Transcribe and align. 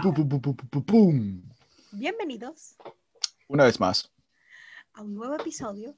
Pum. 0.00 1.42
Bienvenidos 1.92 2.76
Una 3.48 3.64
vez 3.64 3.78
más, 3.78 4.10
a 4.94 5.02
un 5.02 5.14
nuevo 5.14 5.34
episodio 5.34 5.94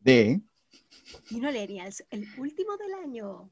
de... 0.00 0.40
Millennials, 1.30 2.04
el 2.10 2.26
último 2.38 2.76
del 2.76 2.94
año. 2.94 3.50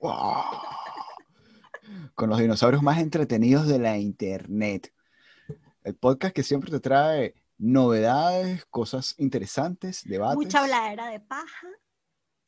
Wow. 0.00 0.44
Con 2.14 2.30
los 2.30 2.38
dinosaurios 2.38 2.82
más 2.82 2.98
entretenidos 2.98 3.66
de 3.66 3.78
la 3.80 3.98
internet. 3.98 4.94
El 5.82 5.96
podcast 5.96 6.34
que 6.34 6.44
siempre 6.44 6.70
te 6.70 6.78
trae 6.78 7.34
novedades, 7.58 8.64
cosas 8.66 9.16
interesantes, 9.18 10.02
debates. 10.04 10.36
Mucha 10.36 10.62
habladera 10.62 11.08
de 11.08 11.18
paja, 11.18 11.68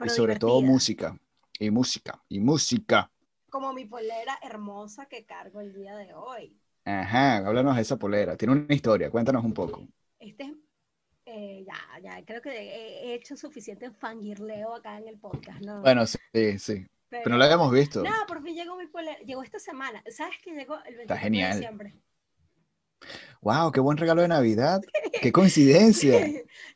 y 0.04 0.08
sobre 0.10 0.38
todo 0.38 0.62
música. 0.62 1.18
Y 1.58 1.70
música. 1.70 2.22
Y 2.28 2.38
música. 2.38 3.10
Como 3.52 3.74
mi 3.74 3.84
polera 3.84 4.38
hermosa 4.40 5.04
que 5.04 5.26
cargo 5.26 5.60
el 5.60 5.74
día 5.74 5.94
de 5.94 6.14
hoy. 6.14 6.58
Ajá, 6.86 7.36
háblanos 7.36 7.76
de 7.76 7.82
esa 7.82 7.98
polera. 7.98 8.34
Tiene 8.34 8.54
una 8.54 8.74
historia, 8.74 9.10
cuéntanos 9.10 9.44
un 9.44 9.52
poco. 9.52 9.86
Este 10.18 10.44
es, 10.44 10.52
eh, 11.26 11.62
ya, 11.66 12.00
ya, 12.00 12.24
creo 12.24 12.40
que 12.40 12.48
he 12.48 13.10
he 13.10 13.14
hecho 13.14 13.36
suficiente 13.36 13.90
fangirleo 13.90 14.74
acá 14.74 14.96
en 14.96 15.06
el 15.06 15.18
podcast, 15.18 15.60
¿no? 15.60 15.82
Bueno, 15.82 16.06
sí, 16.06 16.18
sí. 16.58 16.86
Pero 17.10 17.28
no 17.28 17.36
lo 17.36 17.44
habíamos 17.44 17.70
visto. 17.70 18.02
No, 18.02 18.10
por 18.26 18.42
fin 18.42 18.54
llegó 18.54 18.74
mi 18.74 18.86
polera, 18.86 19.18
llegó 19.18 19.42
esta 19.42 19.58
semana. 19.58 20.02
¿Sabes 20.08 20.38
que 20.42 20.52
llegó 20.52 20.76
el 20.86 20.96
24 20.96 21.22
genial. 21.22 21.50
de 21.50 21.56
diciembre? 21.58 21.94
Wow, 23.40 23.72
qué 23.72 23.80
buen 23.80 23.96
regalo 23.98 24.22
de 24.22 24.28
Navidad. 24.28 24.80
Qué 25.20 25.32
coincidencia. 25.32 26.26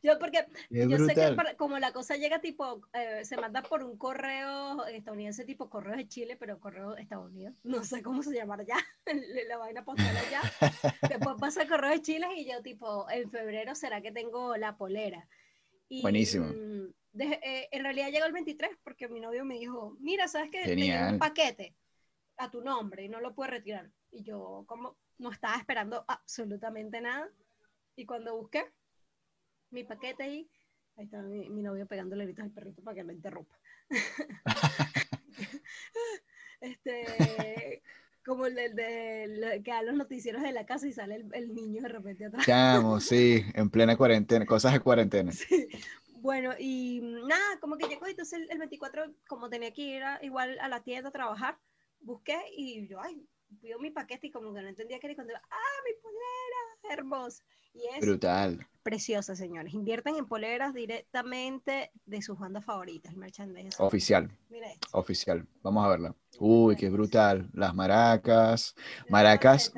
Yo 0.02 0.18
porque 0.18 0.46
Qué 0.68 0.88
yo 0.88 0.98
sé 0.98 1.14
que 1.14 1.20
brutal. 1.20 1.36
para- 1.36 1.56
como 1.56 1.78
la 1.78 1.92
cosa 1.92 2.16
llega 2.16 2.40
tipo, 2.40 2.80
eh, 2.92 3.24
se 3.24 3.36
manda 3.36 3.62
por 3.62 3.82
un 3.84 3.96
correo 3.96 4.84
estadounidense 4.86 5.44
tipo 5.44 5.70
correo 5.70 5.96
de 5.96 6.08
Chile, 6.08 6.36
pero 6.36 6.58
correo 6.58 6.94
de 6.94 7.02
Estados 7.02 7.30
Unidos, 7.30 7.60
no 7.62 7.84
sé 7.84 8.02
cómo 8.02 8.22
se 8.22 8.34
llamará 8.34 8.64
ya, 8.64 8.76
la 9.48 9.56
vaina 9.58 9.84
postal 9.84 10.16
allá. 10.16 10.42
Después 11.08 11.36
pasa 11.40 11.62
el 11.62 11.68
correo 11.68 11.90
de 11.90 12.02
Chile 12.02 12.26
y 12.36 12.50
yo 12.50 12.62
tipo, 12.62 13.08
en 13.10 13.30
febrero 13.30 13.74
será 13.74 14.00
que 14.00 14.10
tengo 14.12 14.56
la 14.56 14.76
polera. 14.76 15.28
Y, 15.88 16.02
Buenísimo. 16.02 16.46
mm, 16.46 16.92
de- 17.12 17.40
eh, 17.42 17.68
en 17.70 17.82
realidad 17.84 18.10
llegó 18.10 18.26
el 18.26 18.32
23 18.32 18.70
porque 18.82 19.08
mi 19.08 19.20
novio 19.20 19.44
me 19.44 19.54
dijo, 19.54 19.96
mira, 20.00 20.26
¿sabes 20.26 20.50
llegó 20.50 20.64
Genial. 20.64 21.12
un 21.14 21.18
paquete 21.20 21.74
a 22.38 22.50
tu 22.50 22.60
nombre 22.62 23.04
y 23.04 23.08
no 23.08 23.20
lo 23.20 23.34
puedes 23.34 23.52
retirar? 23.52 23.90
Y 24.12 24.22
yo 24.22 24.64
como 24.66 24.96
no 25.18 25.30
estaba 25.32 25.56
esperando 25.56 26.04
absolutamente 26.08 27.00
nada. 27.00 27.28
Y 27.96 28.04
cuando 28.06 28.36
busqué 28.36 28.64
mi 29.70 29.84
paquete 29.84 30.22
ahí, 30.22 30.50
ahí 30.96 31.04
está 31.06 31.22
mi, 31.22 31.48
mi 31.50 31.62
novio 31.62 31.86
pegándole 31.86 32.24
gritos 32.24 32.44
al 32.44 32.50
perrito 32.50 32.82
para 32.82 32.94
que 32.96 33.04
no 33.04 33.12
interrumpa. 33.12 33.56
este, 36.60 37.82
como 38.24 38.46
el 38.46 38.54
de, 38.54 38.68
de- 38.70 39.26
lo 39.38 39.62
que 39.62 39.70
da 39.70 39.82
los 39.82 39.94
noticieros 39.94 40.42
de 40.42 40.52
la 40.52 40.66
casa 40.66 40.86
y 40.86 40.92
sale 40.92 41.16
el, 41.16 41.28
el 41.34 41.54
niño 41.54 41.82
de 41.82 41.88
repente 41.88 42.26
atrás. 42.26 42.44
Chamo, 42.46 43.00
sí, 43.00 43.44
en 43.54 43.70
plena 43.70 43.96
cuarentena, 43.96 44.46
cosas 44.46 44.72
de 44.72 44.80
cuarentena. 44.80 45.32
Sí. 45.32 45.68
Bueno, 46.20 46.52
y 46.58 47.00
nada, 47.02 47.60
como 47.60 47.76
que 47.76 47.86
llegó, 47.86 48.06
entonces 48.06 48.40
el, 48.40 48.50
el 48.50 48.58
24, 48.58 49.12
como 49.28 49.48
tenía 49.48 49.72
que 49.72 49.82
ir 49.82 50.02
a- 50.02 50.18
igual 50.22 50.58
a 50.60 50.68
la 50.68 50.82
tienda 50.82 51.10
a 51.10 51.12
trabajar, 51.12 51.56
busqué 52.00 52.38
y 52.56 52.86
yo, 52.88 53.00
ay, 53.00 53.26
vio 53.48 53.78
mi 53.78 53.90
paquete 53.90 54.28
y 54.28 54.30
como 54.30 54.52
que 54.54 54.62
no 54.62 54.68
entendía 54.68 54.98
qué 54.98 55.06
era 55.06 55.12
y 55.12 55.16
cuando, 55.16 55.34
ah, 55.34 55.82
mi 55.84 55.92
polera, 56.02 56.94
hermosa. 56.96 57.42
Y 57.74 57.86
es 57.94 58.00
Brutal. 58.06 58.66
preciosa, 58.82 59.36
señores. 59.36 59.74
Invierten 59.74 60.16
en 60.16 60.26
poleras 60.26 60.72
directamente 60.72 61.90
de 62.06 62.22
sus 62.22 62.38
bandas 62.38 62.64
favoritas, 62.64 63.12
el 63.12 63.18
merchandising. 63.18 63.70
Oficial, 63.78 64.30
Mira 64.48 64.70
esto. 64.70 64.88
oficial. 64.92 65.46
Vamos 65.62 65.84
a 65.84 65.88
verla. 65.88 66.14
Uy, 66.38 66.76
qué 66.76 66.88
brutal. 66.88 67.50
Las 67.52 67.74
maracas. 67.74 68.74
Maracas. 69.10 69.72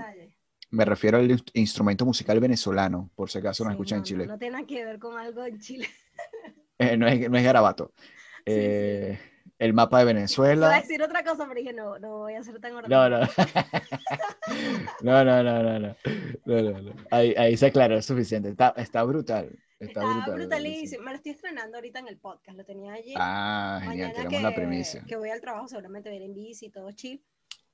Me 0.71 0.85
refiero 0.85 1.17
al 1.19 1.29
inst- 1.31 1.50
instrumento 1.55 2.05
musical 2.05 2.39
venezolano, 2.41 3.11
por 3.17 3.31
si 3.31 3.39
acaso 3.39 3.65
nos 3.65 3.73
Sí, 3.73 3.75
escuchan 3.77 3.97
no, 3.99 4.00
en 4.00 4.05
Chile. 4.05 4.27
No, 4.27 4.33
no 4.35 4.39
tiene 4.39 4.53
nada 4.53 4.67
que 4.67 4.85
ver 4.85 4.99
con 4.99 5.19
algo 5.19 5.45
en 5.45 5.59
Chile. 5.59 5.89
Eh, 6.81 6.97
no, 6.97 7.09
es, 7.09 7.29
no 7.29 7.37
es 7.37 7.43
garabato. 7.45 7.93
sí. 7.97 8.05
Eh, 8.47 9.19
El 9.59 9.73
mapa 9.75 9.99
de 9.99 10.03
Iba 10.05 10.11
a 10.11 10.15
Venezuela. 10.15 10.69
decir 10.81 11.03
otra 11.03 11.25
cosa, 11.25 11.47
pero 11.49 11.59
dije, 11.61 11.73
no, 11.73 11.99
no 11.99 12.19
voy 12.19 12.35
a 12.35 12.43
ser 12.45 12.61
tan 12.61 12.75
ordenado. 12.77 13.21
no. 13.21 13.27
No, 15.03 15.25
no, 15.25 15.43
no, 15.43 15.63
no, 15.63 15.79
no. 15.79 15.97
No, 16.45 16.63
no, 16.63 16.81
no. 16.83 16.95
Ahí, 17.11 17.35
ahí 17.37 17.57
se 17.57 17.67
aclaró, 17.67 17.97
es 17.97 18.07
suficiente. 18.07 18.49
Está, 18.49 18.73
está 18.77 19.03
brutal. 19.05 19.47
Está, 19.79 20.01
Está 20.01 20.13
brutal. 20.15 20.35
brutalísimo. 20.35 21.05
Me 21.05 21.11
lo 21.11 21.17
estoy 21.17 21.33
estrenando 21.33 21.77
ahorita 21.77 21.99
en 22.01 22.09
el 22.09 22.19
podcast. 22.19 22.57
Lo 22.57 22.65
tenía 22.65 22.95
allí. 22.95 23.15
Ah, 23.17 23.79
genial, 23.83 24.09
Mañana 24.13 24.29
tenemos 24.29 24.43
la 24.51 24.55
premisa. 24.55 25.05
que 25.07 25.17
voy 25.17 25.31
al 25.31 25.41
trabajo, 25.41 25.69
seguramente 25.69 26.09
voy 26.09 26.19
a 26.19 26.21
ir 26.21 26.27
en 26.31 26.35
bici 26.35 26.71
todo 26.71 26.91
chill. 26.93 27.23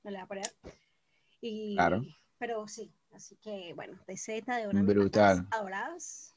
Me 0.03 0.11
lo 0.11 0.17
voy 0.17 0.23
a 0.23 0.27
poner. 0.27 0.45
Y, 1.41 1.75
Claro. 1.75 2.03
Pero 2.37 2.67
sí, 2.67 2.91
así 3.13 3.37
que 3.37 3.73
bueno, 3.75 3.97
de 4.05 4.17
Z, 4.17 4.55
de 4.57 4.67
una 4.67 4.81
Brutal. 4.83 5.47
adoradas, 5.51 6.35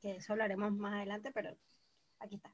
que 0.00 0.16
eso 0.16 0.32
hablaremos 0.32 0.72
más 0.72 0.94
adelante, 0.94 1.32
pero 1.34 1.50
aquí 2.20 2.36
está. 2.36 2.50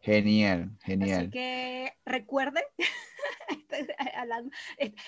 Genial, 0.00 0.70
Así 0.76 0.86
genial. 0.92 1.30
que 1.30 1.92
recuerden, 2.04 2.62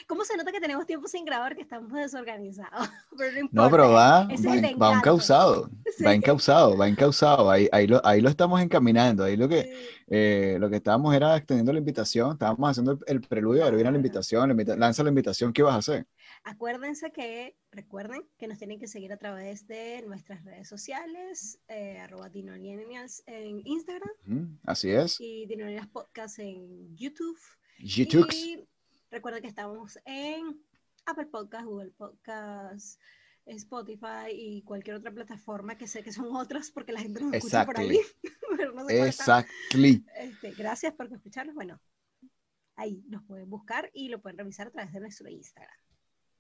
¿cómo 0.09 0.25
se 0.25 0.37
nota 0.37 0.51
que 0.53 0.61
tenemos 0.61 0.87
tiempo 0.87 1.07
sin 1.09 1.25
grabar 1.25 1.55
que 1.55 1.63
estamos 1.63 1.93
desorganizados? 1.93 2.89
Pero 3.17 3.33
no 3.33 3.39
importa. 3.41 3.63
No, 3.65 3.71
pero 3.71 3.91
va, 3.93 4.27
va, 4.27 4.89
va 4.91 4.97
encausado, 4.97 5.71
Sí. 5.97 6.05
va 6.05 6.15
encausado, 6.15 6.77
va 6.77 6.89
encausado. 6.89 7.51
Ahí, 7.51 7.69
ahí, 7.73 7.87
lo, 7.87 8.05
ahí 8.05 8.21
lo 8.21 8.29
estamos 8.29 8.61
encaminando. 8.61 9.25
Ahí 9.25 9.37
lo 9.37 9.49
que, 9.49 9.63
Sí. 9.63 9.71
eh, 10.09 10.57
lo 10.61 10.69
que 10.71 10.77
estábamos 10.77 11.15
era 11.15 11.37
extendiendo 11.37 11.73
la 11.73 11.79
invitación, 11.79 12.33
estábamos 12.33 12.71
haciendo 12.71 12.93
el, 12.93 12.99
el 13.07 13.21
preludio, 13.21 13.65
ahora 13.65 13.77
viene 13.77 13.91
la 13.91 13.97
invitación, 13.97 14.49
la 14.49 14.53
invita- 14.53 14.77
lanza 14.77 15.03
la 15.03 15.09
invitación, 15.11 15.53
¿qué 15.53 15.63
vas 15.63 15.75
a 15.75 15.79
hacer? 15.79 16.07
Acuérdense 16.45 17.11
que, 17.11 17.57
recuerden 17.73 18.23
que 18.39 18.47
nos 18.49 18.59
tienen 18.59 18.79
que 18.79 18.87
seguir 18.87 19.13
a 19.13 19.17
través 19.17 19.67
de 19.67 20.03
nuestras 20.07 20.45
redes 20.45 20.69
sociales, 20.69 21.59
eh, 21.69 21.99
arroba 21.99 22.31
en 22.33 23.63
Instagram 23.65 24.59
Así 24.65 24.88
es. 24.91 25.21
y 25.21 25.47
Dinolienials 25.47 25.89
Podcast 25.89 26.39
en 26.39 26.97
YouTube. 26.97 27.39
YouTube. 27.79 28.31
Y 28.33 28.69
recuerden 29.11 29.43
que 29.43 29.49
estamos 29.49 29.99
en 30.05 30.63
Apple 31.07 31.27
Podcast, 31.27 31.65
Google 31.67 31.91
Podcast, 31.91 33.01
Spotify 33.47 34.31
y 34.33 34.63
cualquier 34.63 34.97
otra 34.97 35.13
plataforma 35.13 35.79
que 35.79 35.87
sé 35.87 36.03
que 36.03 36.13
son 36.13 36.35
otras 36.35 36.71
porque 36.71 36.93
la 36.93 37.01
gente 37.01 37.21
nos 37.21 37.35
escucha 37.35 37.65
por 37.65 37.79
ahí. 37.79 38.01
pero 38.57 38.73
no 38.73 38.87
sé. 38.87 39.07
Exactly. 39.07 40.05
Este, 40.17 40.53
gracias 40.53 40.95
por 40.95 41.13
escucharnos. 41.13 41.55
Bueno, 41.55 41.81
ahí 42.77 43.03
nos 43.09 43.25
pueden 43.25 43.49
buscar 43.49 43.91
y 43.93 44.09
lo 44.09 44.21
pueden 44.21 44.39
revisar 44.39 44.69
a 44.69 44.71
través 44.71 44.93
de 44.93 45.01
nuestro 45.01 45.29
Instagram. 45.29 45.77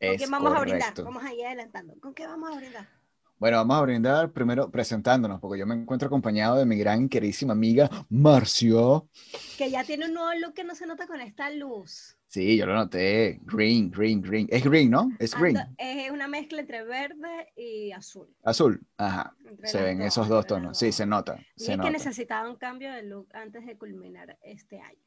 ¿Con 0.01 0.09
Es 0.11 0.21
qué 0.21 0.27
vamos 0.29 0.55
a 0.55 0.61
brindar? 0.61 0.95
Vamos 1.03 1.25
a 1.25 1.35
ir 1.35 1.47
adelantando. 1.47 1.95
¿Con 2.01 2.15
qué 2.15 2.27
vamos 2.27 2.53
a 2.53 2.57
brindar? 2.57 2.98
Bueno, 3.39 3.59
vamos 3.59 3.77
a 3.79 3.83
brindar 3.83 4.33
primero 4.33 4.69
presentándonos, 4.71 5.41
porque 5.41 5.61
yo 5.61 5.67
me 5.67 5.75
encuentro 5.77 6.09
acompañado 6.09 6.57
de 6.57 6.67
mi 6.67 6.77
gran 6.77 7.09
queridísima 7.09 7.53
amiga 7.53 7.89
Marcio. 8.09 9.09
Que 9.57 9.71
ya 9.71 9.85
tiene 9.85 10.07
un 10.07 10.15
nuevo 10.15 10.33
look 10.41 10.55
que 10.55 10.65
no 10.65 10.75
se 10.75 10.87
nota 10.87 11.07
con 11.07 11.21
esta 11.21 11.49
luz. 11.51 12.17
Sí, 12.27 12.57
yo 12.57 12.67
lo 12.67 12.75
noté. 12.75 13.39
Green, 13.45 13.91
green, 13.91 14.21
green. 14.21 14.49
Es 14.51 14.65
green, 14.65 14.91
¿no? 14.91 15.11
Es 15.21 15.35
green. 15.35 15.57
Ando- 15.57 15.75
es 15.79 16.11
una 16.11 16.27
mezcla 16.27 16.61
entre 16.61 16.83
verde 16.85 17.53
y 17.57 17.93
azul. 17.93 18.29
Azul. 18.43 18.81
Ajá. 18.97 19.35
entre 19.49 19.69
Se 19.69 19.83
ven 19.83 20.03
esos 20.03 20.29
dos 20.29 20.45
tonos. 20.47 20.77
Sí, 20.77 20.91
se 20.91 21.07
nota. 21.07 21.39
Y 21.57 21.65
Se 21.65 21.75
es 21.75 21.81
que 21.81 21.91
necesitaba 21.91 22.51
un 22.51 22.57
cambio 22.57 22.93
de 22.93 23.05
look 23.05 23.29
antes 23.33 23.65
de 23.65 23.79
culminar 23.79 24.37
este 24.43 24.81
año. 24.81 24.99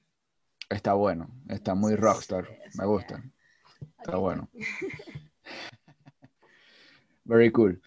Está 0.69 0.93
bueno. 0.93 1.29
Está 1.49 1.75
muy 1.75 1.95
rockstar. 1.95 2.47
Me 2.75 2.85
gusta. 2.85 3.21
Está 3.99 4.15
bueno. 4.15 4.49
Very 7.25 7.51
cool. 7.51 7.81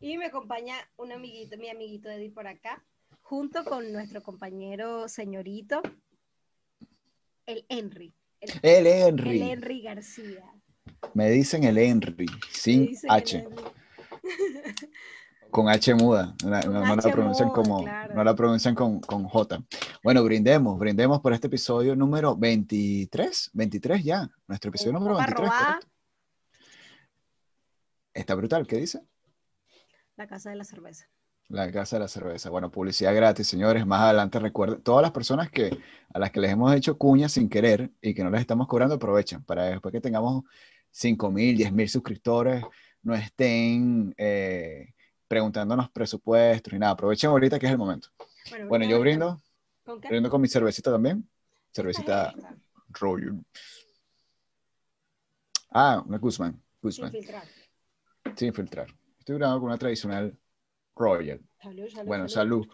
Y 0.00 0.16
me 0.16 0.26
acompaña 0.26 0.74
un 0.96 1.12
amiguito, 1.12 1.56
mi 1.58 1.68
amiguito 1.70 2.08
Eddie 2.08 2.30
por 2.30 2.46
acá, 2.46 2.84
junto 3.22 3.64
con 3.64 3.92
nuestro 3.92 4.22
compañero 4.22 5.08
señorito, 5.08 5.82
el 7.46 7.64
Henry. 7.68 8.14
El, 8.40 8.50
El 8.62 8.86
el 8.86 9.02
Henry. 9.08 9.42
Henry 9.42 9.82
García. 9.82 10.44
Me 11.14 11.30
dicen 11.30 11.64
el 11.64 11.78
Henry, 11.78 12.26
sin 12.52 12.94
H, 13.08 13.38
Henry. 13.38 13.64
con 15.50 15.68
H 15.68 15.94
muda. 15.96 16.34
No, 16.44 16.50
la- 16.50 16.62
Con 16.62 16.72
no- 16.74 16.80
no 16.80 16.86
la 16.86 16.92
H 17.02 17.10
pronuncian 17.10 17.48
muda, 17.48 17.54
como, 17.62 17.82
claro. 17.82 18.14
no 18.14 18.24
la 18.24 18.34
pronuncian 18.36 18.74
con, 18.76 19.00
con 19.00 19.24
J. 19.24 19.64
Bueno, 20.04 20.22
brindemos, 20.22 20.78
brindemos 20.78 21.20
por 21.20 21.32
este 21.32 21.48
episodio 21.48 21.96
número 21.96 22.36
23, 22.36 23.50
23 23.52 24.04
ya, 24.04 24.28
nuestro 24.46 24.68
episodio 24.68 24.92
número 24.92 25.14
Copa 25.14 25.26
23. 25.26 25.48
robada, 25.48 25.66
correcto. 25.74 25.88
Está 28.14 28.34
brutal, 28.36 28.66
¿qué 28.66 28.76
dice? 28.76 29.00
La 30.18 30.26
casa 30.26 30.50
de 30.50 30.56
la 30.56 30.64
cerveza. 30.64 31.06
La 31.50 31.72
Casa 31.72 31.96
de 31.96 32.00
la 32.00 32.08
Cerveza. 32.08 32.50
Bueno, 32.50 32.70
publicidad 32.70 33.14
gratis, 33.14 33.48
señores. 33.48 33.86
Más 33.86 34.02
adelante 34.02 34.38
recuerden, 34.38 34.82
todas 34.82 35.00
las 35.00 35.12
personas 35.12 35.50
que 35.50 35.78
a 36.12 36.18
las 36.18 36.30
que 36.30 36.40
les 36.40 36.50
hemos 36.52 36.74
hecho 36.74 36.98
cuñas 36.98 37.32
sin 37.32 37.48
querer 37.48 37.90
y 38.02 38.12
que 38.12 38.22
no 38.22 38.28
les 38.28 38.42
estamos 38.42 38.66
cobrando, 38.68 38.96
aprovechen 38.96 39.42
para 39.44 39.64
después 39.64 39.90
que 39.92 40.00
tengamos 40.02 40.44
5 40.90 41.30
mil, 41.30 41.56
10 41.56 41.72
mil 41.72 41.88
suscriptores, 41.88 42.62
no 43.02 43.14
estén 43.14 44.14
eh, 44.18 44.92
preguntándonos 45.26 45.88
presupuestos 45.90 46.70
ni 46.74 46.78
nada. 46.80 46.92
Aprovechen 46.92 47.30
ahorita 47.30 47.58
que 47.58 47.64
es 47.64 47.72
el 47.72 47.78
momento. 47.78 48.08
Bueno, 48.68 48.84
yo 48.84 49.00
brindo, 49.00 49.40
¿Con 49.84 50.02
qué? 50.02 50.08
brindo 50.08 50.28
con 50.28 50.42
mi 50.42 50.48
cervecita 50.48 50.90
también. 50.92 51.22
¿Qué 51.22 51.76
Cervecita? 51.76 52.34
Royal. 52.90 53.42
Ah, 55.70 56.02
una 56.06 56.18
Guzmán. 56.18 56.52
Sin 56.52 56.62
Guzmán, 56.82 57.10
filtrar. 57.10 57.44
sin 58.36 58.52
filtrar. 58.52 58.97
Estoy 59.28 59.40
grabando 59.40 59.60
con 59.60 59.68
una 59.68 59.76
tradicional 59.76 60.38
Royal. 60.96 61.38
Salud, 61.62 61.86
salud, 61.90 62.08
Bueno, 62.08 62.28
salud. 62.30 62.66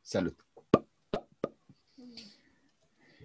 Salud. 0.00 0.34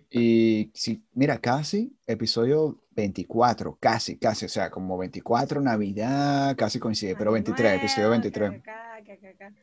Y 0.09 0.69
sí, 0.73 1.01
mira, 1.13 1.39
casi 1.39 1.97
episodio 2.05 2.83
24, 2.91 3.77
casi, 3.79 4.19
casi, 4.19 4.47
o 4.47 4.49
sea, 4.49 4.69
como 4.69 4.97
24, 4.97 5.61
Navidad, 5.61 6.57
casi 6.57 6.77
coincide, 6.77 7.15
pero 7.15 7.29
Año 7.29 7.35
23, 7.35 7.73
episodio 7.77 8.09
nuevo, 8.09 8.21
23. 8.21 8.51
que 8.51 8.57
acá, 8.57 9.01
que 9.05 9.13
acá, 9.13 9.29
acá. 9.29 9.55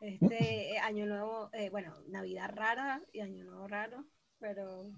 Este 0.00 0.74
eh, 0.74 0.78
año 0.78 1.06
nuevo, 1.06 1.50
eh, 1.54 1.70
bueno, 1.70 1.92
Navidad 2.06 2.52
rara 2.54 3.02
y 3.12 3.18
año 3.18 3.42
nuevo 3.42 3.66
raro, 3.66 4.06
pero 4.38 4.92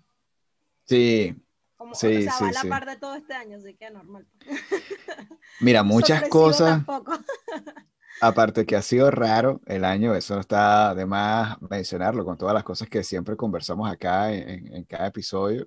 Sí, 0.85 1.35
como, 1.79 1.95
Sí, 1.95 2.09
o 2.19 2.21
sea, 2.23 2.33
sí, 2.33 2.45
va 2.45 2.49
a 2.51 2.53
la 2.53 2.61
sí. 2.61 2.69
par 2.69 2.85
de 2.87 2.97
todo 2.97 3.15
este 3.15 3.33
año, 3.35 3.57
así 3.57 3.75
que 3.75 3.91
normal. 3.91 4.27
mira, 5.61 5.83
muchas 5.83 6.21
Sorpresivo 6.21 6.31
cosas, 6.45 6.83
aparte 8.21 8.67
que 8.67 8.77
ha 8.77 8.83
sido 8.83 9.11
raro 9.11 9.61
el 9.67 9.85
año, 9.85 10.15
eso 10.15 10.35
no 10.35 10.41
está 10.41 10.95
de 10.95 11.07
más 11.07 11.57
mencionarlo 11.63 12.25
con 12.25 12.37
todas 12.37 12.53
las 12.55 12.65
cosas 12.65 12.89
que 12.89 13.03
siempre 13.05 13.37
conversamos 13.37 13.91
acá 13.91 14.33
en, 14.33 14.75
en- 14.75 14.85
cada 14.85 15.07
episodio. 15.07 15.67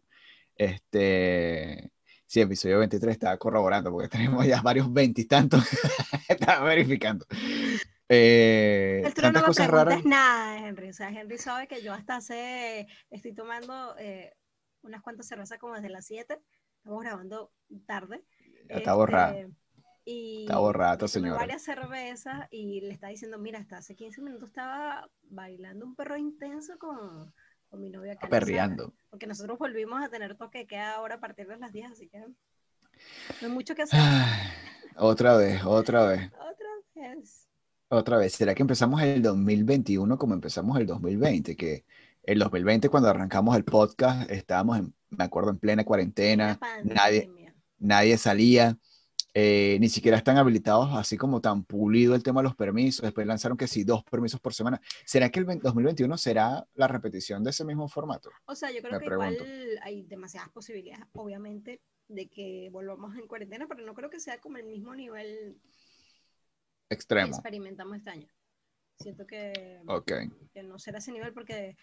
Este, 0.55 1.91
sí, 2.27 2.41
episodio 2.41 2.79
23 2.79 3.13
estaba 3.13 3.37
corroborando 3.37 3.89
porque 3.91 4.09
tenemos 4.17 4.45
ya 4.45 4.61
varios 4.61 4.91
veintitantos, 4.91 5.63
estaba 6.27 6.65
verificando. 6.65 7.25
Eh, 8.09 8.97
El 9.05 9.13
no 9.13 9.13
tantas 9.21 9.41
me 9.43 9.47
cosas 9.47 9.67
raras. 9.69 10.03
nada 10.05 10.57
Henry. 10.67 10.89
O 10.89 10.93
sea, 10.93 11.09
Henry 11.09 11.37
sabe 11.37 11.67
que 11.67 11.81
yo 11.81 11.93
hasta 11.93 12.17
hace, 12.17 12.85
estoy 13.09 13.33
tomando 13.33 13.95
eh, 13.97 14.33
unas 14.83 15.01
cuantas 15.01 15.27
cervezas 15.27 15.57
como 15.59 15.75
desde 15.75 15.89
las 15.89 16.05
7. 16.05 16.39
Estamos 16.77 17.01
grabando 17.03 17.51
tarde. 17.85 18.23
Ya 18.69 18.77
está 18.77 18.93
borrado. 18.93 19.33
Este, 19.37 19.53
Y 20.05 20.41
Está 20.43 20.55
tomé 20.97 21.07
señora. 21.07 21.35
varias 21.39 21.61
cervezas 21.61 22.47
y 22.49 22.81
le 22.81 22.91
está 22.91 23.09
diciendo, 23.09 23.37
mira, 23.37 23.59
hasta 23.59 23.77
hace 23.77 23.95
15 23.95 24.21
minutos 24.21 24.49
estaba 24.49 25.09
bailando 25.23 25.85
un 25.85 25.95
perro 25.95 26.17
intenso 26.17 26.77
con, 26.79 27.31
con 27.69 27.79
mi 27.81 27.89
novia 27.89 28.13
acá 28.13 28.25
en 28.27 28.31
la 28.31 28.39
sala". 28.39 28.45
Perreando. 28.45 28.93
Porque 29.09 29.27
nosotros 29.27 29.59
volvimos 29.59 30.01
a 30.03 30.09
tener 30.09 30.35
toque 30.37 30.59
de 30.59 30.67
queda 30.67 30.95
ahora 30.95 31.15
a 31.15 31.19
partir 31.19 31.47
de 31.47 31.57
las 31.57 31.71
10, 31.71 31.91
así 31.91 32.07
que 32.09 32.19
no 32.19 32.33
hay 33.41 33.49
mucho 33.49 33.75
que 33.75 33.83
hacer. 33.83 33.99
Otra 34.95 35.37
vez, 35.37 35.63
otra 35.63 36.05
vez, 36.07 36.31
Otra 36.33 37.15
vez. 37.15 37.47
otra 37.89 38.17
vez. 38.17 38.33
¿Será 38.33 38.55
que 38.55 38.61
empezamos 38.63 39.01
el 39.01 39.21
2021 39.21 40.17
como 40.17 40.33
empezamos 40.33 40.77
el 40.79 40.85
2020? 40.87 41.55
Que 41.55 41.85
el 42.23 42.39
2020 42.39 42.89
cuando 42.89 43.09
arrancamos 43.09 43.55
el 43.55 43.63
podcast 43.63 44.29
estábamos, 44.29 44.79
en, 44.79 44.93
me 45.09 45.23
acuerdo, 45.23 45.49
en 45.51 45.59
plena 45.59 45.83
cuarentena, 45.83 46.59
nadie, 46.83 47.29
nadie 47.79 48.17
salía, 48.17 48.77
eh, 49.33 49.77
ni 49.79 49.87
siquiera 49.89 50.17
están 50.17 50.37
habilitados 50.37 50.89
así 50.93 51.15
como 51.17 51.39
tan 51.41 51.63
pulido 51.63 52.15
el 52.15 52.23
tema 52.23 52.41
de 52.41 52.45
los 52.45 52.55
permisos. 52.55 53.01
Después 53.03 53.25
lanzaron 53.25 53.57
que 53.57 53.67
sí, 53.67 53.83
dos 53.83 54.03
permisos 54.03 54.39
por 54.41 54.53
semana. 54.53 54.81
¿Será 55.05 55.29
que 55.29 55.39
el 55.39 55.45
20 55.45 55.63
2021 55.63 56.17
será 56.17 56.67
la 56.75 56.87
repetición 56.87 57.43
de 57.43 57.51
ese 57.51 57.63
mismo 57.63 57.87
formato? 57.87 58.29
O 58.45 58.55
sea, 58.55 58.71
yo 58.71 58.81
creo 58.81 58.93
Me 58.93 58.99
que 58.99 59.05
pregunto. 59.05 59.43
igual 59.45 59.79
hay 59.83 60.03
demasiadas 60.03 60.49
posibilidades, 60.49 61.05
obviamente, 61.13 61.81
de 62.09 62.27
que 62.29 62.69
volvamos 62.71 63.15
en 63.15 63.25
cuarentena, 63.27 63.67
pero 63.69 63.85
no 63.85 63.93
creo 63.93 64.09
que 64.09 64.19
sea 64.19 64.39
como 64.39 64.57
el 64.57 64.65
mismo 64.65 64.93
nivel 64.93 65.57
que 66.89 66.95
Extremo. 66.95 67.29
experimentamos 67.29 67.97
este 67.97 68.09
año. 68.09 68.27
Siento 68.99 69.25
que, 69.25 69.79
Ok. 69.87 70.11
que 70.53 70.61
no 70.63 70.77
será 70.77 70.97
ese 70.99 71.13
nivel 71.13 71.33
porque 71.33 71.77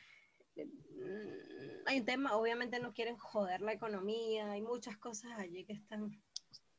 hay 1.87 1.99
un 2.00 2.05
tema, 2.06 2.37
obviamente 2.37 2.78
no 2.78 2.93
quieren 2.93 3.16
joder 3.16 3.60
la 3.62 3.72
economía, 3.72 4.52
hay 4.52 4.62
muchas 4.62 4.96
cosas 4.99 5.32
allí 5.38 5.64
que 5.64 5.72
están... 5.72 6.16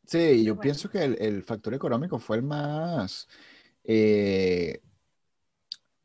Sí, 0.05 0.43
yo 0.43 0.57
bueno. 0.57 0.59
pienso 0.59 0.89
que 0.89 1.03
el, 1.03 1.17
el 1.21 1.43
factor 1.43 1.73
económico 1.73 2.17
fue 2.19 2.37
el 2.37 2.43
más, 2.43 3.27
eh, 3.83 4.81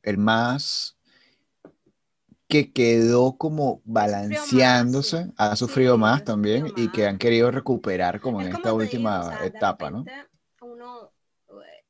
el 0.03 0.19
más 0.19 0.97
que 2.49 2.73
quedó 2.73 3.37
como 3.38 3.82
balanceándose, 3.85 5.27
sí. 5.27 5.35
ha 5.37 5.56
sufrido 5.56 5.99
Sí, 5.99 5.99
más 5.99 6.25
ha 6.25 6.25
también 6.25 6.65
sufrido 6.65 6.77
y 6.77 6.88
que 6.91 7.06
más. 7.06 7.06
han 7.06 7.19
querido 7.19 7.50
recuperar 7.50 8.20
como 8.20 8.41
en 8.41 8.47
Es 8.47 8.49
esta 8.49 8.73
como 8.73 8.77
te 8.77 8.85
última 8.85 9.20
digo, 9.31 9.44
o 9.47 9.50
sea, 9.50 9.69
etapa, 9.69 9.91
¿no? 9.91 10.11
Uno 10.61 11.12
eh, 11.49 11.85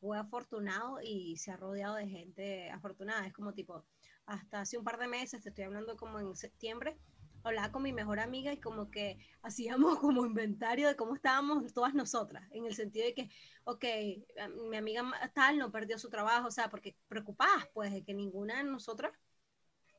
fue 0.00 0.18
afortunado 0.18 1.00
y 1.02 1.36
se 1.38 1.50
ha 1.52 1.56
rodeado 1.56 1.96
de 1.96 2.08
gente 2.08 2.70
afortunada. 2.70 3.26
Es 3.26 3.32
como 3.34 3.54
tipo, 3.54 3.84
hasta 4.28 4.60
hace 4.60 4.76
un 4.78 4.84
par 4.84 4.98
de 4.98 5.08
meses, 5.08 5.42
te 5.42 5.48
estoy 5.48 5.64
hablando 5.64 5.96
como 5.96 6.20
en 6.20 6.36
septiembre, 6.36 6.98
hablaba 7.42 7.72
con 7.72 7.82
mi 7.82 7.92
mejor 7.94 8.20
amiga 8.20 8.52
y 8.52 8.60
como 8.60 8.90
que 8.90 9.18
hacíamos 9.42 9.98
como 10.00 10.26
inventario 10.26 10.86
de 10.88 10.96
cómo 10.96 11.14
estábamos 11.14 11.72
todas 11.72 11.94
nosotras, 11.94 12.46
en 12.52 12.66
el 12.66 12.74
sentido 12.74 13.06
de 13.06 13.14
que, 13.14 13.30
ok, 13.64 13.84
eh, 13.84 14.22
mi 14.70 14.76
amiga 14.76 15.02
tal 15.34 15.56
no 15.58 15.72
perdió 15.72 15.98
su 15.98 16.10
trabajo, 16.10 16.48
o 16.48 16.50
sea, 16.50 16.68
porque 16.68 16.94
preocupadas 17.08 17.66
pues 17.72 17.90
de 17.92 18.04
que 18.04 18.12
ninguna 18.12 18.58
de 18.58 18.64
nosotras 18.64 19.12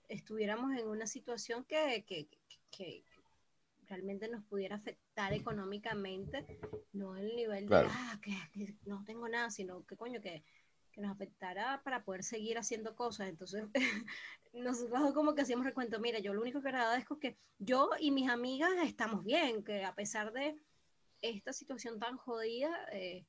estuviéramos 0.08 0.74
en 0.77 0.88
una 0.88 1.08
situación 1.08 1.63
que, 1.65 2.06
que, 2.08 2.27
que- 2.27 2.39
que 2.72 3.03
realmente 3.88 4.27
nos 4.30 4.44
pudiera 4.46 4.75
afectar 4.75 5.34
económicamente, 5.34 6.46
no 6.94 7.15
el 7.18 7.36
nivel 7.36 7.65
Claro. 7.65 7.88
de, 7.88 7.94
ah, 7.98 8.20
que, 8.22 8.32
que 8.53 8.75
no 8.86 9.03
tengo 9.03 9.27
nada, 9.27 9.50
sino 9.50 9.84
que 9.88 9.98
coño, 9.98 10.22
que, 10.22 10.44
que 10.91 11.01
nos 11.01 11.12
afectara 11.12 11.81
para 11.84 12.03
poder 12.03 12.24
seguir 12.24 12.58
haciendo 12.58 12.96
cosas. 12.96 13.29
Entonces, 13.29 13.65
nosotros 14.53 15.13
como 15.13 15.36
que 15.36 15.41
hacíamos 15.41 15.65
recuento, 15.65 16.00
mira, 16.00 16.19
yo 16.19 16.34
lo 16.34 16.41
único 16.41 16.62
que 16.62 16.69
agradezco 16.69 17.15
es 17.15 17.19
que 17.19 17.38
yo 17.58 17.89
y 18.00 18.12
mis 18.12 18.29
amigas 18.29 18.72
estamos 18.84 19.24
bien, 19.24 19.63
que 19.63 19.84
a 19.84 19.93
pesar 19.96 20.31
de 20.34 20.58
esta 21.22 21.53
situación 21.53 22.00
tan 22.00 22.17
jodida, 22.17 22.72
eh, 22.91 23.25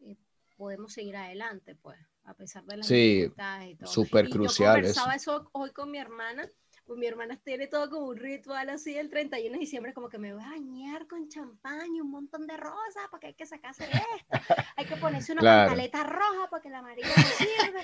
eh, 0.00 0.16
podemos 0.56 0.92
seguir 0.92 1.16
adelante, 1.16 1.74
pues, 1.74 1.98
a 2.24 2.34
pesar 2.34 2.64
de 2.64 2.78
las 2.78 2.86
Sí, 2.86 3.16
dificultades 3.18 3.70
y 3.70 3.74
todo. 3.76 3.88
súper 3.88 4.28
crucial 4.28 4.56
Yo 4.82 4.88
eso. 4.88 5.00
conversaba 5.00 5.14
eso 5.14 5.50
hoy 5.52 5.70
con 5.72 5.90
mi 5.90 5.98
hermana, 5.98 6.48
pues 6.86 6.98
mi 6.98 7.06
hermana 7.06 7.36
tiene 7.44 7.66
todo 7.66 7.90
como 7.90 8.06
un 8.06 8.16
ritual 8.16 8.68
así 8.70 8.96
el 8.96 9.10
31 9.10 9.52
de 9.54 9.58
diciembre, 9.58 9.92
como 9.92 10.08
que 10.08 10.18
me 10.18 10.32
voy 10.32 10.42
a 10.44 10.50
bañar 10.50 11.06
con 11.08 11.28
champán 11.28 11.94
y 11.94 12.00
un 12.00 12.10
montón 12.10 12.46
de 12.46 12.56
rosas, 12.56 13.02
porque 13.10 13.26
hay 13.28 13.34
que 13.34 13.44
sacarse 13.44 13.84
esto, 13.84 14.54
hay 14.76 14.86
que 14.86 14.96
ponerse 14.96 15.32
una 15.32 15.40
Claro. 15.40 15.68
pantaleta 15.70 16.04
roja 16.04 16.48
porque 16.48 16.70
la 16.70 16.78
amarilla 16.78 17.08
no 17.08 17.22
sirve. 17.24 17.82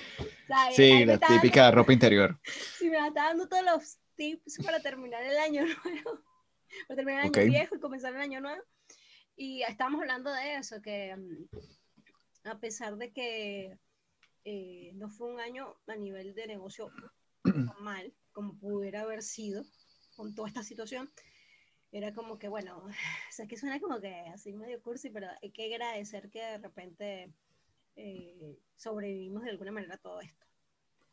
Sí, 0.73 1.05
la 1.05 1.19
típica 1.19 1.63
dando- 1.63 1.75
ropa 1.77 1.93
interior. 1.93 2.39
sí, 2.77 2.89
me 2.89 2.97
está 3.05 3.25
dando 3.25 3.47
todos 3.49 3.63
los 3.65 3.97
tips 4.15 4.59
para 4.63 4.79
terminar 4.81 5.21
el 5.23 5.37
año 5.37 5.63
nuevo, 5.85 6.21
para 6.87 6.95
terminar 6.95 7.25
el 7.25 7.35
año 7.35 7.51
viejo 7.51 7.75
y 7.75 7.79
comenzar 7.79 8.13
el 8.15 8.21
año 8.21 8.39
nuevo. 8.39 8.63
Y 9.35 9.63
estábamos 9.63 9.99
hablando 10.01 10.31
de 10.31 10.55
eso, 10.55 10.81
que 10.81 11.15
mm, 11.15 12.47
a 12.47 12.59
pesar 12.59 12.95
de 12.97 13.11
que 13.11 13.77
eh, 14.45 14.91
no 14.95 15.09
fue 15.09 15.27
un 15.33 15.39
año 15.39 15.75
a 15.87 15.95
nivel 15.95 16.35
de 16.35 16.47
negocio 16.47 16.89
mal 17.79 18.13
como 18.31 18.57
pudiera 18.57 19.01
haber 19.01 19.21
sido 19.21 19.63
con 20.15 20.33
toda 20.35 20.47
esta 20.47 20.63
situación, 20.63 21.09
era 21.91 22.13
como 22.13 22.39
que, 22.39 22.47
bueno, 22.47 22.77
o 23.29 23.31
sea, 23.31 23.47
que 23.47 23.57
suena 23.57 23.79
como 23.79 23.99
que 23.99 24.13
así 24.33 24.53
medio 24.53 24.81
cursi, 24.81 25.09
pero 25.09 25.27
hay 25.41 25.51
que 25.51 25.73
agradecer 25.73 26.29
que 26.29 26.41
de 26.41 26.57
repente 26.57 27.33
eh, 27.95 28.57
sobrevivimos 28.75 29.43
de 29.43 29.51
alguna 29.51 29.71
manera 29.71 29.95
a 29.95 29.99
todo 29.99 30.21
esto. 30.21 30.45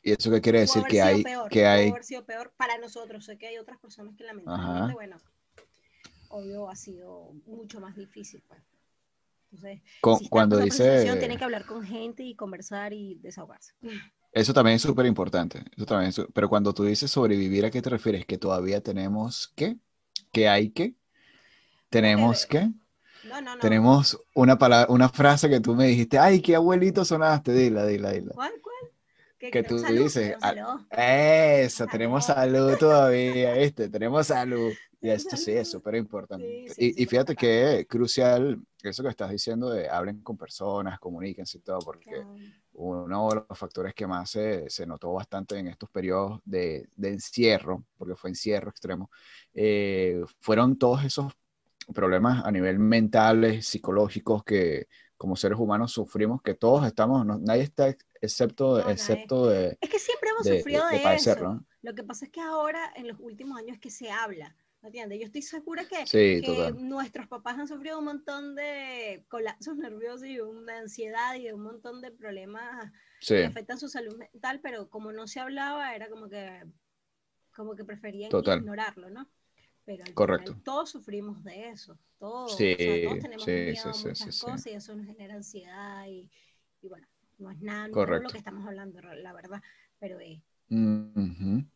¿Y 0.03 0.13
eso 0.13 0.31
qué 0.31 0.41
quiere 0.41 0.61
decir? 0.61 0.83
Que 0.85 1.03
hay, 1.03 1.23
peor, 1.23 1.51
que 1.51 1.67
hay, 1.67 1.91
haber 1.91 2.05
sido 2.05 2.25
peor 2.25 2.55
para 2.57 2.79
nosotros. 2.79 3.27
Sé 3.27 3.37
que 3.37 3.49
hay 3.49 3.59
otras 3.59 3.79
personas 3.79 4.17
que 4.17 4.25
lamentablemente, 4.25 4.83
Ajá. 4.85 4.93
bueno, 4.95 5.19
obvio 6.29 6.71
ha 6.71 6.77
sido 6.77 7.33
mucho 7.45 7.81
más 7.81 7.95
difícil. 7.97 8.43
Pues. 8.49 8.63
Entonces, 9.53 9.83
cu- 10.01 10.17
si 10.17 10.29
cuando 10.31 10.57
dice, 10.59 11.03
tienen 11.19 11.37
que 11.37 11.45
hablar 11.45 11.67
con 11.67 11.83
gente 11.85 12.23
y 12.23 12.35
conversar 12.35 12.95
y 12.95 13.17
desahogarse. 13.17 13.75
Eso 14.33 14.53
también 14.55 14.77
es 14.77 14.83
súper 14.83 15.07
importante. 15.07 15.65
Eso 15.77 15.87
también 15.87 16.11
es 16.11 16.21
Pero 16.33 16.49
cuando 16.49 16.73
tú 16.73 16.85
dices 16.85 17.11
sobrevivir, 17.11 17.65
¿a 17.65 17.71
qué 17.71 17.83
te 17.83 17.91
refieres? 17.91 18.25
¿Que 18.27 18.39
todavía 18.39 18.81
tenemos 18.81 19.53
qué? 19.57 19.77
¿Que 20.33 20.49
hay 20.49 20.71
qué? 20.71 20.95
¿Tenemos 21.89 22.47
qué? 22.47 22.71
No, 23.25 23.41
no, 23.41 23.55
no. 23.55 23.59
Tenemos 23.61 24.19
una 24.35 24.57
palabra, 24.59 24.93
una 24.93 25.09
frase 25.09 25.49
que 25.51 25.61
tú 25.61 25.75
me 25.75 25.87
dijiste, 25.87 26.19
ay, 26.19 26.41
qué 26.41 26.55
abuelito 26.57 27.05
sonaste, 27.05 27.53
dila, 27.53 27.85
dila, 27.87 28.13
dila. 28.13 28.33
¿Cuál, 28.35 28.53
cuál? 28.63 28.75
¿Qué- 29.39 29.51
Que 29.51 29.63
tú 29.63 29.79
salud? 29.79 29.99
dices, 29.99 30.37
ah, 30.41 30.55
salud. 30.55 30.81
Eso, 30.91 31.87
tenemos 31.87 32.25
salud 32.25 32.77
todavía, 32.79 33.53
¿viste? 33.59 33.89
Tenemos 33.89 34.27
salud. 34.29 34.73
Y 35.03 35.09
esto 35.09 35.37
sí 35.37 35.53
es 35.53 35.71
súper 35.71 35.95
importante. 35.97 36.47
Sí, 36.69 36.75
sí, 36.75 36.95
Y, 36.97 37.03
y 37.03 37.07
fíjate 37.07 37.35
que 37.35 37.81
es 37.81 37.87
crucial 37.87 38.61
eso 38.83 39.03
que 39.03 39.09
estás 39.09 39.31
diciendo 39.31 39.71
de 39.71 39.89
hablen 39.89 40.21
con 40.23 40.37
personas, 40.37 40.99
comuníquense 41.01 41.59
y 41.59 41.61
todo, 41.63 41.79
porque 41.81 42.11
Claro. 42.11 42.35
Uno 42.81 43.29
de 43.29 43.43
los 43.49 43.59
factores 43.59 43.95
que 43.95 44.07
más 44.07 44.31
se, 44.31 44.69
se 44.71 44.87
notó 44.87 45.13
bastante 45.13 45.59
en 45.59 45.69
estos 45.69 45.91
periodos 45.91 46.41
de, 46.45 46.89
de 46.97 47.09
encierro, 47.11 47.85
porque 47.99 48.17
fue 48.17 48.31
encierro 48.31 48.71
extremo, 48.71 49.11
eh, 49.55 50.23
fueron 50.41 50.79
todos 50.79 51.05
esos 51.05 51.33
problemas 51.95 52.45
a 52.45 52.51
nivel 52.51 52.79
mentales, 52.79 53.67
psicológicos 53.67 54.45
que 54.45 54.87
como 55.17 55.37
seres 55.37 55.59
humanos 55.59 55.93
sufrimos, 55.93 56.41
que 56.43 56.55
todos 56.55 56.87
estamos, 56.87 57.27
no- 57.27 57.39
nadie 57.39 57.63
está 57.63 57.89
ex- 57.89 58.07
excepto, 58.21 58.79
No, 58.79 58.91
excepto 58.91 59.47
de, 59.49 59.77
Es 59.81 59.91
que 59.91 59.99
siempre 59.99 60.31
hemos 60.31 60.47
de, 60.47 60.59
sufrido 60.59 60.85
de- 60.85 60.87
de, 60.87 60.97
de 60.97 61.03
padecer, 61.03 61.37
eso. 61.37 61.45
¿no? 61.45 61.65
Lo 61.83 61.95
que 61.95 62.03
pasa 62.05 62.25
es 62.27 62.31
que 62.31 62.41
ahora, 62.41 62.93
en 62.97 63.09
los 63.09 63.19
últimos 63.21 63.59
años, 63.59 63.75
es 63.75 63.81
que 63.81 63.91
se 63.91 64.11
habla. 64.11 64.55
¿Me 64.83 64.89
¿Entiendes? 64.89 65.19
Yo 65.21 65.27
estoy 65.27 65.43
segura 65.43 65.85
que, 65.85 66.05
Sí, 66.07 66.41
que 66.41 66.73
nuestros 66.79 67.29
papás 67.29 67.59
han 67.59 67.69
sufrido 67.69 67.99
un 67.99 68.07
montón 68.07 68.55
de 68.55 69.25
colapsos 69.29 69.77
nerviosos 69.77 70.27
y 70.27 70.41
una 70.41 70.79
ansiedad 70.79 71.35
y 71.35 71.51
un 71.51 71.63
montón 71.63 72.01
de 72.01 72.11
problemas 72.11 72.91
Sí, 73.21 73.35
que 73.35 73.45
afectan 73.45 73.79
su 73.79 73.89
salud 73.89 74.17
mental, 74.17 74.61
pero 74.63 74.89
como 74.89 75.13
no 75.13 75.27
se 75.27 75.41
hablaba, 75.41 75.95
era 75.95 76.09
como 76.09 76.29
que, 76.29 76.65
como 77.55 77.75
que 77.77 77.85
preferían 77.85 78.31
Total. 78.31 78.59
ignorarlo, 78.61 79.11
¿no? 79.11 79.29
Pero 79.85 80.05
al 80.05 80.15
Correcto. 80.15 80.53
final 80.53 80.63
todos 80.65 80.91
sufrimos 80.91 81.43
de 81.45 81.69
eso, 81.69 81.99
todos, 82.19 82.55
Sí, 82.55 82.75
o 82.75 82.79
sea, 82.79 83.03
todos 83.03 83.19
tenemos 83.21 83.47
miedo 83.49 83.89
a 83.89 83.97
muchas 83.97 84.41
cosas 84.41 84.67
y 84.67 84.71
eso 84.71 84.95
nos 84.95 85.07
genera 85.07 85.35
ansiedad 85.35 86.07
y, 86.07 86.31
y 86.81 86.89
bueno, 86.89 87.07
no 87.39 87.51
es 87.51 87.61
nada 87.61 87.89
nuevo 87.89 88.05
Correcto. 88.05 88.25
lo 88.25 88.31
que 88.31 88.39
estamos 88.39 88.67
hablando, 88.67 89.01
la 89.01 89.33
verdad, 89.33 89.63
pero 89.99 90.21
eh, 90.21 90.43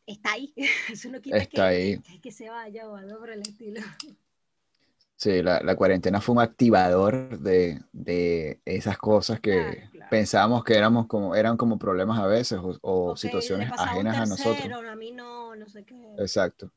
Está 0.06 0.32
ahí, 0.32 0.54
eso 0.92 1.10
no 1.10 1.20
quita 1.20 1.36
Está 1.38 1.50
que, 1.50 1.60
ahí. 1.60 1.98
que, 2.22 2.30
se 2.30 2.48
vaya 2.48 2.88
o 2.88 2.94
algo 2.96 3.18
por 3.18 3.30
el 3.30 3.40
estilo. 3.40 3.80
Sí, 5.16 5.42
la, 5.42 5.60
la 5.60 5.76
cuarentena 5.76 6.20
fue 6.20 6.34
un 6.34 6.40
activador 6.40 7.38
de, 7.38 7.80
de 7.92 8.60
esas 8.64 8.98
cosas 8.98 9.40
que 9.40 9.52
Claro, 9.52 9.90
claro. 9.92 10.10
pensábamos 10.10 10.64
que 10.64 10.76
éramos 10.76 11.06
como, 11.06 11.34
eran 11.34 11.56
como 11.56 11.78
problemas 11.78 12.18
a 12.18 12.26
veces 12.26 12.60
o, 12.62 13.16
situaciones 13.16 13.70
pasaba 13.70 13.92
a 13.92 13.96
un 13.96 14.06
ajenas 14.06 14.26
a 14.26 14.30
nosotros. 14.30 14.84
A 14.88 14.96
mí 14.96 15.12
no, 15.12 15.54
no 15.56 15.68
sé 15.68 15.84
qué. 15.84 16.14
Exacto, 16.18 16.70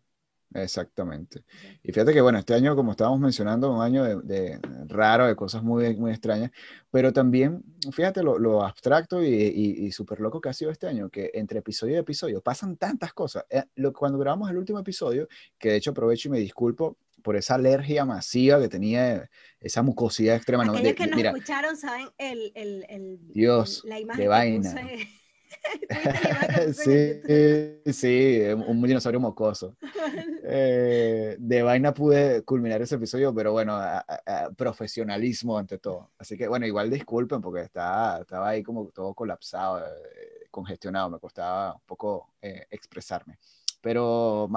exactamente. 0.63 1.43
Y 1.83 1.91
fíjate 1.91 2.13
que, 2.13 2.21
bueno, 2.21 2.39
este 2.39 2.53
año, 2.53 2.75
como 2.75 2.91
estábamos 2.91 3.19
mencionando, 3.19 3.73
un 3.73 3.81
año 3.81 4.03
de, 4.03 4.15
de 4.21 4.59
raro, 4.87 5.27
de 5.27 5.35
cosas 5.35 5.63
muy, 5.63 5.95
muy 5.95 6.11
extrañas, 6.11 6.51
pero 6.91 7.11
también, 7.13 7.63
fíjate 7.91 8.23
lo, 8.23 8.37
lo 8.39 8.63
abstracto 8.63 9.23
y, 9.23 9.27
y, 9.27 9.85
y 9.85 9.91
súper 9.91 10.19
loco 10.19 10.41
que 10.41 10.49
ha 10.49 10.53
sido 10.53 10.71
este 10.71 10.87
año, 10.87 11.09
que 11.09 11.31
entre 11.33 11.59
episodio 11.59 11.95
y 11.95 11.99
episodio 11.99 12.41
pasan 12.41 12.77
tantas 12.77 13.13
cosas. 13.13 13.45
Eh, 13.49 13.63
lo, 13.75 13.93
cuando 13.93 14.17
grabamos 14.17 14.49
el 14.49 14.57
último 14.57 14.79
episodio, 14.79 15.27
que 15.57 15.69
de 15.69 15.75
hecho 15.77 15.91
aprovecho 15.91 16.27
y 16.29 16.31
me 16.31 16.39
disculpo 16.39 16.97
por 17.23 17.35
esa 17.35 17.55
alergia 17.55 18.05
masiva 18.05 18.59
que 18.61 18.69
tenía, 18.69 19.29
esa 19.59 19.81
mucosidad 19.81 20.35
extrema. 20.35 20.63
¿no? 20.63 20.71
Aquellos 20.73 20.89
De- 20.91 20.95
que 20.95 21.07
nos 21.07 21.17
mira, 21.17 21.29
escucharon 21.31 21.75
saben 21.75 22.07
el, 22.17 22.51
el, 22.55 22.85
el- 22.89 23.19
Dios, 23.33 23.81
el- 23.83 23.89
la 23.89 23.95
de 23.95 24.01
imagen 24.01 24.21
que 24.23 24.27
vaina. 24.29 24.71
puse. 24.71 24.81
¿Tuviste 24.81 24.85
la 24.85 24.85
imagen 24.85 24.95
que 24.95 25.07
puse 25.07 25.26
sí, 26.73 27.91
sí, 27.93 28.41
un 28.67 28.81
dinosaurio 28.81 29.19
mocoso. 29.19 29.75
Eh, 30.49 31.35
de 31.39 31.61
vaina 31.61 31.93
pude 31.93 32.41
culminar 32.43 32.81
ese 32.81 32.95
episodio, 32.95 33.33
pero 33.35 33.51
bueno, 33.51 33.75
a- 33.75 33.97
a- 34.25 34.49
profesionalismo 34.55 35.57
ante 35.57 35.77
todo. 35.77 36.11
Así 36.17 36.37
que 36.37 36.47
bueno, 36.47 36.65
igual 36.65 36.89
disculpen 36.89 37.41
porque 37.41 37.63
estaba, 37.63 38.21
estaba 38.21 38.47
ahí 38.49 38.63
como 38.63 38.87
todo 38.91 39.13
colapsado, 39.13 39.79
eh, 39.79 40.47
congestionado, 40.49 41.09
me 41.09 41.19
costaba 41.19 41.73
un 41.75 41.81
poco 41.85 42.33
eh, 42.41 42.65
expresarme. 42.69 43.37
Pero 43.81 44.49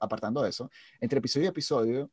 apartando 0.00 0.44
eso, 0.44 0.68
entre 1.00 1.20
episodio 1.20 1.46
y 1.46 1.48
episodio, 1.50 2.10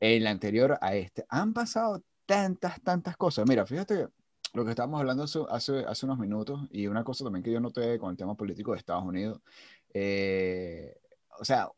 el 0.00 0.26
anterior 0.26 0.78
a 0.80 0.96
este, 0.96 1.24
han 1.28 1.52
pasado 1.52 2.02
tantas, 2.26 2.80
tantas 2.82 3.16
cosas. 3.16 3.46
Mira, 3.48 3.66
fíjate 3.66 4.08
lo 4.54 4.64
que 4.64 4.70
estábamos 4.70 5.00
hablando 5.00 5.24
hace, 5.24 5.84
hace, 5.86 6.06
unos 6.06 6.18
minutos 6.18 6.60
y 6.70 6.86
una 6.86 7.04
cosa 7.04 7.24
también 7.24 7.42
que 7.42 7.52
yo 7.52 7.60
noté 7.60 7.98
con 7.98 8.10
el 8.10 8.16
tema 8.16 8.34
político 8.34 8.72
de 8.72 8.78
Estados 8.78 9.04
Unidos. 9.04 9.40
eh, 9.94 10.94
o 11.40 11.44
sea, 11.44 11.68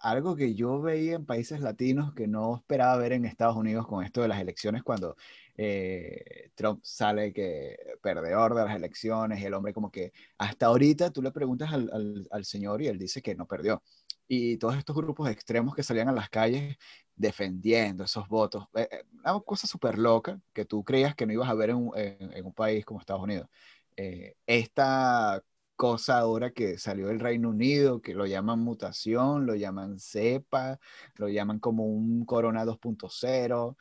algo 0.00 0.36
que 0.36 0.54
yo 0.54 0.80
veía 0.80 1.16
en 1.16 1.26
países 1.26 1.60
latinos 1.60 2.14
que 2.14 2.26
no 2.28 2.56
esperaba 2.56 2.96
ver 2.96 3.12
en 3.12 3.24
Estados 3.24 3.56
Unidos 3.56 3.86
con 3.86 4.04
esto 4.04 4.22
de 4.22 4.28
las 4.28 4.40
elecciones 4.40 4.82
cuando 4.82 5.16
eh, 5.56 6.50
Trump 6.54 6.80
sale 6.84 7.32
que 7.32 7.76
perdedor 8.00 8.54
de 8.54 8.64
las 8.64 8.76
elecciones 8.76 9.40
y 9.40 9.44
el 9.44 9.54
hombre 9.54 9.72
como 9.72 9.90
que 9.90 10.12
hasta 10.38 10.66
ahorita 10.66 11.10
tú 11.10 11.22
le 11.22 11.32
preguntas 11.32 11.72
al, 11.72 11.90
al, 11.92 12.28
al 12.30 12.44
señor 12.44 12.80
y 12.82 12.88
él 12.88 12.98
dice 12.98 13.22
que 13.22 13.34
no 13.34 13.46
perdió. 13.46 13.82
Y 14.28 14.58
todos 14.58 14.76
estos 14.76 14.94
grupos 14.94 15.30
extremos 15.30 15.74
que 15.74 15.82
salían 15.82 16.08
a 16.08 16.12
las 16.12 16.28
calles 16.28 16.76
defendiendo 17.18 18.04
esos 18.04 18.28
votos, 18.28 18.66
eh, 18.74 18.88
eh, 18.90 19.04
una 19.24 19.40
cosa 19.40 19.66
súper 19.66 19.98
loca 19.98 20.40
que 20.52 20.64
tú 20.64 20.84
creías 20.84 21.14
que 21.14 21.26
no 21.26 21.32
ibas 21.32 21.48
a 21.50 21.54
ver 21.54 21.70
en, 21.70 21.76
un- 21.76 21.98
en- 21.98 22.32
en 22.32 22.44
un 22.46 22.52
país 22.54 22.84
como 22.84 23.00
Estados 23.00 23.22
Unidos. 23.22 23.48
Eh, 23.96 24.36
esta 24.46 25.42
cosa 25.76 26.18
ahora 26.18 26.52
que 26.52 26.78
salió 26.78 27.08
del 27.08 27.20
Reino 27.20 27.50
Unido, 27.50 28.00
que 28.00 28.14
lo 28.14 28.26
llaman 28.26 28.60
mutación, 28.60 29.46
lo 29.46 29.54
llaman 29.54 29.98
cepa, 30.00 30.78
lo 31.16 31.28
llaman 31.28 31.58
como 31.60 31.84
un 31.86 32.24
corona 32.24 32.64
2.0. 32.64 33.76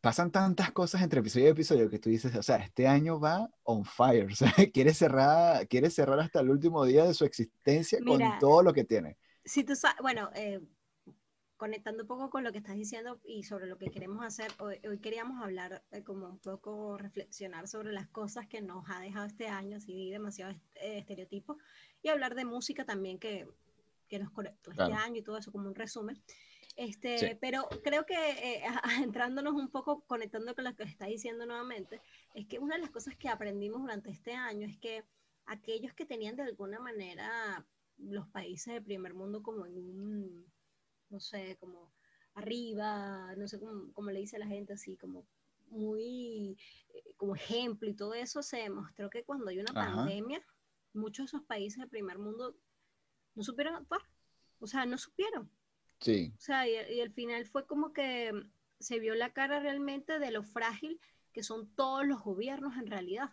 Pasan 0.00 0.30
tantas 0.30 0.70
cosas 0.72 1.02
entre 1.02 1.20
episodio 1.20 1.46
y 1.46 1.50
episodio 1.50 1.90
que 1.90 1.98
tú 1.98 2.10
dices, 2.10 2.34
o 2.36 2.42
sea, 2.42 2.56
este 2.58 2.86
año 2.86 3.18
va 3.18 3.50
on 3.64 3.84
fire, 3.84 4.26
o 4.32 4.36
sea, 4.36 4.52
quiere 4.72 4.94
cerrar, 4.94 5.66
quiere 5.68 5.90
cerrar 5.90 6.20
hasta 6.20 6.40
el 6.40 6.50
último 6.50 6.84
día 6.84 7.04
de 7.04 7.14
su 7.14 7.24
existencia 7.24 7.98
Mira, 8.00 8.30
con 8.30 8.38
todo 8.38 8.62
lo 8.62 8.72
que 8.72 8.84
tiene. 8.84 9.16
Si 9.44 9.64
tú 9.64 9.74
sa- 9.76 9.96
bueno, 10.02 10.30
eh, 10.34 10.60
conectando 11.56 12.02
un 12.02 12.06
poco 12.08 12.30
con 12.30 12.44
lo 12.44 12.52
que 12.52 12.58
estás 12.58 12.76
diciendo 12.76 13.18
y 13.24 13.44
sobre 13.44 13.66
lo 13.66 13.78
que 13.78 13.90
queremos 13.90 14.24
hacer, 14.24 14.50
hoy, 14.58 14.78
hoy 14.88 14.98
queríamos 14.98 15.42
hablar, 15.42 15.82
eh, 15.90 16.02
como 16.02 16.26
un 16.28 16.38
poco 16.38 16.98
reflexionar 16.98 17.66
sobre 17.68 17.92
las 17.92 18.08
cosas 18.08 18.46
que 18.46 18.60
nos 18.60 18.84
ha 18.90 19.00
dejado 19.00 19.26
este 19.26 19.48
año, 19.48 19.78
así 19.78 20.10
demasiado 20.10 20.52
eh, 20.74 20.98
estereotipos, 20.98 21.56
y 22.02 22.08
hablar 22.08 22.34
de 22.34 22.44
música 22.44 22.84
también 22.84 23.18
que, 23.18 23.48
que 24.08 24.18
nos 24.18 24.30
conectó 24.30 24.70
este 24.70 24.84
Claro. 24.84 25.02
año 25.02 25.16
y 25.16 25.22
todo 25.22 25.38
eso 25.38 25.50
como 25.50 25.68
un 25.68 25.74
resumen. 25.74 26.20
Este, 26.76 27.18
Sí. 27.18 27.26
Pero 27.40 27.66
creo 27.82 28.04
que 28.04 28.14
eh, 28.30 28.62
entrándonos 29.02 29.54
un 29.54 29.68
poco, 29.70 30.02
conectando 30.06 30.54
con 30.54 30.64
lo 30.64 30.74
que 30.76 30.82
está 30.84 31.06
diciendo 31.06 31.46
nuevamente, 31.46 32.02
es 32.34 32.46
que 32.46 32.58
una 32.58 32.74
de 32.74 32.82
las 32.82 32.90
cosas 32.90 33.16
que 33.16 33.28
aprendimos 33.30 33.80
durante 33.80 34.10
este 34.10 34.32
año 34.34 34.66
es 34.66 34.76
que 34.76 35.04
aquellos 35.46 35.94
que 35.94 36.04
tenían 36.04 36.36
de 36.36 36.42
alguna 36.42 36.78
manera 36.78 37.64
los 37.98 38.28
países 38.28 38.74
del 38.74 38.82
primer 38.82 39.14
mundo 39.14 39.42
como 39.42 39.64
en 39.64 39.78
un, 39.78 40.44
no 41.10 41.20
sé, 41.20 41.56
como 41.60 41.92
arriba, 42.34 43.34
no 43.36 43.48
sé 43.48 43.58
cómo, 43.60 43.92
cómo 43.92 44.10
le 44.10 44.20
dice 44.20 44.38
la 44.38 44.46
gente 44.46 44.74
así, 44.74 44.96
como 44.96 45.26
muy 45.68 46.56
eh, 46.94 47.14
como 47.16 47.34
ejemplo 47.34 47.88
y 47.88 47.94
todo 47.94 48.14
eso, 48.14 48.42
se 48.42 48.58
demostró 48.58 49.10
que 49.10 49.24
cuando 49.24 49.48
hay 49.48 49.58
una 49.58 49.72
Ajá. 49.74 49.96
pandemia, 49.96 50.44
muchos 50.92 51.24
de 51.26 51.36
esos 51.36 51.46
países 51.46 51.78
del 51.80 51.88
primer 51.88 52.18
mundo 52.18 52.56
no 53.34 53.42
supieron 53.42 53.74
actuar, 53.76 54.02
o 54.60 54.66
sea, 54.66 54.86
no 54.86 54.98
supieron. 54.98 55.50
Sí, 56.00 56.32
O 56.36 56.40
sea, 56.40 56.68
y, 56.68 56.72
y 56.94 57.00
al 57.00 57.12
final 57.12 57.46
fue 57.46 57.66
como 57.66 57.92
que 57.92 58.32
se 58.78 58.98
vio 59.00 59.14
la 59.14 59.32
cara 59.32 59.60
realmente 59.60 60.18
de 60.18 60.30
lo 60.30 60.42
frágil 60.42 61.00
que 61.32 61.42
son 61.42 61.68
todos 61.74 62.06
los 62.06 62.22
gobiernos 62.22 62.76
en 62.76 62.86
realidad. 62.86 63.30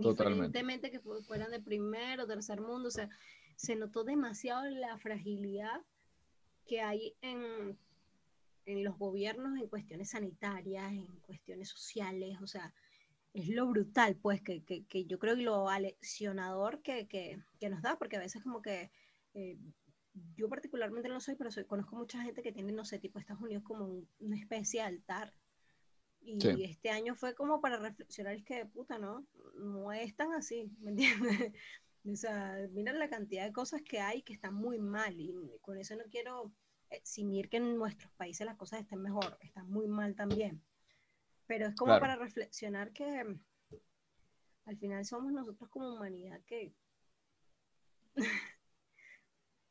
Totalmente. 0.00 0.58
Indiferentemente 0.58 0.90
que 0.90 1.00
fu- 1.00 1.22
fueran 1.22 1.50
de 1.50 1.60
primer 1.60 2.20
o 2.20 2.26
tercer 2.26 2.60
mundo, 2.60 2.88
o 2.88 2.90
sea, 2.90 3.08
se 3.56 3.76
notó 3.76 4.04
demasiado 4.04 4.64
la 4.66 4.98
fragilidad 4.98 5.82
que 6.64 6.80
hay 6.80 7.14
en, 7.20 7.78
en 8.66 8.84
los 8.84 8.98
gobiernos 8.98 9.58
en 9.58 9.68
cuestiones 9.68 10.10
sanitarias, 10.10 10.92
en 10.92 11.06
cuestiones 11.20 11.68
sociales, 11.68 12.38
o 12.42 12.46
sea, 12.46 12.72
es 13.32 13.48
lo 13.48 13.66
brutal, 13.66 14.16
pues, 14.16 14.42
que, 14.42 14.62
que, 14.62 14.84
que 14.86 15.06
yo 15.06 15.18
creo 15.18 15.34
que 15.36 15.42
lo 15.42 15.68
aleccionador 15.68 16.80
que, 16.82 17.06
que, 17.08 17.42
que 17.58 17.68
nos 17.68 17.82
da, 17.82 17.96
porque 17.98 18.16
a 18.16 18.20
veces 18.20 18.42
como 18.42 18.62
que 18.62 18.90
eh, 19.34 19.58
yo 20.36 20.48
particularmente 20.48 21.08
no 21.08 21.20
soy, 21.20 21.34
pero 21.34 21.50
soy, 21.50 21.64
conozco 21.64 21.96
mucha 21.96 22.22
gente 22.22 22.42
que 22.42 22.52
tiene, 22.52 22.72
no 22.72 22.84
sé, 22.84 23.00
tipo 23.00 23.18
Estados 23.18 23.42
Unidos 23.42 23.64
como 23.64 23.84
un- 23.86 24.08
una 24.20 24.36
especie 24.38 24.80
de 24.80 24.86
altar. 24.86 25.34
Y 26.20 26.40
Sí. 26.40 26.64
este 26.64 26.90
año 26.90 27.16
fue 27.16 27.34
como 27.34 27.60
para 27.60 27.76
reflexionar, 27.76 28.34
es 28.34 28.44
que, 28.44 28.64
puta, 28.66 28.98
¿no? 28.98 29.26
No 29.56 29.92
es 29.92 30.14
tan 30.16 30.32
así, 30.32 30.70
¿me 30.78 30.90
entiendes? 30.92 31.52
O 32.06 32.16
sea, 32.16 32.56
mira 32.72 32.92
la 32.92 33.08
cantidad 33.08 33.44
de 33.46 33.52
cosas 33.52 33.80
que 33.82 33.98
hay 34.00 34.22
que 34.22 34.34
están 34.34 34.54
muy 34.54 34.78
mal 34.78 35.18
y 35.18 35.34
con 35.62 35.78
eso 35.78 35.96
no 35.96 36.04
quiero 36.10 36.52
eximir 36.90 37.48
que 37.48 37.56
en 37.56 37.76
nuestros 37.76 38.12
países 38.12 38.46
las 38.46 38.56
cosas 38.56 38.80
estén 38.80 39.00
mejor, 39.00 39.36
están 39.40 39.68
muy 39.70 39.88
mal 39.88 40.14
también. 40.14 40.62
Pero 41.46 41.66
es 41.66 41.74
como 41.74 41.88
Claro. 41.90 42.00
para 42.02 42.16
reflexionar 42.16 42.92
que 42.92 43.38
al 44.66 44.76
final 44.78 45.04
somos 45.04 45.32
nosotros 45.32 45.68
como 45.70 45.94
humanidad 45.94 46.40
que, 46.46 46.74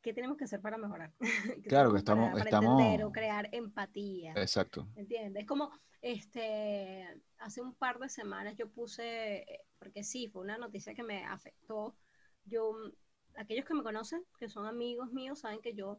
¿qué 0.02 0.12
tenemos 0.12 0.36
que 0.36 0.44
hacer 0.44 0.60
para 0.60 0.76
mejorar? 0.76 1.12
¿Qué 1.62 1.68
Claro 1.68 1.92
que 1.94 2.02
tenemos 2.02 2.30
para- 2.30 2.38
estamos- 2.38 2.38
para 2.38 2.44
estamos- 2.50 2.80
entender 2.80 3.04
o 3.06 3.12
crear 3.12 3.48
empatía. 3.52 4.32
Exacto. 4.36 4.88
¿Entiendes? 4.96 5.42
Es 5.42 5.48
como, 5.48 5.70
este, 6.02 7.06
hace 7.38 7.60
un 7.62 7.74
par 7.74 7.98
de 7.98 8.08
semanas 8.08 8.56
yo 8.56 8.68
puse, 8.70 9.36
eh, 9.42 9.64
porque 9.78 10.02
sí, 10.04 10.28
fue 10.28 10.42
una 10.42 10.58
noticia 10.58 10.94
que 10.94 11.02
me 11.02 11.24
afectó. 11.24 11.96
Yo, 12.46 12.72
mm, 12.72 12.92
aquellos 13.40 13.64
que 13.64 13.74
me 13.74 13.82
conocen, 13.82 14.22
que 14.38 14.48
son 14.48 14.66
amigos 14.66 15.12
míos, 15.12 15.40
saben 15.40 15.60
que 15.60 15.74
yo 15.74 15.98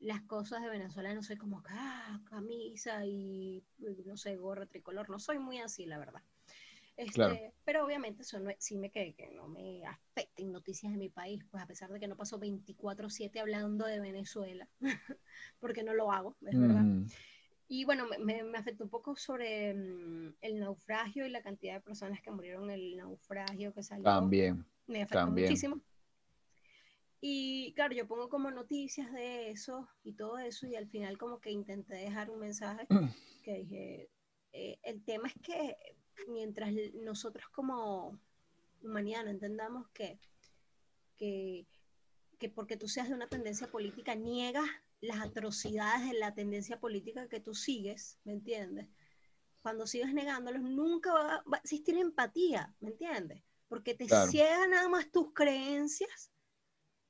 las 0.00 0.22
cosas 0.22 0.62
de 0.62 0.68
Venezuela 0.70 1.14
no 1.14 1.22
soy 1.22 1.36
como 1.36 1.62
ah, 1.68 2.20
camisa 2.28 3.04
y, 3.06 3.62
no 4.04 4.16
sé, 4.16 4.36
gorra 4.36 4.66
tricolor, 4.66 5.08
no 5.10 5.18
soy 5.20 5.38
muy 5.38 5.60
así, 5.60 5.86
la 5.86 5.98
verdad. 5.98 6.22
Este, 6.96 7.12
Claro. 7.14 7.38
Pero 7.64 7.84
obviamente 7.84 8.22
eso 8.22 8.38
no, 8.40 8.50
sí 8.58 8.76
me 8.76 8.90
que, 8.90 9.14
que 9.14 9.28
no 9.30 9.48
me 9.48 9.84
afecten 9.86 10.52
noticias 10.52 10.92
de 10.92 10.98
mi 10.98 11.08
país, 11.08 11.44
pues 11.50 11.62
a 11.62 11.66
pesar 11.66 11.90
de 11.90 12.00
que 12.00 12.08
no 12.08 12.16
paso 12.16 12.38
24/7 12.38 13.40
hablando 13.40 13.86
de 13.86 14.00
Venezuela, 14.00 14.68
porque 15.60 15.82
no 15.82 15.94
lo 15.94 16.12
hago, 16.12 16.36
es 16.42 16.58
verdad. 16.58 16.86
Ujú. 16.86 17.06
Y 17.68 17.84
bueno, 17.84 18.06
me- 18.06 18.18
me, 18.18 18.44
me 18.44 18.58
afectó 18.58 18.84
un 18.84 18.90
poco 18.90 19.16
sobre 19.16 19.74
mm, 19.74 20.34
el 20.42 20.60
naufragio 20.60 21.26
y 21.26 21.30
la 21.30 21.42
cantidad 21.42 21.74
de 21.74 21.80
personas 21.80 22.20
que 22.22 22.30
murieron 22.30 22.64
en 22.64 22.70
el 22.72 22.96
naufragio 22.96 23.72
que 23.72 23.82
salió. 23.82 24.04
También. 24.04 24.64
Me 24.86 25.02
afectó 25.02 25.18
también. 25.18 25.48
muchísimo. 25.48 25.80
Y 27.24 27.72
claro, 27.74 27.94
yo 27.94 28.08
pongo 28.08 28.28
como 28.28 28.50
noticias 28.50 29.12
de 29.12 29.50
eso 29.50 29.88
y 30.02 30.14
todo 30.14 30.38
eso 30.38 30.66
y 30.66 30.74
al 30.74 30.88
final 30.88 31.16
como 31.18 31.40
que 31.40 31.52
intenté 31.52 31.94
dejar 31.94 32.30
un 32.30 32.40
mensaje 32.40 32.86
que 33.44 33.54
dije, 33.58 34.10
eh, 34.52 34.78
el 34.82 35.04
tema 35.04 35.28
es 35.28 35.34
que 35.40 35.76
mientras 36.26 36.72
nosotros 36.94 37.48
como 37.50 38.18
humanidad 38.82 39.24
no 39.24 39.30
entendamos 39.30 39.88
que, 39.90 40.18
que, 41.16 41.64
que 42.40 42.48
porque 42.48 42.76
tú 42.76 42.88
seas 42.88 43.08
de 43.08 43.14
una 43.14 43.28
tendencia 43.28 43.68
política 43.68 44.16
niegas 44.16 44.68
las 45.00 45.20
atrocidades 45.20 46.10
de 46.10 46.18
la 46.18 46.34
tendencia 46.34 46.80
política 46.80 47.28
que 47.28 47.38
tú 47.38 47.54
sigues, 47.54 48.18
¿me 48.24 48.32
entiendes? 48.32 48.88
Cuando 49.62 49.86
sigues 49.86 50.12
negándolos, 50.12 50.62
nunca 50.62 51.12
va, 51.12 51.44
va 51.52 51.58
a 51.58 51.60
existir 51.60 51.96
empatía, 51.98 52.74
¿me 52.80 52.90
entiendes? 52.90 53.44
Porque 53.72 53.94
te 53.94 54.08
Claro. 54.08 54.30
ciegan 54.30 54.72
nada 54.72 54.88
más 54.90 55.10
tus 55.10 55.32
creencias 55.32 56.30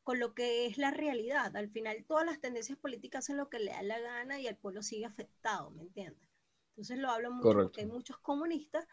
con 0.04 0.20
lo 0.20 0.34
que 0.34 0.66
es 0.66 0.78
la 0.78 0.92
realidad. 0.92 1.56
Al 1.56 1.68
final, 1.70 2.04
todas 2.06 2.24
las 2.26 2.40
tendencias 2.40 2.78
políticas 2.78 3.24
hacen 3.24 3.36
lo 3.36 3.50
que 3.50 3.58
le 3.58 3.72
da 3.72 3.82
la 3.82 3.98
gana 4.00 4.40
y 4.40 4.46
el 4.46 4.56
pueblo 4.56 4.82
sigue 4.82 5.06
afectado, 5.06 5.72
¿me 5.72 5.82
entiendes? 5.82 6.28
Entonces 6.70 6.98
lo 6.98 7.10
hablo 7.10 7.32
mucho 7.32 7.58
Correcto. 7.58 7.62
porque 7.62 7.82
hay 7.82 7.88
muchos 7.88 8.18
comunistas 8.18 8.86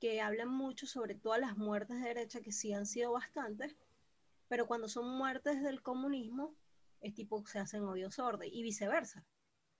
que 0.00 0.20
hablan 0.20 0.50
mucho 0.50 0.86
sobre 0.86 1.16
todas 1.16 1.40
las 1.40 1.56
muertes 1.56 2.00
de 2.00 2.08
derecha, 2.08 2.40
que 2.42 2.52
sí 2.52 2.72
han 2.72 2.86
sido 2.86 3.12
bastantes, 3.12 3.76
pero 4.48 4.66
cuando 4.66 4.88
son 4.88 5.08
muertes 5.18 5.62
del 5.62 5.82
comunismo, 5.82 6.56
es 7.00 7.14
tipo 7.14 7.46
se 7.46 7.58
hacen 7.58 7.82
odio 7.84 8.10
sordo 8.10 8.44
y 8.44 8.62
viceversa. 8.62 9.26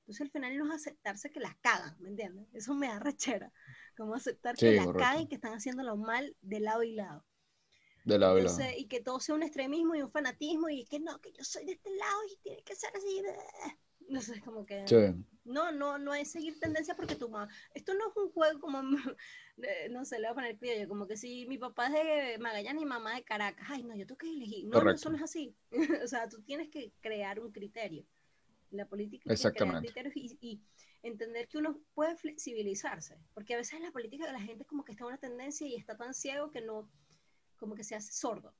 Entonces 0.00 0.23
al 0.23 0.30
final 0.30 0.59
no 0.59 0.66
es 0.66 0.73
aceptarse 0.76 1.30
que 1.33 1.40
las 1.40 1.57
cagan, 1.59 1.97
¿me 2.00 2.11
entiendes? 2.11 2.49
Eso 2.54 2.75
me 2.75 2.88
da 2.88 3.00
rechera, 3.00 3.52
como 3.97 4.14
aceptar 4.16 4.61
que 4.61 4.73
Sí, 4.73 4.75
las 4.75 4.88
correcto. 4.88 4.95
cagan 4.95 5.23
y 5.23 5.28
que 5.28 5.37
están 5.37 5.54
haciéndolo 5.54 5.97
mal 5.99 6.37
de 6.42 6.61
lado 6.61 6.83
y 6.85 6.92
lado. 6.95 7.26
De 8.08 8.18
lado 8.18 8.38
y 8.38 8.42
lado. 8.42 8.56
Entonces, 8.58 8.80
y 8.80 8.86
que 8.86 9.00
todo 9.00 9.20
sea 9.20 9.34
un 9.34 9.42
extremismo 9.42 9.94
y 9.94 10.02
un 10.02 10.10
fanatismo 10.10 10.68
y 10.68 10.84
que 10.86 10.98
no, 10.98 11.20
que 11.20 11.30
yo 11.32 11.44
soy 11.44 11.64
de 11.66 11.72
este 11.72 11.90
lado 11.94 12.20
y 12.32 12.36
tiene 12.42 12.62
que 12.62 12.74
ser 12.74 12.90
así. 12.96 13.22
No 14.08 14.22
sé, 14.22 14.36
es 14.36 14.42
como 14.42 14.64
que 14.64 14.88
Sí. 14.88 14.96
no, 15.44 15.70
no, 15.70 15.98
no 15.98 16.14
es 16.14 16.30
seguir 16.30 16.58
tendencia 16.58 16.96
porque 16.96 17.14
tu 17.14 17.28
mamá, 17.28 17.52
esto 17.74 17.92
no 17.92 18.08
es 18.08 18.16
un 18.16 18.30
juego 18.30 18.58
como, 18.58 18.80
no 19.90 20.04
sé, 20.06 20.18
le 20.18 20.28
voy 20.28 20.30
a 20.30 20.34
poner 20.34 20.56
criollo, 20.56 20.88
como 20.88 21.06
que 21.06 21.18
si 21.18 21.46
mi 21.46 21.58
papá 21.58 21.88
es 21.88 21.92
de 21.92 22.38
Magallanes 22.38 22.82
y 22.82 22.86
mamá 22.86 23.14
de 23.16 23.24
Caracas, 23.24 23.66
ay 23.68 23.82
no, 23.82 23.94
yo 23.94 24.06
tengo 24.06 24.16
que 24.16 24.30
elegir. 24.30 24.66
No, 24.66 24.82
no, 24.82 24.90
eso 24.90 25.10
no 25.10 25.16
es 25.16 25.22
así. 25.22 25.54
o 26.04 26.08
sea, 26.08 26.26
tú 26.30 26.40
tienes 26.42 26.70
que 26.70 26.92
crear 27.00 27.38
un 27.40 27.52
criterio. 27.52 28.06
La 28.70 28.86
política 28.86 29.30
es 29.30 29.40
crear 29.40 29.52
Exactamente. 29.52 29.92
criterios 29.92 30.16
y, 30.16 30.38
y 30.40 30.62
entender 31.02 31.47
que 31.49 31.58
uno 31.58 31.78
puede 31.92 32.16
flexibilizarse, 32.16 33.18
porque 33.34 33.54
a 33.54 33.56
veces 33.58 33.75
en 33.75 33.82
la 33.82 33.92
política 33.92 34.32
la 34.32 34.40
gente 34.40 34.64
como 34.64 34.84
que 34.84 34.92
está 34.92 35.04
en 35.04 35.08
una 35.08 35.18
tendencia 35.18 35.66
y 35.66 35.75
está 35.75 35.97
tan 35.99 36.14
ciego 36.14 36.50
que 36.50 36.62
no, 36.62 36.90
como 37.58 37.75
que 37.75 37.84
se 37.84 37.94
hace 37.94 38.12
sordo 38.12 38.54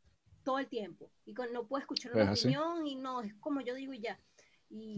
todo 0.45 0.59
el 0.59 0.69
tiempo 0.69 1.11
y 1.25 1.35
con- 1.35 1.53
no 1.53 1.67
puede 1.67 1.83
escuchar 1.83 2.13
una 2.13 2.25
Es 2.25 2.29
así. 2.31 2.49
opinión 2.49 2.87
y 2.87 2.97
no, 2.97 3.23
es 3.23 3.35
como 3.37 3.61
yo 3.61 3.75
digo 3.75 3.93
y 3.93 4.01
ya. 4.01 4.19
Y, 4.71 4.97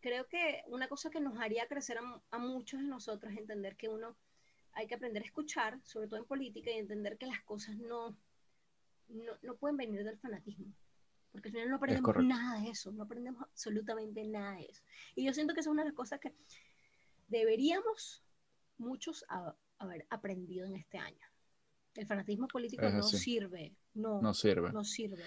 creo 0.00 0.28
que 0.28 0.62
una 0.68 0.88
cosa 0.88 1.10
que 1.10 1.20
nos 1.20 1.38
haría 1.40 1.66
crecer 1.66 1.98
a, 1.98 2.22
a 2.30 2.38
muchos 2.38 2.80
de 2.80 2.86
nosotros 2.86 3.32
es 3.32 3.38
entender 3.38 3.76
que 3.76 3.88
uno 3.88 4.16
hay 4.72 4.86
que 4.86 4.94
aprender 4.94 5.22
a 5.22 5.26
escuchar, 5.26 5.80
sobre 5.84 6.06
todo 6.06 6.20
en 6.20 6.26
política, 6.26 6.70
y 6.70 6.74
entender 6.74 7.16
que 7.18 7.26
las 7.26 7.42
cosas 7.42 7.76
no, 7.78 8.16
no, 9.08 9.32
no 9.42 9.56
pueden 9.56 9.76
venir 9.76 10.04
del 10.04 10.18
fanatismo. 10.18 10.66
Porque 11.32 11.48
al 11.48 11.52
final 11.54 11.70
no 11.70 11.76
aprendemos 11.76 12.24
nada 12.24 12.60
de 12.60 12.70
eso, 12.70 12.92
no 12.92 13.02
aprendemos 13.04 13.42
absolutamente 13.42 14.22
nada 14.24 14.56
de 14.56 14.66
eso. 14.66 14.82
Y 15.16 15.24
yo 15.24 15.32
siento 15.32 15.54
que 15.54 15.60
esa 15.60 15.70
es 15.70 15.72
una 15.72 15.82
de 15.82 15.88
las 15.88 15.96
cosas 15.96 16.20
que 16.20 16.32
deberíamos 17.28 18.22
muchos 18.78 19.24
a- 19.28 19.54
haber 19.78 20.06
aprendido 20.10 20.66
en 20.66 20.76
este 20.76 20.98
año. 20.98 21.26
El 21.96 22.06
fanatismo 22.06 22.46
político 22.48 22.88
no 22.88 23.02
sirve, 23.02 23.72
no, 23.94 24.20
No 24.20 24.34
sirve. 24.34 24.72
no 24.72 24.84
sirve 24.84 25.22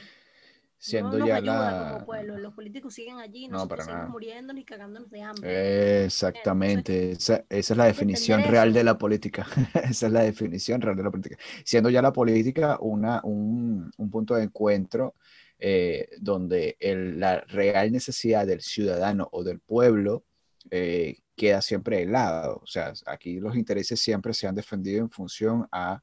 Siendo 0.82 1.12
no 1.12 1.18
nos 1.20 1.28
ya 1.28 1.36
ayuda 1.36 1.72
la... 1.72 1.92
como 1.94 2.06
pueblo. 2.06 2.38
Los 2.38 2.54
políticos 2.54 2.94
siguen 2.94 3.18
allí, 3.18 3.48
No, 3.48 3.54
nosotros 3.54 3.70
para 3.70 3.84
seguimos 3.84 4.00
nada. 4.04 4.12
muriéndonos 4.12 4.62
y 4.62 4.66
cagándonos 4.66 5.12
de 5.12 5.22
hambre. 5.22 6.06
Exactamente, 6.06 7.12
esa, 7.12 7.46
esa 7.50 7.74
es 7.74 7.78
la 7.78 7.86
definición 7.86 8.42
real 8.44 8.72
de 8.74 8.84
la 8.86 8.98
política. 8.98 9.46
Esa 9.84 10.08
es 10.08 10.14
la 10.14 10.22
definición 10.24 10.80
real 10.80 10.96
de 10.96 11.04
la 11.04 11.12
política. 11.12 11.38
Siendo 11.66 11.90
ya 11.90 12.02
la 12.02 12.14
política 12.14 12.78
una, 12.80 13.20
un, 13.26 13.92
un 13.98 14.10
punto 14.10 14.36
de 14.36 14.44
encuentro 14.44 15.16
eh, 15.58 16.08
donde 16.22 16.78
el- 16.80 17.20
la 17.20 17.42
real 17.42 17.92
necesidad 17.92 18.48
del 18.48 18.62
ciudadano 18.62 19.28
o 19.34 19.44
del 19.44 19.60
pueblo 19.60 20.24
eh, 20.72 21.18
queda 21.36 21.62
siempre 21.62 21.98
de 21.98 22.06
lado. 22.06 22.62
O 22.64 22.68
sea, 22.68 22.94
aquí 23.06 23.42
los 23.42 23.58
intereses 23.58 24.00
siempre 24.00 24.34
se 24.34 24.48
han 24.48 24.56
defendido 24.56 25.00
en 25.02 25.10
función 25.10 25.68
a 25.74 26.02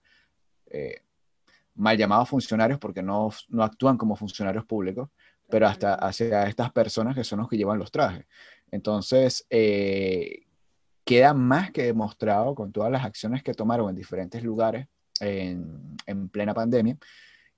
eh, 0.71 1.03
mal 1.75 1.97
llamados 1.97 2.29
funcionarios 2.29 2.79
porque 2.79 3.03
no, 3.03 3.31
no 3.49 3.63
actúan 3.63 3.97
como 3.97 4.17
funcionarios 4.17 4.65
públicos, 4.65 5.11
pero 5.49 5.67
hasta 5.67 5.95
hacia 5.95 6.47
estas 6.49 6.73
personas 6.73 7.15
que 7.15 7.25
son 7.25 7.41
los 7.41 7.49
que 7.49 7.57
llevan 7.57 7.79
los 7.79 7.91
trajes. 7.91 8.27
Entonces, 8.71 9.47
eh, 9.51 10.47
queda 11.05 11.35
más 11.35 11.71
que 11.71 11.85
demostrado 11.85 12.55
con 12.55 12.73
todas 12.73 12.91
las 12.91 13.05
acciones 13.05 13.43
que 13.43 13.55
tomaron 13.55 13.91
en 13.91 13.97
diferentes 13.97 14.43
lugares 14.43 14.89
en, 15.21 15.97
en 16.07 16.29
plena 16.29 16.53
pandemia. 16.53 16.97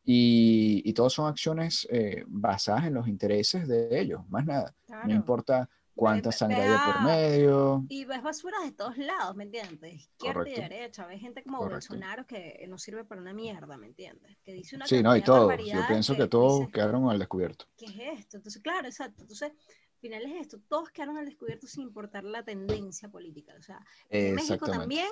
Y, 0.04 0.82
y 0.84 0.92
todas 0.94 1.12
son 1.12 1.28
acciones 1.28 1.86
eh, 1.90 2.24
basadas 2.26 2.86
en 2.86 2.94
los 2.94 3.08
intereses 3.08 3.68
de 3.68 4.00
ellos, 4.00 4.22
más 4.28 4.46
nada. 4.46 4.74
Claro. 4.86 5.08
No 5.08 5.14
importa 5.14 5.68
cuánta 5.98 6.30
sangre 6.32 6.62
hay 6.62 6.78
por 6.92 7.02
medio. 7.02 7.84
Y 7.88 8.04
ves 8.04 8.22
basura 8.22 8.58
de 8.64 8.70
todos 8.72 8.96
lados, 8.98 9.34
¿me 9.34 9.44
entiendes? 9.44 9.94
Izquierda 9.94 10.34
Correcto. 10.40 10.60
y 10.60 10.62
derecha. 10.62 11.06
Ves 11.06 11.20
gente 11.20 11.42
como 11.42 11.58
Correcto. 11.58 11.74
Bolsonaro 11.74 12.26
que 12.26 12.64
no 12.68 12.78
sirve 12.78 13.04
para 13.04 13.20
una 13.20 13.34
mierda, 13.34 13.76
¿me 13.76 13.86
entiendes? 13.86 14.36
Que 14.44 14.52
dice 14.52 14.76
una 14.76 14.86
Sí, 14.86 15.02
no, 15.02 15.16
y 15.16 15.22
todos. 15.22 15.52
Yo 15.66 15.80
pienso 15.88 16.14
que 16.14 16.22
tú 16.22 16.28
todos 16.28 16.58
dices, 16.60 16.72
quedaron 16.72 17.10
al 17.10 17.18
descubierto. 17.18 17.66
¿Qué 17.76 17.86
es 17.86 18.20
esto? 18.20 18.36
Entonces, 18.36 18.62
claro, 18.62 18.86
exacto. 18.86 19.22
Entonces, 19.22 19.50
al 19.50 20.00
final 20.00 20.22
es 20.26 20.40
esto. 20.42 20.60
Todos 20.68 20.90
quedaron 20.90 21.18
al 21.18 21.24
descubierto 21.26 21.66
sin 21.66 21.82
importar 21.82 22.22
la 22.22 22.44
tendencia 22.44 23.08
política. 23.08 23.54
O 23.58 23.62
sea, 23.62 23.84
en 24.08 24.36
México 24.36 24.66
también, 24.70 25.08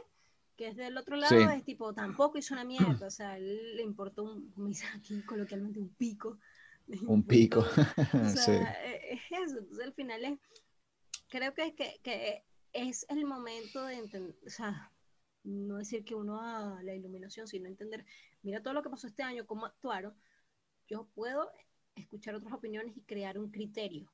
que 0.57 0.69
es 0.69 0.77
del 0.77 0.97
otro 0.97 1.17
lado, 1.17 1.37
Sí. 1.37 1.45
es 1.57 1.65
tipo, 1.65 1.93
tampoco 1.93 2.39
hizo 2.39 2.55
una 2.55 2.65
mierda. 2.65 3.09
O 3.09 3.11
sea, 3.11 3.37
él 3.37 3.77
le 3.77 3.83
importó, 3.83 4.23
un, 4.23 4.51
como 4.53 4.69
dicen 4.69 4.89
aquí 4.97 5.21
coloquialmente, 5.23 5.81
un 5.81 5.89
pico. 5.89 6.39
Un 7.09 7.25
pico. 7.27 7.61
O 7.61 7.65
Sí. 8.31 8.37
sea, 8.39 8.73
e- 8.87 9.15
es 9.15 9.21
eso. 9.33 9.59
Entonces, 9.59 9.85
al 9.85 9.93
final 9.93 10.25
es, 10.25 10.39
creo 11.37 11.55
que, 11.55 11.75
que, 11.75 12.01
que 12.03 12.45
es 12.73 13.07
el 13.09 13.25
momento 13.25 13.85
de 13.85 13.95
entender, 13.95 14.37
o 14.47 14.51
sea, 14.51 14.93
no 15.45 15.77
decir 15.77 16.05
que 16.05 16.15
uno 16.15 16.41
a 16.41 16.83
la 16.83 16.95
iluminación, 16.95 17.47
sino 17.47 17.69
entender, 17.69 18.05
mira 18.43 18.63
todo 18.63 18.75
lo 18.75 18.83
que 18.83 18.91
pasó 18.91 19.07
este 19.07 19.23
año, 19.23 19.47
cómo 19.47 19.67
actuaron, 19.67 20.15
yo 20.89 21.09
puedo 21.15 21.51
escuchar 21.95 22.35
otras 22.35 22.53
opiniones 22.53 22.97
y 22.97 23.03
crear 23.03 23.39
un 23.39 23.51
criterio 23.51 24.13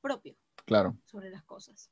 propio 0.00 0.36
Claro, 0.64 0.96
sobre 1.04 1.30
las 1.30 1.44
cosas. 1.44 1.90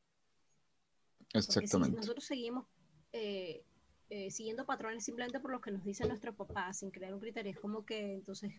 Porque 1.18 1.42
si 1.42 1.58
exactamente. 1.58 1.96
nosotros 1.96 2.24
seguimos 2.24 2.66
eh, 3.12 3.64
eh, 4.08 4.30
siguiendo 4.30 4.66
patrones 4.66 5.04
simplemente 5.04 5.40
por 5.40 5.52
lo 5.52 5.60
que 5.60 5.70
nos 5.70 5.84
dicen 5.84 6.08
nuestros 6.08 6.34
papás, 6.34 6.78
sin 6.78 6.90
crear 6.90 7.14
un 7.14 7.20
criterio, 7.20 7.52
es 7.52 7.58
como 7.58 7.84
que 7.84 8.14
entonces 8.14 8.52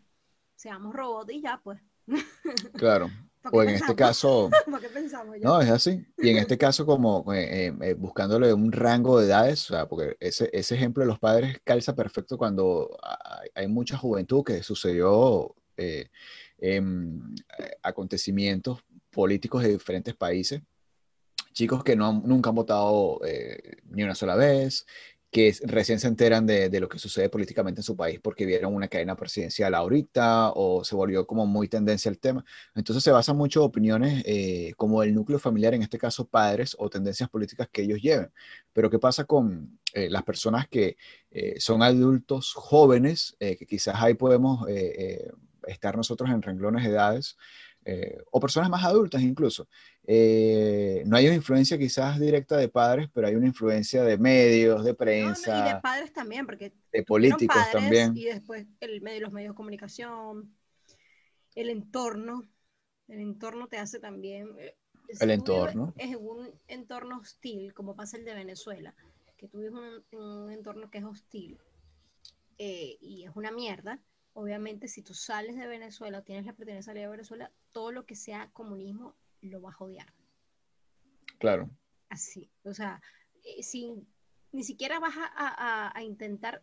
seamos 0.55 0.93
robots 0.93 1.33
y 1.33 1.41
ya, 1.41 1.61
pues. 1.63 1.81
Claro. 2.73 3.09
¿Para 3.41 3.51
qué 3.51 3.57
O 3.57 3.61
en 3.63 3.69
este 3.69 3.95
caso. 3.95 4.49
No, 5.43 5.61
es 5.61 5.69
así. 5.69 6.05
Y 6.17 6.29
en 6.29 6.37
este 6.37 6.57
caso, 6.57 6.85
como 6.85 7.31
eh, 7.33 7.67
eh, 7.67 7.73
eh, 7.81 7.93
buscándole 7.95 8.53
un 8.53 8.71
rango 8.71 9.19
de 9.19 9.25
edades, 9.27 9.69
o 9.69 9.73
sea, 9.73 9.87
porque 9.87 10.15
ese, 10.19 10.49
ese 10.53 10.75
ejemplo 10.75 11.01
de 11.01 11.07
los 11.07 11.19
padres 11.19 11.57
calza 11.63 11.95
perfecto 11.95 12.37
cuando 12.37 12.97
hay, 13.01 13.49
hay 13.55 13.67
mucha 13.67 13.97
juventud 13.97 14.43
que 14.43 14.61
sucedió 14.63 15.55
eh, 15.77 16.07
em, 16.59 17.33
eh, 17.57 17.71
acontecimientos 17.81 18.79
políticos 19.09 19.63
de 19.63 19.69
diferentes 19.69 20.15
países, 20.15 20.61
chicos 21.53 21.83
que 21.83 21.95
no, 21.95 22.07
han- 22.07 22.23
nunca 22.25 22.49
han 22.49 22.55
votado 22.55 23.19
eh, 23.25 23.77
ni 23.89 24.03
una 24.03 24.15
sola 24.15 24.35
vez, 24.35 24.85
que 25.31 25.55
recién 25.63 25.99
se 25.99 26.07
enteran 26.07 26.45
de, 26.45 26.69
de 26.69 26.79
lo 26.81 26.89
que 26.89 26.99
sucede 26.99 27.29
políticamente 27.29 27.79
en 27.79 27.83
su 27.83 27.95
país 27.95 28.19
porque 28.21 28.45
vieron 28.45 28.75
una 28.75 28.87
cadena 28.89 29.15
presidencial 29.15 29.73
ahorita 29.75 30.51
o 30.53 30.83
se 30.83 30.95
volvió 30.95 31.25
como 31.25 31.45
muy 31.45 31.67
tendencia 31.69 32.09
el 32.09 32.19
tema. 32.19 32.43
Entonces 32.75 33.03
se 33.03 33.11
basan 33.11 33.37
mucho 33.37 33.63
opiniones 33.63 34.23
eh, 34.25 34.73
como 34.77 35.03
el 35.03 35.13
núcleo 35.15 35.39
familiar, 35.39 35.73
en 35.73 35.83
este 35.83 35.97
caso 35.97 36.27
padres 36.27 36.75
o 36.77 36.89
tendencias 36.89 37.29
políticas 37.29 37.69
que 37.71 37.83
ellos 37.83 38.01
lleven. 38.01 38.31
Pero 38.73 38.89
¿qué 38.89 38.99
pasa 38.99 39.23
con 39.25 39.79
eh, 39.93 40.09
las 40.09 40.23
personas 40.23 40.67
que 40.67 40.97
eh, 41.31 41.59
son 41.59 41.81
adultos 41.81 42.53
jóvenes, 42.53 43.35
eh, 43.39 43.55
que 43.57 43.65
quizás 43.65 43.95
ahí 44.01 44.13
podemos 44.15 44.67
eh, 44.69 44.93
eh, 45.27 45.31
estar 45.67 45.95
nosotros 45.95 46.29
en 46.29 46.41
renglones 46.41 46.83
de 46.83 46.89
edades? 46.91 47.37
eh, 47.85 48.17
o 48.31 48.39
personas 48.39 48.69
más 48.69 48.83
adultas 48.85 49.21
incluso. 49.21 49.67
Eh, 50.07 51.03
no 51.05 51.15
hay 51.17 51.27
una 51.27 51.35
influencia 51.35 51.77
quizás 51.77 52.19
directa 52.19 52.57
de 52.57 52.69
padres, 52.69 53.09
pero 53.13 53.27
hay 53.27 53.35
una 53.35 53.47
influencia 53.47 54.03
de 54.03 54.17
medios, 54.17 54.83
de 54.83 54.93
No, 54.93 55.03
no, 55.05 55.09
y 55.09 55.61
de 55.61 55.75
prensa, 55.75 55.81
padres 55.81 56.13
también, 56.13 56.45
porque 56.45 56.73
de 56.91 57.03
políticos 57.03 57.47
padres 57.47 57.71
también. 57.71 58.17
Y 58.17 58.25
después 58.25 58.65
el 58.79 59.01
medio, 59.01 59.21
los 59.21 59.31
medios 59.31 59.53
de 59.53 59.57
comunicación, 59.57 60.55
el 61.55 61.69
entorno. 61.69 62.43
El 63.07 63.19
entorno 63.19 63.67
te 63.67 63.77
hace 63.77 63.99
también. 63.99 64.49
eh, 64.57 64.75
El 65.19 65.31
entorno. 65.31 65.93
En 65.97 66.15
un 66.15 66.49
entorno 66.67 67.19
hostil, 67.19 67.73
como 67.73 67.95
pasa 67.95 68.17
el 68.17 68.25
de 68.25 68.33
Venezuela, 68.33 68.95
que 69.37 69.47
tú 69.47 69.59
vives 69.59 69.73
un- 69.73 70.19
un 70.19 70.51
entorno 70.51 70.89
que 70.89 70.99
es 70.99 71.03
hostil 71.03 71.57
eh, 72.57 72.97
y 73.01 73.25
es 73.25 73.31
una 73.35 73.51
mierda. 73.51 73.99
Obviamente, 74.33 74.87
si 74.87 75.01
tú 75.01 75.13
sales 75.13 75.57
de 75.57 75.67
Venezuela 75.67 76.19
o 76.19 76.23
tienes 76.23 76.45
la 76.45 76.51
oportunidad 76.53 76.79
de 76.79 76.83
salir 76.83 77.03
de 77.03 77.09
Venezuela, 77.09 77.51
todo 77.71 77.91
lo 77.91 78.05
que 78.05 78.15
sea 78.15 78.49
comunismo 78.53 79.15
lo 79.41 79.61
vas 79.61 79.75
a 79.79 79.83
odiar 79.83 80.13
Claro, 81.39 81.69
así. 82.09 82.49
O 82.63 82.73
sea, 82.73 83.01
eh, 83.43 83.63
sin, 83.63 84.07
ni 84.51 84.63
siquiera 84.63 84.99
vas 84.99 85.15
a, 85.17 85.25
a- 85.35 85.91
a 85.97 86.03
intentar 86.03 86.61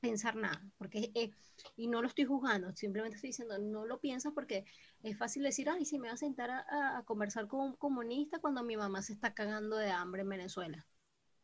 pensar 0.00 0.36
nada, 0.36 0.62
porque, 0.78 1.10
eh, 1.14 1.30
y 1.76 1.88
no 1.88 2.00
lo 2.00 2.08
estoy 2.08 2.24
juzgando, 2.24 2.72
simplemente 2.76 3.16
estoy 3.16 3.30
diciendo, 3.30 3.58
no 3.58 3.84
lo 3.84 4.00
piensas 4.00 4.32
porque 4.32 4.64
es 5.02 5.18
fácil 5.18 5.42
decir, 5.42 5.68
ay, 5.68 5.84
si 5.84 5.98
me 5.98 6.06
voy 6.08 6.14
a 6.14 6.16
sentar 6.16 6.50
a, 6.50 6.60
a- 6.60 6.98
a 6.98 7.02
conversar 7.04 7.48
con 7.48 7.60
un 7.60 7.76
comunista 7.76 8.38
cuando 8.38 8.62
mi 8.62 8.76
mamá 8.76 9.02
se 9.02 9.12
está 9.12 9.34
cagando 9.34 9.76
de 9.76 9.90
hambre 9.90 10.22
en 10.22 10.28
Venezuela. 10.28 10.86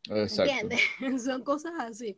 exacto. 0.05 0.51
¿Entiendes? 0.51 0.81
Son 1.25 1.43
cosas 1.43 1.73
así. 1.77 2.17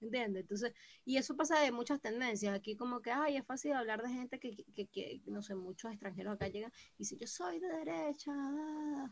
¿Entiendes? 0.00 0.42
Entonces, 0.42 0.72
y 1.04 1.16
eso 1.16 1.36
pasa 1.36 1.60
de 1.60 1.72
muchas 1.72 2.00
tendencias. 2.00 2.54
Aquí 2.54 2.76
como 2.76 3.00
que, 3.00 3.10
ay, 3.10 3.36
es 3.36 3.44
fácil 3.44 3.72
hablar 3.72 4.02
de 4.02 4.10
gente 4.10 4.38
que, 4.38 4.54
que, 4.74 4.86
que, 4.86 5.20
no 5.26 5.42
sé, 5.42 5.54
muchos 5.54 5.90
extranjeros 5.90 6.34
acá 6.34 6.48
llegan 6.48 6.72
y 6.94 6.98
dicen, 6.98 7.18
yo 7.18 7.26
soy 7.26 7.58
de 7.58 7.68
derecha. 7.68 8.30
ah". 8.32 9.10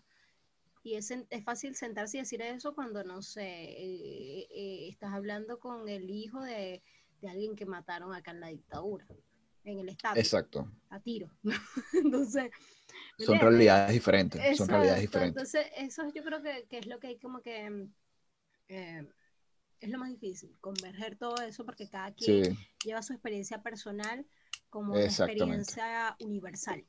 Y 0.85 0.95
es, 0.95 1.11
es 1.11 1.45
fácil 1.45 1.75
sentarse 1.75 2.19
y 2.19 2.21
decir 2.21 2.41
eso 2.43 2.73
cuando, 2.73 3.03
no 3.03 3.21
sé, 3.21 3.43
eh, 3.43 4.47
eh, 4.49 4.89
estás 4.89 5.13
hablando 5.13 5.59
con 5.59 5.89
el 5.89 6.09
hijo 6.09 6.41
de, 6.43 6.85
de 7.21 7.29
alguien 7.29 7.57
que 7.57 7.67
mataron 7.67 8.15
acá 8.15 8.31
en 8.31 8.41
la 8.41 8.49
dictadura, 8.49 9.05
en 9.65 9.81
el 9.81 9.89
Estado, 9.89 10.17
Exacto. 10.17 10.71
a 10.91 11.01
tiro. 11.01 11.29
Entonces, 11.93 12.51
¿me 13.19 13.25
Son 13.25 13.41
realidades 13.41 13.93
diferentes. 13.93 14.57
Son 14.57 14.69
realidades 14.69 15.01
diferentes. 15.01 15.55
Entonces, 15.55 15.73
eso 15.77 16.05
yo 16.15 16.23
creo 16.23 16.41
que, 16.41 16.67
que 16.69 16.79
es 16.79 16.87
lo 16.87 17.01
que 17.01 17.09
hay 17.09 17.19
como 17.19 17.41
que 17.41 17.89
eh, 18.69 19.09
es 19.81 19.91
lo 19.91 19.99
más 19.99 20.09
difícil, 20.11 20.57
converger 20.61 21.17
todo 21.17 21.37
eso 21.43 21.65
porque 21.65 21.89
cada 21.89 22.13
quien 22.15 22.45
Sí, 22.45 22.59
lleva 22.85 23.03
su 23.03 23.13
experiencia 23.13 23.63
personal 23.63 24.27
como 24.71 24.93
una 24.95 25.05
experiencia 25.05 26.17
universal. 26.21 26.85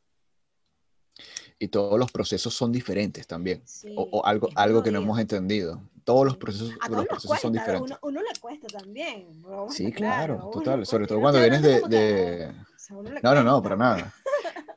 y 1.60 1.68
todos 1.70 1.98
los 2.00 2.12
procesos 2.12 2.54
son 2.54 2.72
diferentes 2.72 3.26
también. 3.26 3.62
Sí, 3.66 3.94
O, 3.98 4.04
o 4.12 4.26
algo, 4.26 4.50
algo 4.56 4.84
que 4.84 4.92
no 4.92 5.00
hemos 5.00 5.20
entendido. 5.20 5.82
Todos 6.04 6.26
los 6.26 6.38
procesos, 6.38 6.70
A 6.72 6.74
los 6.74 6.80
todos 6.88 6.98
nos 7.00 7.08
procesos 7.08 7.40
son 7.42 7.54
diferentes. 7.54 7.82
uno, 7.82 8.00
uno 8.04 8.22
le 8.22 8.40
cuesta 8.40 8.68
también. 8.68 9.44
a 9.68 9.70
Sí, 9.72 9.92
claro, 9.92 10.50
total. 10.54 10.86
Sobre 10.86 11.08
todo 11.08 11.20
cuando 11.20 11.40
vienes 11.40 11.62
de... 11.62 11.82
o 11.82 12.78
sea, 12.78 12.96
No, 13.24 13.36
no, 13.36 13.44
no, 13.44 13.62
para 13.62 13.76
nada. 13.76 14.14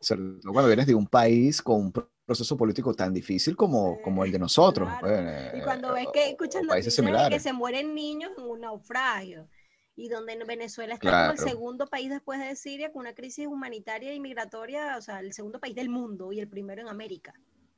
Sobre 0.00 0.40
todo 0.40 0.52
cuando 0.52 0.68
vienes 0.68 0.86
de 0.86 0.94
un 0.94 1.06
país 1.06 1.60
con 1.62 1.76
un 1.80 1.92
proceso 2.30 2.56
político 2.56 2.94
tan 2.94 3.12
difícil 3.12 3.56
como, 3.56 3.96
Sí, 3.96 4.02
como 4.04 4.24
el 4.24 4.30
de 4.32 4.38
nosotros. 4.38 4.88
claro. 4.88 5.08
eh, 5.08 5.52
Y 5.58 5.62
cuando 5.62 5.92
ves 5.92 6.06
que 6.12 6.28
escuchas 6.30 6.62
noticias 6.62 6.96
de 6.96 7.28
que 7.28 7.40
se 7.40 7.52
mueren 7.52 7.94
niños 7.94 8.30
en 8.38 8.44
un 8.44 8.60
naufragio, 8.60 9.48
y 9.96 10.08
donde 10.08 10.32
en 10.32 10.46
Venezuela 10.46 10.94
está 10.94 11.10
como 11.10 11.32
el 11.32 11.36
Claro. 11.36 11.50
segundo 11.50 11.86
país 11.88 12.08
después 12.08 12.38
de 12.38 12.54
Siria 12.56 12.90
con 12.92 13.00
una 13.00 13.14
crisis 13.14 13.46
humanitaria 13.46 14.14
y 14.14 14.20
migratoria, 14.20 14.96
o 14.96 15.02
sea, 15.02 15.20
el 15.20 15.32
segundo 15.32 15.58
país 15.60 15.74
del 15.74 15.88
mundo 15.90 16.32
y 16.32 16.40
el 16.40 16.48
primero 16.48 16.80
en 16.80 16.88
América. 16.88 17.34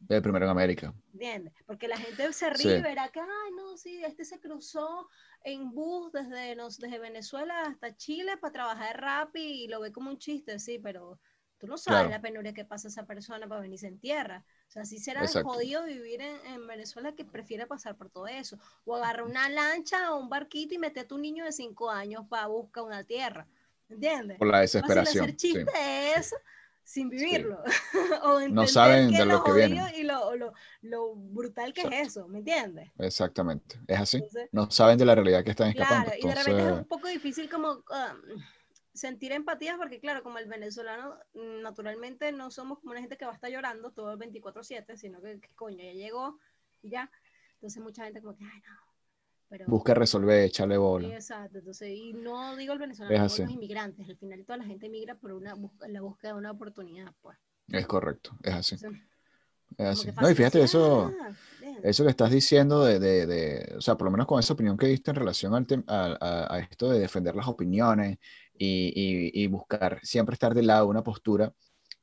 El 0.09 0.23
primero 0.23 0.45
en 0.45 0.51
América. 0.51 0.95
¿Entiendes? 1.12 1.53
Porque 1.67 1.88
la 1.88 1.97
gente 1.97 2.33
se 2.33 2.55
Sí. 2.55 2.69
ríe 2.69 2.79
y 2.79 2.83
verá 2.83 3.09
que, 3.09 3.21
ay, 3.21 3.53
no, 3.57 3.77
sí, 3.77 4.03
este 4.05 4.25
se 4.25 4.38
cruzó 4.41 5.09
en 5.45 5.71
bus 5.73 6.12
desde, 6.12 6.55
desde 6.55 6.99
Venezuela 6.99 7.62
hasta 7.62 7.97
Chile 7.97 8.37
para 8.37 8.53
trabajar 8.53 9.01
rap 9.01 9.35
y 9.37 9.69
lo 9.69 9.81
ve 9.81 9.91
como 9.93 10.11
un 10.11 10.19
chiste, 10.19 10.59
sí, 10.59 10.79
pero 10.79 11.19
tú 11.62 11.68
no 11.68 11.79
sabes 11.79 12.01
Claro. 12.01 12.11
la 12.11 12.20
penuria 12.20 12.53
que 12.53 12.64
pasa 12.64 12.88
esa 12.88 13.07
persona 13.07 13.46
para 13.46 13.61
venirse 13.61 13.87
en 13.87 13.96
tierra. 14.01 14.44
O 14.66 14.70
sea, 14.72 14.85
sí 14.85 14.98
será 14.98 15.20
Exacto. 15.22 15.48
jodido 15.48 15.85
vivir 15.85 16.20
en, 16.20 16.35
en 16.46 16.66
Venezuela 16.66 17.12
que 17.12 17.25
prefiere 17.25 17.68
pasar 17.68 17.96
por 17.96 18.11
todo 18.11 18.27
eso. 18.27 18.59
O 18.85 18.96
agarrar 18.96 19.22
una 19.22 19.48
lancha 19.48 20.12
o 20.12 20.18
un 20.18 20.29
barquito 20.29 20.75
y 20.75 20.79
meter 20.79 21.05
a 21.05 21.07
tu 21.07 21.18
niño 21.18 21.44
de 21.44 21.53
cinco 21.53 21.88
años 21.88 22.25
para 22.29 22.48
buscar 22.48 22.83
una 22.83 23.05
tierra. 23.05 23.46
¿Entiendes? 23.88 24.38
Por 24.38 24.48
la 24.48 24.59
desesperación. 24.61 25.22
hacer 25.25 25.38
sí. 25.38 25.53
chiste 25.53 25.70
de 25.72 26.14
eso 26.14 26.35
sin 26.85 27.09
vivirlo. 27.09 27.62
o 28.25 28.40
entender 28.40 28.68
saben 28.68 29.11
que 29.12 29.18
de 29.18 29.27
lo 29.27 29.44
que 29.44 29.51
jodido 29.53 29.66
viene. 29.68 29.98
Y 29.98 30.03
lo, 30.03 30.35
lo, 30.35 30.53
lo 30.81 31.14
brutal 31.14 31.72
que 31.72 31.83
Exacto. 31.83 32.03
es 32.03 32.09
eso, 32.09 32.29
¿me 32.29 32.38
entiendes? 32.38 32.90
Exactamente. 32.98 33.79
Es 33.87 34.01
así. 34.01 34.16
Entonces, 34.16 34.48
No 34.51 34.68
saben 34.68 34.98
de 34.98 35.05
la 35.05 35.14
realidad 35.14 35.44
que 35.44 35.51
están 35.51 35.68
escapando. 35.68 36.11
claro, 36.11 36.18
y 36.20 36.27
de 36.27 36.35
repente 36.35 36.66
es 36.66 36.72
un 36.72 36.85
poco 36.87 37.07
difícil 37.07 37.48
como 37.48 37.70
um, 37.70 38.42
sentir 38.94 39.33
empatía 39.33 39.76
porque 39.76 40.00
claro, 40.00 40.22
como 40.22 40.38
el 40.38 40.48
venezolano 40.48 41.18
naturalmente 41.62 42.31
no 42.33 42.50
somos 42.50 42.78
como 42.78 42.92
una 42.92 43.00
gente 43.00 43.16
que 43.16 43.24
va 43.24 43.33
a 43.33 43.35
estar 43.35 43.50
llorando 43.50 43.90
todo 43.92 44.12
el 44.12 44.18
24/7, 44.18 44.96
sino 44.96 45.20
que, 45.22 45.40
que 45.40 45.48
coño, 45.55 45.78
ya 45.83 45.92
llegó 45.92 46.38
y 46.83 46.90
ya. 46.90 47.11
Entonces 47.55 47.83
mucha 47.83 48.05
gente 48.05 48.20
como 48.20 48.37
que, 48.37 48.44
ay 48.44 48.61
no, 48.61 48.76
pero... 49.48 49.66
busca 49.66 49.94
resolver, 49.94 50.44
echarle 50.44 50.74
Sí, 50.74 50.78
bola. 50.78 51.09
exacto, 51.09 51.59
entonces, 51.59 51.88
y 51.90 52.12
no 52.12 52.57
digo 52.57 52.72
el 52.72 52.78
venezolano, 52.78 53.14
Es 53.14 53.33
digo 53.33 53.44
los 53.44 53.55
inmigrantes, 53.55 54.09
al 54.09 54.16
final 54.16 54.44
toda 54.44 54.59
la 54.59 54.64
gente 54.64 54.88
migra 54.88 55.14
por 55.14 55.33
una 55.33 55.55
la 55.88 56.00
búsqueda 56.00 56.33
de 56.33 56.38
una 56.38 56.50
oportunidad, 56.50 57.14
pues. 57.22 57.38
Es 57.68 57.87
correcto. 57.87 58.37
Es 58.42 58.55
así. 58.55 58.74
Entonces, 59.78 60.14
No, 60.20 60.31
y 60.31 60.35
fíjate 60.35 60.62
eso. 60.62 61.11
"Ah, 61.20 61.33
bien". 61.61 61.78
Eso 61.83 62.05
que 62.05 62.11
estás 62.11 62.31
diciendo 62.31 62.85
de, 62.85 62.98
de- 62.98 63.26
de- 63.26 63.74
o 63.76 63.81
sea, 63.81 63.96
por 63.96 64.05
lo 64.07 64.11
menos 64.11 64.26
con 64.26 64.38
esa 64.38 64.52
opinión 64.52 64.76
que 64.76 64.87
diste 64.87 65.11
en 65.11 65.16
relación 65.16 65.55
al 65.55 65.66
a, 65.87 66.16
a- 66.20 66.55
a 66.57 66.59
esto 66.61 66.90
de 66.90 66.98
defender 67.00 67.35
las 67.35 67.48
opiniones 67.48 68.18
y, 68.64 69.46
buscar 69.48 70.01
siempre 70.03 70.35
estar 70.35 70.55
del 70.55 70.66
lado 70.68 70.87
una 70.88 71.03
postura, 71.03 71.53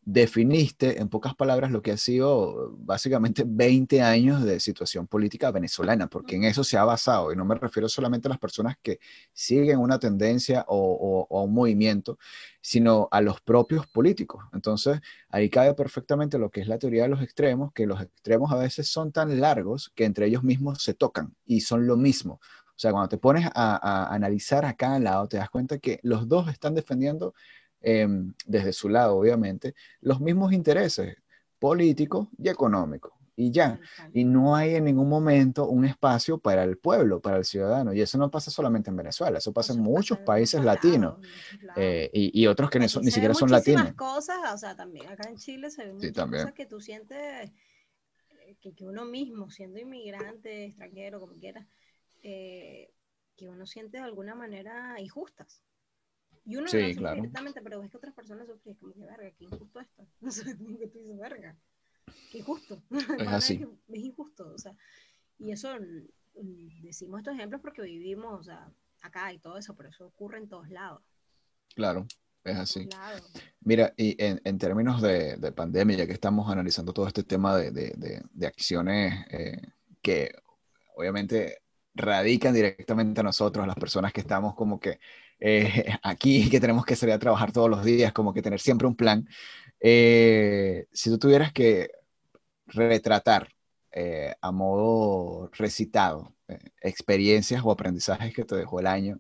definiste 0.02 1.00
en 1.00 1.10
pocas 1.10 1.36
palabras 1.36 1.72
lo 1.72 1.82
que 1.82 1.92
ha 1.92 1.98
sido 1.98 2.72
básicamente 2.80 3.44
20 3.46 4.02
años 4.02 4.44
de 4.44 4.60
situación 4.60 5.08
política 5.08 5.52
venezolana, 5.52 6.08
porque 6.08 6.36
en 6.38 6.46
eso 6.46 6.64
se 6.64 6.78
ha 6.78 6.84
basado, 6.86 7.32
y 7.32 7.36
no 7.36 7.46
me 7.46 7.56
refiero 7.56 7.88
solamente 7.90 8.28
a 8.28 8.32
las 8.32 8.40
personas 8.40 8.76
que 8.82 9.00
siguen 9.34 9.80
una 9.80 10.00
tendencia 10.00 10.66
o, 10.68 10.78
o- 10.78 11.28
o 11.30 11.44
un 11.44 11.54
movimiento, 11.54 12.18
sino 12.62 13.08
a 13.12 13.22
los 13.22 13.42
propios 13.42 13.88
políticos. 13.88 14.44
Entonces, 14.54 15.00
ahí 15.30 15.50
cabe 15.50 15.74
perfectamente 15.76 16.38
lo 16.40 16.50
que 16.50 16.62
es 16.62 16.68
la 16.68 16.80
teoría 16.80 17.04
de 17.04 17.10
los 17.10 17.22
extremos, 17.22 17.72
que 17.74 17.86
los 17.88 18.02
extremos 18.02 18.52
a 18.52 18.56
veces 18.58 18.88
son 18.90 19.12
tan 19.12 19.40
largos 19.40 19.92
que 19.96 20.06
entre 20.06 20.28
ellos 20.28 20.44
mismos 20.44 20.82
se 20.84 20.94
tocan 20.94 21.36
y 21.46 21.62
son 21.62 21.86
lo 21.88 21.98
mismo. 21.98 22.40
O 22.80 22.82
sea, 22.82 22.92
cuando 22.94 23.10
te 23.10 23.18
pones 23.18 23.46
a, 23.54 23.76
a 24.08 24.14
analizar 24.16 24.64
a 24.66 24.74
cada 24.76 25.00
lado, 25.00 25.28
te 25.28 25.36
das 25.38 25.50
cuenta 25.50 25.80
que 25.80 26.00
los 26.04 26.30
dos 26.30 26.48
están 26.50 26.76
defendiendo, 26.76 27.34
em, 27.82 28.34
desde 28.46 28.72
su 28.72 28.88
lado, 28.88 29.18
obviamente, 29.18 29.76
los 30.02 30.22
mismos 30.22 30.54
intereses 30.54 31.18
políticos 31.60 32.30
y 32.38 32.48
económicos. 32.48 33.12
Y 33.36 33.52
ya. 33.52 33.80
Y 34.14 34.24
no 34.24 34.56
hay 34.56 34.76
en 34.76 34.86
ningún 34.86 35.10
momento 35.10 35.68
un 35.68 35.84
espacio 35.86 36.38
para 36.40 36.64
el 36.64 36.78
pueblo, 36.78 37.22
para 37.22 37.38
el 37.38 37.46
ciudadano. 37.46 37.94
Y 37.94 38.02
eso 38.02 38.18
no 38.18 38.32
pasa 38.32 38.50
solamente 38.52 38.90
en 38.90 38.96
Venezuela, 38.98 39.38
eso 39.40 39.52
pasa 39.54 39.74
en 39.74 39.80
muchos 39.80 40.20
países 40.20 40.62
latinos 40.64 41.18
eh, 41.76 42.10
y, 42.14 42.42
y 42.42 42.48
otros 42.48 42.70
que 42.70 42.80
ni, 42.80 42.88
son- 42.90 43.04
siquiera 43.06 43.34
son 43.34 43.52
latinos. 43.52 43.94
cosas, 43.96 44.38
o 44.54 44.58
sea, 44.58 44.76
también 44.76 45.08
acá 45.10 45.30
en 45.30 45.38
Chile 45.38 45.70
se 45.70 45.86
ven 45.86 45.96
muchas 45.98 46.14
también. 46.14 46.44
cosas 46.44 46.54
que 46.54 46.66
tú 46.66 46.80
sientes 46.82 47.52
eh, 48.42 48.56
que, 48.62 48.74
que 48.74 48.86
uno 48.86 49.06
mismo, 49.06 49.50
siendo 49.50 49.80
inmigrante, 49.80 50.66
extranjero, 50.66 51.20
como 51.20 51.34
quiera, 51.36 51.68
eh, 52.24 52.92
que 53.36 53.48
uno 53.48 53.66
siente 53.66 53.98
de 53.98 54.04
alguna 54.04 54.36
manera 54.36 55.00
injustas. 55.00 55.62
Y 56.46 56.56
uno 56.56 56.68
Sí, 56.68 56.78
no 56.78 56.94
claro. 56.96 57.16
directamente, 57.18 57.62
pero 57.62 57.80
ves 57.80 57.92
que 57.92 57.98
otras 57.98 58.14
personas 58.14 58.48
sufren, 58.48 58.76
como 58.76 58.94
que 58.94 59.06
verga, 59.06 59.32
qué 59.38 59.46
injusto 59.46 59.80
esto. 59.80 60.08
No 60.22 60.32
sé, 60.32 60.58
como 60.58 60.78
que 60.78 60.88
tú 60.88 60.98
dices, 61.00 61.18
verga, 61.20 61.56
qué 62.32 62.38
injusto. 62.40 62.82
Pana, 63.18 63.38
así. 63.38 63.62
Es 63.90 64.00
injusto, 64.00 64.52
o 64.54 64.58
sea, 64.58 64.74
y 65.38 65.52
eso 65.52 65.70
mm, 66.36 66.82
decimos 66.82 67.20
estos 67.20 67.36
ejemplos 67.36 67.62
porque 67.62 67.82
vivimos, 67.84 68.40
o 68.40 68.44
sea, 68.44 68.70
acá 69.02 69.32
y 69.32 69.40
todo 69.40 69.58
eso, 69.58 69.76
pero 69.76 69.90
eso 69.90 70.08
ocurre 70.08 70.40
en 70.40 70.50
todos 70.50 70.70
lados. 70.70 71.02
Claro, 71.76 72.06
es 72.44 72.58
así. 72.58 72.90
Mira, 73.62 73.94
y 73.96 74.22
en, 74.24 74.42
en 74.44 74.58
términos 74.58 75.02
de, 75.02 75.38
de 75.38 75.52
pandemia, 75.52 75.98
ya 75.98 76.08
que 76.08 76.14
estamos 76.14 76.50
analizando 76.52 76.94
todo 76.94 77.08
este 77.08 77.24
tema 77.24 77.56
de, 77.56 77.72
de- 77.72 77.94
de- 77.96 78.24
de 78.32 78.48
acciones 78.48 79.14
eh, 79.30 79.62
que 80.02 80.32
obviamente 80.96 81.60
radican 82.00 82.54
directamente 82.54 83.22
a 83.22 83.24
nosotros, 83.24 83.64
a 83.64 83.68
las 83.68 83.76
personas 83.76 84.14
que 84.14 84.22
estamos 84.22 84.56
como 84.56 84.80
que 84.80 85.00
eh, 85.40 85.86
aquí, 86.04 86.50
que 86.50 86.60
tenemos 86.60 86.86
que 86.86 86.96
salir 86.96 87.14
a 87.14 87.20
trabajar 87.20 87.52
todos 87.52 87.70
los 87.70 87.84
días, 87.84 88.14
como 88.14 88.34
que 88.34 88.42
tener 88.42 88.60
siempre 88.60 88.88
un 88.88 88.96
plan. 88.96 89.28
Eh, 89.80 90.88
si 90.92 91.10
tú 91.10 91.18
tuvieras 91.18 91.54
que 91.54 91.92
retratar 92.68 93.50
eh, 93.92 94.36
a 94.42 94.52
modo 94.52 95.50
recitado 95.54 96.36
experiencias 96.82 97.62
o 97.64 97.72
aprendizajes 97.72 98.34
que 98.34 98.44
te 98.44 98.56
dejó 98.56 98.80
el 98.80 98.88
año, 98.88 99.20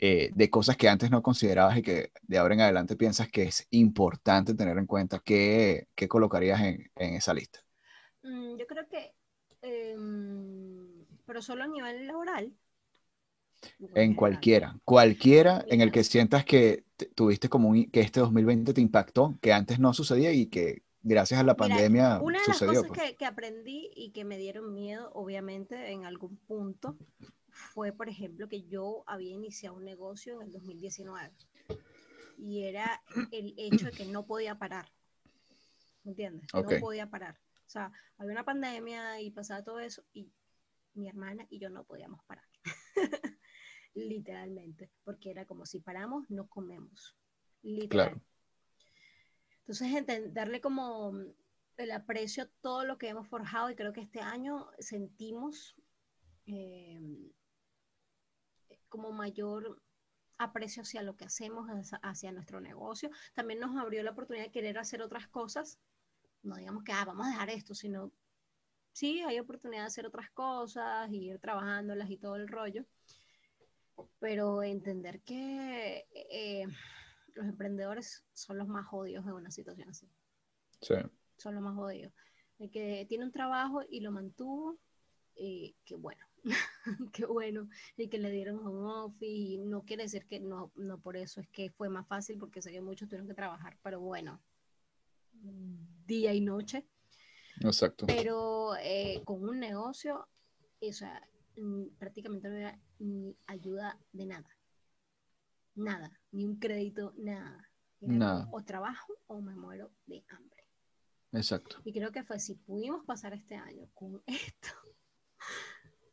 de 0.00 0.48
cosas 0.48 0.76
que 0.76 0.88
antes 0.88 1.10
no 1.10 1.22
considerabas 1.22 1.76
y 1.76 1.82
que 1.82 2.12
de 2.22 2.38
ahora 2.38 2.54
en 2.54 2.60
adelante 2.60 2.94
piensas 2.94 3.28
que 3.28 3.42
es 3.42 3.66
importante 3.70 4.54
tener 4.54 4.78
en 4.78 4.86
cuenta, 4.86 5.20
¿qué, 5.24 5.88
qué 5.96 6.06
colocarías 6.06 6.60
en, 6.60 6.88
en, 6.94 7.14
esa 7.14 7.34
lista? 7.34 7.58
Mm, 8.22 8.56
yo 8.56 8.66
creo 8.68 8.86
que, 8.88 9.12
em, 9.60 10.87
pero 11.28 11.42
solo 11.42 11.62
a 11.62 11.66
nivel 11.66 12.06
laboral. 12.06 12.56
En 13.94 14.14
cualquiera, 14.14 14.80
cualquiera 14.82 15.62
en 15.68 15.82
el 15.82 15.92
que 15.92 16.02
sientas 16.02 16.42
que 16.46 16.84
tuviste 17.14 17.50
como 17.50 17.68
un, 17.68 17.90
que 17.90 18.00
este 18.00 18.20
2020 18.20 18.72
te 18.72 18.80
impactó, 18.80 19.38
que 19.42 19.52
antes 19.52 19.78
no 19.78 19.92
sucedía 19.92 20.32
y 20.32 20.46
que 20.46 20.84
gracias 21.02 21.38
a 21.38 21.42
la 21.42 21.54
pandemia 21.54 22.20
una 22.22 22.38
de 22.38 22.44
sucedió. 22.46 22.72
las 22.72 22.82
cosas 22.82 22.96
pues. 22.96 23.10
que, 23.10 23.16
que, 23.16 23.26
aprendí 23.26 23.90
y 23.94 24.12
que 24.12 24.24
me 24.24 24.38
dieron 24.38 24.72
miedo, 24.72 25.10
obviamente, 25.12 25.92
en 25.92 26.06
algún 26.06 26.38
punto, 26.38 26.96
fue, 27.50 27.92
por 27.92 28.08
ejemplo, 28.08 28.48
que 28.48 28.62
yo 28.62 29.04
había 29.06 29.34
iniciado 29.34 29.76
un 29.76 29.84
negocio 29.84 30.40
en 30.40 30.46
el 30.46 30.52
2019 30.52 31.30
y 32.38 32.64
era 32.64 33.02
el 33.32 33.52
hecho 33.58 33.86
de 33.86 33.92
que 33.92 34.06
no 34.06 34.24
podía 34.24 34.58
parar. 34.58 34.90
¿Me 36.04 36.12
entiendes? 36.12 36.48
Okay. 36.54 36.76
No 36.76 36.80
podía 36.80 37.10
parar. 37.10 37.38
O 37.66 37.70
sea, 37.70 37.92
había 38.16 38.32
una 38.32 38.46
pandemia 38.46 39.20
y 39.20 39.30
pasaba 39.30 39.62
todo 39.62 39.78
eso 39.78 40.02
y 40.14 40.30
mi 40.94 41.08
hermana 41.08 41.46
y 41.50 41.58
yo 41.58 41.70
no 41.70 41.84
podíamos 41.84 42.24
parar. 42.24 42.44
Literalmente, 43.94 44.90
porque 45.04 45.30
era 45.30 45.44
como 45.46 45.66
si 45.66 45.80
paramos, 45.80 46.28
no 46.30 46.48
comemos. 46.48 47.16
Literal. 47.62 47.88
Claro. 48.10 48.22
Entonces, 49.60 50.32
darle 50.32 50.60
como 50.60 51.12
el 51.76 51.90
aprecio 51.90 52.44
a 52.44 52.50
todo 52.60 52.84
lo 52.84 52.98
que 52.98 53.08
hemos 53.08 53.28
forjado 53.28 53.70
y 53.70 53.76
creo 53.76 53.92
que 53.92 54.00
este 54.00 54.20
año 54.20 54.68
sentimos 54.78 55.76
eh, 56.46 57.00
como 58.88 59.12
mayor 59.12 59.82
aprecio 60.38 60.82
hacia 60.82 61.02
lo 61.02 61.16
que 61.16 61.24
hacemos, 61.24 61.68
hacia 62.02 62.32
nuestro 62.32 62.60
negocio. 62.60 63.10
También 63.34 63.60
nos 63.60 63.76
abrió 63.76 64.02
la 64.02 64.12
oportunidad 64.12 64.46
de 64.46 64.52
querer 64.52 64.78
hacer 64.78 65.02
otras 65.02 65.28
cosas. 65.28 65.78
No 66.42 66.56
digamos 66.56 66.84
que 66.84 66.92
ah, 66.92 67.04
vamos 67.04 67.26
a 67.26 67.30
dejar 67.30 67.50
esto, 67.50 67.74
sino 67.74 68.12
sí, 68.98 69.20
hay 69.20 69.38
oportunidad 69.38 69.82
de 69.82 69.86
hacer 69.86 70.06
otras 70.06 70.28
cosas, 70.30 71.08
y 71.12 71.30
ir 71.30 71.38
trabajándolas 71.38 72.10
y 72.10 72.16
todo 72.16 72.34
el 72.34 72.48
rollo. 72.48 72.84
Pero 74.18 74.62
entender 74.62 75.20
que 75.20 76.06
eh, 76.12 76.66
los 77.34 77.46
emprendedores 77.46 78.24
son 78.32 78.58
los 78.58 78.66
más 78.66 78.86
jodidos 78.86 79.24
en 79.24 79.32
una 79.32 79.52
situación 79.52 79.88
así. 79.90 80.08
Sí. 80.80 80.96
Son 81.36 81.54
los 81.54 81.62
más 81.62 81.76
jodidos. 81.76 82.12
El 82.58 82.70
que 82.70 83.06
tiene 83.08 83.24
un 83.24 83.30
trabajo 83.30 83.82
y 83.88 84.00
lo 84.00 84.10
mantuvo, 84.10 84.76
eh, 85.36 85.74
qué 85.84 85.94
bueno. 85.94 86.24
qué 87.12 87.24
bueno. 87.24 87.68
Y 87.96 88.08
que 88.08 88.18
le 88.18 88.32
dieron 88.32 88.58
home 88.66 88.92
office 89.04 89.26
y 89.26 89.58
no 89.58 89.84
quiere 89.84 90.04
decir 90.04 90.26
que 90.26 90.40
no, 90.40 90.72
no 90.74 90.98
por 90.98 91.16
eso 91.16 91.40
es 91.40 91.48
que 91.48 91.70
fue 91.70 91.88
más 91.88 92.08
fácil, 92.08 92.36
porque 92.36 92.62
sé 92.62 92.72
que 92.72 92.80
muchos 92.80 93.08
tuvieron 93.08 93.28
que 93.28 93.34
trabajar, 93.34 93.78
pero 93.80 94.00
bueno, 94.00 94.40
día 96.04 96.34
y 96.34 96.40
noche. 96.40 96.84
Exacto. 97.60 98.06
Pero 98.06 98.76
eh, 98.76 99.22
con 99.24 99.48
un 99.48 99.58
negocio, 99.58 100.28
o 100.80 100.92
sea, 100.92 101.22
prácticamente 101.98 102.48
no 102.48 102.56
era 102.56 102.78
ni 102.98 103.36
ayuda 103.46 103.98
de 104.12 104.26
nada. 104.26 104.56
Nada, 105.74 106.20
ni 106.32 106.44
un 106.44 106.58
crédito, 106.58 107.14
nada. 107.16 107.68
Era 108.00 108.14
Nada. 108.14 108.48
O 108.52 108.62
trabajo 108.62 109.14
o 109.26 109.40
me 109.40 109.54
muero 109.56 109.90
de 110.06 110.24
hambre. 110.28 110.64
Exacto. 111.32 111.80
Y 111.84 111.92
creo 111.92 112.10
que 112.12 112.24
fue 112.24 112.38
si 112.38 112.54
pudimos 112.54 113.04
pasar 113.04 113.34
este 113.34 113.54
año 113.54 113.88
con 113.94 114.22
esto, 114.26 114.68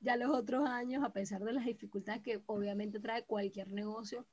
ya 0.02 0.18
los 0.18 0.30
otros 0.30 0.68
años, 0.68 1.04
a 1.04 1.14
pesar 1.14 1.44
de 1.44 1.54
las 1.54 1.66
dificultades 1.66 2.22
que 2.22 2.42
obviamente 2.46 3.00
trae 3.00 3.26
cualquier 3.26 3.72
negocio, 3.72 4.28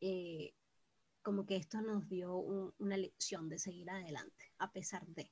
eh, 0.00 0.54
como 1.22 1.46
que 1.46 1.56
esto 1.56 1.80
nos 1.80 2.08
dio 2.08 2.36
un, 2.36 2.74
una 2.78 2.96
lección 2.96 3.48
de 3.48 3.58
seguir 3.58 3.90
adelante, 3.90 4.52
a 4.58 4.70
pesar 4.72 5.06
de. 5.06 5.30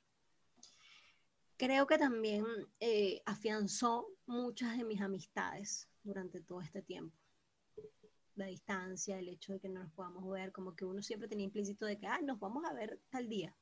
Creo 1.63 1.87
que 1.87 1.97
también 1.97 2.45
eh, 2.81 3.23
afianzó 3.25 4.09
muchas 4.27 4.77
de 4.77 4.83
mis 4.83 5.01
amistades 5.01 5.89
durante 6.03 6.41
todo 6.41 6.61
este 6.61 6.83
tiempo. 6.83 7.17
La 8.35 8.47
distancia, 8.47 9.17
el 9.17 9.29
hecho 9.29 9.53
de 9.53 9.61
que 9.61 9.69
no 9.69 9.79
nos 9.79 9.93
podamos 9.93 10.29
ver, 10.29 10.51
como 10.51 10.75
que 10.75 10.85
uno 10.85 11.01
siempre 11.03 11.29
tenía 11.29 11.45
implícito 11.45 11.87
de 11.87 12.01
que, 12.01 12.09
ah, 12.09 12.19
nos 12.21 12.41
vamos 12.41 12.65
a 12.65 12.73
ver 12.73 12.99
tal 13.11 13.29
día. 13.29 13.57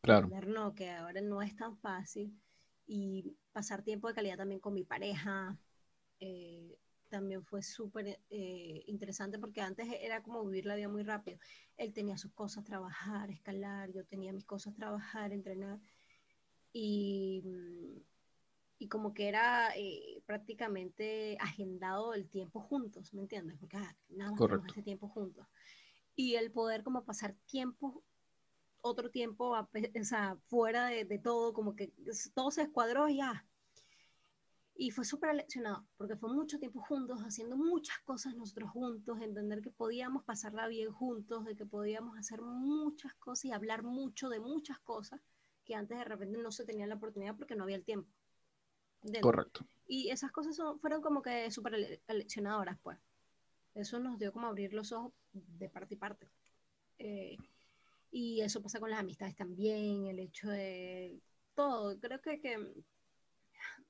Claro. 0.00 0.24
Entender, 0.24 0.48
no, 0.48 0.74
que 0.74 0.90
ahora 0.90 1.20
no 1.20 1.40
es 1.40 1.54
tan 1.54 1.78
fácil. 1.78 2.36
Y 2.84 3.36
pasar 3.52 3.84
tiempo 3.84 4.08
de 4.08 4.14
calidad 4.14 4.38
también 4.38 4.58
con 4.58 4.74
mi 4.74 4.82
pareja, 4.82 5.56
eh, 6.18 6.80
también 7.08 7.44
fue 7.44 7.62
súper 7.62 8.18
eh, 8.28 8.82
interesante 8.88 9.38
porque 9.38 9.60
antes 9.60 9.86
era 10.00 10.20
como 10.20 10.44
vivir 10.44 10.66
la 10.66 10.74
vida 10.74 10.88
muy 10.88 11.04
rápido. 11.04 11.38
Él 11.76 11.92
tenía 11.92 12.18
sus 12.18 12.32
cosas, 12.32 12.64
trabajar, 12.64 13.30
escalar, 13.30 13.92
yo 13.92 14.04
tenía 14.04 14.32
mis 14.32 14.44
cosas, 14.44 14.74
trabajar, 14.74 15.32
entrenar. 15.32 15.78
Y, 16.80 17.42
y 18.78 18.86
como 18.86 19.12
que 19.12 19.26
era 19.26 19.76
eh, 19.76 20.22
prácticamente 20.26 21.36
agendado 21.40 22.14
el 22.14 22.28
tiempo 22.28 22.60
juntos, 22.60 23.12
¿me 23.14 23.22
entiendes? 23.22 23.56
Porque 23.58 23.78
ah, 23.78 23.96
nada 24.10 24.30
más 24.30 24.38
tenemos 24.38 24.68
ese 24.68 24.82
tiempo 24.84 25.08
juntos. 25.08 25.44
Y 26.14 26.36
el 26.36 26.52
poder 26.52 26.84
como 26.84 27.04
pasar 27.04 27.34
tiempo, 27.46 28.04
otro 28.80 29.10
tiempo, 29.10 29.56
a, 29.56 29.62
o 29.62 30.04
sea, 30.04 30.36
fuera 30.46 30.86
de, 30.86 31.04
de, 31.04 31.18
todo, 31.18 31.52
como 31.52 31.74
que 31.74 31.92
todo 32.32 32.52
se 32.52 32.62
escuadró 32.62 33.08
y 33.08 33.16
ya. 33.16 33.44
Y 34.76 34.92
fue 34.92 35.04
súper 35.04 35.34
leccionado, 35.34 35.84
porque 35.96 36.14
fue 36.14 36.32
mucho 36.32 36.60
tiempo 36.60 36.80
juntos, 36.80 37.18
haciendo 37.22 37.56
muchas 37.56 37.98
cosas 38.04 38.36
nosotros 38.36 38.70
juntos, 38.70 39.20
entender 39.20 39.62
que 39.62 39.72
podíamos 39.72 40.22
pasarla 40.22 40.68
bien 40.68 40.92
juntos, 40.92 41.44
de 41.44 41.56
que 41.56 41.66
podíamos 41.66 42.16
hacer 42.16 42.40
muchas 42.40 43.12
cosas 43.14 43.46
y 43.46 43.50
hablar 43.50 43.82
mucho 43.82 44.28
de 44.28 44.38
muchas 44.38 44.78
cosas 44.78 45.20
que 45.68 45.74
antes 45.74 45.98
de 45.98 46.04
repente 46.04 46.38
no 46.38 46.50
se 46.50 46.64
tenía 46.64 46.86
la 46.86 46.94
oportunidad 46.94 47.36
porque 47.36 47.54
no 47.54 47.64
había 47.64 47.76
el 47.76 47.84
tiempo. 47.84 48.10
¿Entiendes? 49.02 49.22
Correcto. 49.22 49.66
Y 49.86 50.08
esas 50.08 50.32
cosas 50.32 50.56
son, 50.56 50.80
fueron 50.80 51.02
como 51.02 51.20
que 51.20 51.50
súper 51.50 52.00
leccionadoras, 52.08 52.78
pues. 52.82 52.98
Eso 53.74 53.98
nos 53.98 54.18
dio 54.18 54.32
como 54.32 54.46
abrir 54.46 54.72
los 54.72 54.92
ojos 54.92 55.12
de 55.32 55.68
parte 55.68 55.94
y 55.94 55.98
parte. 55.98 56.30
Eh, 56.98 57.36
y 58.10 58.40
eso 58.40 58.62
pasa 58.62 58.80
con 58.80 58.90
las 58.90 59.00
amistades 59.00 59.36
también, 59.36 60.06
el 60.06 60.18
hecho 60.18 60.48
de 60.48 61.20
todo. 61.54 62.00
Creo 62.00 62.20
que, 62.22 62.40
que 62.40 62.56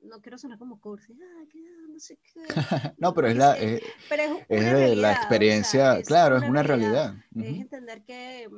no 0.01 0.21
quiero 0.21 0.37
sonar 0.37 0.59
como 0.59 0.81
cursi, 0.81 1.13
ah, 1.13 1.45
que, 1.49 1.61
no 1.89 2.01
sé 2.01 2.19
qué. 2.19 2.43
no, 2.99 3.15
pero 3.15 3.29
es 3.29 3.37
la, 3.37 3.57
es, 3.57 3.81
pero 4.09 4.25
es, 4.25 4.47
es 4.49 4.73
realidad, 4.73 5.03
la 5.03 5.13
experiencia, 5.13 5.91
o 5.91 5.93
sea, 5.93 5.99
es 6.01 6.07
claro, 6.09 6.37
una 6.37 6.45
es 6.45 6.51
una 6.51 6.63
realidad. 6.65 7.15
Uh 7.35 7.41
Es 7.41 7.53
-huh. 7.53 7.61
entender 7.61 8.03
que, 8.03 8.49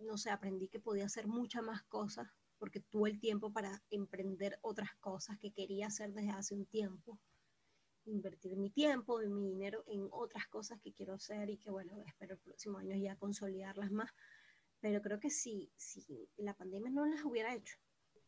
no 0.00 0.16
sé, 0.16 0.30
aprendí 0.30 0.68
que 0.68 0.80
podía 0.80 1.04
hacer 1.04 1.26
muchas 1.26 1.62
más 1.62 1.82
cosas 1.82 2.26
porque 2.62 2.78
tuve 2.78 3.10
el 3.10 3.18
tiempo 3.18 3.52
para 3.52 3.82
emprender 3.90 4.56
otras 4.62 4.94
cosas 5.00 5.36
que 5.40 5.50
quería 5.50 5.88
hacer 5.88 6.12
desde 6.12 6.30
hace 6.30 6.54
un 6.54 6.64
tiempo. 6.64 7.18
Invertir 8.04 8.56
mi 8.56 8.70
tiempo 8.70 9.20
y 9.20 9.28
mi 9.28 9.48
dinero 9.48 9.82
en 9.88 10.06
otras 10.12 10.46
cosas 10.46 10.78
que 10.80 10.92
quiero 10.92 11.14
hacer 11.14 11.50
y 11.50 11.56
que, 11.56 11.72
bueno, 11.72 11.92
espero 12.06 12.34
el 12.34 12.38
próximo 12.38 12.78
año 12.78 12.94
ya 12.96 13.16
consolidarlas 13.16 13.90
más. 13.90 14.10
Pero 14.78 15.02
creo 15.02 15.18
que 15.18 15.28
si, 15.28 15.72
si 15.76 16.06
la 16.36 16.54
pandemia 16.54 16.88
no 16.92 17.04
las 17.04 17.24
hubiera 17.24 17.52
hecho, 17.52 17.76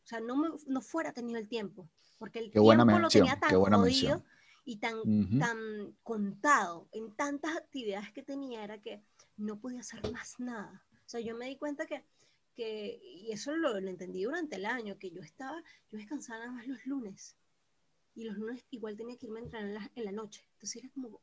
o 0.03 0.05
sea, 0.05 0.19
no, 0.19 0.35
me, 0.35 0.49
no 0.67 0.81
fuera 0.81 1.13
tenido 1.13 1.39
el 1.39 1.47
tiempo, 1.47 1.89
porque 2.17 2.39
el 2.39 2.45
qué 2.47 2.51
tiempo 2.59 2.63
buena 2.65 2.83
lo 2.83 2.91
mención, 2.91 3.23
tenía 3.25 3.39
tan 3.39 3.51
jodido 3.51 3.79
mención. 3.79 4.25
y 4.65 4.75
tan, 4.79 4.95
Uh 4.95 5.03
-huh. 5.05 5.39
tan 5.39 5.97
contado 6.03 6.89
en 6.91 7.15
tantas 7.15 7.55
actividades 7.55 8.11
que 8.11 8.21
tenía, 8.21 8.65
era 8.65 8.81
que 8.81 9.01
no 9.37 9.61
podía 9.61 9.79
hacer 9.79 10.01
más 10.11 10.37
nada. 10.41 10.85
O 11.05 11.07
sea, 11.07 11.21
yo 11.21 11.37
me 11.37 11.45
di 11.45 11.55
cuenta 11.55 11.85
que, 11.85 12.03
que 12.55 12.99
y 13.03 13.31
eso 13.31 13.55
lo, 13.55 13.79
lo, 13.79 13.89
entendí 13.89 14.23
durante 14.23 14.55
el 14.55 14.65
año, 14.65 14.97
que 14.97 15.11
yo 15.11 15.21
estaba, 15.21 15.61
yo 15.91 15.97
descansaba 15.97 16.39
nada 16.39 16.51
más 16.51 16.67
los 16.67 16.85
lunes. 16.85 17.35
Y 18.15 18.23
los 18.23 18.37
lunes 18.37 18.65
igual 18.71 18.95
tenía 18.95 19.17
que 19.17 19.25
irme 19.25 19.39
a 19.39 19.43
entrenar 19.43 19.67
en 19.67 19.73
la, 19.75 19.91
en 19.95 20.05
la 20.05 20.11
noche. 20.11 20.47
Entonces 20.53 20.83
era 20.83 20.93
como, 20.93 21.21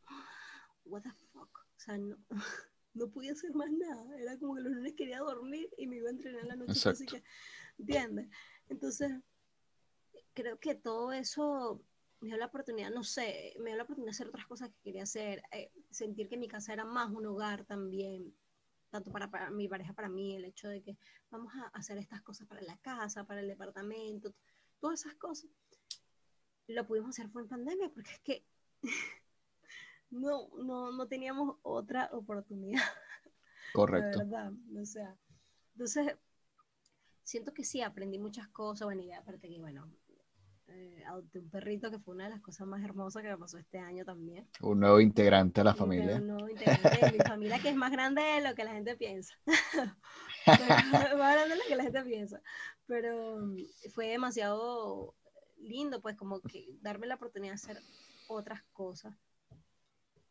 what 0.85 1.03
the 1.03 1.11
fuck. 1.33 1.59
O 1.59 1.81
sea, 1.81 1.97
no, 1.99 2.17
no 2.95 3.11
podía 3.11 3.33
hacer 3.33 3.55
más 3.55 3.71
nada. 3.71 4.19
Era 4.19 4.39
como 4.39 4.55
que 4.55 4.63
los 4.63 4.73
lunes 4.73 4.95
quería 4.95 5.21
dormir 5.21 5.69
y 5.79 5.87
me 5.87 5.97
iba 5.97 6.09
a 6.09 6.13
entrenar 6.13 6.43
en 6.43 6.49
la 6.49 6.57
noche. 6.57 6.89
Así 6.89 7.07
que, 7.07 7.23
¿entiendes? 7.79 8.29
Entonces, 8.69 9.13
creo 10.35 10.59
que 10.59 10.75
todo 10.75 11.13
eso 11.13 11.83
me 12.21 12.29
dio 12.29 12.37
la 12.37 12.47
oportunidad, 12.47 12.91
no 12.91 13.03
sé, 13.03 13.55
me 13.59 13.71
dio 13.71 13.77
la 13.77 13.83
oportunidad 13.83 14.13
de 14.13 14.17
hacer 14.17 14.29
otras 14.29 14.47
cosas 14.47 14.71
que 14.71 14.81
quería 14.83 15.03
hacer, 15.03 15.43
eh, 15.51 15.73
sentir 15.91 16.29
que 16.29 16.37
mi 16.37 16.47
casa 16.47 16.73
era 16.73 16.85
más 16.85 17.11
un 17.11 17.27
hogar 17.27 17.65
también, 17.65 18.33
tanto 18.93 19.11
para, 19.11 19.31
para, 19.31 19.51
mi 19.51 19.69
pareja, 19.69 19.95
para 19.95 20.11
mí, 20.11 20.37
el 20.37 20.45
hecho 20.45 20.69
de 20.69 20.83
que 20.83 20.99
vamos 21.31 21.53
a 21.55 21.69
hacer 21.69 21.97
estas 21.97 22.21
cosas 22.21 22.47
para 22.47 22.61
la 22.61 22.77
casa, 22.77 23.25
para 23.25 23.41
el 23.41 23.49
departamento, 23.49 24.35
todas 24.79 25.01
esas 25.01 25.15
cosas. 25.15 25.51
lo 26.69 26.87
pudimos 26.87 27.11
hacer 27.11 27.31
fue 27.31 27.43
en 27.43 27.49
pandemia, 27.49 27.89
porque 27.89 28.11
es 28.13 28.21
que 28.21 28.45
no, 30.11 30.49
no, 30.59 30.93
no 30.93 31.09
teníamos 31.09 31.57
otra 31.63 32.11
oportunidad. 32.13 32.83
Correcto. 33.73 34.19
La 34.19 34.25
verdad, 34.25 34.53
o 34.79 34.85
sea, 34.85 35.17
entonces, 35.73 36.15
siento 37.23 37.55
que 37.55 37.65
sí, 37.65 37.81
aprendí 37.81 38.19
muchas 38.19 38.47
cosas, 38.49 38.85
bueno, 38.85 39.03
y 39.03 39.13
aparte 39.13 39.49
que, 39.49 39.59
bueno, 39.59 39.91
eh, 40.75 41.05
adopté 41.07 41.39
un 41.39 41.51
perrito 41.51 41.91
que 41.91 41.99
fue 41.99 42.15
una 42.15 42.25
de 42.25 42.31
las 42.31 42.41
cosas 42.41 42.67
más 42.67 42.83
hermosas 42.83 43.23
que 43.23 43.29
me 43.29 43.39
pasó 43.39 43.59
este 43.59 43.79
año 43.79 44.05
también. 44.05 44.49
Un 44.61 44.81
nuevo 44.81 45.01
integrante 45.01 45.61
a 45.61 45.65
la 45.65 45.75
familia. 45.75 46.17
Un 46.17 46.29
nuevo 46.29 46.49
integrante 46.49 47.07
de 47.07 47.13
mi 47.13 47.19
familia 47.27 47.59
que 47.59 47.69
es 47.69 47.77
más 47.77 47.93
grande 47.93 48.23
de 48.23 48.41
lo 48.41 48.55
que 48.55 48.65
la 48.65 48.73
gente 48.73 48.97
piensa. 48.97 49.35
Más 50.47 51.35
grande 51.35 51.51
de 51.51 51.57
lo 51.57 51.63
que 51.69 51.77
la 51.77 51.85
gente 51.85 52.03
piensa. 52.03 52.43
Pero 52.87 53.39
mm, 53.39 53.57
fue 53.91 54.09
demasiado 54.09 55.15
lindo, 55.59 56.01
pues, 56.01 56.17
como 56.17 56.41
que 56.41 56.67
darme 56.81 57.07
la 57.07 57.15
oportunidad 57.15 57.53
de 57.53 57.57
hacer 57.57 57.79
otras 58.29 58.63
cosas 58.73 59.15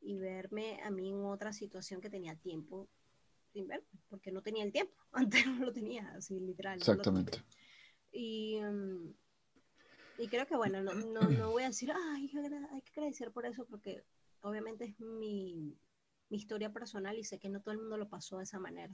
y 0.02 0.18
verme 0.18 0.82
a 0.84 0.90
mí 0.90 1.10
en 1.10 1.24
otra 1.26 1.54
situación 1.54 2.02
que 2.02 2.10
tenía 2.10 2.36
tiempo 2.36 2.90
sin 3.54 3.68
ver, 3.68 3.84
porque 4.10 4.32
no 4.32 4.42
tenía 4.42 4.64
el 4.64 4.72
tiempo. 4.72 4.94
Antes 5.12 5.46
no 5.46 5.66
lo 5.66 5.74
tenía, 5.74 6.12
así 6.16 6.40
literal. 6.40 6.78
no. 6.78 6.82
Exactamente. 6.82 7.44
Y, 8.12 8.60
mm, 8.62 9.14
y 10.22 10.28
creo 10.28 10.46
que, 10.46 10.56
bueno, 10.56 10.82
no, 10.84 10.94
no, 10.94 11.30
no 11.30 11.52
voy 11.52 11.64
a 11.64 11.68
decir, 11.68 11.92
ay, 11.92 12.32
hay 12.72 12.82
que 12.82 12.92
agradecer 12.92 13.32
por 13.32 13.46
eso, 13.46 13.66
porque 13.66 14.04
obviamente 14.42 14.86
es 14.86 15.00
mi, 15.00 15.76
mi 16.30 16.38
historia 16.38 16.72
personal 16.72 17.18
y 17.18 17.24
sé 17.24 17.40
que 17.40 17.50
no 17.50 17.62
todo 17.62 17.72
el 17.74 17.80
mundo 17.80 17.98
lo 17.98 18.08
pasó 18.08 18.38
de 18.38 18.44
esa 18.44 18.60
manera. 18.60 18.94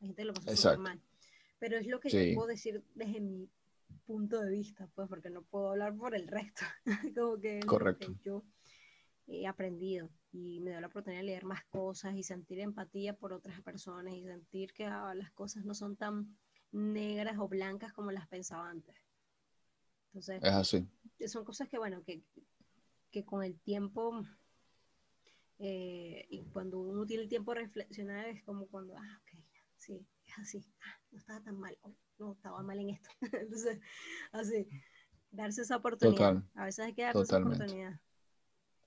La 0.00 0.06
gente 0.08 0.24
lo 0.24 0.34
pasó 0.34 0.50
súper 0.56 0.78
mal. 0.78 1.00
Pero 1.58 1.78
es 1.78 1.86
lo 1.86 2.00
que 2.00 2.10
Sí. 2.10 2.30
yo 2.30 2.34
puedo 2.34 2.48
decir 2.48 2.82
desde 2.94 3.20
mi 3.20 3.48
punto 4.04 4.40
de 4.40 4.50
vista, 4.50 4.88
pues, 4.94 5.08
porque 5.08 5.30
no 5.30 5.42
puedo 5.42 5.70
hablar 5.70 5.96
por 5.96 6.14
el 6.14 6.26
resto. 6.28 6.64
Como 7.18 7.40
que 7.40 7.60
Correcto. 7.60 8.06
que 8.08 8.18
yo 8.24 8.44
he 9.28 9.46
aprendido 9.46 10.10
y 10.32 10.60
me 10.60 10.70
dio 10.70 10.80
la 10.80 10.86
oportunidad 10.88 11.20
de 11.22 11.26
leer 11.26 11.44
más 11.44 11.64
cosas 11.64 12.14
y 12.14 12.22
sentir 12.22 12.60
empatía 12.60 13.14
por 13.16 13.32
otras 13.32 13.60
personas 13.62 14.14
y 14.14 14.24
sentir 14.24 14.72
que 14.72 14.84
ah, 14.84 15.14
las 15.14 15.32
cosas 15.32 15.64
no 15.64 15.74
son 15.74 15.96
tan 15.96 16.36
negras 16.72 17.38
o 17.38 17.48
blancas 17.48 17.92
como 17.92 18.12
las 18.12 18.28
pensaba 18.28 18.68
antes. 18.68 18.94
Entonces, 20.16 20.42
Es 20.42 20.52
así. 20.52 20.88
son 21.28 21.44
cosas 21.44 21.68
que, 21.68 21.76
bueno, 21.76 22.02
que, 22.02 22.22
que 23.10 23.22
con 23.26 23.44
el 23.44 23.58
tiempo 23.60 24.24
eh, 25.58 26.26
y 26.30 26.42
cuando 26.46 26.78
uno 26.78 27.04
tiene 27.04 27.24
el 27.24 27.28
tiempo 27.28 27.52
de 27.52 27.60
reflexionar 27.60 28.26
es 28.26 28.42
como 28.44 28.66
cuando, 28.66 28.96
ah, 28.96 29.20
ok, 29.22 29.44
sí, 29.76 30.06
es 30.26 30.38
así, 30.38 30.64
ah, 30.80 31.00
no 31.12 31.18
estaba 31.18 31.42
tan 31.42 31.58
mal, 31.58 31.76
no 32.18 32.32
estaba 32.32 32.62
mal 32.62 32.78
en 32.78 32.90
esto. 32.90 33.10
Entonces, 33.32 33.78
así, 34.32 34.66
darse 35.32 35.60
esa 35.62 35.76
oportunidad. 35.76 36.34
Total, 36.34 36.50
A 36.54 36.64
veces 36.64 36.86
hay 36.86 36.94
que 36.94 37.02
darse 37.02 37.22
esa 37.22 37.38
oportunidad. 37.38 38.00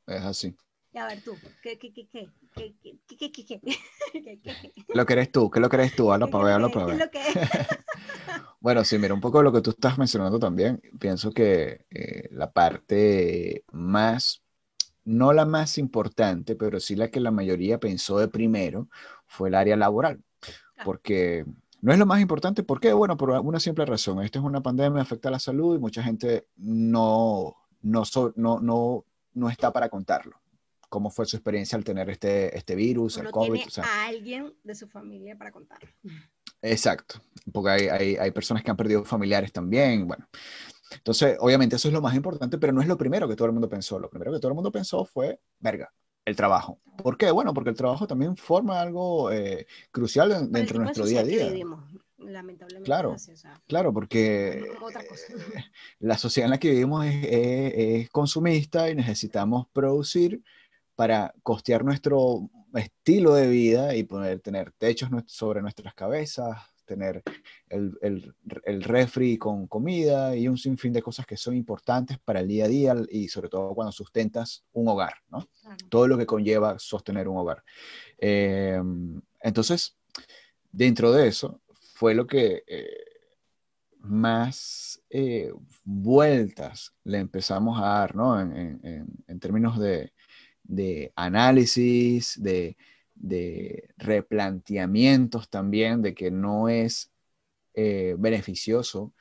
Es 0.07 0.23
así. 0.23 0.55
Y 0.93 0.97
a 0.97 1.05
ver 1.05 1.23
tú, 1.23 1.35
¿qué, 1.61 1.77
qué, 1.77 1.93
qué, 1.93 2.07
qué? 2.07 2.27
¿Qué, 2.55 2.73
lo 4.93 5.05
querés 5.05 5.31
tú? 5.31 5.49
¿Qué 5.49 5.59
lo 5.59 5.69
querés 5.69 5.95
tú? 5.95 6.11
Habla 6.11 6.25
¿Qué, 6.27 6.31
para 6.31 6.43
ver, 6.45 6.53
habla 6.53 6.69
para 6.69 6.85
ver. 6.85 7.09
que? 7.11 7.21
Bueno, 8.61 8.83
sí, 8.83 8.97
mira, 8.99 9.13
un 9.13 9.21
poco 9.21 9.37
de 9.39 9.45
lo 9.45 9.51
que 9.53 9.61
tú 9.61 9.69
estás 9.71 9.97
mencionando 9.97 10.39
también. 10.39 10.81
Pienso 10.99 11.31
que 11.31 11.85
eh, 11.91 12.27
la 12.31 12.51
parte 12.51 13.63
más, 13.71 14.41
no 15.05 15.33
la 15.33 15.45
más 15.45 15.77
importante, 15.77 16.55
pero 16.55 16.79
sí 16.79 16.95
la 16.95 17.09
que 17.09 17.19
la 17.21 17.31
mayoría 17.31 17.79
pensó 17.79 18.19
de 18.19 18.27
primero, 18.27 18.89
fue 19.27 19.49
el 19.49 19.55
área 19.55 19.77
laboral. 19.77 20.21
Claro. 20.39 20.85
Porque 20.85 21.45
no 21.81 21.93
es 21.93 21.99
lo 21.99 22.05
más 22.05 22.21
importante, 22.21 22.63
¿por 22.63 22.79
qué? 22.79 22.93
Bueno, 22.93 23.17
por 23.17 23.31
una 23.31 23.59
simple 23.59 23.85
razón. 23.85 24.23
Esto 24.23 24.39
es 24.39 24.45
una 24.45 24.61
pandemia, 24.61 25.01
afecta 25.01 25.29
a 25.29 25.33
la 25.33 25.39
salud 25.39 25.75
y 25.75 25.79
mucha 25.79 26.03
gente 26.03 26.47
no, 26.57 27.55
no, 27.81 28.05
so- 28.05 28.33
no, 28.37 28.59
no, 28.59 29.05
no 29.33 29.49
está 29.49 29.73
para 29.73 29.89
contarlo. 29.89 30.38
¿Cómo 30.89 31.09
fue 31.11 31.25
su 31.25 31.35
experiencia 31.37 31.77
al 31.77 31.83
tener 31.83 32.09
este, 32.09 32.57
este 32.57 32.75
virus, 32.75 33.17
O 33.17 33.21
el 33.21 33.29
COVID? 33.31 33.51
tiene 33.53 33.65
O 33.67 33.69
sea, 33.69 33.83
a 33.85 34.07
alguien 34.07 34.53
de 34.63 34.75
su 34.75 34.87
familia 34.87 35.37
para 35.37 35.51
contar. 35.51 35.79
Exacto, 36.61 37.21
porque 37.53 37.69
hay, 37.69 37.87
hay, 37.87 38.15
hay 38.17 38.31
personas 38.31 38.63
que 38.63 38.71
han 38.71 38.77
perdido 38.77 39.05
familiares 39.05 39.51
también, 39.53 40.07
bueno. 40.07 40.27
Entonces, 40.91 41.37
obviamente 41.39 41.75
eso 41.75 41.87
es 41.87 41.93
lo 41.93 42.01
más 42.01 42.15
importante, 42.15 42.57
pero 42.57 42.73
no 42.73 42.81
es 42.81 42.87
lo 42.87 42.97
primero 42.97 43.27
que 43.29 43.35
todo 43.35 43.45
el 43.45 43.53
mundo 43.53 43.69
pensó. 43.69 43.99
Lo 43.99 44.09
primero 44.09 44.31
que 44.33 44.39
todo 44.39 44.49
el 44.49 44.55
mundo 44.55 44.71
pensó 44.71 45.05
fue, 45.05 45.39
verga, 45.59 45.93
el 46.25 46.35
trabajo. 46.35 46.81
¿Por 46.97 47.17
qué? 47.17 47.29
Bueno, 47.31 47.53
porque 47.53 47.69
el 47.69 47.75
trabajo 47.77 48.07
también 48.07 48.35
forma 48.35 48.81
algo 48.81 49.31
eh, 49.31 49.67
crucial 49.91 50.31
en- 50.31 50.51
dentro 50.51 50.79
de 50.79 50.85
nuestro 50.85 51.05
día 51.05 51.19
a 51.21 51.23
día. 51.23 51.47
vivimos, 51.47 51.83
lamentablemente. 52.17 52.85
Claro. 52.85 53.13
es 53.13 53.21
así, 53.21 53.31
o 53.33 53.37
sea, 53.37 53.61
Claro, 53.67 53.93
porque 53.93 54.63
otra 54.81 55.05
cosa. 55.07 55.23
la 55.99 56.17
sociedad 56.17 56.47
en 56.47 56.51
la 56.51 56.59
que 56.59 56.71
vivimos 56.71 57.05
es, 57.05 57.23
es- 57.23 57.73
es 57.75 58.09
consumista 58.09 58.89
y 58.89 58.95
necesitamos 58.95 59.67
producir 59.71 60.41
para 60.99 61.33
costear 61.43 61.85
nuestro 61.85 62.49
estilo 62.73 63.33
de 63.33 63.47
vida 63.47 63.95
y 63.95 64.03
poder 64.03 64.41
tener 64.41 64.73
techos 64.73 65.09
sobre 65.27 65.61
nuestras 65.61 65.93
cabezas, 65.93 66.57
tener 66.83 67.23
el, 67.69 67.97
el, 68.01 68.35
el 68.65 68.83
refri 68.83 69.37
con 69.37 69.65
comida 69.67 70.35
y 70.35 70.49
un 70.49 70.57
sinfín 70.57 70.91
de 70.91 71.01
cosas 71.01 71.25
que 71.25 71.37
son 71.37 71.55
importantes 71.55 72.19
para 72.19 72.41
el 72.41 72.49
día 72.49 72.65
a 72.65 72.67
día 72.67 72.95
y 73.09 73.29
sobre 73.29 73.47
todo 73.47 73.73
cuando 73.73 73.93
sustentas 73.93 74.65
un 74.73 74.89
hogar, 74.89 75.13
¿no? 75.29 75.47
Claro. 75.61 75.77
todo 75.87 76.05
lo 76.05 76.17
que 76.17 76.25
conlleva 76.25 76.77
sostener 76.79 77.29
un 77.29 77.37
hogar. 77.37 77.63
Eh, 78.17 78.81
entonces, 79.41 79.95
dentro 80.69 81.13
de 81.13 81.29
eso, 81.29 81.61
fue 81.93 82.13
lo 82.13 82.27
que 82.27 82.63
eh, 82.67 83.05
más 83.99 85.01
eh, 85.09 85.53
vueltas 85.85 86.93
le 87.05 87.19
empezamos 87.19 87.79
a 87.79 87.85
dar, 87.85 88.15
¿no? 88.17 88.37
En- 88.41 88.81
en 89.27 89.39
términos 89.39 89.79
de, 89.79 90.11
de 90.69 91.11
análisis, 91.15 92.41
de, 92.41 92.77
de 93.15 93.89
replanteamientos 93.97 95.49
también, 95.49 96.01
de 96.01 96.13
que 96.15 96.31
no 96.31 96.69
es 96.69 97.11
eh, 97.75 98.15
beneficioso 98.19 99.13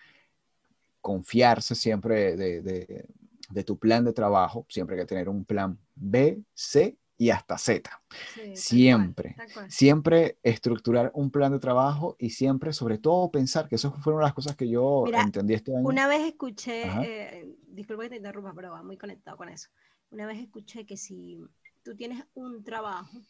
confiarse 1.01 1.75
siempre 1.75 2.37
de, 2.37 2.63
de- 2.63 3.07
de 3.51 3.65
tu 3.65 3.79
plan 3.79 4.05
de 4.05 4.13
trabajo, 4.13 4.67
siempre 4.69 4.95
hay 4.97 5.03
que 5.03 5.07
tener 5.07 5.27
un 5.31 5.43
plan 5.43 5.79
B, 5.95 6.39
C 6.53 6.99
y 7.17 7.31
hasta 7.31 7.57
Z. 7.57 7.91
Sí, 8.11 8.41
tal 8.41 8.45
cual, 8.45 8.55
Siempre. 8.55 9.35
tal 9.39 9.53
cual. 9.55 9.71
Siempre 9.71 10.39
estructurar 10.43 11.11
un 11.15 11.31
plan 11.31 11.53
de 11.53 11.59
trabajo 11.59 12.15
y 12.19 12.29
siempre, 12.31 12.75
sobre 12.75 12.99
todo, 12.99 13.31
pensar 13.31 13.67
que 13.67 13.77
eso 13.77 13.91
fue 14.03 14.13
una 14.13 14.25
de 14.25 14.27
las 14.27 14.35
cosas 14.35 14.55
que 14.55 14.69
yo 14.69 15.05
Mira, 15.07 15.23
entendí 15.23 15.55
este 15.55 15.75
año. 15.75 15.89
Una 15.89 16.07
vez 16.09 16.21
escuché, 16.27 16.83
eh, 16.83 17.57
disculpa 17.69 18.03
que 18.03 18.11
te 18.11 18.17
interrumpa, 18.17 18.53
pero 18.55 18.71
va 18.71 18.83
muy 18.83 18.99
conectado 18.99 19.39
con 19.39 19.49
eso. 19.49 19.71
Una 20.11 20.27
vez 20.27 20.39
escuché 20.39 20.87
que 20.87 20.97
si 20.97 21.45
tú 21.83 21.95
tienes 21.95 22.25
un 22.35 22.65
trabajo 22.65 23.23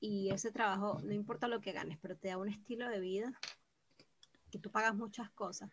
y 0.00 0.30
ese 0.30 0.52
trabajo, 0.52 1.00
no 1.02 1.12
importa 1.12 1.48
lo 1.48 1.60
que 1.60 1.72
ganes, 1.72 1.98
pero 2.00 2.16
te 2.16 2.28
da 2.28 2.38
un 2.38 2.48
estilo 2.48 2.88
de 2.88 3.00
vida, 3.00 3.32
que 4.50 4.58
tú 4.58 4.70
pagas 4.70 4.94
muchas 4.94 5.30
cosas, 5.30 5.70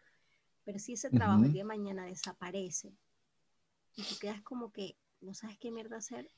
pero 0.64 0.80
si 0.80 0.94
ese 0.94 1.10
trabajo 1.10 1.42
el 1.44 1.50
Ujú. 1.50 1.54
día 1.54 1.64
de 1.64 1.68
mañana 1.68 2.06
desaparece 2.06 2.94
y 3.96 4.04
tú 4.04 4.18
quedas 4.18 4.42
como 4.42 4.72
que 4.72 4.98
no 5.22 5.34
sabes 5.34 5.58
qué 5.60 5.72
mierda 5.72 5.98
hacer, 5.98 6.32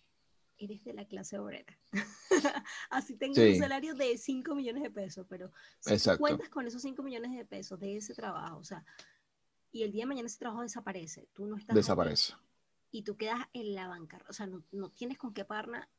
eres 0.58 0.84
de 0.84 0.94
la 0.94 1.06
clase 1.06 1.38
obrera. 1.40 1.78
Así 2.90 3.16
tengas 3.16 3.38
Sí. 3.38 3.52
un 3.54 3.60
salario 3.60 3.94
de 3.96 4.18
5 4.18 4.54
millones 4.54 4.84
de 4.84 4.92
pesos, 4.92 5.26
pero 5.30 5.52
si 5.80 5.98
tú 5.98 6.18
cuentas 6.18 6.50
con 6.50 6.68
esos 6.68 6.82
5 6.82 7.04
millones 7.04 7.32
de 7.38 7.46
pesos 7.46 7.80
de 7.80 7.98
ese 7.98 8.14
trabajo, 8.16 8.58
o 8.58 8.64
sea, 8.64 8.84
y 9.72 9.84
el 9.84 9.92
día 9.92 10.04
de 10.04 10.08
mañana 10.08 10.28
ese 10.28 10.40
trabajo 10.40 10.62
desaparece, 10.62 11.30
tú 11.34 11.46
no 11.46 11.56
estás 11.56 11.76
Desaparece. 11.76 12.34
Y 12.92 13.04
tú 13.04 13.16
quedas 13.18 13.40
en 13.54 13.74
la 13.74 13.88
bancarrota, 13.88 14.30
o 14.30 14.34
sea, 14.34 14.48
no, 14.48 14.64
no 14.72 14.90
tienes 14.90 15.18
con 15.18 15.34
qué 15.34 15.46
pagar 15.46 15.70
nada, 15.70 15.90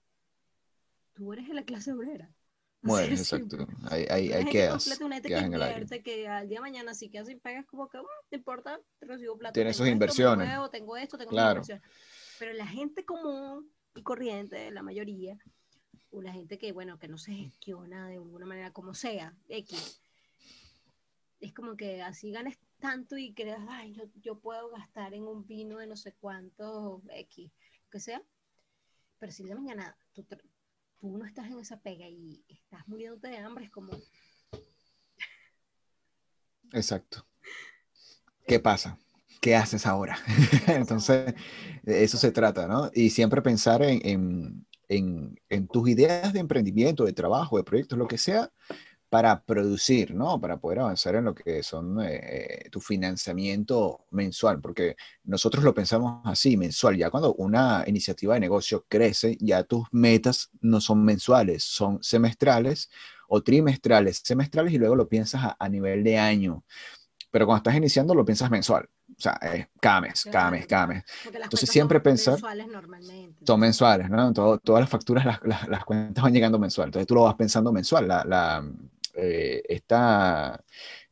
tú 1.14 1.32
eres 1.32 1.48
de 1.48 1.54
la 1.54 1.64
clase 1.64 1.92
obrera. 1.92 2.30
Mueres, 2.82 3.20
exacto. 3.32 3.66
Ahí, 3.90 4.06
ahí, 4.10 4.32
ahí 4.32 4.44
quedas. 4.46 4.84
quedas 4.84 4.98
que 5.22 5.36
en 5.36 5.54
el 5.54 5.62
aire. 5.62 6.02
que 6.02 6.28
al 6.28 6.48
día 6.48 6.58
de 6.58 6.62
mañana 6.62 6.94
si 6.94 7.08
quedas 7.08 7.28
sin 7.28 7.38
pegas 7.38 7.64
como 7.66 7.88
que, 7.88 7.98
"Mm, 7.98 8.02
no 8.02 8.36
importa, 8.38 8.80
recibo 9.00 9.38
plata. 9.38 9.52
Tiene 9.52 9.70
tengo 9.70 9.78
sus 9.78 9.86
esto, 9.86 9.92
inversiones. 9.92 10.48
muevo, 10.48 10.68
tengo 10.70 10.96
esto, 10.96 11.16
tengo 11.16 11.30
Claro. 11.30 11.50
inversiones. 11.60 11.84
Pero 12.40 12.52
la 12.54 12.66
gente 12.66 13.04
común 13.04 13.70
y 13.94 14.02
corriente, 14.02 14.68
la 14.72 14.82
mayoría, 14.82 15.38
o 16.10 16.20
la 16.22 16.32
gente 16.32 16.58
que, 16.58 16.72
bueno, 16.72 16.98
que 16.98 17.06
no 17.06 17.18
se 17.18 17.32
gestiona 17.32 18.08
de 18.08 18.14
alguna 18.14 18.46
manera 18.46 18.72
como 18.72 18.94
sea, 18.94 19.32
X, 19.48 20.00
es 21.40 21.52
como 21.54 21.76
que 21.76 22.02
así 22.02 22.32
ganes 22.32 22.58
tanto 22.82 23.16
y 23.16 23.32
creas, 23.32 23.60
ay, 23.68 23.94
yo, 23.94 24.02
yo 24.20 24.38
puedo 24.40 24.68
gastar 24.70 25.14
en 25.14 25.22
un 25.22 25.46
vino 25.46 25.78
de 25.78 25.86
no 25.86 25.94
sé 25.96 26.14
cuánto, 26.20 27.00
X, 27.10 27.50
lo 27.84 27.90
que 27.90 28.00
sea. 28.00 28.20
Pero 29.20 29.30
si 29.32 29.44
de 29.44 29.54
mañana 29.54 29.96
tú, 30.12 30.26
tú 30.98 31.16
no 31.16 31.24
estás 31.24 31.46
en 31.46 31.60
esa 31.60 31.80
pega 31.80 32.08
y 32.08 32.44
estás 32.48 32.86
muriéndote 32.88 33.28
de 33.28 33.38
hambre, 33.38 33.66
es 33.66 33.70
como, 33.70 33.92
Exacto. 36.72 37.24
¿Qué 38.46 38.58
pasa? 38.58 38.98
¿Qué 39.40 39.54
haces 39.54 39.86
ahora? 39.86 40.16
Entonces, 40.66 41.34
de 41.82 42.02
eso 42.04 42.16
se 42.18 42.32
trata, 42.32 42.66
¿no? 42.66 42.90
Y 42.94 43.10
siempre 43.10 43.42
pensar 43.42 43.82
en, 43.82 44.00
en- 44.04 44.66
en- 44.88 45.40
en 45.48 45.68
tus 45.68 45.88
ideas 45.88 46.32
de 46.32 46.40
emprendimiento, 46.40 47.04
de 47.04 47.12
trabajo, 47.12 47.56
de 47.56 47.64
proyectos, 47.64 47.98
lo 47.98 48.08
que 48.08 48.18
sea, 48.18 48.50
para 49.12 49.42
producir, 49.44 50.14
¿no? 50.14 50.40
Para 50.40 50.56
poder 50.58 50.78
avanzar 50.80 51.16
en 51.16 51.26
lo 51.26 51.34
que 51.34 51.62
son 51.62 51.98
eh, 52.02 52.68
tu 52.70 52.80
financiamiento 52.80 54.06
mensual, 54.10 54.58
porque 54.62 54.96
nosotros 55.24 55.62
lo 55.64 55.74
pensamos 55.74 56.22
así, 56.24 56.56
mensual. 56.56 56.96
Ya 56.96 57.10
cuando 57.10 57.34
una 57.34 57.84
iniciativa 57.86 58.32
de 58.34 58.40
negocio 58.40 58.86
crece, 58.88 59.36
ya 59.38 59.64
tus 59.64 59.86
metas 59.92 60.48
no 60.62 60.80
son 60.80 61.04
mensuales, 61.04 61.62
son 61.62 62.02
semestrales 62.02 62.88
o 63.28 63.42
trimestrales, 63.42 64.22
semestrales 64.24 64.72
y 64.72 64.78
luego 64.78 64.96
lo 64.96 65.08
piensas 65.08 65.44
a, 65.44 65.56
a 65.58 65.68
nivel 65.68 66.02
de 66.04 66.16
año. 66.18 66.64
Pero 67.30 67.46
cuando 67.46 67.58
estás 67.58 67.76
iniciando 67.76 68.14
lo 68.14 68.24
piensas 68.24 68.50
mensual. 68.50 68.88
O 69.18 69.20
sea, 69.20 69.32
es 69.54 69.68
cada 69.80 70.00
mes, 70.00 70.24
cada 70.30 70.50
mes, 70.50 70.66
cada 70.66 70.86
mes. 70.86 71.04
Entonces 71.44 71.68
siempre 71.70 71.98
son 71.98 72.02
pensar... 72.02 72.32
mensuales 72.34 72.66
normalmente. 72.66 73.46
Son 73.46 73.60
mensuales, 73.60 74.08
¿no? 74.10 74.32
Todo- 74.32 74.58
todas 74.58 74.80
las 74.80 74.90
facturas, 74.90 75.24
las, 75.26 75.40
las- 75.44 75.68
las 75.68 75.84
cuentas 75.84 76.24
van 76.24 76.32
llegando 76.32 76.58
mensual. 76.58 76.88
Entonces 76.88 77.06
tú 77.06 77.14
lo 77.14 77.24
vas 77.24 77.34
pensando 77.34 77.72
mensual. 77.72 78.08
La, 78.08 78.24
la, 78.24 78.64
eh, 79.14 79.62
esta 79.68 80.62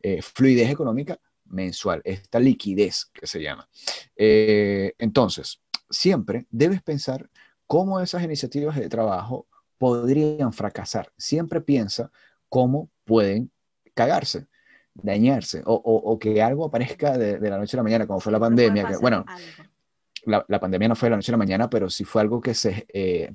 eh, 0.01 0.23
fluidez 0.23 0.71
económica 0.71 1.19
mensual, 1.47 2.01
esta 2.05 2.39
liquidez 2.39 3.07
que 3.13 3.27
se 3.27 3.41
llama. 3.43 3.69
Eh, 4.17 4.93
entonces, 4.99 5.61
siempre 5.89 6.47
debes 6.51 6.83
pensar 6.83 7.29
cómo 7.67 8.01
esas 8.01 8.23
iniciativas 8.23 8.77
de 8.77 8.89
trabajo 8.89 9.47
podrían 9.79 10.53
fracasar. 10.53 11.13
Siempre 11.17 11.61
piensa 11.61 12.11
cómo 12.49 12.91
pueden 13.05 13.51
cagarse, 13.95 14.47
dañarse, 14.95 15.63
o, 15.67 15.75
o- 15.75 16.13
o 16.13 16.19
que 16.19 16.43
algo 16.43 16.67
aparezca 16.67 17.17
de, 17.19 17.39
de 17.39 17.51
la 17.51 17.59
noche 17.59 17.77
a 17.77 17.79
la 17.79 17.83
mañana, 17.85 18.07
como 18.07 18.21
fue 18.21 18.33
la 18.33 18.39
pandemia. 18.41 18.83
que, 18.89 18.97
bueno, 19.01 19.25
algo. 19.29 19.71
La, 20.25 20.45
la 20.49 20.61
pandemia 20.61 20.89
no 20.89 20.97
fue 20.97 21.07
de 21.07 21.11
la 21.11 21.17
noche 21.17 21.31
a 21.31 21.35
la 21.35 21.39
mañana, 21.39 21.71
pero 21.71 21.89
sí 21.91 22.05
fue 22.05 22.23
algo 22.23 22.41
que 22.41 22.55
se... 22.55 22.87
eh, 22.93 23.31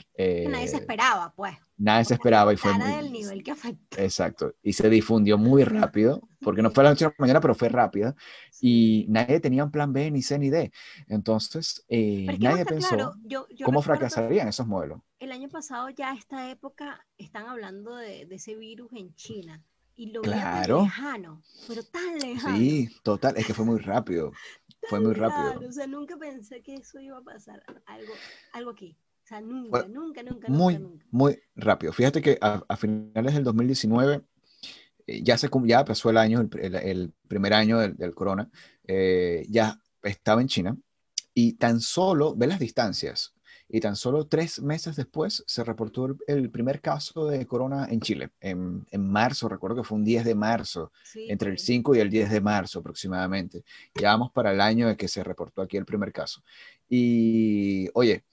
nadie 0.50 0.68
se 0.68 0.78
eh, 0.78 0.80
esperaba, 0.80 1.34
pues. 1.36 1.56
nadie 1.78 2.06
se 2.06 2.14
esperaba 2.16 2.54
y 2.54 2.58
fue 2.58 2.74
muy... 2.74 2.92
del 2.92 3.12
nivel 3.12 3.44
que 3.44 3.52
afectó. 3.52 3.98
Exacto. 4.00 4.54
Y 4.62 4.74
se 4.74 4.90
difundió 4.90 5.38
muy 5.38 5.64
rápido, 5.64 6.22
porque 6.42 6.62
no 6.62 6.72
fue 6.72 6.84
a 6.84 6.86
la 6.86 6.90
noche 6.92 7.06
a 7.06 7.10
la 7.10 7.16
mañana, 7.18 7.42
pero 7.42 7.56
fue 7.56 7.70
rápida. 7.70 8.16
Y 8.62 9.06
nadie 9.10 9.40
tenía 9.40 9.64
un 9.64 9.72
plan 9.72 9.92
B, 9.94 10.10
ni 10.12 10.22
C, 10.22 10.40
ni 10.40 10.50
D. 10.50 10.72
Entonces, 11.08 11.84
eh, 11.88 12.38
nadie 12.40 12.66
pensó 12.66 12.96
claro, 12.96 13.14
yo, 13.24 13.48
yo 13.50 13.66
cómo 13.66 13.82
fracasarían 13.82 14.48
esos 14.48 14.66
modelos. 14.68 15.02
El 15.20 15.32
año 15.32 15.50
pasado 15.50 15.90
ya 15.90 16.12
a 16.12 16.16
esta 16.16 16.50
época 16.52 17.06
están 17.18 17.48
hablando 17.48 17.96
de, 17.96 18.26
de 18.26 18.36
ese 18.36 18.56
virus 18.56 18.92
en 18.94 19.14
China. 19.16 19.62
Y 19.98 20.12
lo 20.12 20.22
veía 20.22 20.42
tan 20.42 20.64
Claro. 20.66 20.82
lejano, 20.84 21.42
pero 21.70 21.82
tan 21.84 22.20
lejano. 22.20 22.58
Sí, 22.58 22.90
total, 23.02 23.38
es 23.38 23.46
que 23.48 23.54
fue 23.54 23.64
muy 23.64 23.80
rápido. 23.80 24.32
Fue 24.90 25.00
muy 25.00 25.14
rápido. 25.14 25.52
Claro, 25.54 25.68
o 25.68 25.72
sea, 25.72 25.88
nunca 25.88 26.18
pensé 26.18 26.62
que 26.62 26.76
eso 26.76 27.00
iba 27.00 27.18
a 27.18 27.22
pasar. 27.22 27.64
Algo, 27.86 28.14
algo 28.54 28.72
aquí. 28.72 28.98
O 29.24 29.28
sea, 29.28 29.42
nunca, 29.42 29.80
Fue 29.82 29.90
nunca, 29.90 30.24
nunca, 30.24 30.50
Muy, 30.50 30.76
nunca, 30.76 30.88
nunca. 30.90 31.06
muy 31.12 31.40
rápido. 31.56 31.94
Fíjate 31.94 32.22
que 32.22 32.38
a, 32.42 32.64
a 32.68 32.78
finales 32.78 33.34
del 33.34 33.44
2019 33.44 34.24
eh, 35.08 35.22
ya, 35.24 35.38
se, 35.38 35.50
ya 35.66 35.86
pasó 35.86 36.10
el 36.10 36.18
año, 36.18 36.42
el, 36.42 36.50
el- 36.60 36.76
el 36.76 37.14
primer 37.28 37.54
año 37.54 37.80
del, 37.80 37.96
del 37.96 38.14
corona, 38.16 38.50
eh, 38.86 39.46
ya 39.50 39.80
estaba 40.04 40.42
en 40.42 40.48
China 40.48 40.78
y 41.34 41.54
tan 41.54 41.80
solo, 41.82 42.36
ve 42.36 42.48
las 42.48 42.60
distancias, 42.60 43.35
y 43.68 43.80
tan 43.80 43.96
solo 43.96 44.28
tres 44.28 44.62
meses 44.62 44.96
después 44.96 45.44
se 45.48 45.64
reportó 45.64 46.06
el, 46.06 46.18
el 46.28 46.50
primer 46.52 46.82
caso 46.82 47.28
de 47.28 47.46
corona 47.48 47.88
en 47.90 48.00
Chile, 48.00 48.30
en, 48.40 48.86
en 48.92 49.08
marzo, 49.08 49.50
recuerdo 49.50 49.78
que 49.78 49.84
fue 49.84 49.98
un 49.98 50.04
10 50.04 50.24
de 50.26 50.36
marzo, 50.36 50.92
Sí, 51.04 51.26
entre 51.30 51.50
el 51.50 51.56
por 51.56 51.62
ahí. 51.62 51.66
5 51.66 51.96
y 51.96 52.00
el 52.00 52.10
10 52.10 52.30
de 52.30 52.42
marzo 52.42 52.80
aproximadamente. 52.80 53.64
Ya 53.96 54.10
vamos 54.10 54.32
para 54.32 54.52
el 54.52 54.62
año 54.62 54.88
de 54.88 54.96
que 54.96 55.08
se 55.08 55.24
reportó 55.24 55.62
aquí 55.62 55.78
el 55.78 55.86
primer 55.86 56.12
caso. 56.12 56.44
Y 56.88 57.90
oye, 57.94 58.24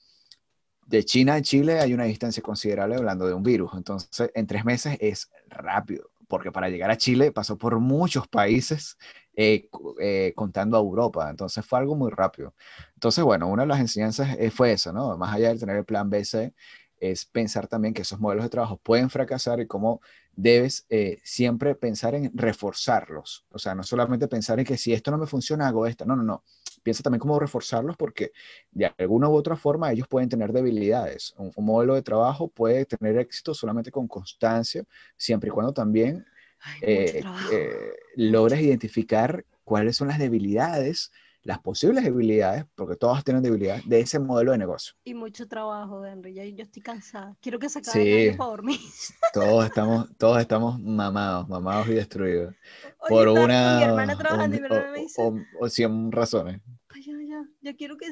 de 0.87 1.05
China 1.05 1.35
a 1.35 1.43
Chile 1.43 1.81
hay 1.81 1.95
una 1.95 2.05
distancia 2.05 2.43
considerable 2.43 2.97
hablando 2.97 3.27
de 3.27 3.35
un 3.35 3.43
virus. 3.43 3.73
Entonces, 3.75 4.31
en 4.35 4.47
tres 4.47 4.65
meses 4.65 4.99
es 5.01 5.31
rápido, 5.49 6.11
porque 6.29 6.53
para 6.53 6.69
llegar 6.69 6.91
a 6.91 6.99
Chile 6.99 7.33
pasó 7.33 7.57
por 7.57 7.79
muchos 7.79 8.29
países 8.29 8.99
eh, 9.35 9.69
eh, 10.01 10.33
contando 10.37 10.77
a 10.77 10.81
Europa. 10.81 11.29
Entonces 11.31 11.65
fue 11.65 11.79
algo 11.79 11.95
muy 11.97 12.11
rápido. 12.11 12.55
Entonces, 12.95 13.25
bueno, 13.25 13.49
una 13.49 13.63
de 13.63 13.69
las 13.69 13.81
enseñanzas 13.81 14.37
eh, 14.39 14.51
fue 14.51 14.73
esa, 14.73 14.93
¿no? 14.93 15.17
Más 15.17 15.35
allá 15.35 15.53
de 15.53 15.59
tener 15.59 15.77
el 15.77 15.85
plan 15.85 16.11
BC, 16.11 16.53
es 17.01 17.25
pensar 17.25 17.67
también 17.67 17.95
que 17.95 18.03
esos 18.03 18.21
modelos 18.21 18.45
de 18.45 18.51
trabajo 18.51 18.77
pueden 18.77 19.11
fracasar 19.11 19.59
y 19.61 19.67
cómo 19.67 20.01
debes 20.35 20.87
siempre 21.25 21.75
pensar 21.75 22.15
en 22.15 22.31
reforzarlos. 22.35 23.45
O 23.51 23.59
sea, 23.59 23.75
no 23.75 23.83
solamente 23.83 24.29
pensar 24.29 24.61
en 24.61 24.65
que 24.65 24.79
si 24.79 24.93
esto 24.93 25.11
no 25.11 25.19
me 25.19 25.27
funciona, 25.27 25.67
hago 25.67 25.87
esto. 25.87 26.05
No, 26.07 26.15
no, 26.15 26.23
no. 26.23 26.45
Piensa 26.83 27.03
también 27.03 27.21
cómo 27.21 27.39
reforzarlos 27.41 27.97
porque 27.97 28.33
de 28.71 28.93
alguna 28.99 29.29
u 29.29 29.35
otra 29.35 29.57
forma 29.57 29.91
ellos 29.93 30.07
pueden 30.09 30.29
tener 30.29 30.53
debilidades. 30.53 31.35
Un 31.37 31.53
modelo 31.65 31.95
de 31.95 32.03
trabajo 32.03 32.49
puede 32.49 32.85
tener 32.87 33.19
éxito 33.19 33.53
solamente 33.53 33.91
con 33.91 34.07
constancia, 34.07 34.85
siempre 35.17 35.49
y 35.49 35.53
cuando 35.53 35.73
también 35.73 36.25
Ay, 36.63 36.79
eh, 36.83 37.23
eh, 37.53 37.93
logres 38.17 38.61
identificar 38.61 39.45
cuáles 39.65 39.97
son 39.97 40.09
las 40.09 40.19
debilidades, 40.19 41.11
las 41.43 41.59
posibles 41.59 42.05
debilidades, 42.05 42.65
porque 42.77 42.95
todas 42.97 43.25
tienen 43.25 43.43
debilidades, 43.43 43.89
de 43.89 44.01
ese 44.01 44.19
modelo 44.21 44.53
de 44.53 44.59
negocio. 44.59 44.95
Y 45.05 45.15
mucho 45.15 45.49
trabajo, 45.49 46.05
Henry. 46.07 46.35
Ya, 46.35 46.45
yo 46.45 46.63
estoy 46.63 46.83
cansada. 46.83 47.37
Quiero 47.41 47.59
que 47.59 47.69
se 47.69 47.81
acabe 47.81 48.03
Sí. 48.05 48.13
el 48.13 48.29
año 48.29 48.37
para 48.37 48.51
dormir. 48.51 48.79
Todos 49.35 49.65
estamos, 49.65 50.09
todos 50.19 50.39
estamos 50.41 50.79
mamados, 50.79 51.49
mamados 51.49 51.89
y 51.89 51.95
destruidos. 51.95 52.55
Hoy 52.99 53.09
por 53.09 53.29
una 53.29 53.79
mi 53.79 53.83
hermana 53.85 54.13
o, 54.15 54.19
trabajando 54.19 54.57
y 54.57 54.61
mi 54.61 54.67
hermana 54.67 54.91
me 54.93 54.99
o- 54.99 55.03
dice, 55.03 55.23
o- 55.23 55.45
o 55.59 55.69
cien 55.71 56.13
razones. 56.13 56.61
"Ay, 56.91 57.03
ya, 57.03 57.15
ya, 57.27 57.45
ya 57.63 57.75
quiero 57.77 57.97
que 57.97 58.07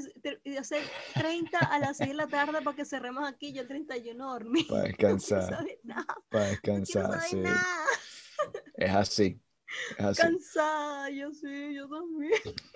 hacer 0.58 0.82
30 1.14 1.58
a 1.58 1.78
las 1.78 1.98
6 1.98 2.08
de 2.10 2.14
la 2.16 2.26
tarde 2.26 2.62
para 2.62 2.74
que 2.74 2.86
cerremos 2.86 3.28
aquí. 3.28 3.52
Yo 3.52 3.60
el 3.62 3.68
31 3.68 4.32
dormí. 4.32 4.64
Para 4.64 4.80
No 4.82 4.86
descansar, 4.88 5.42
saber 5.56 5.78
nada. 5.84 6.06
para 6.30 6.44
No 6.44 6.50
descansar, 6.52 7.02
saber 7.04 7.28
sí. 7.28 7.36
nada. 7.36 7.66
Es 8.80 8.90
así, 8.94 9.40
es 9.96 10.04
así. 10.06 10.38
Cansada, 10.38 11.10
yo 11.10 11.32
sí, 11.32 11.74
yo 11.74 11.88
también. 11.88 12.32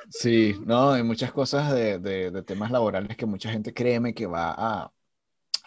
Sí, 0.08 0.54
no, 0.64 0.92
hay 0.92 1.02
muchas 1.02 1.32
cosas 1.32 1.72
de, 1.72 1.98
de- 1.98 2.30
de 2.30 2.42
temas 2.42 2.70
laborales 2.70 3.16
que 3.16 3.26
mucha 3.26 3.50
gente 3.50 3.74
créeme 3.74 4.14
que 4.14 4.26
va 4.26 4.54
a, 4.56 4.92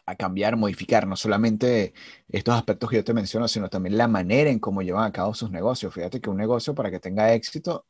a 0.06 0.16
cambiar, 0.16 0.58
modificar, 0.58 1.08
no 1.08 1.16
solamente 1.18 1.94
estos 2.30 2.56
aspectos 2.56 2.90
que 2.90 2.98
yo 2.98 3.04
te 3.06 3.14
menciono, 3.14 3.48
sino 3.48 3.70
también 3.70 3.98
la 3.98 4.08
manera 4.10 4.50
en 4.52 4.60
cómo 4.60 4.82
llevan 4.84 5.06
a 5.06 5.12
cabo 5.14 5.34
sus 5.36 5.52
negocios. 5.52 5.94
Fíjate 5.94 6.22
que 6.22 6.30
un 6.32 6.38
negocio 6.38 6.76
para 6.76 6.92
que 6.92 7.00
tenga 7.02 7.34
éxito 7.34 7.88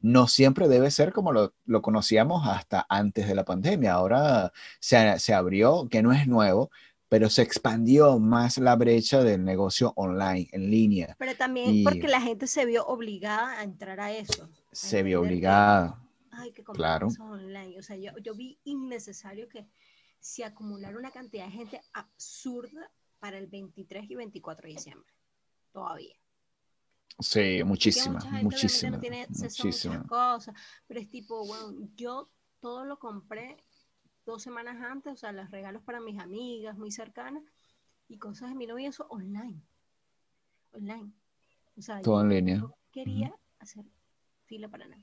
no 0.00 0.28
siempre 0.28 0.68
debe 0.68 0.90
ser 0.90 1.12
como 1.12 1.32
lo, 1.32 1.54
lo 1.66 1.82
conocíamos 1.82 2.46
hasta 2.48 2.86
antes 2.88 3.28
de 3.28 3.34
la 3.36 3.44
pandemia. 3.44 3.94
Ahora 3.94 4.52
se, 4.80 5.18
se 5.20 5.34
abrió, 5.34 5.88
que 5.90 6.02
no 6.02 6.12
es 6.12 6.26
nuevo, 6.28 6.70
pero 7.08 7.28
se 7.30 7.42
expandió 7.42 8.18
más 8.18 8.58
la 8.58 8.74
brecha 8.76 9.22
del 9.22 9.44
negocio 9.44 9.92
online, 9.96 10.48
en 10.52 10.70
línea. 10.70 11.14
Pero 11.18 11.36
también 11.36 11.74
Y- 11.74 11.84
porque 11.84 12.08
la 12.08 12.20
gente 12.20 12.46
se 12.46 12.64
vio 12.66 12.84
obligada 12.86 13.58
a 13.60 13.62
entrar 13.62 14.00
a 14.00 14.12
eso. 14.12 14.48
Se 14.72 15.02
vio 15.02 15.20
que- 15.22 15.26
obligada. 15.28 16.00
Ay, 16.32 16.52
que 16.52 16.64
Claro. 16.64 17.08
online. 17.20 17.78
O 17.78 17.82
sea, 17.82 17.96
yo, 17.96 18.10
yo 18.22 18.34
vi 18.34 18.58
innecesario 18.64 19.48
que 19.48 19.66
se 20.18 20.44
acumulara 20.44 20.98
una 20.98 21.10
cantidad 21.12 21.44
de 21.46 21.52
gente 21.52 21.80
absurda 21.92 22.90
para 23.20 23.38
el 23.38 23.46
23 23.46 24.10
y 24.10 24.14
24 24.16 24.66
de 24.66 24.74
diciembre. 24.74 25.12
Todavía. 25.72 26.16
Sí, 27.20 27.62
muchísima, 27.64 28.18
muchísima, 28.42 28.90
no 28.96 29.00
tiene 29.00 29.26
muchísima. 29.28 30.04
cosas, 30.08 30.52
pero 30.88 30.98
es 30.98 31.08
tipo, 31.08 31.46
bueno, 31.46 31.88
yo 31.94 32.28
todo 32.60 32.84
lo 32.84 32.98
compré 32.98 33.56
dos 34.26 34.42
semanas 34.42 34.76
antes, 34.82 35.12
o 35.12 35.16
sea, 35.16 35.32
los 35.32 35.50
regalos 35.50 35.82
para 35.82 36.00
mis 36.00 36.18
amigas 36.18 36.76
muy 36.76 36.90
cercanas 36.90 37.42
y 38.08 38.18
cosas 38.18 38.50
de 38.50 38.54
mi 38.56 38.66
novia, 38.66 38.88
eso 38.88 39.06
online. 39.08 39.60
Online. 40.72 41.12
O 41.76 41.82
sea, 41.82 42.00
Todo 42.02 42.16
yo 42.16 42.20
en 42.22 42.28
línea. 42.30 42.56
no 42.58 42.76
quería 42.92 43.34
hacer 43.58 43.84
fila 44.46 44.68
para 44.68 44.86
nada. 44.86 45.02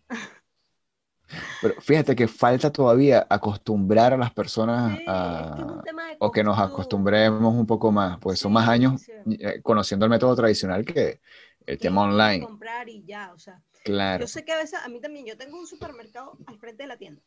Pero 1.61 1.80
fíjate 1.80 2.15
que 2.15 2.28
falta 2.28 2.72
todavía 2.72 3.26
acostumbrar 3.30 4.13
a 4.13 4.17
las 4.17 4.34
personas 4.34 4.97
Sí, 4.97 5.05
a, 5.07 5.55
es 5.80 5.84
de 5.84 6.17
o 6.19 6.32
que 6.32 6.43
nos 6.43 6.55
costumbre. 6.55 6.74
acostumbremos 6.74 7.53
un 7.55 7.65
poco 7.65 7.91
más, 7.91 8.17
pues 8.19 8.39
son 8.39 8.51
más 8.53 8.67
años 8.67 9.01
sí. 9.01 9.11
eh, 9.39 9.61
conociendo 9.61 10.05
el 10.05 10.09
método 10.09 10.36
tradicional 10.36 10.84
que 10.84 11.22
el 11.65 11.78
tema 11.78 12.03
online. 12.03 12.45
comprar 12.45 12.89
y 12.89 13.03
ya, 13.05 13.32
o 13.34 13.39
sea, 13.39 13.61
Claro, 13.84 14.22
yo 14.22 14.28
sé 14.28 14.43
que 14.43 14.51
a 14.51 14.57
veces, 14.57 14.80
a 14.84 14.88
mí 14.89 14.99
también, 14.99 15.26
yo 15.26 15.38
tengo 15.38 15.57
un 15.57 15.65
supermercado 15.67 16.38
al 16.45 16.57
frente 16.59 16.84
de 16.84 16.88
la 16.88 16.97
tienda. 16.97 17.22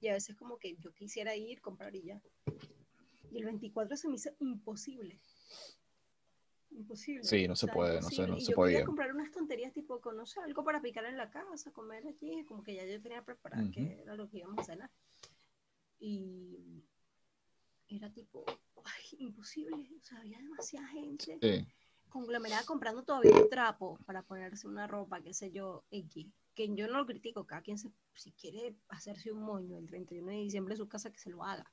Y 0.00 0.08
a 0.08 0.12
veces 0.14 0.36
como 0.36 0.58
que 0.58 0.76
yo 0.76 0.92
quisiera 0.92 1.34
ir, 1.36 1.60
comprar 1.60 1.94
y 1.96 2.02
ya. 2.02 2.20
Y 3.30 3.38
el 3.38 3.44
24 3.44 3.96
se 3.96 4.08
me 4.08 4.14
hizo 4.16 4.30
imposible. 4.38 5.20
Imposible. 6.70 7.24
Sí, 7.24 7.48
no 7.48 7.56
se 7.56 7.66
puede, 7.66 8.00
no 8.00 8.08
se- 8.10 8.26
no 8.26 8.36
Y 8.36 8.40
se 8.42 8.50
yo 8.52 8.56
podía. 8.56 8.74
quería 8.78 8.86
comprar 8.86 9.12
unas 9.12 9.30
tonterías 9.32 9.72
tipo, 9.72 10.00
no 10.12 10.26
sé, 10.26 10.40
algo 10.40 10.62
para 10.64 10.80
picar 10.80 11.04
en 11.06 11.16
la 11.16 11.30
casa, 11.30 11.72
comer 11.72 12.06
allí, 12.06 12.44
como 12.44 12.62
que 12.62 12.74
ya 12.74 12.84
yo 12.86 13.00
tenía 13.02 13.24
preparado, 13.24 13.62
Ujú. 13.64 13.72
que 13.72 14.02
era 14.02 14.14
lo 14.14 14.28
que 14.28 14.38
íbamos 14.38 14.60
a 14.60 14.64
cenar. 14.64 14.90
Y 15.98 16.84
era 17.88 18.12
tipo, 18.12 18.44
ay, 18.84 19.04
imposible. 19.18 19.88
O 20.00 20.04
sea, 20.04 20.18
había 20.18 20.38
demasiada 20.38 20.86
gente 20.88 21.38
sí, 21.40 21.66
conglomerada 22.08 22.64
comprando 22.64 23.02
todavía 23.02 23.36
el 23.36 23.48
trapo 23.48 23.98
para 24.06 24.22
ponerse 24.22 24.68
una 24.68 24.86
ropa, 24.86 25.20
qué 25.22 25.34
sé 25.34 25.50
yo, 25.50 25.84
X. 25.90 26.28
Que 26.58 26.74
yo 26.74 26.88
no 26.88 26.98
lo 26.98 27.06
critico, 27.06 27.46
cada 27.46 27.62
quien 27.62 27.78
se, 27.78 27.88
si 28.16 28.32
quiere 28.32 28.74
hacerse 28.88 29.30
un 29.30 29.42
moño 29.44 29.78
el 29.78 29.86
31 29.86 30.26
de 30.32 30.38
diciembre 30.38 30.74
en 30.74 30.78
su 30.78 30.88
casa, 30.88 31.08
que 31.12 31.18
se 31.20 31.30
lo 31.30 31.44
haga. 31.44 31.70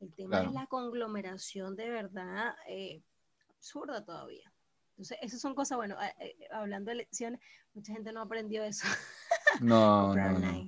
El 0.00 0.14
tema 0.14 0.30
Claro. 0.36 0.48
es 0.48 0.54
la 0.54 0.66
conglomeración 0.66 1.76
de 1.76 1.90
verdad 1.90 2.54
eh, 2.66 3.02
absurda 3.50 4.02
todavía. 4.02 4.50
Entonces, 4.92 5.18
esas 5.20 5.42
son 5.42 5.54
cosas, 5.54 5.76
bueno, 5.76 5.94
eh, 6.02 6.14
eh, 6.20 6.36
hablando 6.50 6.88
de 6.90 6.94
lecciones, 6.96 7.38
mucha 7.74 7.92
gente 7.92 8.10
no 8.12 8.22
aprendió 8.22 8.64
eso. 8.64 8.86
No, 9.60 10.14
no. 10.14 10.66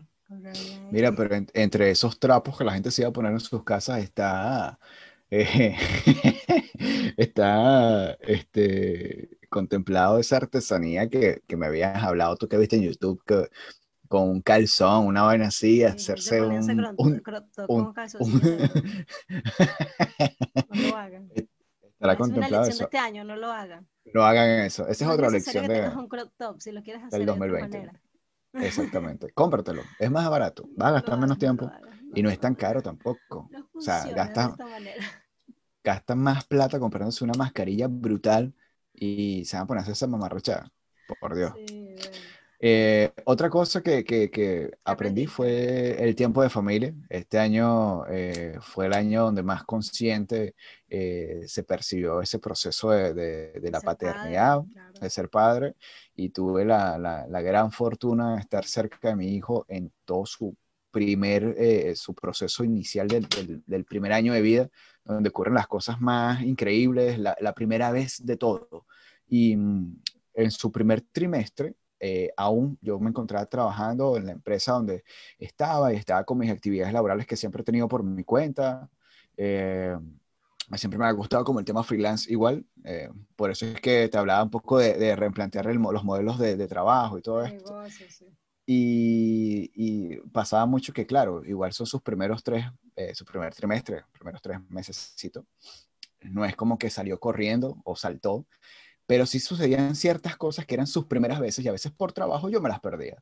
Mira, 0.91 1.15
pero 1.15 1.35
en- 1.35 1.49
entre 1.55 1.91
esos 1.91 2.19
trapos 2.21 2.59
que 2.59 2.65
la 2.65 2.73
gente 2.75 2.91
se 2.91 3.03
iba 3.03 3.09
a 3.09 3.13
poner 3.13 3.33
en 3.33 3.41
sus 3.41 3.65
casas 3.65 4.03
está, 4.03 4.79
eh, 5.31 5.77
está 7.17 8.13
este, 8.21 9.39
contemplado 9.51 10.19
esa 10.21 10.39
artesanía 10.39 11.09
que, 11.11 11.43
que 11.49 11.59
me 11.59 11.67
habías 11.67 12.03
hablado 12.03 12.37
tú 12.37 12.49
que 12.49 12.59
viste 12.59 12.77
en 12.77 12.85
YouTube, 12.85 13.23
que 13.27 13.49
con 14.09 14.29
un 14.31 14.43
calzón, 14.43 15.07
una 15.07 15.23
vaina 15.23 15.49
así, 15.49 15.83
Sí, 15.83 15.87
hacerse 15.87 16.43
un, 16.43 16.53
un- 16.53 16.89
un- 16.97 17.23
un- 17.69 17.95
No 20.71 20.77
lo 20.77 20.97
hagan. 20.97 21.31
estará 21.83 22.13
Es 22.13 22.19
una 22.19 22.19
contemplado 22.19 22.65
de 22.65 22.71
eso. 22.71 22.85
este 22.85 22.99
año, 22.99 23.25
no 23.25 23.37
lo 23.37 23.49
hagan. 23.53 23.87
No 24.15 24.23
hagan 24.25 24.61
eso. 24.61 24.83
Esa 24.89 24.93
es 24.93 25.03
No 25.03 25.13
otra 25.15 25.31
lección 25.31 25.67
que 25.67 25.73
de, 25.75 25.89
un 25.89 26.09
crop 26.09 26.33
top, 26.37 26.61
si 26.61 26.73
lo 26.73 26.83
quieres 26.83 27.03
hacer 27.05 27.19
del 27.21 27.27
de 27.27 27.33
otra 27.33 27.39
2020. 27.39 27.79
manera. 27.79 28.01
Exactamente. 28.59 29.31
Cómpratelo. 29.35 29.83
Es 29.99 30.11
más 30.11 30.29
barato. 30.31 30.69
Vas 30.77 30.89
a 30.89 30.91
No 30.91 30.95
gastar 30.97 31.15
lo 31.15 31.21
menos 31.23 31.39
tiempo 31.39 31.71
y 32.15 32.23
no 32.23 32.31
es 32.31 32.39
tan 32.41 32.55
caro 32.55 32.83
tampoco. 32.83 33.51
No 33.51 33.69
O 33.75 33.81
sea, 33.81 34.07
gastas, 34.13 34.57
de 34.57 34.95
gastan 35.85 36.19
más 36.19 36.45
plata 36.47 36.79
comprándose 36.79 37.25
una 37.25 37.35
mascarilla 37.35 37.87
brutal 37.89 38.55
y 39.01 39.45
se 39.47 39.57
van 39.57 39.65
a 39.65 39.67
poner 39.67 39.79
a 39.81 39.83
hacer 39.83 39.93
esa 39.95 40.07
mamarrachada. 40.07 40.71
Por 41.19 41.35
Dios. 41.35 41.53
Sí, 41.67 41.95
bueno. 41.97 42.01
Eh, 42.63 43.11
otra 43.25 43.49
cosa 43.49 43.83
que, 43.83 44.05
que- 44.05 44.31
que 44.31 44.71
aprendí 44.85 45.27
fue 45.27 45.97
el 46.05 46.15
tiempo 46.15 46.43
de 46.43 46.51
familia. 46.51 46.95
Este 47.09 47.39
año 47.39 48.05
eh, 48.07 48.59
fue 48.61 48.85
el 48.87 48.93
año 48.93 49.23
donde 49.25 49.43
más 49.43 49.65
consciente 49.65 50.55
eh, 50.89 51.43
se 51.47 51.63
percibió 51.65 52.21
ese 52.21 52.39
proceso 52.39 52.91
de, 52.91 53.15
de- 53.15 53.53
de 53.61 53.71
la 53.71 53.81
Ser 53.81 53.87
padre, 53.87 54.09
paternidad, 54.13 54.63
claro. 54.73 55.01
de 55.01 55.11
ser 55.11 55.29
padre, 55.31 55.75
y 56.15 56.29
tuve 56.29 56.67
la, 56.67 56.99
la- 56.99 57.27
la 57.27 57.41
gran 57.41 57.73
fortuna 57.73 58.35
de 58.35 58.41
estar 58.43 58.65
cerca 58.67 59.09
de 59.09 59.17
mi 59.17 59.29
hijo 59.35 59.65
en 59.69 59.91
todo 60.05 60.27
su 60.27 60.55
primer, 60.91 61.55
eh, 61.59 61.95
su 61.97 62.15
proceso 62.15 62.65
inicial 62.65 63.09
del, 63.09 63.29
del- 63.29 63.63
del 63.67 63.85
primer 63.85 64.13
año 64.13 64.33
de 64.33 64.41
vida, 64.43 64.69
donde 65.05 65.29
ocurren 65.31 65.55
las 65.55 65.67
cosas 65.67 66.01
más 66.01 66.43
increíbles, 66.43 67.19
la, 67.19 67.37
la 67.41 67.53
primera 67.55 67.91
vez 67.93 68.25
de 68.25 68.37
todo. 68.37 68.87
Y 69.29 69.57
mm, 69.57 69.97
en 70.35 70.51
su 70.51 70.71
primer 70.73 71.01
trimestre, 71.03 71.75
eh, 72.01 72.31
aún 72.37 72.79
yo 72.81 72.99
me 72.99 73.11
encontraba 73.11 73.45
trabajando 73.47 74.17
en 74.17 74.27
la 74.27 74.33
empresa 74.33 74.73
donde 74.73 75.05
estaba 75.39 75.93
y 75.93 75.97
estaba 75.97 76.25
con 76.25 76.39
mis 76.39 76.51
actividades 76.51 76.93
laborales 76.95 77.27
que 77.27 77.37
siempre 77.37 77.63
he 77.63 77.65
tenido 77.65 77.89
por 77.89 78.03
mi 78.03 78.25
cuenta. 78.25 78.89
Eh, 79.37 79.97
siempre 80.77 80.99
me 80.99 81.07
ha 81.07 81.13
gustado 81.13 81.45
como 81.45 81.59
el 81.59 81.65
tema 81.65 81.83
freelance 81.83 82.31
igual. 82.33 82.65
eh, 82.85 83.11
por 83.37 83.51
eso 83.51 83.67
es 83.67 83.81
que 83.81 84.09
te 84.09 84.17
hablaba 84.19 84.43
un 84.43 84.51
poco 84.51 84.79
de, 84.79 84.95
de 84.95 85.17
replantear 85.17 85.67
el 85.69 85.79
los 85.79 86.05
modelos 86.05 86.39
de, 86.39 86.57
de 86.57 86.69
trabajo 86.69 87.19
y 87.19 87.23
todo 87.23 87.43
esto. 87.45 87.73
Negocio, 87.75 88.07
sí. 88.09 88.27
Y, 88.73 89.73
y 89.75 90.17
pasaba 90.31 90.65
mucho 90.65 90.93
que, 90.93 91.05
claro, 91.05 91.45
igual 91.45 91.73
son 91.73 91.87
sus 91.87 92.03
primeros 92.03 92.45
tres, 92.45 92.67
eh, 92.95 93.13
su 93.17 93.25
primer 93.25 93.53
trimestre, 93.53 94.05
primeros 94.13 94.41
tres 94.41 94.61
meses. 94.69 95.13
No 96.21 96.45
es 96.45 96.55
como 96.55 96.79
que 96.79 96.89
salió 96.89 97.19
corriendo 97.19 97.81
o 97.85 97.97
saltó, 97.97 98.47
pero 99.09 99.27
sí 99.27 99.41
sucedían 99.41 99.97
ciertas 99.97 100.37
cosas 100.37 100.67
que 100.67 100.75
eran 100.75 100.87
sus 100.87 101.07
primeras 101.07 101.41
veces 101.41 101.65
y 101.65 101.69
a 101.69 101.73
veces 101.73 101.91
por 101.91 102.13
trabajo 102.13 102.49
yo 102.49 102.61
me 102.61 102.69
las 102.69 102.79
perdía. 102.79 103.21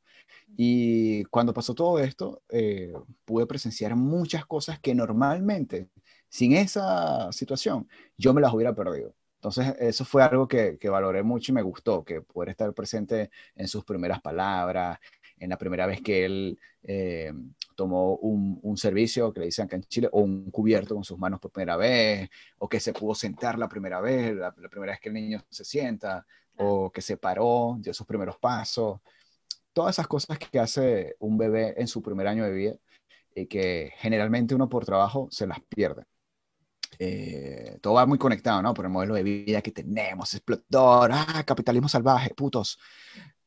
Y 0.54 1.24
cuando 1.24 1.54
pasó 1.54 1.74
todo 1.74 1.98
esto, 1.98 2.42
eh, 2.50 2.92
pude 3.24 3.46
presenciar 3.46 3.96
muchas 3.96 4.44
cosas 4.44 4.78
que 4.78 4.94
normalmente, 4.94 5.88
sin 6.28 6.52
esa 6.56 7.32
situación, 7.32 7.88
yo 8.18 8.34
me 8.34 8.42
las 8.42 8.52
hubiera 8.52 8.74
perdido. 8.74 9.14
Entonces, 9.36 9.76
eso 9.78 10.04
fue 10.04 10.24
algo 10.24 10.48
que, 10.48 10.78
que 10.78 10.88
valoré 10.88 11.22
mucho 11.22 11.52
y 11.52 11.54
me 11.54 11.62
gustó, 11.62 12.04
que 12.04 12.20
poder 12.22 12.48
estar 12.50 12.74
presente 12.74 13.30
en 13.54 13.68
sus 13.68 13.84
primeras 13.84 14.20
palabras, 14.20 14.98
en 15.40 15.50
la 15.50 15.58
primera 15.58 15.86
vez 15.86 16.00
que 16.02 16.24
él 16.24 16.58
eh, 16.82 17.32
tomó 17.74 18.16
un, 18.16 18.58
un 18.62 18.76
servicio 18.76 19.32
que 19.32 19.40
le 19.40 19.46
dicen 19.46 19.66
acá 19.66 19.76
en 19.76 19.84
Chile, 19.84 20.08
o 20.12 20.20
un 20.20 20.50
cubierto 20.50 20.94
con 20.94 21.04
sus 21.04 21.18
manos 21.18 21.40
por 21.40 21.50
primera 21.50 21.76
vez, 21.76 22.28
o 22.58 22.68
que 22.68 22.80
se 22.80 22.92
pudo 22.92 23.14
sentar 23.14 23.58
la 23.58 23.68
primera 23.68 24.00
vez, 24.00 24.34
la, 24.34 24.54
la 24.56 24.68
primera 24.68 24.92
vez 24.92 25.00
que 25.00 25.08
el 25.08 25.14
niño 25.14 25.44
se 25.48 25.64
sienta, 25.64 26.26
o 26.56 26.90
que 26.90 27.00
se 27.02 27.16
paró, 27.16 27.76
dio 27.80 27.94
sus 27.94 28.06
primeros 28.06 28.36
pasos. 28.38 29.00
Todas 29.72 29.94
esas 29.94 30.08
cosas 30.08 30.38
que 30.38 30.58
hace 30.58 31.16
un 31.20 31.38
bebé 31.38 31.74
en 31.76 31.86
su 31.86 32.02
primer 32.02 32.26
año 32.26 32.44
de 32.44 32.52
vida 32.52 32.74
y 33.34 33.46
que 33.46 33.92
generalmente 33.98 34.54
uno 34.54 34.68
por 34.68 34.84
trabajo 34.84 35.28
se 35.30 35.46
las 35.46 35.60
pierde. 35.60 36.04
Eh, 36.98 37.78
todo 37.80 37.94
va 37.94 38.06
muy 38.06 38.18
conectado, 38.18 38.60
¿no? 38.62 38.74
Por 38.74 38.86
el 38.86 38.90
modelo 38.90 39.14
de 39.14 39.22
vida 39.22 39.62
que 39.62 39.70
tenemos, 39.70 40.34
explotador, 40.34 41.10
ah, 41.12 41.44
capitalismo 41.46 41.88
salvaje, 41.88 42.34
putos. 42.34 42.78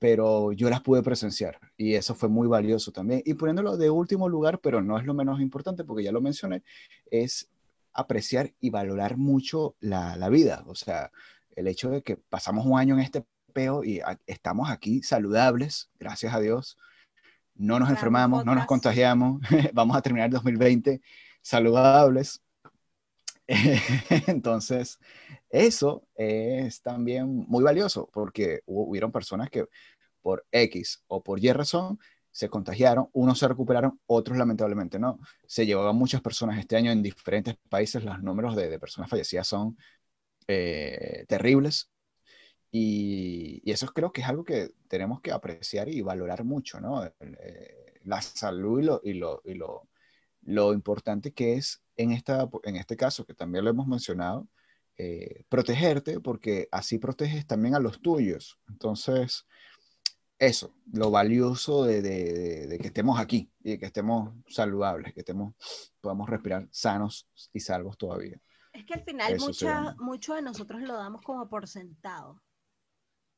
Pero 0.01 0.51
yo 0.51 0.67
las 0.71 0.81
pude 0.81 1.03
presenciar 1.03 1.59
y 1.77 1.93
eso 1.93 2.15
fue 2.15 2.27
muy 2.27 2.47
valioso 2.47 2.91
también. 2.91 3.21
Y 3.23 3.35
poniéndolo 3.35 3.77
de 3.77 3.91
último 3.91 4.27
lugar, 4.27 4.59
pero 4.59 4.81
no 4.81 4.97
es 4.97 5.05
lo 5.05 5.13
menos 5.13 5.39
importante 5.39 5.83
porque 5.83 6.03
ya 6.03 6.11
lo 6.11 6.21
mencioné, 6.21 6.63
es 7.11 7.51
apreciar 7.93 8.51
y 8.59 8.71
valorar 8.71 9.17
mucho 9.17 9.75
la, 9.79 10.15
la 10.15 10.29
vida. 10.29 10.63
O 10.65 10.73
sea, 10.73 11.11
el 11.55 11.67
hecho 11.67 11.91
de 11.91 12.01
que 12.01 12.17
pasamos 12.17 12.65
un 12.65 12.79
año 12.79 12.95
en 12.95 13.01
este 13.01 13.23
peo 13.53 13.83
y 13.83 13.99
a- 13.99 14.19
estamos 14.25 14.71
aquí 14.71 15.03
saludables, 15.03 15.91
gracias 15.99 16.33
a 16.33 16.39
Dios. 16.39 16.77
No 17.53 17.79
nos 17.79 17.89
enfermamos, 17.91 18.43
no 18.45 18.55
nos 18.55 18.65
contagiamos. 18.65 19.41
Vamos 19.73 19.95
a 19.95 20.01
terminar 20.01 20.27
el 20.29 20.33
2020 20.33 21.01
saludables. 21.43 22.41
Entonces, 24.27 24.99
eso 25.49 26.07
es 26.15 26.81
también 26.81 27.45
muy 27.47 27.63
valioso 27.63 28.09
porque 28.13 28.61
hubo- 28.65 28.85
hubieron 28.89 29.11
personas 29.11 29.49
que 29.49 29.65
por 30.21 30.45
X 30.51 31.03
o 31.07 31.23
por 31.23 31.39
Y 31.43 31.51
razón 31.53 31.99
se 32.31 32.49
contagiaron, 32.49 33.09
unos 33.13 33.39
se 33.39 33.47
recuperaron, 33.47 33.99
otros 34.07 34.37
lamentablemente 34.37 34.99
no. 34.99 35.19
Se 35.47 35.65
llevaban 35.65 35.95
muchas 35.97 36.21
personas 36.21 36.59
este 36.59 36.77
año 36.77 36.91
en 36.91 37.03
diferentes 37.03 37.57
países, 37.69 38.03
los 38.03 38.21
números 38.23 38.55
de, 38.57 38.69
de 38.69 38.79
personas 38.79 39.09
fallecidas 39.09 39.47
son 39.47 39.77
eh, 40.47 41.25
terribles. 41.27 41.91
Y, 42.71 43.61
eso 43.71 43.87
creo 43.87 44.11
que 44.11 44.21
es 44.21 44.27
algo 44.27 44.43
que 44.45 44.71
tenemos 44.87 45.21
que 45.21 45.31
apreciar 45.31 45.89
y 45.89 46.01
valorar 46.01 46.43
mucho, 46.43 46.79
¿no? 46.79 47.03
Eh, 47.05 47.99
la 48.03 48.21
salud 48.21 48.79
y 48.81 48.83
lo, 48.85 49.01
y 49.03 49.13
lo, 49.13 49.41
y 49.45 49.53
lo, 49.55 49.89
lo 50.43 50.73
importante 50.73 51.33
que 51.33 51.55
es 51.55 51.81
en, 52.01 52.11
esta, 52.11 52.49
en 52.63 52.75
este 52.75 52.95
caso, 52.97 53.25
que 53.25 53.33
también 53.33 53.63
lo 53.63 53.71
hemos 53.71 53.87
mencionado, 53.87 54.47
eh, 54.97 55.45
protegerte 55.49 56.19
porque 56.19 56.67
así 56.71 56.97
proteges 56.99 57.45
también 57.47 57.75
a 57.75 57.79
los 57.79 58.01
tuyos. 58.01 58.59
Entonces, 58.69 59.45
eso, 60.37 60.73
lo 60.91 61.11
valioso 61.11 61.83
de, 61.85 62.01
de- 62.01 62.33
de- 62.33 62.67
de 62.67 62.77
que 62.79 62.87
estemos 62.87 63.19
aquí 63.19 63.51
y 63.63 63.71
de 63.71 63.79
que 63.79 63.85
estemos 63.85 64.33
saludables, 64.47 65.13
que 65.13 65.19
estemos, 65.21 65.53
podamos 66.01 66.29
respirar 66.29 66.67
sanos 66.71 67.27
y 67.53 67.59
salvos 67.59 67.97
todavía. 67.97 68.41
Es 68.73 68.85
que 68.85 68.93
al 68.95 69.03
final 69.03 69.37
llama. 69.37 69.95
mucho 69.99 70.33
de 70.33 70.41
nosotros 70.41 70.81
lo 70.81 70.93
damos 70.93 71.21
como 71.21 71.47
por 71.49 71.67
sentado. 71.67 72.41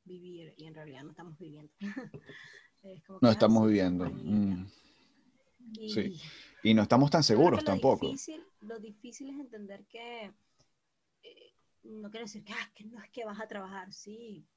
Vivir, 0.06 0.54
y 0.58 0.66
en 0.66 0.76
realidad 0.76 1.04
no 1.04 1.12
estamos 1.12 1.38
viviendo. 1.38 1.72
Es 2.84 3.02
como 3.06 3.20
No 3.22 3.30
ah, 3.30 3.32
estamos 3.32 3.66
viviendo. 3.68 4.10
mm, 4.10 4.66
y- 5.80 5.90
sí. 5.94 6.22
Y 6.64 6.74
no 6.74 6.84
estamos 6.84 7.12
tan 7.12 7.24
seguros 7.24 7.60
que 7.60 7.66
lo 7.66 7.72
tampoco. 7.72 8.08
Difícil, 8.08 8.44
lo 8.62 8.80
difícil 8.80 9.30
es 9.30 9.40
entender 9.40 9.86
que 9.86 10.34
eh, 11.24 11.54
no 11.84 12.10
quiero 12.10 12.26
decir 12.26 12.44
que, 12.44 12.54
ah, 12.54 12.72
que 12.74 12.86
no 12.86 13.02
es 13.02 13.10
que 13.10 13.26
vas 13.26 13.40
a 13.40 13.48
trabajar, 13.48 13.92
sí, 13.92 14.48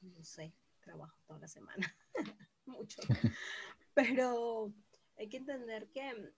no 0.00 0.24
sé, 0.24 0.54
trabajo 0.80 1.16
toda 1.26 1.40
la 1.40 1.48
semana, 1.48 1.94
mucho. 2.66 3.02
Pero 3.94 4.72
hay 5.18 5.28
que 5.28 5.36
entender 5.36 5.88
que, 5.90 6.32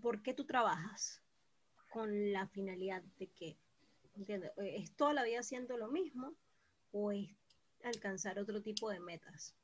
¿por 0.00 0.22
qué 0.22 0.32
tú 0.32 0.46
trabajas? 0.46 1.22
Con 1.90 2.32
la 2.32 2.46
finalidad 2.46 3.02
de 3.18 3.28
que, 3.28 3.58
¿entiendes? 4.14 4.52
¿Es 4.56 4.94
toda 4.96 5.12
la 5.12 5.24
vida 5.24 5.40
haciendo 5.40 5.76
lo 5.76 5.88
mismo 5.88 6.34
o 6.92 7.12
es 7.12 7.28
alcanzar 7.84 8.38
otro 8.38 8.62
tipo 8.62 8.88
de 8.90 9.00
metas? 9.00 9.54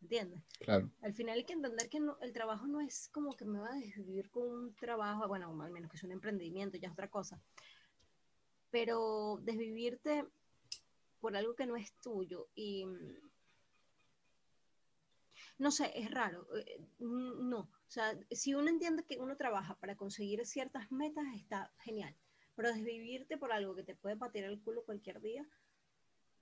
¿Entiendes? 0.00 0.42
Claro, 0.60 0.90
Al 1.02 1.12
final 1.14 1.36
hay 1.36 1.44
que 1.44 1.52
entender 1.52 1.88
que 1.88 2.00
no- 2.00 2.18
el 2.20 2.32
trabajo 2.32 2.66
no 2.66 2.80
es 2.80 3.08
como 3.12 3.36
que 3.36 3.44
me 3.44 3.58
va 3.60 3.68
a 3.72 3.78
desvivir 3.78 4.30
con 4.30 4.44
un 4.48 4.74
trabajo, 4.74 5.26
bueno, 5.28 5.60
al 5.62 5.70
menos 5.72 5.90
que 5.90 5.96
es 5.96 6.02
un 6.04 6.12
emprendimiento, 6.12 6.76
ya 6.76 6.88
es 6.88 6.92
otra 6.92 7.08
cosa. 7.08 7.40
Pero 8.70 9.38
desvivirte 9.42 10.24
por 11.20 11.36
algo 11.36 11.54
que 11.54 11.66
no 11.66 11.76
es 11.76 11.92
tuyo 12.00 12.48
y 12.54 12.84
mm, 12.86 13.16
no 15.58 15.70
sé, 15.70 15.90
es 15.94 16.10
raro. 16.10 16.46
eh, 16.56 16.80
mm, 16.98 17.48
No, 17.48 17.60
o 17.60 17.90
sea, 17.90 18.18
si 18.30 18.54
uno 18.54 18.68
entiende 18.68 19.04
que 19.04 19.18
uno 19.18 19.36
trabaja 19.36 19.74
para 19.76 19.96
conseguir 19.96 20.44
ciertas 20.46 20.90
metas, 20.92 21.24
está 21.36 21.72
genial. 21.78 22.14
Pero 22.54 22.72
desvivirte 22.72 23.36
por 23.38 23.52
algo 23.52 23.74
que 23.74 23.84
te 23.84 23.94
puede 23.94 24.16
patear 24.16 24.46
el 24.46 24.60
culo 24.60 24.82
cualquier 24.84 25.20
día, 25.20 25.46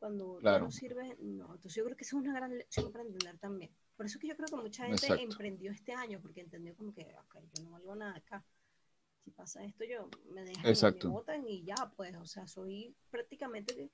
cuando 0.07 0.37
Claro. 0.37 0.67
no 0.67 0.71
sirve, 0.71 1.17
no. 1.19 1.47
Entonces 1.47 1.75
yo 1.75 1.85
creo 1.85 1.97
que 1.97 2.05
eso 2.05 2.17
es 2.17 2.23
una 2.23 2.33
gran 2.33 2.57
lección 2.57 2.93
para 2.93 3.03
entender 3.03 3.37
también. 3.39 3.73
Por 3.97 4.07
eso 4.07 4.19
es 4.19 4.23
que 4.23 4.29
yo 4.29 4.37
creo 4.37 4.47
que 4.49 4.55
mucha 4.55 4.85
gente 4.85 5.05
Exacto. 5.05 5.25
emprendió 5.25 5.73
este 5.73 5.93
año, 5.95 6.21
porque 6.23 6.43
entendió 6.43 6.77
como 6.77 6.95
que, 6.95 7.03
ok, 7.25 7.39
yo 7.55 7.65
no 7.65 7.71
valgo 7.71 7.97
nada 7.97 8.15
acá. 8.17 8.45
Si 9.25 9.33
pasa 9.33 9.65
esto, 9.65 9.83
yo 9.85 10.09
me 10.31 10.45
dejan, 10.45 10.65
Exacto. 10.67 11.09
me 11.09 11.15
botan 11.15 11.49
y 11.49 11.65
ya, 11.65 11.75
pues, 11.97 12.15
o 12.15 12.25
sea, 12.25 12.47
soy 12.47 12.95
prácticamente 13.11 13.91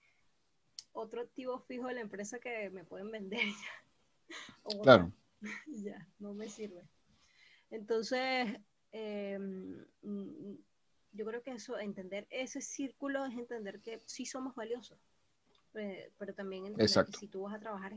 otro 0.93 1.23
activo 1.23 1.59
fijo 1.61 1.87
de 1.87 1.95
la 1.95 2.03
empresa 2.03 2.39
que 2.39 2.69
me 2.69 2.85
pueden 2.85 3.11
vender 3.11 3.41
ya. 3.41 4.29
O. 4.65 4.83
Claro, 4.83 5.13
ya, 5.67 6.07
no 6.19 6.35
me 6.35 6.51
sirve. 6.51 6.87
Entonces, 7.71 8.55
eh, 8.93 9.39
yo 11.13 11.25
creo 11.25 11.43
que 11.43 11.53
eso, 11.53 11.79
entender 11.79 12.27
ese 12.29 12.61
círculo 12.61 13.25
es 13.25 13.33
entender 13.35 13.81
que 13.81 14.03
sí 14.05 14.27
somos 14.27 14.55
valiosos, 14.55 14.99
pero 15.73 16.35
también 16.35 16.67
entender 16.67 17.07
que 17.07 17.13
si 17.13 17.29
tú 17.29 17.43
vas 17.43 17.55
a 17.55 17.61
trabajar, 17.61 17.95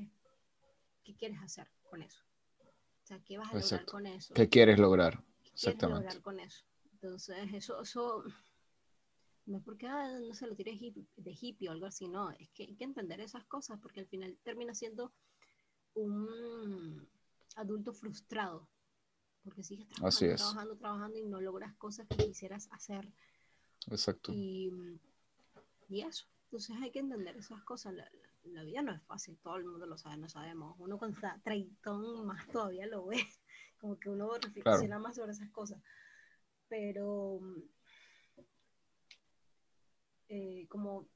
¿qué 1.03 1.15
quieres 1.15 1.39
hacer 1.41 1.69
con 1.89 2.01
eso? 2.01 2.23
O 3.03 3.07
sea, 3.07 3.19
¿qué 3.23 3.37
vas 3.37 3.47
a 3.47 3.53
lograr 3.53 3.63
Exacto. 3.63 3.91
con 3.91 4.07
eso? 4.07 4.33
¿qué 4.33 4.49
quieres 4.49 4.79
lograr? 4.79 5.23
¿Qué 5.43 5.51
quieres 5.53 5.81
lograr 5.81 6.21
con 6.21 6.39
eso? 6.39 6.65
Entonces, 6.93 7.37
eso, 7.53 7.81
eso 7.81 8.23
no 9.45 9.57
es 9.57 9.63
porque 9.63 9.87
ah, 9.87 10.19
no 10.19 10.33
se 10.33 10.47
lo 10.47 10.55
tires 10.55 10.79
de 10.79 11.37
hippie 11.39 11.69
o 11.69 11.71
algo 11.71 11.85
así, 11.85 12.07
no, 12.07 12.31
es 12.31 12.49
que 12.49 12.63
hay 12.63 12.75
que 12.75 12.83
entender 12.83 13.19
esas 13.21 13.45
cosas 13.45 13.79
porque 13.79 13.99
al 13.99 14.07
final 14.07 14.37
termina 14.43 14.73
siendo 14.73 15.13
un 15.93 17.07
adulto 17.55 17.93
frustrado, 17.93 18.67
porque 19.43 19.63
sigues 19.63 19.87
trabajando, 19.87 20.33
es. 20.33 20.41
trabajando, 20.41 20.75
trabajando 20.77 21.17
y 21.19 21.25
no 21.25 21.41
logras 21.41 21.75
cosas 21.75 22.07
que 22.07 22.25
quisieras 22.25 22.67
hacer 22.71 23.07
Exacto. 23.87 24.31
y, 24.33 24.71
y 25.89 26.01
eso. 26.01 26.25
Entonces 26.55 26.77
hay 26.81 26.89
que 26.91 26.99
entender 26.99 27.35
esas 27.35 27.61
cosas. 27.65 27.93
La, 27.95 28.05
la- 28.05 28.29
la 28.45 28.63
vida 28.63 28.81
no 28.81 28.93
es 28.93 29.01
fácil, 29.03 29.37
todo 29.39 29.57
el 29.57 29.65
mundo 29.65 29.85
lo 29.85 29.97
sabe, 29.97 30.15
no 30.15 30.29
sabemos. 30.29 30.73
Uno 30.79 30.97
cuando 30.97 31.15
está 31.17 31.37
treintón 31.43 32.25
más 32.25 32.47
todavía 32.47 32.87
lo 32.87 33.05
ve, 33.07 33.17
como 33.77 33.99
que 33.99 34.09
uno 34.09 34.31
reflexiona 34.37 34.97
más 34.97 35.17
sobre 35.17 35.33
esas 35.33 35.49
cosas. 35.49 35.81
Pero 36.69 37.41
eh, 40.29 40.65
como 40.69 41.09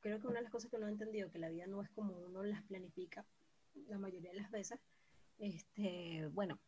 creo 0.00 0.20
que 0.20 0.26
una 0.26 0.38
de 0.38 0.42
las 0.42 0.50
cosas 0.52 0.70
que 0.72 0.76
uno 0.76 0.86
ha 0.86 0.90
entendido, 0.90 1.30
que 1.30 1.38
la 1.38 1.50
vida 1.50 1.68
no 1.68 1.80
es 1.80 1.90
como 1.90 2.18
uno 2.18 2.42
las 2.42 2.64
planifica 2.64 3.24
la 3.86 3.98
mayoría 3.98 4.32
de 4.32 4.38
las 4.40 4.50
veces, 4.50 4.80
este, 5.38 6.26
bueno, 6.32 6.58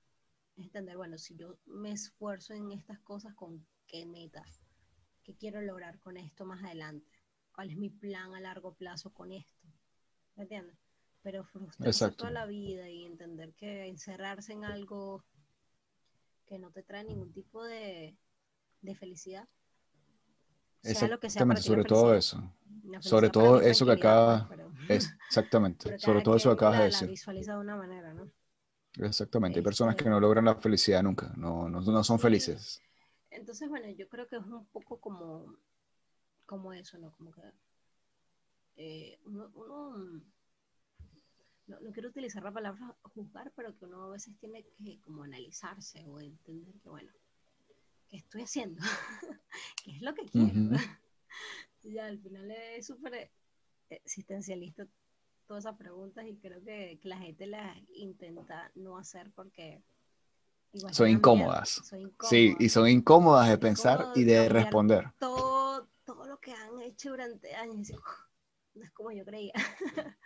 es 0.56 0.66
entender, 0.66 0.96
bueno, 0.96 1.18
si 1.18 1.34
yo 1.34 1.58
me 1.66 1.90
esfuerzo 1.90 2.54
en 2.54 2.70
estas 2.70 3.00
cosas, 3.00 3.34
¿con 3.34 3.66
qué 3.88 4.06
metas? 4.06 4.60
¿Qué 5.24 5.34
quiero 5.34 5.60
lograr 5.60 5.98
con 5.98 6.16
esto 6.16 6.44
más 6.46 6.62
adelante? 6.62 7.15
¿Cuál 7.56 7.70
es 7.70 7.76
mi 7.78 7.88
plan 7.88 8.34
a 8.34 8.40
largo 8.40 8.74
plazo 8.74 9.10
con 9.14 9.32
esto? 9.32 9.66
¿Me 10.36 10.42
entiendes? 10.42 10.76
Pero 11.22 11.42
frustrarse 11.44 11.88
Exacto. 11.88 12.16
toda 12.18 12.30
la 12.30 12.44
vida 12.46 12.88
y 12.90 13.04
entender 13.06 13.54
que 13.54 13.86
encerrarse 13.86 14.52
en 14.52 14.64
algo 14.64 15.24
que 16.46 16.58
no 16.58 16.70
te 16.70 16.82
trae 16.82 17.02
ningún 17.02 17.32
tipo 17.32 17.64
de, 17.64 18.14
de 18.82 18.94
felicidad. 18.94 19.48
sea 20.82 21.08
lo 21.08 21.18
que 21.18 21.30
sea 21.30 21.46
para 21.46 21.58
Exactamente, 21.60 21.62
ti 21.62 21.68
sobre 21.68 21.84
todo 21.84 22.14
eso. 22.14 22.54
Sobre 23.00 23.30
para 23.30 23.32
todo 23.32 23.60
eso 23.62 23.86
que 23.86 23.92
tranquilidad, 23.96 24.34
acaba- 24.34 24.48
pues, 24.48 24.60
pero- 24.86 24.94
Es, 24.94 25.10
exactamente. 25.28 25.98
Sobre 25.98 26.20
todo 26.22 26.36
eso 26.36 26.50
que 26.50 26.54
acabas 26.54 26.74
de 26.78 26.84
la 26.84 26.90
decir. 26.90 27.08
visualiza 27.08 27.52
de 27.54 27.58
una 27.60 27.76
manera, 27.76 28.12
¿no? 28.12 28.30
Exactamente. 28.98 29.58
Hay 29.60 29.64
personas 29.64 29.96
que 29.96 30.08
no 30.10 30.20
logran 30.20 30.44
la 30.44 30.54
felicidad 30.56 31.02
nunca. 31.02 31.32
No, 31.38 31.68
no, 31.70 31.80
no 31.80 32.04
son 32.04 32.18
felices. 32.18 32.82
Entonces, 33.30 33.68
bueno, 33.68 33.88
yo 33.90 34.08
creo 34.08 34.26
que 34.28 34.36
es 34.36 34.42
un 34.42 34.66
poco 34.66 34.98
como, 35.00 35.54
como 36.46 36.72
eso, 36.72 36.98
¿no? 36.98 37.12
Como 37.12 37.32
que 37.32 37.42
eh, 38.76 39.18
uno, 39.24 39.50
uno- 39.54 40.22
no, 41.66 41.80
no 41.80 41.92
quiero 41.92 42.08
utilizar 42.08 42.42
la 42.42 42.52
palabra 42.52 42.96
juzgar, 43.14 43.52
pero 43.56 43.76
que 43.76 43.84
uno 43.84 44.04
a 44.04 44.10
veces 44.10 44.34
tiene 44.38 44.64
que 44.78 45.00
como 45.00 45.24
analizarse 45.24 46.04
o 46.06 46.20
entender 46.20 46.74
que, 46.82 46.88
bueno, 46.88 47.10
¿qué 48.08 48.18
estoy 48.18 48.42
haciendo? 48.42 48.82
¿Qué 49.84 49.92
es 49.92 50.02
lo 50.02 50.14
que 50.14 50.26
quiero? 50.26 50.62
Ya, 51.82 52.06
al 52.06 52.18
final 52.18 52.50
es 52.50 52.86
súper 52.86 53.30
existencialista 53.90 54.86
todas 55.46 55.64
esas 55.64 55.76
preguntas 55.78 56.26
y 56.26 56.36
creo 56.36 56.62
que, 56.64 56.98
que 57.00 57.08
la 57.08 57.18
gente 57.18 57.46
las 57.46 57.76
intenta 57.94 58.72
no 58.74 58.98
hacer 58.98 59.30
porque 59.34 59.82
igual 60.72 60.94
Son 60.94 61.08
incómodas. 61.08 61.82
Sí, 62.20 62.56
y 62.58 62.68
son 62.68 62.88
incómodas 62.88 63.48
de 63.48 63.58
Son 63.58 63.60
pensar 63.60 63.98
incómodas 64.00 64.18
y 64.18 64.24
de 64.24 64.48
responder. 64.48 65.12
todo 65.18 65.88
lo 66.36 66.40
que 66.40 66.52
han 66.52 66.80
hecho 66.82 67.10
durante 67.10 67.54
años. 67.54 67.90
no 68.74 68.84
es 68.84 68.90
como 68.92 69.10
yo 69.12 69.24
creía. 69.24 69.52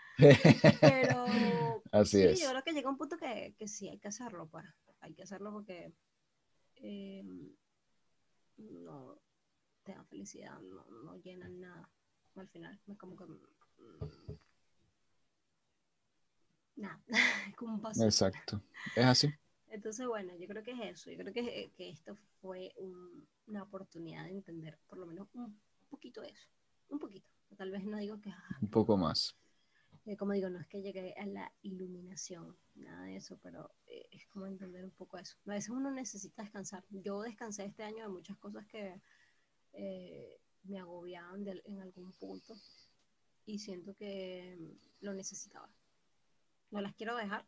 Pero 0.81 1.83
Así 1.93 2.19
sí, 2.19 2.25
es. 2.25 2.41
yo 2.43 2.51
creo 2.51 2.63
que 2.65 2.73
llega 2.73 2.91
un 2.91 2.99
punto 2.99 3.17
que, 3.17 3.55
que 3.59 3.69
sí 3.69 3.89
hay 3.89 3.99
que 3.99 4.09
hacerlo, 4.09 4.49
pues. 4.49 4.65
Hay 5.01 5.15
que 5.15 5.23
hacerlo 5.23 5.53
porque 5.53 5.93
eh, 6.77 7.25
no 8.59 9.19
te 9.85 9.93
dan 9.93 10.07
felicidad, 10.07 10.59
no, 10.61 10.85
no 11.05 11.17
llenan 11.17 11.61
nada. 11.61 11.89
Al 12.37 12.49
final, 12.49 12.79
es 12.87 12.99
como 12.99 13.17
que. 13.17 13.25
mm, 13.25 13.39
Nada, 16.77 17.01
es 17.49 17.57
como 17.57 17.75
un 17.75 17.81
paso. 17.81 18.05
Exacto. 18.05 18.61
Es 18.97 19.05
así. 19.05 19.33
Entonces, 19.69 20.07
bueno, 20.07 20.35
yo 20.37 20.47
creo 20.49 20.63
que 20.63 20.73
es 20.73 20.81
eso. 20.81 21.11
Yo 21.11 21.19
creo 21.19 21.33
que, 21.33 21.73
que 21.77 21.91
esto 21.91 22.17
fue 22.41 22.73
un- 22.77 23.27
una 23.47 23.63
oportunidad 23.63 24.25
de 24.25 24.31
entender 24.33 24.79
por 24.89 24.99
lo 24.99 25.07
menos 25.07 25.29
un 25.35 25.61
poquito 25.91 26.23
eso. 26.23 26.49
Un 26.89 26.99
poquito. 26.99 27.29
Tal 27.57 27.71
vez 27.71 27.85
no 27.85 27.99
digo 27.99 28.21
que, 28.21 28.31
ah, 28.31 28.59
Un 28.63 28.71
poco 28.71 28.97
más. 28.97 29.37
eh, 30.07 30.17
como 30.17 30.33
digo, 30.33 30.49
no 30.49 30.59
es 30.61 30.67
que 30.67 30.81
llegue 30.83 31.15
a 31.19 31.27
la 31.27 31.53
iluminación, 31.63 32.57
nada 32.75 33.03
de 33.05 33.17
eso, 33.17 33.39
pero 33.43 33.75
eh, 33.87 34.07
es 34.13 34.27
como 34.29 34.47
entender 34.47 34.85
un 34.85 34.93
poco 34.93 35.19
eso. 35.19 35.37
A 35.47 35.51
veces 35.51 35.71
uno 35.71 35.91
necesita 35.91 36.43
descansar. 36.43 36.85
Yo 36.91 37.21
descansé 37.23 37.65
este 37.67 37.83
año 37.83 38.05
de 38.05 38.09
muchas 38.09 38.37
cosas 38.39 38.67
que 38.67 39.01
eh, 39.73 40.41
me 40.65 40.79
agobiaban 40.79 41.45
de- 41.45 41.63
en 41.67 41.81
algún 41.81 42.13
punto 42.13 42.55
y 43.47 43.59
siento 43.59 43.95
que 43.95 44.57
lo 45.01 45.13
necesitaba. 45.15 45.69
No 46.71 46.81
las 46.81 46.95
quiero 46.95 47.17
dejar 47.17 47.47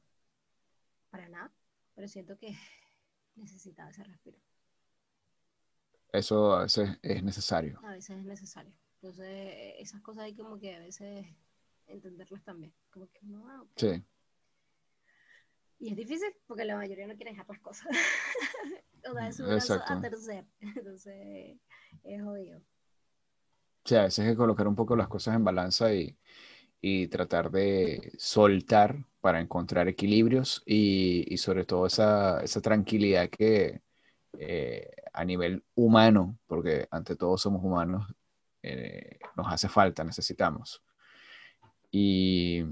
para 1.11 1.29
nada, 1.29 1.53
pero 1.95 2.09
siento 2.09 2.37
que 2.39 2.49
necesitaba 3.37 3.91
ese 3.91 4.05
respiro. 4.05 4.39
Eso 6.13 6.55
a 6.55 6.63
veces 6.63 6.99
es 7.03 7.23
necesario. 7.23 7.81
A 7.83 7.93
veces 7.93 8.19
es 8.19 8.25
necesario. 8.25 8.73
Entonces, 9.01 9.27
eh, 9.27 9.75
esas 9.81 10.01
cosas 10.03 10.25
hay 10.25 10.35
como 10.35 10.59
que 10.59 10.77
a 10.77 10.81
veces 10.81 11.27
entenderlas 11.87 12.45
también. 12.45 12.73
Como 12.91 13.11
que 13.11 13.21
no, 13.23 13.49
ah, 13.49 13.63
ok. 13.63 13.71
Sí. 13.77 14.05
Y 15.79 15.91
es 15.91 15.97
difícil 15.97 16.29
porque 16.47 16.65
la 16.65 16.77
mayoría 16.77 17.07
no 17.07 17.17
quiere 17.17 17.33
dejar 17.33 17.49
las 17.49 17.59
cosas. 17.59 17.89
o 19.11 19.13
sea, 19.15 19.29
es 19.29 19.41
un 19.41 19.51
a 19.51 20.01
tercer. 20.01 20.45
Entonces, 20.61 21.59
es 22.05 22.23
jodido. 22.23 22.61
Sí, 23.85 23.97
a 23.97 24.03
veces 24.03 24.25
hay 24.25 24.33
que 24.33 24.37
colocar 24.37 24.69
un 24.69 24.77
poco 24.77 24.95
las 24.95 25.09
cosas 25.09 25.35
en 25.35 25.43
balanza 25.43 25.93
y, 25.93 26.17
y 26.81 27.09
tratar 27.09 27.51
de 27.51 28.13
soltar 28.19 29.05
para 29.21 29.41
encontrar 29.41 29.89
equilibrios 29.89 30.63
y, 30.67 31.25
y 31.33 31.39
sobre 31.39 31.65
todo 31.65 31.87
esa, 31.87 32.43
esa 32.43 32.61
tranquilidad 32.61 33.29
que 33.29 33.81
eh, 34.39 34.91
a 35.13 35.25
nivel 35.25 35.63
humano, 35.75 36.39
porque 36.47 36.89
ante 36.91 37.17
todo 37.17 37.37
somos 37.39 37.63
humanos, 37.65 38.13
eh, 38.63 39.19
nos 39.37 39.53
hace 39.53 39.69
falta, 39.69 40.05
necesitamos. 40.05 40.83
Y 41.91 42.65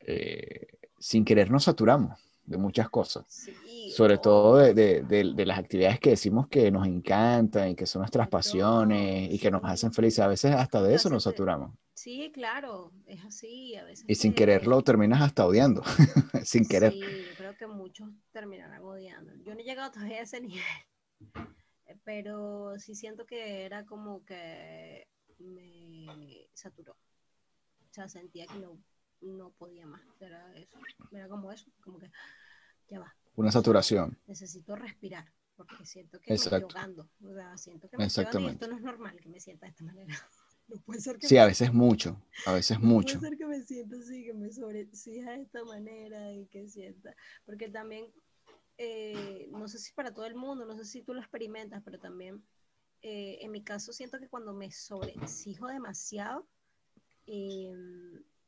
eh, 0.00 0.66
sin 0.98 1.24
querer 1.24 1.50
nos 1.50 1.64
saturamos 1.64 2.18
de 2.44 2.56
muchas 2.58 2.88
cosas. 2.88 3.24
Sí, 3.28 3.90
Sobre 3.90 4.14
no, 4.16 4.20
todo 4.20 4.56
de, 4.56 4.74
de- 4.74 5.02
de- 5.02 5.32
de 5.34 5.46
las 5.46 5.58
actividades 5.58 6.00
que 6.00 6.10
decimos 6.10 6.46
que 6.48 6.70
nos 6.70 6.86
encantan 6.86 7.70
y 7.70 7.74
que 7.74 7.86
son 7.86 8.00
nuestras 8.00 8.28
pasiones 8.28 9.32
y 9.32 9.38
que 9.38 9.50
nos 9.50 9.62
hacen 9.64 9.92
felices. 9.92 10.20
A 10.20 10.28
veces 10.28 10.54
hasta 10.54 10.82
de 10.82 10.94
eso 10.94 11.08
nos 11.10 11.24
saturamos. 11.24 11.72
Sí, 11.94 12.30
claro, 12.32 12.92
es 13.06 13.24
así. 13.24 13.74
A 13.76 13.84
veces 13.84 14.04
Y 14.08 14.14
sin 14.14 14.32
quererlo 14.32 14.82
terminas 14.82 15.20
hasta 15.22 15.46
odiando, 15.46 15.82
sin 16.44 16.66
querer. 16.66 16.92
Sí, 16.92 17.00
yo 17.00 17.36
creo 17.36 17.56
que 17.56 17.66
muchos 17.66 18.08
terminarán 18.32 18.82
odiando. 18.82 19.32
Yo 19.44 19.54
no 19.54 19.60
he 19.60 19.64
llegado 19.64 19.90
todavía 19.90 20.18
a 20.18 20.22
ese 20.22 20.40
nivel, 20.42 20.62
pero 22.04 22.78
sí 22.78 22.94
siento 22.94 23.26
que 23.26 23.64
era 23.64 23.84
como 23.84 24.24
que 24.24 25.06
me 25.38 26.48
saturó. 26.54 26.92
O 26.92 27.92
sea, 27.92 28.08
sentía 28.08 28.46
que 28.46 28.58
no, 28.58 28.78
no 29.20 29.50
podía 29.50 29.86
más. 29.86 30.02
Era 30.20 30.54
eso. 30.56 30.78
Era 31.12 31.28
como 31.28 31.50
eso, 31.52 31.70
como 31.82 31.98
que 31.98 32.10
ya 32.90 33.00
va. 33.00 33.14
Una 33.36 33.52
saturación. 33.52 34.18
Necesito 34.26 34.74
respirar, 34.74 35.32
porque 35.56 35.84
siento 35.86 36.20
que 36.20 36.30
me 36.30 36.36
Exacto. 36.36 36.66
estoy 36.66 36.80
ahogando. 36.80 37.10
O 37.22 37.34
sea, 37.34 37.56
siento 37.56 37.88
que 37.88 37.96
me 37.96 38.04
estoy 38.04 38.24
ahogando 38.24 38.48
y 38.48 38.52
esto 38.52 38.68
no 38.68 38.76
es 38.76 38.82
normal 38.82 39.20
que 39.20 39.28
me 39.28 39.40
sienta 39.40 39.66
de 39.66 39.70
esta 39.70 39.84
manera. 39.84 40.08
No 40.68 40.78
puede 40.82 41.00
ser 41.00 41.18
que 41.18 41.26
Sí, 41.26 41.36
me 41.36 41.40
a 41.40 41.46
veces 41.46 41.72
mucho, 41.72 42.20
a 42.44 42.52
veces 42.52 42.78
no 42.78 42.88
mucho. 42.88 43.18
Puede 43.18 43.30
ser 43.30 43.38
que 43.38 43.46
me 43.46 43.62
sienta 43.62 43.96
así, 43.96 44.22
que 44.22 44.34
me 44.34 44.52
sobreexija 44.52 45.30
de 45.30 45.40
esta 45.40 45.64
manera 45.64 46.30
y 46.34 46.46
que 46.48 46.68
sienta. 46.68 47.16
Porque 47.46 47.70
también, 47.70 48.12
eh, 48.78 49.48
no 49.50 49.66
sé 49.68 49.78
si 49.78 49.92
para 49.92 50.14
todo 50.14 50.24
el 50.26 50.36
mundo, 50.36 50.64
no 50.64 50.76
sé 50.76 50.84
si 50.84 51.02
tú 51.02 51.12
lo 51.12 51.20
experimentas, 51.20 51.82
pero 51.84 51.98
también 51.98 52.44
eh, 53.02 53.38
en 53.42 53.50
mi 53.50 53.62
caso 53.62 53.92
siento 53.92 54.18
que 54.18 54.28
cuando 54.28 54.52
me 54.52 54.70
sobreexijo 54.70 55.66
demasiado 55.66 56.46
eh, 57.26 57.72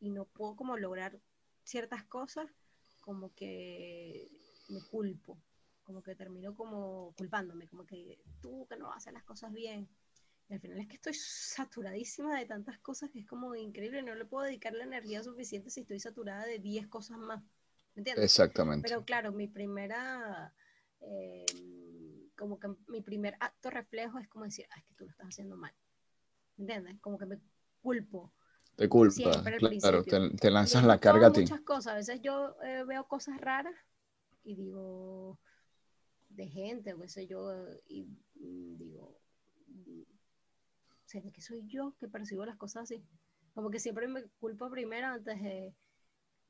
y 0.00 0.10
no 0.10 0.24
puedo 0.26 0.56
como 0.56 0.76
lograr 0.76 1.20
ciertas 1.64 2.04
cosas, 2.04 2.48
como 3.00 3.34
que 3.34 4.30
me 4.68 4.80
culpo, 4.82 5.36
como 5.82 6.02
que 6.02 6.14
termino 6.14 6.54
como 6.54 7.12
culpándome, 7.16 7.68
como 7.68 7.84
que 7.84 8.20
tú 8.40 8.66
que 8.68 8.76
no 8.76 8.92
haces 8.92 9.12
las 9.12 9.24
cosas 9.24 9.52
bien. 9.52 9.88
Y 10.48 10.54
al 10.54 10.60
final 10.60 10.78
es 10.78 10.88
que 10.88 10.96
estoy 10.96 11.14
saturadísima 11.14 12.38
de 12.38 12.46
tantas 12.46 12.78
cosas 12.78 13.10
que 13.10 13.20
es 13.20 13.26
como 13.26 13.54
increíble, 13.54 14.02
no 14.02 14.14
le 14.14 14.24
puedo 14.24 14.44
dedicar 14.44 14.72
la 14.74 14.84
energía 14.84 15.22
suficiente 15.22 15.70
si 15.70 15.80
estoy 15.80 16.00
saturada 16.00 16.46
de 16.46 16.58
10 16.58 16.88
cosas 16.88 17.18
más. 17.18 17.42
¿Me 18.00 18.12
entiendes? 18.12 18.24
Exactamente. 18.24 18.88
Pero 18.88 19.04
claro, 19.04 19.30
mi 19.30 19.46
primera, 19.46 20.54
eh, 21.02 21.44
como 22.34 22.58
que 22.58 22.68
mi 22.88 23.02
primer 23.02 23.36
acto 23.40 23.68
reflejo 23.68 24.18
es 24.18 24.26
como 24.28 24.46
decir, 24.46 24.64
ah, 24.70 24.78
es 24.78 24.84
que 24.86 24.94
tú 24.94 25.04
lo 25.04 25.10
estás 25.10 25.28
haciendo 25.28 25.58
mal. 25.58 25.74
¿Me 26.56 26.62
entiendes? 26.62 26.98
Como 27.02 27.18
que 27.18 27.26
me 27.26 27.38
culpo. 27.82 28.32
Te 28.76 28.88
culpa, 28.88 29.12
Siempre 29.12 29.58
claro, 29.78 30.02
te, 30.02 30.50
lanzas 30.50 30.82
Y 30.82 30.86
la 30.86 30.98
carga 30.98 31.26
a 31.26 31.32
ti. 31.32 31.42
Muchas 31.42 31.60
cosas. 31.60 31.92
A 31.92 31.96
veces 31.96 32.22
yo 32.22 32.56
eh, 32.64 32.84
veo 32.84 33.06
cosas 33.06 33.38
raras 33.38 33.74
y 34.44 34.54
digo, 34.54 35.38
de 36.30 36.48
gente, 36.48 36.94
o 36.94 37.00
qué 37.02 37.08
sé 37.10 37.26
yo, 37.26 37.52
y 37.86 38.08
digo, 38.34 39.20
mm, 39.66 40.02
¿será 41.04 41.30
que 41.30 41.42
soy 41.42 41.66
yo 41.66 41.94
que 42.00 42.08
percibo 42.08 42.46
las 42.46 42.56
cosas 42.56 42.84
así? 42.84 43.04
Como 43.52 43.70
que 43.70 43.78
siempre 43.78 44.08
me 44.08 44.24
culpo 44.38 44.70
primero 44.70 45.08
antes 45.08 45.38
de, 45.42 45.74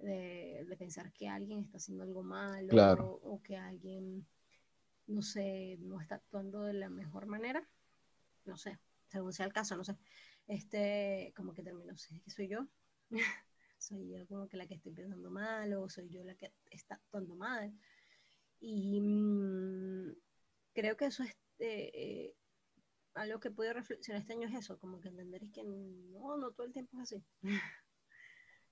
de, 0.03 0.65
de 0.69 0.77
pensar 0.77 1.13
que 1.13 1.29
alguien 1.29 1.61
está 1.61 1.79
haciendo 1.79 2.05
algo 2.05 2.23
malo 2.23 2.71
Claro. 2.71 3.21
o, 3.23 3.35
o 3.35 3.43
que 3.43 3.57
alguien, 3.57 4.27
no 5.07 5.23
sé, 5.23 5.77
no 5.81 6.01
está 6.01 6.17
actuando 6.17 6.63
de 6.65 6.75
la 6.75 6.89
mejor 6.91 7.27
manera. 7.27 7.69
No 8.45 8.57
sé, 8.57 8.79
según 9.09 9.33
sea 9.33 9.47
el 9.47 9.53
caso, 9.53 9.77
no 9.77 9.85
sé. 9.85 9.97
Este, 10.47 11.33
como 11.37 11.53
que 11.55 11.63
termino, 11.63 11.97
¿será 11.97 12.21
que 12.21 12.31
soy 12.31 12.49
yo? 12.49 12.67
soy 13.79 14.09
yo 14.11 14.27
como 14.27 14.49
que 14.49 14.57
la 14.57 14.67
que 14.67 14.75
estoy 14.75 14.93
pensando 14.93 15.31
mal 15.31 15.73
o 15.75 15.89
soy 15.89 16.09
yo 16.09 16.23
la 16.25 16.35
que 16.35 16.53
está 16.71 16.97
actuando 16.97 17.35
mal. 17.35 17.73
Y 18.61 19.01
mm, 19.01 20.13
creo 20.75 20.97
que 20.97 21.07
eso 21.07 21.23
es 21.23 21.31
eh, 21.59 21.91
eh, 21.95 22.35
algo 23.15 23.41
que 23.41 23.49
he 23.49 23.53
podido 23.53 23.75
reflexionar 23.75 24.23
este 24.23 24.33
año 24.35 24.49
es 24.49 24.55
eso, 24.55 24.79
como 24.79 25.01
que 25.01 25.09
entender 25.09 25.43
es 25.45 25.51
que 25.53 25.63
no, 25.65 26.37
no 26.37 26.53
todo 26.53 26.67
el 26.67 26.73
tiempo 26.73 26.97
es 26.97 27.13
así. 27.13 27.25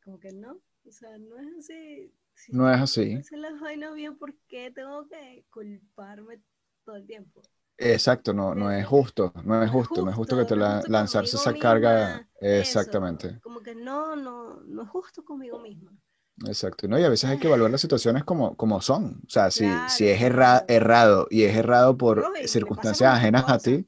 como 0.03 0.19
que 0.19 0.33
no, 0.33 0.61
o 0.89 0.93
sea, 0.93 1.19
no 1.19 1.39
es 1.39 1.59
así. 1.59 2.13
Si 2.35 2.53
No 2.53 2.71
es 2.73 2.81
así. 2.81 3.25
haciendo 3.25 3.51
las 3.51 3.61
vainas 3.61 3.95
bien, 3.95 4.17
¿por 4.19 4.35
qué 4.49 4.71
tengo 4.71 5.09
que 5.09 5.45
culparme 5.51 6.41
todo 6.85 6.97
el 6.97 7.07
tiempo? 7.07 7.43
Exacto, 7.81 8.33
no, 8.35 8.55
no 8.55 8.71
es 8.73 8.87
justo, 8.87 9.33
no 9.45 9.63
es 9.63 9.71
justo, 9.71 10.03
no 10.03 10.11
es 10.11 10.17
justo 10.17 10.37
que 10.37 10.45
te 10.45 10.57
la- 10.57 10.85
justo 10.87 10.89
lanzarse 10.89 11.37
esa 11.37 11.57
carga. 11.57 12.25
eso, 12.57 12.91
Exactamente, 13.01 13.41
como 13.41 13.63
que 13.63 13.75
no, 13.75 14.17
no, 14.17 14.61
no 14.63 14.83
es 14.83 14.89
justo 14.89 15.25
conmigo 15.25 15.59
misma. 15.59 15.93
exacto. 16.47 16.89
No, 16.89 16.99
y 16.99 17.05
a 17.05 17.09
veces 17.09 17.31
hay 17.31 17.39
que 17.39 17.47
evaluar 17.49 17.71
las 17.71 17.81
situaciones 17.81 18.25
como, 18.25 18.57
como 18.57 18.81
son. 18.81 19.21
O 19.27 19.31
sea, 19.31 19.51
si, 19.51 19.89
si 19.89 20.09
es 20.09 20.21
erra- 20.23 20.65
errado 20.69 21.27
y 21.31 21.43
es 21.45 21.57
errado 21.57 21.97
por 21.97 22.29
No, 22.29 22.33
circunstancias 22.45 23.13
ajenas 23.15 23.49
a 23.49 23.61
ti, 23.61 23.87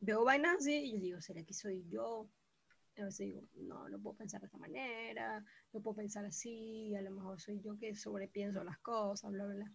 veo 0.00 0.24
vainas 0.24 0.56
así 0.58 0.74
y 0.74 0.92
yo 0.94 1.00
digo, 1.00 1.20
¿será 1.22 1.42
que 1.44 1.54
soy 1.54 1.84
yo? 1.88 2.28
A 2.98 3.04
veces 3.04 3.26
digo, 3.26 3.42
no, 3.56 3.88
no 3.88 3.98
puedo 3.98 4.16
pensar 4.16 4.40
de 4.40 4.46
esta 4.46 4.58
manera, 4.58 5.42
no 5.72 5.80
puedo 5.80 5.96
pensar 5.96 6.24
así, 6.24 6.94
a 6.96 7.02
lo 7.02 7.10
mejor 7.12 7.40
soy 7.40 7.60
yo 7.60 7.78
que 7.78 7.94
sobrepienso 7.94 8.62
las 8.62 8.78
cosas, 8.78 9.30
bla, 9.30 9.44
bla, 9.46 9.54
bla. 9.54 9.72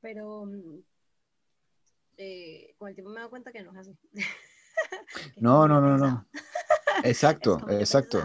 Pero 0.00 0.46
mm, 0.46 0.78
eh, 2.16 2.74
con 2.78 2.88
el 2.88 2.94
tiempo 2.94 3.10
me 3.10 3.16
dado 3.18 3.30
cuenta 3.30 3.52
que 3.52 3.62
no 3.62 3.72
es 3.72 3.78
así. 3.78 3.98
No, 5.36 5.68
no, 5.68 5.80
no, 5.80 5.96
no. 5.96 6.26
Exacto, 7.04 7.60
exacto. 7.68 8.20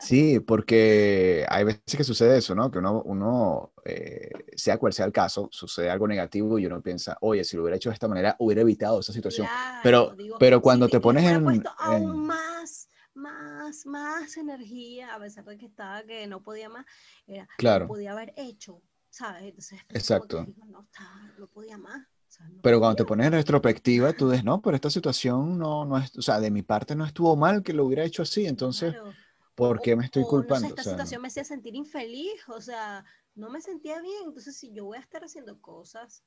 Sí, 0.00 0.40
porque 0.40 1.46
hay 1.48 1.64
veces 1.64 1.82
que 1.96 2.04
sucede 2.04 2.38
eso, 2.38 2.54
¿no? 2.54 2.70
Que 2.70 2.78
uno, 2.78 3.02
uno 3.02 3.72
eh, 3.84 4.30
sea 4.56 4.78
cual 4.78 4.92
sea 4.92 5.06
el 5.06 5.12
caso, 5.12 5.48
sucede 5.52 5.90
algo 5.90 6.08
negativo 6.08 6.58
y 6.58 6.66
uno 6.66 6.82
piensa, 6.82 7.16
oye, 7.20 7.44
si 7.44 7.56
lo 7.56 7.62
hubiera 7.62 7.76
hecho 7.76 7.90
de 7.90 7.94
esta 7.94 8.08
manera, 8.08 8.34
hubiera 8.38 8.62
evitado 8.62 9.00
esa 9.00 9.12
situación. 9.12 9.46
Pero, 9.82 10.14
digo, 10.16 10.36
pero 10.38 10.60
cuando 10.60 10.88
te 10.88 11.00
pones 11.00 11.24
en, 11.24 11.44
puesto 11.44 11.70
aún 11.78 11.94
en- 12.02 12.26
más, 12.26 12.88
más, 13.14 13.86
más 13.86 14.36
energía, 14.36 15.14
a 15.14 15.18
pesar 15.18 15.44
de 15.44 15.58
que 15.58 15.66
estaba 15.66 16.02
que 16.04 16.26
no 16.26 16.42
podía 16.42 16.68
más, 16.68 16.84
era, 17.26 17.48
Claro. 17.58 17.84
lo 17.84 17.88
podía 17.88 18.12
haber 18.12 18.32
hecho, 18.36 18.82
¿sabes? 19.10 19.44
Entonces, 19.44 19.80
Exacto. 19.90 20.44
digo, 20.44 20.64
no, 20.66 20.82
estaba- 20.82 21.32
no 21.38 21.46
podía 21.48 21.78
más. 21.78 21.98
o 22.06 22.30
sea, 22.36 22.48
no 22.48 22.60
Pero 22.62 22.80
cuando 22.80 22.96
te 22.96 23.04
pones 23.04 23.26
en 23.28 23.32
retrospectiva, 23.34 24.12
tú 24.12 24.28
dices, 24.30 24.44
no, 24.44 24.60
pero 24.60 24.74
esta 24.74 24.90
situación 24.90 25.56
no, 25.58 25.84
no 25.84 25.98
es, 25.98 26.16
o 26.18 26.22
sea, 26.22 26.40
de 26.40 26.50
mi 26.50 26.62
parte 26.62 26.96
no 26.96 27.04
estuvo 27.04 27.36
mal 27.36 27.62
que 27.62 27.72
lo 27.72 27.84
hubiera 27.86 28.04
hecho 28.04 28.22
así, 28.22 28.46
entonces, 28.46 28.90
Claro. 28.90 29.14
¿por 29.54 29.78
O- 29.78 29.82
qué 29.82 29.94
me 29.94 30.04
estoy 30.04 30.22
o, 30.24 30.26
No 30.26 30.30
culpando? 30.30 30.66
sé, 30.66 30.72
O 30.72 30.76
esta 30.76 30.82
sea, 30.82 30.92
situación 30.92 31.22
me 31.22 31.28
hacía 31.28 31.44
sentir 31.44 31.76
infeliz, 31.76 32.32
o 32.48 32.60
sea, 32.60 33.04
no 33.36 33.50
me 33.50 33.60
sentía 33.60 34.00
bien. 34.00 34.24
Entonces, 34.26 34.56
si 34.56 34.72
yo 34.72 34.84
voy 34.86 34.96
a 34.98 35.00
estar 35.00 35.22
haciendo 35.24 35.60
cosas 35.60 36.24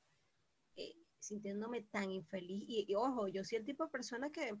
eh, 0.76 0.94
sintiéndome 1.18 1.82
tan 1.82 2.10
infeliz, 2.10 2.64
y, 2.66 2.86
y 2.88 2.94
ojo, 2.94 3.28
yo 3.28 3.44
soy 3.44 3.58
el 3.58 3.64
tipo 3.64 3.84
de 3.84 3.90
persona 3.90 4.30
que 4.30 4.54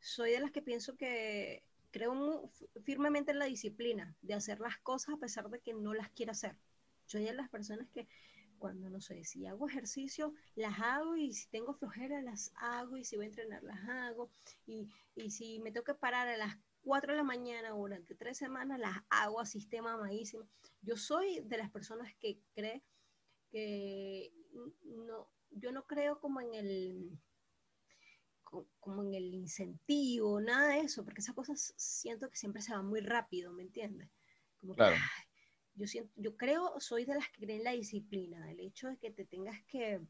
soy 0.00 0.32
de 0.32 0.40
las 0.40 0.50
que 0.50 0.62
pienso 0.62 0.96
que 0.96 1.64
creo 1.90 2.50
firmemente 2.82 3.32
en 3.32 3.38
la 3.38 3.46
disciplina 3.46 4.14
de 4.22 4.34
hacer 4.34 4.60
las 4.60 4.78
cosas 4.78 5.14
a 5.14 5.18
pesar 5.18 5.48
de 5.48 5.60
que 5.60 5.74
no 5.74 5.94
las 5.94 6.10
quiera 6.10 6.32
hacer. 6.32 6.56
Soy 7.06 7.24
de 7.24 7.32
las 7.32 7.48
personas 7.48 7.88
que 7.88 8.06
cuando, 8.58 8.90
no 8.90 9.00
sé, 9.00 9.24
si 9.24 9.46
hago 9.46 9.68
ejercicio, 9.68 10.34
las 10.56 10.78
hago 10.80 11.16
y 11.16 11.32
si 11.32 11.48
tengo 11.48 11.74
flojera, 11.74 12.20
las 12.22 12.52
hago 12.56 12.96
y 12.96 13.04
si 13.04 13.16
voy 13.16 13.26
a 13.26 13.28
entrenar, 13.28 13.62
las 13.62 13.88
hago. 13.88 14.30
Y, 14.66 14.88
y 15.14 15.30
si 15.30 15.60
me 15.60 15.72
que 15.72 15.94
parar 15.94 16.28
a 16.28 16.36
las 16.36 16.58
4 16.82 17.12
de 17.12 17.18
la 17.18 17.24
mañana 17.24 17.70
durante 17.70 18.14
tres 18.14 18.38
semanas, 18.38 18.78
las 18.78 18.98
hago 19.10 19.40
a 19.40 19.46
sistema 19.46 19.96
maísimo. 19.96 20.48
Yo 20.82 20.96
soy 20.96 21.40
de 21.40 21.56
las 21.56 21.70
personas 21.70 22.14
que 22.16 22.40
cree 22.54 22.82
que 23.50 24.32
no, 24.84 25.28
yo 25.50 25.72
no 25.72 25.86
creo 25.86 26.20
como 26.20 26.40
en 26.40 26.54
el 26.54 27.18
como 28.80 29.02
en 29.02 29.14
el 29.14 29.34
incentivo, 29.34 30.40
nada 30.40 30.68
de 30.74 30.80
eso, 30.80 31.04
porque 31.04 31.20
esas 31.20 31.34
cosas 31.34 31.74
siento 31.76 32.28
que 32.30 32.36
siempre 32.36 32.62
se 32.62 32.72
van 32.72 32.86
muy 32.86 33.00
rápido, 33.00 33.52
¿me 33.52 33.62
entiendes? 33.62 34.08
Como 34.58 34.74
que, 34.74 34.82
Claro. 34.82 34.96
ay, 34.96 35.24
yo 35.74 35.86
siento, 35.86 36.12
yo 36.16 36.36
creo, 36.36 36.74
soy 36.80 37.04
de 37.04 37.14
las 37.14 37.28
que 37.28 37.42
creen 37.42 37.58
en 37.58 37.64
la 37.64 37.72
disciplina, 37.72 38.50
el 38.50 38.60
hecho 38.60 38.88
de 38.88 38.96
que 38.96 39.10
te 39.10 39.24
tengas 39.24 39.62
que 39.64 40.00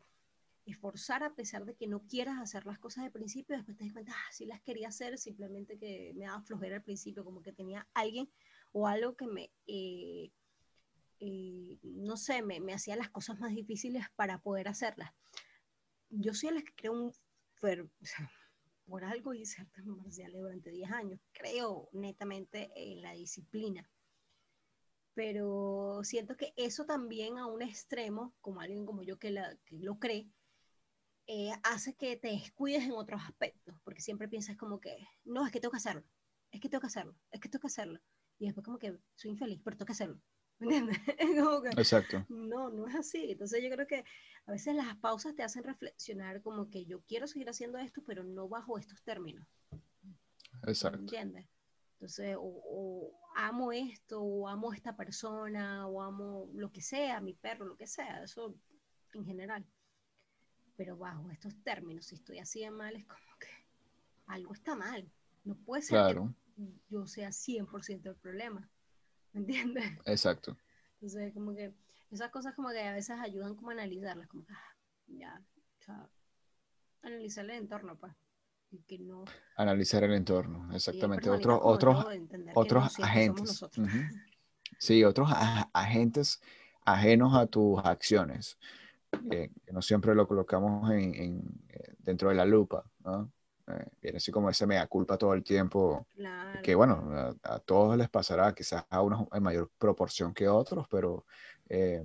esforzar 0.64 1.24
a 1.24 1.34
pesar 1.34 1.64
de 1.64 1.74
que 1.74 1.86
no 1.86 2.07
quieras 2.07 2.39
hacer 2.41 2.66
las 2.66 2.78
cosas 2.78 3.05
de 3.05 3.11
principio, 3.11 3.57
después 3.57 3.76
te 3.76 3.84
das 3.84 3.93
cuenta, 3.93 4.12
ah, 4.14 4.32
sí 4.32 4.47
las 4.47 4.61
quería 4.61 4.89
hacer, 4.89 5.18
simplemente 5.18 5.78
que 5.78 6.12
me 6.14 6.26
daba 6.26 6.43
flojera 6.43 6.76
al 6.76 6.82
principio, 6.82 7.24
como 7.24 7.43
que 7.43 7.53
tenía 7.53 7.89
alguien 7.95 8.30
o 8.72 8.86
algo 8.86 9.16
que 9.16 9.26
me, 9.26 9.51
eh, 9.66 10.30
eh, 11.20 11.78
no 11.82 12.16
sé, 12.16 12.43
me, 12.43 12.61
me 12.61 12.74
hacía 12.74 12.97
las 12.97 13.09
cosas 13.11 13.41
más 13.41 13.55
difíciles 13.55 14.05
para 14.14 14.41
poder 14.41 14.68
hacerlas. 14.68 15.12
Yo 16.11 16.34
soy 16.34 16.51
de 16.51 16.57
las 16.57 16.64
que 16.64 16.74
creo 16.74 16.93
un, 16.93 17.12
fer- 17.61 17.82
o 18.02 18.06
sea, 18.06 18.30
por 18.86 19.04
algo 19.04 19.34
hice 19.34 19.61
artes 19.62 19.84
marciales 19.86 20.40
durante 20.40 20.70
10 20.70 20.90
años, 20.90 21.20
creo 21.32 21.88
netamente 21.92 22.70
en 22.74 23.02
la 23.02 23.12
disciplina. 23.12 23.88
Pero 25.14 26.00
siento 26.04 26.36
que 26.36 26.52
eso 26.56 26.84
también 26.86 27.38
a 27.38 27.46
un 27.46 27.62
extremo, 27.62 28.34
como 28.40 28.61
alguien 28.61 28.86
como 28.86 29.02
yo 29.02 29.18
que, 29.18 29.30
la, 29.30 29.56
que 29.66 29.78
lo 29.78 29.98
cree, 29.98 30.28
eh, 31.26 31.52
hace 31.62 31.94
que 31.94 32.16
te 32.16 32.28
descuides 32.28 32.84
en 32.84 32.92
otros 32.92 33.20
aspectos, 33.22 33.74
porque 33.84 34.00
siempre 34.00 34.28
piensas 34.28 34.56
como 34.56 34.80
que, 34.80 34.96
no, 35.24 35.44
es 35.46 35.52
que 35.52 35.61
tengo 35.61 35.72
que 35.72 35.78
hacerlo, 35.78 36.04
es 36.50 36.61
que 36.61 36.68
tengo 36.68 36.80
que 36.80 36.86
hacerlo, 36.86 37.14
es 37.30 37.40
que 37.40 37.48
tengo 37.48 37.61
que 37.61 37.66
hacerlo, 37.66 38.00
y 38.38 38.46
después 38.46 38.64
como 38.64 38.78
que 38.78 38.98
soy 39.14 39.32
infeliz, 39.32 39.61
pero 39.62 39.76
tengo 39.76 39.86
que 39.86 39.92
hacerlo, 39.92 40.20
¿me 40.59 40.66
entiendes? 40.66 40.98
exacto. 41.78 42.24
no, 42.28 42.70
no 42.70 42.86
es 42.88 42.94
así. 42.94 43.32
Entonces 43.32 43.62
yo 43.62 43.70
creo 43.70 43.86
que 43.86 44.04
a 44.46 44.52
veces 44.52 44.74
las 44.74 44.96
pausas 44.96 45.34
te 45.34 45.42
hacen 45.42 45.64
reflexionar 45.64 46.42
como 46.42 46.70
que 46.70 46.84
yo 46.84 47.00
quiero 47.02 47.26
seguir 47.26 47.48
haciendo 47.48 47.78
esto, 47.78 48.02
pero 48.06 48.24
no 48.24 48.48
bajo 48.48 48.78
estos 48.78 49.02
términos. 49.02 49.46
¿me 49.70 50.70
Exacto. 50.70 50.98
¿Entiendes? 50.98 51.46
Entonces, 51.94 52.36
o, 52.38 52.42
o 52.42 53.12
amo 53.34 53.72
esto, 53.72 54.20
o 54.22 54.48
amo 54.48 54.72
esta 54.72 54.96
persona, 54.96 55.86
o 55.86 56.00
amo 56.00 56.48
lo 56.54 56.70
que 56.70 56.80
sea, 56.80 57.20
mi 57.20 57.34
perro, 57.34 57.66
lo 57.66 57.76
que 57.76 57.86
sea, 57.86 58.22
eso 58.22 58.54
en 59.14 59.24
general. 59.24 59.66
Pero 60.76 60.96
bajo 60.96 61.30
estos 61.30 61.54
términos, 61.64 62.06
si 62.06 62.14
estoy 62.14 62.38
así 62.38 62.61
de 62.61 62.70
mal, 62.70 62.94
es 62.94 63.04
como 63.04 63.38
que 63.38 63.48
algo 64.26 64.54
está 64.54 64.76
mal. 64.76 65.11
No 65.44 65.56
puede 65.56 65.82
ser 65.82 65.98
Claro, 65.98 66.34
que 66.56 66.62
yo 66.88 67.06
sea 67.06 67.30
100% 67.30 68.11
el 68.11 68.16
problema. 68.16 68.68
¿Me 69.39 69.55
entiendes? 69.55 69.84
exacto. 70.05 70.57
Entonces, 70.95 71.32
como 71.32 71.55
que 71.55 71.72
esas 72.11 72.30
cosas 72.30 72.55
como 72.55 72.70
que 72.70 72.80
a 72.80 72.93
veces 72.93 73.16
ayudan 73.20 73.55
como 73.55 73.70
a 73.70 73.72
analizarlas, 73.74 74.26
como 74.28 74.45
que, 74.45 74.53
ah, 74.53 74.76
ya, 75.07 75.43
o 75.78 75.82
sea, 75.82 76.09
analizar 77.03 77.45
el 77.45 77.53
entorno, 77.53 77.97
pues. 77.97 78.12
Y 78.70 78.82
que 78.82 78.99
no, 78.99 79.24
Analizar 79.57 80.05
el 80.05 80.12
entorno, 80.12 80.74
exactamente. 80.74 81.30
personitas 81.30 81.57
Otros, 81.62 82.05
otros, 82.55 82.74
no 82.74 83.05
agentes. 83.05 83.64
Sí, 84.78 85.05
otros 85.05 85.30
agentes 85.72 86.41
ajenos 86.84 87.34
a 87.34 87.47
tus 87.47 87.78
acciones, 87.84 88.59
eh, 89.30 89.51
que 89.64 89.72
no 89.72 89.80
siempre 89.80 90.14
lo 90.14 90.28
colocamos 90.28 90.91
en, 90.91 91.14
en, 91.14 91.43
eh, 91.68 91.95
dentro 91.99 92.28
de 92.28 92.34
la 92.34 92.45
lupa, 92.45 92.84
¿no? 93.05 93.32
Eh, 93.68 93.86
viene 94.00 94.16
así 94.18 94.32
como 94.32 94.48
ese 94.50 94.66
mea 94.66 94.86
culpa 94.86 95.16
todo 95.18 95.34
el 95.34 95.42
tiempo, 95.44 96.06
Claro. 96.14 96.60
que 96.62 96.74
bueno, 96.74 97.34
a, 97.42 97.54
a 97.54 97.58
todos 97.58 97.96
les 97.96 98.08
pasará, 98.08 98.54
quizás 98.54 98.84
a 98.88 99.02
unos 99.02 99.26
en 99.32 99.42
mayor 99.42 99.70
proporción 99.78 100.32
que 100.32 100.46
a 100.46 100.54
otros, 100.54 100.86
pero 100.88 101.26
eh, 101.68 102.02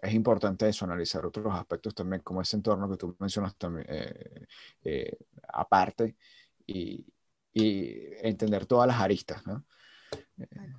es 0.00 0.14
importante 0.14 0.68
eso, 0.68 0.84
analizar 0.84 1.24
otros 1.26 1.52
aspectos 1.54 1.94
también, 1.94 2.22
como 2.22 2.40
ese 2.42 2.56
entorno 2.56 2.88
que 2.90 2.96
tú 2.96 3.16
mencionas 3.18 3.54
también, 3.56 3.86
eh, 3.88 4.46
eh, 4.84 5.16
aparte 5.48 6.16
y, 6.66 7.04
y 7.52 7.94
entender 8.20 8.66
todas 8.66 8.86
las 8.86 9.00
aristas, 9.00 9.46
¿no? 9.46 9.64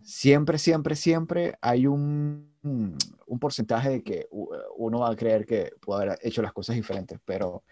Siempre, 0.01 0.57
siempre, 0.57 0.95
siempre 0.95 1.57
hay 1.61 1.87
un, 1.87 2.51
un 2.63 3.39
porcentaje 3.39 3.89
de 3.89 4.03
que 4.03 4.27
uno 4.31 4.99
va 4.99 5.11
a 5.11 5.15
creer 5.15 5.45
que 5.45 5.71
puede 5.79 6.03
haber 6.03 6.19
hecho 6.21 6.41
las 6.41 6.51
cosas 6.53 6.75
diferentes, 6.75 7.19
pero 7.23 7.63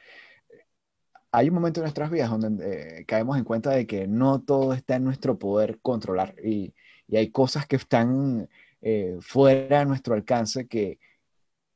hay 1.31 1.47
un 1.47 1.55
momento 1.55 1.79
en 1.79 1.83
nuestras 1.83 2.11
vidas 2.11 2.29
donde 2.29 2.99
eh, 2.99 3.05
caemos 3.05 3.37
en 3.37 3.43
cuenta 3.43 3.71
de 3.71 3.87
que 3.87 4.07
no 4.07 4.41
todo 4.41 4.73
está 4.73 4.95
en 4.95 5.05
nuestro 5.05 5.39
poder 5.39 5.79
controlar 5.81 6.35
y, 6.43 6.73
y 7.07 7.17
hay 7.17 7.31
cosas 7.31 7.67
que 7.67 7.77
están 7.77 8.49
eh, 8.81 9.17
fuera 9.21 9.79
de 9.79 9.85
nuestro 9.85 10.13
alcance 10.13 10.67
que, 10.67 10.99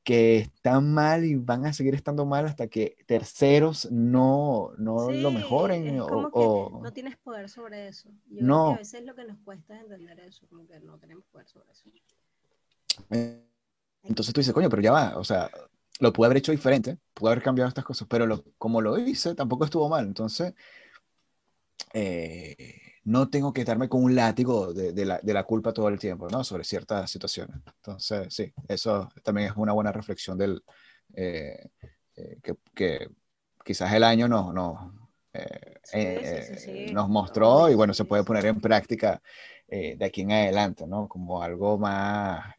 que 0.03 0.38
están 0.38 0.93
mal 0.93 1.24
y 1.24 1.36
van 1.36 1.66
a 1.66 1.74
seguir 1.74 1.95
estando 1.95 2.26
mal 2.26 2.45
hasta 2.45 2.68
que 2.68 2.97
terceros 3.06 3.91
no, 3.91 4.72
no 4.78 5.12
lo 5.12 5.32
mejoren. 5.32 5.99
o, 5.99 6.82
no 6.84 6.93
tienes 6.93 7.18
poder 7.18 7.49
sobre 7.49 7.88
eso. 7.88 8.10
Yo 8.28 8.41
no. 8.41 8.74
a 8.74 8.78
veces 8.78 9.03
lo 9.03 9.16
que 9.16 9.26
nos 9.26 9.38
cuesta 9.39 9.76
es 9.76 9.82
entender 9.82 10.20
eso, 10.20 10.45
como 10.47 10.68
que 10.68 10.80
no 10.80 10.97
tenemos 10.97 11.26
poder 11.26 11.47
sobre 11.47 11.72
eso. 11.72 11.89
Entonces 14.03 14.34
tú 14.34 14.41
dices, 14.41 14.53
coño, 14.53 14.70
pero 14.70 14.82
ya 14.82 14.91
va, 14.91 15.18
o 15.18 15.24
sea, 15.24 15.49
lo 16.00 16.14
pude 16.14 16.28
haber 16.28 16.38
hecho 16.38 16.52
diferente, 16.52 16.98
pude 17.14 17.32
haber 17.32 17.43
cambiado 17.43 17.70
estas 17.70 17.86
cosas, 17.86 18.08
pero 18.10 18.26
lo, 18.26 18.43
como 18.58 18.82
lo 18.82 18.98
hice, 18.98 19.36
tampoco 19.36 19.66
estuvo 19.66 19.89
mal. 19.89 20.06
Entonces, 20.06 20.54
eh, 21.93 22.82
no 23.06 23.30
tengo 23.30 23.54
que 23.54 23.62
estarme 23.62 23.88
con 23.88 24.04
un 24.04 24.16
látigo 24.16 24.74
de, 24.74 24.91
de, 24.91 25.06
la, 25.06 25.20
de, 25.22 25.34
la, 25.34 25.43
culpa 25.43 25.74
todo 25.74 25.88
el 25.89 26.00
tiempo, 26.00 26.28
¿no? 26.30 26.43
Sobre 26.43 26.64
ciertas 26.64 27.10
situaciones. 27.10 27.58
Entonces, 27.66 28.34
sí, 28.34 28.52
eso 28.68 29.10
también 29.24 29.50
es 29.50 29.54
una 29.56 29.74
buena 29.74 29.91
reflexión 29.91 30.38
del, 30.38 30.64
eh, 31.14 31.70
eh, 32.16 32.38
que, 32.41 32.56
que, 32.74 33.10
quizás 33.64 33.93
el 33.93 34.04
año 34.04 34.28
no, 34.28 34.52
no, 34.52 35.10
sí, 35.84 36.00
sí, 36.58 36.86
nos 36.93 37.10
mostró 37.10 37.70
y 37.70 37.76
bueno, 37.76 37.93
se 37.93 38.06
puede 38.06 38.24
poner 38.24 38.46
en 38.46 38.62
práctica 38.62 39.22
de 39.97 40.05
aquí 40.05 40.21
en 40.21 40.32
adelante, 40.32 40.88
¿no? 40.88 41.07
Como 41.07 41.41
algo 41.41 41.78
más, 41.78 42.55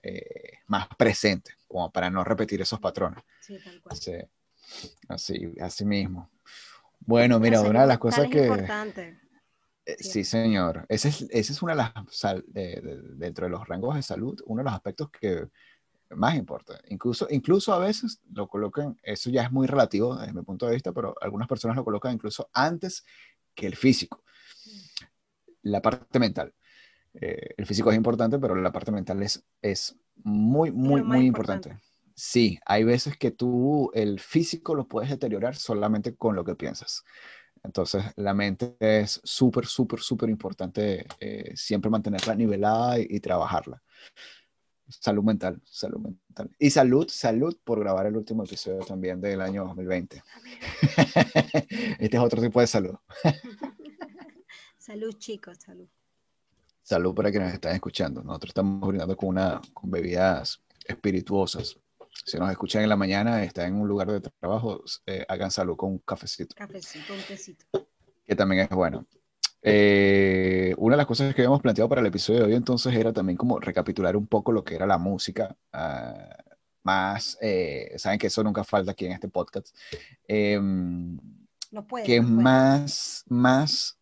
más 0.66 0.88
presente 0.96 1.52
como 1.66 1.90
para 1.90 2.10
no 2.10 2.24
repetir 2.24 2.60
esos 2.60 2.80
patrones. 2.80 3.22
Sí, 3.40 3.58
tal 3.62 3.80
cual. 3.82 3.96
Sí, 3.96 4.12
así, 5.08 5.54
así 5.60 5.84
mismo. 5.84 6.30
Bueno, 7.00 7.38
mira, 7.38 7.60
una 7.60 7.82
de 7.82 7.86
las 7.86 7.98
cosas 7.98 8.28
que... 8.28 8.46
Importante. 8.46 9.20
Eh, 9.84 9.96
sí, 10.00 10.24
señor. 10.24 10.84
Esa 10.88 11.08
es, 11.08 11.22
ese 11.30 11.52
es 11.52 11.62
una 11.62 11.72
de 11.72 11.76
las, 11.76 12.44
dentro 12.46 13.46
de 13.46 13.50
los 13.50 13.66
rangos 13.68 13.94
de 13.94 14.02
salud, 14.02 14.40
uno 14.46 14.60
de 14.60 14.64
los 14.64 14.74
aspectos 14.74 15.10
que 15.10 15.48
más 16.10 16.34
importa. 16.34 16.80
Incluso, 16.88 17.26
incluso 17.30 17.72
a 17.72 17.78
veces 17.78 18.20
lo 18.32 18.48
colocan, 18.48 18.98
eso 19.02 19.30
ya 19.30 19.42
es 19.42 19.52
muy 19.52 19.66
relativo 19.66 20.16
desde 20.16 20.32
mi 20.32 20.42
punto 20.42 20.66
de 20.66 20.74
vista, 20.74 20.92
pero 20.92 21.14
algunas 21.20 21.46
personas 21.46 21.76
lo 21.76 21.84
colocan 21.84 22.14
incluso 22.14 22.48
antes 22.52 23.04
que 23.54 23.66
el 23.66 23.76
físico. 23.76 24.24
La 25.62 25.80
parte 25.80 26.18
mental. 26.18 26.52
Eh, 27.20 27.54
el 27.56 27.66
físico 27.66 27.90
es 27.90 27.96
importante, 27.96 28.38
pero 28.38 28.54
la 28.54 28.72
parte 28.72 28.92
mental 28.92 29.22
es, 29.22 29.44
es 29.62 29.96
muy, 30.16 30.70
muy, 30.70 31.02
muy 31.02 31.26
importante. 31.26 31.78
Sí, 32.14 32.58
hay 32.64 32.84
veces 32.84 33.16
que 33.18 33.30
tú 33.30 33.90
el 33.94 34.20
físico 34.20 34.74
lo 34.74 34.88
puedes 34.88 35.10
deteriorar 35.10 35.54
solamente 35.54 36.14
con 36.14 36.34
lo 36.34 36.44
que 36.44 36.54
piensas. 36.54 37.04
Entonces, 37.62 38.04
la 38.16 38.32
mente 38.32 38.76
es 38.80 39.20
súper, 39.24 39.66
súper, 39.66 40.00
súper 40.00 40.30
importante 40.30 41.06
eh, 41.20 41.52
siempre 41.56 41.90
mantenerla 41.90 42.34
nivelada 42.34 42.98
y, 42.98 43.20
trabajarla. 43.20 43.82
Salud 44.88 45.24
mental, 45.24 45.60
salud 45.64 45.98
mental. 45.98 46.48
Y 46.58 46.70
salud, 46.70 47.08
salud 47.08 47.58
por 47.64 47.80
grabar 47.80 48.06
el 48.06 48.16
último 48.16 48.44
episodio 48.44 48.84
también 48.84 49.20
del 49.20 49.40
año 49.40 49.64
2020. 49.64 50.22
este 51.98 52.16
es 52.16 52.22
otro 52.22 52.40
tipo 52.40 52.60
de 52.60 52.66
salud. 52.68 52.94
salud, 54.78 55.12
chicos, 55.18 55.58
salud. 55.58 55.88
Salud 56.86 57.16
para 57.16 57.32
quienes 57.32 57.52
están 57.52 57.74
escuchando. 57.74 58.22
Nosotros 58.22 58.50
estamos 58.50 58.86
brindando 58.86 59.16
con, 59.16 59.30
una, 59.30 59.60
con 59.74 59.90
bebidas 59.90 60.62
espirituosas. 60.86 61.76
Si 62.24 62.38
nos 62.38 62.48
escuchan 62.48 62.84
en 62.84 62.88
la 62.88 62.94
mañana, 62.94 63.42
están 63.42 63.66
en 63.66 63.80
un 63.80 63.88
lugar 63.88 64.08
de 64.08 64.20
trabajo, 64.20 64.84
eh, 65.04 65.26
hagan 65.28 65.50
salud 65.50 65.74
con 65.74 65.90
un 65.90 65.98
cafecito. 65.98 66.54
Cafecito, 66.54 67.12
un 67.12 67.22
tecito. 67.26 67.66
Que 68.24 68.36
también 68.36 68.60
es 68.62 68.68
bueno. 68.68 69.04
Eh, 69.62 70.76
una 70.78 70.94
de 70.94 70.98
las 70.98 71.06
cosas 71.06 71.34
que 71.34 71.40
habíamos 71.40 71.60
planteado 71.60 71.88
para 71.88 72.02
el 72.02 72.06
episodio 72.06 72.42
de 72.42 72.46
hoy 72.46 72.54
entonces 72.54 72.94
era 72.94 73.12
también 73.12 73.36
como 73.36 73.58
recapitular 73.58 74.16
un 74.16 74.28
poco 74.28 74.52
lo 74.52 74.62
que 74.62 74.76
era 74.76 74.86
la 74.86 74.96
música. 74.96 75.56
Ah, 75.72 76.36
más, 76.84 77.36
eh, 77.40 77.94
saben 77.96 78.20
que 78.20 78.28
eso 78.28 78.44
nunca 78.44 78.62
falta 78.62 78.92
aquí 78.92 79.06
en 79.06 79.12
este 79.12 79.26
podcast. 79.26 79.74
Em, 80.28 81.18
no 81.72 81.84
puede, 81.84 82.04
que 82.04 82.20
más, 82.20 83.24
más 83.26 83.98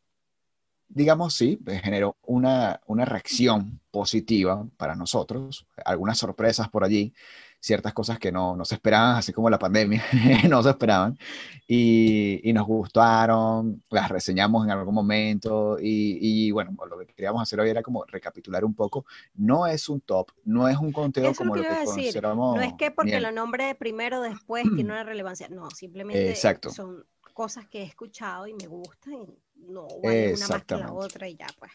digamos, 0.95 1.34
sí, 1.34 1.59
generó 1.82 2.16
una, 2.22 2.80
una 2.86 3.05
reacción 3.05 3.80
positiva 3.90 4.66
para 4.76 4.95
nosotros, 4.95 5.66
algunas 5.84 6.18
sorpresas 6.18 6.68
por 6.68 6.84
allí, 6.84 7.12
ciertas 7.59 7.95
cosas 7.95 8.18
que 8.18 8.30
no, 8.30 8.55
no 8.55 8.64
se 8.64 8.76
esperaban, 8.76 9.16
así 9.16 9.32
como 9.32 9.51
la 9.51 9.59
pandemia, 9.59 10.05
no 10.49 10.62
se 10.62 10.70
esperaban, 10.70 11.18
y, 11.66 12.40
y, 12.49 12.53
nos 12.53 12.66
gustaron, 12.66 13.82
las 13.90 14.09
reseñamos 14.09 14.64
en 14.64 14.70
algún 14.70 14.95
momento, 14.95 15.78
y, 15.80 16.18
y, 16.20 16.51
bueno, 16.53 16.76
lo 16.88 16.99
que 16.99 17.07
queríamos 17.07 17.42
hacer 17.42 17.59
hoy 17.59 17.70
era 17.70 17.82
como 17.82 18.05
recapitular 18.05 18.64
un 18.64 18.74
poco, 18.74 19.05
no 19.34 19.66
es 19.66 19.88
un 19.88 20.01
top, 20.01 20.30
no 20.45 20.68
es 20.68 20.76
un 20.76 20.92
conteo 20.92 21.34
como 21.34 21.57
lo 21.57 21.62
que 21.62 21.84
consideramos. 21.84 22.57
No 22.57 22.62
es 22.62 22.74
que 22.74 22.90
porque 22.90 23.18
lo 23.18 23.32
nombre 23.32 23.74
primero 23.74 24.20
después 24.20 24.64
tiene 24.74 24.92
una 24.92 25.03
relevancia, 25.03 25.49
no, 25.49 25.70
simplemente 25.70 26.36
son 26.70 27.05
cosas 27.32 27.66
que 27.66 27.80
he 27.80 27.84
escuchado 27.84 28.47
y 28.47 28.55
me 28.55 28.66
gustan 28.68 29.26
no 29.68 29.86
una 29.86 30.48
más 30.48 30.64
que 30.64 30.76
la 30.76 30.92
otra 30.92 31.28
y 31.28 31.36
ya, 31.36 31.46
pues. 31.58 31.72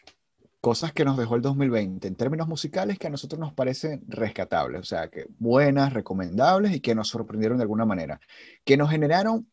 Cosas 0.60 0.92
que 0.92 1.06
nos 1.06 1.16
dejó 1.16 1.36
el 1.36 1.42
2020 1.42 2.06
en 2.06 2.16
términos 2.16 2.46
musicales 2.46 2.98
que 2.98 3.06
a 3.06 3.10
nosotros 3.10 3.40
nos 3.40 3.54
parecen 3.54 4.04
rescatables, 4.08 4.80
o 4.80 4.84
sea, 4.84 5.08
que 5.08 5.26
buenas, 5.38 5.94
recomendables 5.94 6.74
y 6.74 6.80
que 6.80 6.94
nos 6.94 7.08
sorprendieron 7.08 7.56
de 7.56 7.62
alguna 7.62 7.86
manera, 7.86 8.20
que 8.62 8.76
nos 8.76 8.90
generaron 8.90 9.50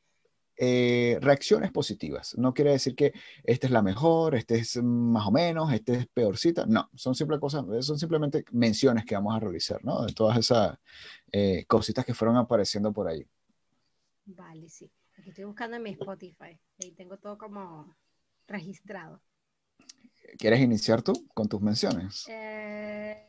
eh, 0.60 1.20
reacciones 1.22 1.72
positivas. 1.72 2.36
No 2.36 2.52
quiere 2.52 2.72
decir 2.72 2.96
que 2.96 3.14
esta 3.44 3.68
es 3.68 3.72
la 3.72 3.84
mejor, 3.84 4.34
este 4.34 4.56
es 4.56 4.82
más 4.82 5.28
o 5.28 5.32
menos, 5.32 5.72
este 5.72 5.94
es 5.94 6.08
peorcita. 6.08 6.66
No, 6.66 6.90
son, 6.96 7.14
simple 7.14 7.40
cosas, 7.40 7.64
son 7.86 8.00
simplemente 8.00 8.44
menciones 8.52 9.06
que 9.06 9.14
vamos 9.14 9.36
a 9.36 9.40
realizar, 9.40 9.86
¿no? 9.86 10.04
De 10.04 10.14
todas 10.14 10.40
esas 10.40 10.80
eh, 11.32 11.64
cositas 11.68 12.04
que 12.04 12.16
fueron 12.16 12.38
apareciendo 12.38 12.92
por 12.92 13.08
ahí. 13.08 13.24
Vale, 14.26 14.68
sí. 14.68 14.92
Aquí 15.16 15.30
estoy 15.30 15.46
buscando 15.46 15.78
en 15.78 15.84
mi 15.84 15.92
Spotify. 15.92 16.60
Ahí 16.82 16.92
tengo 16.92 17.18
todo 17.18 17.38
como 17.38 17.96
registrado. 18.48 19.22
¿Quieres 20.38 20.60
iniciar 20.60 21.02
tú 21.02 21.28
con 21.34 21.48
tus 21.48 21.62
menciones? 21.62 22.26
Eh, 22.30 23.28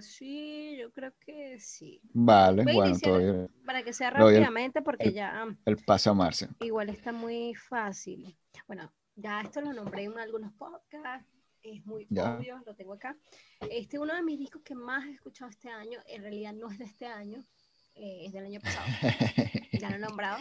sí, 0.00 0.76
yo 0.78 0.90
creo 0.92 1.12
que 1.20 1.58
sí. 1.60 2.00
Vale, 2.12 2.64
bueno, 2.64 2.98
todo 2.98 3.48
Para 3.64 3.82
que 3.82 3.92
sea 3.92 4.10
rápidamente, 4.10 4.82
porque 4.82 5.12
ya. 5.12 5.46
El 5.64 5.76
paso 5.76 6.10
a 6.10 6.14
Marcia. 6.14 6.48
Igual 6.60 6.88
está 6.88 7.12
muy 7.12 7.54
fácil. 7.54 8.36
Bueno, 8.66 8.92
ya 9.14 9.40
esto 9.40 9.60
lo 9.60 9.72
nombré 9.72 10.04
en 10.04 10.18
algunos 10.18 10.52
podcasts. 10.54 11.28
Es 11.62 11.86
muy 11.86 12.08
obvio, 12.10 12.60
lo 12.66 12.74
tengo 12.74 12.94
acá. 12.94 13.16
Este 13.70 13.98
uno 13.98 14.14
de 14.14 14.22
mis 14.22 14.36
discos 14.36 14.62
que 14.62 14.74
más 14.74 15.06
he 15.06 15.12
escuchado 15.12 15.48
este 15.48 15.68
año, 15.68 16.00
en 16.08 16.22
realidad 16.22 16.52
no 16.52 16.68
es 16.68 16.78
de 16.78 16.86
este 16.86 17.06
año, 17.06 17.44
eh, 17.94 18.24
es 18.26 18.32
del 18.32 18.46
año 18.46 18.60
pasado. 18.60 18.84
ya 19.80 19.90
lo 19.90 19.96
he 19.96 19.98
nombrado. 20.00 20.38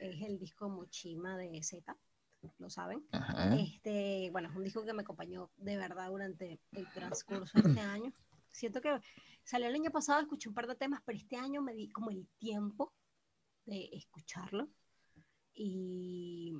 Es 0.00 0.20
el 0.22 0.36
disco 0.36 0.68
Mochima 0.68 1.36
de 1.36 1.62
Z 1.62 1.96
lo 2.58 2.70
saben. 2.70 3.06
Este, 3.58 4.30
bueno, 4.32 4.48
es 4.48 4.56
un 4.56 4.64
disco 4.64 4.84
que 4.84 4.92
me 4.92 5.02
acompañó 5.02 5.50
de 5.56 5.76
verdad 5.76 6.08
durante 6.08 6.60
el 6.72 6.90
transcurso 6.92 7.60
de 7.60 7.68
este 7.68 7.80
año. 7.80 8.12
Siento 8.50 8.80
que 8.80 9.00
salió 9.42 9.68
el 9.68 9.74
año 9.74 9.90
pasado, 9.90 10.20
escuché 10.20 10.48
un 10.48 10.54
par 10.54 10.66
de 10.66 10.76
temas, 10.76 11.00
pero 11.04 11.18
este 11.18 11.36
año 11.36 11.60
me 11.62 11.74
di 11.74 11.88
como 11.88 12.10
el 12.10 12.28
tiempo 12.38 12.92
de 13.66 13.88
escucharlo 13.92 14.68
y 15.54 16.54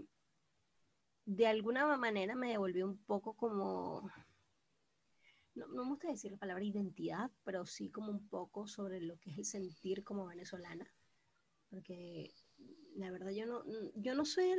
de 1.25 1.47
alguna 1.47 1.97
manera 1.97 2.35
me 2.35 2.51
devolvió 2.51 2.87
un 2.87 2.99
poco 2.99 3.35
como, 3.35 4.11
no, 5.55 5.67
no 5.69 5.85
me 5.85 5.91
gusta 5.91 6.09
decir 6.09 6.33
la 6.33 6.39
palabra 6.39 6.65
identidad, 6.65 7.31
pero 7.45 7.67
sí 7.67 7.91
como 7.91 8.11
un 8.11 8.29
poco 8.29 8.67
sobre 8.67 9.01
lo 9.01 9.19
que 9.19 9.31
es 9.31 9.37
el 9.37 9.45
sentir 9.45 10.05
como 10.05 10.27
venezolana, 10.27 10.87
porque 11.71 12.35
la 12.97 13.11
verdad 13.11 13.31
yo 13.31 13.47
no, 13.47 13.65
yo 13.97 14.15
no 14.15 14.25
soy 14.25 14.55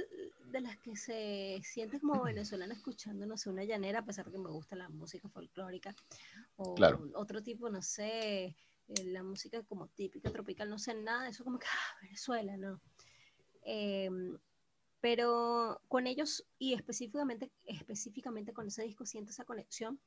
de 0.52 0.62
las 0.62 0.78
que 0.78 0.96
se 0.96 1.60
siente 1.64 2.00
como 2.00 2.24
venezolana 2.24 2.74
escuchando, 2.74 3.26
no 3.26 3.38
sé, 3.38 3.50
una 3.50 3.64
llanera, 3.64 4.00
a 4.00 4.06
pesar 4.06 4.26
de 4.26 4.34
que 4.34 4.38
me 4.40 4.50
gusta 4.50 4.76
la 4.76 4.90
música 4.90 5.30
folclórica, 5.30 5.96
o 6.58 6.76
otro 7.14 7.42
tipo, 7.42 7.70
no 7.70 7.82
sé, 7.82 8.56
eh, 8.88 9.04
la 9.06 9.24
música 9.24 9.64
como 9.64 9.88
típica, 9.88 10.32
tropical, 10.32 10.70
no 10.70 10.78
sé 10.78 10.94
nada 10.94 11.30
eso, 11.30 11.44
como 11.44 11.60
que, 11.60 11.68
ah, 11.68 11.98
Venezuela, 12.02 12.58
¿no? 12.58 12.82
Em, 13.64 14.38
pero 15.02 15.82
con 15.88 16.08
ellos 16.08 16.46
y 16.60 16.74
específicamente, 16.74 17.52
específicamente 17.66 18.54
con 18.54 18.68
ese 18.68 18.84
disco 18.84 19.06
siento 19.06 19.32
esa 19.32 19.46
conexión 19.46 20.00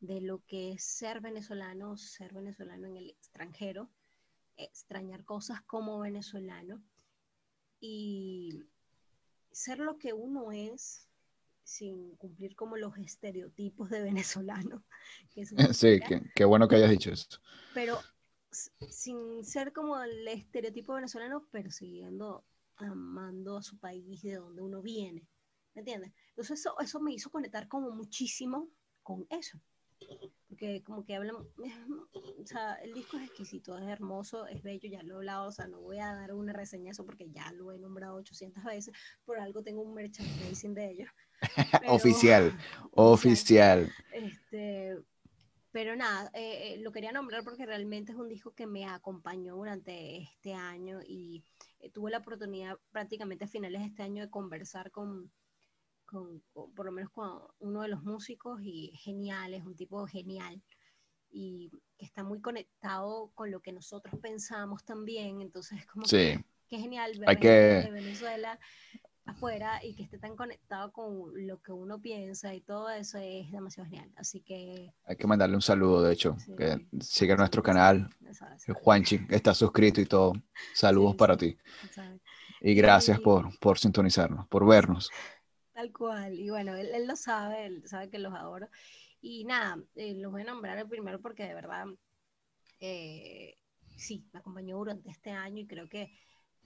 de 0.00 0.20
lo 0.20 0.44
que 0.46 0.72
es 0.72 0.84
ser 0.84 1.20
venezolano, 1.20 1.96
ser 1.96 2.32
venezolano 2.32 2.86
en 2.86 2.96
el 2.96 3.10
extranjero, 3.10 3.90
extrañar 4.64 5.24
cosas 5.24 5.62
como 5.62 5.98
venezolano 6.00 6.82
y 7.80 8.62
ser 9.50 9.78
lo 9.78 9.98
que 9.98 10.12
uno 10.12 10.52
es 10.52 11.08
sin 11.64 12.16
cumplir 12.16 12.56
como 12.56 12.76
los 12.76 12.96
estereotipos 12.98 13.90
de 13.90 14.02
venezolano. 14.02 14.82
que 15.34 15.46
Sí, 15.46 16.00
qué, 16.34 16.44
bueno 16.44 16.68
que 16.68 16.76
hayas 16.76 16.90
dicho 16.90 17.10
esto. 17.10 17.38
Pero 17.74 18.00
sin 18.50 19.44
ser 19.44 19.72
como 19.72 20.00
el 20.02 20.26
estereotipo 20.28 20.94
venezolano, 20.94 21.46
pero 21.52 21.70
siguiendo 21.70 22.44
amando 22.76 23.58
a 23.58 23.62
su 23.62 23.78
país 23.78 24.22
de 24.22 24.36
donde 24.36 24.62
uno 24.62 24.82
viene. 24.82 25.28
¿Me 25.74 25.80
entiendes? 25.80 26.12
Entonces 26.30 26.60
eso, 26.60 26.78
eso 26.80 27.00
me 27.00 27.12
hizo 27.12 27.30
conectar 27.30 27.68
como 27.68 27.90
muchísimo 27.90 28.68
con 29.02 29.26
eso. 29.30 29.60
Porque 30.48 30.82
como 30.82 31.04
que 31.04 31.14
hablan, 31.14 31.36
o 32.42 32.46
sea, 32.46 32.74
el 32.76 32.92
disco 32.92 33.16
es 33.16 33.24
exquisito, 33.24 33.78
es 33.78 33.86
hermoso, 33.88 34.46
es 34.46 34.62
bello, 34.62 34.88
ya 34.88 35.02
lo 35.02 35.14
he 35.14 35.16
hablado, 35.18 35.48
o 35.48 35.52
sea, 35.52 35.68
no 35.68 35.80
voy 35.80 35.98
a 35.98 36.14
dar 36.14 36.34
una 36.34 36.52
reseña 36.52 36.84
de 36.86 36.90
eso 36.90 37.06
porque 37.06 37.30
ya 37.30 37.52
lo 37.52 37.72
he 37.72 37.78
nombrado 37.78 38.16
800 38.16 38.64
veces, 38.64 38.94
por 39.24 39.38
algo 39.38 39.62
tengo 39.62 39.82
un 39.82 39.94
merchandising 39.94 40.74
de 40.74 40.90
ellos. 40.90 41.08
Pero- 41.80 41.92
Oficial, 41.94 42.58
oficial. 42.92 43.92
Este, 44.12 44.98
pero 45.72 45.94
nada, 45.94 46.30
eh, 46.34 46.74
eh, 46.74 46.78
lo 46.80 46.90
quería 46.90 47.12
nombrar 47.12 47.44
porque 47.44 47.64
realmente 47.64 48.12
es 48.12 48.18
un 48.18 48.28
disco 48.28 48.52
que 48.52 48.66
me 48.66 48.86
acompañó 48.86 49.54
durante 49.54 50.18
este 50.18 50.52
año 50.52 50.98
y 51.06 51.44
eh, 51.78 51.90
tuve 51.90 52.10
la 52.10 52.18
oportunidad 52.18 52.76
prácticamente 52.90 53.44
a 53.44 53.48
finales 53.48 53.80
de 53.80 53.86
este 53.86 54.02
año 54.02 54.22
de 54.24 54.30
conversar 54.30 54.90
con, 54.90 55.30
con, 56.10 56.42
con- 56.52 56.72
por 56.74 56.86
lo 56.86 56.92
menos 56.92 57.10
con 57.12 57.40
uno 57.60 57.82
de 57.82 57.88
los 57.88 58.02
músicos 58.02 58.60
y 58.62 58.92
genial, 58.96 59.54
es 59.54 59.64
un 59.64 59.76
tipo 59.76 60.06
genial 60.06 60.60
y 61.32 61.70
que 61.98 62.06
está 62.06 62.24
muy 62.24 62.40
conectado 62.40 63.30
con 63.34 63.50
lo 63.50 63.60
que 63.60 63.72
nosotros 63.72 64.14
pensamos 64.20 64.84
también, 64.84 65.40
entonces 65.40 65.78
es 65.78 65.86
como 65.86 66.04
Sí, 66.06 66.16
que, 66.16 66.44
qué 66.68 66.78
genial 66.78 67.12
ver 67.18 67.28
Hay 67.28 67.36
gente 67.36 67.48
que- 67.48 67.82
de 67.86 67.90
Venezuela 67.92 68.58
afuera 69.26 69.84
y 69.84 69.94
que 69.94 70.02
esté 70.02 70.18
tan 70.18 70.34
conectado 70.34 70.90
con 70.92 71.46
lo 71.46 71.58
que 71.62 71.72
uno 71.72 72.00
piensa 72.00 72.52
y 72.54 72.62
todo 72.62 72.90
eso 72.90 73.18
es 73.18 73.50
demasiado 73.52 73.88
genial. 73.88 74.10
Así 74.16 74.40
que 74.40 74.92
hay 75.04 75.16
que 75.16 75.26
mandarle 75.26 75.54
un 75.54 75.62
saludo, 75.62 76.02
de 76.02 76.12
hecho, 76.14 76.36
Sí. 76.38 76.52
que 76.56 76.86
siga 77.00 77.34
sí, 77.34 77.38
nuestro 77.38 77.62
sí, 77.62 77.66
canal. 77.66 78.08
sabes, 78.32 78.64
Juanchi 78.82 79.20
está 79.28 79.54
suscrito 79.54 80.00
y 80.00 80.06
todo. 80.06 80.32
Saludos 80.74 81.14
para 81.16 81.36
ti. 81.36 81.56
Y 82.60 82.74
gracias 82.74 83.20
por, 83.20 83.56
por 83.58 83.78
sintonizarnos, 83.78 84.46
por 84.48 84.66
vernos. 84.66 85.10
Tal 85.80 85.92
cual. 85.94 86.38
Y 86.38 86.50
bueno, 86.50 86.74
él, 86.74 86.88
él 86.94 87.06
lo 87.06 87.16
sabe, 87.16 87.64
él 87.64 87.88
sabe 87.88 88.10
que 88.10 88.18
los 88.18 88.34
adoro. 88.34 88.68
Y 89.22 89.44
nada, 89.44 89.82
eh, 89.94 90.14
los 90.14 90.30
voy 90.30 90.42
a 90.42 90.44
nombrar 90.44 90.76
el 90.76 90.86
primero 90.86 91.20
porque 91.22 91.44
de 91.44 91.54
verdad, 91.54 91.86
eh, 92.80 93.56
sí, 93.96 94.26
me 94.32 94.40
acompañó 94.40 94.76
durante 94.76 95.08
este 95.10 95.30
año 95.30 95.60
y 95.62 95.66
creo 95.66 95.88
que, 95.88 96.12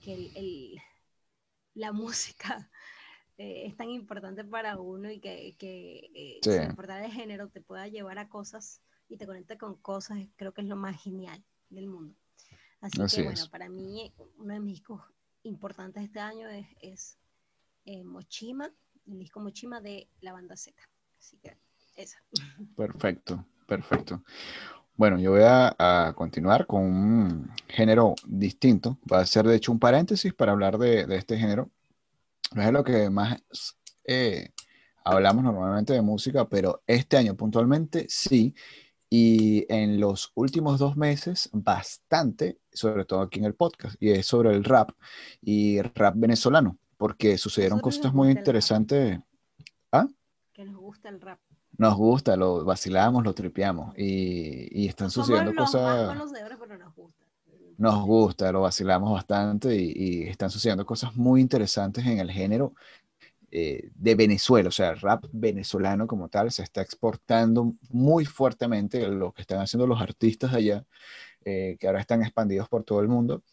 que 0.02 0.14
el- 0.14 0.32
el- 0.36 0.82
la 1.74 1.92
música 2.58 2.70
eh, 3.38 3.66
es 3.66 3.76
tan 3.76 3.90
importante 3.90 4.44
para 4.44 4.78
uno 4.78 5.10
y 5.10 5.20
que, 5.20 5.54
que 5.58 6.10
eh, 6.14 6.40
Sí. 6.42 6.50
sin 6.50 6.62
importar 6.64 7.04
el 7.04 7.12
género 7.12 7.48
te 7.48 7.60
pueda 7.60 7.86
llevar 7.86 8.18
a 8.18 8.28
cosas 8.28 8.80
y 9.08 9.16
te 9.16 9.26
conecta 9.26 9.56
con 9.58 9.76
cosas, 9.76 10.18
creo 10.36 10.52
que 10.52 10.62
es 10.62 10.66
lo 10.68 10.76
más 10.76 11.00
genial 11.00 11.44
del 11.70 11.86
mundo. 11.86 12.16
Así, 12.80 13.00
Así 13.00 13.16
que 13.18 13.22
bueno, 13.22 13.42
es. 13.42 13.48
para 13.48 13.68
mí 13.68 14.12
uno 14.38 14.54
de 14.54 14.60
mis 14.60 14.74
discos 14.74 15.02
importantes 15.44 16.02
este 16.02 16.18
año 16.18 16.48
es, 16.48 16.66
es 16.82 17.18
eh, 17.86 18.04
Mochima, 18.04 18.72
el 19.06 19.18
disco 19.18 19.40
Mochima 19.40 19.80
de 19.80 20.08
la 20.20 20.32
banda 20.32 20.56
Z. 20.56 20.76
Así 21.18 21.38
que 21.38 21.56
esa. 21.96 22.18
Perfecto, 22.76 23.44
perfecto. 23.66 24.22
Bueno, 24.96 25.18
yo 25.18 25.32
voy 25.32 25.42
a, 25.42 25.74
a 25.78 26.12
continuar 26.14 26.66
con 26.66 26.82
un 26.82 27.50
género 27.68 28.14
distinto. 28.26 28.98
Va 29.10 29.20
a 29.20 29.26
ser, 29.26 29.46
de 29.46 29.56
hecho, 29.56 29.72
un 29.72 29.80
paréntesis 29.80 30.32
para 30.32 30.52
hablar 30.52 30.78
de, 30.78 31.06
de 31.06 31.16
este 31.16 31.36
género. 31.36 31.70
No 32.54 32.62
es 32.62 32.72
lo 32.72 32.84
que 32.84 33.10
más 33.10 33.42
eh, 34.04 34.50
hablamos 35.04 35.42
normalmente 35.42 35.92
de 35.92 36.02
música, 36.02 36.48
pero 36.48 36.82
este 36.86 37.16
año 37.16 37.36
puntualmente 37.36 38.06
sí. 38.08 38.54
Y 39.10 39.64
en 39.72 40.00
los 40.00 40.32
últimos 40.34 40.78
dos 40.78 40.96
meses, 40.96 41.48
bastante, 41.52 42.58
sobre 42.72 43.04
todo 43.04 43.20
aquí 43.20 43.38
en 43.38 43.44
el 43.44 43.54
podcast, 43.54 43.94
y 44.00 44.10
es 44.10 44.26
sobre 44.26 44.50
el 44.50 44.64
rap 44.64 44.90
y 45.40 45.80
rap 45.82 46.14
venezolano, 46.16 46.78
porque 46.96 47.38
sucedieron 47.38 47.78
Nosotros 47.78 47.98
cosas 47.98 48.14
muy 48.14 48.30
interesantes. 48.30 49.20
¿Ah? 49.92 50.06
Que 50.52 50.64
nos 50.64 50.76
gusta 50.76 51.08
el 51.08 51.20
rap. 51.20 51.38
Nos 51.76 51.94
gusta, 51.96 52.36
lo 52.36 52.64
vacilamos, 52.64 53.24
lo 53.24 53.34
tripeamos 53.34 53.98
y, 53.98 54.68
y 54.70 54.86
están 54.86 55.10
somos 55.10 55.26
sucediendo 55.26 55.52
los 55.52 55.60
más 55.60 55.72
cosas, 55.72 56.08
conocedores, 56.08 56.58
pero 56.60 56.78
nos 56.78 56.94
gusta. 56.94 57.24
nos 57.76 58.04
gusta, 58.04 58.52
lo 58.52 58.60
vacilamos 58.60 59.12
bastante 59.12 59.74
y, 59.76 59.92
y 59.96 60.22
están 60.28 60.50
sucediendo 60.50 60.86
cosas 60.86 61.16
muy 61.16 61.40
interesantes 61.40 62.06
en 62.06 62.20
el 62.20 62.30
género 62.30 62.74
eh, 63.56 63.88
de 63.94 64.16
Venezuela, 64.16 64.68
o 64.68 64.72
sea, 64.72 64.90
el 64.90 65.00
rap 65.00 65.26
venezolano 65.30 66.08
como 66.08 66.28
tal 66.28 66.50
se 66.50 66.64
está 66.64 66.82
exportando 66.82 67.72
muy 67.88 68.24
fuertemente 68.24 69.06
lo 69.06 69.32
que 69.32 69.42
están 69.42 69.60
haciendo 69.60 69.86
los 69.86 70.02
artistas 70.02 70.52
allá, 70.52 70.84
eh, 71.44 71.76
que 71.78 71.86
ahora 71.86 72.00
están 72.00 72.22
expandidos 72.22 72.68
por 72.68 72.82
todo 72.82 73.00
el 73.00 73.06
mundo. 73.06 73.44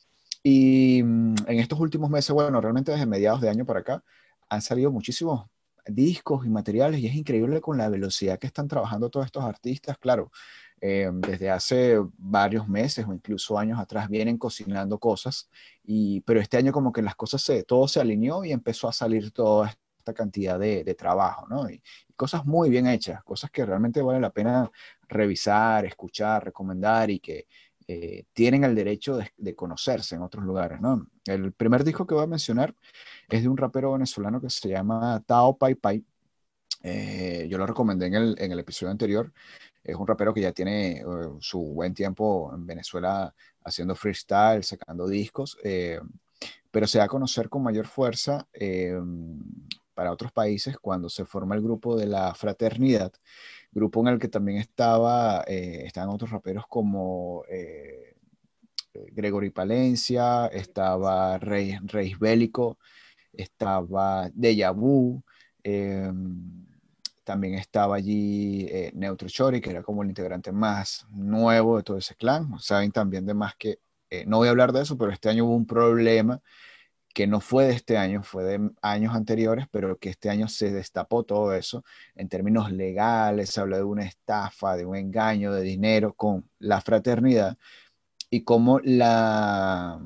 Y 0.44 1.04
mm, 1.04 1.36
en 1.48 1.60
estos 1.60 1.80
últimos 1.80 2.10
meses, 2.10 2.32
bueno, 2.32 2.60
realmente 2.62 2.92
desde 2.92 3.06
mediados 3.06 3.42
de 3.42 3.50
año 3.50 3.66
para 3.66 3.82
acá, 3.82 4.04
han 4.50 4.62
salido 4.62 4.92
muchísimos 4.92 5.48
discos 5.86 6.46
y 6.46 6.50
materiales 6.50 7.00
y 7.00 7.08
es 7.08 7.16
increíble 7.16 7.62
con 7.62 7.78
la 7.78 7.90
velocidad 7.90 8.40
que 8.40 8.48
están 8.48 8.68
trabajando 8.68 9.10
todos 9.10 9.26
estos 9.26 9.44
artistas, 9.44 9.98
claro, 9.98 10.32
eh, 10.80 11.10
desde 11.14 11.50
hace 11.50 11.98
varios 12.18 12.68
meses 12.68 13.06
o 13.08 13.14
incluso 13.14 13.58
años 13.58 13.80
atrás 13.80 14.10
vienen 14.10 14.38
cocinando 14.38 15.00
cosas, 15.00 15.50
y, 15.84 16.22
pero 16.22 16.40
este 16.40 16.58
año 16.58 16.72
como 16.72 16.92
que 16.92 17.02
las 17.02 17.16
cosas 17.16 17.42
se, 17.42 17.64
todo 17.64 17.88
se 17.88 18.00
alineó 18.02 18.44
y 18.46 18.52
empezó 18.52 18.88
a 18.88 18.94
salir 18.94 19.32
toda 19.32 19.76
esta 19.98 20.14
cantidad 20.14 20.60
de, 20.60 20.84
de 20.84 20.96
trabajo, 20.96 21.48
¿no? 21.50 21.70
Y, 21.70 21.82
cosas 22.22 22.46
muy 22.46 22.70
bien 22.70 22.86
hechas, 22.86 23.24
cosas 23.24 23.50
que 23.50 23.66
realmente 23.66 24.00
vale 24.04 24.20
la 24.20 24.30
pena 24.30 24.70
revisar, 25.10 25.86
escuchar, 25.86 26.46
recomendar 26.46 27.10
y 27.10 27.20
que 27.20 27.48
eh, 27.94 28.26
tienen 28.32 28.64
el 28.64 28.74
derecho 28.74 29.20
de, 29.38 29.56
conocerse 29.56 30.16
en 30.16 30.22
otros 30.22 30.46
lugares, 30.46 30.80
¿no? 30.80 31.08
El 31.26 31.52
primer 31.52 31.84
disco 31.84 32.08
que 32.08 32.16
voy 32.16 32.24
a 32.24 32.28
mencionar 32.28 32.74
es 33.28 33.42
de 33.42 33.50
un 33.50 33.58
rapero 33.58 33.92
venezolano 33.92 34.40
que 34.40 34.50
se 34.50 34.70
llama 34.70 35.22
Tao 35.26 35.58
Pai 35.58 35.76
Pai. 35.76 36.06
Eh, 36.84 37.48
yo 37.50 37.58
lo 37.58 37.66
recomendé 37.66 38.06
en 38.06 38.16
el, 38.52 38.60
episodio 38.60 38.92
anterior. 38.92 39.34
Es 39.84 39.96
un 39.96 40.08
rapero 40.08 40.34
que 40.34 40.40
ya 40.40 40.54
tiene 40.54 41.04
uh, 41.06 41.38
su 41.42 41.60
buen 41.60 41.94
tiempo 41.94 42.52
en 42.56 42.66
Venezuela 42.66 43.34
haciendo 43.64 43.94
freestyle, 43.94 44.64
sacando 44.64 45.06
discos, 45.08 45.58
eh, 45.62 46.00
pero 46.72 46.88
se 46.88 47.00
da 47.00 47.04
a 47.06 47.10
conocer 47.10 47.50
con 47.50 47.62
mayor 47.62 47.88
fuerza 47.88 48.48
eh, 48.54 48.98
para 49.94 50.14
otros 50.14 50.32
países 50.32 50.78
cuando 50.78 51.10
se 51.10 51.26
forma 51.26 51.56
el 51.56 51.62
grupo 51.62 51.98
de 51.98 52.06
la 52.06 52.34
Fraternidad, 52.34 53.12
grupo 53.72 54.02
en 54.02 54.08
el 54.08 54.20
que 54.20 54.28
también 54.28 54.58
estaba, 54.58 55.44
eh, 55.48 55.84
estaban 55.86 56.10
otros 56.10 56.32
raperos 56.32 56.66
como 56.68 57.44
eh, 57.50 58.16
Gregory 59.12 59.50
Palencia, 59.50 60.48
estaba 60.48 61.38
Rey, 61.38 61.78
Reis 61.84 62.20
Bélico, 62.20 62.78
estaba 63.34 64.30
Deja 64.34 64.72
Vu, 64.72 65.24
eh, 65.64 66.12
también 67.24 67.54
estaba 67.56 67.96
allí 67.96 68.66
eh, 68.70 68.92
Neutro 68.94 69.30
Chori, 69.30 69.62
que 69.62 69.70
era 69.70 69.84
como 69.84 70.04
el 70.04 70.10
integrante 70.10 70.52
más 70.52 71.06
nuevo 71.12 71.78
de 71.78 71.84
todo 71.84 71.98
ese 71.98 72.16
clan. 72.16 72.60
Saben 72.60 72.92
también 72.92 73.26
de 73.26 73.34
más 73.34 73.56
que, 73.56 73.80
no 74.26 74.38
voy 74.38 74.48
a 74.48 74.52
hablar 74.52 74.74
de 74.74 74.82
eso, 74.82 74.98
pero 74.98 75.12
este 75.12 75.30
año 75.30 75.46
hubo 75.46 75.56
un 75.56 75.66
problema 75.66 76.42
que 77.14 77.28
no 77.28 77.42
fue 77.42 77.66
de 77.66 77.74
este 77.74 77.98
año, 77.98 78.24
fue 78.24 78.44
de 78.44 78.72
años 78.82 79.16
anteriores, 79.16 79.68
pero 79.72 79.98
que 79.98 80.10
este 80.10 80.30
año 80.30 80.48
se 80.48 80.72
destapó 80.72 81.24
todo 81.24 81.54
eso 81.54 81.84
en 82.16 82.30
términos 82.30 82.72
legales, 82.72 83.50
se 83.52 83.62
habló 83.62 83.78
de 83.78 83.84
una 83.84 84.06
estafa, 84.06 84.76
de 84.78 84.86
un 84.86 84.96
engaño 84.96 85.54
de 85.54 85.62
dinero 85.62 86.14
con 86.14 86.50
la 86.60 86.82
fraternidad 86.82 87.58
y 88.30 88.44
cómo 88.44 88.80
la, 88.80 90.00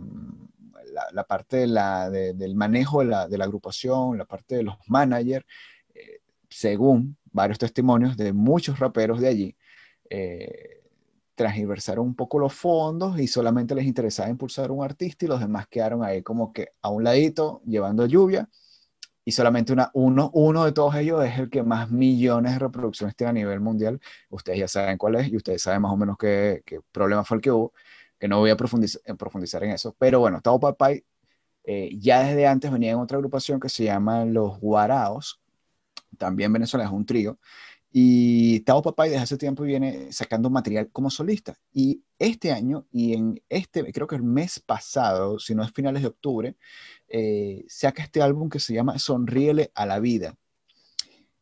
la, 0.92 1.08
la 1.12 1.24
parte 1.26 1.58
de 1.58 1.68
la, 1.68 2.10
de, 2.10 2.34
del 2.34 2.56
manejo 2.56 3.00
de 3.00 3.06
la, 3.06 3.28
de 3.28 3.38
la, 3.38 3.46
agrupación, 3.46 4.18
la 4.18 4.26
parte 4.26 4.56
de 4.56 4.64
los 4.64 4.76
managers, 4.88 5.46
eh, 5.94 6.22
según 6.50 7.18
varios 7.32 7.60
testimonios 7.60 8.18
de 8.18 8.34
muchos 8.34 8.80
raperos 8.80 9.20
de 9.20 9.28
allí, 9.28 9.56
eh, 10.10 10.75
transversaron 11.36 12.06
un 12.08 12.16
poco 12.16 12.40
los 12.40 12.54
fondos 12.54 13.20
y 13.20 13.28
solamente 13.28 13.76
les 13.76 13.86
interesaba 13.86 14.30
impulsar 14.30 14.72
un 14.72 14.84
artista 14.84 15.26
y 15.26 15.28
los 15.28 15.40
demás 15.40 15.68
quedaron 15.68 16.04
ahí 16.04 16.24
como 16.24 16.54
que 16.54 16.70
a 16.82 16.90
un 16.90 17.04
ladito 17.04 17.62
llevando 17.66 18.06
lluvia 18.06 18.50
y 19.26 19.32
solamente 19.32 19.74
uno, 19.94 20.66
de 20.66 20.72
todos 20.72 20.96
ellos 20.96 21.26
es 21.26 21.40
el 21.40 21.50
que 21.50 21.64
más 21.64 21.90
millones 21.90 22.54
de 22.54 22.60
reproducciones 22.60 23.16
tiene 23.16 23.32
a 23.32 23.34
nivel 23.34 23.60
mundial. 23.60 24.00
Ustedes 24.30 24.60
ya 24.60 24.68
saben 24.68 25.00
cuál 25.00 25.16
es 25.16 25.30
y 25.30 25.36
ustedes 25.36 25.64
saben 25.64 25.82
más 25.82 25.92
o 25.92 25.98
menos 25.98 26.16
qué, 26.18 26.62
qué 26.64 26.80
problema 26.92 27.24
fue 27.24 27.38
el 27.38 27.42
que 27.42 27.52
hubo, 27.52 27.74
que 28.20 28.28
no 28.28 28.38
voy 28.40 28.52
a 28.52 28.56
profundizar, 28.56 29.02
profundizar 29.18 29.64
en 29.64 29.72
eso. 29.72 29.96
Pero 29.98 30.20
bueno, 30.20 30.42
Tao 30.42 30.60
Papai 30.60 31.04
eh, 31.64 31.90
ya 32.00 32.24
desde 32.24 32.46
antes 32.46 32.72
venía 32.72 32.92
en 32.92 33.00
otra 33.00 33.18
agrupación 33.18 33.60
que 33.60 33.70
se 33.70 33.86
llama 33.86 34.26
Los 34.26 34.60
Guaraos, 34.60 35.42
también 36.20 36.54
Venezuela 36.54 36.86
es 36.86 36.92
un 36.92 37.06
trío, 37.06 37.40
Y 37.98 38.60
Tao 38.66 38.82
Papay 38.82 39.10
desde 39.10 39.24
hace 39.24 39.38
tiempo 39.38 39.64
viene 39.64 40.12
sacando 40.12 40.50
material 40.50 40.90
como 40.92 41.10
solista. 41.10 41.58
Y 41.72 42.04
este 42.20 42.52
año, 42.52 42.86
y 42.92 43.14
en 43.14 43.42
este, 43.48 43.90
creo 43.94 44.06
que 44.06 44.18
el 44.18 44.24
mes 44.24 44.60
pasado, 44.60 45.40
si 45.40 45.56
no 45.56 45.64
es 45.64 45.72
finales 45.72 46.02
de 46.02 46.10
octubre, 46.10 46.58
eh, 47.08 47.64
saca 47.70 48.04
este 48.04 48.22
álbum 48.22 48.50
que 48.50 48.60
se 48.60 48.74
llama 48.74 49.00
Sonríele 49.00 49.72
a 49.74 49.86
la 49.86 50.00
vida. 50.00 50.36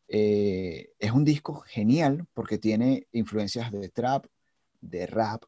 Eh, 0.06 0.92
es 1.00 1.10
un 1.10 1.24
disco 1.24 1.58
genial 1.66 2.24
porque 2.34 2.56
tiene 2.56 3.08
influencias 3.10 3.72
de 3.72 3.88
trap, 3.88 4.26
de 4.80 5.08
rap, 5.08 5.42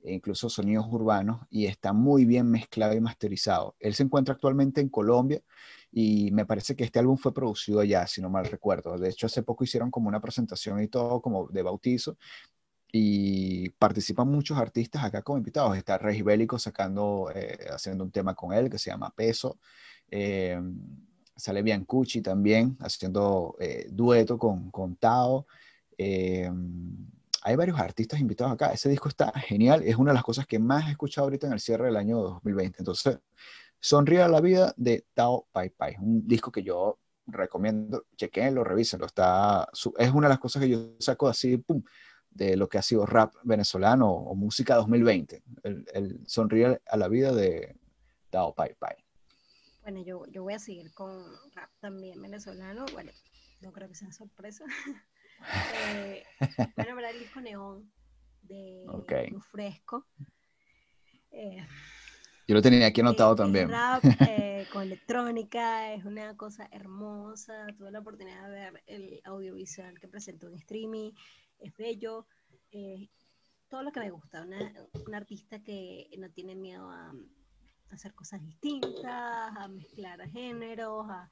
e 0.00 0.14
incluso 0.14 0.48
sonidos 0.48 0.86
urbanos, 0.88 1.44
y 1.50 1.66
está 1.66 1.92
muy 1.92 2.24
bien 2.24 2.48
mezclado 2.48 2.94
y 2.94 3.00
masterizado. 3.00 3.74
Él 3.80 3.94
se 3.94 4.04
encuentra 4.04 4.34
actualmente 4.34 4.80
en 4.80 4.90
Colombia 4.90 5.42
y 5.92 6.30
me 6.32 6.46
parece 6.46 6.74
que 6.74 6.84
este 6.84 6.98
álbum 6.98 7.18
fue 7.18 7.34
producido 7.34 7.80
allá, 7.80 8.06
si 8.06 8.22
no 8.22 8.30
mal 8.30 8.46
recuerdo. 8.46 8.96
De 8.98 9.10
hecho, 9.10 9.26
hace 9.26 9.42
poco 9.42 9.64
hicieron 9.64 9.90
como 9.90 10.08
una 10.08 10.20
presentación 10.20 10.82
y 10.82 10.88
todo 10.88 11.20
como 11.20 11.48
de 11.48 11.62
bautizo 11.62 12.16
y 12.90 13.68
participan 13.70 14.28
muchos 14.28 14.58
artistas 14.58 15.04
acá 15.04 15.22
como 15.22 15.38
invitados. 15.38 15.76
Está 15.76 15.98
Rey 15.98 16.22
Bélico 16.22 16.58
sacando, 16.58 17.30
eh, 17.34 17.58
haciendo 17.70 18.04
un 18.04 18.10
tema 18.10 18.34
con 18.34 18.54
él 18.54 18.70
que 18.70 18.78
se 18.78 18.90
llama 18.90 19.12
Peso. 19.14 19.58
Eh, 20.10 20.60
sale 21.36 21.62
Biancucci 21.62 22.22
también 22.22 22.76
haciendo 22.80 23.56
eh, 23.60 23.86
dueto 23.90 24.38
con, 24.38 24.70
con 24.70 24.96
Tao. 24.96 25.46
hay 25.98 27.56
varios 27.56 27.78
artistas 27.78 28.18
invitados 28.18 28.54
acá. 28.54 28.72
Ese 28.72 28.88
disco 28.88 29.08
está 29.08 29.30
genial. 29.40 29.82
Es 29.84 29.96
una 29.96 30.12
de 30.12 30.14
las 30.14 30.24
cosas 30.24 30.46
que 30.46 30.58
más 30.58 30.88
he 30.88 30.92
escuchado 30.92 31.26
ahorita 31.26 31.46
en 31.48 31.52
el 31.52 31.60
cierre 31.60 31.86
del 31.86 31.96
año 31.96 32.18
2020. 32.18 32.78
Entonces, 32.78 33.18
Sonríe 33.82 34.22
a 34.22 34.28
la 34.28 34.40
vida 34.40 34.72
de 34.76 35.04
Tao 35.12 35.48
Pai 35.50 35.70
Pai, 35.70 35.96
un 35.98 36.24
disco 36.24 36.52
que 36.52 36.62
yo 36.62 37.00
recomiendo, 37.26 38.06
chequenlo, 38.16 38.62
revísenlo, 38.62 39.06
está, 39.06 39.68
es 39.98 40.10
una 40.12 40.28
de 40.28 40.34
las 40.34 40.38
cosas 40.38 40.62
que 40.62 40.68
yo 40.68 40.94
saco 41.00 41.26
así, 41.26 41.56
pum, 41.56 41.82
de 42.30 42.56
lo 42.56 42.68
que 42.68 42.78
ha 42.78 42.82
sido 42.82 43.04
rap 43.06 43.34
venezolano 43.42 44.08
o 44.08 44.36
música 44.36 44.76
2020, 44.76 45.42
el, 45.64 45.84
el 45.94 46.20
Sonríe 46.28 46.80
a 46.86 46.96
la 46.96 47.08
vida 47.08 47.32
de 47.32 47.76
Tao 48.30 48.54
Pai 48.54 48.76
Pai. 48.78 48.94
Bueno, 49.82 50.00
yo, 50.04 50.26
yo 50.30 50.44
voy 50.44 50.54
a 50.54 50.60
seguir 50.60 50.94
con 50.94 51.10
rap 51.52 51.70
también 51.80 52.22
venezolano, 52.22 52.86
bueno, 52.92 53.10
no 53.62 53.72
creo 53.72 53.88
que 53.88 53.96
sea 53.96 54.12
sorpresa. 54.12 54.64
eh, 55.74 56.22
bueno, 56.76 57.00
el 57.00 57.18
disco 57.18 57.40
Neón 57.40 57.92
de 58.42 58.84
okay. 58.88 59.34
Fresco. 59.50 60.06
Eh, 61.32 61.66
yo 62.52 62.56
lo 62.56 62.62
tenía 62.62 62.86
aquí 62.86 63.00
anotado 63.00 63.34
también. 63.34 63.70
Rap 63.70 64.02
eh, 64.28 64.66
con 64.70 64.82
electrónica, 64.82 65.94
es 65.94 66.04
una 66.04 66.36
cosa 66.36 66.68
hermosa. 66.70 67.66
Tuve 67.78 67.90
la 67.90 68.00
oportunidad 68.00 68.42
de 68.42 68.50
ver 68.50 68.82
el 68.86 69.20
audiovisual 69.24 69.98
que 69.98 70.06
presentó 70.06 70.48
en 70.48 70.56
streaming, 70.56 71.12
es 71.60 71.74
bello. 71.78 72.26
Eh, 72.70 73.08
todo 73.70 73.82
lo 73.82 73.90
que 73.90 74.00
me 74.00 74.10
gusta, 74.10 74.42
una, 74.42 74.70
una, 75.06 75.16
artista 75.16 75.60
que 75.60 76.10
no 76.18 76.28
tiene 76.28 76.54
miedo 76.54 76.90
a, 76.90 77.14
hacer 77.88 78.12
cosas 78.12 78.42
distintas, 78.42 79.02
a 79.56 79.68
mezclar 79.68 80.20
géneros, 80.28 81.06
a 81.08 81.30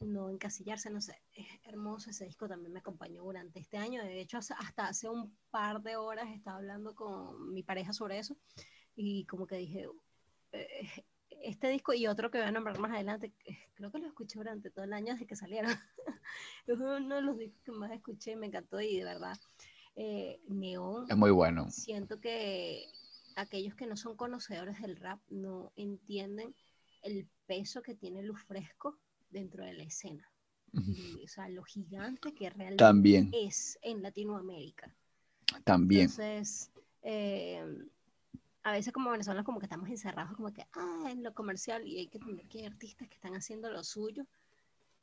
no 0.00 0.30
encasillarse, 0.30 0.88
no 0.88 1.02
sé, 1.02 1.20
es 1.34 1.46
hermoso 1.64 2.08
ese 2.08 2.24
disco, 2.24 2.48
también 2.48 2.72
me 2.72 2.78
acompañó 2.78 3.22
durante 3.22 3.60
este 3.60 3.76
año, 3.76 4.02
de 4.02 4.20
hecho 4.20 4.38
hasta 4.38 4.88
hace 4.88 5.08
un 5.10 5.36
par 5.50 5.82
de 5.82 5.96
horas 5.96 6.28
estaba 6.30 6.56
hablando 6.56 6.94
con 6.94 7.52
mi 7.52 7.62
pareja 7.62 7.92
sobre 7.92 8.18
eso 8.18 8.36
y 8.94 9.24
como 9.26 9.46
que 9.46 9.56
dije, 9.56 9.82
eh, 9.82 9.88
este 11.42 11.68
disco 11.68 11.94
y 11.94 12.06
otro 12.06 12.30
que 12.30 12.38
voy 12.38 12.46
a 12.46 12.52
nombrar 12.52 12.78
más 12.78 12.92
adelante, 12.92 13.32
creo 13.74 13.90
que 13.90 13.98
lo 13.98 14.06
escuché 14.06 14.38
durante 14.38 14.70
todo 14.70 14.84
el 14.84 14.92
año 14.92 15.12
desde 15.12 15.26
que 15.26 15.36
salieron. 15.36 15.70
es 16.66 16.78
uno 16.78 17.16
de 17.16 17.22
los 17.22 17.38
discos 17.38 17.62
que 17.64 17.72
más 17.72 17.92
escuché, 17.92 18.36
me 18.36 18.46
encantó 18.46 18.80
y 18.80 18.98
de 18.98 19.04
verdad, 19.04 19.38
eh, 19.96 20.40
Neón. 20.48 21.06
Es 21.08 21.16
muy 21.16 21.30
bueno. 21.30 21.70
Siento 21.70 22.20
que 22.20 22.86
aquellos 23.36 23.74
que 23.74 23.86
no 23.86 23.96
son 23.96 24.16
conocedores 24.16 24.80
del 24.80 24.96
rap 24.96 25.20
no 25.30 25.72
entienden 25.76 26.54
el 27.02 27.28
peso 27.46 27.82
que 27.82 27.94
tiene 27.94 28.22
Luz 28.22 28.42
Fresco 28.44 28.98
dentro 29.30 29.64
de 29.64 29.74
la 29.74 29.84
escena. 29.84 30.28
o 30.74 31.28
sea, 31.28 31.48
lo 31.48 31.62
gigante 31.62 32.34
que 32.34 32.50
realmente 32.50 33.46
es 33.46 33.78
en 33.82 34.02
Latinoamérica. 34.02 34.94
También. 35.64 36.02
Entonces, 36.02 36.70
eh, 37.02 37.64
a 38.68 38.72
veces 38.72 38.92
como 38.92 39.10
venezolanos 39.10 39.44
como 39.44 39.58
que 39.58 39.66
estamos 39.66 39.88
encerrados 39.88 40.36
como 40.36 40.52
que 40.52 40.66
ah, 40.74 41.08
en 41.10 41.22
lo 41.22 41.34
comercial 41.34 41.86
y 41.86 41.98
hay 41.98 42.08
que 42.08 42.18
entender 42.18 42.46
que 42.48 42.58
hay 42.60 42.66
artistas 42.66 43.08
que 43.08 43.14
están 43.14 43.34
haciendo 43.34 43.70
lo 43.70 43.82
suyo 43.82 44.26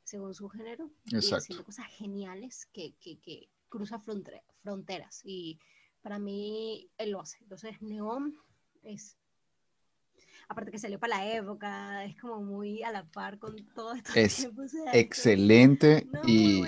según 0.04 0.34
su 0.34 0.48
género 0.48 0.90
y 1.06 1.16
haciendo 1.16 1.64
cosas 1.64 1.86
geniales 1.88 2.66
que, 2.72 2.94
que, 3.00 3.18
que 3.18 3.48
cruzan 3.68 4.02
fronteras 4.02 5.20
y 5.24 5.58
para 6.00 6.20
mí 6.20 6.88
él 6.98 7.10
lo 7.10 7.20
hace. 7.20 7.38
Entonces 7.40 7.82
Neón 7.82 8.38
es 8.84 9.16
aparte 10.48 10.70
que 10.70 10.78
salió 10.78 10.98
para 10.98 11.18
la 11.18 11.34
época, 11.34 12.04
es 12.04 12.16
como 12.20 12.40
muy 12.42 12.82
a 12.82 12.92
la 12.92 13.04
par 13.04 13.38
con 13.38 13.56
todo 13.74 13.94
esto. 13.94 14.12
Es 14.14 14.48
excelente 14.92 16.06
y... 16.24 16.62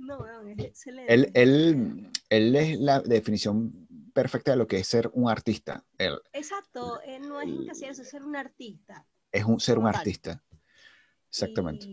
no, 0.00 0.48
es 0.48 0.58
excelente. 0.58 1.14
Él, 1.14 1.30
él, 1.34 2.10
él, 2.30 2.56
es 2.56 2.80
la 2.80 3.00
definición 3.00 3.83
perfecta 4.14 4.52
de 4.52 4.56
lo 4.56 4.66
que 4.66 4.78
es 4.78 4.86
ser 4.86 5.10
un 5.12 5.28
artista. 5.28 5.84
Él, 5.98 6.18
Exacto, 6.32 7.02
él 7.02 7.28
no 7.28 7.40
es 7.40 7.48
encasillarse, 7.48 8.02
es 8.02 8.08
ser 8.08 8.22
un 8.22 8.36
artista. 8.36 9.06
Es 9.30 9.44
un, 9.44 9.60
ser 9.60 9.78
un 9.78 9.86
artista. 9.86 10.42
Exactamente. 11.28 11.86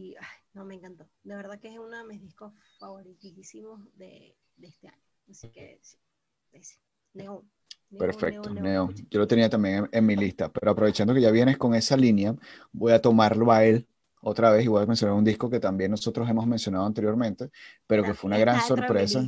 no, 0.53 0.63
me 0.63 0.75
encantó. 0.75 1.09
De 1.23 1.35
verdad 1.35 1.59
que 1.59 1.69
es 1.69 1.79
uno 1.79 1.97
de 1.97 2.05
mis 2.05 2.21
discos 2.21 2.53
favoritísimos 2.79 3.81
de, 3.95 4.37
de 4.55 4.67
este 4.67 4.87
año. 4.87 5.03
Así 5.29 5.49
que, 5.49 5.79
sí, 5.81 6.77
Neón. 7.13 7.49
Perfecto, 7.97 8.49
Neo. 8.53 8.89
Yo 9.09 9.19
lo 9.19 9.27
tenía 9.27 9.49
también 9.49 9.89
en, 9.91 10.05
mi 10.05 10.15
lista, 10.15 10.49
pero 10.49 10.71
aprovechando 10.71 11.13
que 11.13 11.21
ya 11.21 11.31
vienes 11.31 11.57
con 11.57 11.75
esa 11.75 11.97
línea, 11.97 12.35
voy 12.71 12.93
a 12.93 13.01
tomarlo 13.01 13.51
a 13.51 13.65
él 13.65 13.85
otra 14.21 14.51
vez 14.51 14.67
voy 14.67 14.83
a 14.83 14.85
mencionar 14.85 15.15
un 15.15 15.23
disco 15.23 15.49
que 15.49 15.59
también 15.59 15.91
nosotros 15.91 16.29
hemos 16.29 16.45
mencionado 16.45 16.85
anteriormente, 16.85 17.49
pero 17.87 18.03
que 18.03 18.13
fue 18.13 18.27
una 18.27 18.37
gran 18.37 18.61
sorpresa. 18.61 19.23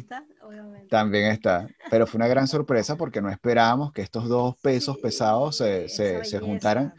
también 0.89 1.31
está, 1.31 1.67
pero 1.89 2.05
fue 2.05 2.19
una 2.19 2.27
gran 2.27 2.47
sorpresa 2.47 2.95
porque 2.95 3.21
no 3.21 3.29
esperábamos 3.29 3.91
que 3.91 4.01
estos 4.01 4.27
dos 4.29 4.55
pesos 4.61 4.97
pesados 4.99 5.57
se, 5.57 5.89
se, 5.89 6.23
se, 6.23 6.39
juntaran 6.39 6.93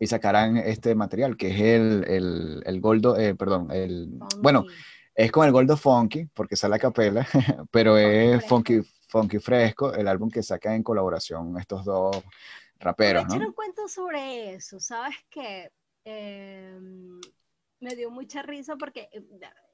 y 0.00 0.06
sacaran 0.08 0.56
este 0.56 0.94
material, 0.94 1.36
que 1.36 1.48
es 1.48 1.60
el, 1.60 2.04
el, 2.08 2.62
el 2.66 2.80
Goldo, 2.80 3.16
eh, 3.16 3.34
perdón, 3.34 3.68
el, 3.70 4.18
bueno, 4.38 4.64
es 5.14 5.30
con 5.30 5.46
el 5.46 5.52
Goldo 5.52 5.76
Funky, 5.76 6.26
porque 6.34 6.56
sale 6.56 6.76
a 6.76 6.78
capela, 6.78 7.26
pero 7.70 7.96
es 7.96 8.44
Funky, 8.46 8.82
Funky 9.08 9.38
Fresco, 9.38 9.94
el 9.94 10.08
álbum 10.08 10.30
que 10.30 10.42
saca 10.42 10.74
en 10.74 10.82
colaboración 10.82 11.56
estos 11.58 11.84
dos 11.84 12.22
raperos. 12.80 13.26
Me 13.28 13.38
¿no? 13.38 13.46
un 13.46 13.52
cuento 13.52 13.88
sobre 13.88 14.54
eso, 14.54 14.80
¿sabes 14.80 15.16
qué? 15.30 15.70
Em, 16.08 17.20
me 17.80 17.96
dio 17.96 18.12
mucha 18.12 18.40
risa 18.40 18.76
porque 18.76 19.08
eh, 19.10 19.26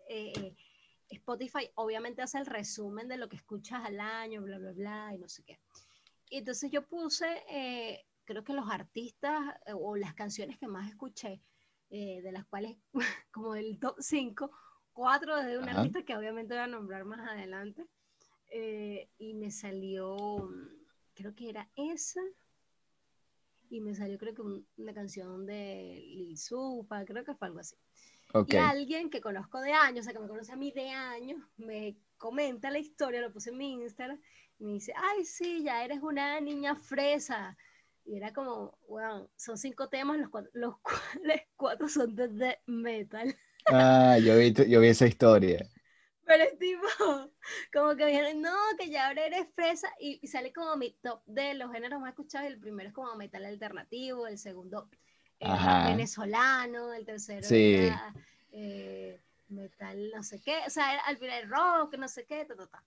eh, 0.08 0.56
Spotify 1.10 1.70
obviamente 1.74 2.22
hace 2.22 2.38
el 2.38 2.46
resumen 2.46 3.06
de 3.06 3.18
lo 3.18 3.28
que 3.28 3.36
escuchas 3.36 3.84
al 3.84 4.00
año, 4.00 4.40
bla, 4.40 4.58
bla, 4.58 4.72
bla, 4.72 5.14
y 5.14 5.18
no 5.18 5.28
sé 5.28 5.44
qué. 5.44 5.60
Y 6.30 6.38
entonces 6.38 6.70
yo 6.70 6.88
puse, 6.88 7.26
eh, 7.50 8.06
creo 8.24 8.44
que 8.44 8.54
los 8.54 8.70
artistas 8.70 9.42
o 9.74 9.94
las 9.94 10.14
canciones 10.14 10.59
que 10.59 10.68
más 10.68 10.88
escuché, 10.88 11.42
de 11.90 12.32
las 12.32 12.46
cuales 12.46 12.78
como 13.30 13.54
el 13.54 13.78
top 13.78 13.96
5, 13.98 14.50
cuatro 14.94 15.36
de 15.36 15.59
un 15.59 15.68
artista 15.68 16.02
que 16.02 16.16
obviamente 16.16 16.54
voy 16.54 16.62
a 16.62 16.66
nombrar 16.66 17.04
más 17.04 17.28
adelante, 17.28 17.84
y 19.18 19.34
me 19.34 19.50
salió, 19.50 20.48
creo 21.14 21.34
que 21.34 21.50
era 21.50 21.68
esa, 21.76 22.22
y 23.73 23.81
me 23.81 23.94
salió 23.94 24.19
creo 24.19 24.35
que 24.35 24.43
una 24.43 24.93
canción 24.93 25.47
de 25.47 26.05
Lil 26.07 26.36
Supa, 26.36 27.07
creo 27.07 27.24
que 27.24 27.35
fue 27.35 27.49
algo 27.49 27.61
así. 27.61 27.74
Y 28.47 28.57
alguien 28.57 29.09
que 29.09 29.23
conozco 29.23 29.61
de 29.61 29.73
años, 29.73 30.01
o 30.01 30.05
sea, 30.05 30.12
que 30.12 30.19
me 30.19 30.28
conoce 30.28 30.53
a 30.53 30.57
mí 30.57 30.73
de 30.73 30.90
años, 30.90 31.43
me 31.57 31.97
comenta 32.19 32.70
la 32.70 32.78
historia, 32.78 33.23
lo 33.23 33.32
puse 33.32 33.49
en 33.49 33.57
mi 33.57 33.73
Instagram, 33.73 34.20
y 34.59 34.65
me 34.65 34.73
dice, 34.74 34.93
ay, 34.94 35.24
sí, 35.24 35.62
ya 35.65 35.85
eres 35.85 36.03
una 36.03 36.39
niña 36.40 36.77
fresa. 36.77 37.57
Y 38.05 38.16
era 38.16 38.32
como, 38.32 38.78
wow, 38.89 39.31
son 39.36 39.57
cinco 39.57 39.89
temas, 39.89 40.19
los, 40.19 40.28
cuatro, 40.28 40.51
los 40.55 40.74
cuales 40.82 41.43
cuatro 41.57 41.89
son 41.89 42.15
de 42.15 42.59
metal. 42.66 43.35
Ah, 43.66 44.19
yo 44.19 44.36
vi, 44.36 44.53
yo 44.53 44.81
vi 44.81 44.89
esa 44.89 45.07
historia. 45.07 45.66
Pero 46.24 46.44
es 46.44 46.59
tipo, 46.59 46.82
como 47.73 47.97
que 47.97 48.05
me 48.05 48.11
dijeron, 48.11 48.40
no, 48.40 48.57
que 48.78 48.90
ya 48.90 49.09
ahora 49.09 49.27
eres 49.27 49.49
fresa, 49.55 49.89
y, 49.99 50.24
sale 50.27 50.53
como 50.53 50.77
mi 50.77 50.93
top 51.03 51.23
de 51.27 51.55
los 51.55 51.73
géneros 51.73 52.01
más 52.01 52.11
escuchados, 52.11 52.47
el 52.49 52.59
primero 52.59 52.89
es 52.89 52.94
como 52.94 53.15
metal 53.16 53.44
alternativo, 53.44 54.27
el 54.27 54.39
segundo 54.39 54.89
venezolano, 55.40 56.93
el 56.93 57.05
tercero 57.05 57.47
eh, 58.55 59.20
metal 59.49 60.11
no 60.15 60.23
sé 60.23 60.40
qué, 60.40 60.61
o 60.66 60.70
sea, 60.70 60.99
al 61.01 61.16
final 61.16 61.49
rock, 61.49 61.97
no 61.97 62.09
sé 62.09 62.24
qué, 62.24 62.44
ta, 62.44 62.55
ta, 62.55 62.66
ta. 62.66 62.82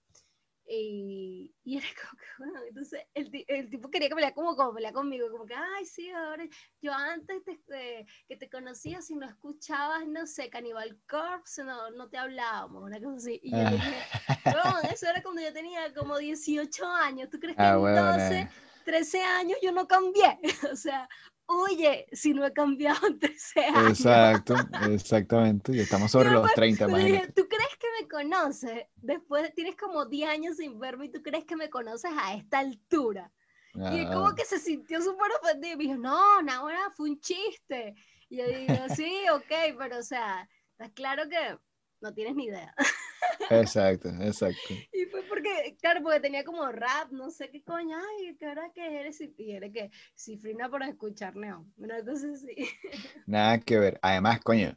Y, 0.68 1.54
y 1.64 1.76
era 1.78 1.86
como 2.00 2.18
que, 2.18 2.26
bueno, 2.38 2.60
entonces 2.68 3.00
el, 3.14 3.44
el 3.48 3.70
tipo 3.70 3.90
quería 3.90 4.08
que 4.08 4.14
peleara 4.14 4.34
como, 4.34 4.56
como 4.56 4.74
pelear 4.74 4.92
conmigo, 4.92 5.30
como 5.30 5.46
que, 5.46 5.54
ay, 5.54 5.84
sí, 5.86 6.10
ahora, 6.10 6.44
yo 6.80 6.92
antes 6.92 7.42
te- 7.44 7.60
eh, 8.00 8.06
que 8.26 8.36
te 8.36 8.48
conocía, 8.50 9.00
si 9.00 9.14
no 9.14 9.26
escuchabas, 9.26 10.06
no 10.06 10.26
sé, 10.26 10.50
Cannibal 10.50 10.98
Corpse, 11.08 11.62
no, 11.64 11.90
no 11.90 12.08
te 12.08 12.18
hablábamos, 12.18 12.82
una 12.82 13.00
cosa 13.00 13.16
así. 13.16 13.40
Y 13.42 13.52
yo 13.52 13.58
le 13.64 13.70
dije, 13.70 14.06
"Weón, 14.44 14.54
eso 14.98 15.08
era 15.08 15.22
cuando 15.22 15.40
yo 15.42 15.52
tenía 15.52 15.94
como 15.94 16.18
18 16.18 16.86
años, 16.86 17.30
¿tú 17.30 17.38
crees 17.38 17.56
que 17.56 17.62
Ah, 17.62 17.74
en 17.74 17.80
huevona. 17.82 18.12
12, 18.18 18.48
13 18.84 19.22
años 19.22 19.58
yo 19.62 19.72
no 19.72 19.86
cambié? 19.86 20.38
o 20.72 20.76
sea, 20.76 21.08
oye, 21.46 22.06
si 22.12 22.34
no 22.34 22.44
he 22.46 22.52
cambiado 22.52 23.06
en 23.06 23.18
13 23.18 23.64
años. 23.66 24.00
Exacto, 24.00 24.54
exactamente. 24.90 25.72
Y 25.74 25.80
estamos 25.80 26.10
sobre 26.10 26.30
los 26.30 26.42
después 26.42 26.52
30, 26.52 26.86
Le 26.86 26.98
dije, 27.04 27.08
imagínate. 27.10 27.32
¿tú 27.34 27.48
crees 27.48 27.76
que 27.78 27.86
me 28.00 28.08
conoces? 28.08 28.84
Después 28.96 29.52
tienes 29.54 29.76
como 29.76 30.06
10 30.06 30.28
años 30.30 30.56
sin 30.56 30.78
verme 30.78 31.06
y 31.06 31.12
tú 31.12 31.22
crees 31.22 31.44
que 31.44 31.56
me 31.56 31.70
conoces 31.70 32.10
a 32.16 32.34
esta 32.34 32.58
altura. 32.60 33.32
Y 33.88 33.98
él 33.98 34.08
Ah, 34.08 34.10
como 34.12 34.34
que 34.34 34.44
se 34.44 34.58
sintió 34.58 35.00
súper 35.02 35.30
ofendido 35.42 35.74
y 35.74 35.76
me 35.76 35.84
dijo, 35.84 35.96
no, 35.96 36.18
ahora 36.50 36.90
fue 36.96 37.10
un 37.10 37.20
chiste. 37.20 37.94
Y 38.28 38.38
yo 38.38 38.46
digo, 38.48 38.74
sí, 38.94 39.12
ok, 39.32 39.76
pero 39.78 39.98
o 39.98 40.02
sea, 40.02 40.48
está 40.72 40.90
claro 40.92 41.28
que 41.28 41.58
no 42.00 42.12
tienes 42.14 42.34
ni 42.34 42.46
idea. 42.46 42.74
Exacto, 43.50 44.08
exacto. 44.20 44.74
Y 44.92 45.04
fue 45.06 45.22
porque, 45.28 45.76
claro, 45.80 46.02
porque 46.02 46.20
tenía 46.20 46.44
como 46.44 46.66
rap, 46.72 47.10
no 47.10 47.30
sé 47.30 47.50
qué 47.50 47.62
coño, 47.62 47.96
ay, 47.96 48.36
¿qué 48.36 48.48
hora 48.48 48.70
que 48.74 49.00
eres? 49.00 49.20
Y 49.38 49.52
era 49.52 49.70
que 49.70 49.90
cifrina 50.14 50.68
por 50.68 50.82
escuchar 50.82 51.36
neón, 51.36 51.72
una 51.76 52.04
cosa 52.04 52.26
así. 52.32 52.54
Nada 53.26 53.58
que 53.60 53.78
ver. 53.78 53.98
Además, 54.02 54.40
coño, 54.40 54.76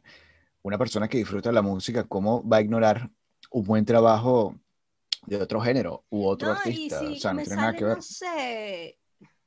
una 0.62 0.78
persona 0.78 1.08
que 1.08 1.18
disfruta 1.18 1.50
la 1.52 1.62
música, 1.62 2.04
¿cómo 2.04 2.46
va 2.46 2.58
a 2.58 2.60
ignorar 2.60 3.10
un 3.50 3.64
buen 3.64 3.84
trabajo 3.84 4.54
de 5.26 5.36
otro 5.36 5.60
género 5.60 6.04
u 6.10 6.24
otro 6.26 6.48
No, 6.48 6.54
y 6.54 6.56
artista? 6.58 6.98
si 7.00 7.06
o 7.06 7.16
sea, 7.16 7.32
no 7.32 7.36
me 7.38 7.42
tiene 7.44 7.56
nada 7.56 7.74
que 7.74 7.84
ver. 7.84 7.96
no 7.96 8.02
sé, 8.02 8.98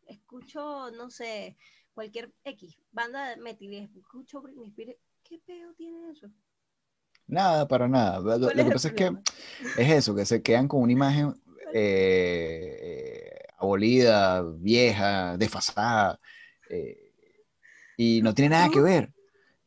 escucho, 0.07 0.91
no 0.91 1.09
sé, 1.09 1.55
cualquier 1.93 2.31
X, 2.43 2.77
banda 2.91 3.29
de 3.29 3.37
metal, 3.37 3.73
escucho 3.95 4.41
Britney 4.41 4.67
Spears, 4.69 4.97
¿qué 5.23 5.39
peo 5.45 5.73
tiene 5.75 6.11
eso? 6.11 6.29
Nada, 7.27 7.67
para 7.67 7.87
nada. 7.87 8.19
Lo, 8.19 8.37
lo 8.37 8.51
¿Cuál 8.51 8.65
que 8.65 8.71
pasa 8.71 8.87
es 8.89 8.93
que 8.93 9.11
es 9.75 9.89
eso, 9.91 10.15
que 10.15 10.25
se 10.25 10.41
quedan 10.41 10.67
con 10.67 10.81
una 10.81 10.91
imagen 10.93 11.33
eh, 11.73 13.29
abolida, 13.57 14.43
vieja, 14.57 15.37
desfasada, 15.37 16.19
eh, 16.69 17.11
y 17.97 18.21
no 18.23 18.33
tiene 18.33 18.49
nada 18.49 18.69
que 18.69 18.81
ver. 18.81 19.13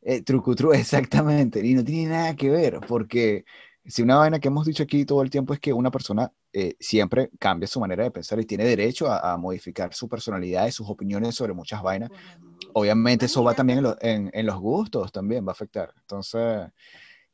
Eh, 0.01 0.21
trucutru, 0.23 0.73
exactamente, 0.73 1.65
y 1.65 1.75
no 1.75 1.83
tiene 1.83 2.11
nada 2.11 2.35
que 2.35 2.49
ver, 2.49 2.79
porque 2.87 3.45
si 3.85 4.01
una 4.03 4.17
vaina 4.17 4.39
que 4.39 4.47
hemos 4.49 4.65
dicho 4.65 4.83
aquí 4.83 5.05
todo 5.05 5.21
el 5.23 5.29
tiempo 5.29 5.53
es 5.53 5.59
que 5.59 5.73
una 5.73 5.91
persona 5.91 6.31
eh, 6.53 6.75
siempre 6.79 7.31
cambia 7.39 7.67
su 7.67 7.79
manera 7.81 8.03
de 8.03 8.11
pensar 8.11 8.39
y 8.39 8.45
tiene 8.45 8.65
derecho 8.65 9.07
a, 9.11 9.33
a 9.33 9.37
modificar 9.37 9.93
su 9.93 10.09
personalidad 10.09 10.67
y 10.67 10.71
sus 10.71 10.89
opiniones 10.89 11.35
sobre 11.35 11.53
muchas 11.53 11.81
vainas. 11.83 12.11
Bueno, 12.41 12.63
Obviamente 12.73 13.25
eso 13.27 13.43
va 13.43 13.55
también 13.55 13.79
en, 13.79 13.83
lo- 13.85 13.97
en- 14.01 14.29
en 14.33 14.45
los 14.45 14.59
gustos, 14.59 15.11
también 15.11 15.45
va 15.45 15.51
a 15.51 15.53
afectar. 15.53 15.93
Entonces, 16.01 16.69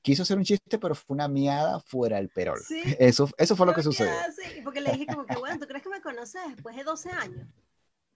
quiso 0.04 0.22
hacer 0.22 0.38
un 0.38 0.44
chiste, 0.44 0.78
pero 0.78 0.94
fue 0.94 1.16
una 1.16 1.28
miada 1.28 1.80
fuera 1.80 2.18
del 2.18 2.30
perol. 2.30 2.60
Sí, 2.60 2.84
Eso, 3.00 3.28
eso 3.38 3.56
fue 3.56 3.66
lo 3.66 3.74
que 3.74 3.82
sucedió. 3.82 4.14
así, 4.20 4.62
porque 4.64 4.82
le 4.82 4.92
dije 4.92 5.08
como 5.08 5.26
que, 5.26 5.36
bueno, 5.38 5.60
¿tú 5.60 5.66
crees 5.66 5.82
que 5.82 5.90
me 5.90 6.02
conoces 6.02 6.42
después 6.50 6.76
de 6.76 6.84
12 6.84 7.10
años? 7.10 7.48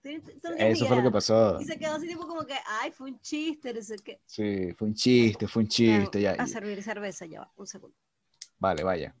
¿Tú, 0.02 0.10
tú 0.20 0.50
no 0.50 0.54
tienes 0.54 0.76
Eso 0.76 0.86
fue 0.86 0.96
lo 0.96 1.02
que 1.02 1.10
pasó. 1.10 1.60
Y 1.60 1.64
se 1.64 1.76
quedó 1.76 1.94
así 1.94 2.06
tipo 2.06 2.28
como 2.28 2.46
que, 2.46 2.54
ay, 2.66 2.92
fue 2.92 3.10
un 3.10 3.20
chiste, 3.20 3.74
no 3.74 3.82
sé 3.82 3.96
qué. 3.96 4.20
Sí, 4.26 4.72
fue 4.74 4.88
un 4.88 4.94
chiste, 4.94 5.48
fue 5.48 5.62
un 5.62 5.68
chiste. 5.68 6.20
Ya, 6.20 6.34
a 6.34 6.46
servir 6.46 6.80
cerveza, 6.82 7.26
ya 7.26 7.40
va, 7.40 7.52
un 7.56 7.66
segundo. 7.66 7.96
Vale, 8.58 8.84
vaya. 8.84 9.16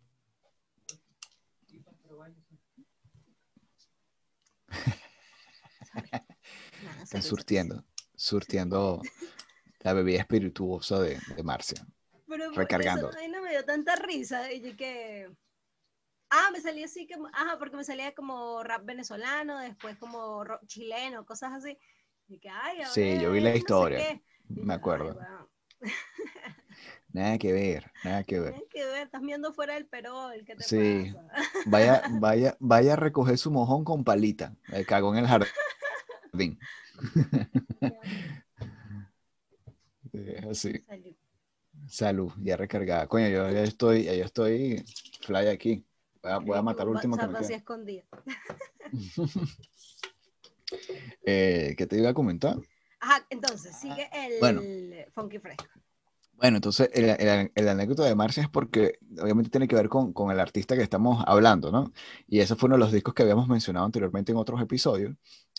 Están 7.02 7.22
surtiendo, 7.22 7.82
surtiendo 8.14 9.00
la 9.80 9.94
bebida 9.94 10.20
espirituosa 10.20 11.00
de, 11.00 11.18
de 11.34 11.42
Marcia. 11.42 11.84
Pero 12.28 12.50
recargando. 12.52 13.08
Eso, 13.08 13.18
ay, 13.18 13.28
no 13.28 13.42
me 13.42 13.50
dio 13.50 13.64
tanta 13.64 13.96
risa. 13.96 14.52
Y 14.52 14.74
que. 14.76 15.28
Ah, 16.30 16.50
me 16.52 16.60
salía 16.60 16.84
así 16.86 17.06
como. 17.08 17.28
Ajá, 17.28 17.58
porque 17.58 17.76
me 17.76 17.84
salía 17.84 18.14
como 18.14 18.62
rap 18.62 18.84
venezolano, 18.84 19.58
después 19.58 19.96
como 19.98 20.44
rock 20.44 20.66
chileno, 20.66 21.24
cosas 21.24 21.52
así. 21.52 21.78
Y 22.28 22.38
que, 22.38 22.50
ay, 22.50 22.82
ahora 22.82 22.90
Sí, 22.92 23.18
yo 23.20 23.32
vi 23.32 23.40
la 23.40 23.50
no 23.50 23.56
historia, 23.56 23.98
me 24.48 24.74
ay, 24.74 24.78
acuerdo. 24.78 25.18
Nada 27.12 27.38
que 27.38 27.52
ver, 27.52 27.90
nada 28.04 28.22
que 28.24 28.38
ver. 28.38 28.52
tienes 28.52 28.68
que 28.70 28.84
ver, 28.84 29.06
estás 29.06 29.22
viendo 29.22 29.52
fuera 29.52 29.74
del 29.74 29.86
perol, 29.86 30.44
¿qué 30.44 30.54
te 30.56 30.64
Sí. 30.64 31.14
pasa? 31.14 31.28
Vaya, 31.66 32.02
vaya, 32.20 32.56
vaya 32.60 32.92
a 32.94 32.96
recoger 32.96 33.38
su 33.38 33.50
mojón 33.50 33.84
con 33.84 34.04
palita. 34.04 34.54
El 34.72 34.86
cagó 34.86 35.12
en 35.14 35.20
el 35.24 35.26
jardín. 35.26 36.58
Es 40.12 40.44
así. 40.46 40.84
Salud. 40.86 41.14
Salud, 41.88 42.32
ya 42.42 42.56
recargada. 42.56 43.06
Coño, 43.06 43.28
yo 43.28 43.50
ya 43.50 43.62
estoy, 43.62 44.04
ya 44.04 44.12
estoy 44.12 44.84
fly 45.22 45.48
aquí. 45.48 45.84
Voy 46.22 46.32
a, 46.32 46.38
voy 46.38 46.58
a 46.58 46.62
matar 46.62 46.86
lo 46.86 46.92
último 46.92 47.16
que 47.16 47.26
me 47.26 47.38
queda. 47.38 47.56
escondido. 47.56 48.04
Eh, 51.24 51.74
¿Qué 51.76 51.86
te 51.86 51.96
iba 51.98 52.10
a 52.10 52.14
comentar? 52.14 52.56
Ajá, 53.00 53.24
entonces, 53.30 53.76
sigue 53.76 54.08
el 54.12 54.38
Bueno. 54.40 54.62
funky 55.12 55.38
fresco. 55.38 55.64
Bueno, 56.34 56.58
entonces 56.58 56.90
el, 56.92 57.06
el- 57.10 57.50
el 57.54 57.68
anécdota 57.68 58.04
de 58.04 58.14
Marcia 58.14 58.42
es 58.42 58.48
porque 58.48 58.98
obviamente 59.20 59.50
tiene 59.50 59.66
que 59.66 59.74
ver 59.74 59.88
con, 59.88 60.12
con 60.12 60.30
el 60.30 60.38
artista 60.38 60.76
que 60.76 60.82
estamos 60.82 61.24
hablando, 61.26 61.72
¿no? 61.72 61.92
Y 62.28 62.40
ese 62.40 62.54
fue 62.54 62.68
uno 62.68 62.76
de 62.76 62.80
los 62.80 62.92
discos 62.92 63.12
que 63.14 63.22
habíamos 63.22 63.48
mencionado 63.48 63.86
anteriormente 63.86 64.30
en 64.32 64.38
otros 64.38 64.60
episodios, 64.60 65.16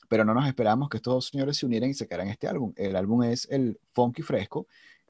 pero 0.07 0.23
no 0.23 0.33
nos 0.33 0.47
esperábamos 0.47 0.89
que 0.89 0.97
estos 0.97 1.13
dos 1.13 1.25
señores 1.27 1.57
se 1.57 1.65
unieran 1.65 1.89
y 1.89 1.93
sacaran 1.93 2.29
este 2.29 2.47
álbum. 2.47 2.71
El 2.77 2.95
álbum 2.95 3.23
es 3.23 3.45
el 3.51 3.79
Funky 3.93 4.21
Fresco, 4.21 4.67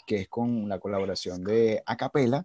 que 0.10 0.22
es 0.22 0.27
con 0.27 0.68
la 0.68 0.80
colaboración 0.80 1.44
de 1.44 1.84
Acapella 1.86 2.44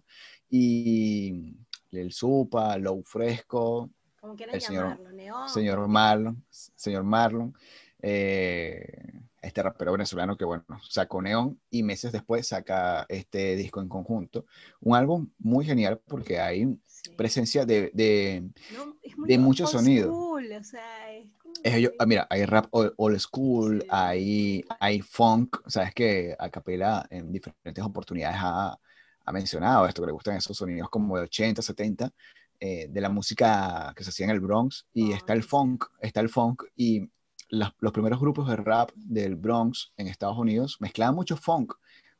y 0.51 1.55
el 1.91 2.11
Supa, 2.11 2.77
Low 2.77 3.01
Fresco, 3.03 3.89
quieran 4.37 4.53
el 4.55 4.61
señor- 4.61 4.83
llamarlo, 4.83 5.11
neón. 5.13 5.49
señor 5.49 5.87
Marlon, 5.87 6.43
señor 6.51 7.03
Marlon, 7.03 7.55
eh, 8.03 9.13
este 9.41 9.63
rapero 9.63 9.93
venezolano 9.93 10.37
que, 10.37 10.45
bueno, 10.45 10.63
sacó 10.87 11.23
Neón 11.23 11.59
y 11.71 11.81
meses 11.81 12.11
después 12.11 12.47
saca 12.47 13.05
este 13.09 13.55
disco 13.55 13.81
en 13.81 13.89
conjunto. 13.89 14.45
Un 14.81 14.95
álbum 14.95 15.29
muy 15.39 15.65
genial 15.65 15.99
porque 16.07 16.39
hay 16.39 16.77
Sí. 16.85 17.11
presencia 17.17 17.65
de, 17.65 17.89
de, 17.93 18.43
No, 18.75 18.95
de 19.01 19.37
muy 19.37 19.37
mucho 19.39 19.63
old 19.65 19.71
sonido. 19.73 20.07
school, 20.11 20.51
o 20.51 20.63
sea, 20.63 21.13
es 21.13 21.27
como 21.63 21.67
es 21.69 21.73
ello- 21.75 21.89
que- 21.91 21.95
ah, 21.99 22.05
mira, 22.05 22.27
hay 22.29 22.45
rap 22.45 22.67
old, 22.71 23.19
school, 23.19 23.83
hay, 23.89 24.63
hay 24.79 25.01
funk, 25.01 25.57
sabes 25.67 25.93
que 25.93 26.35
Acapella 26.37 27.05
en 27.09 27.31
diferentes 27.31 27.83
oportunidades 27.83 28.37
ha, 28.39 28.77
ha 29.25 29.31
mencionado 29.31 29.87
esto, 29.87 30.01
que 30.01 30.07
le 30.07 30.11
gustan 30.13 30.37
esos 30.37 30.55
sonidos 30.57 30.89
como 30.89 31.17
de 31.17 31.23
80, 31.23 31.61
70, 31.61 32.11
eh, 32.59 32.87
de 32.89 33.01
la 33.01 33.09
música 33.09 33.93
que 33.95 34.03
se 34.03 34.09
hacía 34.11 34.25
en 34.25 34.31
el 34.31 34.39
Bronx, 34.39 34.85
y 34.93 35.11
está 35.11 35.33
el 35.33 35.43
Funk, 35.43 35.85
está 35.99 36.21
el 36.21 36.29
funk, 36.29 36.63
y 36.75 37.09
las- 37.49 37.73
los 37.79 37.91
primeros 37.91 38.19
grupos 38.19 38.47
de 38.47 38.55
rap 38.55 38.91
del 38.95 39.35
Bronx 39.35 39.91
en 39.97 40.07
Estados 40.07 40.37
Unidos 40.37 40.77
mezclaban 40.79 41.15
mucho 41.15 41.35
funk 41.37 41.73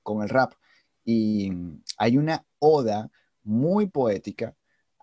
con 0.03 0.21
el 0.23 0.29
rap, 0.29 0.53
y 1.05 1.51
hay 1.97 2.17
una 2.17 2.43
oda 2.59 3.09
muy 3.43 3.85
poética 3.87 4.55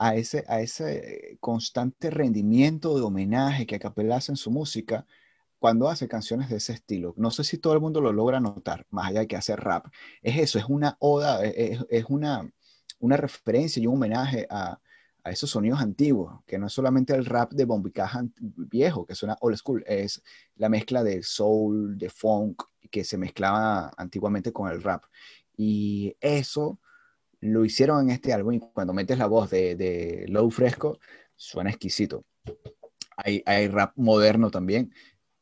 a 0.03 0.17
ese, 0.17 0.45
a 0.49 0.61
ese 0.61 1.39
constante 1.39 2.11
rendimiento 2.11 2.97
de 2.97 3.03
homenaje 3.03 3.67
que 3.67 3.77
Acapella 3.77 4.17
hace 4.17 4.33
en 4.33 4.37
su 4.37 4.51
música 4.51 5.07
cuando 5.61 5.89
hace 5.89 6.09
canciones 6.09 6.51
de 6.51 6.57
ese 6.57 6.73
estilo. 6.73 7.15
No 7.17 7.31
sé 7.31 7.45
si 7.45 7.57
todo 7.57 7.75
el 7.75 7.81
mundo 7.81 8.01
lo 8.01 8.13
logra 8.13 8.41
notar, 8.41 8.85
más 8.91 9.07
allá 9.07 9.21
de 9.21 9.29
que 9.29 9.37
hace 9.37 9.55
rap. 9.55 9.87
Es 10.21 10.39
eso, 10.39 10.59
es 10.59 10.65
una 10.69 10.97
oda, 10.99 11.45
es, 11.45 11.79
es 11.89 12.05
una, 12.09 12.51
una 12.99 13.17
referencia 13.17 13.81
y 13.81 13.87
un 13.87 13.95
homenaje 13.95 14.45
a, 14.51 14.81
a 15.23 15.31
esos 15.31 15.51
sonidos 15.51 15.81
antiguos, 15.81 16.43
que 16.49 16.59
no 16.59 16.67
es 16.67 16.73
solamente 16.73 17.15
el 17.15 17.25
rap 17.25 17.53
de 17.53 17.65
bombicaja 17.65 18.25
viejo, 18.41 19.07
que 19.07 19.15
suena 19.15 19.37
old 19.41 19.57
school, 19.57 19.85
es 19.87 20.21
la 20.57 20.69
mezcla 20.69 21.05
de 21.05 21.23
soul, 21.23 21.97
de 21.97 22.11
funk, 22.11 22.61
que 22.91 23.05
se 23.05 23.19
mezclaba 23.19 23.93
antiguamente 23.97 24.53
con 24.53 24.69
el 24.69 24.83
rap. 24.83 25.05
Y 25.57 26.17
eso 26.21 26.81
lo 27.43 27.65
hicieron 27.65 28.01
en 28.05 28.11
este 28.11 28.33
álbum 28.33 28.55
y 28.55 28.61
cuando 28.61 28.95
metes 28.95 29.19
la 29.19 29.27
voz 29.27 29.51
de, 29.51 29.75
de 29.77 30.25
Low 30.29 30.51
Fresco, 30.51 30.99
suena 31.37 31.71
exquisito. 31.71 32.25
Hay, 33.17 33.43
hay 33.45 33.69
rap 33.69 33.93
moderno 33.97 34.51
también. 34.51 34.93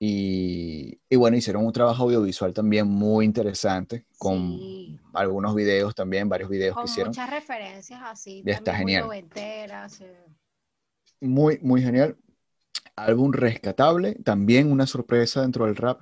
Y, 0.02 0.98
y 1.10 1.16
bueno, 1.16 1.36
hicieron 1.36 1.64
un 1.66 1.72
trabajo 1.72 2.04
audiovisual 2.04 2.54
también 2.54 2.86
muy 2.88 3.26
interesante, 3.26 4.06
con 4.18 4.56
Sí. 4.58 4.98
algunos 5.12 5.54
videos 5.54 5.94
también, 5.94 6.28
varios 6.28 6.48
videos 6.48 6.74
con 6.74 6.84
que 6.86 6.90
hicieron. 6.90 7.10
muchas 7.10 7.28
referencias 7.30 8.00
así, 8.02 8.42
Ya 8.44 8.54
está 8.54 8.72
muy 8.72 8.78
genial. 8.78 9.02
noventeras, 9.04 10.00
eh. 10.00 10.16
Muy, 11.20 11.58
muy 11.62 11.82
genial. 11.82 12.16
Álbum 12.96 13.32
rescatable, 13.32 14.14
también 14.24 14.72
una 14.72 14.86
sorpresa 14.86 15.42
dentro 15.42 15.66
del 15.66 15.76
rap, 15.76 16.00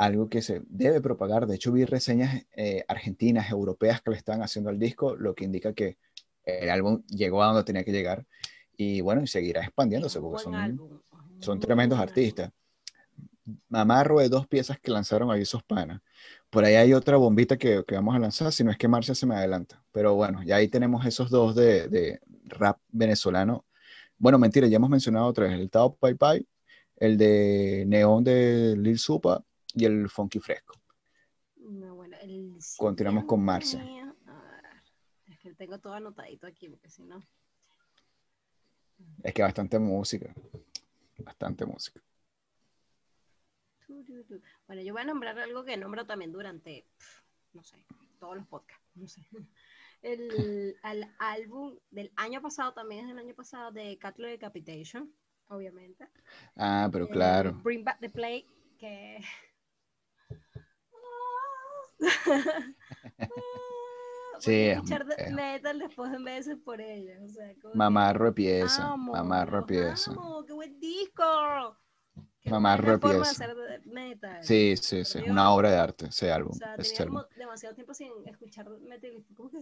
algo 0.00 0.30
que 0.30 0.40
se 0.40 0.62
debe 0.66 1.02
propagar. 1.02 1.46
De 1.46 1.56
hecho, 1.56 1.72
vi 1.72 1.84
reseñas 1.84 2.46
eh, 2.56 2.84
argentinas, 2.88 3.50
europeas 3.50 4.00
que 4.00 4.10
le 4.10 4.16
están 4.16 4.42
haciendo 4.42 4.70
al 4.70 4.78
disco, 4.78 5.14
lo 5.14 5.34
que 5.34 5.44
indica 5.44 5.74
que 5.74 5.98
el 6.42 6.70
álbum 6.70 7.02
llegó 7.06 7.42
a 7.42 7.48
donde 7.48 7.64
tenía 7.64 7.84
que 7.84 7.92
llegar. 7.92 8.26
y 8.78 9.02
bueno, 9.02 9.22
y 9.22 9.26
seguirá 9.26 9.60
expandiéndose 9.60 10.18
porque 10.20 10.42
son, 10.42 11.02
son 11.40 11.60
tremendos 11.60 11.98
artistas. 11.98 12.50
Mamarro 13.68 14.20
de 14.20 14.30
dos 14.30 14.46
piezas 14.46 14.80
que 14.80 14.90
lanzaron 14.90 15.30
ahí 15.30 15.42
esos 15.42 15.62
panas. 15.62 16.00
Por 16.48 16.64
ahí 16.64 16.76
hay 16.76 16.94
otra 16.94 17.18
bombita 17.18 17.58
que, 17.58 17.84
que 17.86 17.94
vamos 17.94 18.14
a 18.16 18.18
lanzar, 18.18 18.52
si 18.52 18.64
no 18.64 18.70
es 18.70 18.78
que 18.78 18.88
Marcia 18.88 19.14
se 19.14 19.26
me 19.26 19.34
adelanta. 19.34 19.84
Pero 19.92 20.14
bueno, 20.14 20.42
ya 20.42 20.56
ahí 20.56 20.68
tenemos 20.68 21.04
esos 21.04 21.28
dos 21.28 21.54
de, 21.54 21.88
de 21.88 22.20
rap 22.46 22.78
venezolano. 22.88 23.66
Bueno, 24.16 24.38
mentira, 24.38 24.66
ya 24.66 24.76
hemos 24.76 24.88
mencionado 24.88 25.30
tres, 25.34 25.52
el 25.52 25.68
Tao 25.68 25.94
Pai 25.94 26.14
Pai, 26.14 26.46
el 26.96 27.18
de 27.18 27.84
Neón 27.86 28.24
de 28.24 28.76
Lil 28.78 28.98
Supa 28.98 29.44
y 29.74 29.84
el 29.84 30.08
Funky 30.08 30.40
Fresco. 30.40 30.74
No, 31.56 31.94
bueno, 31.94 32.16
el 32.20 32.58
Continuamos 32.76 33.24
con 33.26 33.44
mío- 33.44 34.14
a 34.26 34.42
ver, 34.42 34.82
es 35.26 35.38
que 35.38 35.54
tengo 35.54 35.78
todo 35.78 35.94
anotadito 35.94 36.46
aquí, 36.46 36.68
porque 36.68 36.88
si 36.90 37.02
no. 37.04 37.22
Es 39.22 39.32
que 39.34 39.42
bastante 39.42 39.78
música, 39.78 40.34
bastante 41.18 41.64
música. 41.66 42.00
Bueno, 44.66 44.82
yo 44.82 44.92
voy 44.92 45.02
a 45.02 45.06
nombrar 45.06 45.38
algo 45.38 45.64
que 45.64 45.76
nombro 45.76 46.06
también 46.06 46.32
durante, 46.32 46.86
no 47.52 47.62
sé, 47.64 47.84
todos 48.18 48.36
los 48.36 48.46
podcasts, 48.46 48.84
no 48.94 49.06
sé. 49.08 49.22
El, 50.02 50.76
al 50.82 51.14
álbum 51.18 51.78
del 51.90 52.10
año 52.16 52.40
pasado, 52.40 52.72
también 52.72 53.02
es 53.02 53.08
del 53.08 53.18
año 53.18 53.34
pasado, 53.34 53.70
de 53.72 53.98
Cattle 53.98 54.28
Decapitation, 54.28 55.12
obviamente. 55.48 56.06
Ah, 56.56 56.88
pero 56.90 57.04
Eh, 57.06 57.10
claro. 57.10 57.52
Bring 57.62 57.84
Back 57.84 58.00
the 58.00 58.08
Play, 58.08 58.46
que... 58.78 59.20
Sí, 64.38 64.68
escuchar 64.68 65.04
de- 65.04 65.30
metal 65.32 65.78
después 65.78 66.10
de 66.10 66.18
meses 66.18 66.56
por 66.64 66.80
ella. 66.80 67.18
O 67.22 67.28
sea, 67.28 67.52
Mamarro 67.74 68.24
de 68.26 68.32
pieza, 68.32 68.92
amo, 68.92 69.12
mamarro 69.12 69.60
de 69.60 69.66
pieza. 69.66 70.12
amo, 70.12 70.44
¡Qué 70.46 70.52
buen 70.54 70.80
disco! 70.80 71.76
Qué 72.40 72.48
Mamarro 72.50 72.92
de 72.92 72.98
pieza. 72.98 73.20
hacer 73.30 73.54
de- 73.54 73.80
metal. 73.90 74.42
Sí, 74.42 74.74
sí, 74.78 75.04
sí, 75.04 75.18
es 75.18 75.24
Dios. 75.24 75.28
una 75.28 75.52
obra 75.52 75.70
de 75.70 75.76
arte 75.76 76.06
ese 76.06 76.30
O 76.30 76.34
álbum. 76.34 76.52
sea, 76.54 76.74
ese 76.76 76.94
tenía 76.96 77.02
álbum. 77.18 77.22
demasiado 77.36 77.74
tiempo 77.74 77.92
sin 77.92 78.10
escuchar 78.26 78.66
metal. 78.80 79.10
como 79.36 79.50
que, 79.50 79.58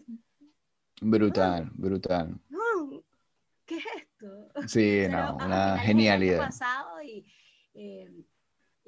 Brutal, 1.01 1.71
brutal. 1.75 2.41
no, 2.49 3.03
¿qué 3.67 3.79
es 3.79 3.85
esto? 3.97 4.49
Sí, 4.69 5.07
no, 5.11 5.37
una 5.45 5.77
genialidad. 5.79 6.39
pasado 6.39 7.03
y 7.03 7.27
eh, 7.75 8.09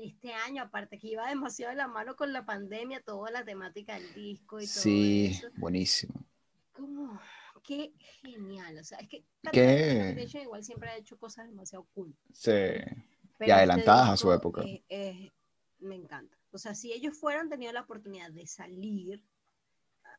este 0.02 0.32
año, 0.32 0.62
aparte 0.62 0.98
que 0.98 1.08
iba 1.08 1.28
demasiado 1.28 1.70
de 1.70 1.76
la 1.76 1.88
mano 1.88 2.16
con 2.16 2.32
la 2.32 2.44
pandemia, 2.44 3.00
toda 3.02 3.30
la 3.30 3.44
temática 3.44 3.94
del 3.94 4.12
disco 4.14 4.60
y 4.60 4.66
todo 4.66 4.82
Sí, 4.82 5.26
eso. 5.32 5.48
buenísimo. 5.56 6.14
Como, 6.72 7.20
qué 7.62 7.92
genial. 8.22 8.78
O 8.78 8.84
sea, 8.84 8.98
es 8.98 9.08
que 9.08 9.24
¿Qué? 9.52 10.26
Igual 10.42 10.64
siempre 10.64 10.90
ha 10.90 10.96
hecho 10.96 11.18
cosas 11.18 11.46
demasiado 11.48 11.84
cool. 11.94 12.14
Sí. 12.32 12.50
Pero 13.38 13.54
adelantadas 13.54 14.02
este 14.04 14.12
a 14.12 14.16
su 14.16 14.32
época. 14.32 14.62
eh, 14.62 14.82
eh, 14.88 15.30
me 15.80 15.94
encanta. 15.94 16.36
O 16.52 16.58
sea, 16.58 16.74
si 16.74 16.92
ellos 16.92 17.16
fueran 17.18 17.48
tenido 17.48 17.72
la 17.72 17.82
oportunidad 17.82 18.30
de 18.30 18.46
salir 18.46 19.24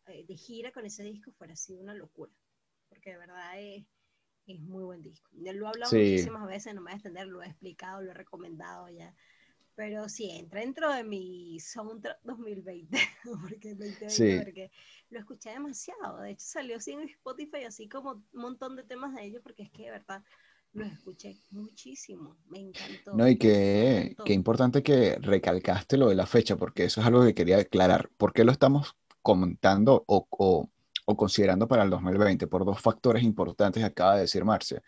eh, 0.08 0.26
de 0.28 0.36
gira 0.36 0.72
con 0.72 0.86
ese 0.86 1.04
disco, 1.04 1.32
fuera 1.32 1.56
sido 1.56 1.82
una 1.82 1.94
locura. 1.94 2.32
Porque 2.90 3.12
de 3.12 3.18
verdad 3.18 3.60
es, 3.60 3.86
es 4.48 4.60
muy 4.60 4.84
buen 4.84 5.02
disco. 5.02 5.30
Ya 5.34 5.54
lo 5.54 5.66
he 5.66 5.70
hablado 5.70 5.92
Sí. 5.92 5.98
muchísimas 5.98 6.48
veces, 6.48 6.74
no 6.74 6.82
me 6.82 6.86
voy 6.86 6.94
a 6.94 6.96
extender, 6.96 7.28
lo 7.28 7.42
he 7.44 7.48
explicado, 7.48 8.02
lo 8.02 8.12
he 8.12 8.14
recomendado 8.14 8.90
ya. 8.90 9.14
Pero 9.76 10.10
sí, 10.10 10.30
entra 10.30 10.60
dentro 10.62 10.94
de 10.94 11.04
mi 11.04 11.60
soundtrack 11.60 12.20
2020, 12.24 12.98
porque, 13.42 13.70
2020, 13.76 14.10
Sí. 14.10 14.38
porque 14.44 14.72
lo 15.10 15.20
escuché 15.20 15.52
demasiado. 15.52 16.20
De 16.22 16.32
hecho, 16.32 16.46
salió 16.46 16.78
así 16.78 16.92
en 16.92 17.02
Spotify, 17.02 17.64
así 17.64 17.88
como 17.88 18.12
un 18.12 18.26
montón 18.34 18.76
de 18.76 18.84
temas 18.84 19.16
de 19.16 19.24
ellos, 19.26 19.42
porque 19.42 19.64
es 19.64 19.72
que 19.72 19.84
de 19.86 19.92
verdad 19.92 20.24
los 20.74 20.92
escuché 20.92 21.36
muchísimo. 21.52 22.38
Me 22.50 22.60
encantó. 22.60 23.14
No, 23.16 23.28
y 23.28 23.32
encantó. 23.34 24.24
que 24.24 24.34
importante 24.34 24.84
que 24.84 25.18
recalcaste 25.20 25.98
lo 25.98 26.10
de 26.10 26.16
la 26.16 26.26
fecha, 26.26 26.56
porque 26.58 26.86
eso 26.86 27.02
es 27.02 27.08
algo 27.08 27.24
que 27.24 27.34
quería 27.34 27.58
aclarar. 27.58 28.10
¿Por 28.18 28.34
qué 28.34 28.44
lo 28.44 28.52
estamos 28.52 28.96
comentando 29.22 30.04
o, 30.08 30.28
o- 30.30 30.70
o 31.06 31.18
considerando 31.18 31.68
para 31.68 31.84
el 31.84 31.90
2020? 31.90 32.48
Por 32.48 32.64
dos 32.66 32.80
factores 32.82 33.24
importantes 33.24 33.82
que 33.82 33.88
acaba 33.88 34.16
de 34.16 34.22
decir 34.22 34.46
Marcia. 34.46 34.82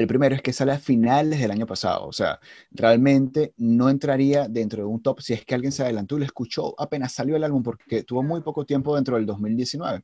El 0.00 0.06
primero 0.06 0.34
es 0.34 0.40
que 0.40 0.54
sale 0.54 0.72
a 0.72 0.78
finales 0.78 1.40
del 1.40 1.50
año 1.50 1.66
pasado, 1.66 2.06
o 2.06 2.12
sea, 2.12 2.40
realmente 2.70 3.52
no 3.58 3.90
entraría 3.90 4.48
dentro 4.48 4.78
de 4.82 4.86
un 4.88 5.02
top 5.02 5.20
si 5.20 5.34
es 5.34 5.44
que 5.44 5.54
alguien 5.54 5.72
se 5.72 5.82
adelantó 5.82 6.16
y 6.16 6.20
lo 6.20 6.24
escuchó 6.24 6.74
apenas 6.80 7.12
salió 7.12 7.36
el 7.36 7.44
álbum, 7.44 7.62
porque 7.62 8.02
tuvo 8.02 8.22
muy 8.22 8.40
poco 8.40 8.64
tiempo 8.64 8.94
dentro 8.96 9.16
del 9.16 9.26
2019. 9.26 10.02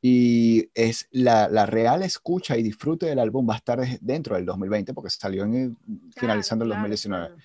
Y 0.00 0.68
es 0.74 1.08
la, 1.10 1.48
la 1.48 1.66
real 1.66 2.02
escucha 2.02 2.56
y 2.56 2.62
disfrute 2.62 3.04
del 3.06 3.18
álbum 3.18 3.46
va 3.48 3.54
a 3.54 3.56
estar 3.58 3.80
dentro 4.00 4.34
del 4.36 4.46
2020 4.46 4.94
porque 4.94 5.10
salió 5.10 5.44
en 5.44 5.54
el- 5.54 5.76
finalizando 6.16 6.64
el 6.64 6.70
Claro, 6.70 6.80
2019. 6.82 7.26
claro. 7.26 7.42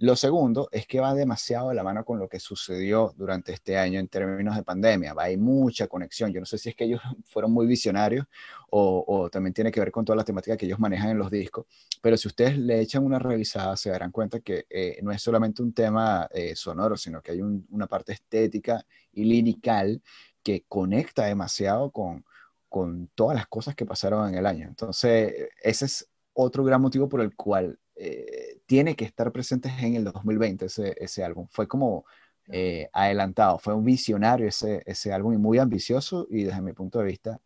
Lo 0.00 0.14
segundo 0.14 0.68
es 0.70 0.86
que 0.86 1.00
va 1.00 1.12
demasiado 1.12 1.70
de 1.70 1.74
la 1.74 1.82
mano 1.82 2.04
con 2.04 2.20
lo 2.20 2.28
que 2.28 2.38
sucedió 2.38 3.12
durante 3.16 3.52
este 3.52 3.76
año 3.76 3.98
en 3.98 4.06
términos 4.06 4.54
de 4.54 4.62
pandemia. 4.62 5.12
Va, 5.12 5.24
hay 5.24 5.36
mucha 5.36 5.88
conexión. 5.88 6.32
Yo 6.32 6.38
no 6.38 6.46
sé 6.46 6.56
si 6.56 6.68
es 6.68 6.76
que 6.76 6.84
ellos 6.84 7.00
fueron 7.26 7.50
muy 7.52 7.66
visionarios 7.66 8.24
o, 8.70 9.04
o 9.08 9.28
también 9.28 9.52
tiene 9.54 9.72
que 9.72 9.80
ver 9.80 9.90
con 9.90 10.04
toda 10.04 10.14
la 10.16 10.24
temática 10.24 10.56
que 10.56 10.66
ellos 10.66 10.78
manejan 10.78 11.10
en 11.10 11.18
los 11.18 11.30
discos. 11.32 11.66
Pero 12.00 12.16
si 12.16 12.28
ustedes 12.28 12.56
le 12.56 12.80
echan 12.80 13.04
una 13.04 13.18
revisada, 13.18 13.76
se 13.76 13.90
darán 13.90 14.12
cuenta 14.12 14.38
que 14.38 14.66
eh, 14.70 14.98
no 15.02 15.10
es 15.10 15.20
solamente 15.20 15.62
un 15.62 15.72
tema 15.72 16.28
eh, 16.32 16.54
sonoro, 16.54 16.96
sino 16.96 17.20
que 17.20 17.32
hay 17.32 17.40
un- 17.42 17.66
una 17.70 17.88
parte 17.88 18.12
estética 18.12 18.84
y 19.12 19.24
lirical 19.24 20.00
que 20.44 20.64
conecta 20.68 21.24
demasiado 21.26 21.90
con, 21.90 22.24
con 22.68 23.08
todas 23.16 23.36
las 23.36 23.48
cosas 23.48 23.74
que 23.74 23.84
pasaron 23.86 24.28
en 24.28 24.36
el 24.36 24.46
año. 24.46 24.68
Entonces, 24.68 25.48
ese 25.62 25.86
es 25.86 26.08
otro 26.34 26.62
gran 26.62 26.80
motivo 26.80 27.08
por 27.08 27.20
el 27.20 27.34
cual 27.34 27.78
eh, 27.98 28.60
tiene 28.66 28.96
que 28.96 29.04
estar 29.04 29.32
presente 29.32 29.68
en 29.80 29.94
el 29.96 30.04
2020 30.04 30.66
ese, 30.66 30.94
ese 30.98 31.24
álbum. 31.24 31.46
Fue 31.50 31.68
como 31.68 32.04
eh, 32.48 32.88
adelantado, 32.92 33.58
fue 33.58 33.74
un 33.74 33.84
visionario 33.84 34.48
ese, 34.48 34.82
ese 34.86 35.12
álbum 35.12 35.34
y 35.34 35.38
muy 35.38 35.58
ambicioso 35.58 36.26
y 36.30 36.44
desde 36.44 36.62
mi 36.62 36.72
punto 36.72 36.98
de 37.00 37.06
vista 37.06 37.40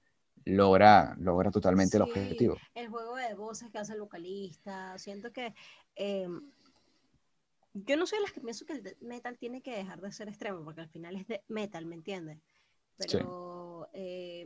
logra, 0.44 1.14
logra 1.18 1.50
totalmente 1.50 1.96
el 1.96 2.02
Sí, 2.02 2.02
objetivo. 2.04 2.62
El 2.74 2.88
juego 2.88 3.16
de 3.16 3.34
voces 3.34 3.70
que 3.70 3.78
hace 3.78 3.92
el 3.94 4.00
vocalista. 4.00 4.98
Siento 4.98 5.32
que. 5.32 5.54
eh, 5.96 6.26
yo 7.74 7.96
no 7.96 8.06
soy 8.06 8.18
de 8.18 8.22
las 8.24 8.32
que 8.32 8.40
pienso 8.40 8.66
que 8.66 8.74
el 8.74 8.96
metal 9.00 9.38
tiene 9.38 9.62
que 9.62 9.74
dejar 9.76 10.00
de 10.00 10.12
ser 10.12 10.28
extremo, 10.28 10.64
porque 10.64 10.82
al 10.82 10.88
final 10.90 11.16
es 11.16 11.26
de 11.26 11.42
metal, 11.48 11.86
¿me 11.86 11.94
entiendes? 11.94 12.38
Pero 12.96 13.88
eh, 13.94 14.44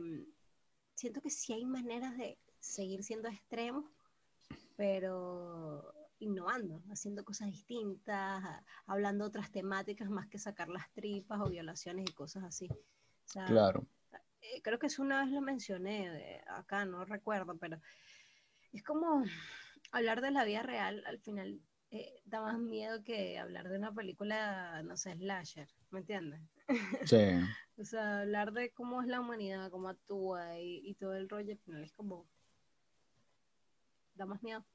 siento 0.95 1.21
que 1.21 1.29
sí 1.29 1.53
hay 1.53 1.65
maneras 1.65 2.17
de 2.17 2.37
seguir 2.59 3.03
siendo 3.03 3.29
extremos, 3.29 3.85
pero 4.75 5.93
innovando, 6.19 6.83
haciendo 6.91 7.23
cosas 7.23 7.47
distintas, 7.49 8.43
hablando 8.85 9.25
otras 9.25 9.51
temáticas 9.51 10.09
más 10.09 10.27
que 10.27 10.39
sacar 10.39 10.69
las 10.69 10.91
tripas 10.93 11.39
o 11.41 11.49
violaciones 11.49 12.05
y 12.09 12.13
cosas 12.13 12.43
así. 12.43 12.67
O 12.69 13.29
sea, 13.29 13.45
Claro, 13.45 13.85
eh, 14.41 14.61
creo 14.61 14.79
que 14.79 14.87
eso 14.87 15.01
una 15.01 15.23
vez 15.23 15.31
lo 15.33 15.41
mencioné 15.41 16.35
eh, 16.35 16.41
acá, 16.47 16.85
no 16.85 17.05
recuerdo, 17.05 17.57
pero 17.57 17.79
es 18.71 18.83
como 18.83 19.23
hablar 19.91 20.21
de 20.21 20.31
la 20.31 20.43
vida 20.43 20.63
real, 20.63 21.03
al 21.05 21.19
final 21.19 21.59
eh, 21.91 22.21
da 22.25 22.41
más 22.41 22.59
miedo 22.59 23.03
que 23.03 23.37
hablar 23.37 23.69
de 23.69 23.77
una 23.77 23.93
película, 23.93 24.81
no 24.83 24.97
sé, 24.97 25.15
slasher, 25.15 25.67
¿me 25.91 25.99
entiendes? 25.99 26.41
sí, 27.05 27.17
O 27.79 27.85
sea, 27.85 28.21
hablar 28.21 28.53
de 28.53 28.71
cómo 28.71 29.03
es 29.03 29.07
la 29.07 29.19
humanidad, 29.19 29.69
cómo 29.69 29.89
actúa 29.89 30.59
y, 30.59 30.81
y 30.83 30.95
todo 30.95 31.13
el 31.13 31.29
rollo, 31.29 31.51
al 31.51 31.59
final 31.59 31.83
es 31.83 31.91
como... 31.93 32.27
Da 34.17 34.25
más 34.25 34.41
miedo. 34.41 34.65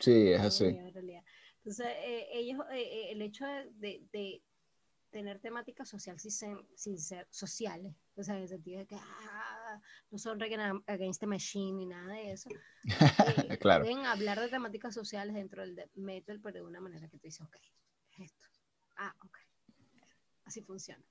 sí, 0.00 0.32
es 0.32 0.40
así. 0.40 0.64
miedo, 0.72 0.88
en 0.88 0.94
realidad. 0.94 1.22
Entonces, 1.58 1.86
eh, 1.88 2.26
ellos, 2.32 2.58
eh, 2.72 2.80
eh, 2.82 3.12
el 3.12 3.22
hecho 3.22 3.46
de, 3.46 3.70
de- 3.74 4.08
de 4.12 4.42
tener 5.10 5.40
temática 5.40 5.84
social 5.84 6.18
sin 6.18 6.30
ser, 6.30 6.56
sin 6.74 6.98
ser 6.98 7.26
sociales, 7.30 7.94
o 8.14 8.22
sea, 8.22 8.36
en 8.36 8.42
el 8.42 8.48
sentido 8.48 8.78
de 8.80 8.86
que 8.86 8.96
ah, 8.96 9.80
no 10.10 10.18
son 10.18 10.40
Against 10.86 11.20
the 11.20 11.26
Machine 11.26 11.78
ni 11.78 11.86
nada 11.86 12.14
de 12.14 12.32
eso, 12.32 12.48
eh, 12.50 12.54
Claro. 13.60 13.84
pueden 13.84 14.06
hablar 14.06 14.38
de 14.40 14.48
temáticas 14.48 14.94
sociales 14.94 15.34
dentro 15.34 15.62
del 15.62 15.90
metal, 15.94 16.40
pero 16.40 16.54
de 16.60 16.62
una 16.62 16.80
manera 16.80 17.08
que 17.08 17.18
tú 17.18 17.26
dices, 17.26 17.40
ok, 17.44 17.56
¿qué 18.10 18.24
es 18.24 18.30
esto? 18.32 18.44
Ah, 18.96 19.14
ok, 19.24 19.38
así 20.50 20.62
funciona. 20.62 21.02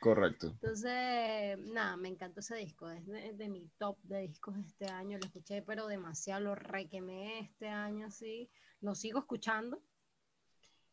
Correcto. 0.00 0.48
Entonces, 0.48 1.58
nada, 1.72 1.96
me 1.96 2.08
encantó 2.08 2.40
ese 2.40 2.56
disco, 2.56 2.90
es 2.90 3.06
de, 3.06 3.32
de 3.32 3.48
mi 3.48 3.68
top 3.78 3.96
de 4.02 4.20
discos 4.28 4.54
de 4.54 4.62
este 4.62 4.86
año, 4.86 5.18
lo 5.18 5.26
escuché, 5.26 5.62
pero 5.62 5.86
demasiado, 5.86 6.42
lo 6.42 6.54
requemé 6.54 7.40
este 7.40 7.68
año, 7.68 8.10
sí, 8.10 8.48
lo 8.80 8.94
sigo 8.94 9.18
escuchando. 9.20 9.82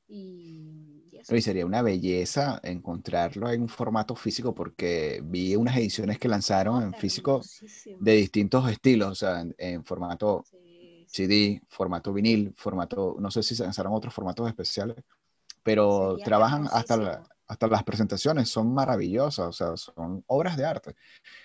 Y, 0.08 1.04
y 1.12 1.18
eso. 1.18 1.36
Y 1.36 1.42
sería 1.42 1.66
una 1.68 1.84
belleza 1.84 2.60
encontrarlo 2.64 3.48
en 3.52 3.62
un 3.62 3.70
formato 3.70 4.16
físico 4.16 4.56
porque 4.56 5.22
vi 5.24 5.56
unas 5.56 5.78
ediciones 5.78 6.18
que 6.18 6.28
lanzaron 6.28 6.82
en 6.82 6.94
físico 6.96 7.42
de 8.00 8.14
distintos 8.14 8.72
estilos, 8.72 9.12
o 9.12 9.16
sea, 9.16 9.42
en, 9.42 9.54
en 9.60 9.84
formato 9.84 10.46
Sí, 10.50 11.06
sí. 11.08 11.26
CD, 11.26 11.62
formato 11.68 12.12
vinil, 12.12 12.54
formato, 12.56 13.18
no 13.20 13.30
sé 13.30 13.44
si 13.44 13.56
se 13.56 13.64
lanzaron 13.64 13.94
otros 13.94 14.14
formatos 14.14 14.48
especiales, 14.48 14.96
pero 15.62 16.12
Sería 16.12 16.26
trabajan 16.26 16.68
hasta 16.72 16.98
la. 16.98 17.30
Hasta 17.50 17.68
las 17.68 17.84
presentaciones 17.84 18.48
son 18.48 18.74
maravillosas, 18.74 19.48
o 19.48 19.52
sea, 19.52 19.76
son 19.76 20.24
obras 20.28 20.56
de 20.56 20.66
arte. 20.66 20.96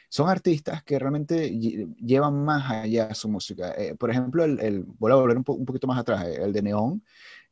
Son 0.09 0.29
artistas 0.29 0.85
que 0.85 0.99
realmente 0.99 1.51
llevan 1.51 2.45
más 2.45 2.71
allá 2.71 3.13
su 3.15 3.29
música. 3.29 3.73
Eh, 3.77 3.97
por 3.97 4.11
ejemplo, 4.11 4.45
el, 4.45 4.61
el, 4.61 4.85
voy 4.85 5.11
a 5.11 5.17
volver 5.17 5.39
un, 5.39 5.45
un, 5.47 5.65
poquito 5.65 5.87
más 5.87 5.99
atrás, 5.99 6.25
el 6.27 6.53
de 6.53 6.63
Neón, 6.63 7.03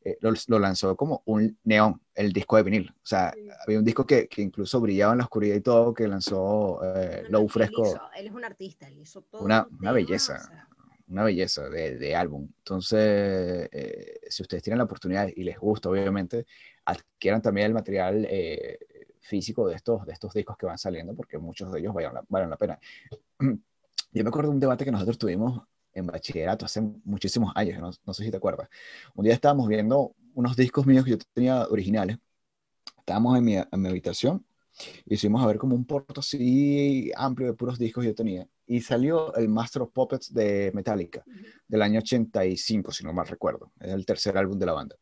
eh, 0.04 0.18
lo, 0.20 0.58
lanzó 0.58 0.96
como 0.96 1.22
un 1.26 1.56
neón, 1.64 2.00
el 2.14 2.32
disco 2.32 2.56
de 2.56 2.62
vinil. 2.64 2.92
O 2.92 3.06
sea, 3.06 3.32
había 3.64 3.78
un 3.78 3.84
disco 3.84 4.04
que, 4.04 4.26
que, 4.26 4.42
incluso 4.42 4.80
brillaba 4.80 5.12
en 5.12 5.18
la 5.18 5.24
oscuridad 5.24 5.56
y 5.56 5.60
todo, 5.60 5.94
que 5.94 6.08
lanzó 6.08 6.80
eh, 6.82 7.24
Low 7.28 7.48
Fresco. 7.48 8.00
Él, 8.16 8.26
es 8.26 8.32
un 8.32 8.44
artista, 8.44 8.88
él 8.88 8.98
hizo 8.98 9.22
todo. 9.22 9.42
Una, 9.42 9.66
una 9.78 9.92
belleza, 9.92 10.68
una 11.06 11.22
belleza 11.22 11.68
de, 11.68 11.98
de 11.98 12.16
álbum. 12.16 12.48
Entonces, 12.58 13.68
eh, 13.70 14.20
si 14.28 14.42
ustedes 14.42 14.62
tienen 14.62 14.78
la 14.78 14.84
oportunidad 14.84 15.28
y 15.34 15.44
les 15.44 15.58
gusta, 15.58 15.88
obviamente, 15.88 16.46
adquieran 16.84 17.42
también 17.42 17.68
el 17.68 17.74
material 17.74 18.26
eh, 18.28 18.78
físico 19.20 19.68
de 19.68 19.76
estos, 19.76 20.04
de 20.04 20.12
estos 20.12 20.32
discos 20.34 20.56
que 20.56 20.66
van 20.66 20.78
saliendo, 20.78 21.14
porque 21.14 21.38
muchos 21.38 21.72
de 21.72 21.80
ellos 21.80 21.94
valen 21.94 22.14
la, 22.14 22.24
valen 22.28 22.50
la 22.50 22.56
pena. 22.56 22.78
Yo 23.38 24.24
me 24.24 24.28
acuerdo 24.28 24.50
de 24.50 24.54
un 24.54 24.60
debate 24.60 24.84
que 24.84 24.92
nosotros 24.92 25.16
tuvimos 25.18 25.62
en 25.94 26.06
bachillerato 26.06 26.66
hace 26.66 26.80
muchísimos 27.04 27.52
años, 27.54 27.80
no, 27.80 27.90
no, 28.04 28.14
sé 28.14 28.24
si 28.24 28.30
te 28.30 28.36
acuerdas. 28.36 28.68
Un 29.14 29.24
día 29.24 29.34
estábamos 29.34 29.68
viendo 29.68 30.14
unos 30.34 30.56
discos 30.56 30.86
míos 30.86 31.04
que 31.04 31.12
yo 31.12 31.18
tenía 31.32 31.66
originales. 31.68 32.18
Estábamos 32.98 33.36
en 33.38 33.44
mi, 33.44 33.56
en 33.56 33.66
mi 33.72 33.88
habitación 33.88 34.44
y 35.04 35.16
fuimos 35.16 35.42
a 35.42 35.46
ver 35.46 35.58
como 35.58 35.74
un 35.74 35.84
porto 35.84 36.20
así 36.20 37.10
amplio 37.16 37.48
de 37.48 37.54
puros 37.54 37.78
discos 37.78 38.02
que 38.02 38.08
yo 38.08 38.14
tenía. 38.14 38.48
Y 38.66 38.80
salió 38.80 39.34
el 39.34 39.48
Master 39.48 39.82
of 39.82 39.92
Puppets 39.92 40.32
de 40.32 40.70
Metallica, 40.74 41.22
del 41.68 41.82
año 41.82 41.98
85, 41.98 42.92
si 42.92 43.04
no 43.04 43.12
mal 43.12 43.26
recuerdo. 43.26 43.72
Es 43.78 43.92
el 43.92 44.06
tercer 44.06 44.36
álbum 44.38 44.58
de 44.58 44.66
la 44.66 44.72
banda. 44.72 44.96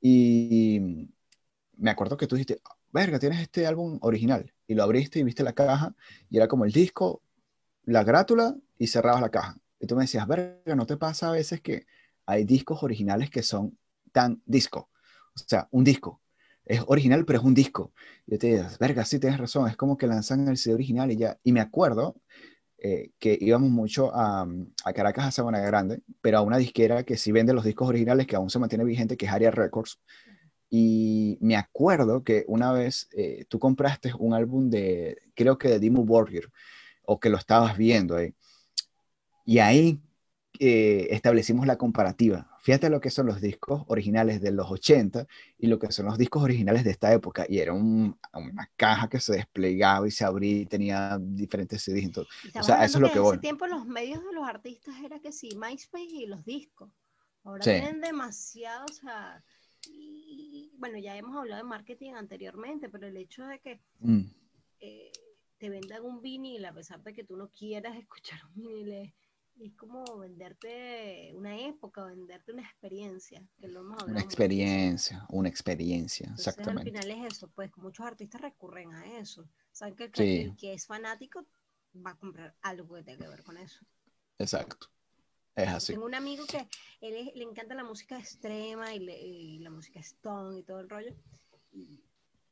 Y 0.00 1.08
me 1.76 1.90
acuerdo 1.90 2.16
que 2.16 2.26
tú 2.26 2.36
dijiste, 2.36 2.60
verga, 2.92 3.18
tienes 3.18 3.40
este 3.40 3.66
álbum 3.66 3.98
original. 4.02 4.52
Y 4.66 4.74
lo 4.74 4.82
abriste 4.82 5.18
y 5.18 5.22
viste 5.22 5.42
la 5.42 5.52
caja 5.52 5.94
y 6.30 6.36
era 6.36 6.48
como 6.48 6.64
el 6.64 6.72
disco, 6.72 7.22
la 7.84 8.04
grátula 8.04 8.56
y 8.78 8.86
cerrabas 8.86 9.20
la 9.20 9.30
caja. 9.30 9.56
Y 9.80 9.86
tú 9.86 9.96
me 9.96 10.02
decías, 10.02 10.26
verga, 10.26 10.74
¿no 10.74 10.86
te 10.86 10.96
pasa 10.96 11.28
a 11.28 11.32
veces 11.32 11.60
que 11.60 11.86
hay 12.26 12.44
discos 12.44 12.82
originales 12.82 13.30
que 13.30 13.42
son 13.42 13.78
tan 14.12 14.42
disco? 14.46 14.90
O 15.34 15.38
sea, 15.46 15.68
un 15.70 15.84
disco. 15.84 16.20
Es 16.64 16.82
original, 16.86 17.26
pero 17.26 17.40
es 17.40 17.44
un 17.44 17.52
disco. 17.52 17.92
Y 18.26 18.32
yo 18.32 18.38
te 18.38 18.46
digo, 18.46 18.64
verga, 18.80 19.04
sí 19.04 19.18
tienes 19.18 19.38
razón, 19.38 19.68
es 19.68 19.76
como 19.76 19.98
que 19.98 20.06
lanzan 20.06 20.48
el 20.48 20.56
CD 20.56 20.74
original 20.74 21.10
y 21.10 21.16
ya. 21.16 21.38
Y 21.42 21.52
me 21.52 21.60
acuerdo 21.60 22.16
eh, 22.78 23.10
que 23.18 23.36
íbamos 23.40 23.70
mucho 23.70 24.14
a, 24.14 24.46
a, 24.84 24.92
Caracas, 24.92 25.26
a 25.26 25.30
Sabana 25.30 25.60
Grande, 25.60 26.02
pero 26.20 26.38
a 26.38 26.42
una 26.42 26.58
disquera 26.58 27.02
que 27.02 27.16
sí 27.16 27.32
vende 27.32 27.52
los 27.52 27.64
discos 27.64 27.88
originales, 27.88 28.26
que 28.26 28.36
aún 28.36 28.50
se 28.50 28.58
mantiene 28.58 28.84
vigente, 28.84 29.16
que 29.16 29.26
es 29.26 29.32
Aria 29.32 29.50
Records. 29.50 30.00
Y 30.76 31.38
me 31.40 31.54
acuerdo 31.54 32.24
que 32.24 32.44
una 32.48 32.72
vez 32.72 33.08
eh, 33.12 33.44
tú 33.46 33.60
compraste 33.60 34.12
un 34.18 34.34
álbum 34.34 34.70
de, 34.70 35.18
creo 35.36 35.56
que 35.56 35.68
de 35.68 35.78
Dimmu 35.78 36.04
Borgir, 36.04 36.50
o 37.04 37.20
que 37.20 37.30
lo 37.30 37.36
estabas 37.36 37.78
viendo 37.78 38.16
ahí. 38.16 38.34
Y 39.44 39.60
ahí 39.60 40.00
eh, 40.58 41.06
establecimos 41.10 41.68
la 41.68 41.78
comparativa. 41.78 42.50
Fíjate 42.60 42.90
lo 42.90 43.00
que 43.00 43.10
son 43.10 43.26
los 43.26 43.40
discos 43.40 43.84
originales 43.86 44.40
de 44.40 44.50
los 44.50 44.68
80 44.68 45.28
y 45.58 45.68
lo 45.68 45.78
que 45.78 45.92
son 45.92 46.06
los 46.06 46.18
discos 46.18 46.42
originales 46.42 46.82
de 46.82 46.90
esta 46.90 47.12
época. 47.12 47.46
Y 47.48 47.60
era 47.60 47.72
un, 47.72 48.18
una 48.32 48.68
caja 48.74 49.08
que 49.08 49.20
se 49.20 49.34
desplegaba 49.34 50.08
y 50.08 50.10
se 50.10 50.24
abría 50.24 50.62
y 50.62 50.66
tenía 50.66 51.20
diferentes 51.20 51.82
CDs. 51.84 52.02
Entonces, 52.02 52.34
o 52.56 52.64
sea, 52.64 52.84
eso 52.84 52.98
es 52.98 53.00
lo 53.00 53.12
que, 53.12 53.18
en 53.18 53.22
voy. 53.22 53.34
ese 53.34 53.42
tiempo 53.42 53.68
los 53.68 53.86
medios 53.86 54.24
de 54.24 54.32
los 54.32 54.44
artistas 54.44 54.96
era 55.04 55.20
que 55.20 55.30
sí, 55.30 55.50
MySpace 55.54 56.02
y 56.02 56.26
los 56.26 56.44
discos. 56.44 56.90
Ahora 57.44 57.62
sí. 57.62 57.70
tienen 57.70 58.00
demasiado, 58.00 58.86
o 58.86 58.92
sea, 58.92 59.44
y, 59.90 60.70
bueno, 60.78 60.98
ya 60.98 61.16
hemos 61.16 61.36
hablado 61.36 61.62
de 61.62 61.68
marketing 61.68 62.12
anteriormente, 62.12 62.88
pero 62.88 63.06
el 63.06 63.16
hecho 63.16 63.46
de 63.46 63.58
que 63.60 63.80
mm. 64.00 64.24
eh, 64.80 65.12
te 65.58 65.70
vendan 65.70 66.04
un 66.04 66.20
vinil 66.20 66.64
a 66.64 66.74
pesar 66.74 67.02
de 67.02 67.14
que 67.14 67.24
tú 67.24 67.36
no 67.36 67.48
quieras 67.50 67.96
escuchar 67.98 68.40
un 68.46 68.54
vinil 68.54 68.92
es 68.92 69.12
es 69.60 69.72
como 69.74 70.04
venderte 70.18 71.32
una 71.34 71.58
época, 71.58 72.04
venderte 72.04 72.52
una 72.52 72.62
experiencia. 72.62 73.42
Que 73.58 73.68
lo 73.68 73.80
hemos 73.80 74.02
una 74.02 74.20
experiencia, 74.20 75.24
una 75.28 75.48
experiencia, 75.48 76.26
Entonces, 76.26 76.48
exactamente. 76.48 76.90
Al 76.90 77.04
final 77.04 77.26
es 77.26 77.34
eso, 77.34 77.48
pues 77.54 77.70
muchos 77.76 78.04
artistas 78.06 78.40
recurren 78.40 78.92
a 78.92 79.18
eso. 79.18 79.48
Saben 79.72 79.94
que 79.96 80.04
el, 80.04 80.14
sí. 80.14 80.36
el 80.40 80.56
que 80.56 80.74
es 80.74 80.86
fanático 80.86 81.46
va 81.94 82.10
a 82.10 82.16
comprar 82.16 82.54
algo 82.62 82.96
que 82.96 83.02
tenga 83.02 83.24
que 83.24 83.28
ver 83.28 83.42
con 83.44 83.56
eso. 83.56 83.84
Exacto. 84.38 84.88
Es 85.56 85.68
así. 85.68 85.92
Tengo 85.92 86.06
un 86.06 86.14
amigo 86.14 86.44
que 86.46 86.68
él 87.00 87.14
es, 87.16 87.34
le 87.34 87.44
encanta 87.44 87.74
la 87.74 87.84
música 87.84 88.18
extrema 88.18 88.94
y, 88.94 89.00
le, 89.00 89.20
y, 89.20 89.58
la 89.60 89.70
música 89.70 90.00
stone 90.00 90.58
y 90.58 90.62
todo 90.62 90.80
el 90.80 90.88
rollo. 90.88 91.14
Y, 91.72 92.02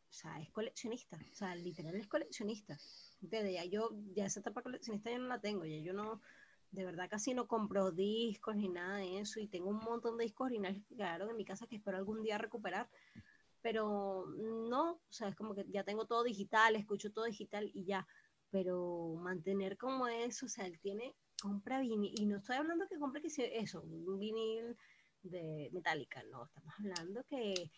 o 0.09 0.13
sea, 0.13 0.41
es 0.41 0.51
coleccionista. 0.51 1.19
O 1.33 1.35
sea, 1.35 1.55
literal 1.55 1.95
es 1.97 2.07
coleccionista. 2.07 2.79
Entonces, 3.23 3.55
ya 3.55 3.65
yo, 3.65 3.91
ya 4.15 4.27
esa 4.27 4.41
etapa 4.41 4.63
coleccionista 4.63 5.11
yo 5.11 5.19
no 5.19 5.29
la 5.29 5.41
tengo. 5.41 5.65
Ya 5.65 5.79
yo 5.79 5.93
no, 5.93 6.21
de 6.73 6.87
verdad 6.87 7.09
casi 7.09 7.35
no 7.35 7.47
compro 7.47 7.93
discos 7.93 8.57
ni 8.57 8.69
nada 8.69 8.97
de 8.97 9.21
eso 9.21 9.39
y 9.39 9.47
tengo 9.47 9.69
un 9.69 9.79
montón 9.79 10.17
de 10.17 10.25
discos 10.25 10.47
originales 10.47 10.83
que 10.89 10.97
quedaron 10.97 11.31
en 11.31 11.37
mi 11.37 11.45
casa 11.45 11.67
que 11.67 11.77
espero 11.77 11.99
algún 11.99 12.23
día 12.23 12.39
recuperar, 12.39 12.89
pero 13.61 14.27
no, 14.27 14.93
o 14.93 15.13
sea, 15.13 15.29
es 15.29 15.37
como 15.37 15.55
que 15.55 15.67
ya 15.69 15.85
tengo 15.85 16.07
todo 16.07 16.25
digital, 16.25 16.75
escucho 16.75 17.13
todo 17.13 17.27
digital 17.27 17.71
y 17.75 17.85
ya, 17.85 18.07
pero 18.51 19.15
mantener 19.21 19.77
como 19.77 20.09
eso, 20.09 20.47
o 20.47 20.49
sea, 20.49 20.67
él 20.67 20.81
tiene, 20.81 21.15
compra 21.43 21.81
vinil, 21.81 22.15
y 22.17 22.25
no 22.25 22.37
estoy 22.37 22.55
hablando 22.55 22.87
que 22.87 23.01
compre 23.01 23.21
que 23.21 23.29
sea 23.29 23.47
eso, 23.47 23.83
un 23.83 24.17
vinil 24.17 24.77
de 25.25 25.71
Metallica, 25.73 26.23
no, 26.31 26.45
estamos 26.45 26.73
hablando 26.79 27.25
que 27.25 27.69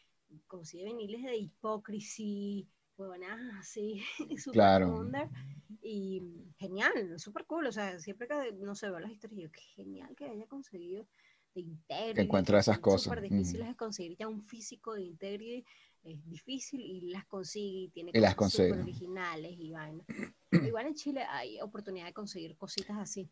consigue 0.46 0.84
viniles 0.84 1.22
de 1.22 1.38
Hypocrisy, 1.38 2.68
buenas 2.98 3.40
así, 3.58 4.02
super 4.38 4.52
claro. 4.52 4.94
under, 4.94 5.30
y 5.80 6.22
genial, 6.58 7.18
súper 7.18 7.46
cool, 7.46 7.66
o 7.66 7.72
sea, 7.72 7.98
siempre 8.00 8.28
que, 8.28 8.52
no 8.52 8.74
sé, 8.74 8.90
veo 8.90 9.00
las 9.00 9.10
historias, 9.10 9.44
yo, 9.44 9.50
qué 9.50 9.62
genial 9.76 10.14
que 10.14 10.26
haya 10.26 10.46
conseguido 10.46 11.06
de 11.54 11.62
Integrity. 11.62 12.14
Que 12.16 12.20
encuentra 12.20 12.58
esas 12.58 12.78
cosas. 12.80 13.04
súper 13.04 13.22
difíciles 13.22 13.64
mm. 13.64 13.70
de 13.70 13.76
conseguir, 13.76 14.16
ya 14.18 14.28
un 14.28 14.42
físico 14.42 14.92
de 14.92 15.04
Integrity 15.04 15.64
es 16.02 16.22
difícil 16.28 16.82
y 16.82 17.00
las 17.12 17.24
consigue 17.24 17.84
y 17.84 17.88
tiene 17.88 18.10
y 18.12 18.20
las 18.20 18.36
originales 18.36 19.56
y 19.58 19.72
vainas. 19.72 20.06
Igual 20.52 20.88
en 20.88 20.94
Chile 20.94 21.24
hay 21.30 21.58
oportunidad 21.62 22.04
de 22.04 22.12
conseguir 22.12 22.58
cositas 22.58 22.98
así. 22.98 23.30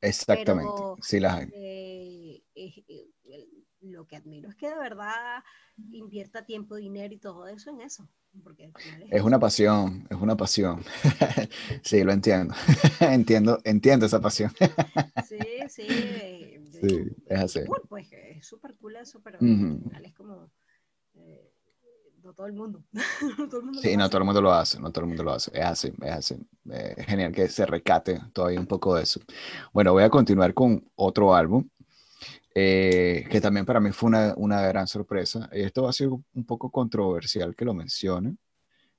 Exactamente, 0.00 0.86
Pero, 0.86 1.00
sí 1.00 1.20
las 1.20 1.34
hay. 1.34 1.46
Eh, 1.50 2.42
eh, 2.54 2.84
eh, 3.24 3.48
lo 3.80 4.06
que 4.06 4.16
admiro 4.16 4.50
es 4.50 4.56
que 4.56 4.68
de 4.68 4.76
verdad 4.78 5.42
invierta 5.90 6.44
tiempo, 6.44 6.76
dinero 6.76 7.14
y 7.14 7.18
todo 7.18 7.46
eso 7.48 7.70
en 7.70 7.80
eso. 7.82 8.08
Porque 8.44 8.64
al 8.66 8.74
final 8.74 9.02
es, 9.02 9.10
Es 9.10 9.22
una 9.22 9.38
pasión, 9.38 10.06
es 10.10 10.16
una 10.18 10.36
pasión. 10.36 10.84
sí, 11.82 12.02
lo 12.04 12.12
entiendo. 12.12 12.54
entiendo, 13.00 13.58
entiendo 13.64 14.06
esa 14.06 14.20
pasión. 14.20 14.52
sí, 15.18 15.68
sí. 15.68 15.82
eh, 15.84 16.60
Sí, 16.80 16.88
es 17.26 17.38
así. 17.40 17.60
cool, 17.64 17.82
pues 17.88 18.08
es 18.12 18.46
súper 18.46 18.76
cool 18.76 18.96
eso, 18.96 19.22
pero 19.22 19.40
Ujú. 19.40 19.68
al 19.68 19.76
final 19.76 20.04
es 20.04 20.14
como 20.14 20.50
eh, 21.14 21.47
no 22.28 22.34
todo 22.34 22.46
el 22.46 22.52
mundo. 22.52 22.84
no 23.38 23.48
todo 23.48 23.60
el 23.60 23.66
mundo 23.66 23.80
Sí, 23.80 23.96
no 23.96 24.04
hace. 24.04 24.10
todo 24.10 24.18
el 24.18 24.24
mundo 24.24 24.42
lo 24.42 24.52
hace, 24.52 24.80
no 24.80 24.92
todo 24.92 25.04
el 25.04 25.08
mundo 25.08 25.22
lo 25.24 25.32
hace. 25.32 25.50
Es 25.54 25.64
así, 25.64 25.92
es 26.02 26.12
así. 26.12 26.34
Eh, 26.70 26.94
Es 26.98 27.06
genial 27.06 27.32
que 27.32 27.48
se 27.48 27.64
recate 27.64 28.20
todavía 28.32 28.60
un 28.60 28.66
poco 28.66 28.94
de 28.94 29.02
eso. 29.04 29.20
Bueno, 29.72 29.92
voy 29.92 30.02
a 30.02 30.10
continuar 30.10 30.52
con 30.54 30.86
otro 30.94 31.34
álbum, 31.34 31.66
eh, 32.54 33.26
que 33.30 33.40
también 33.40 33.64
para 33.64 33.80
mí 33.80 33.92
fue 33.92 34.08
una, 34.08 34.34
una 34.36 34.60
gran 34.62 34.86
sorpresa. 34.86 35.48
Esto 35.52 35.84
va 35.84 35.90
a 35.90 35.92
ser 35.92 36.08
un 36.08 36.44
poco 36.46 36.70
controversial 36.70 37.54
que 37.56 37.64
lo 37.64 37.72
mencione. 37.74 38.36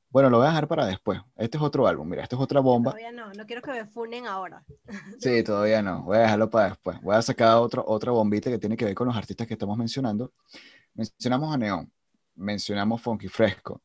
Bueno, 0.09 0.31
lo 0.31 0.37
voy 0.37 0.47
a 0.47 0.49
dejar 0.49 0.67
para 0.67 0.87
después. 0.87 1.21
Este 1.35 1.57
es 1.57 1.63
otro 1.63 1.85
álbum, 1.85 2.09
mira, 2.09 2.23
esto 2.23 2.35
es 2.35 2.41
otra 2.41 2.61
bomba. 2.61 2.91
Todavía 2.91 3.11
no, 3.11 3.31
no 3.31 3.45
quiero 3.45 3.61
que 3.61 3.71
me 3.71 3.85
funen 3.85 4.25
ahora. 4.25 4.65
Sí, 5.19 5.43
todavía 5.43 5.83
no. 5.83 6.01
Voy 6.03 6.17
a 6.17 6.21
dejarlo 6.21 6.49
para 6.49 6.69
después. 6.69 6.99
Voy 7.01 7.15
a 7.15 7.21
sacar 7.21 7.57
otro, 7.57 7.83
otra 7.85 8.11
bombita 8.11 8.49
que 8.49 8.57
tiene 8.57 8.75
que 8.75 8.85
ver 8.85 8.95
con 8.95 9.07
los 9.07 9.15
artistas 9.15 9.45
que 9.45 9.53
estamos 9.53 9.77
mencionando. 9.77 10.31
Mencionamos 10.95 11.53
a 11.53 11.57
Neon, 11.57 11.91
mencionamos 12.39 13.01
Funky 13.01 13.27
Fresco. 13.27 13.81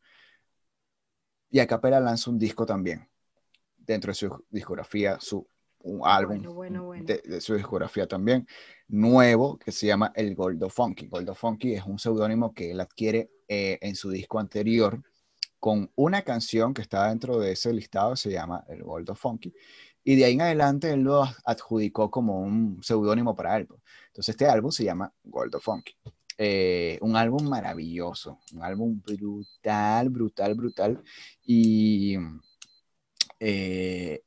Y 1.51 1.61
Acapella 1.61 2.01
lanza 2.01 2.31
un 2.31 2.39
disco 2.39 2.65
también. 2.67 3.09
Dentro 3.77 4.11
de 4.11 4.15
su 4.15 4.45
discografía, 4.51 5.19
su 5.21 5.47
un 5.85 6.01
álbum 6.03 6.39
Bueno, 6.39 6.55
bueno, 6.55 6.85
bueno. 6.85 7.05
De, 7.05 7.23
de 7.25 7.41
su 7.41 7.55
discografía 7.55 8.07
también, 8.07 8.47
nuevo, 8.89 9.59
que 9.59 9.71
se 9.71 9.87
llama 9.87 10.13
El 10.15 10.35
Goldo 10.35 10.71
Funky. 10.71 11.09
Goldo 11.09 11.35
Funky 11.35 11.75
es 11.75 11.85
un 11.85 11.99
seudónimo 11.99 12.55
que 12.55 12.71
él 12.71 12.81
adquiere 12.81 13.31
eh, 13.49 13.79
en 13.83 13.95
su 13.95 14.11
disco 14.11 14.39
anterior 14.39 15.03
con 15.61 15.91
una 15.95 16.23
canción 16.23 16.75
que 16.75 16.83
está 16.83 17.09
dentro 17.09 17.39
de 17.39 17.53
ese 17.53 17.73
listado, 17.73 18.17
se 18.17 18.31
llama 18.31 18.65
El 18.69 18.83
Goldo 18.83 19.15
Funky. 19.15 19.55
Y 20.03 20.17
de 20.17 20.27
ahí 20.27 20.35
en 20.35 20.43
adelante 20.43 20.91
él 20.91 21.01
lo 21.01 21.25
adjudicó 21.45 22.11
como 22.11 22.41
un 22.41 22.83
seudónimo 22.83 23.35
para 23.35 23.57
él. 23.57 23.67
Entonces 24.09 24.31
este 24.35 24.47
álbum 24.47 24.71
se 24.71 24.85
llama 24.85 25.11
Goldo 25.23 25.61
Funky. 25.61 25.95
Eh, 26.37 26.99
un 27.01 27.17
álbum 27.17 27.49
maravilloso, 27.49 28.41
un 28.53 28.63
álbum 28.63 29.01
brutal, 29.01 30.09
brutal, 30.11 30.55
brutal. 30.55 31.03
Y 31.45 32.17
eh, 33.39 34.23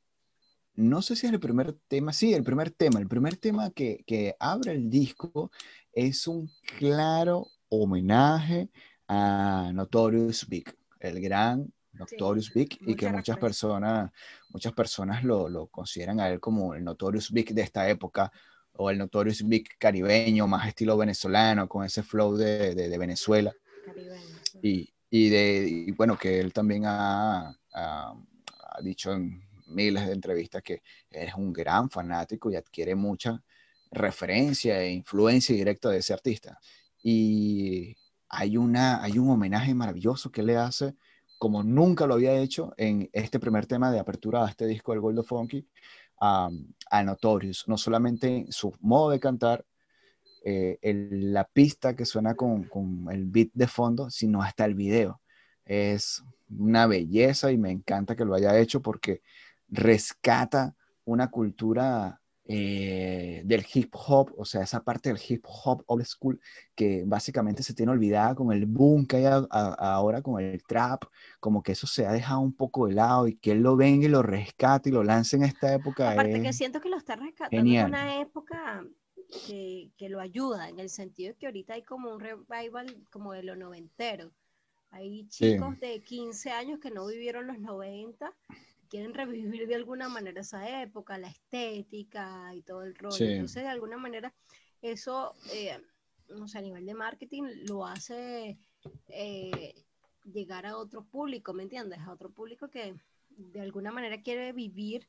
no 0.74 1.02
sé 1.02 1.16
si 1.16 1.26
es 1.26 1.32
el 1.32 1.40
primer 1.40 1.74
tema, 1.88 2.12
sí, 2.12 2.32
el 2.32 2.44
primer 2.44 2.70
tema, 2.70 3.00
el 3.00 3.08
primer 3.08 3.36
tema 3.36 3.70
que, 3.70 4.04
que 4.06 4.36
abre 4.38 4.72
el 4.72 4.88
disco 4.88 5.50
es 5.92 6.26
un 6.26 6.50
claro 6.78 7.48
homenaje 7.68 8.70
a 9.08 9.70
Notorious 9.74 10.48
Big, 10.48 10.72
el 11.00 11.20
gran 11.20 11.72
Notorious 11.92 12.52
Big, 12.54 12.78
y 12.80 12.94
que 12.94 13.06
mucha 13.06 13.16
muchas 13.16 13.38
personas, 13.38 14.12
muchas 14.50 14.72
personas 14.72 15.24
lo, 15.24 15.48
lo 15.48 15.66
consideran 15.66 16.20
a 16.20 16.28
él 16.28 16.40
como 16.40 16.74
el 16.74 16.84
Notorious 16.84 17.32
Big 17.32 17.52
de 17.52 17.62
esta 17.62 17.88
época, 17.88 18.32
o 18.78 18.90
el 18.90 18.98
Notorious 18.98 19.42
Big 19.46 19.68
caribeño, 19.78 20.46
más 20.48 20.68
estilo 20.68 20.96
venezolano, 20.96 21.68
con 21.68 21.84
ese 21.84 22.02
flow 22.02 22.36
de, 22.36 22.74
de- 22.74 22.88
de 22.88 22.98
Venezuela. 22.98 23.52
Caribeño, 23.84 24.38
sí. 24.52 24.58
Y, 24.62 24.94
y 25.10 25.28
de, 25.30 25.66
y 25.68 25.92
bueno, 25.92 26.18
que 26.18 26.40
él 26.40 26.52
también 26.52 26.84
ha, 26.86 27.48
ha- 27.74 28.14
ha 28.14 28.82
dicho 28.82 29.12
en 29.12 29.42
miles 29.66 30.06
de 30.06 30.12
entrevistas 30.14 30.62
que 30.62 30.82
es 31.10 31.34
un 31.34 31.52
gran 31.52 31.90
fanático 31.90 32.50
y 32.50 32.56
adquiere 32.56 32.94
mucha 32.94 33.42
referencia 33.90 34.80
e 34.82 34.92
influencia 34.92 35.54
directa 35.56 35.90
de 35.90 35.98
ese 35.98 36.12
artista. 36.14 36.58
Y 37.02 37.96
hay, 38.28 38.56
una, 38.56 39.02
hay 39.02 39.18
un 39.18 39.30
homenaje 39.30 39.74
maravilloso 39.74 40.30
que 40.30 40.42
le 40.42 40.56
hace, 40.56 40.94
como 41.38 41.62
nunca 41.62 42.06
lo 42.06 42.14
había 42.14 42.34
hecho 42.38 42.74
en 42.76 43.08
este 43.12 43.38
primer 43.40 43.66
tema 43.66 43.90
de 43.92 43.98
apertura 44.00 44.44
a 44.46 44.50
este 44.50 44.66
disco 44.66 44.92
del 44.92 45.00
Gold 45.00 45.20
of 45.20 45.28
Funky, 45.28 45.66
a, 46.20 46.50
Notorious. 47.04 47.64
No 47.68 47.76
solamente 47.76 48.46
su 48.50 48.74
modo 48.80 49.10
de 49.10 49.20
cantar, 49.20 49.64
eh, 50.44 50.78
la 50.82 51.44
pista 51.44 51.94
que 51.94 52.06
suena 52.06 52.34
con, 52.34 52.64
con 52.64 53.06
el 53.10 53.26
beat 53.26 53.50
de 53.52 53.66
fondo, 53.66 54.10
sino 54.10 54.42
hasta 54.42 54.64
el 54.64 54.74
video. 54.74 55.20
Es 55.64 56.22
una 56.48 56.86
belleza 56.86 57.52
y 57.52 57.58
me 57.58 57.70
encanta 57.70 58.16
que 58.16 58.24
lo 58.24 58.34
haya 58.34 58.58
hecho 58.58 58.80
porque 58.80 59.22
rescata 59.68 60.74
una 61.04 61.28
cultura 61.30 62.20
eh, 62.48 63.42
del 63.44 63.64
hip 63.72 63.94
hop, 63.94 64.32
o 64.38 64.44
sea, 64.46 64.62
esa 64.62 64.82
parte 64.82 65.10
del 65.10 65.20
hip 65.28 65.44
hop 65.46 65.84
old 65.86 66.04
school 66.06 66.40
que 66.74 67.04
básicamente 67.06 67.62
se 67.62 67.74
tiene 67.74 67.92
olvidada 67.92 68.34
con 68.34 68.52
el 68.52 68.66
boom 68.66 69.06
que 69.06 69.18
hay 69.18 69.24
a- 69.26 69.46
a- 69.50 69.74
ahora 69.94 70.22
con 70.22 70.40
el 70.42 70.62
trap, 70.64 71.04
como 71.40 71.62
que 71.62 71.72
eso 71.72 71.86
se 71.86 72.06
ha 72.06 72.12
dejado 72.12 72.40
un 72.40 72.54
poco 72.54 72.86
de 72.88 72.94
lado 72.94 73.28
y 73.28 73.36
que 73.36 73.52
él 73.52 73.60
lo 73.60 73.76
venga 73.76 74.06
y 74.06 74.08
lo 74.08 74.22
rescate 74.22 74.88
y 74.88 74.92
lo 74.92 75.04
lance 75.04 75.36
en 75.36 75.44
esta 75.44 75.74
época. 75.74 76.10
Aparte 76.12 76.40
que 76.42 76.48
es- 76.48 76.56
siento 76.56 76.80
que 76.80 76.88
lo 76.88 76.96
está 76.96 77.16
rescatando 77.16 77.58
genial. 77.60 77.84
en 77.88 77.88
una 77.94 78.20
época 78.20 78.84
que, 79.46 79.90
que 79.98 80.08
lo 80.08 80.20
ayuda, 80.20 80.68
en 80.70 80.78
el 80.78 80.88
sentido 80.88 81.32
de 81.32 81.38
que 81.38 81.46
ahorita 81.46 81.74
hay 81.74 81.82
como 81.82 82.14
un 82.14 82.20
revival 82.20 82.96
como 83.10 83.32
de 83.32 83.42
lo 83.42 83.56
noventero. 83.56 84.32
Hay 84.90 85.26
Sí. 85.28 85.52
chicos 85.52 85.78
de 85.80 86.00
15 86.02 86.50
años 86.50 86.80
que 86.80 86.90
no 86.90 87.06
vivieron 87.06 87.46
los 87.46 87.58
90, 87.58 88.32
quieren 88.88 89.14
revivir 89.14 89.66
de 89.66 89.74
alguna 89.74 90.08
manera 90.08 90.40
esa 90.40 90.82
época, 90.82 91.18
la 91.18 91.28
estética 91.28 92.54
y 92.54 92.62
todo 92.62 92.82
el 92.82 92.94
rollo. 92.94 93.16
Sí. 93.16 93.24
Entonces, 93.24 93.62
de 93.62 93.68
alguna 93.68 93.96
manera, 93.96 94.34
eso, 94.82 95.34
eh, 95.52 95.78
no 96.28 96.48
sé, 96.48 96.58
a 96.58 96.62
nivel 96.62 96.86
de 96.86 96.94
marketing, 96.94 97.44
lo 97.68 97.86
hace 97.86 98.58
eh, 99.08 99.74
llegar 100.24 100.66
a 100.66 100.76
otro 100.76 101.04
público, 101.04 101.52
¿me 101.52 101.62
entiendes? 101.64 102.00
A 102.00 102.12
otro 102.12 102.30
público 102.30 102.68
que 102.68 102.94
de 103.30 103.60
alguna 103.60 103.92
manera 103.92 104.22
quiere 104.22 104.52
vivir 104.52 105.06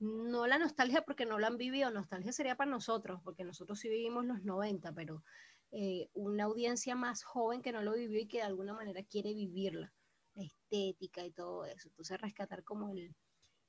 no 0.00 0.46
la 0.46 0.58
nostalgia 0.58 1.02
porque 1.02 1.26
no 1.26 1.38
la 1.38 1.48
han 1.48 1.58
vivido, 1.58 1.90
nostalgia 1.90 2.32
sería 2.32 2.56
para 2.56 2.70
nosotros, 2.70 3.20
porque 3.22 3.44
nosotros 3.44 3.78
sí 3.78 3.88
vivimos 3.88 4.24
los 4.24 4.42
90, 4.42 4.92
pero 4.94 5.22
eh, 5.72 6.08
una 6.14 6.44
audiencia 6.44 6.96
más 6.96 7.22
joven 7.22 7.60
que 7.60 7.70
no 7.70 7.82
lo 7.82 7.92
vivió 7.92 8.18
y 8.18 8.26
que 8.26 8.38
de 8.38 8.44
alguna 8.44 8.72
manera 8.72 9.02
quiere 9.02 9.34
vivirla, 9.34 9.92
la 10.34 10.44
estética 10.44 11.24
y 11.24 11.30
todo 11.30 11.64
eso. 11.64 11.88
Entonces 11.88 12.20
rescatar 12.20 12.62
como 12.64 12.90
el, 12.90 13.14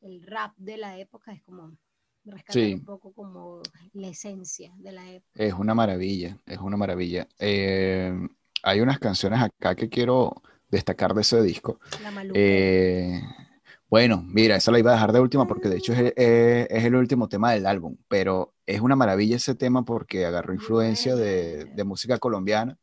el 0.01 0.23
rap 0.27 0.53
de 0.57 0.77
la 0.77 0.97
época 0.97 1.31
es 1.33 1.41
como 1.43 1.71
rescatar 2.25 2.53
Sí. 2.61 2.73
un 2.75 2.85
poco 2.85 3.13
como 3.13 3.61
la 3.93 4.07
esencia 4.07 4.73
de 4.77 4.91
la 4.91 5.09
época. 5.09 5.43
Es 5.43 5.53
una 5.53 5.73
maravilla, 5.73 6.37
es 6.45 6.57
una 6.59 6.77
maravilla. 6.77 7.27
Eh, 7.39 8.13
hay 8.63 8.79
unas 8.81 8.99
canciones 8.99 9.41
acá 9.41 9.75
que 9.75 9.89
quiero 9.89 10.41
destacar 10.69 11.13
de 11.13 11.21
ese 11.21 11.41
disco. 11.41 11.79
La 12.03 12.11
maluca. 12.11 12.39
Eh, 12.39 13.21
bueno, 13.89 14.23
mira, 14.25 14.55
esa 14.55 14.71
la 14.71 14.79
iba 14.79 14.91
a 14.91 14.93
dejar 14.93 15.11
de 15.11 15.19
última 15.19 15.47
porque 15.47 15.67
de 15.69 15.77
hecho 15.77 15.93
es, 15.93 16.13
es- 16.15 16.67
es 16.69 16.83
el 16.85 16.95
último 16.95 17.27
tema 17.27 17.51
del 17.51 17.65
álbum, 17.65 17.97
pero 18.07 18.53
es 18.65 18.79
una 18.81 18.95
maravilla 18.95 19.35
ese 19.35 19.55
tema 19.55 19.83
porque 19.83 20.25
agarró 20.25 20.53
influencia 20.53 21.15
de, 21.15 21.65
de 21.65 21.83
música 21.83 22.17
colombiana. 22.19 22.77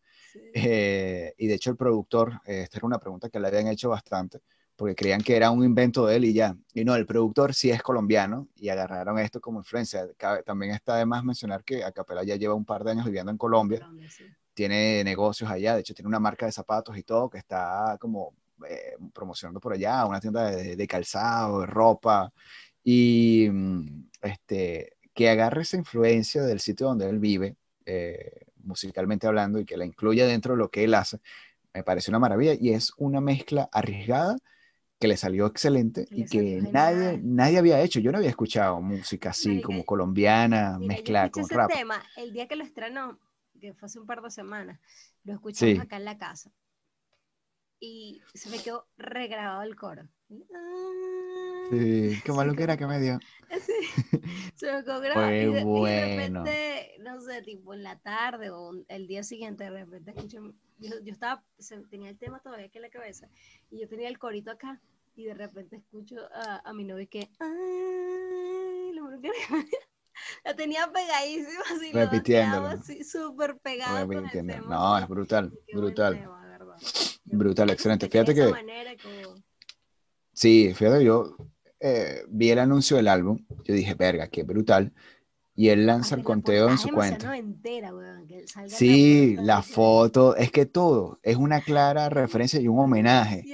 Eh, 0.52 1.35
y 1.39 1.47
de 1.47 1.55
hecho 1.55 1.70
el 1.70 1.77
productor, 1.77 2.40
eh, 2.47 2.62
esta 2.62 2.78
era 2.78 2.86
una 2.86 2.98
pregunta 2.98 3.28
que 3.28 3.40
le 3.40 3.48
habían 3.48 3.69
hecho 3.69 3.90
bastante, 3.90 4.40
porque 4.77 4.94
creían 4.94 5.20
que 5.23 5.36
era 5.36 5.51
un 5.51 5.65
invento 5.65 6.06
de 6.06 6.16
él 6.16 6.24
y 6.24 6.32
ya. 6.35 6.56
Y 6.74 6.85
no, 6.85 6.94
el 6.94 7.06
productor 7.06 7.55
sí 7.55 7.70
es 7.70 7.82
colombiano 7.82 8.48
y 8.56 8.69
agarraron 8.69 9.19
esto 9.19 9.40
como 9.40 9.60
influencia. 9.60 10.06
Cabe- 10.16 10.43
También 10.44 10.73
está 10.73 10.97
de 10.97 11.06
más 11.06 11.24
mencionar 11.24 11.65
que 11.65 11.85
Acapela 11.85 12.23
ya 12.24 12.36
lleva 12.36 12.55
un 12.55 12.65
par 12.65 12.85
de 12.85 12.93
años 12.93 13.05
viviendo 13.06 13.31
en 13.32 13.39
Colombia, 13.39 13.81
Colombia, 13.81 14.10
sí. 14.10 14.24
tiene 14.55 15.05
negocios 15.05 15.51
allá, 15.51 15.74
de 15.74 15.81
hecho 15.81 15.94
tiene 15.94 16.09
una 16.09 16.20
marca 16.20 16.47
de 16.47 16.52
zapatos 16.52 16.97
y 16.97 17.02
todo 17.02 17.31
que 17.31 17.39
está 17.39 17.97
como 18.01 18.35
eh, 18.69 18.97
promocionando 19.12 19.60
por 19.60 19.73
allá, 19.73 20.05
una 20.06 20.20
tienda 20.20 20.51
de, 20.51 20.77
de 20.77 20.86
calzado, 20.86 21.60
de 21.60 21.66
ropa, 21.66 22.32
y 22.85 23.48
mm, 23.51 24.09
este, 24.23 24.94
que 25.15 25.28
agarre 25.31 25.62
esa 25.62 25.77
influencia 25.77 26.43
del 26.43 26.60
sitio 26.60 26.86
donde 26.89 27.09
él 27.09 27.19
vive, 27.19 27.56
eh, 27.86 28.48
musicalmente 28.69 29.27
hablando, 29.27 29.59
y 29.59 29.65
que 29.65 29.77
la 29.77 29.85
incluya 29.85 30.27
dentro 30.27 30.53
de 30.53 30.59
lo 30.59 30.70
que 30.70 30.85
él 30.85 30.95
hace, 30.95 31.19
me 31.74 31.82
parece 31.82 32.11
una 32.11 32.19
maravilla 32.20 32.55
y 32.55 32.70
es 32.70 32.93
una 32.97 33.20
mezcla 33.20 33.69
arriesgada 33.73 34.36
que 35.01 35.09
le 35.09 35.16
salió 35.16 35.47
excelente 35.47 36.07
y 36.11 36.27
que 36.27 36.61
nadie, 36.73 37.20
nadie 37.23 37.59
había 37.59 37.81
hecho. 37.81 38.01
Yo 38.01 38.11
no 38.11 38.19
había 38.19 38.31
escuchado 38.31 38.81
música 38.81 39.31
así 39.31 39.49
Marica, 39.49 39.66
como 39.66 39.85
colombiana, 39.85 40.77
Mira, 40.78 40.95
mezclada 40.95 41.31
con 41.31 41.45
ese 41.45 41.55
rap. 41.55 41.70
tema 41.73 42.03
el 42.16 42.32
día 42.32 42.49
que 42.49 42.57
lo 42.57 42.65
estrenó, 42.65 43.19
que 43.61 43.74
fue 43.74 43.86
hace 43.86 44.01
un 44.01 44.07
par 44.07 44.23
de 44.23 44.31
semanas, 44.31 44.81
lo 45.24 45.35
escuchamos 45.35 45.74
Sí. 45.77 45.81
acá 45.81 45.97
en 45.97 46.05
la 46.05 46.19
casa. 46.19 46.51
Y 47.81 48.23
se 48.35 48.51
me 48.51 48.59
quedó 48.59 48.89
regrabado 48.97 49.62
el 49.62 49.77
coro. 49.77 50.09
Sí, 51.70 52.20
qué 52.24 52.32
malo 52.32 52.55
que 52.55 52.62
era 52.62 52.76
que 52.76 52.86
me 52.86 53.00
dio. 53.00 53.18
Sí, 53.50 53.72
se 54.56 54.72
me. 54.72 54.82
Fue 54.82 55.38
y, 55.38 55.40
de, 55.40 55.46
y 55.46 55.55
de 55.55 55.64
bueno. 55.64 56.44
repente, 56.44 56.94
no 57.00 57.20
sé, 57.20 57.42
tipo 57.42 57.72
en 57.74 57.82
la 57.82 57.98
tarde 57.98 58.50
o 58.50 58.72
el 58.88 59.06
día 59.06 59.22
siguiente, 59.22 59.64
de 59.64 59.70
repente 59.70 60.10
escuché, 60.10 60.38
yo, 60.78 60.90
yo 61.02 61.12
estaba, 61.12 61.42
tenía 61.90 62.10
el 62.10 62.18
tema 62.18 62.40
todavía 62.40 62.66
aquí 62.66 62.76
en 62.78 62.82
la 62.82 62.90
cabeza, 62.90 63.28
y 63.70 63.80
yo 63.80 63.88
tenía 63.88 64.09
el 64.09 64.18
corito 64.18 64.50
acá, 64.50 64.80
y 65.16 65.24
de 65.24 65.34
repente 65.34 65.76
escucho 65.76 66.16
a, 66.34 66.60
a 66.68 66.72
mi 66.74 66.84
novio 66.84 67.09
que, 67.09 67.30
ay, 67.38 68.92
lo 68.92 69.05
bueno 69.05 69.20
que 69.22 69.30
la 70.44 70.55
tenía 70.55 70.90
pegadísima, 70.92 71.62
así, 71.74 71.92
lo 71.92 72.00
Repitiéndolo. 72.00 72.66
así, 72.66 73.05
súper 73.05 73.56
pegado 73.59 74.06
con 74.06 74.24
el 74.26 74.30
tema. 74.30 74.66
No, 74.68 74.98
es 74.98 75.09
brutal, 75.09 75.52
brutal. 75.72 76.14
tema. 76.18 76.38
Brutal, 77.24 77.70
excelente. 77.70 78.09
Fíjate 78.09 78.34
que- 78.34 78.46
manera 78.50 78.92
como- 79.02 79.36
Sí, 80.39 80.73
fíjate, 80.73 81.05
yo 81.05 81.35
eh, 81.81 82.23
vi 82.28 82.51
el 82.51 82.60
anuncio 82.60 82.97
del 82.97 83.09
álbum, 83.09 83.44
yo 83.65 83.74
dije, 83.74 83.94
verga, 83.94 84.28
qué 84.28 84.44
brutal. 84.44 84.93
Y 85.56 85.70
él 85.70 85.85
lanza 85.85 86.15
el 86.15 86.23
conteo 86.23 86.69
en 86.69 86.78
su 86.78 86.90
cuenta. 86.90 87.31
weón, 87.31 88.24
que 88.28 88.47
salga 88.47 88.69
Sí, 88.69 89.35
la 89.40 89.62
foto, 89.62 90.36
es 90.36 90.52
que 90.52 90.65
todo 90.65 91.19
es 91.24 91.36
una 91.36 91.60
clara 91.60 92.09
referencia 92.09 92.60
y 92.60 92.69
un 92.69 92.78
homenaje, 92.78 93.47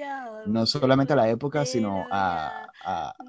no 0.44 0.66
solamente 0.66 1.14
a 1.14 1.16
la 1.16 1.30
época, 1.30 1.64
sino 1.64 2.04
a, 2.10 2.66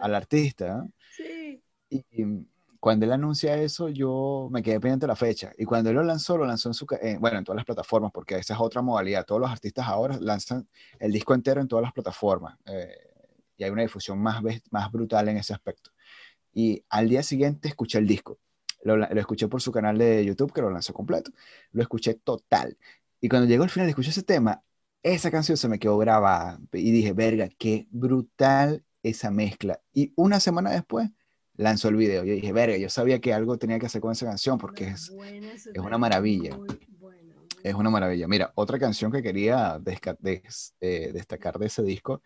al 0.02 0.16
artista. 0.16 0.86
Sí. 1.16 1.64
Y, 1.90 2.04
y 2.12 2.46
cuando 2.82 3.06
él 3.06 3.14
anuncia 3.14 3.56
eso, 3.56 3.88
yo 3.88 4.50
me 4.52 4.62
quedé 4.62 4.82
pendiente 4.82 5.06
de 5.06 5.12
la 5.12 5.16
fecha. 5.16 5.54
Y 5.58 5.64
cuando 5.64 5.92
él 5.92 5.96
lo 5.96 6.04
lanzó, 6.04 6.36
lo 6.36 6.46
lanzó 6.46 6.68
en 6.68 6.74
su, 6.74 6.86
eh, 7.02 7.16
bueno, 7.22 7.38
en 7.38 7.46
todas 7.46 7.56
las 7.56 7.66
plataformas, 7.66 8.12
porque 8.12 8.36
esa 8.36 8.54
es 8.54 8.60
otra 8.60 8.82
modalidad. 8.82 9.26
Todos 9.26 9.40
los 9.40 9.50
artistas 9.50 9.88
ahora 9.88 10.18
lanzan 10.20 10.68
el 11.00 11.14
disco 11.14 11.34
entero 11.34 11.62
en 11.62 11.70
todas 11.70 11.84
las 11.84 11.94
plataformas. 11.94 12.58
eh, 12.66 13.05
y 13.58 13.64
hay 13.64 13.70
una 13.72 13.82
difusión 13.82 14.20
más, 14.20 14.42
más 14.72 14.92
brutal 14.92 15.30
en 15.30 15.38
ese 15.38 15.54
aspecto. 15.54 15.92
Y 16.54 16.84
al 16.90 17.10
día 17.10 17.24
siguiente 17.24 17.68
escuché 17.68 17.98
el 17.98 18.08
disco. 18.08 18.40
Lo, 18.84 18.98
lo 18.98 19.20
escuché 19.20 19.48
por 19.48 19.62
su 19.62 19.72
canal 19.72 19.98
de 19.98 20.24
YouTube, 20.24 20.54
que 20.54 20.62
lo 20.62 20.70
lanzó 20.70 20.94
completo. 20.94 21.32
Lo 21.72 21.82
escuché 21.82 22.14
total. 22.14 22.78
Y 23.20 23.30
cuando 23.30 23.48
llegó 23.48 23.64
el 23.64 23.70
final, 23.70 23.90
escuché 23.90 24.12
ese 24.12 24.24
tema. 24.24 24.62
Esa 25.04 25.32
canción 25.32 25.58
se 25.58 25.68
me 25.68 25.80
quedó 25.80 25.98
grabada. 25.98 26.60
Y 26.72 26.92
dije, 26.92 27.14
verga, 27.14 27.50
qué 27.58 27.88
brutal 27.92 28.84
esa 29.04 29.32
mezcla. 29.32 29.82
Y 29.94 30.14
una 30.16 30.40
semana 30.40 30.72
después 30.72 31.10
lanzó 31.56 31.90
el 31.90 31.96
video. 31.96 32.24
Yo 32.24 32.34
dije, 32.34 32.54
verga, 32.54 32.78
yo 32.78 32.90
sabía 32.90 33.20
que 33.20 33.34
algo 33.34 33.58
tenía 33.58 33.80
que 33.80 33.86
hacer 33.88 34.02
con 34.02 34.12
esa 34.12 34.26
canción 34.26 34.58
porque 34.58 34.88
es, 34.90 35.10
es 35.74 35.80
una 35.80 35.98
maravilla. 35.98 36.60
es 37.64 37.74
una 37.74 37.90
maravilla. 37.90 38.28
Mira, 38.28 38.52
otra 38.56 38.78
canción 38.78 39.12
que 39.12 39.24
quería 39.24 39.80
des- 40.20 40.76
eh, 40.80 41.12
destacar 41.14 41.58
de 41.58 41.66
ese 41.68 41.82
disco 41.84 42.22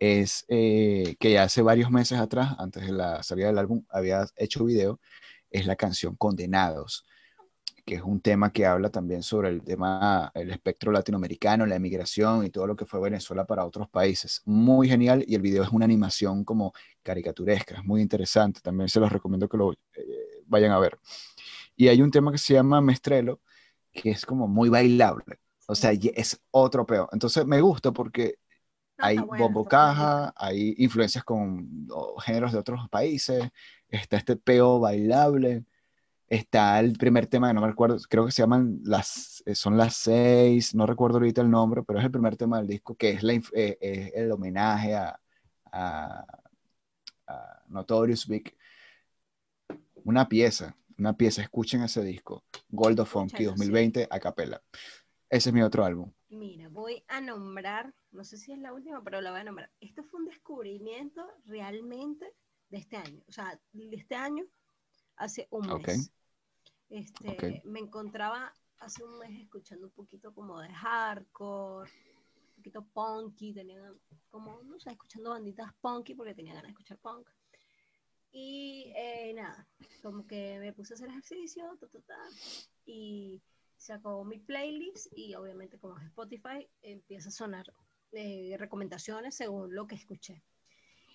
es 0.00 0.46
eh, 0.48 1.16
que 1.20 1.32
ya 1.32 1.44
hace 1.44 1.62
varios 1.62 1.90
meses 1.90 2.18
atrás, 2.18 2.56
antes 2.58 2.86
de 2.86 2.92
la 2.92 3.22
salida 3.22 3.48
del 3.48 3.58
álbum, 3.58 3.84
había 3.90 4.26
hecho 4.36 4.64
video, 4.64 4.98
es 5.50 5.66
la 5.66 5.76
canción 5.76 6.16
Condenados, 6.16 7.04
que 7.84 7.96
es 7.96 8.02
un 8.02 8.20
tema 8.20 8.50
que 8.52 8.64
habla 8.64 8.88
también 8.90 9.22
sobre 9.22 9.50
el 9.50 9.62
tema, 9.62 10.32
el 10.34 10.50
espectro 10.50 10.90
latinoamericano, 10.90 11.66
la 11.66 11.76
emigración 11.76 12.46
y 12.46 12.50
todo 12.50 12.66
lo 12.66 12.76
que 12.76 12.86
fue 12.86 13.00
Venezuela 13.00 13.44
para 13.44 13.66
otros 13.66 13.90
países. 13.90 14.40
Muy 14.46 14.88
genial 14.88 15.22
y 15.26 15.34
el 15.34 15.42
video 15.42 15.62
es 15.64 15.70
una 15.70 15.84
animación 15.84 16.44
como 16.44 16.72
caricaturesca, 17.02 17.76
es 17.76 17.84
muy 17.84 18.00
interesante, 18.00 18.60
también 18.62 18.88
se 18.88 19.00
los 19.00 19.12
recomiendo 19.12 19.48
que 19.48 19.58
lo 19.58 19.72
eh, 19.72 19.78
vayan 20.46 20.72
a 20.72 20.78
ver. 20.78 20.98
Y 21.76 21.88
hay 21.88 22.00
un 22.00 22.10
tema 22.10 22.32
que 22.32 22.38
se 22.38 22.54
llama 22.54 22.80
Mestrelo, 22.80 23.40
que 23.92 24.10
es 24.10 24.24
como 24.24 24.48
muy 24.48 24.70
bailable. 24.70 25.40
O 25.66 25.74
sea, 25.74 25.92
es 25.92 26.40
otro 26.50 26.86
peo. 26.86 27.08
Entonces 27.12 27.46
me 27.46 27.60
gusta 27.60 27.92
porque 27.92 28.39
hay 29.02 29.16
está 29.16 29.26
bueno, 29.26 29.44
bombo 29.44 29.64
caja, 29.64 30.32
hay 30.36 30.74
influencias 30.78 31.24
con 31.24 31.88
géneros 32.24 32.52
de 32.52 32.58
otros 32.58 32.88
países, 32.88 33.48
está 33.88 34.16
este 34.16 34.36
peo 34.36 34.80
bailable, 34.80 35.64
está 36.28 36.78
el 36.78 36.96
primer 36.96 37.26
tema, 37.26 37.52
no 37.52 37.60
me 37.60 37.68
acuerdo, 37.68 37.98
creo 38.08 38.24
que 38.24 38.32
se 38.32 38.42
llaman 38.42 38.80
las, 38.84 39.42
eh, 39.46 39.54
son 39.54 39.76
las 39.76 39.96
seis, 39.96 40.74
no 40.74 40.86
recuerdo 40.86 41.18
ahorita 41.18 41.40
el 41.42 41.50
nombre, 41.50 41.82
pero 41.82 41.98
es 41.98 42.04
el 42.04 42.10
primer 42.12 42.36
tema 42.36 42.58
del 42.58 42.68
disco 42.68 42.94
que 42.94 43.10
es, 43.10 43.22
la, 43.22 43.34
eh, 43.34 43.78
es 43.80 44.12
el 44.14 44.30
homenaje 44.30 44.94
a, 44.94 45.20
a, 45.72 46.24
a 47.26 47.62
Notorious 47.68 48.26
Big. 48.28 48.56
Una 50.04 50.28
pieza, 50.28 50.76
una 50.98 51.16
pieza, 51.16 51.42
escuchen 51.42 51.82
ese 51.82 52.02
disco, 52.02 52.44
Gold 52.68 53.00
of 53.00 53.10
Funky 53.10 53.42
Escúchalo, 53.42 53.56
sí. 53.56 53.64
2020 53.64 54.08
a 54.08 54.20
capela. 54.20 54.62
Ese 55.30 55.50
es 55.50 55.54
mi 55.54 55.62
otro 55.62 55.84
álbum. 55.84 56.12
Mira, 56.28 56.68
voy 56.68 57.04
a 57.06 57.20
nombrar, 57.20 57.94
no 58.10 58.24
sé 58.24 58.36
si 58.36 58.52
es 58.52 58.58
la 58.58 58.72
última, 58.72 59.02
pero 59.04 59.20
la 59.20 59.30
voy 59.30 59.40
a 59.40 59.44
nombrar. 59.44 59.70
Esto 59.80 60.02
fue 60.02 60.20
un 60.20 60.26
descubrimiento 60.26 61.24
realmente 61.46 62.34
de 62.68 62.78
este 62.78 62.96
año. 62.96 63.22
O 63.28 63.32
sea, 63.32 63.60
de 63.72 63.96
este 63.96 64.16
año, 64.16 64.44
hace 65.16 65.46
un 65.50 65.68
mes. 65.68 65.76
Ok. 65.76 65.88
Este, 66.88 67.30
Ok. 67.30 67.64
Me 67.64 67.78
encontraba 67.78 68.52
hace 68.78 69.04
un 69.04 69.18
mes 69.18 69.40
escuchando 69.40 69.86
un 69.86 69.92
poquito 69.92 70.34
como 70.34 70.60
de 70.60 70.68
hardcore, 70.68 71.88
un 71.88 72.54
poquito 72.56 72.84
punky, 72.92 73.54
tenía 73.54 73.94
como, 74.30 74.60
no 74.64 74.80
sé, 74.80 74.90
escuchando 74.90 75.30
banditas 75.30 75.72
punky 75.80 76.14
porque 76.14 76.34
tenía 76.34 76.54
ganas 76.54 76.68
de 76.68 76.72
escuchar 76.72 76.98
punk. 76.98 77.28
Y 78.32 78.92
eh, 78.96 79.32
nada, 79.34 79.68
como 80.02 80.26
que 80.26 80.58
me 80.58 80.72
puse 80.72 80.94
a 80.94 80.96
hacer 80.96 81.08
ejercicio, 81.08 81.76
ta, 81.80 81.88
ta, 81.88 82.00
ta, 82.00 82.18
y 82.84 83.40
se 83.80 83.94
acabó 83.94 84.24
mi 84.24 84.38
playlist 84.38 85.06
y 85.16 85.34
obviamente 85.34 85.78
como 85.78 85.96
es 85.98 86.04
Spotify 86.04 86.68
empieza 86.82 87.30
a 87.30 87.32
sonar 87.32 87.64
eh, 88.12 88.54
recomendaciones 88.58 89.34
según 89.34 89.74
lo 89.74 89.86
que 89.86 89.94
escuché. 89.94 90.42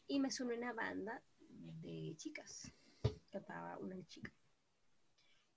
Y 0.08 0.20
me 0.20 0.32
sonó 0.32 0.56
una 0.56 0.74
banda 0.74 1.22
de 1.84 2.16
chicas, 2.18 2.72
cantaba 3.32 3.78
una 3.78 3.96
chica. 4.08 4.34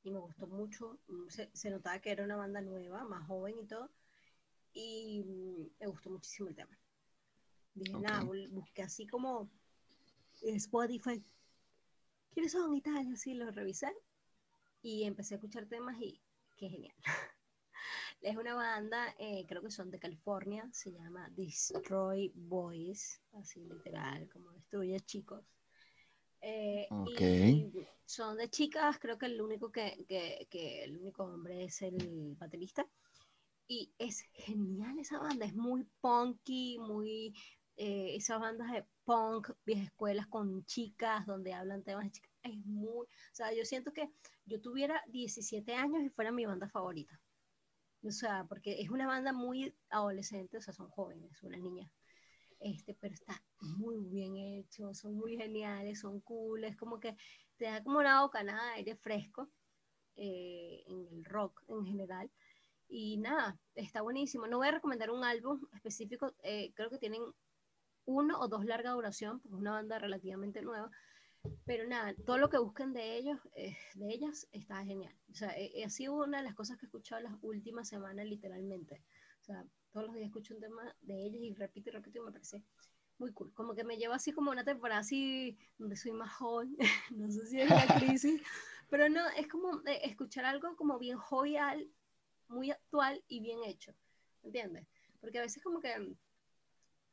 Y 0.02 0.10
me 0.10 0.18
gustó 0.18 0.46
mucho, 0.46 0.98
mm, 1.08 1.28
se, 1.30 1.50
se 1.54 1.70
notaba 1.70 1.98
que 1.98 2.10
era 2.10 2.24
una 2.24 2.36
banda 2.36 2.60
nueva, 2.60 3.04
más 3.04 3.26
joven 3.26 3.58
y 3.58 3.66
todo, 3.66 3.90
y 4.74 5.22
mm, 5.24 5.70
me 5.80 5.86
gustó 5.86 6.10
muchísimo 6.10 6.50
el 6.50 6.56
tema. 6.56 6.78
Dije, 7.74 7.98
nada, 7.98 8.22
Ok. 8.22 8.28
bul- 8.28 8.50
busqué 8.50 8.82
así 8.82 9.06
como 9.06 9.48
en 10.42 10.56
Spotify, 10.56 11.24
¿quiénes 12.34 12.52
son 12.52 12.74
y 12.76 12.82
tal? 12.82 13.06
Y 13.08 13.12
así 13.14 13.32
lo 13.32 13.50
revisé 13.50 13.90
y 14.82 15.04
empecé 15.04 15.34
a 15.34 15.36
escuchar 15.38 15.66
temas 15.66 15.96
y 16.00 16.20
qué 16.58 16.68
genial. 16.68 16.94
Es 18.20 18.36
una 18.36 18.54
banda, 18.54 19.14
eh, 19.18 19.44
creo 19.48 19.62
que 19.62 19.70
son 19.70 19.90
de 19.90 20.00
California, 20.00 20.68
se 20.72 20.90
llama 20.90 21.30
Destroy 21.36 22.32
Boys, 22.34 23.20
así 23.34 23.60
literal, 23.64 24.28
como 24.28 24.50
destruye 24.50 24.98
chicos. 25.00 25.44
Eh, 26.40 26.88
Ok. 26.90 27.20
Y 27.20 27.72
son 28.06 28.36
de 28.36 28.50
chicas, 28.50 28.98
creo 28.98 29.18
que 29.18 29.26
el 29.26 29.40
único 29.40 29.70
que, 29.70 30.04
que, 30.08 30.48
que 30.50 30.84
el 30.84 30.98
único 30.98 31.24
hombre 31.24 31.64
es 31.64 31.80
el 31.82 32.34
baterista. 32.38 32.86
Y 33.68 33.92
es 33.98 34.22
genial 34.32 34.98
esa 34.98 35.18
banda, 35.18 35.46
es 35.46 35.54
muy 35.54 35.84
punky, 36.00 36.78
muy 36.78 37.34
eh, 37.80 38.16
esas 38.16 38.40
bandas 38.40 38.72
de 38.72 38.84
punk, 39.04 39.50
viejas 39.64 39.86
escuelas 39.86 40.26
con 40.26 40.64
chicas, 40.66 41.24
donde 41.26 41.54
hablan 41.54 41.84
temas 41.84 42.04
de 42.06 42.10
chicas. 42.10 42.32
Es 42.42 42.56
muy, 42.66 43.06
o 43.06 43.08
sea, 43.32 43.54
yo 43.54 43.64
siento 43.64 43.92
que 43.92 44.10
yo 44.46 44.60
tuviera 44.60 45.00
17 45.06 45.74
años 45.74 46.02
y 46.02 46.08
fuera 46.08 46.32
mi 46.32 46.44
banda 46.44 46.68
favorita. 46.68 47.20
O 48.02 48.10
sea, 48.10 48.44
porque 48.48 48.80
es 48.80 48.90
una 48.90 49.06
banda 49.06 49.32
muy 49.32 49.72
adolescente, 49.90 50.56
o 50.56 50.60
sea, 50.60 50.74
son 50.74 50.88
jóvenes, 50.88 51.40
una 51.44 51.56
niña. 51.56 51.88
Este, 52.58 52.94
pero 52.94 53.14
está 53.14 53.40
muy 53.60 54.04
bien 54.06 54.36
hecho, 54.36 54.92
son 54.92 55.14
muy 55.14 55.36
geniales, 55.36 56.00
son 56.00 56.20
cool, 56.22 56.64
es 56.64 56.76
como 56.76 56.98
que 56.98 57.16
te 57.58 57.66
da 57.66 57.82
como 57.84 58.00
una 58.00 58.22
bocanada 58.22 58.70
de 58.70 58.74
aire 58.78 58.96
fresco 58.96 59.48
eh, 60.16 60.82
en 60.88 61.06
el 61.12 61.24
rock 61.24 61.62
en 61.68 61.86
general. 61.86 62.28
Y 62.88 63.18
nada, 63.18 63.60
está 63.76 64.02
buenísimo. 64.02 64.48
No 64.48 64.58
voy 64.58 64.66
a 64.66 64.72
recomendar 64.72 65.10
un 65.10 65.22
álbum 65.22 65.60
específico, 65.74 66.34
eh, 66.42 66.72
creo 66.74 66.90
que 66.90 66.98
tienen 66.98 67.22
uno 68.08 68.40
o 68.40 68.48
dos 68.48 68.64
larga 68.64 68.92
duración, 68.92 69.38
porque 69.40 69.54
es 69.54 69.60
una 69.60 69.72
banda 69.72 69.98
relativamente 69.98 70.62
nueva. 70.62 70.90
Pero 71.66 71.86
nada, 71.86 72.14
todo 72.26 72.38
lo 72.38 72.48
que 72.48 72.58
busquen 72.58 72.94
de 72.94 73.16
ellos, 73.16 73.38
eh, 73.54 73.76
de 73.94 74.08
ellas, 74.08 74.48
está 74.50 74.82
genial. 74.82 75.14
O 75.30 75.34
sea, 75.34 75.56
eh, 75.56 75.84
ha 75.84 75.90
sido 75.90 76.14
una 76.14 76.38
de 76.38 76.44
las 76.44 76.54
cosas 76.54 76.78
que 76.78 76.86
he 76.86 76.88
escuchado 76.88 77.22
las 77.22 77.34
últimas 77.42 77.86
semanas, 77.86 78.26
literalmente. 78.26 79.02
O 79.42 79.44
sea, 79.44 79.64
todos 79.92 80.06
los 80.06 80.16
días 80.16 80.28
escucho 80.28 80.54
un 80.54 80.60
tema 80.60 80.96
de 81.02 81.26
ellos 81.26 81.42
y 81.42 81.54
repito 81.54 81.90
y 81.90 81.92
repito 81.92 82.18
y 82.18 82.22
me 82.22 82.32
parece 82.32 82.64
muy 83.18 83.32
cool. 83.32 83.52
Como 83.52 83.74
que 83.74 83.84
me 83.84 83.98
lleva 83.98 84.16
así 84.16 84.32
como 84.32 84.50
una 84.50 84.64
temporada 84.64 85.00
así 85.00 85.58
donde 85.76 85.96
soy 85.96 86.12
más 86.12 86.32
joven, 86.34 86.76
no 87.14 87.30
sé 87.30 87.46
si 87.46 87.60
es 87.60 87.68
la 87.68 87.86
crisis, 87.98 88.40
pero 88.90 89.08
no, 89.10 89.20
es 89.36 89.48
como 89.48 89.82
eh, 89.86 90.00
escuchar 90.04 90.46
algo 90.46 90.76
como 90.76 90.98
bien 90.98 91.18
jovial, 91.18 91.86
muy 92.48 92.70
actual 92.70 93.22
y 93.28 93.40
bien 93.40 93.62
hecho, 93.64 93.92
¿entiendes? 94.42 94.86
Porque 95.20 95.38
a 95.38 95.42
veces 95.42 95.62
como 95.62 95.80
que 95.80 96.16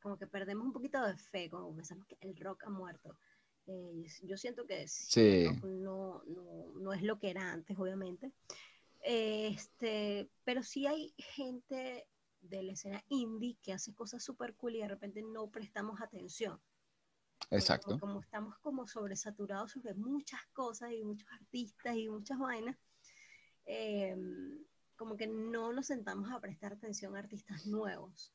como 0.06 0.18
que 0.18 0.28
perdemos 0.28 0.64
un 0.64 0.72
poquito 0.72 1.02
de 1.04 1.16
fe, 1.16 1.50
como 1.50 1.74
pensamos 1.74 2.06
que 2.06 2.16
el 2.20 2.36
rock 2.36 2.62
ha 2.62 2.70
muerto. 2.70 3.18
Eh, 3.66 4.06
yo 4.22 4.36
siento 4.36 4.64
que 4.64 4.86
sí, 4.86 5.48
Sí. 5.48 5.60
no, 5.64 6.22
no, 6.28 6.70
no 6.76 6.92
es 6.92 7.02
lo 7.02 7.18
que 7.18 7.30
era 7.30 7.50
antes, 7.50 7.76
obviamente. 7.76 8.30
Este, 9.00 10.30
pero 10.44 10.62
sí 10.62 10.86
hay 10.86 11.12
gente 11.18 12.06
de 12.40 12.62
la 12.62 12.74
escena 12.74 13.02
indie 13.08 13.58
que 13.60 13.72
hace 13.72 13.92
cosas 13.96 14.22
súper 14.22 14.54
cool 14.54 14.76
y 14.76 14.78
de 14.78 14.86
repente 14.86 15.22
no 15.22 15.50
prestamos 15.50 16.00
atención. 16.00 16.60
Exacto. 17.50 17.98
Como, 17.98 18.00
como 18.00 18.20
estamos 18.20 18.58
como 18.58 18.86
sobresaturados 18.86 19.72
sobre 19.72 19.94
muchas 19.94 20.40
cosas 20.52 20.92
y 20.92 21.02
muchos 21.02 21.28
artistas 21.32 21.96
y 21.96 22.08
muchas 22.08 22.38
vainas, 22.38 22.76
eh, 23.64 24.16
como 24.94 25.16
que 25.16 25.26
no 25.26 25.72
nos 25.72 25.86
sentamos 25.86 26.30
a 26.30 26.38
prestar 26.40 26.74
atención 26.74 27.16
a 27.16 27.18
artistas 27.18 27.66
nuevos. 27.66 28.32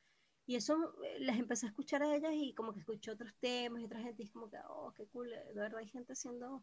Y 0.51 0.55
eso 0.55 0.93
eh, 1.01 1.17
les 1.21 1.39
empecé 1.39 1.65
a 1.65 1.69
escuchar 1.69 2.03
a 2.03 2.13
ellas 2.13 2.33
y 2.35 2.53
como 2.53 2.73
que 2.73 2.81
escuché 2.81 3.09
otros 3.09 3.33
temas 3.39 3.81
y 3.81 3.85
otra 3.85 4.01
gente 4.01 4.21
y 4.21 4.25
es 4.25 4.31
como 4.33 4.49
que, 4.49 4.57
oh, 4.67 4.91
qué 4.93 5.07
cool, 5.07 5.29
de 5.29 5.53
verdad 5.53 5.79
hay 5.79 5.87
gente 5.87 6.11
haciendo 6.11 6.61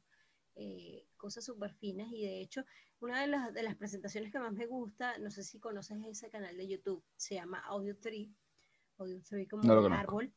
eh, 0.56 1.06
cosas 1.16 1.46
súper 1.46 1.72
finas 1.72 2.12
y 2.12 2.26
de 2.26 2.42
hecho 2.42 2.66
una 3.00 3.22
de 3.22 3.28
las, 3.28 3.54
de 3.54 3.62
las 3.62 3.76
presentaciones 3.76 4.30
que 4.30 4.40
más 4.40 4.52
me 4.52 4.66
gusta, 4.66 5.16
no 5.16 5.30
sé 5.30 5.42
si 5.42 5.58
conoces 5.58 5.96
ese 6.04 6.28
canal 6.28 6.54
de 6.58 6.68
YouTube, 6.68 7.02
se 7.16 7.36
llama 7.36 7.60
Audio 7.60 7.96
Tree, 7.96 8.30
Audio 8.98 9.22
Tree 9.22 9.48
como 9.48 9.62
No 9.62 9.76
conozco. 9.80 9.94
árbol. 9.94 10.34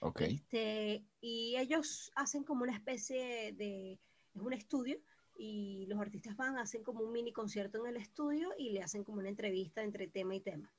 Ok. 0.00 0.20
Este, 0.20 1.06
y 1.22 1.56
ellos 1.56 2.12
hacen 2.14 2.44
como 2.44 2.64
una 2.64 2.74
especie 2.74 3.54
de, 3.54 3.92
es 4.34 4.42
un 4.42 4.52
estudio 4.52 5.00
y 5.38 5.86
los 5.86 5.98
artistas 5.98 6.36
van, 6.36 6.58
hacen 6.58 6.82
como 6.82 7.04
un 7.04 7.12
mini 7.12 7.32
concierto 7.32 7.78
en 7.78 7.86
el 7.86 7.96
estudio 7.96 8.50
y 8.58 8.72
le 8.72 8.82
hacen 8.82 9.02
como 9.02 9.20
una 9.20 9.30
entrevista 9.30 9.82
entre 9.82 10.08
tema 10.08 10.34
y 10.34 10.40
tema. 10.40 10.70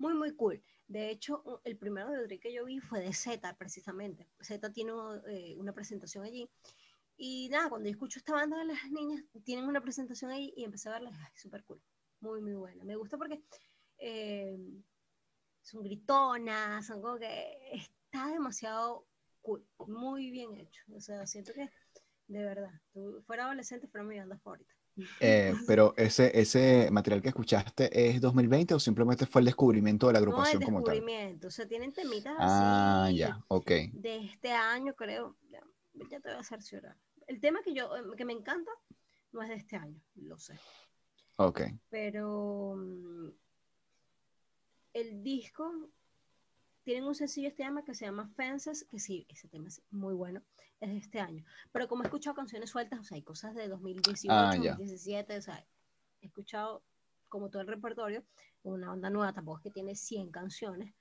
Muy, 0.00 0.14
muy 0.14 0.34
cool. 0.34 0.62
De 0.88 1.10
hecho, 1.10 1.60
el 1.62 1.76
primero 1.76 2.08
de 2.08 2.16
Audrey 2.16 2.38
que 2.38 2.54
yo 2.54 2.64
vi 2.64 2.80
fue 2.80 3.00
de 3.00 3.12
Z, 3.12 3.54
precisamente. 3.58 4.26
Z 4.40 4.72
tiene 4.72 4.92
eh, 5.28 5.54
una 5.58 5.74
presentación 5.74 6.24
allí. 6.24 6.48
Y 7.18 7.50
nada, 7.50 7.68
cuando 7.68 7.86
yo 7.86 7.92
escucho 7.92 8.18
esta 8.18 8.32
banda 8.32 8.56
de 8.58 8.64
las 8.64 8.90
niñas, 8.90 9.22
tienen 9.44 9.66
una 9.66 9.82
presentación 9.82 10.30
ahí 10.30 10.54
y 10.56 10.64
empecé 10.64 10.88
a 10.88 10.92
verla, 10.92 11.12
súper 11.36 11.64
cool. 11.64 11.82
Muy, 12.20 12.40
muy 12.40 12.54
buena. 12.54 12.82
Me 12.84 12.96
gusta 12.96 13.18
porque 13.18 13.42
eh, 13.98 14.58
son 15.60 15.82
gritonas, 15.82 16.86
son 16.86 17.02
como 17.02 17.18
que 17.18 17.58
está 17.74 18.28
demasiado 18.28 19.06
cool, 19.42 19.66
muy 19.86 20.30
bien 20.30 20.54
hecho. 20.54 20.82
O 20.94 21.00
sea, 21.00 21.26
siento 21.26 21.52
que 21.52 21.68
de 22.28 22.42
verdad, 22.42 22.72
tú 22.94 23.22
fuera 23.26 23.44
adolescente, 23.44 23.86
fuera 23.86 24.06
mi 24.06 24.18
banda 24.18 24.38
favorita. 24.38 24.72
Eh, 25.20 25.54
pero 25.66 25.94
ese, 25.96 26.38
ese 26.38 26.90
material 26.90 27.22
que 27.22 27.28
escuchaste 27.28 28.08
es 28.08 28.20
2020 28.20 28.74
o 28.74 28.80
simplemente 28.80 29.26
fue 29.26 29.40
el 29.42 29.46
descubrimiento 29.46 30.06
de 30.06 30.12
la 30.14 30.20
No 30.20 30.26
el 30.26 30.30
agrupación 30.30 30.62
como 30.62 30.82
tal? 30.82 30.94
descubrimiento, 30.94 31.48
o 31.48 31.50
sea, 31.50 31.66
tienen 31.66 31.92
temitas 31.92 32.34
Ah, 32.38 33.04
así 33.06 33.16
ya, 33.18 33.44
ok. 33.48 33.70
de 33.92 34.16
este 34.24 34.52
año, 34.52 34.94
creo. 34.94 35.36
Ya, 35.50 35.60
ya 36.10 36.20
te 36.20 36.28
voy 36.28 36.36
a 36.36 36.40
hacer 36.40 36.60
llorar. 36.60 36.96
El 37.26 37.40
tema 37.40 37.60
que 37.62 37.74
yo, 37.74 37.94
eh, 37.96 38.02
que 38.16 38.24
me 38.24 38.32
encanta, 38.32 38.70
no 39.32 39.42
es 39.42 39.48
de 39.48 39.56
este 39.56 39.76
año, 39.76 40.00
lo 40.16 40.38
sé. 40.38 40.58
Ok. 41.36 41.62
pero 41.88 42.74
mm, 42.76 43.28
el 44.92 45.22
disco 45.22 45.90
tienen 46.84 47.04
un 47.04 47.14
sencillo 47.14 47.48
este 47.48 47.62
tema 47.64 47.84
que 47.84 47.94
se 47.94 48.06
llama 48.06 48.28
Fences, 48.36 48.84
que 48.90 48.98
sí, 48.98 49.26
ese 49.28 49.48
tema 49.48 49.68
es 49.68 49.82
muy 49.90 50.14
bueno, 50.14 50.42
es 50.80 50.90
de 50.90 50.96
este 50.98 51.20
año. 51.20 51.44
Pero 51.72 51.88
como 51.88 52.02
he 52.02 52.06
escuchado 52.06 52.34
canciones 52.36 52.70
sueltas, 52.70 53.00
o 53.00 53.04
sea, 53.04 53.16
hay 53.16 53.22
cosas 53.22 53.54
de 53.54 53.68
2018, 53.68 54.28
Ah, 54.32 54.54
ya. 54.56 54.70
2017, 54.72 55.36
o 55.38 55.42
sea, 55.42 55.66
he 56.20 56.26
escuchado 56.26 56.82
como 57.28 57.48
todo 57.50 57.62
el 57.62 57.68
repertorio, 57.68 58.24
una 58.62 58.88
banda 58.88 59.08
nueva 59.10 59.32
tampoco 59.32 59.58
es 59.58 59.62
que 59.64 59.70
tiene 59.70 59.94
100 59.94 60.30
canciones, 60.30 60.94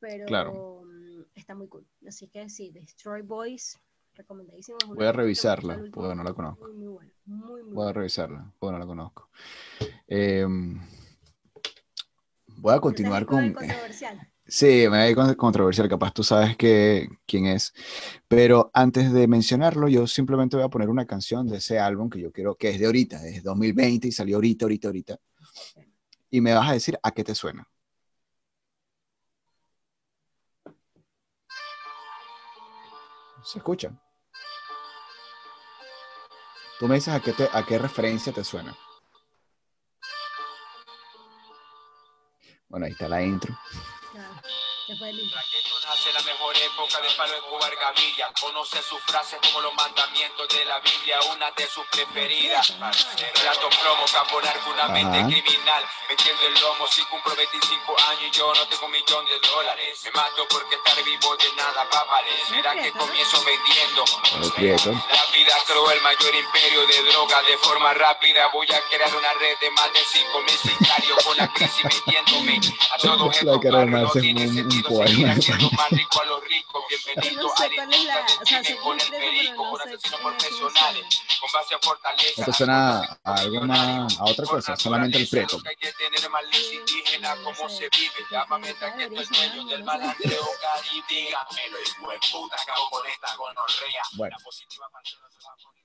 pero 0.00 0.26
Claro. 0.26 0.82
mm, 0.84 1.22
está 1.34 1.54
muy 1.54 1.68
cool. 1.68 1.86
Así 2.06 2.26
que 2.28 2.48
sí, 2.48 2.70
Destroy 2.72 3.22
Boys, 3.22 3.78
recomendadísimo. 4.14 4.78
es 4.80 4.86
Voy 4.88 5.06
a 5.06 5.12
revisarla, 5.12 5.74
último 5.76 5.94
porque 5.94 6.14
no 6.16 6.22
la 6.24 6.30
año, 6.30 6.36
conozco. 6.36 6.64
Muy, 6.66 6.72
muy 6.76 6.88
buena, 6.88 7.12
muy, 7.26 7.62
muy 7.62 7.72
Voy 7.74 7.88
a 7.88 7.92
revisarla, 7.92 8.52
porque 8.58 8.72
no 8.72 8.78
la 8.78 8.86
conozco. 8.86 9.30
Em, 10.08 10.80
voy 10.80 10.82
a 10.82 10.86
¿No 12.48 12.64
te 12.66 12.74
has 12.74 12.80
continuar 12.80 13.26
con... 13.26 13.52
controversial? 13.52 14.28
Sí, 14.50 14.88
me 14.90 15.14
con- 15.14 15.32
controversial, 15.36 15.88
capaz 15.88 16.12
tú 16.12 16.24
sabes 16.24 16.56
que, 16.56 17.08
quién 17.24 17.46
es. 17.46 17.72
Pero 18.26 18.70
antes 18.74 19.12
de 19.12 19.28
mencionarlo, 19.28 19.86
yo 19.88 20.08
simplemente 20.08 20.56
voy 20.56 20.64
a 20.64 20.68
poner 20.68 20.88
una 20.90 21.06
canción 21.06 21.46
de 21.48 21.58
ese 21.58 21.78
álbum 21.78 22.10
que 22.10 22.20
yo 22.20 22.32
quiero, 22.32 22.56
que 22.56 22.70
es 22.70 22.80
de 22.80 22.86
ahorita, 22.86 23.24
es 23.28 23.44
2020 23.44 24.08
y 24.08 24.12
salió 24.12 24.36
ahorita, 24.38 24.64
ahorita, 24.64 24.88
ahorita. 24.88 25.16
Y 26.30 26.40
me 26.40 26.52
vas 26.52 26.68
a 26.68 26.72
decir 26.72 26.98
a 27.00 27.12
qué 27.12 27.22
te 27.22 27.34
suena. 27.34 27.68
¿Se 33.44 33.58
escucha? 33.58 33.92
Tú 36.80 36.88
me 36.88 36.96
dices 36.96 37.14
a 37.14 37.20
qué, 37.20 37.32
te- 37.32 37.48
a 37.52 37.64
qué 37.64 37.78
referencia 37.78 38.32
te 38.32 38.42
suena. 38.42 38.76
Bueno, 42.68 42.86
ahí 42.86 42.92
está 42.92 43.08
la 43.08 43.22
intro. 43.22 43.54
Traqueño 44.90 45.74
nace 45.86 46.12
la 46.12 46.20
mejor 46.22 46.56
época 46.56 46.98
de 47.00 47.08
Pablo 47.16 47.34
Escobar 47.36 47.70
Gaviria. 47.76 48.28
Conoce 48.40 48.82
sus 48.82 48.98
frases 49.06 49.38
como 49.38 49.60
los 49.60 49.72
mandamientos 49.74 50.48
de 50.48 50.64
la 50.64 50.80
Biblia, 50.80 51.16
una 51.32 51.48
de 51.52 51.68
sus 51.68 51.86
preferidas. 51.86 52.72
Plato 52.72 53.70
promo, 53.70 54.02
caponar 54.10 54.58
con 54.66 54.72
una 54.72 54.88
mente 54.88 55.18
Ajá. 55.18 55.28
criminal. 55.28 55.84
Metiendo 56.08 56.42
el 56.42 56.54
lomo 56.60 56.88
si 56.88 57.04
cumplo 57.04 57.36
25 57.36 57.96
años 58.10 58.22
y 58.26 58.30
yo 58.32 58.52
no 58.52 58.66
tengo 58.66 58.86
un 58.86 58.90
millón 58.90 59.24
de 59.26 59.38
dólares. 59.38 60.00
Me 60.02 60.10
mato 60.10 60.42
porque 60.50 60.74
estar 60.74 61.04
vivo 61.04 61.36
de 61.36 61.52
nada 61.54 61.86
va 61.86 62.00
a 62.00 62.04
valer. 62.10 62.40
Será 62.50 62.74
que 62.74 62.90
comienzo 62.90 63.38
vendiendo. 63.46 64.02
La 65.06 65.24
vida 65.30 65.54
creó 65.68 65.88
el 65.92 66.02
mayor 66.02 66.34
imperio 66.34 66.84
de 66.88 67.12
droga 67.12 67.40
de 67.42 67.56
forma 67.58 67.94
rápida. 67.94 68.48
Voy 68.52 68.66
a 68.66 68.80
crear 68.90 69.14
una 69.14 69.32
red 69.34 69.54
de 69.60 69.70
más 69.70 69.92
de 69.92 70.00
5 70.02 70.40
mil 70.42 70.58
sicarios 70.58 71.24
con 71.24 71.36
la 71.36 71.46
crisis 71.52 71.84
metiéndome. 71.84 72.58
A 72.90 72.98
todos 72.98 73.20
La 73.20 73.52
estos 73.54 73.60
cara 73.62 73.78
de 73.78 73.84
barrios 73.86 74.14
no 74.16 74.20
tiene 74.20 74.48
sentido 74.48 74.79
más 74.82 75.90
rico 75.90 76.20
a 76.20 76.24
los 76.24 76.44
ricos. 76.44 76.82
Yo 76.90 76.96
Bienvenido 77.14 77.42
no 77.42 77.48
sé 77.56 77.64
a 77.64 77.68
cuál 77.74 77.94
es 77.94 78.04
la, 78.04 78.26
o 78.40 78.46
sea, 78.46 78.64
sé 78.64 78.76
con 78.76 78.98
que 78.98 79.04
el 79.06 79.14
es 79.14 79.20
perico, 79.20 79.52
pero 79.52 79.64
no 79.64 79.70
con 79.70 79.80
sé 79.80 79.94
asesinos 79.94 80.20
quién 80.20 80.36
es, 80.36 80.44
profesionales. 80.60 81.20
Con 81.40 81.52
base 81.52 81.74
a 81.74 81.78
fortaleza. 81.78 82.34
¿No 82.40 82.44
te 82.44 82.52
suena 82.52 83.00
a 83.24 83.34
algo 83.34 83.60
más, 83.62 84.18
a 84.18 84.24
otra 84.24 84.46
cosa? 84.46 84.76
Solamente 84.76 85.18
el 85.18 85.28
Prieto. 85.28 85.58
Hay 85.66 85.76
que 85.76 85.92
tener 85.92 86.30
malicia 86.30 86.74
indígena, 86.74 87.36
cómo 87.44 87.68
se 87.68 87.88
vive. 87.88 88.20
Llámame 88.30 88.74
taqueto 88.74 89.20
el 89.20 89.28
dueño 89.28 89.64
del 89.68 89.84
malandreo 89.84 90.44
caribe. 90.60 91.06
Dígamelo, 91.08 91.78
hijo 91.80 92.10
de 92.10 92.18
puta, 92.32 92.56
acabo 92.62 92.90
con 92.90 93.06
esta 93.06 93.36
gonorrea. 93.36 94.02
Bueno. 94.16 94.36
La 94.38 94.44
positiva 94.44 94.86
persona 94.92 95.28
se 95.30 95.38
va 95.46 95.52
a 95.52 95.56
poner- 95.56 95.84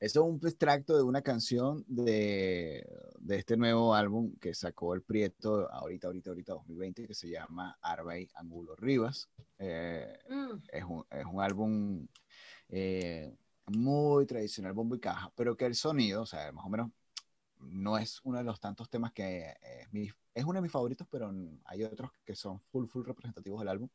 Eso 0.00 0.20
es 0.20 0.26
un 0.26 0.40
extracto 0.46 0.96
de 0.96 1.02
una 1.02 1.22
canción 1.22 1.84
de, 1.88 2.84
de 3.20 3.36
este 3.36 3.56
nuevo 3.56 3.94
álbum 3.94 4.34
que 4.40 4.54
sacó 4.54 4.94
el 4.94 5.02
Prieto 5.02 5.70
ahorita, 5.72 6.08
ahorita, 6.08 6.30
ahorita, 6.30 6.52
2020, 6.54 7.06
que 7.06 7.14
se 7.14 7.28
llama 7.28 7.78
Arbey 7.82 8.28
Angulo 8.34 8.74
Rivas. 8.76 9.28
Eh, 9.58 10.18
Mm, 10.28 10.56
es, 10.72 10.84
un, 10.84 11.04
es 11.10 11.24
un 11.26 11.40
álbum 11.42 12.06
eh, 12.70 13.34
muy 13.66 14.26
tradicional, 14.26 14.72
bombo 14.72 14.96
y 14.96 15.00
caja, 15.00 15.32
pero 15.36 15.56
que 15.56 15.66
el 15.66 15.74
sonido, 15.74 16.22
o 16.22 16.26
sea, 16.26 16.50
más 16.52 16.64
o 16.64 16.68
menos, 16.70 16.90
no 17.58 17.98
es 17.98 18.20
uno 18.24 18.38
de 18.38 18.44
los 18.44 18.60
tantos 18.60 18.88
temas 18.90 19.12
que 19.12 19.50
eh, 19.50 19.56
es, 19.82 19.92
mi- 19.92 20.10
es 20.34 20.44
uno 20.44 20.54
de 20.54 20.62
mis 20.62 20.72
favoritos, 20.72 21.06
pero 21.10 21.32
hay 21.64 21.84
otros 21.84 22.10
que 22.24 22.34
son 22.34 22.60
full, 22.72 22.86
full 22.86 23.04
representativos 23.06 23.60
del 23.60 23.68
álbum. 23.68 23.88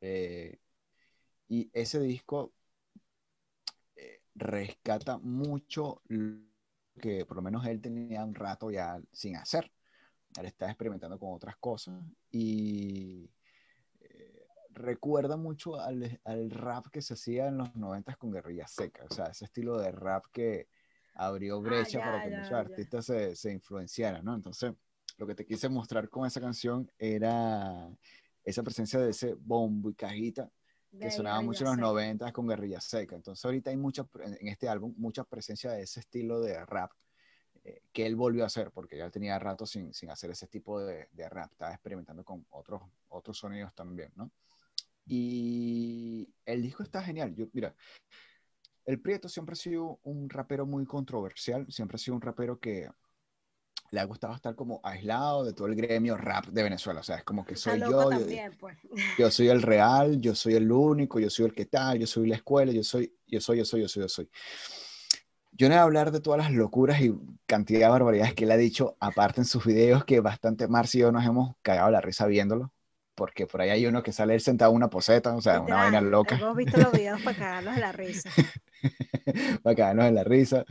Eh, 0.00 0.58
y 1.48 1.70
ese 1.72 2.00
disco 2.00 2.52
eh, 3.96 4.20
rescata 4.34 5.18
mucho 5.18 6.02
que 7.00 7.24
por 7.24 7.36
lo 7.36 7.42
menos 7.42 7.66
él 7.66 7.80
tenía 7.80 8.24
un 8.24 8.34
rato 8.34 8.70
ya 8.70 9.00
sin 9.12 9.36
hacer. 9.36 9.70
Él 10.38 10.46
está 10.46 10.66
experimentando 10.66 11.18
con 11.18 11.34
otras 11.34 11.56
cosas 11.56 12.02
y 12.30 13.30
eh, 14.00 14.46
recuerda 14.70 15.36
mucho 15.36 15.78
al, 15.78 16.20
al 16.24 16.50
rap 16.50 16.86
que 16.90 17.02
se 17.02 17.14
hacía 17.14 17.48
en 17.48 17.58
los 17.58 17.74
90 17.74 18.16
con 18.16 18.30
Guerrilla 18.30 18.66
Seca, 18.66 19.04
o 19.08 19.14
sea, 19.14 19.26
ese 19.26 19.44
estilo 19.44 19.78
de 19.78 19.92
rap 19.92 20.24
que 20.32 20.68
abrió 21.14 21.60
brecha 21.60 21.98
ya, 21.98 22.04
para 22.04 22.22
que 22.22 22.30
ya, 22.30 22.36
muchos 22.36 22.50
ya. 22.50 22.58
artistas 22.58 23.04
se, 23.04 23.36
se 23.36 23.52
influenciaran, 23.52 24.24
¿no? 24.24 24.34
Entonces, 24.34 24.72
lo 25.18 25.26
que 25.26 25.34
te 25.34 25.44
quise 25.44 25.68
mostrar 25.68 26.08
con 26.08 26.26
esa 26.26 26.40
canción 26.40 26.90
era 26.98 27.90
esa 28.44 28.62
presencia 28.62 28.98
de 28.98 29.10
ese 29.10 29.34
bombo 29.34 29.90
y 29.90 29.94
cajita 29.94 30.50
que 30.98 31.10
sonaba 31.10 31.40
mucho 31.40 31.60
en 31.60 31.66
los 31.66 31.76
Seca. 31.76 31.86
90 31.86 32.32
con 32.32 32.46
Guerrilla 32.46 32.80
Seca. 32.80 33.16
Entonces 33.16 33.44
ahorita 33.44 33.70
hay 33.70 33.76
mucha, 33.76 34.06
en 34.24 34.48
este 34.48 34.68
álbum, 34.68 34.94
mucha 34.96 35.24
presencia 35.24 35.72
de 35.72 35.82
ese 35.82 36.00
estilo 36.00 36.40
de 36.40 36.64
rap 36.66 36.92
eh, 37.64 37.82
que 37.92 38.06
él 38.06 38.16
volvió 38.16 38.42
a 38.44 38.46
hacer, 38.46 38.70
porque 38.72 38.96
ya 38.98 39.10
tenía 39.10 39.38
rato 39.38 39.66
sin, 39.66 39.94
sin 39.94 40.10
hacer 40.10 40.30
ese 40.30 40.46
tipo 40.48 40.80
de, 40.80 41.08
de 41.12 41.28
rap, 41.28 41.52
estaba 41.52 41.72
experimentando 41.72 42.24
con 42.24 42.44
otros, 42.50 42.82
otros 43.08 43.38
sonidos 43.38 43.74
también, 43.74 44.12
¿no? 44.16 44.30
Y 45.06 46.28
el 46.44 46.62
disco 46.62 46.82
está 46.82 47.02
genial. 47.02 47.34
Yo, 47.34 47.46
mira, 47.52 47.74
el 48.84 49.00
Prieto 49.00 49.28
siempre 49.28 49.54
ha 49.54 49.56
sido 49.56 50.00
un 50.02 50.28
rapero 50.28 50.66
muy 50.66 50.84
controversial, 50.86 51.66
siempre 51.70 51.96
ha 51.96 51.98
sido 51.98 52.16
un 52.16 52.22
rapero 52.22 52.58
que 52.58 52.88
le 53.92 54.00
ha 54.00 54.04
gustado 54.04 54.34
estar 54.34 54.54
como 54.54 54.80
aislado 54.82 55.44
de 55.44 55.52
todo 55.52 55.68
el 55.68 55.74
gremio 55.76 56.16
rap 56.16 56.46
de 56.46 56.62
Venezuela, 56.62 57.00
o 57.00 57.02
sea, 57.02 57.16
es 57.16 57.24
como 57.24 57.44
que 57.44 57.52
Está 57.54 57.72
soy 57.72 57.80
loco 57.80 57.92
yo, 57.92 58.02
yo, 58.02 58.08
también, 58.08 58.56
pues. 58.58 58.78
yo 59.18 59.30
soy 59.30 59.48
el 59.48 59.60
real, 59.62 60.18
yo 60.18 60.34
soy 60.34 60.54
el 60.54 60.72
único, 60.72 61.20
yo 61.20 61.28
soy 61.28 61.44
el 61.44 61.54
que 61.54 61.66
tal, 61.66 61.98
yo 61.98 62.06
soy 62.06 62.26
la 62.26 62.36
escuela, 62.36 62.72
yo 62.72 62.82
soy, 62.82 63.14
yo 63.26 63.38
soy, 63.38 63.58
yo 63.58 63.64
soy, 63.66 63.82
yo 63.82 63.88
soy, 63.88 64.02
yo 64.02 64.08
soy. 64.08 64.30
Yo 65.50 65.68
no 65.68 65.74
voy 65.74 65.78
a 65.80 65.82
hablar 65.82 66.10
de 66.10 66.20
todas 66.20 66.38
las 66.38 66.50
locuras 66.52 67.02
y 67.02 67.14
cantidad 67.44 67.80
de 67.80 67.88
barbaridades 67.88 68.32
que 68.32 68.44
él 68.44 68.52
ha 68.52 68.56
dicho, 68.56 68.96
aparte 68.98 69.42
en 69.42 69.44
sus 69.44 69.62
videos, 69.62 70.06
que 70.06 70.20
bastante 70.20 70.68
Marci 70.68 70.96
y 70.96 71.00
yo 71.02 71.12
nos 71.12 71.26
hemos 71.26 71.54
cagado 71.60 71.90
la 71.90 72.00
risa 72.00 72.26
viéndolo, 72.26 72.72
porque 73.14 73.46
por 73.46 73.60
ahí 73.60 73.68
hay 73.68 73.84
uno 73.84 74.02
que 74.02 74.12
sale 74.12 74.34
él 74.34 74.40
sentado 74.40 74.70
en 74.70 74.76
una 74.76 74.88
poseta, 74.88 75.34
o 75.36 75.42
sea, 75.42 75.60
una 75.60 75.76
vaina 75.76 76.00
loca, 76.00 76.36
Hemos 76.36 76.56
visto 76.56 76.80
los 76.80 76.92
videos 76.92 77.20
para 77.20 77.36
cagarnos 77.36 77.76
la 77.76 77.92
risa. 77.92 78.30
para 79.62 79.76
cagarnos 79.76 80.06
en 80.06 80.14
la 80.14 80.24
risa. 80.24 80.64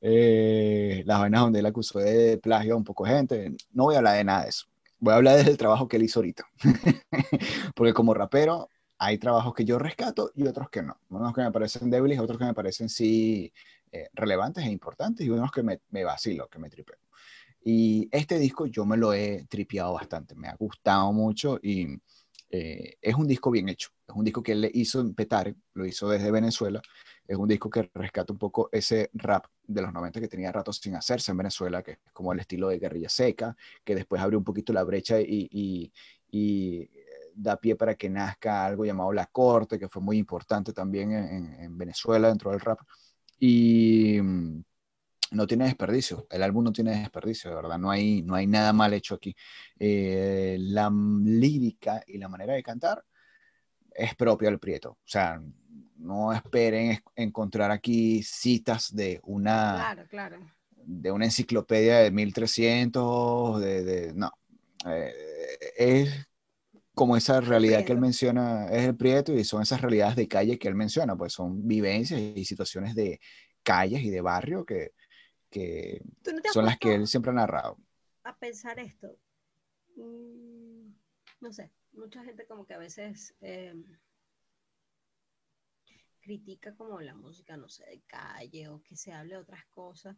Eh, 0.00 1.02
las 1.06 1.20
vainas 1.20 1.40
donde 1.42 1.60
él 1.60 1.66
acusó 1.66 1.98
de 1.98 2.38
plagio 2.38 2.74
a 2.74 2.76
un 2.76 2.84
poco 2.84 3.04
de 3.04 3.10
gente. 3.10 3.56
No 3.72 3.84
voy 3.84 3.94
a 3.94 3.98
hablar 3.98 4.16
de 4.16 4.24
nada 4.24 4.42
de 4.44 4.48
eso. 4.50 4.66
Voy 4.98 5.12
a 5.12 5.16
hablar 5.16 5.44
del 5.44 5.56
trabajo 5.56 5.88
que 5.88 5.96
él 5.96 6.02
hizo 6.04 6.20
ahorita. 6.20 6.44
porque 7.74 7.92
como 7.92 8.14
rapero, 8.14 8.68
hay 8.98 9.18
trabajos 9.18 9.54
que 9.54 9.64
yo 9.64 9.78
rescato 9.78 10.32
y 10.34 10.46
otros 10.46 10.70
que 10.70 10.82
no. 10.82 10.98
Unos 11.08 11.34
que 11.34 11.42
me 11.42 11.52
parecen 11.52 11.90
débiles, 11.90 12.18
otros 12.18 12.38
que 12.38 12.44
me 12.44 12.54
parecen 12.54 12.88
sí 12.88 13.52
eh, 13.92 14.08
relevantes 14.12 14.64
e 14.64 14.70
importantes 14.70 15.26
y 15.26 15.30
unos 15.30 15.52
que 15.52 15.62
me, 15.62 15.80
me 15.90 16.04
vacilo, 16.04 16.48
que 16.48 16.58
me 16.58 16.68
tripeo. 16.68 16.98
Y 17.64 18.08
este 18.12 18.38
disco 18.38 18.66
yo 18.66 18.84
me 18.84 18.96
lo 18.96 19.12
he 19.12 19.44
tripeado 19.48 19.92
bastante, 19.92 20.34
me 20.34 20.48
ha 20.48 20.56
gustado 20.56 21.12
mucho 21.12 21.58
y 21.62 22.00
eh, 22.50 22.96
es 23.00 23.14
un 23.14 23.26
disco 23.26 23.50
bien 23.50 23.68
hecho. 23.68 23.90
Es 24.06 24.14
un 24.14 24.24
disco 24.24 24.42
que 24.42 24.52
él 24.52 24.62
le 24.62 24.70
hizo 24.72 25.00
en 25.00 25.14
Petare, 25.14 25.54
lo 25.74 25.86
hizo 25.86 26.08
desde 26.08 26.30
Venezuela. 26.30 26.80
Es 27.28 27.36
un 27.36 27.46
disco 27.46 27.70
que 27.70 27.88
rescata 27.94 28.32
un 28.32 28.38
poco 28.38 28.68
ese 28.72 29.10
rap 29.12 29.46
de 29.62 29.82
los 29.82 29.92
90 29.92 30.18
que 30.20 30.28
tenía 30.28 30.50
rato 30.50 30.72
sin 30.72 30.96
hacerse 30.96 31.30
en 31.30 31.36
Venezuela, 31.36 31.82
que 31.82 31.92
es 31.92 31.98
como 32.12 32.32
el 32.32 32.40
estilo 32.40 32.68
de 32.68 32.78
guerrilla 32.78 33.08
seca, 33.08 33.54
que 33.84 33.94
después 33.94 34.20
abrió 34.20 34.38
un 34.38 34.44
poquito 34.44 34.72
la 34.72 34.82
brecha 34.82 35.20
y, 35.20 35.48
y, 35.52 35.92
y 36.30 36.90
da 37.34 37.56
pie 37.56 37.76
para 37.76 37.94
que 37.94 38.08
nazca 38.10 38.64
algo 38.64 38.84
llamado 38.84 39.12
La 39.12 39.26
Corte, 39.26 39.78
que 39.78 39.88
fue 39.88 40.02
muy 40.02 40.18
importante 40.18 40.72
también 40.72 41.12
en, 41.12 41.54
en 41.60 41.78
Venezuela 41.78 42.28
dentro 42.28 42.50
del 42.50 42.60
rap. 42.60 42.80
Y 43.38 44.18
mm, 44.20 44.62
no 45.32 45.46
tiene 45.46 45.66
desperdicio, 45.66 46.26
el 46.30 46.42
álbum 46.42 46.64
no 46.64 46.72
tiene 46.72 46.98
desperdicio, 46.98 47.50
de 47.50 47.56
verdad, 47.56 47.78
no 47.78 47.90
hay, 47.90 48.22
no 48.22 48.34
hay 48.34 48.46
nada 48.46 48.72
mal 48.72 48.92
hecho 48.94 49.14
aquí. 49.14 49.34
Eh, 49.78 50.56
la 50.58 50.90
lírica 50.90 52.02
y 52.06 52.18
la 52.18 52.28
manera 52.28 52.54
de 52.54 52.62
cantar 52.62 53.04
es 53.90 54.14
propia 54.14 54.48
del 54.48 54.58
Prieto, 54.58 54.92
o 54.92 54.98
sea, 55.04 55.40
no 55.98 56.32
esperen 56.32 56.92
es- 56.92 57.02
encontrar 57.16 57.70
aquí 57.70 58.22
citas 58.22 58.94
de 58.94 59.20
una, 59.24 59.74
Claro, 59.76 60.08
claro. 60.08 60.38
de 60.76 61.10
una 61.12 61.26
enciclopedia 61.26 61.98
de 61.98 62.10
1300, 62.10 63.60
de, 63.60 63.84
de- 63.84 64.14
no, 64.14 64.30
Eh, 64.86 65.12
es 65.76 66.28
como 66.94 67.16
esa 67.16 67.40
realidad 67.40 67.84
que 67.84 67.92
él 67.92 68.00
menciona, 68.00 68.66
es 68.70 68.84
el 68.86 68.96
Prieto 68.96 69.32
y 69.34 69.44
son 69.44 69.62
esas 69.62 69.80
realidades 69.80 70.16
de 70.16 70.28
calle 70.28 70.58
que 70.58 70.68
él 70.68 70.74
menciona, 70.74 71.16
pues 71.16 71.32
son 71.32 71.66
vivencias 71.66 72.20
y 72.20 72.44
situaciones 72.44 72.94
de 72.94 73.20
calles 73.62 74.02
y 74.02 74.10
de 74.10 74.20
barrio 74.20 74.64
que, 74.64 74.92
que 75.50 76.02
¿Tú 76.22 76.32
no 76.32 76.40
te 76.42 76.48
has 76.48 76.54
son 76.54 76.66
las 76.66 76.78
que 76.78 76.94
él 76.94 77.06
siempre 77.06 77.30
ha 77.32 77.34
narrado. 77.34 77.78
a 78.24 78.36
pensar 78.36 78.78
esto? 78.78 79.16
Mm, 79.96 80.92
no 81.40 81.52
sé, 81.52 81.70
mucha 81.92 82.22
gente 82.24 82.46
como 82.46 82.66
que 82.66 82.74
a 82.74 82.78
veces 82.78 83.34
eh, 83.40 83.74
critica 86.28 86.74
como 86.74 87.00
la 87.00 87.14
música, 87.14 87.56
no 87.56 87.70
sé, 87.70 87.86
de 87.86 88.02
calle 88.02 88.68
o 88.68 88.82
que 88.82 88.96
se 88.96 89.12
hable 89.12 89.34
de 89.34 89.40
otras 89.40 89.64
cosas. 89.70 90.14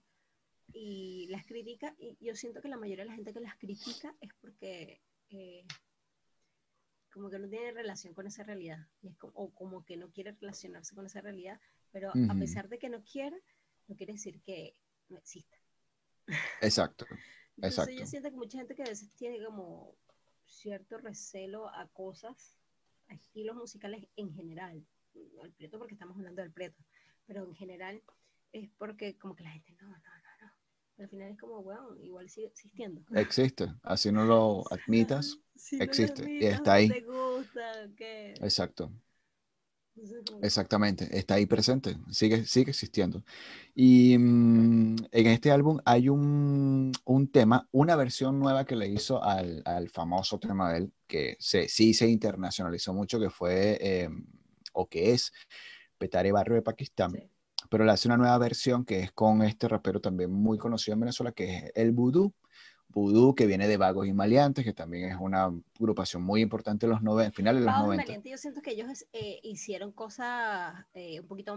Y 0.72 1.28
las 1.30 1.46
critica, 1.46 1.94
y 1.98 2.16
yo 2.20 2.34
siento 2.34 2.60
que 2.60 2.68
la 2.68 2.76
mayoría 2.76 3.04
de 3.04 3.10
la 3.10 3.14
gente 3.14 3.32
que 3.32 3.38
las 3.38 3.56
critica 3.56 4.12
es 4.20 4.30
porque 4.40 5.00
eh, 5.28 5.64
como 7.12 7.30
que 7.30 7.38
no 7.38 7.48
tiene 7.48 7.70
relación 7.70 8.12
con 8.12 8.26
esa 8.26 8.42
realidad. 8.42 8.78
Y 9.02 9.08
es 9.08 9.16
como, 9.18 9.32
o 9.36 9.54
como 9.54 9.84
que 9.84 9.96
no 9.96 10.10
quiere 10.10 10.32
relacionarse 10.32 10.96
con 10.96 11.06
esa 11.06 11.20
realidad, 11.20 11.60
pero 11.92 12.10
a 12.10 12.34
pesar 12.34 12.68
de 12.68 12.80
que 12.80 12.88
no 12.88 13.04
quiera, 13.04 13.36
no 13.86 13.94
quiere 13.94 14.14
decir 14.14 14.40
que 14.42 14.74
no 15.08 15.18
exista. 15.18 15.56
Exacto. 16.60 17.06
Entonces 17.56 17.86
yo 17.86 17.92
Exacto. 17.92 18.06
siento 18.06 18.30
que 18.30 18.36
mucha 18.36 18.58
gente 18.58 18.74
que 18.74 18.82
a 18.82 18.86
veces 18.86 19.12
tiene 19.14 19.44
como 19.44 19.94
cierto 20.44 20.98
recelo 20.98 21.68
a 21.68 21.86
cosas, 21.88 22.56
a 23.08 23.14
estilos 23.14 23.54
musicales 23.54 24.08
en 24.16 24.32
general. 24.34 24.84
Al 25.42 25.52
Prieto 25.52 25.78
porque 25.78 25.94
estamos 25.94 26.16
hablando 26.16 26.42
del 26.42 26.52
Prieto, 26.52 26.82
pero 27.26 27.44
en 27.44 27.54
general 27.54 28.02
es 28.52 28.68
porque 28.78 29.16
como 29.18 29.34
que 29.34 29.44
la 29.44 29.50
gente, 29.50 29.72
no, 29.80 29.88
no, 29.88 29.94
no, 29.94 30.46
no. 30.46 31.04
Al 31.04 31.08
final 31.08 31.30
es 31.32 31.38
como, 31.38 31.62
bueno, 31.62 31.96
igual 32.02 32.28
sigue 32.28 32.48
existiendo. 32.48 33.02
Existe, 33.14 33.68
así 33.82 34.12
no 34.12 34.24
lo 34.24 34.64
admitas, 34.72 35.38
Si 35.54 35.76
no 35.76 35.84
lo 35.84 35.84
existe, 35.84 36.22
y 36.22 36.46
admitas, 36.46 36.54
está 36.54 36.72
ahí. 36.74 36.88
te 36.88 37.00
gusta, 37.02 37.90
¿qué? 37.96 38.32
exacto. 38.40 38.92
Exactamente, 40.42 41.18
está 41.18 41.34
ahí 41.34 41.44
presente, 41.46 41.96
sigue, 42.10 42.46
sigue 42.46 42.70
existiendo. 42.70 43.22
Y 43.74 44.16
mm, 44.18 44.96
en 45.12 45.26
este 45.26 45.50
álbum 45.50 45.78
hay 45.84 46.08
un, 46.08 46.92
un 47.04 47.28
tema, 47.30 47.68
una 47.72 47.96
versión 47.96 48.38
nueva 48.38 48.64
que 48.64 48.76
le 48.76 48.88
hizo 48.88 49.22
al, 49.22 49.62
al 49.66 49.90
famoso 49.90 50.38
tema 50.38 50.72
de 50.72 50.78
él, 50.78 50.92
que 51.06 51.36
se, 51.38 51.68
sí 51.68 51.92
se 51.92 52.08
internacionalizó 52.08 52.94
mucho, 52.94 53.20
que 53.20 53.28
fue, 53.28 53.76
eh, 53.80 54.08
o 54.72 54.88
que 54.88 55.12
es 55.12 55.32
Petare 55.98 56.32
Barrio 56.32 56.54
de 56.56 56.62
Pakistán, 56.62 57.12
Sí. 57.12 57.30
pero 57.68 57.84
le 57.84 57.92
hace 57.92 58.08
una 58.08 58.16
nueva 58.16 58.38
versión 58.38 58.84
que 58.84 59.00
es 59.00 59.12
con 59.12 59.42
este 59.42 59.68
rapero 59.68 60.00
también 60.00 60.32
muy 60.32 60.58
conocido 60.58 60.94
en 60.94 61.00
Venezuela, 61.00 61.32
que 61.32 61.56
es 61.56 61.72
el 61.74 61.92
Voodoo. 61.92 62.32
Voodoo, 62.88 63.34
que 63.36 63.46
viene 63.46 63.68
de 63.68 63.76
Vagos 63.76 64.08
y 64.08 64.12
Maleantes, 64.12 64.64
que 64.64 64.72
también 64.72 65.10
es 65.12 65.16
una 65.20 65.44
agrupación 65.78 66.22
muy 66.22 66.40
importante 66.40 66.86
en 66.86 66.90
los 66.90 67.02
90, 67.02 67.36
finales 67.36 67.60
de 67.60 67.66
los 67.66 67.74
Vagos 67.74 67.84
y 67.86 67.96
90. 67.98 68.02
Maleantes, 68.04 68.30
yo 68.32 68.36
siento 68.38 68.62
que 68.62 68.72
ellos 68.72 69.06
eh, 69.12 69.38
hicieron 69.44 69.92
cosas 69.92 70.74
eh, 70.94 71.20
un 71.20 71.26
poquito, 71.28 71.54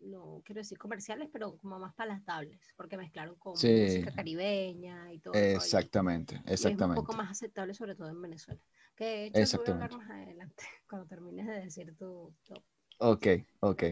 no 0.00 0.42
quiero 0.44 0.60
decir 0.60 0.76
comerciales, 0.78 1.28
pero 1.32 1.56
como 1.58 1.78
más 1.78 1.94
palatables, 1.94 2.58
porque 2.76 2.96
mezclaron 2.96 3.36
con 3.36 3.56
Sí. 3.56 3.68
música 3.84 4.12
caribeña 4.12 5.12
y 5.12 5.20
todo. 5.20 5.34
rollo. 5.34 5.44
Exactamente, 5.46 6.34
Y 6.34 6.38
es 6.38 6.44
un 6.46 6.52
exactamente. 6.52 7.00
poco 7.00 7.12
más 7.12 7.30
aceptable, 7.30 7.74
sobre 7.74 7.94
todo 7.94 8.08
en 8.08 8.20
Venezuela. 8.20 8.60
Que 8.96 9.04
de 9.04 9.26
hecho, 9.26 9.40
eso 9.40 9.58
voy 9.58 9.66
a 9.68 9.72
hablar 9.72 9.86
Exactamente. 9.90 9.96
más 10.16 10.26
adelante, 10.28 10.64
cuando 10.88 11.06
termines 11.08 11.46
de 11.46 11.60
decir 11.60 11.94
tu 11.98 12.32
top. 12.46 12.62
Ok, 12.98 13.26
ok. 13.60 13.82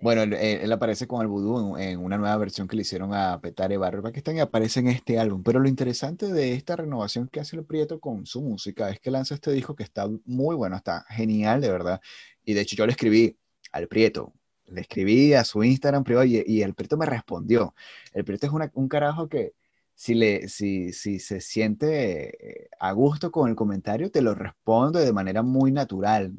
Bueno, 0.00 0.20
eh, 0.22 0.24
él, 0.24 0.32
él- 0.34 0.60
él 0.62 0.72
aparece 0.72 1.08
con 1.08 1.20
el 1.22 1.26
vudú 1.26 1.76
en, 1.78 1.82
en 1.88 1.98
una 2.04 2.16
nueva 2.18 2.36
versión 2.36 2.68
que 2.68 2.76
le 2.76 2.82
hicieron 2.82 3.12
a 3.12 3.40
Petare 3.40 3.76
Barrio 3.76 4.02
Pakistán 4.02 4.36
y 4.36 4.40
aparece 4.40 4.78
en 4.80 4.88
este 4.88 5.18
álbum. 5.18 5.42
Pero 5.42 5.58
lo 5.58 5.68
interesante 5.68 6.32
de 6.32 6.52
esta 6.52 6.76
renovación 6.76 7.28
que 7.28 7.40
hace 7.40 7.56
el 7.56 7.64
Prieto 7.64 7.98
con 7.98 8.24
su 8.26 8.40
música 8.40 8.88
es 8.90 9.00
que 9.00 9.10
lanza 9.10 9.34
este 9.34 9.50
disco 9.52 9.74
que 9.74 9.82
está 9.82 10.06
muy 10.26 10.54
bueno, 10.54 10.76
está 10.76 11.04
genial, 11.08 11.60
de 11.60 11.70
verdad. 11.72 12.00
Y 12.44 12.54
de 12.54 12.60
hecho 12.60 12.76
yo 12.76 12.86
le 12.86 12.92
escribí 12.92 13.36
al 13.72 13.88
Prieto, 13.88 14.32
le 14.66 14.82
escribí 14.82 15.34
a 15.34 15.42
su 15.44 15.64
Instagram 15.64 16.04
privado 16.04 16.24
y, 16.26 16.44
y 16.46 16.62
el 16.62 16.74
Prieto 16.74 16.96
me 16.96 17.06
respondió. 17.06 17.74
El 18.12 18.24
Prieto 18.24 18.46
es 18.46 18.52
una- 18.52 18.70
un 18.74 18.88
carajo 18.88 19.28
que 19.28 19.54
si, 20.02 20.16
le, 20.16 20.48
si, 20.48 20.92
si 20.92 21.20
se 21.20 21.40
siente 21.40 22.64
eh, 22.64 22.68
a 22.80 22.90
gusto 22.90 23.30
con 23.30 23.48
el 23.48 23.54
comentario, 23.54 24.10
te 24.10 24.20
lo 24.20 24.34
responde 24.34 25.04
de 25.04 25.12
manera 25.12 25.44
muy 25.44 25.70
natural. 25.70 26.32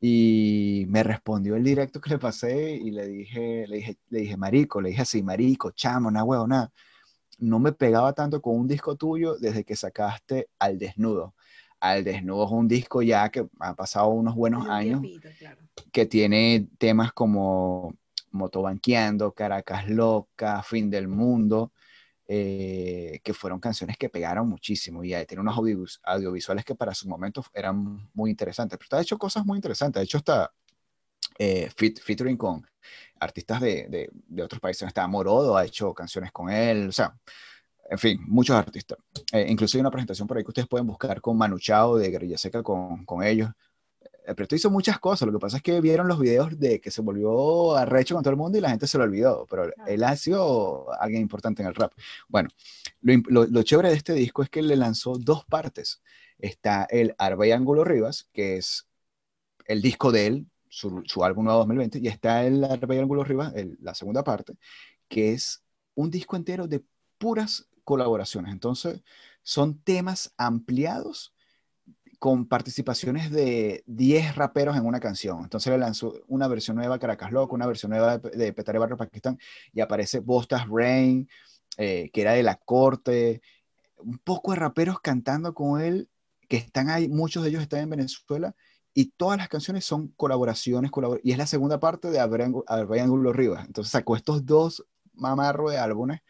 Y 0.00 0.86
me 0.88 1.04
respondió 1.04 1.54
el 1.54 1.62
directo 1.62 2.00
que 2.00 2.10
le 2.10 2.18
pasé 2.18 2.72
y 2.72 2.90
le 2.90 3.06
dije, 3.06 3.64
le 3.68 3.76
dije, 3.76 3.98
le 4.08 4.20
dije, 4.22 4.36
marico, 4.36 4.80
le 4.80 4.88
dije 4.88 5.02
así, 5.02 5.22
marico, 5.22 5.70
chamo, 5.70 6.10
na 6.10 6.24
huevo, 6.24 6.48
nada. 6.48 6.72
No 7.38 7.60
me 7.60 7.70
pegaba 7.70 8.12
tanto 8.12 8.42
con 8.42 8.56
un 8.58 8.66
disco 8.66 8.96
tuyo 8.96 9.36
desde 9.36 9.62
que 9.62 9.76
sacaste 9.76 10.48
Al 10.58 10.76
Desnudo. 10.76 11.36
Al 11.78 12.02
Desnudo 12.02 12.46
es 12.46 12.50
un 12.50 12.66
disco 12.66 13.02
ya 13.02 13.28
que 13.28 13.46
ha 13.60 13.74
pasado 13.76 14.08
unos 14.08 14.34
buenos 14.34 14.64
un 14.64 14.70
años, 14.72 15.00
tiempito, 15.00 15.28
claro. 15.38 15.62
que 15.92 16.06
tiene 16.06 16.66
temas 16.76 17.12
como 17.12 17.94
Motobanqueando, 18.32 19.30
Caracas 19.30 19.88
Loca, 19.88 20.60
Fin 20.64 20.90
del 20.90 21.06
Mundo, 21.06 21.70
eh, 22.28 23.20
que 23.22 23.34
fueron 23.34 23.60
canciones 23.60 23.96
que 23.96 24.08
pegaron 24.08 24.48
muchísimo 24.48 25.04
y 25.04 25.10
tiene 25.26 25.40
unos 25.40 25.56
audiovisuales, 26.02 26.64
que 26.64 26.74
para 26.74 26.94
su 26.94 27.08
momento 27.08 27.44
eran 27.52 28.10
muy 28.14 28.30
interesantes. 28.30 28.78
Pero 28.78 28.84
está 28.86 29.00
hecho 29.00 29.18
cosas 29.18 29.44
muy 29.46 29.56
interesantes. 29.56 30.00
De 30.00 30.04
hecho, 30.04 30.18
está 30.18 30.52
eh, 31.38 31.70
fit- 31.76 32.00
featuring 32.00 32.36
con 32.36 32.66
artistas 33.20 33.60
de, 33.60 33.88
de, 33.88 34.10
de 34.12 34.42
otros 34.42 34.60
países. 34.60 34.86
Está 34.88 35.06
Morodo, 35.06 35.56
ha 35.56 35.64
hecho 35.64 35.94
canciones 35.94 36.32
con 36.32 36.50
él, 36.50 36.88
o 36.88 36.92
sea, 36.92 37.16
en 37.88 37.98
fin, 37.98 38.20
muchos 38.26 38.56
artistas. 38.56 38.98
Eh, 39.32 39.46
incluso 39.48 39.76
hay 39.76 39.80
una 39.80 39.90
presentación 39.90 40.26
por 40.26 40.36
ahí 40.36 40.42
que 40.42 40.50
ustedes 40.50 40.68
pueden 40.68 40.86
buscar 40.86 41.20
con 41.20 41.38
Manu 41.38 41.58
Chao 41.58 41.96
de 41.96 42.10
Guerrilla 42.10 42.38
Seca 42.38 42.62
con, 42.62 43.04
con 43.04 43.22
ellos. 43.22 43.50
Eh, 44.26 44.34
Pero 44.34 44.42
esto 44.44 44.56
hizo 44.56 44.70
muchas 44.70 44.98
cosas. 44.98 45.26
Lo 45.26 45.32
que 45.32 45.38
pasa 45.38 45.58
es 45.58 45.62
que 45.62 45.80
vieron 45.80 46.08
los 46.08 46.18
videos 46.18 46.58
de 46.58 46.80
que 46.80 46.90
se 46.90 47.00
volvió 47.02 47.76
arrecho 47.76 48.14
con 48.14 48.22
todo 48.24 48.32
el 48.32 48.36
mundo 48.36 48.58
y 48.58 48.60
la 48.60 48.70
gente 48.70 48.86
se 48.86 48.98
lo 48.98 49.04
olvidó. 49.04 49.46
Pero 49.48 49.64
Claro. 49.72 49.90
él 49.90 50.04
ha 50.04 50.16
sido 50.16 50.92
alguien 51.00 51.22
importante 51.22 51.62
en 51.62 51.68
el 51.68 51.74
rap. 51.74 51.92
Bueno, 52.28 52.48
lo, 53.02 53.14
lo, 53.28 53.46
lo 53.46 53.62
chévere 53.62 53.90
de 53.90 53.94
este 53.96 54.14
disco 54.14 54.42
es 54.42 54.50
que 54.50 54.62
le 54.62 54.76
lanzó 54.76 55.16
dos 55.18 55.44
partes. 55.46 56.02
Está 56.38 56.84
el 56.90 57.14
Arba 57.18 57.46
y 57.46 57.52
Ángulo 57.52 57.84
Rivas, 57.84 58.28
que 58.32 58.56
es 58.58 58.86
el 59.66 59.82
disco 59.82 60.12
de 60.12 60.26
él, 60.26 60.46
su, 60.68 61.02
su 61.06 61.24
álbum 61.24 61.44
nuevo 61.44 61.60
2020, 61.60 61.98
y 62.00 62.08
está 62.08 62.44
el 62.44 62.62
Arba 62.64 62.94
y 62.94 62.98
Ángulo 62.98 63.24
Rivas, 63.24 63.54
el- 63.54 63.78
la 63.80 63.94
segunda 63.94 64.22
parte, 64.24 64.54
que 65.08 65.32
es 65.32 65.62
un 65.94 66.10
disco 66.10 66.36
entero 66.36 66.66
de 66.68 66.84
puras 67.18 67.68
colaboraciones. 67.84 68.52
Entonces, 68.52 69.02
son 69.42 69.78
temas 69.80 70.32
ampliados 70.36 71.32
con 72.26 72.44
participaciones 72.44 73.30
de 73.30 73.84
10 73.86 74.34
raperos 74.34 74.76
en 74.76 74.84
una 74.84 74.98
canción. 74.98 75.44
Entonces 75.44 75.70
le 75.70 75.78
lanzó 75.78 76.12
una 76.26 76.48
versión 76.48 76.76
nueva 76.76 76.98
Caracas 76.98 77.30
Loco, 77.30 77.54
una 77.54 77.68
versión 77.68 77.90
nueva 77.90 78.18
de, 78.18 78.30
de 78.30 78.52
Petare 78.52 78.80
Barrio 78.80 78.96
Pakistán, 78.96 79.38
y 79.72 79.80
aparece 79.80 80.18
Bostas 80.18 80.66
Rain, 80.68 81.28
eh, 81.76 82.10
que 82.12 82.22
era 82.22 82.32
de 82.32 82.42
la 82.42 82.56
corte, 82.56 83.42
un 83.98 84.18
poco 84.18 84.50
de 84.50 84.56
raperos 84.56 84.98
cantando 84.98 85.54
con 85.54 85.80
él, 85.80 86.08
que 86.48 86.56
están 86.56 86.90
ahí, 86.90 87.06
muchos 87.08 87.44
de 87.44 87.50
ellos 87.50 87.62
están 87.62 87.78
en 87.78 87.90
Venezuela, 87.90 88.56
y 88.92 89.12
todas 89.16 89.38
las 89.38 89.48
canciones 89.48 89.84
son 89.84 90.08
colaboraciones, 90.16 90.90
colabor- 90.90 91.20
y 91.22 91.30
es 91.30 91.38
la 91.38 91.46
segunda 91.46 91.78
parte 91.78 92.10
de 92.10 92.18
Albay 92.18 92.98
Ángulo 92.98 93.32
Rivas. 93.32 93.64
Entonces 93.66 93.92
sacó 93.92 94.16
estos 94.16 94.44
dos 94.44 94.84
mamarros 95.14 95.70
de 95.70 95.78
álbumes 95.78 96.22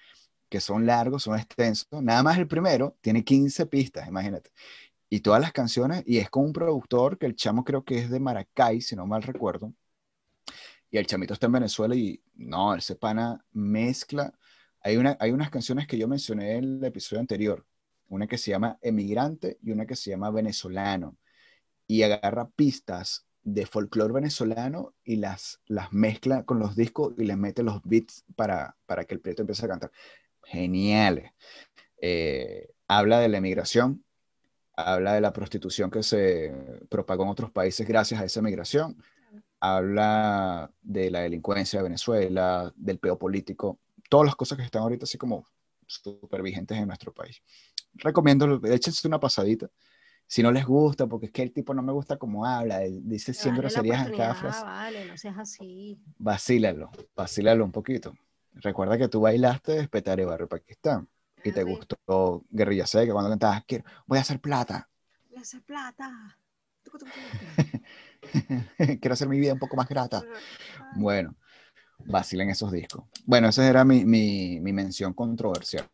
que 0.48 0.60
son 0.60 0.86
largos, 0.86 1.23
son 1.24 1.39
extensos. 1.39 1.89
Nada 2.02 2.23
más 2.23 2.39
el 2.39 2.47
primero 2.47 2.97
tiene 3.01 3.24
15 3.24 3.66
pistas, 3.66 4.06
imagínate. 4.09 4.51
Y 5.09 5.20
todas 5.20 5.41
las 5.41 5.53
canciones, 5.53 6.03
y 6.07 6.19
es 6.19 6.31
con 6.31 6.45
un 6.47 6.53
productor 6.53 7.19
que 7.19 7.27
el 7.27 7.37
chamo 7.37 7.65
creo 7.65 7.85
que 7.85 7.99
es 7.99 8.11
de 8.11 8.20
Maracay, 8.20 8.81
si 8.81 8.97
no 8.97 9.07
mal 9.07 9.23
recuerdo. 9.23 9.73
Y 10.91 10.99
el 10.99 11.07
chamito 11.07 11.35
está 11.35 11.47
en 11.47 11.53
Venezuela 11.53 11.95
y 11.95 12.20
no, 12.35 12.74
ese 12.74 12.97
pana 12.97 13.45
mezcla. 13.53 14.33
Hay, 14.81 14.97
una, 14.97 15.16
hay 15.20 15.31
unas 15.31 15.51
canciones 15.51 15.87
que 15.87 15.99
yo 15.99 16.09
mencioné 16.09 16.57
en 16.57 16.65
el 16.65 16.85
episodio 16.85 17.20
anterior, 17.20 17.66
una 18.09 18.27
que 18.27 18.39
se 18.39 18.51
llama 18.51 18.78
Emigrante 18.81 19.59
y 19.62 19.73
una 19.73 19.87
que 19.87 19.97
se 19.97 20.11
llama 20.11 20.31
Venezolano. 20.31 21.16
Y 21.87 22.03
agarra 22.03 22.49
pistas 22.49 23.27
de 23.47 23.65
folclore 23.65 24.12
venezolano 24.12 24.95
y 25.05 25.16
las, 25.16 25.61
las 25.66 25.93
mezcla 25.93 26.45
con 26.45 26.59
los 26.59 26.74
discos 26.74 27.15
y 27.16 27.24
les 27.24 27.37
mete 27.37 27.62
los 27.62 27.81
beats 27.85 28.24
para, 28.35 28.77
para 28.87 29.05
que 29.05 29.15
el 29.15 29.20
proyecto 29.20 29.43
empiece 29.43 29.65
a 29.66 29.69
cantar. 29.69 29.93
Geniales. 30.43 31.31
Eh, 31.99 32.70
habla 32.89 33.20
de 33.20 33.28
la 33.28 33.39
emigración, 33.39 34.05
habla 34.77 35.15
de 35.15 35.20
la 35.23 35.32
prostitución 35.32 35.90
que 35.90 36.03
se 36.03 36.55
propagó 36.89 37.24
en 37.24 37.31
otros 37.31 37.51
países 37.51 37.89
gracias 37.89 38.20
a 38.20 38.24
esa 38.24 38.43
migración, 38.43 38.97
habla 39.59 40.70
de 40.82 41.11
la 41.11 41.20
delincuencia 41.20 41.78
de 41.78 41.85
Venezuela, 41.85 42.73
del 42.77 42.98
peo 42.98 43.19
político, 43.19 43.81
todas 44.11 44.27
las 44.27 44.36
cosas 44.36 44.59
que 44.59 44.65
están 44.65 44.82
ahorita 44.82 45.05
así 45.05 45.16
como 45.16 45.44
súper 45.86 46.43
vigentes 46.43 46.77
en 46.78 46.86
nuestro 46.86 47.12
país. 47.12 47.43
Recomiendo, 47.94 48.61
échense 48.66 49.09
una 49.09 49.19
pasadita. 49.19 49.69
Si 50.28 50.43
no 50.43 50.51
les 50.51 50.66
gusta, 50.66 51.07
porque 51.07 51.27
es 51.27 51.32
que 51.32 51.43
el 51.43 51.53
tipo 51.53 51.73
no 51.73 51.82
me 51.82 51.93
gusta 51.93 52.16
cómo 52.16 52.44
habla, 52.44 52.81
dice 52.81 53.32
100 53.32 53.55
Dale 53.55 53.57
la 53.57 53.62
groserías 53.62 54.07
en 54.09 54.16
cada 54.16 54.35
frase, 54.35 54.65
Vale, 54.65 55.05
no 55.07 55.16
seas 55.16 55.39
así. 55.39 55.98
vacílalo, 56.19 56.90
vacílalo 57.15 57.65
un 57.65 57.73
poquito. 57.73 58.12
Recuerda 58.55 58.98
que 58.98 59.09
tú 59.09 59.20
bailaste 59.20 59.73
Despetaré 59.73 60.24
Barrio 60.24 60.48
Pakistán 60.48 61.09
y 61.48 61.52
te 61.52 61.62
gustó 61.62 62.44
Guerrilla 62.51 62.86
Seca 62.86 63.12
cuando 63.12 63.31
cantabas, 63.31 63.64
quiero, 63.66 63.85
voy 64.06 64.18
a 64.18 64.23
hacer 64.23 64.40
plata, 64.40 64.89
Voy 65.28 65.39
a 65.39 65.43
hacer 65.43 65.62
plata. 65.62 66.39
Quiero 69.01 69.12
hacer 69.12 69.28
mi 69.28 69.39
vida 69.39 69.52
un 69.52 69.59
poco 69.59 69.77
más 69.77 69.86
grata. 69.86 70.24
Bueno, 70.94 71.36
vacilen 72.06 72.48
esos 72.48 72.73
discos. 72.73 73.05
Bueno, 73.27 73.48
esa 73.48 73.68
era 73.68 73.85
mi, 73.85 74.06
mi, 74.06 74.60
mi 74.60 74.73
mención 74.73 75.12
controversial. 75.12 75.86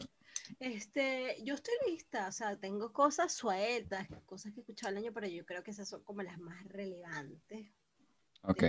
Este, 0.60 1.42
yo 1.44 1.54
estoy 1.54 1.74
lista, 1.88 2.28
o 2.28 2.32
sea, 2.32 2.56
tengo 2.56 2.92
cosas 2.92 3.32
sueltas, 3.32 4.06
cosas 4.26 4.52
que 4.52 4.60
he 4.60 4.62
escuchado 4.62 4.92
el 4.92 4.98
año, 4.98 5.12
pero 5.12 5.26
yo 5.26 5.44
creo 5.44 5.62
que 5.62 5.72
esas 5.72 5.88
son 5.88 6.04
como 6.04 6.22
las 6.22 6.38
más 6.38 6.62
relevantes. 6.68 7.68
Ok. 8.42 8.64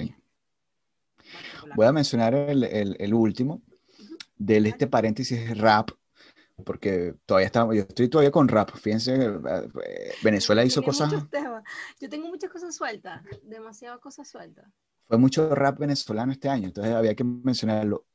Voy 1.75 1.85
a 1.85 1.91
mencionar 1.91 2.33
el, 2.33 2.63
el, 2.63 2.95
el 2.99 3.13
último 3.13 3.61
de 4.37 4.57
este 4.57 4.87
paréntesis 4.87 5.57
rap, 5.57 5.91
porque 6.65 7.15
todavía 7.25 7.47
estamos, 7.47 7.75
yo 7.75 7.81
estoy 7.81 8.07
todavía 8.09 8.31
con 8.31 8.47
rap. 8.47 8.71
Fíjense, 8.75 9.15
eh, 9.15 10.11
Venezuela 10.23 10.63
hizo 10.63 10.81
cosas. 10.83 11.11
Yo 11.99 12.09
tengo 12.09 12.27
muchas 12.27 12.49
cosas 12.51 12.75
sueltas, 12.75 13.21
demasiadas 13.43 13.99
cosas 13.99 14.27
sueltas. 14.27 14.65
fue 15.07 15.17
mucho 15.17 15.53
rap 15.53 15.79
venezolano 15.79 16.31
este 16.31 16.49
año, 16.49 16.67
entonces 16.67 16.93
había 16.93 17.15
que 17.15 17.23
mencionarlo. 17.23 18.05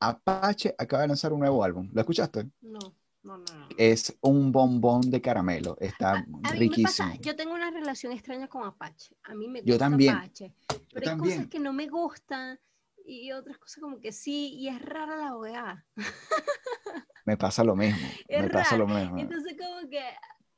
Apache 0.00 0.74
acaba 0.76 1.02
de 1.02 1.08
lanzar 1.08 1.32
un 1.32 1.40
nuevo 1.40 1.64
álbum. 1.64 1.88
¿Lo 1.92 2.00
escuchaste? 2.00 2.50
No, 2.60 2.78
No, 3.22 3.38
no, 3.38 3.44
no. 3.54 3.68
Es 3.78 4.14
un 4.20 4.52
bombón 4.52 5.10
de 5.10 5.20
caramelo. 5.20 5.76
Está 5.80 6.18
A 6.18 6.26
me 6.26 6.50
riquísimo. 6.58 7.08
pasa, 7.08 7.20
yo 7.22 7.34
tengo 7.34 7.54
una 7.54 7.70
relación 7.70 8.12
extraña 8.12 8.46
con 8.46 8.64
Apache. 8.64 9.16
A 9.24 9.34
mí 9.34 9.48
me 9.48 9.60
Yo 9.60 9.74
gusta 9.74 9.78
también. 9.86 10.14
Apache. 10.16 10.52
Pero 10.68 11.00
hay 11.00 11.04
también. 11.16 11.36
cosas 11.38 11.50
que 11.50 11.58
no 11.58 11.72
me 11.72 11.88
gustan 11.88 12.58
y 13.06 13.32
otras 13.32 13.56
cosas 13.58 13.80
como 13.82 14.00
que 14.00 14.12
sí, 14.12 14.54
y 14.54 14.68
es 14.68 14.80
rara 14.82 15.16
la 15.16 15.34
OEA. 15.36 15.86
Me 17.26 17.36
pasa 17.36 17.62
lo 17.62 17.76
mismo. 17.76 17.98
Es 18.28 18.42
me 18.42 18.48
pasa 18.48 18.76
raro. 18.76 18.86
lo 18.88 18.94
mismo. 18.94 19.18
Entonces 19.18 19.54
como 19.58 19.90
que 19.90 20.02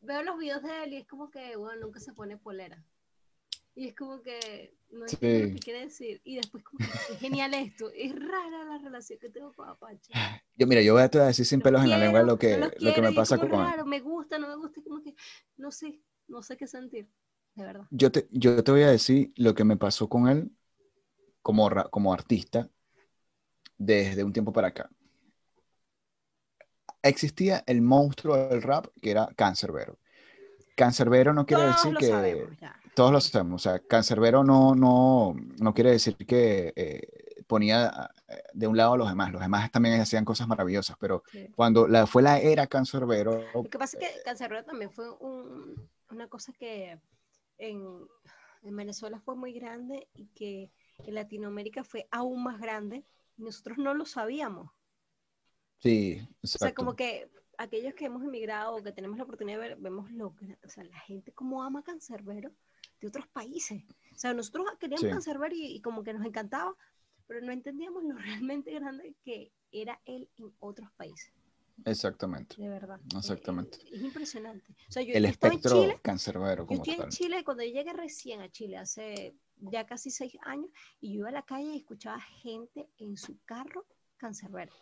veo 0.03 0.23
los 0.23 0.39
videos 0.39 0.63
de 0.63 0.85
él 0.85 0.93
y 0.93 0.97
es 0.99 1.07
como 1.09 1.31
que, 1.31 1.57
bueno, 1.57 1.81
nunca 1.81 1.99
se 1.99 2.13
pone 2.13 2.37
polera. 2.37 2.83
Y 3.75 3.89
es 3.89 3.95
como 3.95 4.21
que 4.23 4.75
no 4.91 5.07
entiendo 5.07 5.49
Sí. 5.49 5.55
que 5.55 5.59
quiere 5.61 5.81
decir. 5.81 6.21
Y 6.25 6.37
después 6.37 6.63
como 6.65 6.79
que 6.79 7.15
es 7.15 7.21
genial 7.21 7.55
esto. 7.55 7.91
Es 7.95 8.13
rara 8.15 8.65
la 8.65 8.79
relación 8.79 9.19
que 9.19 9.31
tengo 9.31 9.53
con 9.53 9.69
Apache. 9.69 10.13
Yo, 10.57 10.67
mira, 10.67 10.83
yo 10.83 10.95
voy 10.95 11.03
a 11.03 11.09
te 11.09 11.19
voy 11.19 11.25
a 11.25 11.29
decir 11.29 11.47
sin 11.47 11.61
Los 11.61 11.65
pelos 11.65 11.85
en 11.85 11.91
la 11.91 11.99
lengua 11.99 12.21
quiero, 12.21 12.33
lo 12.33 12.39
que, 12.39 12.57
no 12.59 12.65
lo 12.67 12.71
que 12.71 12.79
quiero, 12.79 13.03
me 13.03 13.13
pasa 13.13 13.37
como 13.39 13.51
con 13.51 13.61
él. 13.61 13.67
raro, 13.71 13.87
me 13.87 14.01
gusta, 14.01 14.39
no 14.39 14.49
me 14.49 14.57
gusta, 14.57 14.83
como 14.83 15.03
que 15.03 15.15
no 15.57 15.71
sé, 15.71 16.01
no 16.27 16.43
sé 16.43 16.57
qué 16.57 16.67
sentir, 16.67 17.09
de 17.55 17.65
verdad. 17.65 17.87
Yo 17.91 18.11
te, 18.11 18.27
yo 18.33 18.63
te 18.65 18.73
voy 18.73 18.83
a 18.83 18.91
decir 18.91 19.33
lo 19.37 19.55
que 19.55 19.63
me 19.65 19.77
pasó 19.77 20.09
con 20.09 20.29
él 20.29 20.51
como, 21.43 21.71
como 21.91 22.13
artista 22.13 22.69
desde 23.79 24.25
un 24.25 24.33
tiempo 24.33 24.53
para 24.53 24.69
acá. 24.69 24.91
Existía 27.03 27.63
el 27.67 27.83
monstruo 27.83 28.37
del 28.37 28.63
rap 28.63 28.87
que 29.01 29.11
era 29.11 29.29
Cancerbero. 29.37 29.99
Cancerbero 30.77 31.33
no 31.33 31.47
quiere 31.47 31.63
Todos 31.65 31.77
decir 31.77 31.97
que 31.99 32.07
sabemos 32.07 32.59
todos 32.95 33.13
lo 33.13 33.21
sabemos, 33.21 33.65
o 33.67 33.71
sea, 33.71 33.79
Cancerbero 33.79 34.43
no, 34.43 34.75
no, 34.75 35.37
no 35.61 35.73
quiere 35.73 35.93
decir 35.93 36.17
que 36.17 36.73
eh, 36.75 37.43
ponía 37.47 38.11
eh, 38.29 38.43
de 38.53 38.67
un 38.67 38.77
lado 38.77 38.95
a 38.95 38.97
los 38.97 39.09
demás, 39.09 39.31
los 39.31 39.41
demás 39.41 39.71
también 39.71 40.01
hacían 40.01 40.25
cosas 40.25 40.49
maravillosas, 40.49 40.97
pero 40.99 41.23
Sí. 41.31 41.49
cuando 41.55 41.87
la, 41.87 42.09
fue 42.09 42.23
la 42.23 42.41
era 42.41 42.67
Cancerbero, 42.67 43.45
Lo 43.55 43.63
que 43.65 43.79
pasa 43.79 43.99
es 44.01 44.05
que 44.09 44.23
Cancerbero 44.25 44.65
también 44.65 44.91
fue 44.91 45.09
un- 45.19 45.89
una 46.11 46.27
cosa 46.29 46.53
que 46.53 46.99
en, 47.59 47.85
en 48.63 48.77
Venezuela 48.77 49.21
fue 49.21 49.37
muy 49.37 49.53
grande 49.53 50.09
y 50.15 50.27
que 50.35 50.73
en 50.99 51.15
Latinoamérica 51.15 51.85
fue 51.85 52.09
aún 52.11 52.43
más 52.43 52.61
grande 52.61 53.05
y 53.37 53.43
nosotros 53.45 53.79
no 53.79 53.95
lo 53.95 54.07
sabíamos. 54.07 54.73
Sí, 55.79 56.21
O 56.43 56.47
sea, 56.47 56.75
como 56.75 56.93
exacto. 56.93 56.97
que 56.97 57.31
aquellos 57.59 57.95
que 57.95 58.07
hemos 58.07 58.23
emigrado 58.23 58.77
o 58.77 58.83
que 58.83 58.93
tenemos 58.93 59.19
la 59.19 59.25
oportunidad 59.25 59.59
de 59.61 59.69
ver, 59.69 59.79
vemos 59.79 60.11
lo 60.13 60.35
que, 60.35 60.57
o 60.65 60.69
sea, 60.69 60.85
la 60.85 60.99
gente 61.01 61.33
como 61.33 61.63
ama 61.63 61.83
Cancerbero 61.83 62.53
de 63.01 63.09
otros 63.09 63.27
países. 63.29 63.83
O 64.15 64.19
sea, 64.19 64.33
nosotros 64.35 64.67
queríamos 64.79 65.03
Sí. 65.03 65.11
Cancerbero 65.11 65.55
y, 65.55 65.77
y 65.77 65.81
como 65.81 66.03
que 66.03 66.13
nos 66.13 66.25
encantaba, 66.25 66.75
pero 67.27 67.41
no 67.41 67.53
entendíamos 67.53 68.03
lo 68.05 68.17
realmente 68.49 68.73
grande 68.73 69.15
que 69.25 69.53
era 69.71 70.01
él 70.07 70.29
en 70.37 70.53
otros 70.61 70.91
países, 70.97 71.33
Exactamente. 71.85 72.57
de 72.57 72.69
verdad. 72.69 72.99
Eh, 73.01 73.19
Exactamente. 73.19 73.79
Es, 73.93 74.03
impresionante. 74.03 74.73
O 74.89 74.93
sea, 74.93 75.03
yo, 75.03 75.15
El 75.15 75.25
yo 75.25 75.29
estaba 75.29 75.53
en 75.53 75.59
espectro 75.59 75.83
Chile, 75.83 76.01
cancerbero 76.03 76.63
yo 76.63 76.67
como 76.67 76.83
estoy 76.83 77.05
en. 77.05 77.11
Chile 77.11 77.45
cuando 77.45 77.63
yo 77.63 77.71
llegué 77.71 77.93
recién 77.93 78.41
a 78.41 78.51
Chile 78.51 78.79
hace 78.79 79.37
ya 79.61 79.87
casi 79.87 80.11
seis 80.11 80.33
años 80.43 80.71
y 81.01 81.13
yo 81.13 81.21
iba 81.21 81.29
a 81.29 81.33
la 81.33 81.43
calle 81.43 81.75
y 81.75 81.79
escuchaba 81.79 82.21
gente 82.21 82.89
en 82.99 83.17
su 83.17 83.39
carro 83.45 83.87
cancerbero. 84.17 84.73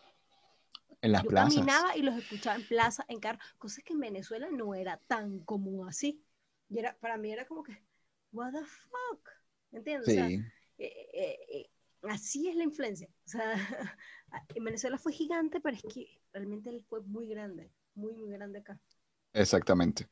En 1.01 1.13
las 1.13 1.25
yo 1.25 1.31
plazas. 1.31 1.69
caminaba 1.69 1.97
y 1.97 2.03
los 2.03 2.17
escuchaba 2.17 2.57
en 2.57 2.67
plaza, 2.67 3.05
en 3.09 3.21
carro, 3.21 3.39
cosas 3.59 3.85
que 3.85 3.93
en 3.95 4.01
Venezuela 4.01 4.49
no 4.51 4.75
era 4.75 4.99
tan 5.07 5.41
común 5.41 5.89
así. 5.89 6.25
Y 6.69 6.79
era, 6.79 6.99
para 6.99 7.17
mí 7.19 7.33
era 7.33 7.47
como 7.47 7.63
que, 7.63 7.83
what 8.33 8.53
the 8.53 8.65
fuck, 8.65 9.31
¿entiendes? 9.73 10.09
O 10.09 10.11
sea, 10.13 10.35
Sí, 10.35 10.53
eh, 10.79 11.09
eh, 11.15 11.39
eh, 11.51 11.71
así 12.03 12.49
es 12.49 12.57
la 12.57 12.65
influencia. 12.65 13.09
O 13.27 13.29
sea, 13.31 13.55
en 14.55 14.65
Venezuela 14.65 14.99
fue 14.99 15.13
gigante, 15.13 15.61
pero 15.61 15.77
es 15.77 15.85
que 15.85 16.21
realmente 16.33 16.71
él 16.71 16.85
fue 16.89 17.03
muy 17.03 17.29
grande, 17.29 17.73
muy, 17.95 18.15
muy 18.15 18.31
grande 18.33 18.61
acá. 18.61 18.81
exactamente. 19.33 20.09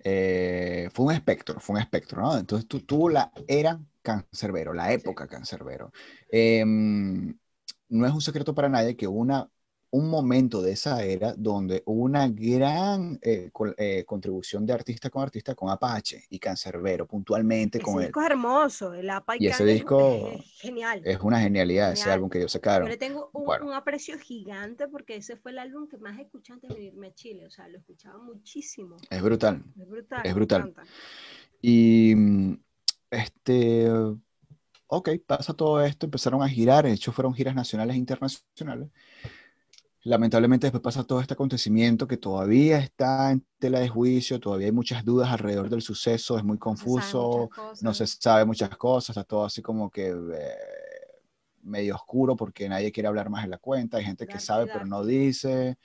Eh, 0.00 0.90
fue 0.94 1.06
un 1.06 1.12
espectro, 1.12 1.60
fue 1.60 1.76
un 1.76 1.82
espectro, 1.82 2.22
¿no? 2.22 2.38
Entonces 2.38 2.68
tú 2.68 2.80
tuvo 2.82 3.10
la 3.10 3.32
era 3.48 3.80
cancerbero, 4.02 4.74
la 4.74 4.92
época 4.92 5.28
cancerbero. 5.28 5.92
Em, 6.30 7.38
no 7.88 8.06
es 8.06 8.12
un 8.14 8.20
secreto 8.22 8.54
para 8.54 8.68
nadie 8.68 8.96
que 8.96 9.06
hubo 9.08 9.20
una, 9.20 9.50
un 9.90 10.10
momento 10.10 10.60
de 10.60 10.72
esa 10.72 11.02
era 11.02 11.32
donde 11.34 11.82
hubo 11.86 12.02
una 12.02 12.28
gran 12.28 13.18
eh, 13.22 13.50
eh, 13.78 14.04
contribución 14.04 14.66
de 14.66 14.72
artista 14.74 15.08
con 15.08 15.22
artista 15.22 15.54
con 15.54 15.70
Apache 15.70 16.24
y 16.28 16.38
Cancerbero, 16.38 17.06
puntualmente 17.06 17.78
Ese 17.78 17.84
con 17.84 17.94
él. 18.00 18.06
disco 18.08 18.20
es 18.20 18.26
hermoso, 18.26 18.92
el 18.94 19.08
APA 19.08 19.36
Y 19.38 19.46
ese 19.46 19.64
disco 19.64 20.30
es, 20.34 20.44
genial. 20.60 21.00
Es 21.04 21.18
una 21.20 21.40
genialidad 21.40 21.92
ese 21.92 22.02
Genial. 22.02 22.14
álbum 22.16 22.30
que 22.30 22.38
ellos 22.38 22.52
Yo 22.52 22.58
sacaron. 22.58 22.88
le 22.88 22.96
tengo 22.98 23.30
un, 23.32 23.44
Bueno. 23.44 23.66
un 23.66 23.72
aprecio 23.72 24.18
gigante 24.18 24.88
porque 24.88 25.16
ese 25.16 25.36
fue 25.36 25.52
el 25.52 25.58
álbum 25.58 25.88
que 25.88 25.96
más 25.98 26.18
escuché 26.18 26.52
antes 26.52 26.68
de 26.68 26.74
venirme 26.76 27.06
a 27.08 27.14
Chile. 27.14 27.46
O 27.46 27.50
sea, 27.50 27.66
lo 27.68 27.78
escuchaba 27.78 28.18
muchísimo. 28.22 28.96
Es 29.08 29.22
brutal. 29.22 29.64
Es 29.80 29.88
brutal. 29.88 30.20
Es 30.24 30.34
brutal. 30.34 30.74
Y 31.62 32.14
mm, 32.14 32.60
este, 33.10 33.88
ok, 34.86 35.08
pasa 35.26 35.54
todo 35.54 35.82
esto, 35.82 36.06
empezaron 36.06 36.42
a 36.42 36.48
girar, 36.48 36.84
de 36.84 36.92
hecho 36.92 37.12
fueron 37.12 37.32
giras 37.34 37.54
nacionales 37.54 37.94
e 37.96 37.98
internacionales. 37.98 38.90
Lamentablemente 40.08 40.66
después 40.66 40.82
pasa 40.82 41.04
todo 41.04 41.20
este 41.20 41.34
acontecimiento 41.34 42.06
que 42.06 42.16
todavía 42.16 42.78
está 42.78 43.30
en 43.30 43.44
tela 43.58 43.78
de 43.78 43.90
juicio, 43.90 44.40
todavía 44.40 44.68
hay 44.68 44.72
muchas 44.72 45.04
dudas 45.04 45.30
alrededor 45.30 45.68
del 45.68 45.82
suceso, 45.82 46.38
es 46.38 46.44
muy 46.44 46.56
se 46.56 46.60
confuso, 46.60 47.50
no 47.82 47.92
se 47.92 48.06
sabe 48.06 48.46
muchas 48.46 48.70
cosas, 48.78 49.10
está 49.10 49.24
todo 49.24 49.44
así 49.44 49.60
como 49.60 49.90
que 49.90 50.08
eh, 50.08 50.56
medio 51.60 51.94
oscuro 51.94 52.36
porque 52.36 52.70
nadie 52.70 52.90
quiere 52.90 53.06
hablar 53.06 53.28
más 53.28 53.44
en 53.44 53.50
la 53.50 53.58
cuenta, 53.58 53.98
hay 53.98 54.04
gente 54.04 54.26
que 54.26 54.40
sabe 54.40 54.66
pero 54.66 54.86
no 54.86 55.04
dice. 55.04 55.76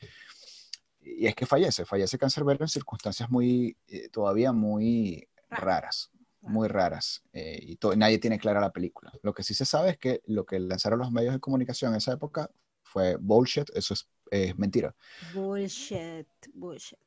Y 1.01 1.27
es 1.27 1.35
que 1.35 1.45
fallece, 1.45 1.83
fallece 1.83 2.17
Cancerbero 2.17 2.63
en 2.63 2.69
circunstancias 2.69 3.29
muy, 3.29 3.75
eh, 3.87 4.07
todavía 4.07 4.53
muy 4.53 5.27
Raras. 5.49 6.11
muy 6.39 6.69
raras. 6.69 7.21
eh, 7.33 7.59
y 7.61 7.77
nadie 7.97 8.19
tiene 8.19 8.39
clara 8.39 8.61
la 8.61 8.71
película. 8.71 9.11
Lo 9.21 9.33
que 9.33 9.43
sí 9.43 9.53
se 9.53 9.65
sabe 9.65 9.89
es 9.89 9.97
que 9.97 10.21
lo 10.27 10.45
que 10.45 10.61
lanzaron 10.61 10.99
los 10.99 11.11
medios 11.11 11.33
de 11.33 11.41
comunicación 11.41 11.91
en 11.91 11.97
esa 11.97 12.13
época 12.13 12.49
fue 12.93 13.17
bullshit, 13.17 13.69
eso 13.73 13.93
es, 13.95 14.07
es 14.31 14.57
mentira, 14.57 14.95
Bullshit, 15.33 16.27
bullshit. 16.53 16.97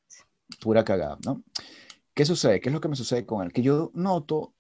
pura 0.61 0.85
cagada, 0.85 1.19
¿no? 1.25 1.43
¿Qué 2.15 2.25
sucede? 2.25 2.61
¿Qué 2.61 2.69
es 2.71 2.73
lo 2.73 2.81
que 2.81 2.89
me 2.89 2.97
sucede 2.97 3.25
con 3.27 3.45
él? 3.45 3.53
Que 3.53 3.63
yo 3.63 3.91
noto 3.95 4.55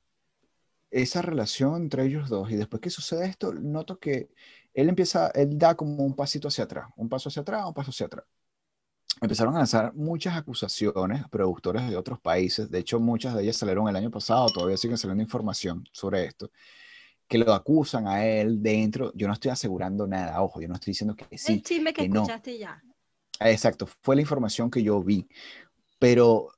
esa 0.90 1.22
relación 1.22 1.82
entre 1.82 2.04
ellos 2.06 2.28
dos 2.28 2.50
y 2.50 2.56
después 2.56 2.80
que 2.80 2.90
sucede 2.90 3.26
esto, 3.26 3.52
noto 3.52 3.98
que 3.98 4.28
él 4.74 4.88
empieza, 4.88 5.28
él 5.34 5.58
da 5.58 5.74
como 5.74 6.04
un 6.04 6.14
pasito 6.14 6.48
hacia 6.48 6.64
atrás, 6.64 6.88
un 6.96 7.08
paso 7.08 7.28
hacia 7.28 7.42
atrás, 7.42 7.64
un 7.66 7.74
paso 7.74 7.90
hacia 7.90 8.06
atrás. 8.06 8.24
Empezaron 9.20 9.54
a 9.54 9.58
lanzar 9.58 9.94
muchas 9.94 10.36
acusaciones 10.36 11.22
a 11.24 11.28
productores 11.28 11.88
de 11.88 11.96
otros 11.96 12.20
países, 12.20 12.70
de 12.70 12.78
hecho 12.80 13.00
muchas 13.00 13.34
de 13.34 13.42
ellas 13.42 13.56
salieron 13.56 13.88
el 13.88 13.96
año 13.96 14.10
pasado, 14.10 14.46
todavía 14.48 14.76
siguen 14.76 14.98
saliendo 14.98 15.22
información 15.22 15.84
sobre 15.92 16.26
esto, 16.26 16.50
que 17.28 17.38
lo 17.38 17.52
acusan 17.52 18.06
a 18.06 18.24
él 18.24 18.62
dentro, 18.62 19.12
yo 19.14 19.26
no 19.26 19.32
estoy 19.32 19.50
asegurando 19.50 20.06
nada, 20.06 20.42
ojo, 20.42 20.60
yo 20.60 20.68
no 20.68 20.74
estoy 20.74 20.92
diciendo 20.92 21.14
que 21.16 21.26
sí, 21.36 21.54
el 21.54 21.62
chisme 21.62 21.92
que, 21.92 22.02
que 22.02 22.08
no. 22.08 22.20
escuchaste 22.22 22.58
ya. 22.58 22.82
Exacto, 23.40 23.86
fue 24.02 24.14
la 24.16 24.22
información 24.22 24.70
que 24.70 24.82
yo 24.82 25.02
vi, 25.02 25.26
pero 25.98 26.48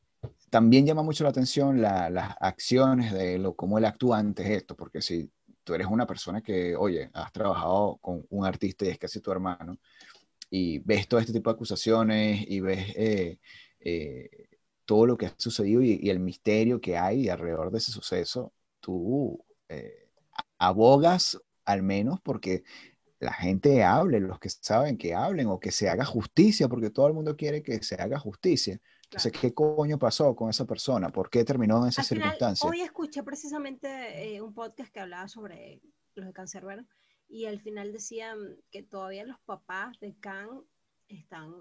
también 0.51 0.87
llama 0.87 1.03
mucho 1.03 1.25
la 1.25 1.31
atención 1.31 1.81
la- 1.83 2.11
las 2.11 2.37
acciones 2.41 3.13
de 3.13 3.37
él 3.37 3.47
o 3.47 3.55
cómo 3.57 3.79
él 3.79 3.85
actúa 3.85 4.19
ante 4.19 4.55
esto, 4.55 4.77
porque 4.77 5.03
si 5.03 5.31
tú 5.65 5.75
eres 5.75 5.87
una 5.89 6.07
persona 6.07 6.43
que, 6.43 6.77
oye, 6.77 7.11
has 7.15 7.33
trabajado 7.33 7.99
con 8.01 8.25
un 8.31 8.47
artista 8.47 8.85
y 8.87 8.89
es 8.91 8.99
casi 8.99 9.21
tu 9.21 9.33
hermano, 9.33 9.79
y 10.51 10.79
ves 10.81 11.09
todo 11.09 11.21
este 11.21 11.33
tipo 11.33 11.51
de 11.51 11.55
acusaciones 11.55 12.45
y 12.49 12.61
ves 12.61 12.95
eh, 12.97 13.39
eh, 13.81 14.31
todo 14.85 15.07
lo 15.07 15.17
que 15.19 15.27
ha 15.27 15.35
sucedido 15.39 15.83
y, 15.83 16.01
y 16.03 16.11
el 16.11 16.21
misterio 16.21 16.81
que 16.81 16.97
hay 16.97 17.29
alrededor 17.29 17.71
de 17.71 17.79
ese 17.79 17.93
suceso, 17.93 18.53
tú 18.81 19.45
eh, 19.69 19.98
abogas 20.59 21.41
al 21.65 21.83
menos 21.83 22.21
porque 22.23 22.65
la 23.21 23.33
gente 23.33 23.83
hable, 23.83 24.21
los 24.21 24.39
que 24.39 24.49
saben 24.49 24.97
que 24.97 25.15
hablen 25.15 25.49
o 25.49 25.59
que 25.59 25.73
se 25.73 25.89
haga 25.89 26.05
justicia, 26.05 26.69
porque 26.69 26.91
todo 26.91 27.09
el 27.09 27.15
mundo 27.15 27.37
quiere 27.37 27.63
que 27.63 27.83
se 27.83 27.97
haga 27.97 28.19
justicia. 28.19 28.81
Entonces, 29.05 29.33
¿qué 29.33 29.55
coño 29.55 29.99
pasó 29.99 30.37
con 30.37 30.51
esa 30.51 30.67
persona? 30.67 31.09
¿Por 31.09 31.31
qué 31.31 31.45
terminó 31.45 31.83
en 31.83 31.89
esa 31.89 32.03
Al 32.03 32.07
final, 32.07 32.23
circunstancia? 32.25 32.69
hoy 32.69 32.83
escuché 32.83 33.23
precisamente 33.23 34.35
eh, 34.37 34.41
un 34.41 34.55
podcast 34.55 34.93
que 34.93 35.01
hablaba 35.01 35.29
sobre 35.29 35.81
los 36.15 36.27
de 36.27 36.33
Cancerbero 36.33 36.85
y 37.27 37.47
al 37.47 37.61
final 37.61 37.93
decían 37.93 38.39
que 38.71 38.83
todavía 38.83 39.25
los 39.25 39.39
papás 39.41 39.99
de 40.01 40.15
Can 40.19 40.49
están 41.09 41.53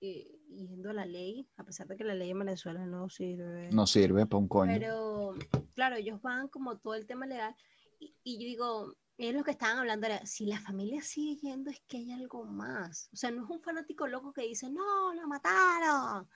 eh, 0.00 0.38
yendo 0.48 0.90
a 0.90 0.92
la 0.92 1.06
ley, 1.06 1.48
a 1.56 1.64
pesar 1.64 1.86
de 1.86 1.96
que 1.96 2.04
la 2.04 2.14
ley 2.14 2.30
en 2.30 2.38
Venezuela 2.38 2.84
no 2.86 3.08
sirve. 3.08 3.70
No 3.72 3.86
sirve 3.86 4.26
para 4.26 4.38
un 4.38 4.48
coño. 4.48 4.72
Pero, 4.78 5.34
claro, 5.74 5.96
ellos 5.96 6.20
van 6.22 6.48
como 6.48 6.78
todo 6.78 6.94
el 6.94 7.06
tema 7.06 7.26
legal. 7.26 7.54
Y, 7.98 8.14
y 8.22 8.38
yo 8.38 8.44
digo, 8.44 8.96
es 9.18 9.34
lo 9.34 9.42
que 9.44 9.52
estaban 9.52 9.78
hablando 9.78 10.06
era, 10.06 10.24
si 10.26 10.46
la 10.46 10.60
familia 10.60 11.02
sigue 11.02 11.40
yendo 11.40 11.70
es 11.70 11.80
que 11.88 11.96
hay 11.98 12.12
algo 12.12 12.44
más. 12.44 13.08
O 13.12 13.16
sea, 13.16 13.30
no 13.30 13.44
es 13.44 13.50
un 13.50 13.60
fanático 13.60 14.06
loco 14.06 14.32
que 14.32 14.42
dice, 14.42 14.70
no, 14.70 15.14
lo 15.14 15.26
mataron. 15.26 16.28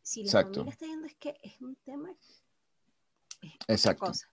Si 0.00 0.20
la 0.22 0.26
Exacto. 0.26 0.52
familia 0.60 0.72
está 0.72 0.86
yendo 0.86 1.06
es 1.06 1.14
que 1.16 1.34
es 1.42 1.60
un 1.60 1.76
tema, 1.76 2.10
es 3.40 3.64
Exacto. 3.68 4.06
cosa. 4.06 4.28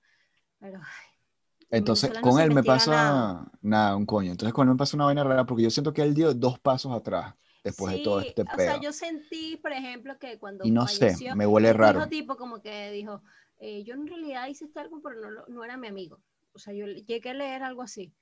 Pero, 0.60 0.80
ay, 0.80 1.12
en 1.72 1.78
Entonces, 1.80 2.14
no 2.14 2.22
con 2.22 2.40
él 2.40 2.54
me 2.54 2.64
pasa 2.64 2.92
nada. 2.92 3.52
nada. 3.62 3.96
un 3.96 4.06
coño. 4.06 4.32
Entonces, 4.32 4.54
con 4.54 4.68
él 4.68 4.74
me 4.74 4.78
pasa 4.78 4.98
una 4.98 5.06
vaina 5.06 5.24
rara 5.24 5.46
porque 5.46 5.64
yo 5.64 5.70
siento 5.70 5.94
que 5.94 6.02
él 6.02 6.14
dio 6.14 6.34
dos 6.34 6.60
pasos 6.60 6.92
atrás. 6.92 7.34
Después 7.64 7.94
de 7.94 8.00
todo 8.00 8.20
Sí, 8.20 8.28
este 8.28 8.46
o 8.46 8.60
sea, 8.60 8.74
pedo. 8.74 8.82
yo 8.82 8.92
sentí, 8.94 9.58
por 9.58 9.72
ejemplo, 9.72 10.18
que 10.20 10.38
cuando 10.40 10.66
Y 10.66 10.72
no 10.72 10.88
sé, 10.88 11.18
falleció, 11.18 11.36
me 11.36 11.48
huele 11.48 11.74
raro. 11.74 12.00
Dijo 12.00 12.10
tipo 12.10 12.38
como 12.38 12.62
que 12.62 12.92
dijo, 12.92 13.22
eh, 13.60 13.84
yo 13.84 13.94
en 13.96 14.08
realidad 14.08 14.48
hice 14.48 14.66
este 14.66 14.80
álbum, 14.80 15.02
pero 15.04 15.32
no, 15.32 15.46
no 15.48 15.64
era 15.64 15.78
mi 15.78 15.88
amigo. 15.88 16.20
O 16.54 16.60
sea, 16.60 16.74
yo 16.74 16.86
le- 16.88 17.04
llegué 17.04 17.30
a 17.32 17.34
leer 17.34 17.64
algo 17.64 17.82
así. 17.82 18.14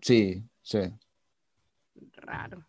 Sí, 0.00 0.44
sí. 0.62 0.78
Raro. 2.26 2.64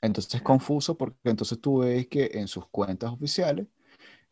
Entonces 0.00 0.34
es 0.36 0.42
confuso 0.42 0.96
porque 0.96 1.18
entonces 1.30 1.60
tú 1.60 1.78
ves 1.78 2.06
que 2.08 2.30
en 2.34 2.46
sus 2.48 2.66
cuentas 2.68 3.10
oficiales 3.12 3.66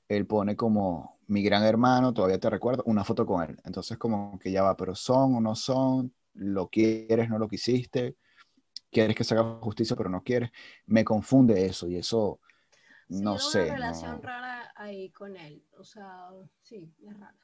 él 0.08 0.26
pone 0.26 0.56
como 0.56 1.18
mi 1.28 1.42
gran 1.42 1.64
hermano, 1.64 2.14
todavía 2.14 2.40
te 2.40 2.50
recuerdo, 2.50 2.82
una 2.86 3.04
foto 3.04 3.26
con 3.26 3.42
él. 3.44 3.58
Entonces 3.64 3.98
como 3.98 4.38
que 4.40 4.52
ya 4.52 4.62
va, 4.62 4.76
pero 4.76 4.94
son 4.94 5.36
o 5.36 5.40
no 5.40 5.56
son, 5.56 6.14
lo 6.34 6.68
quieres, 6.70 7.28
no 7.30 7.38
lo 7.38 7.48
quisiste, 7.48 8.16
quieres 8.90 9.16
que 9.16 9.24
se 9.24 9.34
haga 9.34 9.58
justicia, 9.60 9.96
pero 9.96 10.08
no 10.10 10.22
quieres. 10.22 10.50
Me 10.86 11.04
confunde 11.04 11.66
eso 11.66 11.88
y 11.88 11.96
eso, 11.96 12.40
Sí, 13.08 13.22
no 13.22 13.38
sé, 13.38 13.64
una 13.66 13.74
relación 13.76 14.12
no- 14.16 14.22
rara 14.22 14.72
ahí 14.76 15.10
con 15.10 15.36
él. 15.36 15.62
O 15.78 15.84
sea, 15.84 16.28
sí, 16.62 16.92
es 17.06 17.18
raro. 17.18 17.36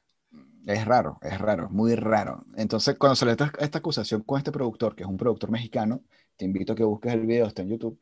es 0.65 0.85
raro, 0.85 1.19
es 1.21 1.39
raro, 1.39 1.69
muy 1.69 1.95
raro. 1.95 2.45
Entonces 2.55 2.97
cuando 2.97 3.15
sale 3.15 3.31
esta, 3.31 3.51
esta 3.59 3.79
acusación 3.79 4.21
con 4.23 4.37
este 4.37 4.51
productor, 4.51 4.95
que 4.95 5.03
es 5.03 5.09
un 5.09 5.17
productor 5.17 5.51
mexicano, 5.51 6.01
te 6.37 6.45
invito 6.45 6.73
a 6.73 6.75
que 6.75 6.83
busques 6.83 7.13
el 7.13 7.25
video, 7.25 7.47
está 7.47 7.61
en 7.61 7.69
YouTube, 7.69 7.99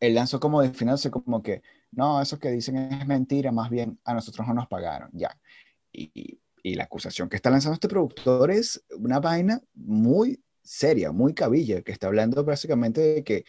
él 0.00 0.14
lanzó 0.14 0.40
como 0.40 0.62
definiéndose 0.62 1.10
como 1.10 1.42
que, 1.42 1.62
no, 1.92 2.20
eso 2.22 2.38
que 2.38 2.50
dicen 2.50 2.76
es 2.76 3.06
mentira, 3.06 3.52
más 3.52 3.70
bien 3.70 3.98
a 4.04 4.14
nosotros 4.14 4.46
no 4.48 4.54
nos 4.54 4.68
pagaron, 4.68 5.10
ya. 5.12 5.38
Y- 5.92 6.40
y 6.62 6.74
la 6.74 6.84
acusación 6.84 7.28
que 7.28 7.36
está 7.36 7.50
lanzando 7.50 7.74
este 7.74 7.88
productor 7.88 8.50
es 8.50 8.84
una 8.98 9.20
vaina 9.20 9.60
muy 9.74 10.42
seria, 10.62 11.12
muy 11.12 11.34
cabilla, 11.34 11.82
que 11.82 11.92
está 11.92 12.08
hablando 12.08 12.44
básicamente 12.44 13.00
de 13.00 13.24
que, 13.24 13.44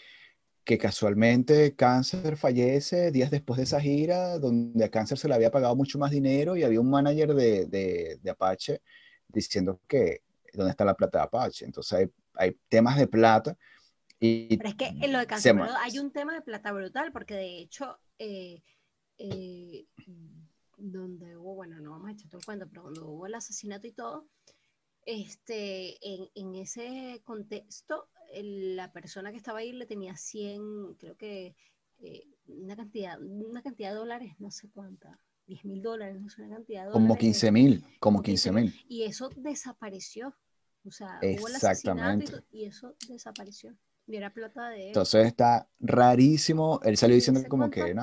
que 0.64 0.78
casualmente 0.78 1.76
Cáncer 1.76 2.38
fallece 2.38 3.12
días 3.12 3.32
después 3.32 3.58
de 3.58 3.64
esa 3.64 3.82
gira, 3.82 4.40
donde 4.40 4.86
a 4.86 4.90
Cáncer 4.92 5.18
se 5.18 5.28
le 5.28 5.36
había 5.36 5.52
pagado 5.52 5.76
mucho 5.76 5.98
más 6.00 6.12
dinero 6.12 6.56
y 6.56 6.64
había 6.64 6.82
un 6.82 6.90
manager 6.90 7.34
de, 7.34 7.66
de, 7.66 8.20
de 8.22 8.30
Apache 8.30 8.82
diciendo 9.28 9.82
que, 9.88 10.22
¿dónde 10.54 10.72
está 10.72 10.86
la 10.86 10.96
plata 10.96 11.20
de 11.20 11.24
Apache? 11.26 11.66
Entonces 11.66 11.94
hay, 12.00 12.08
hay 12.36 12.58
temas 12.70 12.98
de 12.98 13.08
plata. 13.08 13.58
Y 14.20 14.56
Pero 14.58 14.70
es 14.70 14.76
que 14.76 14.86
en 14.88 15.14
lo 15.14 15.20
de 15.20 15.28
se 15.38 15.52
ma- 15.52 15.82
hay 15.82 15.98
un 15.98 16.12
tema 16.12 16.36
de 16.36 16.42
plata 16.42 16.72
brutal, 16.72 17.12
porque 17.12 17.34
de 17.34 17.58
hecho, 17.58 17.98
eh, 18.20 18.62
eh, 19.18 19.88
donde 20.78 21.38
hubo, 21.38 21.56
bueno, 21.56 21.80
no 21.80 21.92
vamos 21.92 22.10
a 22.10 22.12
echar 22.14 22.30
todo 22.30 22.40
el 22.40 22.46
cuento, 22.46 22.68
pero 22.70 22.84
cuando 22.84 23.08
hubo 23.08 23.26
el 23.26 23.34
asesinato 23.34 23.88
y 23.88 23.92
todo, 23.94 24.28
este, 25.06 25.98
en, 26.08 26.30
en 26.36 26.56
ese 26.56 27.22
contexto, 27.24 28.08
el- 28.34 28.76
la 28.76 28.92
persona 28.92 29.32
que 29.32 29.38
estaba 29.38 29.60
ahí 29.60 29.72
le 29.74 29.86
tenía 29.86 30.16
100, 30.16 30.96
creo 30.96 31.18
que 31.18 31.56
eh, 32.00 32.28
una 32.48 32.76
cantidad, 32.76 33.22
una 33.22 33.62
cantidad 33.62 33.90
de 33.92 33.96
dólares, 33.98 34.34
no 34.40 34.50
sé 34.52 34.70
cuánta, 34.72 35.20
10 35.48 35.66
mil 35.66 35.82
dólares, 35.82 36.20
no 36.22 36.30
sé, 36.30 36.42
una 36.44 36.56
cantidad 36.56 36.86
de 36.86 36.92
Como 36.92 37.08
dólares. 37.16 37.22
15 37.22 37.52
mil, 37.52 37.82
como 37.82 38.18
como 38.18 38.22
15 38.24 38.52
15.000. 38.52 38.54
mil. 38.54 38.86
Y 38.88 39.04
eso 39.04 39.30
desapareció. 39.36 40.36
O 40.84 40.92
sea, 40.92 41.20
hubo 41.22 41.48
el 41.48 41.56
asesinato 41.56 42.44
y, 42.52 42.62
y 42.62 42.66
eso 42.66 42.96
desapareció. 43.08 43.76
Y 44.08 44.16
era 44.16 44.34
plata 44.34 44.70
de 44.70 44.82
él. 44.82 44.88
Entonces 44.88 45.26
está 45.28 45.68
rarísimo. 45.80 46.80
Él 46.84 46.98
salió 46.98 47.16
¿Y 47.16 47.20
diciendo 47.20 47.42
como 47.48 47.70
cuánto? 47.70 47.76
que, 47.86 47.94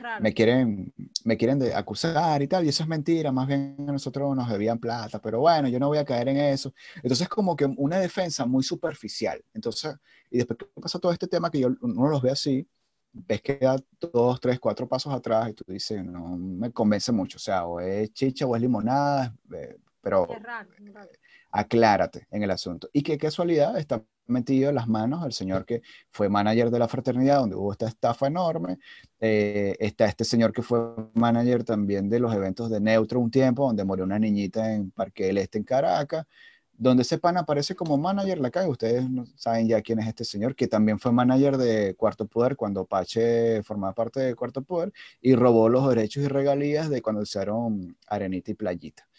raro. 0.00 0.22
me 0.22 0.32
quieren, 0.32 0.94
me 1.24 1.36
quieren 1.36 1.58
de- 1.58 1.74
acusar 1.74 2.40
y 2.42 2.48
tal, 2.48 2.64
y 2.64 2.68
eso 2.68 2.82
es 2.82 2.88
mentira, 2.88 3.30
más 3.32 3.46
bien 3.46 3.76
nosotros 3.78 4.34
nos 4.34 4.48
debían 4.48 4.78
plata, 4.78 5.20
pero 5.20 5.40
bueno, 5.40 5.68
yo 5.68 5.78
no 5.78 5.88
voy 5.88 5.98
a 5.98 6.04
caer 6.04 6.28
en 6.28 6.36
eso. 6.38 6.72
Entonces 7.02 7.28
como 7.28 7.54
que 7.56 7.66
una 7.76 7.98
defensa 7.98 8.46
muy 8.46 8.62
superficial. 8.62 9.42
Entonces, 9.52 9.94
y 10.30 10.38
después 10.38 10.58
que 10.58 10.66
pasa 10.80 10.98
todo 10.98 11.12
este 11.12 11.26
tema 11.28 11.50
que 11.50 11.60
yo, 11.60 11.68
uno 11.82 12.08
los 12.08 12.22
ve 12.22 12.30
así, 12.30 12.66
ves 13.12 13.42
que 13.42 13.58
da 13.58 13.76
dos, 14.00 14.40
tres, 14.40 14.58
cuatro 14.60 14.88
pasos 14.88 15.12
atrás 15.12 15.50
y 15.50 15.54
tú 15.54 15.64
dices, 15.68 16.04
no 16.04 16.36
me 16.38 16.72
convence 16.72 17.12
mucho, 17.12 17.36
o 17.36 17.40
sea, 17.40 17.66
o 17.66 17.80
es 17.80 18.12
chicha 18.12 18.46
o 18.46 18.54
es 18.56 18.62
limonada, 18.62 19.34
eh, 19.54 19.76
pero 20.00 20.26
raro, 20.42 20.70
raro. 20.92 21.10
aclárate 21.50 22.26
en 22.30 22.42
el 22.42 22.50
asunto. 22.50 22.88
Y 22.92 23.02
qué 23.02 23.18
casualidad 23.18 23.76
está 23.78 24.02
metido 24.30 24.72
las 24.72 24.88
manos 24.88 25.22
del 25.22 25.32
señor 25.32 25.64
que 25.64 25.82
fue 26.10 26.28
manager 26.28 26.70
de 26.70 26.78
la 26.78 26.88
fraternidad, 26.88 27.40
donde 27.40 27.56
hubo 27.56 27.72
esta 27.72 27.86
estafa 27.86 28.26
enorme. 28.26 28.78
Eh, 29.20 29.76
está 29.80 30.06
este 30.06 30.24
señor 30.24 30.52
que 30.52 30.62
fue 30.62 30.78
manager 31.14 31.64
también 31.64 32.08
de 32.08 32.20
los 32.20 32.34
eventos 32.34 32.70
de 32.70 32.80
Neutro 32.80 33.20
un 33.20 33.30
tiempo, 33.30 33.66
donde 33.66 33.84
murió 33.84 34.04
una 34.04 34.18
niñita 34.18 34.72
en 34.72 34.90
Parque 34.90 35.26
del 35.26 35.38
Este, 35.38 35.58
en 35.58 35.64
Caracas, 35.64 36.26
donde 36.72 37.02
ese 37.02 37.18
pan 37.18 37.36
aparece 37.36 37.74
como 37.74 37.98
manager, 37.98 38.38
la 38.38 38.50
caga. 38.50 38.68
Ustedes 38.68 39.04
saben 39.36 39.68
ya 39.68 39.82
quién 39.82 39.98
es 39.98 40.08
este 40.08 40.24
señor, 40.24 40.56
que 40.56 40.66
también 40.66 40.98
fue 40.98 41.12
manager 41.12 41.58
de 41.58 41.94
Cuarto 41.94 42.26
Poder 42.26 42.56
cuando 42.56 42.86
Pache 42.86 43.62
formaba 43.62 43.92
parte 43.92 44.20
de 44.20 44.34
Cuarto 44.34 44.62
Poder 44.62 44.90
y 45.20 45.34
robó 45.34 45.68
los 45.68 45.86
derechos 45.88 46.24
y 46.24 46.28
regalías 46.28 46.88
de 46.88 47.02
cuando 47.02 47.20
usaron 47.20 47.96
Arenita 48.06 48.52
y 48.52 48.54
Playita. 48.54 49.09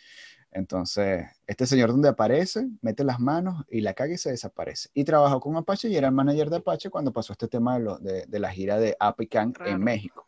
Entonces, 0.51 1.25
este 1.47 1.65
señor 1.65 1.91
donde 1.91 2.09
aparece, 2.09 2.67
mete 2.81 3.03
las 3.03 3.19
manos 3.19 3.63
y 3.69 3.81
la 3.81 3.93
caga 3.93 4.13
y 4.13 4.17
se 4.17 4.31
desaparece. 4.31 4.89
Y 4.93 5.03
trabajó 5.05 5.39
con 5.39 5.55
Apache 5.55 5.87
y 5.89 5.95
era 5.95 6.07
el 6.07 6.13
manager 6.13 6.49
de 6.49 6.57
Apache 6.57 6.89
cuando 6.89 7.13
pasó 7.13 7.33
este 7.33 7.47
tema 7.47 7.75
de, 7.77 7.83
lo- 7.83 7.97
de- 7.99 8.25
de 8.25 8.39
la 8.39 8.51
gira 8.51 8.77
de 8.77 8.95
Apican 8.99 9.53
Raro. 9.53 9.71
en 9.71 9.79
México. 9.79 10.27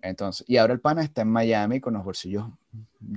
Entonces, 0.00 0.44
y 0.48 0.58
ahora 0.58 0.74
el 0.74 0.80
pana 0.80 1.02
está 1.02 1.22
en 1.22 1.28
Miami 1.28 1.80
con 1.80 1.94
los 1.94 2.04
bolsillos 2.04 2.44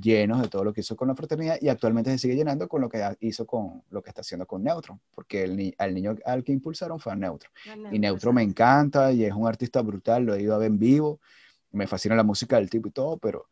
llenos 0.02 0.42
de 0.42 0.48
todo 0.48 0.64
lo 0.64 0.74
que 0.74 0.82
hizo 0.82 0.96
con 0.96 1.10
la 1.10 1.16
fraternidad 1.16 1.58
y 1.62 1.70
actualmente 1.70 2.10
se 2.12 2.18
sigue 2.18 2.36
llenando 2.36 2.68
con 2.68 2.82
lo 2.82 2.90
que 2.90 3.04
hizo 3.20 3.46
con 3.46 3.84
lo 3.92 4.02
que 4.02 4.10
está 4.10 4.22
haciendo 4.22 4.48
con 4.48 4.64
Neutro, 4.64 5.00
porque 5.14 5.44
el, 5.44 5.56
ni- 5.58 5.74
al 5.78 5.94
niño 5.94 6.16
al 6.26 6.44
que 6.44 6.54
impulsaron 6.54 7.00
fue 7.00 7.12
a 7.12 7.16
Neutro. 7.16 7.52
Y 7.92 8.00
Neutro 8.00 8.34
me 8.34 8.42
encanta 8.42 9.12
y 9.12 9.26
es 9.26 9.34
un 9.34 9.48
artista 9.48 9.82
brutal, 9.84 10.24
lo 10.24 10.34
he 10.34 10.42
ido 10.42 10.56
a 10.56 10.58
ver 10.58 10.68
en 10.72 10.80
vivo, 10.80 11.20
me 11.72 11.86
fascina 11.86 12.16
la 12.16 12.24
música 12.24 12.56
del 12.56 12.70
tipo 12.70 12.88
y 12.88 12.92
todo, 12.92 13.18
pero 13.18 13.48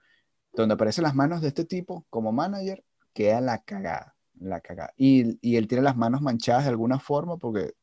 donde 0.53 0.73
aparecen 0.76 1.03
las 1.03 1.15
manos 1.15 1.41
de 1.41 1.49
este 1.49 1.65
tipo 1.65 2.05
como 2.09 2.31
manager, 2.31 2.84
queda 3.13 3.41
la 3.41 3.59
cagada, 3.63 4.15
la 4.39 4.61
cagada. 4.61 4.93
Y, 4.97 5.38
y 5.47 5.57
él 5.57 5.67
tiene 5.67 5.84
las 5.84 5.97
manos 5.97 6.21
manchadas 6.21 6.63
de 6.65 6.69
alguna 6.71 6.99
forma 6.99 7.38
porque 7.38 7.73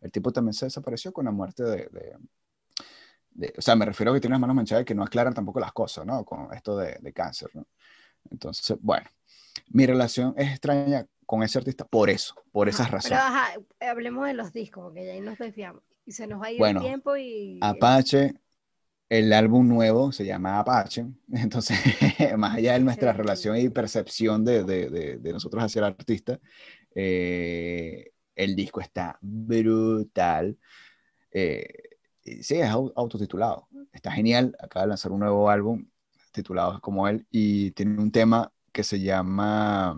el 0.00 0.10
tipo 0.12 0.32
también 0.32 0.54
se 0.54 0.66
desapareció 0.66 1.12
con 1.12 1.24
la 1.26 1.30
muerte 1.32 1.62
de... 1.64 1.76
de- 1.88 2.16
de- 3.30 3.54
o 3.56 3.62
sea, 3.62 3.76
me 3.76 3.86
refiero 3.86 4.12
a 4.12 4.14
que 4.14 4.20
tiene 4.20 4.34
las 4.34 4.40
manos 4.40 4.56
manchadas 4.56 4.82
y 4.82 4.84
que 4.84 4.94
no 4.94 5.02
aclaran 5.04 5.34
tampoco 5.34 5.60
las 5.60 5.72
cosas, 5.72 6.04
¿no? 6.06 6.24
Con 6.24 6.52
esto 6.54 6.76
de, 6.76 6.98
de 7.00 7.12
cáncer, 7.12 7.50
¿no? 7.54 7.66
Entonces, 8.30 8.76
bueno, 8.80 9.08
mi 9.70 9.86
relación 9.86 10.34
es 10.36 10.50
extraña 10.50 11.06
con 11.26 11.42
ese 11.42 11.58
artista 11.58 11.84
por 11.86 12.10
eso, 12.10 12.34
por 12.52 12.68
esas 12.68 12.86
Ajá, 12.86 12.92
razones. 12.92 13.24
Pero 13.24 13.26
ajá, 13.26 13.54
hablemos 13.90 14.26
de 14.26 14.34
los 14.34 14.52
discos, 14.52 14.84
porque 14.84 15.04
ya 15.06 15.12
ahí 15.12 15.20
nos 15.20 15.38
desviamos. 15.38 15.82
Y 16.06 16.12
se 16.12 16.26
nos 16.26 16.40
va 16.42 16.46
a 16.46 16.50
ir 16.52 16.58
Bueno, 16.58 16.80
el 16.80 16.84
tiempo 16.84 17.16
y. 17.16 17.60
Apache, 17.60 18.34
el 19.18 19.32
álbum 19.32 19.68
nuevo 19.68 20.12
se 20.12 20.24
llama 20.24 20.58
Apache, 20.58 21.06
entonces, 21.32 21.78
más 22.38 22.56
allá 22.56 22.74
de 22.74 22.80
nuestra 22.80 23.12
relación 23.12 23.56
y 23.58 23.68
percepción 23.68 24.44
de, 24.44 24.64
de- 24.64 24.88
de- 24.90 25.18
de 25.18 25.32
nosotros 25.32 25.62
hacia 25.64 25.80
el 25.80 25.84
artista, 25.86 26.40
eh, 26.94 28.12
el 28.36 28.56
disco 28.56 28.80
está 28.80 29.18
brutal. 29.20 30.56
Eh, 31.32 31.66
sí, 32.42 32.56
es 32.56 32.70
au- 32.70 32.92
autotitulado, 32.96 33.68
está 33.92 34.12
genial, 34.12 34.56
acaba 34.60 34.84
de 34.84 34.88
lanzar 34.90 35.12
un 35.12 35.20
nuevo 35.20 35.50
álbum 35.50 35.86
titulado 36.32 36.80
como 36.80 37.08
él 37.08 37.26
y 37.30 37.72
tiene 37.72 38.00
un 38.02 38.12
tema 38.12 38.52
que 38.72 38.84
se 38.84 39.00
llama 39.00 39.96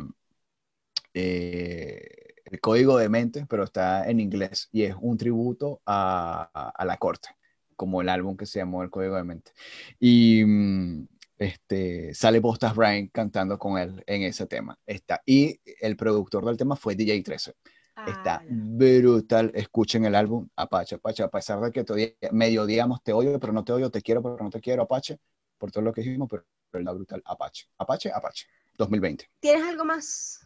eh, 1.14 2.34
El 2.44 2.60
Código 2.60 2.98
de 2.98 3.08
Mente, 3.08 3.46
pero 3.48 3.64
está 3.64 4.08
en 4.08 4.20
inglés 4.20 4.68
y 4.72 4.82
es 4.84 4.94
un 5.00 5.16
tributo 5.16 5.80
a, 5.86 6.50
a- 6.54 6.70
a 6.70 6.84
la 6.84 6.96
corte, 6.98 7.30
como 7.74 8.00
el 8.02 8.08
álbum 8.08 8.36
que 8.36 8.46
se 8.46 8.58
llamó 8.60 8.82
El 8.82 8.90
Código 8.90 9.16
de 9.16 9.24
Mente. 9.24 9.52
Y 9.98 10.44
mm, 10.44 11.08
este, 11.38 12.14
sale 12.14 12.40
Bostas 12.40 12.74
Bryan 12.74 13.08
cantando 13.08 13.58
con 13.58 13.78
él 13.78 14.02
en 14.06 14.22
ese 14.22 14.46
tema. 14.46 14.78
Está, 14.86 15.22
y 15.26 15.60
el 15.80 15.96
productor 15.96 16.44
del 16.44 16.56
tema 16.56 16.76
fue 16.76 16.94
DJ 16.94 17.22
13. 17.22 17.54
Ah, 17.96 18.04
Está 18.08 18.42
ya. 18.42 18.48
brutal. 18.50 19.52
Escuchen 19.54 20.04
el 20.04 20.14
álbum 20.14 20.48
Apache, 20.56 20.96
Apache. 20.96 21.22
A 21.22 21.28
pesar 21.30 21.60
de 21.60 21.70
que 21.72 21.84
todavía 21.84 22.08
medio 22.32 22.66
digamos 22.66 23.02
te 23.02 23.12
odio, 23.12 23.38
pero 23.38 23.52
no 23.52 23.64
te 23.64 23.72
odio, 23.72 23.90
te 23.90 24.02
quiero, 24.02 24.22
pero 24.22 24.36
no 24.42 24.50
te 24.50 24.60
quiero, 24.60 24.82
Apache, 24.82 25.18
por 25.58 25.70
todo 25.70 25.84
lo 25.84 25.92
que 25.92 26.02
dijimos, 26.02 26.28
pero, 26.30 26.44
pero 26.70 26.82
está 26.82 26.92
brutal. 26.92 27.22
Apache, 27.24 27.66
Apache, 27.78 28.10
Apache. 28.12 28.46
2020. 28.76 29.30
¿Tienes 29.40 29.62
algo 29.68 29.84
más? 29.84 30.40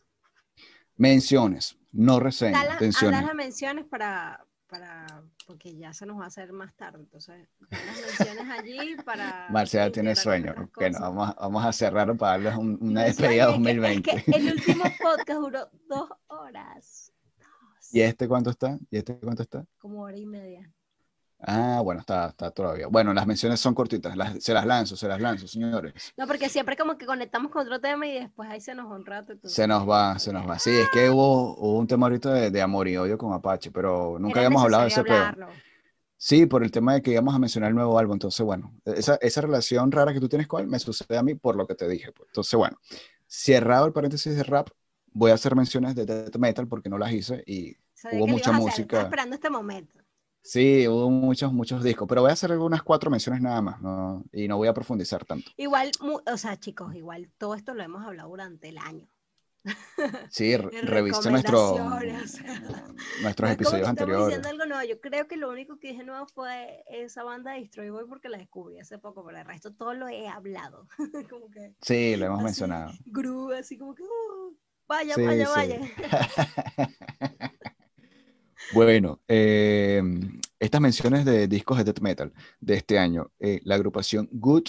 Menciones, 0.96 1.78
no 1.92 2.18
reseñas, 2.20 2.66
la- 2.66 2.80
menciones. 2.80 3.22
las 3.22 3.34
menciones 3.34 3.84
para, 3.86 4.44
para. 4.69 5.07
Porque 5.47 5.74
ya 5.77 5.93
se 5.93 6.07
nos 6.07 6.19
va 6.20 6.24
a 6.24 6.27
hacer 6.28 6.53
más 6.53 6.74
tarde. 6.77 7.01
Entonces, 7.01 7.49
las 7.70 7.81
menciones 8.01 8.59
allí 8.59 8.97
para. 9.05 9.47
Marcela 9.51 9.90
tiene 9.90 10.15
sueño. 10.15 10.55
Bueno, 10.77 10.99
vamos, 11.01 11.35
vamos 11.36 11.65
a 11.65 11.73
cerrar 11.73 12.16
para 12.16 12.32
darles 12.32 12.57
un- 12.57 12.78
una 12.81 13.05
despedida 13.05 13.47
sueño 13.47 13.69
es 13.69 13.74
que- 13.74 13.74
2020. 13.74 14.11
Es 14.16 14.24
que, 14.24 14.31
el 14.32 14.53
último 14.53 14.85
podcast 15.03 15.40
duró 15.40 15.70
dos 15.89 16.11
horas. 16.28 17.12
Dos. 17.39 17.95
¿Y 17.95 18.01
este 18.03 18.28
cuánto 18.28 18.51
está? 18.51 18.78
¿Y 18.90 18.99
este 18.99 19.19
cuánto 19.19 19.43
está? 19.43 19.65
Como 19.78 20.03
hora 20.03 20.16
y 20.16 20.27
media. 20.27 20.70
Ah, 21.40 21.81
bueno, 21.85 22.01
está, 22.01 22.28
está 22.31 22.51
todavía. 22.51 22.89
Bueno, 22.89 23.15
las 23.15 23.24
menciones 23.27 23.60
son 23.60 23.73
cortitas, 23.74 24.16
las- 24.16 24.43
se 24.43 24.52
las 24.52 24.66
lanzo, 24.66 24.97
se 24.97 25.06
las 25.06 25.20
lanzo, 25.20 25.47
señores. 25.47 25.94
No, 26.16 26.27
porque 26.27 26.48
siempre 26.48 26.77
como 26.77 26.98
que 26.98 27.06
conectamos 27.06 27.52
con 27.52 27.62
otro 27.62 27.81
tema 27.81 28.06
y 28.09 28.15
después 28.19 28.51
ahí 28.51 28.60
se 28.60 28.74
nos 28.74 28.90
va 28.90 28.97
un 28.97 29.06
rato. 29.06 29.32
entonces- 29.32 29.55
Se 29.55 29.66
nos 29.69 29.89
va, 29.89 30.19
se 30.19 30.32
nos 30.32 30.48
va. 30.48 30.59
Sí, 30.59 30.70
es 30.70 30.89
que 30.90 31.09
hubo, 31.10 31.55
hubo 31.56 31.78
un 31.78 31.86
tema 31.86 32.06
ahorita 32.06 32.32
de, 32.32 32.51
de 32.51 32.60
amor 32.62 32.89
y 32.89 32.97
odio 32.97 33.16
con 33.16 33.32
Apache, 33.32 33.70
pero 33.70 34.19
nunca 34.19 34.40
Era 34.40 34.47
habíamos 34.48 34.65
hablado 34.65 34.82
de 34.82 34.89
ese 34.89 35.01
necesario 35.01 35.23
peo. 35.23 35.28
hablarlo. 35.44 35.62
Sí, 36.20 36.47
por 36.47 36.65
el 36.65 36.73
tema 36.73 36.94
de 36.94 37.02
que 37.02 37.12
íbamos 37.12 37.32
a 37.32 37.39
mencionar 37.39 37.69
el 37.69 37.77
nuevo 37.77 37.97
álbum. 37.97 38.15
Entonces, 38.15 38.44
bueno, 38.44 38.74
esa, 38.85 39.15
esa 39.20 39.40
relación 39.40 39.93
rara 39.93 40.12
que 40.12 40.19
tú 40.19 40.28
tienes 40.28 40.48
con 40.48 40.60
él 40.60 40.66
me 40.66 40.81
sucede 40.81 41.16
a 41.16 41.23
mí 41.23 41.36
por 41.36 41.55
lo 41.55 41.65
que 41.69 41.77
te 41.77 41.89
dije. 41.89 42.10
pues. 42.10 42.28
Entonces, 42.31 42.55
bueno, 42.59 42.77
cerrado 43.28 43.86
el 43.86 43.93
paréntesis 43.93 44.35
de 44.35 44.43
rap, 44.43 44.69
voy 45.12 45.31
a 45.31 45.35
hacer 45.35 45.55
menciones 45.55 45.94
de 45.94 46.05
death 46.05 46.35
metal 46.36 46.66
porque 46.66 46.89
no 46.89 46.98
las 46.98 47.12
hice 47.12 47.44
y 47.47 47.77
Sabía 47.94 48.19
Hubo 48.19 48.27
mucha 48.27 48.51
hacer, 48.51 48.60
música. 48.62 49.01
Esperando 49.02 49.35
este 49.36 49.51
momento. 49.51 50.01
Sí, 50.49 50.89
hubo 50.89 51.11
muchos, 51.11 51.53
muchos 51.53 51.83
discos, 51.85 52.09
pero 52.09 52.23
voy 52.23 52.31
a 52.31 52.35
hacer 52.35 52.51
algunas 52.53 52.83
cuatro 52.83 53.11
menciones 53.11 53.41
nada 53.43 53.61
más 53.62 53.81
¿no? 53.83 54.25
y 54.33 54.49
no 54.49 54.57
voy 54.57 54.69
a 54.69 54.75
profundizar 54.75 55.25
tanto. 55.25 55.51
Igual, 55.57 55.91
o 56.01 56.37
sea, 56.37 56.59
chicos, 56.59 56.95
igual 56.95 57.31
todo 57.39 57.55
esto 57.55 57.75
lo 57.75 57.83
hemos 57.83 58.05
hablado 58.05 58.29
durante 58.31 58.69
el 58.69 58.79
año. 58.79 59.07
Sí, 60.31 60.57
re- 60.57 60.70
Y 60.73 60.81
revise 60.83 61.31
nuestro, 61.31 61.77
nuestros 63.23 63.51
episodios 63.51 63.89
anteriores. 63.89 64.45
algo 64.47 64.65
nuevo. 64.65 64.83
Yo 64.89 65.01
creo 65.01 65.27
que 65.27 65.37
lo 65.37 65.51
único 65.51 65.79
que 65.79 65.89
dije 65.89 66.05
nuevo 66.05 66.27
fue 66.29 66.85
esa 66.89 67.25
banda 67.25 67.53
de 67.53 67.61
Destroy 67.61 67.91
Boy 67.91 68.05
porque 68.09 68.29
la 68.29 68.39
descubrí 68.39 68.79
hace 68.79 68.99
poco, 68.99 69.25
pero 69.27 69.39
el 69.39 69.45
resto 69.45 69.75
todo 69.75 69.95
lo 69.95 70.09
he 70.09 70.29
hablado. 70.29 70.87
como 71.31 71.51
que 71.51 71.75
Sí, 71.83 72.16
lo 72.16 72.27
hemos 72.27 72.39
así, 72.39 72.45
mencionado. 72.45 72.93
groove, 73.07 73.59
así 73.59 73.77
como 73.77 73.95
que 73.95 74.05
uh, 74.05 74.57
vaya, 74.87 75.15
Sí, 75.16 75.23
vaya, 75.27 75.47
sí. 75.47 75.53
vaya. 75.57 75.81
Bueno, 78.72 79.20
eh, 79.28 80.02
estas 80.59 80.80
menciones 80.80 81.24
de 81.24 81.48
discos 81.48 81.78
de 81.78 81.85
death 81.85 82.01
metal 82.01 82.32
de 82.60 82.74
este 82.74 82.98
año, 82.98 83.30
eh, 83.39 83.60
la 83.64 83.76
agrupación 83.76 84.28
Good, 84.32 84.68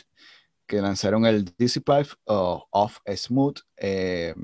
que 0.65 0.81
lanzaron 0.81 1.25
el 1.25 1.45
Disciple 1.57 2.05
of, 2.25 2.63
of 2.71 2.99
Smooth, 3.15 3.57
eh, 3.77 4.35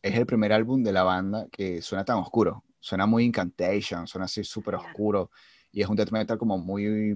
es 0.00 0.14
el 0.14 0.26
primer 0.26 0.52
álbum 0.52 0.82
de 0.82 0.92
la 0.92 1.02
banda 1.02 1.48
que 1.50 1.82
suena 1.82 2.04
tan 2.04 2.18
oscuro, 2.18 2.64
suena 2.78 3.06
muy 3.06 3.24
incantation, 3.24 4.06
suena 4.06 4.26
así 4.26 4.44
súper 4.44 4.76
oscuro, 4.76 5.30
y 5.72 5.82
es 5.82 5.88
un 5.88 5.96
death 5.96 6.10
metal 6.12 6.38
como 6.38 6.58
muy 6.58 6.84
Pero 6.84 7.14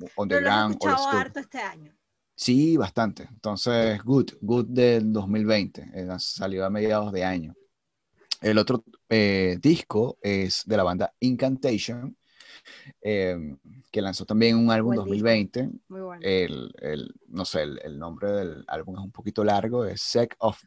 lo 0.00 0.06
he 0.06 0.10
underground, 0.16 0.78
harto 1.12 1.40
este 1.40 1.58
año. 1.58 1.92
Sí, 2.36 2.76
bastante. 2.76 3.28
Entonces, 3.30 4.02
Good, 4.02 4.32
Good 4.40 4.66
del 4.66 5.12
2020, 5.12 5.90
eh, 5.94 6.08
salió 6.18 6.64
a 6.64 6.70
mediados 6.70 7.12
de 7.12 7.24
año. 7.24 7.54
El 8.44 8.58
otro 8.58 8.84
eh, 9.08 9.58
disco 9.60 10.18
es 10.20 10.62
de 10.66 10.76
la 10.76 10.82
banda 10.82 11.14
Incantation, 11.20 12.16
eh, 13.00 13.56
que 13.90 14.02
lanzó 14.02 14.24
también 14.26 14.56
un 14.56 14.70
álbum 14.70 14.92
disco. 14.92 15.04
2020. 15.06 15.70
Muy 15.88 16.00
bueno. 16.02 16.20
El, 16.22 16.72
el- 16.80 17.14
no 17.28 17.44
sé, 17.44 17.62
el, 17.62 17.80
el 17.82 17.98
nombre 17.98 18.30
del 18.30 18.64
álbum 18.68 18.96
es 18.98 19.04
un 19.04 19.12
poquito 19.12 19.44
largo, 19.44 19.84
es 19.84 20.02
Sect 20.02 20.34
of 20.38 20.60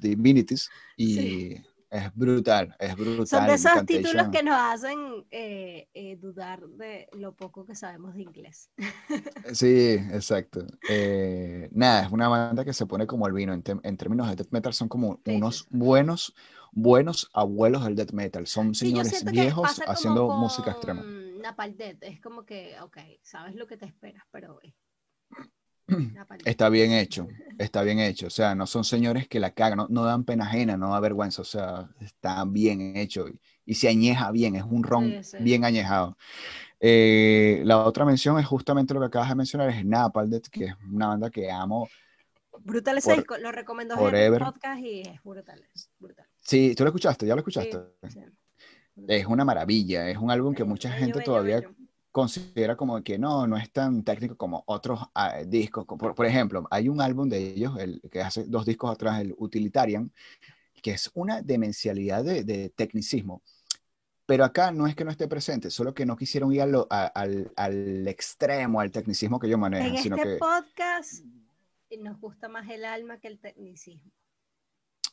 Divinities, 0.00 0.68
y 0.96 1.14
Sí. 1.16 1.62
Es 1.92 2.14
brutal, 2.14 2.74
es 2.78 2.96
brutal. 2.96 3.26
Son 3.26 3.46
de 3.46 3.54
esos 3.54 3.84
títulos 3.84 4.28
que 4.30 4.42
nos 4.42 4.56
hacen 4.58 5.26
eh, 5.30 5.88
eh, 5.92 6.16
dudar 6.16 6.66
de 6.66 7.06
lo 7.12 7.34
poco 7.34 7.66
que 7.66 7.74
sabemos 7.74 8.14
de 8.14 8.22
inglés. 8.22 8.70
Sí, 9.52 9.96
exacto. 10.12 10.64
Eh, 10.88 11.68
nada, 11.72 12.04
es 12.04 12.12
una 12.12 12.28
banda 12.28 12.64
que 12.64 12.72
se 12.72 12.86
pone 12.86 13.06
como 13.06 13.26
el 13.26 13.34
vino. 13.34 13.52
En, 13.52 13.96
términos 13.96 14.28
de 14.30 14.36
death 14.36 14.52
metal, 14.52 14.72
son 14.72 14.88
como 14.88 15.20
Sí, 15.24 15.36
unos 15.36 15.58
sí. 15.58 15.66
buenos, 15.70 16.34
buenos 16.70 17.28
abuelos 17.34 17.84
del 17.84 17.96
death 17.96 18.12
metal. 18.12 18.46
Son 18.46 18.74
Sí, 18.74 18.88
señores 18.88 19.24
viejos 19.24 19.82
haciendo 19.86 20.28
música 20.28 20.70
extrema. 20.70 21.02
Napalm 21.02 21.76
Es 22.00 22.20
como 22.20 22.46
que, 22.46 22.76
ok, 22.80 22.96
sabes 23.22 23.54
lo 23.54 23.66
que 23.66 23.76
te 23.76 23.84
esperas, 23.84 24.24
pero. 24.30 24.60
Está 26.44 26.68
bien 26.68 26.92
hecho, 26.92 27.28
está 27.58 27.82
bien 27.82 27.98
hecho. 28.00 28.26
O 28.26 28.30
sea, 28.30 28.54
no 28.54 28.66
son 28.66 28.84
señores 28.84 29.28
que 29.28 29.38
la 29.40 29.52
cagan, 29.52 29.78
no, 29.78 29.86
no 29.90 30.04
dan 30.04 30.24
pena 30.24 30.44
ajena, 30.46 30.76
no 30.76 30.92
da 30.92 31.00
vergüenza. 31.00 31.42
O 31.42 31.44
sea, 31.44 31.88
está 32.00 32.44
bien 32.44 32.96
hecho 32.96 33.28
y, 33.28 33.38
y 33.64 33.74
se 33.74 33.88
añeja 33.88 34.30
bien, 34.30 34.56
es 34.56 34.64
un 34.64 34.82
ron 34.82 35.08
Sí, 35.10 35.22
sí. 35.22 35.36
bien 35.40 35.64
añejado. 35.64 36.16
Eh, 36.80 37.62
la 37.64 37.78
otra 37.84 38.04
mención 38.04 38.38
es 38.38 38.46
justamente 38.46 38.92
lo 38.94 39.00
que 39.00 39.06
acabas 39.06 39.28
de 39.28 39.34
mencionar, 39.36 39.68
es 39.70 39.84
Napalm 39.84 40.30
Death, 40.30 40.48
que 40.50 40.64
es 40.66 40.74
una 40.90 41.08
banda 41.08 41.30
que 41.30 41.50
amo. 41.50 41.88
Brutal 42.64 42.98
ese 42.98 43.22
por- 43.22 43.40
lo 43.40 43.52
recomiendo 43.52 43.94
en 44.08 44.14
el 44.14 44.38
podcast 44.38 44.80
y 44.80 45.02
es 45.02 45.22
brutal, 45.22 45.62
es 45.74 45.90
brutal. 45.98 46.26
Sí, 46.40 46.74
¿tú 46.74 46.82
lo 46.84 46.90
escuchaste? 46.90 47.26
¿Ya 47.26 47.34
lo 47.34 47.40
escuchaste? 47.40 47.78
sí. 48.08 48.20
Es 49.08 49.26
una 49.26 49.44
maravilla, 49.44 50.08
es 50.10 50.18
un 50.18 50.30
álbum 50.30 50.54
que 50.54 50.64
mucha 50.64 50.90
gente 50.92 51.20
todavía 51.22 51.60
bello. 51.60 51.74
Considera 52.12 52.76
como 52.76 53.02
que 53.02 53.18
no, 53.18 53.46
no 53.46 53.56
es 53.56 53.72
tan 53.72 54.04
técnico 54.04 54.36
como 54.36 54.62
otros 54.66 55.00
ah, 55.14 55.38
discos. 55.46 55.86
Co- 55.86 55.98
Por, 55.98 56.14
por 56.14 56.26
ejemplo, 56.26 56.66
hay 56.70 56.88
un 56.88 57.00
álbum 57.00 57.28
de 57.28 57.38
ellos, 57.38 57.78
el, 57.78 58.00
que 58.10 58.20
hace 58.20 58.44
dos 58.44 58.64
discos 58.66 58.92
atrás, 58.92 59.20
el 59.20 59.34
Utilitarian, 59.38 60.12
que 60.82 60.92
es 60.92 61.10
una 61.14 61.42
demencialidad 61.42 62.22
de, 62.24 62.44
de 62.44 62.70
tecnicismo. 62.70 63.42
Pero 64.26 64.44
acá 64.44 64.70
no 64.70 64.86
es 64.86 64.94
que 64.94 65.04
no 65.04 65.10
esté 65.10 65.26
presente, 65.26 65.70
solo 65.70 65.94
que 65.94 66.06
no 66.06 66.16
quisieron 66.16 66.52
ir 66.52 66.62
a 66.62 66.66
lo- 66.66 66.86
a- 66.90 67.06
al, 67.06 67.50
al 67.56 68.06
extremo, 68.06 68.80
al 68.80 68.92
tecnicismo 68.92 69.40
que 69.40 69.46
ellos 69.48 69.58
manejan, 69.58 69.96
En 69.96 70.02
sino 70.02 70.16
este 70.16 70.28
que... 70.34 70.36
podcast 70.36 71.24
nos 71.98 72.20
gusta 72.20 72.48
más 72.48 72.68
el 72.70 72.84
alma 72.84 73.18
que 73.18 73.28
el 73.28 73.38
tecnicismo. 73.38 74.10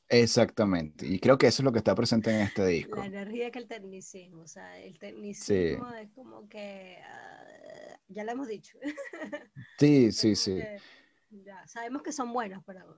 Exactamente, 0.09 1.05
y 1.05 1.19
creo 1.19 1.37
que 1.37 1.45
eso 1.45 1.61
es 1.61 1.65
lo 1.65 1.71
que 1.71 1.77
está 1.77 1.93
presente 1.93 2.31
en 2.31 2.41
este 2.41 2.65
disco. 2.65 2.97
La 2.97 3.05
energía 3.05 3.51
que 3.51 3.59
el 3.59 3.67
tecnicismo. 3.67 4.41
O 4.41 4.47
sea, 4.47 4.79
el 4.79 4.97
tecnicismo 4.97 5.93
es 5.93 6.09
como 6.15 6.49
que. 6.49 6.97
ah, 7.03 7.99
ya 8.07 8.23
lo 8.23 8.31
hemos 8.31 8.47
dicho. 8.47 8.77
Sí, 9.77 10.11
sí, 10.11 10.35
sí. 10.35 10.55
que, 10.55 10.79
ya, 11.29 11.65
sabemos 11.67 12.01
que 12.01 12.11
son 12.11 12.33
buenos, 12.33 12.63
pero. 12.65 12.97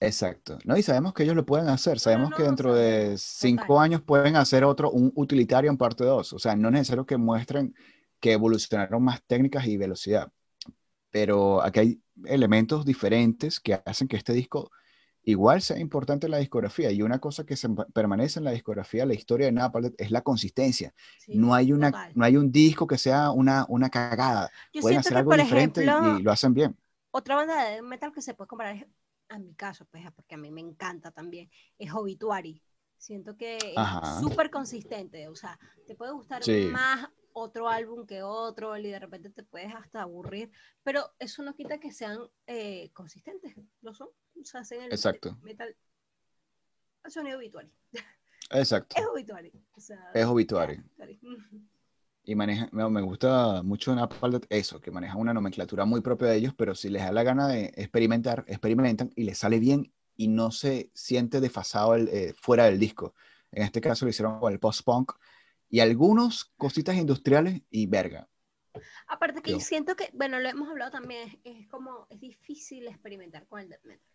Exacto. 0.00 0.58
No, 0.64 0.76
y 0.76 0.82
sabemos 0.82 1.12
que 1.12 1.22
ellos 1.22 1.36
lo 1.36 1.44
pueden 1.44 1.68
hacer. 1.68 1.98
Sabemos 1.98 2.30
que 2.30 2.42
no, 2.42 2.48
dentro 2.48 2.74
de 2.74 3.18
sabemos, 3.18 3.22
cinco 3.22 3.66
total. 3.66 3.84
años 3.84 4.02
pueden 4.02 4.36
hacer 4.36 4.64
otro, 4.64 4.90
un 4.90 5.12
utilitario 5.14 5.70
en 5.70 5.76
parte 5.76 6.04
2. 6.04 6.32
O 6.32 6.38
sea, 6.38 6.56
no 6.56 6.68
es 6.68 6.72
necesario 6.72 7.06
que 7.06 7.16
muestren 7.16 7.74
que 8.20 8.32
evolucionaron 8.32 9.02
más 9.02 9.22
técnicas 9.26 9.66
y 9.66 9.76
velocidad. 9.76 10.30
Pero 11.10 11.62
aquí 11.62 11.78
hay 11.78 12.02
elementos 12.24 12.84
diferentes 12.84 13.60
que 13.60 13.80
hacen 13.84 14.08
que 14.08 14.16
este 14.16 14.32
disco 14.32 14.70
igual 15.24 15.62
sea 15.62 15.78
importante 15.78 16.28
la 16.28 16.38
discografía. 16.38 16.90
Y 16.90 17.02
una 17.02 17.18
cosa 17.20 17.44
que 17.44 17.56
se 17.56 17.68
permanece 17.92 18.38
en 18.40 18.44
la 18.44 18.50
discografía, 18.52 19.06
la 19.06 19.14
historia 19.14 19.46
de 19.46 19.52
Napalm 19.52 19.92
es 19.98 20.10
la 20.10 20.22
consistencia. 20.22 20.94
sí, 21.16 21.32
No 21.36 21.54
hay, 21.54 21.72
una, 21.72 21.90
total. 21.90 22.12
no 22.14 22.24
hay 22.24 22.36
un 22.36 22.50
disco 22.52 22.86
que 22.86 22.98
sea 22.98 23.30
una, 23.30 23.64
una 23.68 23.90
cagada. 23.90 24.50
Yo 24.72 24.80
Pueden 24.80 24.98
hacer 24.98 25.12
que, 25.14 25.18
algo 25.18 25.34
diferente 25.34 25.80
y- 25.84 25.84
ejemplo, 25.84 26.18
y 26.18 26.22
lo 26.22 26.32
hacen 26.32 26.54
bien. 26.54 26.76
otra 27.10 27.36
banda 27.36 27.64
de 27.70 27.82
metal 27.82 28.12
que 28.12 28.22
se 28.22 28.34
puede 28.34 28.48
comparar 28.48 28.76
es, 28.76 28.86
a 29.28 29.38
mi 29.38 29.54
caso, 29.54 29.84
pues, 29.86 30.04
porque 30.14 30.34
a 30.34 30.38
mí 30.38 30.50
me 30.50 30.60
encanta 30.60 31.10
también, 31.10 31.50
es 31.78 31.92
Obituary. 31.92 32.62
Siento 32.96 33.36
que 33.36 33.58
Ajá. 33.74 34.00
es 34.02 34.20
súper 34.20 34.50
consistente, 34.50 35.26
o 35.28 35.34
sea, 35.34 35.58
te 35.86 35.94
puede 35.96 36.12
gustar 36.12 36.44
Sí. 36.44 36.68
más 36.70 37.08
otro 37.34 37.68
álbum 37.68 38.06
que 38.06 38.22
otro 38.22 38.76
y 38.76 38.90
de 38.90 38.98
repente 38.98 39.30
te 39.30 39.42
puedes 39.42 39.74
hasta 39.74 40.02
aburrir, 40.02 40.50
pero 40.82 41.12
eso 41.18 41.42
no 41.42 41.54
quita 41.54 41.78
que 41.78 41.92
sean 41.92 42.18
eh, 42.46 42.90
consistentes, 42.92 43.54
lo 43.80 43.94
son, 43.94 44.08
o 44.08 44.44
sea, 44.44 44.60
hacen 44.60 44.82
el 44.82 44.92
Exacto. 44.92 45.38
metal, 45.42 45.76
el 47.04 47.10
sonido 47.10 47.38
Obituary, 47.38 47.72
Exacto. 48.50 48.96
es 48.98 49.06
Obituary, 49.06 49.52
o 49.72 49.80
sea, 49.80 50.10
Es. 50.14 50.26
Obituary. 50.26 50.82
y 52.24 52.34
maneja, 52.34 52.68
me, 52.72 53.02
gusta 53.02 53.62
mucho 53.62 53.94
Napalm 53.94 54.40
eso, 54.48 54.80
que 54.80 54.90
maneja 54.90 55.16
una 55.16 55.34
nomenclatura 55.34 55.84
muy 55.84 56.00
propia 56.00 56.28
de 56.28 56.36
ellos, 56.36 56.54
pero 56.56 56.74
si 56.74 56.88
les 56.88 57.02
da 57.02 57.12
la 57.12 57.22
gana 57.22 57.48
de 57.48 57.72
experimentar, 57.76 58.44
experimentan 58.46 59.10
y 59.16 59.24
les 59.24 59.38
sale 59.38 59.58
bien 59.58 59.92
y 60.16 60.28
no 60.28 60.50
se 60.50 60.90
siente 60.94 61.40
desfasado 61.40 61.94
el, 61.94 62.08
eh, 62.08 62.34
fuera 62.36 62.64
del 62.66 62.78
disco. 62.78 63.14
En 63.50 63.64
este 63.64 63.80
caso 63.80 64.04
lo 64.04 64.10
hicieron 64.10 64.38
con 64.38 64.52
el 64.52 64.60
post-punk 64.60 65.12
y 65.72 65.80
algunos 65.80 66.44
cositas 66.58 66.94
industriales 66.96 67.62
y 67.70 67.86
verga. 67.86 68.28
Aparte 69.06 69.40
que 69.40 69.52
Yo. 69.52 69.60
siento 69.60 69.96
que, 69.96 70.10
bueno, 70.12 70.38
lo 70.38 70.46
hemos 70.50 70.68
hablado 70.68 70.90
también, 70.90 71.40
es, 71.44 71.66
como, 71.68 72.06
es 72.10 72.20
difícil 72.20 72.86
experimentar 72.88 73.46
con 73.46 73.58
el 73.60 73.70
death 73.70 73.82
metal. 73.84 74.06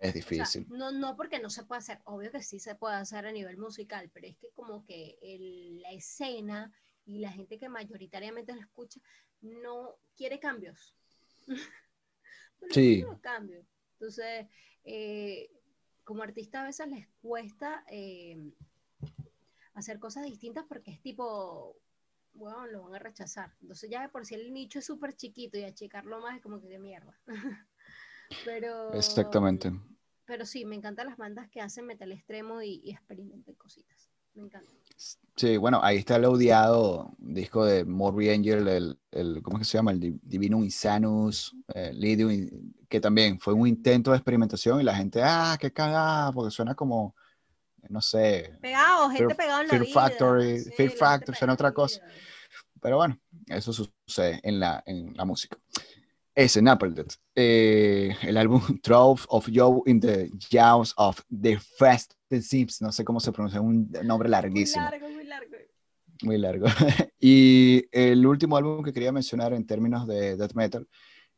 Es 0.00 0.10
O 0.10 0.12
sea, 0.12 0.20
difícil. 0.20 0.66
no, 0.68 0.90
no 0.90 1.16
porque 1.16 1.38
no 1.38 1.48
se 1.48 1.62
puede 1.64 1.78
hacer, 1.78 2.00
obvio 2.04 2.32
que 2.32 2.42
sí 2.42 2.58
se 2.58 2.74
puede 2.74 2.96
hacer 2.96 3.24
a 3.24 3.30
nivel 3.30 3.56
musical, 3.56 4.10
pero 4.12 4.26
es 4.26 4.36
que 4.36 4.48
como 4.56 4.84
que 4.84 5.16
el- 5.22 5.80
la 5.80 5.92
escena 5.92 6.72
y 7.04 7.20
la 7.20 7.30
gente 7.30 7.56
que 7.60 7.68
mayoritariamente 7.68 8.52
lo 8.52 8.60
escucha 8.60 9.00
no 9.42 9.94
quiere 10.16 10.40
cambios. 10.40 10.96
No 12.62 12.74
Sí. 12.74 13.02
los 13.02 13.20
cambios. 13.20 13.64
Entonces, 13.92 14.46
eh, 14.82 15.48
como 16.02 16.22
artista 16.24 16.62
a 16.62 16.66
veces 16.66 16.88
les 16.88 17.06
cuesta 17.22 17.84
eh, 17.88 18.36
hacer 19.76 20.00
cosas 20.00 20.24
distintas 20.24 20.66
porque 20.68 20.92
es 20.92 21.02
tipo, 21.02 21.76
bueno, 22.34 22.66
lo 22.68 22.84
van 22.84 22.96
a 22.96 23.00
rechazar. 23.00 23.54
Entonces 23.62 23.90
ya 23.90 24.02
de 24.02 24.10
por 24.10 24.26
sí 24.26 24.34
el 24.36 24.52
nicho 24.54 24.80
es 24.80 24.86
súper 24.86 25.14
chiquito 25.16 25.58
y 25.58 25.64
achicarlo 25.64 26.20
más 26.20 26.36
es 26.36 26.42
como 26.42 26.60
que 26.60 26.68
de 26.68 26.80
mierda. 26.80 27.18
Pero, 28.44 28.70
Exactamente. 28.94 29.70
pero 30.26 30.46
sí, 30.46 30.64
me 30.64 30.76
encantan 30.76 31.06
las 31.06 31.16
bandas 31.16 31.48
que 31.50 31.60
hacen 31.60 31.86
metal 31.86 32.12
extremo 32.12 32.62
y, 32.62 32.80
y 32.84 32.92
experimentan 32.92 33.54
cositas. 33.56 34.10
Me 34.34 34.42
encanta. 34.44 34.72
Sí, 35.36 35.56
bueno, 35.58 35.80
ahí 35.82 35.98
está 35.98 36.16
el 36.16 36.24
odiado 36.24 37.14
disco 37.18 37.64
de 37.66 37.84
Morbid 37.84 38.30
Angel, 38.30 38.66
el, 38.68 38.98
el 39.10 39.42
¿cómo 39.42 39.58
es 39.58 39.60
que 39.66 39.70
se 39.72 39.78
llama? 39.78 39.90
El 39.90 40.00
Di- 40.00 40.18
Divinum 40.22 40.64
Insanus, 40.64 41.54
eh, 41.74 41.92
Lydium, 41.92 42.30
y- 42.30 42.48
que 42.88 43.00
también 43.00 43.38
fue 43.38 43.52
un 43.52 43.66
intento 43.68 44.10
de 44.12 44.16
experimentación 44.16 44.80
y 44.80 44.84
la 44.84 44.94
gente, 44.96 45.20
ah, 45.22 45.56
qué 45.60 45.70
cagada, 45.72 46.32
porque 46.32 46.50
suena 46.50 46.74
como, 46.74 47.14
no 47.90 48.00
sé, 48.00 48.56
Pegado, 48.60 49.08
gente 49.10 49.34
Fear- 49.34 49.36
pegada 49.36 49.60
en 49.62 49.66
la 49.68 49.70
Fear 49.70 49.82
vida. 49.84 49.94
Factory- 49.94 50.58
sí, 50.64 50.70
Fear 50.76 50.90
Factory, 50.90 51.36
otra 51.36 51.52
en 51.54 51.62
la 51.70 51.72
cosa. 51.72 52.00
Pero 52.80 52.96
bueno, 52.98 53.18
eso 53.46 53.72
sucede 53.72 54.40
en 54.42 54.60
la, 54.60 54.82
en 54.86 55.12
la 55.16 55.24
música. 55.24 55.56
Ese, 56.34 56.60
Napaldet. 56.60 57.14
Eh, 57.34 58.14
el 58.22 58.36
álbum 58.36 58.60
Trove 58.82 59.22
of 59.28 59.48
Joe 59.52 59.80
in 59.86 59.98
the 60.00 60.30
Jaws 60.50 60.92
of 60.98 61.20
the 61.30 61.58
Fast 61.78 62.12
Sims. 62.42 62.82
No 62.82 62.92
sé 62.92 63.04
cómo 63.04 63.18
se 63.20 63.32
pronuncia, 63.32 63.60
un 63.60 63.90
nombre 64.04 64.28
Muy 64.28 64.32
larguísimo. 64.32 64.84
largo, 64.84 65.08
muy 65.08 65.24
largo. 65.24 65.56
Muy 66.22 66.38
largo. 66.38 66.66
y 67.20 67.86
el 67.90 68.26
último 68.26 68.56
álbum 68.58 68.82
que 68.84 68.92
quería 68.92 69.12
mencionar 69.12 69.52
en 69.54 69.66
términos 69.66 70.06
de 70.06 70.36
death 70.36 70.52
metal 70.54 70.86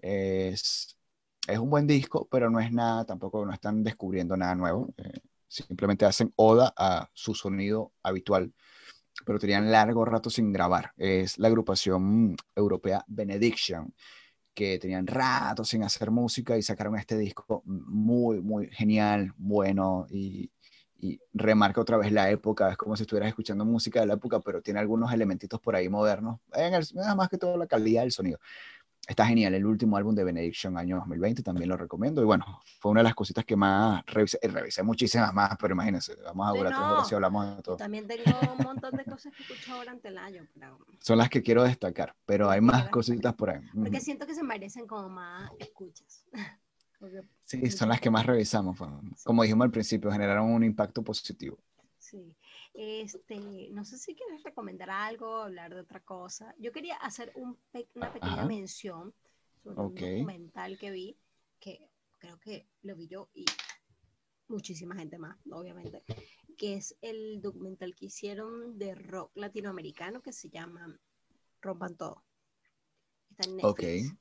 es, 0.01 0.97
es 1.47 1.59
un 1.59 1.71
buen 1.71 1.87
disco, 1.87 2.27
pero 2.31 2.51
no 2.51 2.61
es 2.61 2.73
nada, 2.73 3.05
tampoco 3.05 3.45
no 3.47 3.53
están 3.53 3.83
descubriendo 3.85 4.37
nada 4.37 4.55
nuevo. 4.57 4.93
eh, 4.99 5.21
simplemente 5.49 6.05
hacen 6.05 6.33
oda 6.37 6.73
a 6.77 7.11
su 7.15 7.35
sonido 7.35 7.93
habitual, 8.03 8.53
pero 9.27 9.39
tenían 9.39 9.71
largo 9.73 10.05
rato 10.05 10.31
sin 10.31 10.53
grabar. 10.53 10.93
Es 10.97 11.39
la 11.39 11.49
agrupación 11.49 12.37
europea 12.55 13.05
Benediction, 13.09 13.95
que 14.55 14.79
tenían 14.79 15.07
rato 15.07 15.65
sin 15.65 15.83
hacer 15.83 16.11
música 16.11 16.57
y 16.57 16.63
sacaron 16.63 16.97
este 16.97 17.17
disco 17.17 17.63
muy, 17.65 18.41
muy 18.41 18.69
genial, 18.71 19.33
bueno 19.37 20.07
y 20.11 20.51
y 21.01 21.21
remarca 21.33 21.81
otra 21.81 21.97
vez 21.97 22.11
la 22.13 22.31
época, 22.31 22.71
es 22.71 22.77
como 22.77 22.97
si 22.97 23.03
estuvieras 23.05 23.29
escuchando 23.29 23.65
música 23.65 24.01
de 24.01 24.07
la 24.07 24.15
época, 24.15 24.41
pero 24.41 24.61
tiene 24.61 24.81
algunos 24.81 25.13
elementitos 25.13 25.61
por 25.61 25.77
ahí 25.77 25.89
modernos, 25.89 26.41
en 26.55 26.75
el, 26.75 26.85
nada 26.95 27.15
más 27.15 27.29
que 27.29 27.39
todo 27.39 27.57
la 27.57 27.67
calidad 27.67 28.03
del 28.03 28.13
sonido. 28.13 28.39
Está 29.07 29.27
genial, 29.27 29.55
el 29.55 29.65
último 29.65 29.97
álbum 29.97 30.15
de 30.15 30.23
Benediction, 30.23 30.77
año 30.77 30.97
2020, 30.97 31.43
también 31.43 31.71
lo 31.71 31.79
recomiendo, 31.79 32.21
y 32.21 32.27
bueno, 32.27 32.61
fue 32.79 32.91
una 32.91 33.01
de 33.01 33.05
las 33.05 33.15
cositas 33.15 33.43
que 33.45 33.57
más 33.57 34.05
revisé, 34.05 34.39
eh, 34.43 34.49
revisé 34.49 34.83
muchísimas 34.83 35.33
más, 35.33 35.57
pero 35.59 35.73
imagínense, 35.73 36.15
vamos 36.25 36.47
a 36.47 36.51
durar 36.51 36.73
tres 36.73 36.81
no. 36.81 36.93
horas 36.93 37.09
si 37.09 37.15
hablamos 37.15 37.57
de 37.57 37.63
todo. 37.63 37.77
también 37.77 38.07
tengo 38.07 38.39
un 38.59 38.65
montón 38.65 38.95
de 38.97 39.05
cosas 39.05 39.33
que 39.35 39.43
he 39.43 39.47
escuchado 39.47 39.79
durante 39.79 40.09
el 40.09 40.19
año, 40.19 40.47
pero 40.53 40.79
Son 41.01 41.17
las 41.17 41.31
que 41.31 41.43
quiero 41.43 41.63
destacar, 41.65 42.15
pero 42.27 42.51
hay 42.51 42.61
más 42.61 42.91
cositas 42.91 43.35
por 43.35 43.49
ahí. 43.51 43.61
porque 43.75 44.01
siento 44.01 44.27
que 44.27 44.35
se 44.35 44.43
merecen 44.43 44.87
como 44.87 45.09
más 45.09 45.51
escuchas. 45.59 46.25
Sí, 47.45 47.71
son 47.71 47.91
las 47.91 48.01
que 48.01 48.11
más 48.11 48.27
revisamos. 48.27 48.77
Como 49.25 49.45
dijimos 49.45 49.65
al 49.65 49.71
principio, 49.71 50.11
generaron 50.11 50.51
un 50.53 50.65
impacto 50.65 51.01
positivo. 51.05 51.57
sí. 51.97 52.35
Este, 52.81 53.71
no 53.73 53.85
sé 53.85 53.99
si 53.99 54.15
quieres 54.15 54.45
recomendar 54.45 54.89
algo, 54.89 55.39
hablar 55.39 55.75
de 55.75 55.81
otra 55.81 55.99
cosa. 55.99 56.55
Yo 56.61 56.71
quería 56.71 56.95
hacer 56.95 57.33
un 57.35 57.59
una 57.97 58.13
pequeña 58.13 58.35
Ajá. 58.35 58.47
mención 58.47 59.13
sobre 59.65 59.81
un 59.81 59.95
documental 59.97 60.79
que 60.79 60.93
vi, 60.93 61.19
que 61.59 61.91
creo 62.19 62.39
que 62.39 62.69
lo 62.83 62.95
vi 62.95 63.09
yo 63.09 63.31
y 63.35 63.47
muchísima 64.47 64.95
gente 64.95 65.19
más, 65.19 65.37
obviamente, 65.51 66.05
que 66.57 66.75
es 66.75 66.97
el 67.03 67.43
documental 67.43 67.97
que 67.97 68.07
hicieron 68.07 68.79
de 68.79 68.95
rock 68.95 69.33
latinoamericano 69.35 70.23
que 70.23 70.33
se 70.33 70.49
llama 70.49 71.01
Rompan 71.61 71.97
Todo. 71.97 72.23
Está 73.33 73.49
en. 73.49 73.57
Netflix. 73.57 74.15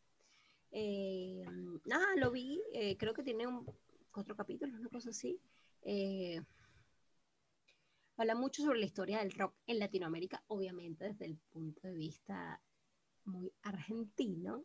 Eh, 0.71 1.45
nada, 1.85 2.07
lo 2.15 2.31
vi, 2.31 2.59
eh, 2.73 2.97
creo 2.97 3.13
que 3.13 3.21
tiene 3.21 3.45
un, 3.45 3.67
cuatro 4.11 4.35
capítulos, 4.35 4.79
una 4.79 4.89
cosa 4.89 5.11
así. 5.11 5.39
Eh, 5.84 6.41
habla 8.18 8.35
mucho 8.35 8.64
sobre 8.64 8.80
la 8.80 8.85
historia 8.85 9.19
del 9.19 9.31
rock 9.31 9.56
en 9.68 9.80
Latinoamérica, 9.80 10.44
obviamente 10.48 11.06
desde 11.06 11.26
el 11.26 11.38
punto 11.38 11.88
de 11.88 11.94
vista 11.94 12.60
muy 13.26 13.52
argentino, 13.64 14.64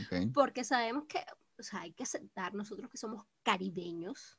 Ok. 0.00 0.32
porque 0.34 0.64
sabemos 0.64 1.04
que, 1.06 1.20
o 1.58 1.62
sea, 1.62 1.82
hay 1.82 1.92
que 1.92 2.02
aceptar 2.02 2.54
nosotros 2.54 2.90
que 2.90 2.98
somos 2.98 3.24
caribeños 3.42 4.38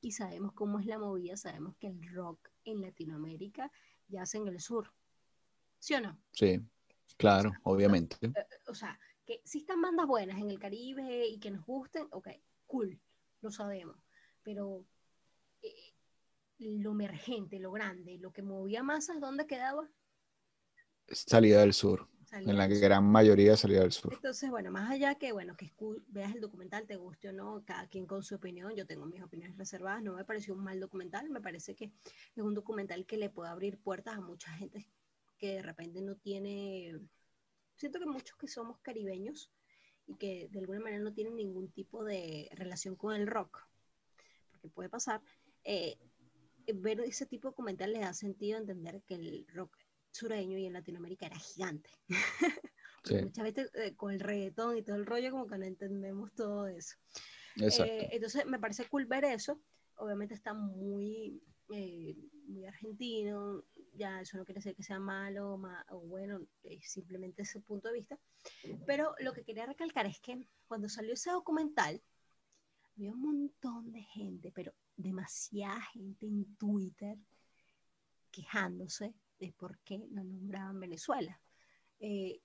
y 0.00 0.12
sabemos 0.12 0.52
cómo 0.52 0.78
es 0.78 0.86
la 0.86 0.98
movida, 0.98 1.36
sabemos 1.36 1.76
que 1.76 1.88
el 1.88 2.02
rock 2.14 2.48
en 2.64 2.80
Latinoamérica 2.80 3.70
yace 4.08 4.38
en 4.38 4.48
el 4.48 4.60
sur, 4.60 4.92
¿sí 5.78 5.94
o 5.94 6.00
no? 6.00 6.18
Sí, 6.32 6.60
claro, 7.16 7.52
obviamente. 7.64 8.16
o 8.68 8.74
sea, 8.74 8.98
que 9.26 9.34
existan 9.34 9.82
bandas 9.82 10.06
buenas 10.06 10.38
en 10.38 10.50
el 10.50 10.58
Caribe 10.58 11.26
y 11.26 11.38
que 11.38 11.50
nos 11.50 11.66
gusten, 11.66 12.06
ok, 12.10 12.28
cool, 12.66 12.98
lo 13.42 13.50
sabemos. 13.50 13.96
Pero 14.42 14.80
eh, 14.80 14.84
lo 16.60 16.92
emergente, 16.92 17.58
lo 17.58 17.72
grande, 17.72 18.18
lo 18.18 18.32
que 18.32 18.42
movía 18.42 18.82
masas, 18.82 19.20
¿dónde 19.20 19.46
quedaba? 19.46 19.88
Salida 21.08 21.60
del 21.60 21.72
sur. 21.72 22.08
En 22.32 22.56
la 22.56 22.68
sur. 22.68 22.78
gran 22.78 23.04
mayoría 23.04 23.56
salida 23.56 23.80
del 23.80 23.90
sur. 23.90 24.14
Entonces, 24.14 24.48
bueno, 24.50 24.70
más 24.70 24.88
allá 24.88 25.16
que, 25.16 25.32
bueno, 25.32 25.56
que 25.56 25.72
veas 26.08 26.32
el 26.32 26.40
documental, 26.40 26.86
te 26.86 26.94
guste 26.94 27.30
o 27.30 27.32
no, 27.32 27.64
cada 27.64 27.88
quien 27.88 28.06
con 28.06 28.22
su 28.22 28.36
opinión, 28.36 28.76
yo 28.76 28.86
tengo 28.86 29.04
mis 29.06 29.20
opiniones 29.20 29.56
reservadas, 29.58 30.02
no 30.02 30.14
me 30.14 30.24
pareció 30.24 30.54
un 30.54 30.62
mal 30.62 30.78
documental, 30.78 31.28
me 31.28 31.40
parece 31.40 31.74
que 31.74 31.86
es 32.36 32.42
un 32.42 32.54
documental 32.54 33.04
que 33.04 33.16
le 33.16 33.30
puede 33.30 33.50
abrir 33.50 33.78
puertas 33.78 34.16
a 34.16 34.20
mucha 34.20 34.52
gente 34.52 34.88
que 35.40 35.54
de 35.54 35.62
repente 35.62 36.02
no 36.02 36.16
tiene, 36.16 37.00
siento 37.74 37.98
que 37.98 38.06
muchos 38.06 38.36
que 38.36 38.46
somos 38.46 38.78
caribeños 38.80 39.50
y 40.06 40.14
que 40.16 40.48
de 40.50 40.60
alguna 40.60 40.80
manera 40.80 41.02
no 41.02 41.14
tienen 41.14 41.34
ningún 41.34 41.72
tipo 41.72 42.04
de 42.04 42.48
relación 42.52 42.94
con 42.94 43.16
el 43.16 43.26
rock, 43.26 43.66
porque 44.52 44.68
puede 44.68 44.90
pasar, 44.90 45.22
eh, 45.64 45.98
ver 46.74 47.00
ese 47.00 47.26
tipo 47.26 47.48
de 47.48 47.52
documental 47.52 47.92
les 47.92 48.02
da 48.02 48.12
sentido 48.14 48.58
entender 48.58 49.02
que 49.06 49.14
el 49.14 49.46
rock 49.48 49.76
sureño 50.12 50.58
y 50.58 50.66
en 50.66 50.72
Latinoamérica 50.72 51.26
era 51.26 51.38
gigante. 51.38 51.90
Sí. 53.02 53.14
muchas 53.14 53.44
veces 53.44 53.70
eh, 53.76 53.96
con 53.96 54.12
el 54.12 54.20
reggaetón 54.20 54.76
y 54.76 54.82
todo 54.82 54.96
el 54.96 55.06
rollo 55.06 55.30
como 55.30 55.46
que 55.46 55.56
no 55.56 55.64
entendemos 55.64 56.34
todo 56.34 56.66
eso. 56.66 56.96
Eh, 57.86 58.08
entonces 58.12 58.44
me 58.44 58.58
parece 58.58 58.86
cool 58.90 59.06
ver 59.06 59.24
eso. 59.24 59.58
Obviamente 59.96 60.34
está 60.34 60.52
muy, 60.52 61.42
eh, 61.72 62.14
muy 62.46 62.66
argentino. 62.66 63.64
Ya 63.94 64.20
eso 64.20 64.36
no 64.36 64.44
quiere 64.44 64.58
decir 64.58 64.76
que 64.76 64.82
sea 64.82 65.00
malo 65.00 65.54
o, 65.54 65.56
ma- 65.56 65.86
o 65.88 66.00
bueno, 66.00 66.42
es 66.62 66.92
simplemente 66.92 67.40
ese 67.40 67.60
punto 67.60 67.88
de 67.88 67.94
vista. 67.94 68.18
Pero 68.86 69.14
lo 69.20 69.32
que 69.32 69.44
quería 69.44 69.64
recalcar 69.64 70.04
es 70.04 70.20
que 70.20 70.46
cuando 70.68 70.90
salió 70.90 71.14
ese 71.14 71.30
documental, 71.30 72.02
había 72.96 73.12
un 73.12 73.22
montón 73.22 73.92
de 73.92 74.02
gente, 74.02 74.52
pero 74.54 74.74
demasiada 75.02 75.80
gente 75.92 76.26
en 76.26 76.56
Twitter 76.56 77.18
quejándose 78.30 79.14
de 79.38 79.52
por 79.52 79.78
qué 79.80 79.98
no 80.10 80.22
nombraban 80.22 80.78
Venezuela. 80.78 81.40
Eh, 81.98 82.40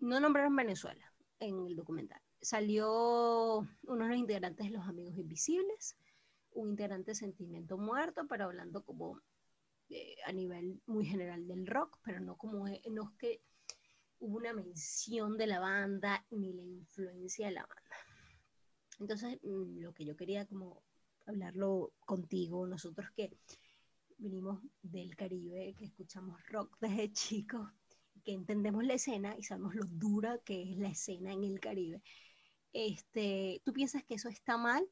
no 0.00 0.20
nombraron 0.20 0.54
Venezuela 0.54 1.12
en 1.38 1.66
el 1.66 1.76
documental. 1.76 2.20
Salió 2.40 3.58
uno 3.84 4.04
de 4.04 4.10
los 4.10 4.18
integrantes 4.18 4.66
de 4.66 4.72
Los 4.72 4.86
Amigos 4.86 5.16
Invisibles, 5.16 5.96
un 6.52 6.70
integrante 6.70 7.12
de 7.12 7.14
Sentimiento 7.14 7.78
Muerto, 7.78 8.26
pero 8.28 8.44
hablando 8.44 8.84
como 8.84 9.20
eh, 9.88 10.16
a 10.26 10.32
nivel 10.32 10.80
muy 10.86 11.06
general 11.06 11.46
del 11.46 11.66
rock, 11.66 11.98
pero 12.02 12.20
no 12.20 12.36
como 12.36 12.66
eh, 12.66 12.82
no 12.90 13.04
es 13.04 13.10
que 13.18 13.42
hubo 14.18 14.36
una 14.36 14.52
mención 14.52 15.36
de 15.36 15.46
la 15.46 15.60
banda 15.60 16.24
ni 16.30 16.52
la 16.52 16.62
influencia 16.62 17.46
de 17.46 17.52
la 17.52 17.66
banda. 17.66 17.96
Entonces, 19.00 19.38
mm, 19.42 19.80
lo 19.80 19.92
que 19.94 20.04
yo 20.04 20.16
quería 20.16 20.46
como 20.46 20.82
hablarlo 21.26 21.92
contigo, 22.04 22.66
nosotros 22.66 23.10
que 23.16 23.36
venimos 24.18 24.60
del 24.82 25.16
Caribe, 25.16 25.74
que 25.76 25.86
escuchamos 25.86 26.40
rock 26.48 26.76
desde 26.80 27.12
chicos, 27.12 27.68
que 28.24 28.32
entendemos 28.32 28.84
la 28.84 28.94
escena 28.94 29.34
y 29.36 29.42
sabemos 29.42 29.74
lo 29.74 29.84
dura 29.86 30.38
que 30.44 30.62
es 30.62 30.78
la 30.78 30.88
escena 30.88 31.32
en 31.32 31.44
el 31.44 31.60
Caribe. 31.60 32.02
Este, 32.72 33.60
¿Tú 33.64 33.72
piensas 33.72 34.04
que 34.04 34.14
eso 34.14 34.28
está 34.28 34.56
mal? 34.56 34.88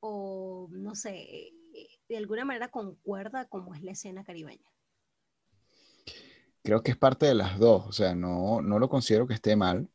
O 0.00 0.68
no 0.70 0.94
sé, 0.94 1.52
de 2.08 2.16
alguna 2.16 2.44
manera 2.44 2.68
concuerda 2.68 3.46
como 3.46 3.74
es 3.74 3.82
la 3.82 3.92
escena 3.92 4.24
caribeña. 4.24 4.70
Creo 6.62 6.82
que 6.82 6.92
es 6.92 6.96
parte 6.96 7.26
de 7.26 7.34
las 7.34 7.58
dos. 7.58 7.86
O 7.86 7.92
sea, 7.92 8.14
no, 8.14 8.60
no 8.60 8.78
lo 8.78 8.88
considero 8.88 9.26
que 9.26 9.34
esté 9.34 9.56
mal. 9.56 9.88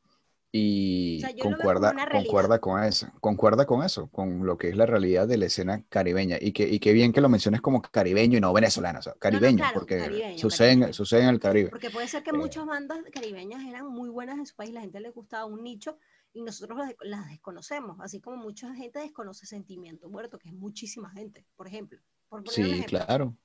Y 0.51 1.17
O 1.17 1.27
sea, 1.27 1.35
concuerda, 1.37 1.93
concuerda 2.09 2.59
con 2.59 2.81
eso, 2.83 3.07
concuerda 3.19 3.65
con 3.65 3.83
eso, 3.83 4.07
con 4.09 4.45
lo 4.45 4.57
que 4.57 4.69
es 4.69 4.77
la 4.77 4.85
realidad 4.85 5.27
de 5.27 5.37
la 5.37 5.45
escena 5.47 5.83
caribeña. 5.89 6.37
Y 6.39 6.53
que, 6.53 6.67
y 6.67 6.79
qué 6.79 6.93
bien 6.93 7.11
que 7.11 7.19
lo 7.21 7.29
menciones 7.29 7.61
como 7.61 7.81
caribeño 7.81 8.37
y 8.37 8.41
no 8.41 8.53
venezolano, 8.53 8.99
o 8.99 9.01
sea, 9.01 9.13
caribeño, 9.19 9.57
claro, 9.57 9.73
porque 9.73 9.97
caribeño, 9.97 10.37
sucede, 10.37 10.71
en- 10.71 10.93
sucede 10.93 11.23
en 11.23 11.29
el 11.29 11.39
Caribe. 11.39 11.69
Porque 11.69 11.89
puede 11.89 12.07
ser 12.07 12.23
que 12.23 12.29
Eh. 12.29 12.33
muchas 12.33 12.65
bandas 12.65 12.99
caribeñas 13.11 13.63
eran 13.65 13.87
muy 13.87 14.09
buenas 14.09 14.37
en 14.39 14.45
su 14.45 14.55
país, 14.55 14.71
la 14.71 14.81
gente 14.81 14.99
les 15.01 15.13
gustaba 15.13 15.45
un 15.45 15.63
nicho 15.63 15.97
y 16.33 16.41
nosotros 16.41 16.77
las, 16.77 16.93
las 17.01 17.27
desconocemos, 17.29 17.97
así 17.99 18.21
como 18.21 18.37
mucha 18.37 18.73
gente 18.73 18.99
desconoce 18.99 19.45
Sentimiento 19.45 20.09
Muerto, 20.09 20.39
que 20.39 20.49
es 20.49 20.55
muchísima 20.55 21.09
gente, 21.11 21.45
por 21.55 21.67
ejemplo. 21.67 21.99
Por 22.29 22.47
Sí, 22.49 22.61
ejemplo. 22.61 22.87
claro. 22.87 23.37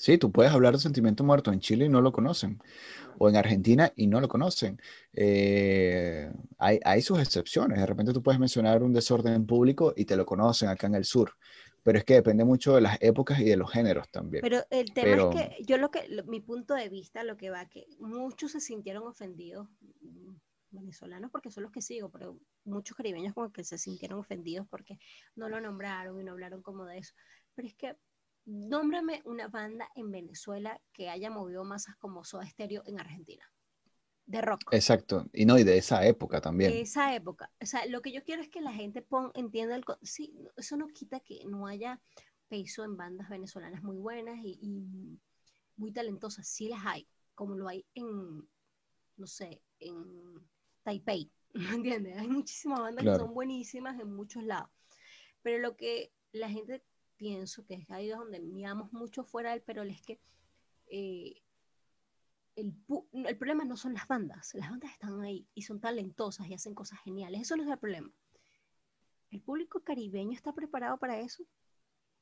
Sí, 0.00 0.16
tú 0.16 0.32
puedes 0.32 0.50
hablar 0.52 0.72
de 0.72 0.80
Sentimiento 0.80 1.22
Muerto 1.24 1.52
en 1.52 1.60
Chile 1.60 1.84
y 1.84 1.88
no 1.90 2.00
lo 2.00 2.10
conocen, 2.10 2.58
o 3.18 3.28
en 3.28 3.36
Argentina 3.36 3.92
y 3.96 4.06
no 4.06 4.18
lo 4.20 4.28
conocen. 4.28 4.80
Eh, 5.12 6.32
hay, 6.58 6.80
hay 6.84 7.02
sus 7.02 7.18
excepciones. 7.20 7.78
De 7.78 7.84
repente 7.86 8.12
tú 8.14 8.22
puedes 8.22 8.40
mencionar 8.40 8.82
un 8.82 8.94
desorden 8.94 9.46
público 9.46 9.92
y 9.94 10.06
te 10.06 10.16
lo 10.16 10.24
conocen 10.24 10.70
acá 10.70 10.86
en 10.86 10.94
el 10.94 11.04
sur, 11.04 11.32
pero 11.82 11.98
es 11.98 12.04
que 12.04 12.14
depende 12.14 12.44
mucho 12.44 12.74
de 12.74 12.80
las 12.80 12.96
épocas 13.02 13.40
y 13.40 13.44
de 13.44 13.56
los 13.58 13.70
géneros 13.70 14.08
también. 14.10 14.40
Pero 14.40 14.62
el 14.70 14.92
tema 14.94 15.04
Pero- 15.10 15.30
es 15.32 15.36
que 15.36 15.64
yo 15.64 15.76
lo 15.76 15.90
que, 15.90 16.08
lo- 16.08 16.24
mi 16.24 16.40
punto 16.40 16.72
de 16.74 16.88
vista, 16.88 17.22
lo 17.22 17.36
que 17.36 17.50
va, 17.50 17.68
que 17.68 17.86
muchos 17.98 18.52
se 18.52 18.60
sintieron 18.60 19.06
ofendidos, 19.06 19.68
mm, 20.00 20.32
venezolanos 20.70 21.30
porque 21.30 21.50
son 21.50 21.64
los 21.64 21.72
que 21.72 21.82
sigo, 21.82 22.10
pero 22.10 22.38
muchos 22.64 22.96
caribeños 22.96 23.34
como 23.34 23.52
que 23.52 23.64
se 23.64 23.76
sintieron 23.76 24.20
ofendidos 24.20 24.66
porque 24.70 24.98
no 25.34 25.48
lo 25.48 25.60
nombraron 25.60 26.18
y 26.20 26.24
no 26.24 26.32
hablaron 26.32 26.62
como 26.62 26.86
de 26.86 26.98
eso. 26.98 27.12
Pero 27.54 27.68
es 27.68 27.74
que 27.74 27.96
Nómbrame 28.46 29.22
una 29.24 29.48
banda 29.48 29.88
en 29.94 30.10
Venezuela 30.10 30.80
que 30.92 31.08
haya 31.08 31.30
movido 31.30 31.64
masas 31.64 31.96
como 31.96 32.24
Soda 32.24 32.46
Stereo 32.46 32.82
en 32.86 32.98
Argentina. 32.98 33.44
De 34.26 34.40
rock. 34.40 34.60
Exacto. 34.72 35.26
Y 35.32 35.44
no, 35.44 35.58
y 35.58 35.64
de 35.64 35.76
esa 35.78 36.06
época 36.06 36.40
también. 36.40 36.70
De 36.70 36.82
esa 36.82 37.14
época. 37.14 37.50
O 37.60 37.66
sea, 37.66 37.84
lo 37.86 38.00
que 38.00 38.12
yo 38.12 38.22
quiero 38.22 38.42
es 38.42 38.48
que 38.48 38.60
la 38.60 38.72
gente 38.72 39.02
pon, 39.02 39.32
entienda 39.34 39.74
el... 39.74 39.84
Sí, 40.02 40.32
eso 40.56 40.76
no 40.76 40.86
quita 40.88 41.20
que 41.20 41.44
no 41.46 41.66
haya 41.66 42.00
peso 42.48 42.84
en 42.84 42.96
bandas 42.96 43.28
venezolanas 43.28 43.82
muy 43.82 43.96
buenas 43.96 44.38
y, 44.42 44.58
y 44.62 45.20
muy 45.76 45.92
talentosas. 45.92 46.46
Sí 46.46 46.68
las 46.68 46.84
hay, 46.86 47.08
como 47.34 47.56
lo 47.56 47.66
hay 47.68 47.84
en, 47.94 48.48
no 49.16 49.26
sé, 49.26 49.62
en 49.80 50.48
Taipei. 50.84 51.30
¿Me 51.54 51.74
entiendes? 51.74 52.16
Hay 52.16 52.28
muchísimas 52.28 52.80
bandas 52.80 53.02
Claro. 53.02 53.18
que 53.18 53.24
son 53.24 53.34
buenísimas 53.34 53.98
en 54.00 54.14
muchos 54.14 54.44
lados. 54.44 54.70
Pero 55.42 55.58
lo 55.58 55.76
que 55.76 56.12
la 56.32 56.48
gente 56.48 56.84
pienso 57.20 57.66
que 57.66 57.74
es 57.74 57.90
ahí 57.90 58.08
donde 58.08 58.40
miramos 58.40 58.90
mucho 58.94 59.24
fuera 59.24 59.50
del 59.50 59.60
perol 59.60 59.90
es 59.90 60.00
que 60.00 60.18
eh, 60.86 61.42
el, 62.56 62.74
el 63.26 63.36
problema 63.36 63.66
no 63.66 63.76
son 63.76 63.92
las 63.92 64.08
bandas, 64.08 64.54
las 64.54 64.70
bandas 64.70 64.90
están 64.92 65.20
ahí 65.20 65.46
y 65.54 65.60
son 65.60 65.80
talentosas 65.80 66.48
y 66.48 66.54
hacen 66.54 66.74
cosas 66.74 66.98
geniales, 67.00 67.42
eso 67.42 67.56
no 67.56 67.64
es 67.64 67.68
el 67.68 67.78
problema. 67.78 68.10
¿El 69.30 69.42
público 69.42 69.80
caribeño 69.84 70.32
está 70.32 70.54
preparado 70.54 70.96
para 70.96 71.20
eso? 71.20 71.44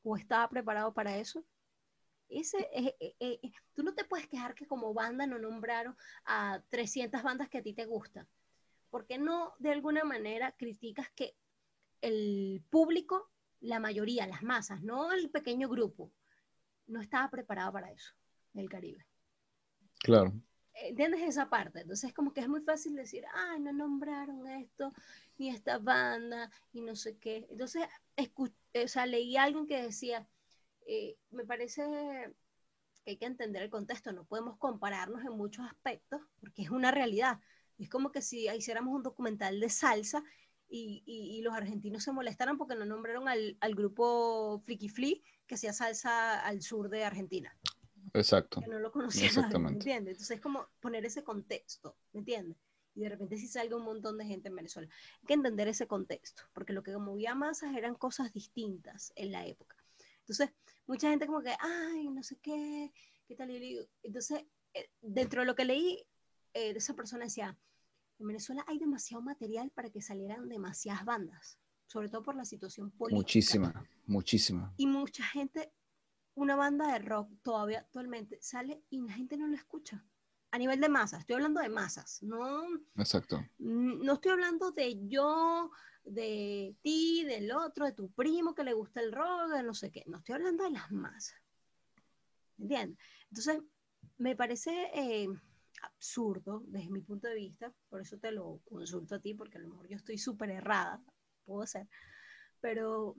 ¿O 0.03 0.16
estaba 0.16 0.49
preparado 0.49 0.93
para 0.93 1.16
eso? 1.16 1.45
Ese, 2.29 2.59
eh, 2.73 2.97
eh, 2.99 3.15
eh, 3.20 3.53
tú 3.73 3.85
no 3.85 3.95
te 3.95 4.05
puedes 4.05 4.27
quejar 4.27 4.57
que 4.57 4.66
como 4.66 4.93
banda 4.93 5.29
no 5.29 5.39
nombraron 5.39 5.97
a 6.25 6.61
300 6.70 7.23
bandas 7.23 7.49
que 7.49 7.59
a 7.59 7.62
ti 7.62 7.73
te 7.73 7.87
gustan. 7.87 8.27
¿Por 8.91 9.07
qué 9.07 9.16
no 9.16 9.55
de 9.61 9.70
alguna 9.70 10.03
manera 10.03 10.57
criticas 10.57 11.09
que 11.15 11.37
el 12.01 12.65
público, 12.69 13.31
la 13.61 13.81
mayoría, 13.81 14.27
las 14.27 14.43
masas, 14.43 14.83
no 14.83 15.13
el 15.13 15.31
pequeño 15.31 15.69
grupo, 15.69 16.11
no 16.87 17.01
estaba 17.01 17.31
preparado 17.31 17.73
para 17.73 17.91
eso, 17.91 18.15
el 18.55 18.69
Caribe? 18.69 19.05
Claro. 20.01 20.33
¿Entiendes 20.75 21.23
esa 21.23 21.51
parte? 21.51 21.81
Entonces, 21.81 22.13
como 22.15 22.33
que 22.33 22.41
es 22.41 22.49
muy 22.49 22.61
fácil 22.61 22.95
decir, 22.95 23.25
ay, 23.35 23.59
no 23.59 23.73
nombraron 23.73 24.47
esto, 24.47 24.93
ni 25.37 25.49
esta 25.51 25.79
banda, 25.79 26.51
y 26.73 26.83
no 26.83 26.95
sé 26.95 27.19
qué. 27.19 27.47
Entonces, 27.51 27.83
escu- 28.17 28.55
o 28.85 28.89
sea, 28.89 29.05
leí 29.07 29.37
a 29.37 29.43
alguien 29.43 29.67
que 29.67 29.83
decía, 29.83 30.29
eh, 30.87 31.17
me 31.31 31.45
parece 31.45 31.83
que 33.05 33.11
hay 33.11 33.17
que 33.17 33.27
entender 33.27 33.63
el 33.63 33.71
contexto, 33.71 34.13
no 34.13 34.25
podemos 34.25 34.57
compararnos 34.59 35.25
en 35.25 35.33
muchos 35.33 35.67
aspectos, 35.67 36.21
porque 36.39 36.63
es 36.63 36.71
una 36.71 36.93
realidad. 36.93 37.41
Es 37.79 37.89
como 37.89 38.13
que 38.13 38.23
si 38.23 38.49
hiciéramos 38.49 38.95
un 38.95 39.03
documental 39.03 39.59
de 39.59 39.71
salsa 39.71 40.23
y, 40.69 41.03
y- 41.07 41.39
y 41.39 41.43
los 41.43 41.55
argentinos 41.55 42.03
se 42.05 42.12
molestaran 42.12 42.59
porque 42.59 42.74
no 42.74 42.85
nombraron 42.85 43.28
al, 43.28 43.57
al 43.61 43.74
grupo 43.74 44.61
Flicky 44.66 44.89
Flea 44.89 45.16
que 45.47 45.55
hacía 45.55 45.73
salsa 45.73 46.40
al 46.40 46.61
sur 46.62 46.89
de 46.90 47.05
Argentina 47.05 47.57
Exacto. 48.15 48.61
que 48.61 48.69
no 48.69 48.78
lo 48.78 48.90
conocía 48.90 49.23
nadie, 49.23 49.32
¿me 49.35 49.40
Exactamente. 49.40 49.73
entiendes? 49.74 50.12
Entonces 50.12 50.36
es 50.36 50.40
como 50.43 50.69
poner 50.81 51.05
ese 51.05 51.23
contexto, 51.24 51.97
¿me 52.12 52.20
entiendes? 52.20 52.57
Y 52.95 53.01
de 53.03 53.11
repente 53.11 53.36
si 53.36 53.47
salga 53.47 53.77
un 53.77 53.85
montón 53.85 54.19
de 54.19 54.24
gente 54.24 54.49
en 54.49 54.57
Venezuela. 54.57 54.89
Hay 55.20 55.27
que 55.27 55.35
entender 55.35 55.69
ese 55.69 55.86
contexto, 55.86 56.43
porque 56.53 56.73
lo 56.73 56.82
que 56.82 56.97
movía 56.97 57.35
masas 57.35 57.77
eran 57.77 57.95
cosas 57.95 58.32
distintas 58.32 59.12
en 59.15 59.31
la 59.31 59.47
época. 59.47 59.77
Entonces, 60.20 60.51
mucha 60.86 61.09
gente 61.11 61.27
como 61.27 61.40
que, 61.43 61.55
ay, 61.61 62.09
no 62.09 62.23
sé 62.23 62.36
qué, 62.43 62.93
qué 63.27 63.36
tal. 63.36 63.51
y 63.51 63.78
Entonces, 64.03 64.45
eh, 64.74 64.90
dentro 65.01 65.43
de 65.43 65.47
lo 65.47 65.55
que 65.55 65.65
leí, 65.65 66.05
eh, 66.55 66.73
esa 66.77 66.95
persona 66.95 67.24
decía, 67.24 67.57
en 68.19 68.27
Venezuela 68.27 68.65
hay 68.66 68.78
demasiado 68.78 69.23
material 69.23 69.70
para 69.70 69.90
que 69.90 70.03
salieran 70.03 70.49
demasiadas 70.49 71.05
bandas, 71.05 71.59
sobre 71.86 72.09
todo 72.09 72.23
por 72.23 72.36
la 72.36 72.45
situación 72.45 72.90
política. 72.90 73.16
Muchísima, 73.16 73.89
muchísima. 74.07 74.74
Y 74.77 74.86
mucha 74.86 75.24
gente, 75.24 75.73
una 76.35 76.57
banda 76.57 76.93
de 76.93 76.99
rock 76.99 77.31
todavía 77.43 77.81
actualmente 77.81 78.39
sale 78.40 78.82
y 78.90 79.01
la 79.01 79.12
gente 79.12 79.36
no 79.36 79.47
lo 79.47 79.55
escucha. 79.55 80.05
A 80.51 80.59
nivel 80.59 80.81
de 80.81 80.89
masas, 80.89 81.20
estoy 81.20 81.35
hablando 81.35 81.61
de 81.61 81.69
masas, 81.69 82.23
no, 82.23 82.62
Exacto. 82.97 83.45
no 83.59 84.15
estoy 84.15 84.32
hablando 84.32 84.70
de 84.73 84.99
yo, 85.07 85.70
de 86.05 86.74
ti, 86.81 87.23
del 87.24 87.53
otro, 87.53 87.85
de 87.85 87.93
tu 87.93 88.11
primo 88.12 88.55
que 88.55 88.65
le 88.65 88.73
gusta 88.73 89.01
el 89.01 89.12
rock, 89.12 89.51
de 89.53 89.62
no 89.62 89.74
sé 89.74 89.90
qué. 89.90 90.05
No 90.07 90.19
estoy 90.19 90.36
hablando 90.36 90.65
de 90.65 90.70
las 90.70 90.90
masas. 90.90 91.36
¿Entiendes? 92.57 92.99
Entonces, 93.28 93.62
me 94.16 94.35
parece 94.35 94.90
eh, 94.95 95.28
absurdo 95.83 96.63
desde 96.67 96.91
mi 96.91 97.01
punto 97.01 97.29
de 97.29 97.35
vista, 97.35 97.73
por 97.89 98.01
eso 98.01 98.19
te 98.19 98.33
lo 98.33 98.61
consulto 98.69 99.17
a 99.17 99.21
ti, 99.21 99.35
porque 99.35 99.59
a 99.59 99.61
lo 99.61 99.69
mejor 99.69 99.89
yo 99.89 99.97
estoy 99.97 100.19
súper 100.19 100.51
errada, 100.51 101.03
puedo 101.45 101.67
ser, 101.67 101.89
pero 102.61 103.17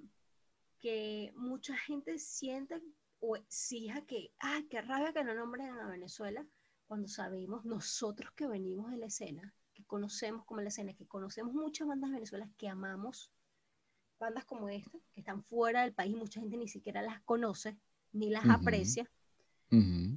que 0.79 1.33
mucha 1.35 1.75
gente 1.77 2.17
siente 2.19 2.81
o 3.19 3.35
exija 3.35 4.01
que, 4.05 4.31
ay, 4.39 4.63
qué 4.67 4.81
rabia 4.81 5.13
que 5.13 5.23
no 5.23 5.33
nombren 5.33 5.67
a 5.79 5.87
Venezuela, 5.87 6.45
cuando 6.87 7.07
sabemos 7.07 7.65
nosotros 7.65 8.31
que 8.31 8.47
venimos 8.47 8.89
de 8.91 8.97
la 8.97 9.07
escena, 9.07 9.53
que 9.73 9.83
conocemos 9.83 10.45
como 10.45 10.61
la 10.61 10.69
escena, 10.69 10.93
que 10.93 11.05
conocemos 11.05 11.53
muchas 11.53 11.87
bandas 11.87 12.11
Venezuela 12.11 12.49
que 12.57 12.67
amamos, 12.67 13.31
bandas 14.19 14.45
como 14.45 14.69
esta, 14.69 14.97
que 15.13 15.21
están 15.21 15.43
fuera 15.43 15.83
del 15.83 15.93
país, 15.93 16.15
mucha 16.15 16.39
gente 16.39 16.57
ni 16.57 16.67
siquiera 16.67 17.01
las 17.01 17.21
conoce, 17.21 17.77
ni 18.11 18.29
las 18.29 18.49
aprecia. 18.49 19.09
Ujú. 19.71 20.08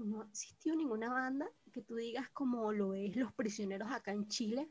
No 0.00 0.22
existió 0.24 0.74
ninguna 0.74 1.10
banda 1.10 1.48
que 1.72 1.82
tú 1.82 1.94
digas 1.94 2.28
como 2.32 2.72
lo 2.72 2.94
es 2.94 3.16
Los 3.16 3.32
Prisioneros 3.32 3.90
acá 3.92 4.12
en 4.12 4.26
Chile, 4.28 4.68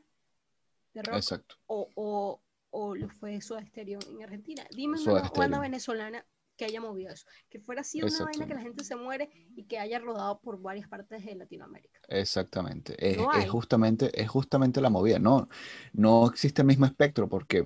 de 0.92 1.02
rock, 1.02 1.16
Exacto. 1.16 1.56
o, 1.66 1.88
o, 1.94 2.42
o 2.70 2.94
lo 2.94 3.08
fue 3.08 3.40
Soda 3.40 3.64
Stereo 3.64 3.98
en 4.10 4.22
Argentina. 4.22 4.64
Dime 4.70 4.98
Soda 4.98 5.22
una 5.22 5.30
banda 5.30 5.58
venezolana 5.60 6.26
que 6.56 6.66
haya 6.66 6.80
movido 6.82 7.10
eso, 7.10 7.26
que 7.48 7.58
fuera 7.58 7.80
así 7.80 8.02
una 8.02 8.24
vaina 8.24 8.46
que 8.46 8.52
la 8.54 8.60
gente 8.60 8.84
se 8.84 8.94
muere 8.94 9.30
y 9.56 9.64
que 9.64 9.78
haya 9.78 9.98
rodado 9.98 10.40
por 10.40 10.60
varias 10.60 10.86
partes 10.88 11.24
de 11.24 11.34
Latinoamérica. 11.34 12.00
Exactamente. 12.08 12.94
Es, 12.98 13.16
No 13.16 13.32
es 13.32 13.38
hay. 13.44 13.48
justamente, 13.48 14.10
es 14.20 14.28
justamente 14.28 14.82
la 14.82 14.90
movida. 14.90 15.18
No, 15.18 15.48
no 15.94 16.28
existe 16.28 16.60
el 16.60 16.66
mismo 16.68 16.84
espectro 16.84 17.26
porque 17.30 17.64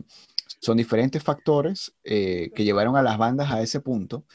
son 0.61 0.77
diferentes 0.77 1.21
factores 1.25 1.93
eh, 2.05 2.53
que 2.55 2.63
llevaron 2.63 2.97
a 2.97 3.03
las 3.03 3.19
bandas 3.19 3.51
a 3.51 3.61
ese 3.63 3.81
punto 3.81 4.27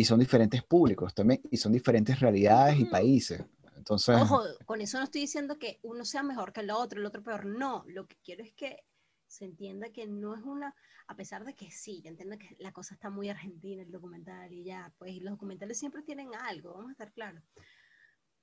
y 0.00 0.04
son 0.06 0.18
diferentes 0.18 0.62
públicos 0.62 1.12
también 1.12 1.42
y 1.50 1.58
son 1.58 1.72
diferentes 1.72 2.18
realidades 2.18 2.78
y 2.78 2.82
Ujú. 2.84 2.90
países. 2.90 3.44
Entonces, 3.76 4.16
Ojo, 4.16 4.42
con 4.64 4.80
eso 4.80 4.96
no 4.96 5.04
estoy 5.04 5.20
diciendo 5.20 5.58
que 5.58 5.78
uno 5.82 6.06
sea 6.06 6.22
mejor 6.22 6.54
que 6.54 6.60
el 6.60 6.70
otro, 6.70 6.98
el 6.98 7.04
otro 7.04 7.22
peor. 7.22 7.44
No, 7.44 7.84
lo 7.86 8.06
que 8.06 8.16
quiero 8.24 8.42
es 8.42 8.54
que 8.54 8.82
se 9.26 9.44
entienda 9.44 9.90
que 9.92 10.06
no 10.06 10.34
es 10.34 10.42
una, 10.42 10.74
a 11.06 11.16
pesar 11.16 11.44
de 11.44 11.54
que 11.54 11.70
sí, 11.70 12.00
yo 12.00 12.08
entiendo 12.08 12.38
que 12.38 12.56
la 12.60 12.72
cosa 12.72 12.94
está 12.94 13.10
muy 13.10 13.28
argentina, 13.28 13.82
el 13.82 13.90
documental 13.90 14.50
y 14.50 14.64
ya, 14.64 14.90
pues 14.96 15.12
y 15.12 15.20
los 15.20 15.32
documentales 15.32 15.78
siempre 15.78 16.02
tienen 16.02 16.34
algo, 16.34 16.72
vamos 16.72 16.88
a 16.88 16.92
estar 16.92 17.12
claros. 17.12 17.44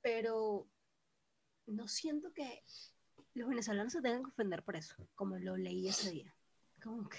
Pero 0.02 0.68
no 1.66 1.88
siento 1.88 2.32
que 2.34 2.64
los 3.34 3.50
venezolanos 3.50 3.94
se 3.94 4.02
tengan 4.04 4.22
que 4.22 4.30
ofender 4.30 4.62
por 4.62 4.76
eso, 4.76 4.94
como 5.16 5.40
lo 5.40 5.58
leí 5.58 5.88
ese 5.88 6.12
día. 6.12 6.36
Como 6.84 7.10
que 7.10 7.18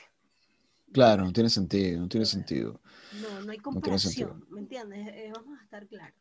claro, 0.92 1.24
no 1.24 1.32
tiene 1.32 1.50
sentido, 1.50 2.00
no 2.00 2.08
tiene 2.08 2.26
sentido. 2.26 2.80
no, 3.10 3.40
no 3.42 3.52
hay 3.52 3.58
No 3.70 3.80
comparación, 3.80 4.46
¿me 4.50 4.60
entiendes? 4.60 5.08
Eh, 5.08 5.30
vamos 5.34 5.58
a 5.60 5.64
estar 5.64 5.86
claros. 5.86 6.18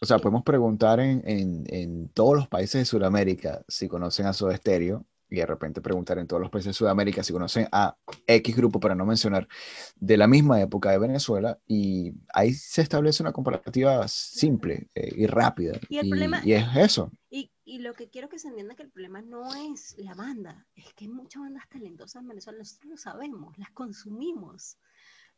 O 0.00 0.06
sea, 0.06 0.18
Sí. 0.18 0.22
podemos 0.22 0.44
preguntar 0.44 1.00
en, 1.00 1.22
en, 1.26 1.64
en 1.68 2.08
todos 2.10 2.36
los 2.36 2.48
países 2.48 2.80
de 2.80 2.84
Sudamérica 2.84 3.64
si 3.68 3.88
conocen 3.88 4.26
a 4.26 4.32
Soda 4.32 4.56
Stereo 4.56 5.04
y 5.28 5.36
de 5.36 5.46
repente 5.46 5.80
preguntar 5.80 6.18
en 6.18 6.26
todos 6.26 6.40
los 6.40 6.50
países 6.50 6.68
de 6.70 6.74
Sudamérica 6.74 7.22
si 7.22 7.32
conocen 7.32 7.68
a 7.72 7.96
X 8.26 8.56
grupo, 8.56 8.78
para 8.80 8.94
no 8.94 9.04
mencionar, 9.04 9.48
de 9.96 10.16
la 10.16 10.26
misma 10.28 10.60
época 10.60 10.90
de 10.90 10.98
Venezuela 10.98 11.58
y 11.66 12.12
ahí 12.32 12.54
se 12.54 12.82
establece 12.82 13.22
una 13.22 13.32
comparativa 13.32 14.06
simple 14.08 14.88
eh, 14.94 15.12
y 15.16 15.26
rápida. 15.26 15.78
Y 15.88 15.98
el 15.98 16.08
problema- 16.08 16.42
y 16.44 16.52
es 16.52 16.64
eso. 16.76 17.10
Y, 17.30 17.50
y 17.68 17.80
lo 17.80 17.92
que 17.92 18.08
quiero 18.08 18.30
que 18.30 18.38
se 18.38 18.48
entienda 18.48 18.74
que 18.74 18.82
el 18.82 18.90
problema 18.90 19.20
no 19.20 19.54
es 19.54 19.94
la 19.98 20.14
banda, 20.14 20.66
es 20.74 20.94
que 20.94 21.04
hay 21.04 21.08
muchas 21.10 21.42
bandas 21.42 21.68
talentosas 21.68 22.22
en 22.22 22.28
Venezuela, 22.28 22.58
nosotros 22.58 22.90
lo 22.90 22.96
sabemos, 22.96 23.58
las 23.58 23.70
consumimos. 23.72 24.78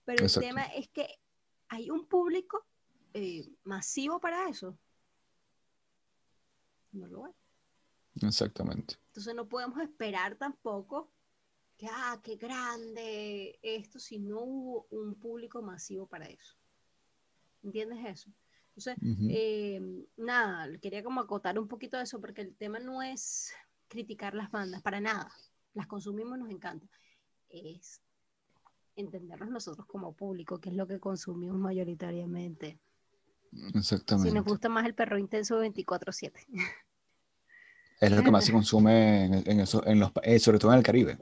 Pero 0.05 0.23
Exacto. 0.23 0.47
el 0.47 0.55
tema 0.55 0.65
es 0.67 0.89
que 0.91 1.09
hay 1.69 1.91
un 1.91 2.07
público 2.07 2.65
eh, 3.15 3.53
masivo 3.65 4.21
para 4.21 4.49
eso. 4.49 4.79
No 6.93 7.09
lo 7.09 7.25
hay. 7.25 7.33
Exactamente. 8.23 8.95
Entonces 9.07 9.35
no 9.35 9.49
podemos 9.49 9.81
esperar 9.83 10.37
tampoco 10.37 11.13
que, 11.77 11.89
ah, 11.91 12.21
qué 12.23 12.37
grande 12.37 13.59
esto, 13.61 13.99
si 13.99 14.21
no 14.21 14.41
hubo 14.43 14.87
un 14.91 15.19
público 15.19 15.63
masivo 15.63 16.07
para 16.07 16.27
eso. 16.27 16.55
¿Entiendes 17.65 17.99
eso? 18.07 18.31
Entonces, 18.77 18.97
eh, 19.31 19.81
nada, 20.17 20.69
quería 20.79 21.03
como 21.03 21.21
acotar 21.21 21.59
un 21.59 21.69
poquito 21.69 21.97
de 21.97 22.05
eso, 22.05 22.21
porque 22.21 22.43
el 22.43 22.55
tema 22.55 22.79
no 22.79 23.03
es 23.03 23.53
criticar 23.89 24.35
las 24.35 24.51
bandas, 24.51 24.81
para 24.83 25.01
nada. 25.01 25.31
Las 25.75 25.87
consumimos, 25.87 26.39
nos 26.39 26.51
encanta. 26.51 26.87
Es 27.49 28.01
entendernos 28.97 29.51
nosotros 29.51 29.87
como 29.87 30.13
público, 30.13 30.59
que 30.61 30.71
es 30.71 30.77
lo 30.77 30.87
que 30.87 31.01
consumimos 31.01 31.59
mayoritariamente. 31.59 32.79
Si 33.53 33.79
Exactamente. 33.79 34.33
nos 34.33 34.45
gusta 34.45 34.69
más 34.69 34.87
el 34.87 34.95
perro 34.95 35.19
intenso 35.19 35.61
24-7. 35.61 36.33
Es 38.01 38.11
lo 38.13 38.23
que 38.23 38.31
más 38.31 38.45
se 38.47 38.53
consume 38.53 39.27
en, 39.27 39.35
en 39.45 39.61
eso, 39.61 39.87
en 39.87 40.01
los, 40.01 40.11
eh, 40.23 40.39
sobre 40.39 40.59
todo 40.59 40.73
en 40.73 40.79
el 40.79 40.85
Caribe. 40.85 41.19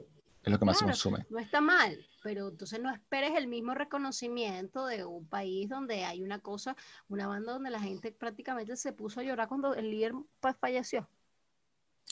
Es 0.49 0.53
lo 0.53 0.59
que 0.59 0.65
más 0.65 0.79
Claro. 0.79 0.95
se 0.95 1.03
consume. 1.09 1.25
No 1.29 1.37
está 1.37 1.61
mal, 1.61 2.03
pero 2.23 2.47
entonces 2.49 2.79
no 2.81 2.91
esperes 2.91 3.35
el 3.35 3.47
mismo 3.47 3.75
reconocimiento 3.75 4.87
de 4.87 5.05
un 5.05 5.27
país 5.27 5.69
donde 5.69 6.05
hay 6.05 6.23
una 6.23 6.39
cosa, 6.39 6.75
una 7.07 7.27
banda 7.27 7.53
donde 7.53 7.69
la 7.69 7.79
gente 7.79 8.11
prácticamente 8.11 8.75
se 8.75 8.91
puso 8.93 9.19
a 9.19 9.23
llorar 9.23 9.47
cuando 9.47 9.75
el 9.75 9.91
líder 9.91 10.13
pues, 10.39 10.55
falleció. 10.57 11.07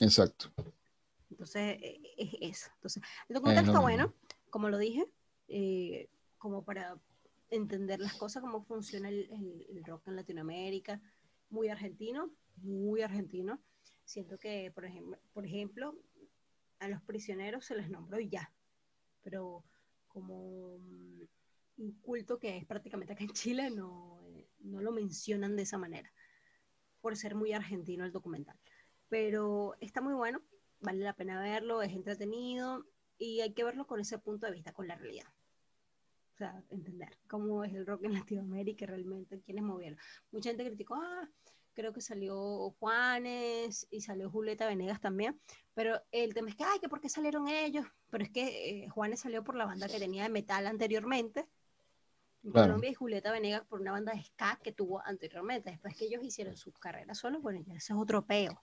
Exacto. 0.00 0.52
Entonces, 1.30 1.78
eh, 1.82 2.00
es 2.16 2.30
eso. 2.40 2.70
Entonces, 2.76 3.02
el 3.28 3.34
documental 3.34 3.64
está 3.64 3.72
mismo. 3.72 3.82
bueno, 3.82 4.14
como 4.50 4.68
lo 4.70 4.78
dije, 4.78 5.04
eh, 5.48 6.08
como 6.38 6.62
para 6.64 6.96
entender 7.50 7.98
las 7.98 8.14
cosas, 8.14 8.40
cómo 8.40 8.62
funciona 8.64 9.08
el, 9.08 9.28
el- 9.32 9.66
el 9.76 9.84
rock 9.84 10.06
en 10.06 10.14
Latinoamérica. 10.16 11.00
Muy 11.50 11.68
argentino, 11.68 12.30
muy 12.62 13.02
argentino. 13.02 13.58
Siento 14.04 14.38
que, 14.38 14.70
por 14.74 14.84
ejemplo, 14.84 15.18
por 15.34 15.44
ejemplo, 15.44 15.96
a 16.80 16.88
los 16.88 17.02
prisioneros 17.02 17.64
se 17.64 17.74
les 17.74 17.90
nombró 17.90 18.20
y 18.20 18.28
ya, 18.28 18.52
pero 19.22 19.64
como 20.06 20.74
un 20.74 21.92
culto 22.00 22.38
que 22.38 22.56
es 22.56 22.66
prácticamente 22.66 23.12
acá 23.12 23.24
en 23.24 23.30
Chile, 23.30 23.70
no, 23.70 24.20
eh, 24.34 24.48
no 24.60 24.80
lo 24.80 24.92
mencionan 24.92 25.56
de 25.56 25.62
esa 25.62 25.78
manera, 25.78 26.12
por 27.00 27.16
ser 27.16 27.34
muy 27.34 27.52
argentino 27.52 28.04
el 28.04 28.12
documental. 28.12 28.58
Pero 29.08 29.76
está 29.80 30.00
muy 30.00 30.14
bueno, 30.14 30.42
vale 30.80 31.00
la 31.00 31.14
pena 31.14 31.40
verlo, 31.40 31.82
es 31.82 31.92
entretenido 31.92 32.84
y 33.18 33.40
hay 33.40 33.52
que 33.52 33.64
verlo 33.64 33.86
con 33.86 34.00
ese 34.00 34.18
punto 34.18 34.46
de 34.46 34.52
vista, 34.52 34.72
con 34.72 34.88
la 34.88 34.96
realidad. 34.96 35.26
O 36.34 36.38
sea, 36.38 36.62
entender 36.68 37.18
cómo 37.26 37.64
es 37.64 37.74
el 37.74 37.86
rock 37.86 38.04
en 38.04 38.14
Latinoamérica 38.14 38.86
realmente, 38.86 39.40
quiénes 39.40 39.64
movieron. 39.64 39.98
Mucha 40.30 40.50
gente 40.50 40.66
criticó, 40.66 40.94
ah, 40.94 41.28
creo 41.78 41.92
que 41.92 42.00
salió 42.00 42.70
Juanes 42.80 43.86
y 43.92 44.00
salió 44.00 44.28
Julieta 44.28 44.66
Venegas 44.66 45.00
también, 45.00 45.38
pero 45.74 46.02
el 46.10 46.34
tema 46.34 46.48
es 46.48 46.56
que, 46.56 46.64
ay, 46.64 46.80
que 46.80 46.88
por 46.88 47.00
qué 47.00 47.08
salieron 47.08 47.46
ellos, 47.46 47.86
pero 48.10 48.24
es 48.24 48.30
que 48.30 48.84
eh, 48.84 48.88
Juanes 48.88 49.20
salió 49.20 49.44
por 49.44 49.54
la 49.54 49.64
banda 49.64 49.86
que 49.86 50.00
tenía 50.00 50.24
de 50.24 50.28
metal 50.28 50.66
anteriormente, 50.66 51.46
en 52.42 52.50
Claro. 52.50 52.66
Colombia, 52.66 52.90
y 52.90 52.94
Julieta 52.94 53.30
Venegas 53.30 53.62
por 53.68 53.80
una 53.80 53.92
banda 53.92 54.12
de 54.12 54.24
ska 54.24 54.58
que 54.60 54.72
tuvo 54.72 55.00
anteriormente, 55.06 55.70
después 55.70 55.94
que 55.94 56.06
ellos 56.06 56.24
hicieron 56.24 56.56
sus 56.56 56.76
carreras 56.80 57.16
solos, 57.18 57.40
bueno, 57.42 57.60
ya 57.64 57.74
ese 57.74 57.92
es 57.92 57.98
otro 57.98 58.26
peo 58.26 58.60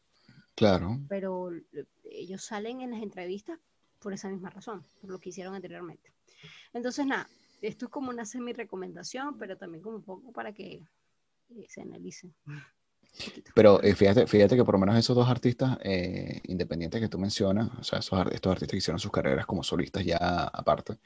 Claro. 0.54 1.00
pero 1.08 1.52
ellos 2.04 2.44
salen 2.44 2.82
en 2.82 2.92
las 2.92 3.02
entrevistas 3.02 3.58
por 4.00 4.12
esa 4.12 4.28
misma 4.28 4.50
razón, 4.50 4.84
por 5.00 5.10
lo 5.10 5.20
que 5.20 5.30
hicieron 5.30 5.56
anteriormente. 5.56 6.12
Entonces, 6.74 7.06
nada, 7.06 7.30
esto 7.62 7.86
es 7.86 7.92
como 7.92 8.10
una 8.10 8.26
semi-recomendación, 8.26 9.38
pero 9.38 9.56
también 9.58 9.82
como 9.82 9.96
un 9.96 10.04
poco 10.04 10.34
para 10.34 10.52
que 10.52 10.84
eh, 11.50 11.66
se 11.70 11.82
analicen. 11.82 12.34
Pero 13.54 13.82
eh, 13.82 13.96
fíjate, 13.96 14.28
fíjate 14.28 14.56
que 14.56 14.64
por 14.66 14.76
lo 14.76 14.80
menos 14.80 14.98
esos 14.98 15.16
dos 15.16 15.30
artistas 15.30 15.78
eh, 15.82 16.42
independientes 16.46 17.00
que 17.00 17.08
tú 17.08 17.18
mencionas, 17.18 17.70
o 17.80 17.84
sea, 17.84 18.00
esos, 18.00 18.20
estos 18.32 18.52
artistas 18.52 18.72
que 18.72 18.78
hicieron 18.78 19.00
sus 19.00 19.12
carreras 19.12 19.46
como 19.46 19.64
solistas 19.64 20.04
ya 20.04 20.18
aparte, 20.18 20.98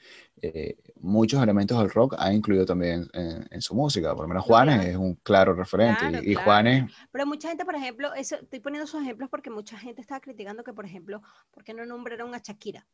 eh, 0.42 0.76
muchos 0.96 1.42
elementos 1.42 1.78
del 1.78 1.90
rock 1.90 2.14
han 2.18 2.34
incluido 2.34 2.66
también 2.66 3.08
en, 3.12 3.46
en 3.50 3.62
su 3.62 3.74
música. 3.74 4.14
Por 4.14 4.22
lo 4.24 4.28
menos 4.28 4.42
No, 4.42 4.48
Juanes 4.48 4.76
claro. 4.76 4.90
es 4.90 4.96
un 4.96 5.14
claro 5.16 5.54
referente. 5.54 6.08
Claro, 6.08 6.24
y, 6.24 6.30
y 6.30 6.34
claro. 6.34 6.44
Juanes, 6.44 6.92
Pero 7.12 7.26
mucha 7.26 7.48
gente, 7.48 7.64
por 7.64 7.74
ejemplo, 7.76 8.12
eso, 8.14 8.36
estoy 8.36 8.60
poniendo 8.60 8.84
esos 8.84 9.02
ejemplos 9.02 9.30
porque 9.30 9.50
mucha 9.50 9.78
gente 9.78 10.00
estaba 10.00 10.20
criticando 10.20 10.64
que, 10.64 10.72
por 10.72 10.84
ejemplo, 10.86 11.22
¿por 11.52 11.62
qué 11.64 11.74
no 11.74 11.86
nombraron 11.86 12.34
a 12.34 12.38
Shakira 12.38 12.86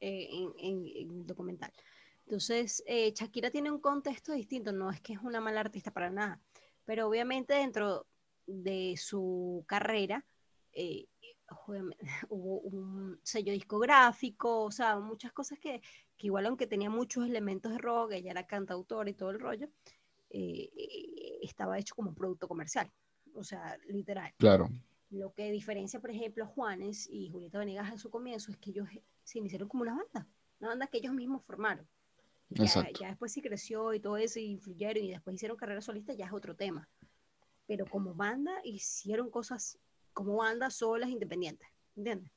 eh, 0.00 0.28
en, 0.30 0.52
en- 0.58 0.86
en 0.96 1.10
el 1.20 1.26
documental? 1.26 1.72
Entonces, 2.26 2.82
eh, 2.86 3.12
Shakira 3.14 3.50
tiene 3.50 3.70
un 3.70 3.80
contexto 3.80 4.32
distinto, 4.32 4.70
no 4.70 4.90
es 4.90 5.00
que 5.00 5.14
es 5.14 5.18
una 5.22 5.40
mala 5.40 5.60
artista 5.60 5.90
para 5.90 6.10
nada, 6.10 6.38
pero 6.84 7.08
obviamente 7.08 7.54
dentro 7.54 8.06
de 8.48 8.96
su 8.96 9.62
carrera 9.66 10.24
eh, 10.72 11.06
hubo 12.28 12.60
un 12.60 13.20
sello 13.22 13.52
discográfico, 13.52 14.64
o 14.64 14.70
sea, 14.70 14.98
muchas 14.98 15.32
cosas 15.32 15.58
que, 15.58 15.80
que 16.16 16.26
igual 16.26 16.46
aunque 16.46 16.66
tenía 16.66 16.90
muchos 16.90 17.26
elementos 17.26 17.72
de 17.72 17.78
rock, 17.78 18.12
ella 18.12 18.30
era 18.32 18.46
cantautora 18.46 19.08
y 19.08 19.14
todo 19.14 19.30
el 19.30 19.40
rollo, 19.40 19.68
eh, 20.30 20.70
eh, 20.76 21.38
estaba 21.42 21.78
hecho 21.78 21.94
como 21.94 22.10
un 22.10 22.14
producto 22.14 22.48
comercial, 22.48 22.90
o 23.34 23.44
sea, 23.44 23.78
literal. 23.88 24.32
claro, 24.38 24.68
Lo 25.10 25.32
que 25.32 25.50
diferencia, 25.50 26.00
por 26.00 26.10
ejemplo, 26.10 26.44
a 26.44 26.48
Juanes 26.48 27.08
y 27.10 27.28
Julieta 27.30 27.58
Venegas 27.58 27.92
a 27.92 27.98
su 27.98 28.10
comienzo 28.10 28.50
es 28.50 28.58
que 28.58 28.70
ellos 28.70 28.88
se 29.24 29.38
iniciaron 29.38 29.68
como 29.68 29.82
una 29.82 29.94
banda, 29.94 30.28
una 30.60 30.70
banda 30.70 30.86
que 30.86 30.98
ellos 30.98 31.14
mismos 31.14 31.44
formaron. 31.44 31.86
Ya, 32.50 32.88
ya 32.98 33.08
después 33.08 33.30
sí 33.32 33.42
creció 33.42 33.92
y 33.92 34.00
todo 34.00 34.16
eso, 34.16 34.38
y 34.38 34.44
influyeron 34.44 35.04
y 35.04 35.10
después 35.10 35.34
hicieron 35.34 35.58
carrera 35.58 35.82
solista, 35.82 36.14
ya 36.14 36.26
es 36.26 36.32
otro 36.32 36.56
tema. 36.56 36.88
Pero 37.68 37.86
como 37.86 38.14
banda 38.14 38.60
hicieron 38.64 39.30
cosas 39.30 39.78
como 40.12 40.38
bandas 40.38 40.74
solas, 40.74 41.10
independientes, 41.10 41.68
¿entiendes? 41.94 42.32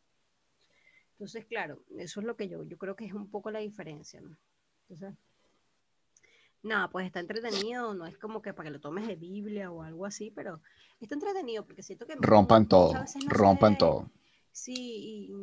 Entonces, 1.14 1.46
claro, 1.46 1.84
eso 1.98 2.20
es 2.20 2.26
lo 2.28 2.36
que 2.36 2.48
yo, 2.48 2.64
yo 2.64 2.78
creo 2.78 2.96
que 2.96 3.06
es 3.06 3.14
un 3.14 3.32
poco 3.32 3.50
la 3.50 3.60
diferencia, 3.60 4.22
¿no? 4.22 4.38
Entonces, 4.90 5.18
nada, 6.64 6.90
pues 6.90 7.06
está 7.06 7.20
entretenido, 7.20 7.94
no 7.94 8.06
es 8.06 8.18
como 8.18 8.42
que 8.42 8.54
para 8.54 8.68
que 8.70 8.74
lo 8.74 8.80
tomes 8.82 9.08
de 9.08 9.16
Biblia 9.16 9.72
o 9.72 9.82
algo 9.84 10.06
así, 10.06 10.32
pero 10.32 10.62
está 11.00 11.16
entretenido 11.16 11.66
porque 11.66 11.82
siento 11.84 12.06
que 12.06 12.16
rompan 12.20 12.68
todo, 12.68 12.94
no 12.94 13.08
rompan 13.30 13.74
se- 13.74 13.80
todo. 13.80 14.12
Sí, 14.52 15.30
y 15.30 15.34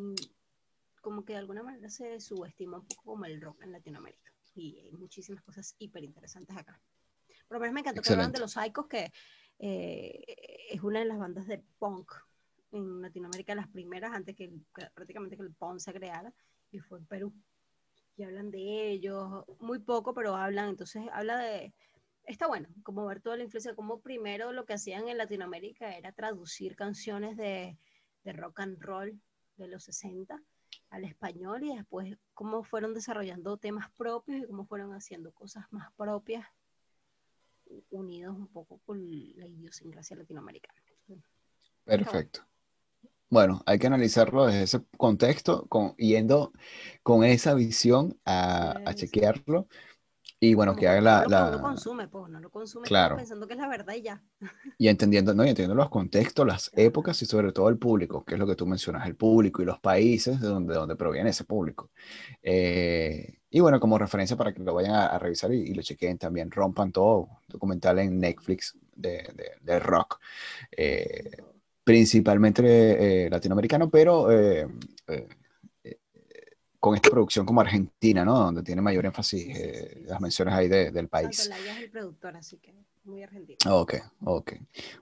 como 1.01 1.25
que 1.25 1.33
de 1.33 1.39
alguna 1.39 1.63
manera 1.63 1.89
se 1.89 2.21
subestima 2.21 2.79
un 2.79 2.87
poco 2.87 3.03
como 3.05 3.25
el 3.25 3.41
rock 3.41 3.63
en 3.63 3.73
Latinoamérica. 3.73 4.33
Y 4.55 4.79
hay 4.81 4.93
muchísimas 4.93 5.43
cosas 5.43 5.75
hiper 5.79 6.05
interesantes 6.05 6.57
acá. 6.57 6.81
Por 7.47 7.57
lo 7.57 7.61
menos 7.61 7.73
me 7.75 7.81
encantó 7.81 8.03
que 8.03 8.11
hablaban 8.11 8.33
de 8.33 8.39
Excelente. 8.39 8.41
los 8.41 8.53
Psychos, 8.53 8.87
que 8.89 9.13
eh, 9.59 10.69
es 10.71 10.83
una 10.83 11.01
de 11.01 11.07
las 11.07 11.19
bandas 11.19 11.47
de 11.47 11.63
punk 11.79 12.13
en 12.73 13.03
Latinoamérica, 13.03 13.55
las 13.55 13.69
primeras, 13.69 14.13
antes 14.13 14.37
que, 14.37 14.53
prácticamente 14.95 15.37
que 15.37 15.43
el 15.43 15.55
punk 15.55 15.79
se 15.79 15.93
creara, 15.93 16.33
y 16.71 16.79
fue 16.79 16.99
en 16.99 17.07
Perú. 17.07 17.33
Y 18.17 18.25
hablan 18.25 18.51
de 18.51 18.91
ellos, 18.91 19.45
muy 19.61 19.79
poco, 19.79 20.13
pero 20.15 20.37
hablan, 20.37 20.71
entonces 20.71 21.05
habla 21.13 21.39
de... 21.39 21.73
Está 22.25 22.47
bueno, 22.47 22.69
como 22.83 23.07
ver 23.07 23.21
toda 23.21 23.39
la 23.39 23.45
influencia, 23.45 23.75
como 23.75 24.01
primero 24.01 24.53
lo 24.53 24.67
que 24.67 24.75
hacían 24.75 25.09
en 25.09 25.17
Latinoamérica 25.17 25.97
era 25.97 26.13
traducir 26.13 26.77
canciones 26.77 27.39
de, 27.39 27.79
de 28.25 28.33
rock 28.35 28.61
and 28.61 28.79
roll 28.83 29.19
de 29.57 29.69
los 29.69 29.85
60 29.85 30.39
al 30.91 31.05
español 31.05 31.65
y 31.65 31.75
después 31.75 32.19
cómo 32.35 32.65
fueron 32.65 32.93
desarrollando 32.93 33.57
temas 33.57 33.91
propios 33.93 34.43
y 34.43 34.47
cómo 34.47 34.67
fueron 34.67 34.93
haciendo 34.93 35.33
cosas 35.33 35.65
más 35.71 35.91
propias 35.95 36.47
unidos 37.91 38.37
un 38.37 38.49
poco 38.49 38.81
con 38.85 38.99
la 39.01 39.47
idiosincrasia 39.47 40.17
latinoamericana. 40.17 40.81
Perfecto. 41.85 42.41
Bueno, 43.31 43.63
hay 43.67 43.79
que 43.79 43.87
analizarlo 43.87 44.47
desde 44.47 44.63
ese 44.63 44.81
contexto, 44.97 45.67
con, 45.69 45.95
yendo 45.97 46.53
con 47.03 47.25
esa 47.25 47.55
visión 47.55 48.19
a, 48.25 48.81
a 48.85 48.95
chequearlo. 48.95 49.69
Y 50.41 50.55
bueno, 50.55 50.73
Como 50.73 50.81
que 50.81 50.89
haga 50.89 51.01
la, 51.01 51.25
todo 51.29 51.51
lo 51.51 51.57
uno 51.57 51.63
consume, 51.63 52.09
pues 52.09 52.31
no 52.31 52.41
lo 52.41 52.51
consume 52.51 52.87
Claro. 52.89 53.17
pensando 53.17 53.47
que 53.47 53.55
es 53.55 53.59
la 53.61 53.69
verdad 53.69 53.95
y 53.95 54.03
ya. 54.03 54.23
y 54.79 54.87
entendiendo, 54.89 55.35
¿no? 55.35 55.45
Y 55.45 55.49
entendiendo 55.49 55.75
los 55.75 55.91
contextos, 55.91 56.47
las 56.47 56.71
épocas 56.75 57.21
y 57.23 57.27
sobre 57.27 57.53
todo 57.53 57.69
el 57.69 57.79
público, 57.79 58.25
que 58.25 58.35
es 58.35 58.39
lo 58.41 58.47
que 58.47 58.55
tú 58.55 58.67
mencionas, 58.67 59.07
el 59.09 59.17
público 59.17 59.61
y 59.63 59.65
los 59.65 59.81
países 59.81 60.41
de 60.41 60.47
donde, 60.49 60.73
de 60.75 60.79
donde 60.79 60.97
proviene 60.97 61.31
ese 61.31 61.45
público. 61.45 61.91
Eh, 62.43 63.39
y 63.51 63.61
bueno, 63.61 63.81
como 63.81 63.99
referencia 63.99 64.37
para 64.37 64.53
que 64.55 64.63
lo 64.63 64.75
vayan 64.75 64.93
a, 64.95 65.07
a 65.07 65.19
revisar 65.19 65.53
y, 65.53 65.63
y 65.63 65.75
lo 65.75 65.83
chequen 65.83 66.19
también, 66.19 66.51
rompan 66.51 66.93
todo, 66.93 67.29
documental 67.49 67.99
en 67.99 68.19
Netflix 68.21 68.77
de, 68.95 69.25
de- 69.35 69.53
de 69.61 69.79
rock, 69.81 70.21
eh, 70.77 71.31
principalmente 71.85 73.27
eh, 73.27 73.31
latinoamericano, 73.31 73.91
pero 73.91 74.31
eh, 74.33 74.69
con 76.81 76.95
esta 76.95 77.11
producción 77.11 77.45
como 77.45 77.61
argentina, 77.61 78.25
¿no? 78.25 78.39
Donde 78.39 78.63
tiene 78.63 78.81
mayor 78.83 79.05
énfasis 79.07 79.47
eh, 79.57 80.03
las 80.07 80.21
menciones 80.21 80.55
ahí 80.55 80.69
de- 80.69 80.91
del 80.93 81.09
país. 81.09 81.37
Santolaya 81.37 81.73
es 81.77 81.85
el 81.85 81.91
productor, 81.91 82.37
así 82.37 82.59
que 82.59 82.75
muy 83.05 83.23
argentino. 83.23 83.59
Ok, 83.81 83.95
ok. 84.25 84.53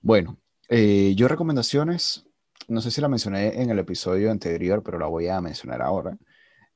Bueno, 0.00 0.38
eh, 0.68 1.14
yo 1.16 1.28
recomendaciones, 1.28 2.24
no 2.68 2.80
sé 2.80 2.90
si 2.90 3.00
la 3.00 3.08
mencioné 3.08 3.60
en 3.60 3.70
el 3.70 3.78
episodio 3.78 4.30
anterior, 4.30 4.82
pero 4.82 4.98
la 4.98 5.06
voy 5.06 5.28
a 5.28 5.40
mencionar 5.40 5.82
ahora. 5.82 6.16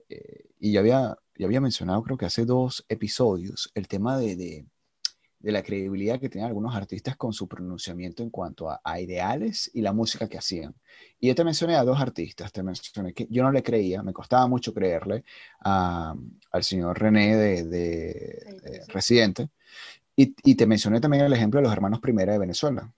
Eh, 0.09 0.51
y 0.59 0.72
ya 0.72 0.81
había, 0.81 1.16
ya 1.36 1.47
había 1.47 1.60
mencionado, 1.60 2.02
creo 2.02 2.18
que 2.18 2.27
hace 2.27 2.44
dos 2.44 2.85
episodios, 2.89 3.70
el 3.74 3.89
tema 3.89 4.18
de, 4.18 4.36
de, 4.36 4.66
de 5.40 5.52
la 5.52 5.62
credibilidad 5.62 6.20
que 6.20 6.28
tenían 6.28 6.48
algunos 6.48 6.74
artistas 6.76 7.16
con 7.16 7.32
su 7.32 7.48
pronunciamiento 7.48 8.22
en 8.22 8.30
cuanto 8.30 8.70
a, 8.70 8.80
a 8.84 9.00
ideales 9.00 9.70
y 9.74 9.80
la 9.80 9.92
música 9.92 10.28
que 10.28 10.38
hacían. 10.38 10.74
Y 11.18 11.28
yo 11.28 11.34
te 11.34 11.44
mencioné 11.44 11.76
a 11.76 11.84
dos 11.84 11.98
artistas, 12.00 12.52
te 12.52 12.62
mencioné 12.62 13.14
que 13.14 13.26
yo 13.30 13.42
no 13.42 13.50
le 13.50 13.62
creía, 13.62 14.02
me 14.02 14.12
costaba 14.12 14.46
mucho 14.46 14.72
creerle 14.74 15.24
a- 15.60 16.14
al 16.52 16.62
señor 16.64 16.98
René 17.00 17.36
de, 17.36 17.64
de- 17.64 18.42
Sí, 18.46 18.56
de 18.60 18.74
sí, 18.74 18.80
sí. 18.84 18.92
Residente. 18.92 19.48
Y, 20.14 20.34
y 20.44 20.54
te 20.54 20.66
mencioné 20.66 21.00
también 21.00 21.24
el 21.24 21.32
ejemplo 21.32 21.58
de 21.58 21.64
los 21.64 21.72
hermanos 21.72 22.00
Primera 22.00 22.32
de 22.32 22.38
Venezuela. 22.38 22.92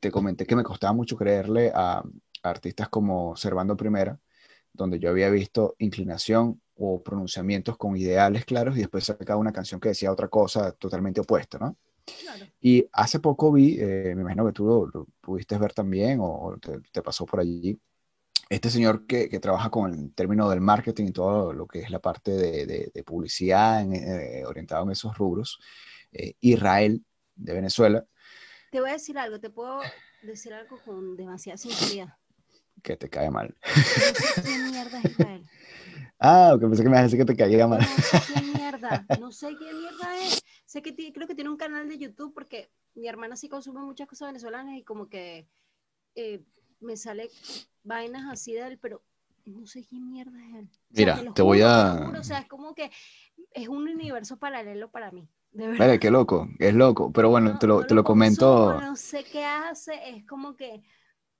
Te 0.00 0.10
comenté 0.10 0.46
que 0.46 0.54
me 0.56 0.62
costaba 0.62 0.92
mucho 0.92 1.16
creerle 1.16 1.72
a, 1.74 1.98
a 1.98 2.48
artistas 2.48 2.88
como 2.88 3.34
Servando 3.36 3.76
Primera, 3.76 4.18
donde 4.72 4.98
yo 5.00 5.10
había 5.10 5.30
visto 5.30 5.74
inclinación 5.78 6.60
o 6.76 7.02
pronunciamientos 7.02 7.76
con 7.76 7.96
ideales 7.96 8.44
claros 8.44 8.76
y 8.76 8.80
después 8.80 9.04
sacaba 9.04 9.40
una 9.40 9.52
canción 9.52 9.80
que 9.80 9.90
decía 9.90 10.12
otra 10.12 10.28
cosa 10.28 10.72
totalmente 10.72 11.20
opuesta, 11.20 11.58
¿no? 11.58 11.76
Claro. 12.22 12.46
Y 12.60 12.86
hace 12.92 13.18
poco 13.18 13.52
vi, 13.52 13.78
eh, 13.80 14.12
me 14.14 14.22
imagino 14.22 14.46
que 14.46 14.52
tú 14.52 14.64
lo, 14.64 14.86
lo 14.86 15.06
pudiste 15.20 15.58
ver 15.58 15.72
también 15.72 16.18
o, 16.20 16.56
te, 16.60 16.80
te 16.92 17.02
pasó 17.02 17.26
por 17.26 17.40
allí, 17.40 17.78
este 18.48 18.70
señor 18.70 19.06
que, 19.06 19.28
que, 19.28 19.40
trabaja 19.40 19.70
con 19.70 19.92
el 19.92 20.14
término 20.14 20.48
del 20.48 20.60
marketing 20.60 21.06
y 21.06 21.12
todo 21.12 21.52
lo 21.52 21.66
que 21.66 21.80
es 21.80 21.90
la 21.90 21.98
parte 21.98 22.30
de, 22.30 22.66
de, 22.66 22.90
de 22.94 23.02
publicidad 23.02 23.82
en, 23.82 23.92
eh, 23.94 24.44
orientado 24.46 24.84
en 24.84 24.92
esos 24.92 25.16
rubros, 25.18 25.58
eh, 26.12 26.34
Israel 26.40 27.04
de 27.34 27.54
Venezuela. 27.54 28.04
Te 28.70 28.80
voy 28.80 28.90
a 28.90 28.94
decir 28.94 29.18
algo, 29.18 29.40
te 29.40 29.50
puedo 29.50 29.80
decir 30.22 30.54
algo 30.54 30.78
con 30.84 31.16
demasiada 31.16 31.56
sinceridad. 31.56 32.16
Que 32.86 32.96
te 32.96 33.10
cae 33.10 33.30
mal. 33.30 33.52
Quién 34.44 34.70
mierda 34.70 35.00
es. 35.02 35.40
Ah, 36.18 36.56
que 36.58 36.66
pensé 36.66 36.82
que 36.82 36.88
me 36.88 36.94
ibas 36.96 37.00
a 37.00 37.02
decir 37.04 37.18
que 37.18 37.24
te 37.26 37.36
caía 37.36 37.66
mal. 37.66 37.80
No 37.80 37.86
sé 38.02 38.22
quién 38.32 38.52
mierda, 38.54 39.06
no 39.20 39.30
sé 39.32 39.54
quién 39.58 39.78
mierda 39.78 40.18
es. 40.24 40.42
Sé 40.64 40.80
que 40.80 40.94
creo 41.12 41.26
que 41.26 41.34
tiene 41.34 41.50
un 41.50 41.58
canal 41.58 41.86
de 41.90 41.98
YouTube 41.98 42.32
porque 42.32 42.70
mi 42.94 43.06
hermana 43.06 43.36
sí 43.36 43.50
consume 43.50 43.80
muchas 43.82 44.08
cosas 44.08 44.28
venezolanas 44.28 44.76
y 44.78 44.82
como 44.82 45.10
que 45.10 45.46
eh, 46.14 46.42
me 46.80 46.96
sale 46.96 47.28
vainas 47.84 48.32
así 48.32 48.54
de 48.54 48.66
él, 48.66 48.78
pero 48.80 49.02
no 49.44 49.66
sé 49.66 49.84
quién 49.84 50.08
mierda 50.10 50.38
es 50.48 50.54
él. 50.54 50.68
O 50.70 50.72
sea, 50.72 50.80
Mira, 51.04 51.22
lo 51.22 51.34
te 51.34 51.42
voy 51.42 51.58
juro, 51.58 51.68
a- 51.70 51.94
lo 52.00 52.06
juro, 52.06 52.20
o 52.20 52.24
sea, 52.24 52.38
es 52.38 52.46
como 52.48 52.74
que 52.74 52.90
es 53.52 53.68
un 53.68 53.86
universo 53.86 54.38
paralelo 54.38 54.90
para 54.90 55.10
mí. 55.10 55.28
De 55.52 55.66
verdad. 55.66 55.78
Vale, 55.86 55.98
qué 56.00 56.10
loco, 56.10 56.48
es 56.58 56.72
loco. 56.72 57.12
Pero 57.12 57.28
bueno, 57.28 57.52
No- 57.52 57.58
te 57.58 57.66
lo, 57.66 57.80
no 57.80 57.86
te 57.86 57.94
lo 57.94 58.04
comento. 58.04 58.64
consumo, 58.68 58.80
no 58.90 58.96
sé 58.96 59.22
qué 59.24 59.44
hace, 59.44 59.92
es 60.16 60.26
como 60.26 60.56
que 60.56 60.82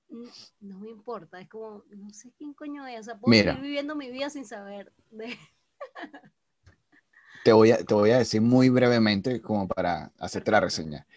no 0.09 0.79
me 0.79 0.89
importa, 0.89 1.39
es 1.39 1.49
como, 1.49 1.83
no 1.89 2.09
sé 2.11 2.31
quién 2.37 2.53
coño 2.53 2.85
es, 2.87 3.01
o 3.01 3.03
sea, 3.03 3.19
puedo 3.19 3.31
Mira. 3.31 3.53
seguir 3.53 3.61
viviendo 3.63 3.95
mi 3.95 4.09
vida 4.11 4.29
sin 4.29 4.45
saber 4.45 4.93
de... 5.11 5.37
Te 7.43 7.53
voy 7.53 7.71
a, 7.71 7.77
te 7.83 7.93
voy 7.93 8.11
a 8.11 8.17
decir 8.17 8.41
muy 8.41 8.69
brevemente 8.69 9.41
como 9.41 9.67
para 9.67 10.11
hacerte 10.19 10.51
la 10.51 10.59
reseña. 10.59 11.07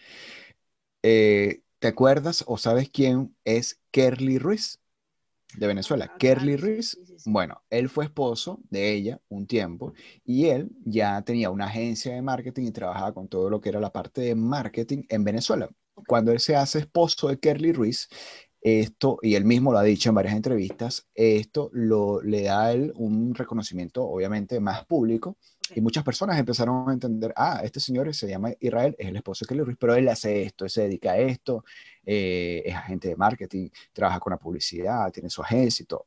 Eh, 1.03 1.61
¿te 1.79 1.87
acuerdas 1.87 2.43
o 2.47 2.57
sabes 2.57 2.89
quién 2.89 3.35
es 3.43 3.79
Kerly 3.91 4.37
Ruiz 4.37 4.79
de 5.57 5.67
Venezuela? 5.67 6.11
Ah, 6.13 6.17
Kerly 6.19 6.57
claro, 6.57 6.61
Ruiz. 6.61 6.93
sí, 6.93 7.05
sí, 7.05 7.19
sí. 7.19 7.31
Bueno, 7.31 7.61
él 7.69 7.89
fue 7.89 8.05
esposo 8.05 8.59
de 8.69 8.93
ella 8.93 9.21
un 9.29 9.47
tiempo 9.47 9.93
y 10.25 10.47
él 10.47 10.71
ya 10.85 11.21
tenía 11.23 11.49
una 11.51 11.65
agencia 11.65 12.13
de 12.13 12.21
marketing 12.21 12.67
y 12.67 12.71
trabajaba 12.71 13.13
con 13.13 13.27
todo 13.27 13.49
lo 13.49 13.61
que 13.61 13.69
era 13.69 13.79
la 13.79 13.91
parte 13.91 14.21
de 14.21 14.35
marketing 14.35 15.03
en 15.09 15.23
Venezuela. 15.23 15.69
Cuando 16.07 16.31
él 16.31 16.39
se 16.39 16.55
hace 16.55 16.79
esposo 16.79 17.27
de 17.29 17.39
Kerly 17.39 17.73
Ruiz, 17.73 18.09
esto, 18.61 19.17
y 19.21 19.35
él 19.35 19.43
mismo 19.43 19.71
lo 19.71 19.79
ha 19.79 19.83
dicho 19.83 20.09
en 20.09 20.15
varias 20.15 20.35
entrevistas, 20.35 21.07
esto 21.15 21.69
lo, 21.73 22.21
le 22.21 22.43
da 22.43 22.65
a 22.65 22.71
él 22.73 22.93
un 22.95 23.33
reconocimiento 23.33 24.03
obviamente 24.03 24.59
más 24.59 24.85
público 24.85 25.37
y 25.73 25.81
muchas 25.81 26.03
personas 26.03 26.37
empezaron 26.37 26.89
a 26.89 26.93
entender, 26.93 27.33
ah, 27.35 27.61
este 27.63 27.79
señor 27.79 28.13
se 28.13 28.27
llama 28.27 28.51
Israel, 28.59 28.95
es 28.99 29.07
el 29.07 29.15
esposo 29.15 29.45
de 29.45 29.49
Kelly 29.49 29.61
Ruiz, 29.63 29.77
pero 29.79 29.95
él 29.95 30.07
hace 30.09 30.43
esto, 30.43 30.65
él 30.65 30.69
se 30.69 30.81
dedica 30.83 31.11
a 31.13 31.17
esto, 31.17 31.63
eh, 32.05 32.61
es 32.65 32.75
agente 32.75 33.07
de 33.07 33.15
marketing, 33.15 33.69
trabaja 33.93 34.19
con 34.19 34.31
la 34.31 34.37
publicidad, 34.37 35.11
tiene 35.11 35.29
su 35.29 35.41
agencia 35.41 35.83
y 35.83 35.87
todo. 35.87 36.05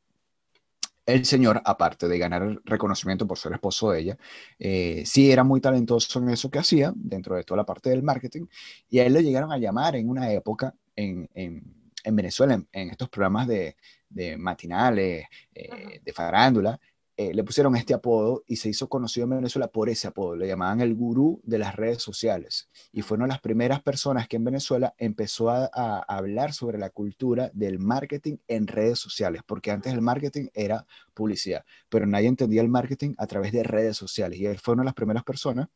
El 1.05 1.23
señor, 1.25 1.61
aparte 1.63 2.07
de 2.07 2.17
ganar 2.17 2.59
reconocimiento 2.65 3.27
por 3.27 3.37
ser 3.37 3.53
esposo 3.53 3.91
de 3.91 3.99
ella, 3.99 4.17
eh, 4.57 5.03
sí 5.05 5.31
era 5.31 5.43
muy 5.43 5.61
talentoso 5.61 6.19
en 6.19 6.29
eso 6.29 6.49
que 6.49 6.59
hacía, 6.59 6.91
dentro 6.95 7.35
de 7.35 7.43
toda 7.43 7.57
la 7.57 7.65
parte 7.65 7.91
del 7.91 8.01
marketing, 8.01 8.45
y 8.89 8.99
a 8.99 9.05
él 9.05 9.13
le 9.13 9.23
llegaron 9.23 9.51
a 9.51 9.57
llamar 9.57 9.95
en 9.95 10.09
una 10.09 10.31
época 10.31 10.73
en, 10.95 11.29
en- 11.35 11.84
en 12.05 12.15
Venezuela, 12.15 12.53
en, 12.53 12.67
en 12.71 12.89
estos 12.91 13.09
programas 13.09 13.47
de, 13.47 13.75
de 14.09 14.37
matinales, 14.37 15.25
eh, 15.53 15.99
de 16.03 16.13
farándula, 16.13 16.79
eh, 17.17 17.33
le 17.33 17.45
pusieron 17.45 17.77
este 17.77 17.93
apodo 17.93 18.43
y 18.45 18.57
se 18.57 18.67
hizo 18.67 18.89
conocido 18.89 19.23
en 19.23 19.37
Venezuela 19.37 19.69
por 19.69 19.87
ese 19.87 20.07
apodo. 20.07 20.35
Le 20.35 20.47
llamaban 20.47 20.81
el 20.81 20.95
gurú 20.95 21.39
de 21.43 21.57
las 21.57 21.73
redes 21.73 22.01
sociales. 22.01 22.69
Y 22.91 23.03
fue 23.03 23.15
una 23.15 23.25
de 23.25 23.29
las 23.29 23.39
primeras 23.39 23.81
personas 23.81 24.27
que 24.27 24.35
en 24.35 24.43
Venezuela 24.43 24.93
empezó 24.97 25.49
a, 25.49 25.69
a 25.73 25.99
hablar 26.07 26.51
sobre 26.51 26.77
la 26.77 26.89
cultura 26.89 27.49
del 27.53 27.79
marketing 27.79 28.37
en 28.49 28.67
redes 28.67 28.99
sociales, 28.99 29.43
porque 29.45 29.71
antes 29.71 29.93
el 29.93 30.01
marketing 30.01 30.47
era 30.53 30.85
publicidad, 31.13 31.63
pero 31.87 32.05
nadie 32.05 32.27
entendía 32.27 32.61
el 32.61 32.69
marketing 32.69 33.13
a 33.17 33.27
través 33.27 33.53
de 33.53 33.63
redes 33.63 33.95
sociales. 33.95 34.37
Y 34.37 34.45
él 34.45 34.59
fue 34.59 34.73
una 34.73 34.83
de 34.83 34.87
las 34.87 34.95
primeras 34.95 35.23
personas, 35.23 35.69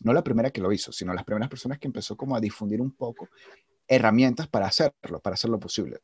no 0.00 0.14
la 0.14 0.24
primera 0.24 0.50
que 0.50 0.62
lo 0.62 0.72
hizo, 0.72 0.92
sino 0.92 1.12
las 1.12 1.24
primeras 1.24 1.50
personas 1.50 1.78
que 1.78 1.88
empezó 1.88 2.16
como 2.16 2.36
a 2.36 2.40
difundir 2.40 2.80
un 2.80 2.92
poco 2.92 3.28
herramientas 3.88 4.48
para 4.48 4.66
hacerlo, 4.66 5.20
para 5.22 5.34
hacerlo 5.34 5.58
posible. 5.60 5.98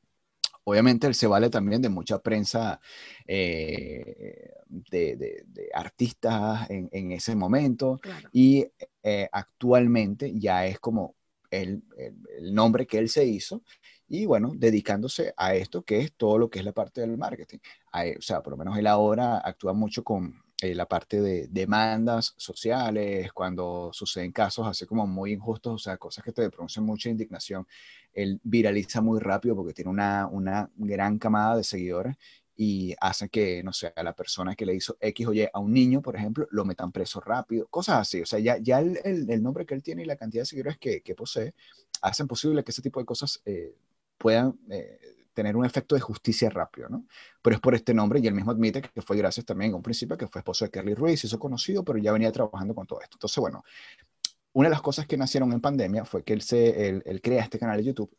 Obviamente 0.65 1.07
él 1.09 1.15
se 1.15 1.27
vale 1.27 1.51
también 1.51 1.83
de 1.83 1.89
mucha 1.89 2.21
prensa 2.21 2.81
eh, 3.27 4.53
de, 4.69 5.17
de- 5.17 5.45
de 5.47 5.69
artistas 5.75 6.71
en, 6.71 6.89
en 6.93 7.13
ese 7.13 7.35
momento 7.35 7.99
Claro. 8.01 8.29
y 8.33 8.67
eh, 9.03 9.29
actualmente 9.33 10.33
ya 10.39 10.67
es 10.67 10.79
como 10.79 11.17
el, 11.51 11.83
el- 11.97 12.17
el 12.39 12.55
nombre 12.55 12.87
que 12.87 12.99
él 12.99 13.09
se 13.09 13.25
hizo 13.25 13.63
y 14.09 14.27
bueno, 14.27 14.53
dedicándose 14.55 15.35
a 15.37 15.55
esto 15.55 15.83
que 15.83 16.01
es 16.01 16.13
todo 16.17 16.39
lo 16.39 16.49
que 16.51 16.59
es 16.61 16.65
la 16.65 16.73
parte 16.73 17.01
del 17.01 17.17
marketing. 17.19 17.59
A- 17.93 18.05
o 18.19 18.23
sea, 18.23 18.43
por 18.43 18.53
lo 18.53 18.57
menos 18.59 18.79
él 18.79 18.87
ahora 18.87 19.39
actúa 19.39 19.73
mucho 19.73 20.05
con 20.05 20.43
eh, 20.63 20.75
la 20.75 20.87
parte 20.89 21.21
de 21.21 21.49
demandas 21.49 22.35
sociales, 22.39 23.33
cuando 23.33 23.91
suceden 23.93 24.33
casos 24.33 24.67
así 24.69 24.87
como 24.87 25.07
muy 25.07 25.33
injustos, 25.35 25.75
o 25.75 25.79
sea, 25.79 25.99
cosas 25.99 26.25
que 26.25 26.33
te 26.33 26.51
producen 26.51 26.85
mucha 26.85 27.11
indignación. 27.11 27.67
Él 28.13 28.41
viraliza 28.45 29.01
muy 29.01 29.21
rápido 29.21 29.57
porque 29.57 29.75
tiene 29.75 29.91
una, 29.91 30.27
una 30.29 30.71
gran 30.77 31.19
camada 31.19 31.57
de 31.57 31.65
seguidores 31.65 32.17
y 32.57 32.95
hace 33.01 33.29
que, 33.29 33.63
no 33.65 33.73
sé, 33.73 33.93
a 33.97 34.03
la 34.03 34.15
persona 34.15 34.55
que 34.55 34.67
le 34.67 34.75
hizo 34.75 34.97
X 35.01 35.27
o 35.27 35.33
Y 35.35 35.49
a 35.53 35.59
un 35.59 35.73
niño, 35.73 36.03
por 36.03 36.17
ejemplo, 36.17 36.47
lo 36.51 36.65
metan 36.65 36.93
preso 36.93 37.21
rápido, 37.21 37.67
cosas 37.69 37.97
así. 38.01 38.21
O 38.23 38.27
sea, 38.27 38.39
ya, 38.39 38.59
ya 38.59 38.81
el, 38.81 38.99
el- 39.05 39.43
nombre 39.43 39.67
que 39.67 39.75
él 39.75 39.83
tiene 39.83 40.03
y 40.03 40.07
la 40.07 40.17
cantidad 40.17 40.43
de 40.43 40.47
seguidores 40.47 40.79
que, 40.79 41.01
que 41.03 41.15
posee 41.15 41.55
hacen 42.03 42.27
posible 42.29 42.65
que 42.65 42.71
ese 42.73 42.83
tipo 42.83 43.01
de 43.01 43.07
cosas 43.07 43.41
eh, 43.47 43.75
puedan 44.19 44.59
eh, 44.71 44.99
tener 45.33 45.57
un 45.57 45.65
efecto 45.65 45.95
de 45.95 46.01
justicia 46.01 46.51
rápido, 46.51 46.89
¿no? 46.89 47.05
Pero 47.43 47.57
es 47.57 47.61
por 47.61 47.75
este 47.75 47.95
nombre 47.95 48.21
y 48.21 48.27
él 48.27 48.35
mismo 48.35 48.51
admite 48.53 48.83
que 48.83 49.03
fue 49.03 49.17
gracias 49.17 49.47
también 49.47 49.73
a 49.73 49.77
un 49.77 49.83
principio 49.83 50.17
que 50.17 50.27
fue 50.29 50.41
esposo 50.41 50.65
de 50.65 50.71
Kerly 50.71 50.95
Ruiz, 50.95 51.25
hizo 51.25 51.39
conocido, 51.39 51.85
pero 51.85 51.99
ya 51.99 52.13
venía 52.13 52.31
trabajando 52.33 52.75
con 52.75 52.87
todo 52.87 53.01
esto. 53.01 53.17
Entonces, 53.17 53.39
bueno, 53.39 53.65
una 54.55 54.69
de 54.69 54.73
las 54.73 54.83
cosas 54.83 55.07
que 55.07 55.17
nacieron 55.17 55.51
en 55.53 55.61
pandemia 55.61 56.05
fue 56.05 56.23
que 56.25 56.35
él, 56.35 56.43
se, 56.43 56.89
él, 56.89 57.03
él 57.07 57.23
crea 57.23 57.43
este 57.43 57.59
canal 57.59 57.79
de 57.79 57.85
YouTube 57.85 58.15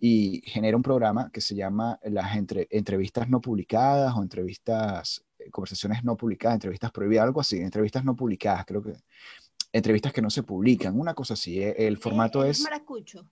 y 0.00 0.42
genera 0.44 0.76
un 0.76 0.82
programa 0.82 1.30
que 1.32 1.40
se 1.40 1.54
llama 1.54 1.98
las 2.02 2.36
entre, 2.36 2.66
entrevistas 2.70 3.28
no 3.28 3.40
publicadas 3.40 4.12
o 4.16 4.22
entrevistas, 4.22 5.24
eh, 5.38 5.48
conversaciones 5.50 6.02
no 6.02 6.16
publicadas, 6.16 6.56
entrevistas 6.56 6.90
prohibidas, 6.90 7.24
algo 7.24 7.40
así, 7.40 7.58
entrevistas 7.58 8.04
no 8.04 8.16
publicadas, 8.16 8.64
creo 8.66 8.82
que, 8.82 8.94
entrevistas 9.72 10.12
que 10.12 10.22
no 10.22 10.30
se 10.30 10.42
publican, 10.42 10.98
una 10.98 11.14
cosa 11.14 11.34
así. 11.34 11.62
eh, 11.62 11.74
El 11.86 11.98
formato 11.98 12.44
Eh, 12.44 12.50
es, 12.50 12.62
maracucho. 12.62 13.24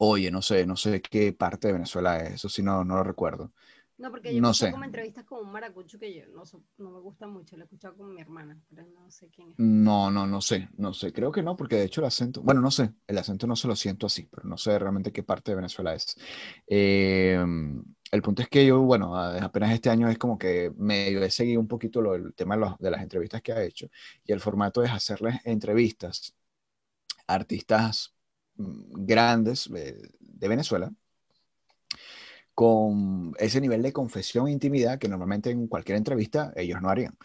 Oye, 0.00 0.30
no 0.30 0.42
sé, 0.42 0.66
no 0.66 0.76
sé 0.76 1.00
qué 1.02 1.32
parte 1.32 1.68
de 1.68 1.74
Venezuela 1.74 2.18
es, 2.20 2.34
eso 2.34 2.48
sí 2.48 2.62
no, 2.62 2.84
no 2.84 2.96
lo 2.96 3.04
recuerdo. 3.04 3.52
No, 3.98 4.10
porque 4.10 4.34
yo 4.34 4.42
No 4.42 4.54
sé. 4.54 4.70
como 4.70 4.84
entrevistas 4.84 5.24
con 5.26 5.44
un 5.46 5.52
maracucho 5.52 5.98
que 5.98 6.14
yo 6.14 6.26
no, 6.28 6.44
no 6.78 6.90
me 6.90 7.00
gusta 7.00 7.26
mucho, 7.26 7.56
lo 7.56 7.62
he 7.62 7.66
escuchado 7.66 7.96
con 7.96 8.14
mi 8.14 8.20
hermana, 8.22 8.58
pero 8.70 8.86
no 8.86 9.10
sé 9.10 9.28
quién 9.30 9.52
es. 9.52 9.58
No, 9.58 10.10
no, 10.10 10.26
no 10.26 10.42
sé, 10.42 10.68
no 10.76 10.92
sé, 10.92 11.14
creo 11.14 11.32
que 11.32 11.42
no, 11.42 11.56
porque 11.56 11.76
de 11.76 11.84
hecho 11.84 12.02
el 12.02 12.06
acento, 12.08 12.42
bueno, 12.42 12.60
no 12.60 12.70
sé, 12.70 12.92
el 13.06 13.16
acento 13.16 13.46
no 13.46 13.56
se 13.56 13.66
lo 13.66 13.74
siento 13.74 14.04
así, 14.06 14.24
pero 14.30 14.46
no 14.46 14.58
sé 14.58 14.78
realmente 14.78 15.12
qué 15.12 15.22
parte 15.22 15.52
de 15.52 15.56
Venezuela 15.56 15.94
es. 15.94 16.14
Eh, 16.66 17.42
el 18.12 18.22
punto 18.22 18.42
es 18.42 18.48
que 18.50 18.66
yo, 18.66 18.82
bueno, 18.82 19.16
apenas 19.16 19.72
este 19.72 19.88
año 19.88 20.10
es 20.10 20.18
como 20.18 20.36
que 20.38 20.70
medio 20.76 21.22
he 21.24 21.30
seguido 21.30 21.58
un 21.60 21.68
poquito 21.68 22.02
lo, 22.02 22.14
el 22.14 22.34
tema 22.34 22.54
de, 22.56 22.60
los- 22.60 22.76
de 22.78 22.90
las 22.90 23.00
entrevistas 23.02 23.40
que 23.40 23.52
ha 23.52 23.62
hecho, 23.64 23.88
y 24.24 24.32
el 24.32 24.40
formato 24.40 24.82
es 24.84 24.90
hacerles 24.90 25.36
entrevistas 25.44 26.34
a 27.28 27.34
artistas 27.36 28.15
grandes 28.56 29.68
eh, 29.74 30.00
de 30.18 30.48
Venezuela 30.48 30.92
con 32.54 33.34
ese 33.38 33.60
nivel 33.60 33.82
de 33.82 33.92
confesión 33.92 34.48
e 34.48 34.52
intimidad 34.52 34.98
que 34.98 35.08
normalmente 35.08 35.50
en 35.50 35.66
cualquier 35.68 35.98
entrevista 35.98 36.52
ellos 36.56 36.80
no 36.80 36.88
harían. 36.88 37.16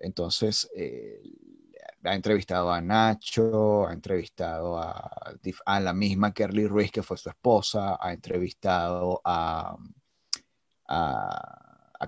Entonces, 0.00 0.68
eh, 0.76 1.22
ha 2.04 2.14
entrevistado 2.16 2.72
a 2.72 2.80
Nacho, 2.80 3.86
ha 3.86 3.92
entrevistado 3.92 4.78
a, 4.78 5.80
la 5.80 5.92
misma 5.92 6.34
Kerly 6.34 6.66
Ruiz, 6.66 6.90
que 6.90 7.04
fue 7.04 7.16
su 7.16 7.28
esposa, 7.28 7.96
ha 8.00 8.12
entrevistado 8.12 9.20
a 9.24 9.76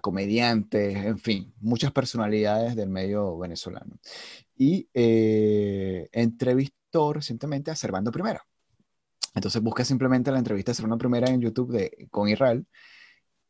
comediantes, 0.00 0.96
en 0.96 1.18
fin, 1.18 1.54
muchas 1.60 1.92
personalidades 1.92 2.76
del 2.76 2.88
medio 2.88 3.38
venezolano. 3.38 3.98
Y 4.56 4.88
eh, 4.94 6.08
entrevistó 6.12 7.12
recientemente 7.12 7.70
a 7.70 7.76
Servando 7.76 8.12
Primera. 8.12 8.44
Entonces 9.34 9.60
busca 9.62 9.84
simplemente 9.84 10.30
la 10.30 10.38
entrevista 10.38 10.72
de 10.72 10.76
Servando 10.76 10.98
Primera 10.98 11.28
en 11.28 11.40
YouTube 11.40 11.72
de, 11.72 12.08
con 12.10 12.28
Israel. 12.28 12.66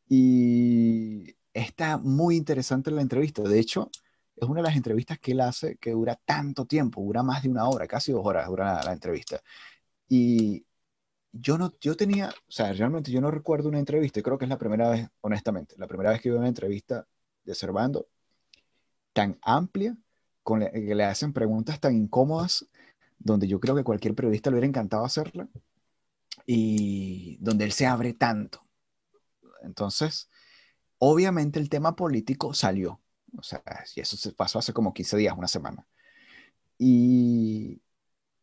Y 0.09 1.35
está 1.53 1.97
muy 1.97 2.35
interesante 2.37 2.91
la 2.91 3.01
entrevista. 3.01 3.43
De 3.43 3.59
hecho, 3.59 3.89
es 4.35 4.47
una 4.47 4.61
de 4.61 4.67
las 4.67 4.75
entrevistas 4.75 5.19
que 5.19 5.31
él 5.31 5.41
hace 5.41 5.77
que 5.77 5.91
dura 5.91 6.19
tanto 6.25 6.65
tiempo, 6.65 7.01
dura 7.01 7.23
más 7.23 7.43
de 7.43 7.49
una 7.49 7.67
hora, 7.67 7.87
casi 7.87 8.11
dos 8.11 8.25
horas 8.25 8.47
dura 8.47 8.75
la, 8.75 8.83
la 8.83 8.93
entrevista. 8.93 9.39
Y 10.09 10.65
yo 11.31 11.57
no, 11.57 11.73
yo 11.81 11.95
tenía, 11.95 12.29
o 12.29 12.51
sea, 12.51 12.71
realmente 12.73 13.11
yo 13.11 13.21
no 13.21 13.31
recuerdo 13.31 13.69
una 13.69 13.79
entrevista, 13.79 14.19
y 14.19 14.23
creo 14.23 14.37
que 14.37 14.45
es 14.45 14.49
la 14.49 14.57
primera 14.57 14.89
vez, 14.89 15.07
honestamente, 15.21 15.75
la 15.77 15.87
primera 15.87 16.11
vez 16.11 16.21
que 16.21 16.29
veo 16.29 16.39
una 16.39 16.47
entrevista 16.47 17.07
de 17.43 17.55
Servando 17.55 18.07
tan 19.13 19.37
amplia, 19.41 19.97
con 20.43 20.59
la- 20.59 20.71
que 20.71 20.95
le 20.95 21.03
hacen 21.03 21.33
preguntas 21.33 21.79
tan 21.79 21.95
incómodas, 21.95 22.67
donde 23.17 23.47
yo 23.47 23.59
creo 23.59 23.75
que 23.75 23.83
cualquier 23.83 24.13
periodista 24.15 24.49
le 24.49 24.55
hubiera 24.55 24.67
encantado 24.67 25.03
hacerla, 25.03 25.47
y 26.45 27.37
donde 27.39 27.65
él 27.65 27.71
se 27.71 27.85
abre 27.85 28.13
tanto. 28.13 28.65
Entonces, 29.63 30.29
obviamente 30.97 31.59
el 31.59 31.69
tema 31.69 31.95
político 31.95 32.53
salió. 32.53 33.01
O 33.37 33.43
sea, 33.43 33.63
y 33.95 33.99
eso 33.99 34.15
se 34.17 34.31
pasó 34.31 34.59
hace 34.59 34.73
como 34.73 34.93
15 34.93 35.17
días, 35.17 35.35
una 35.37 35.47
semana. 35.47 35.87
Y 36.77 37.81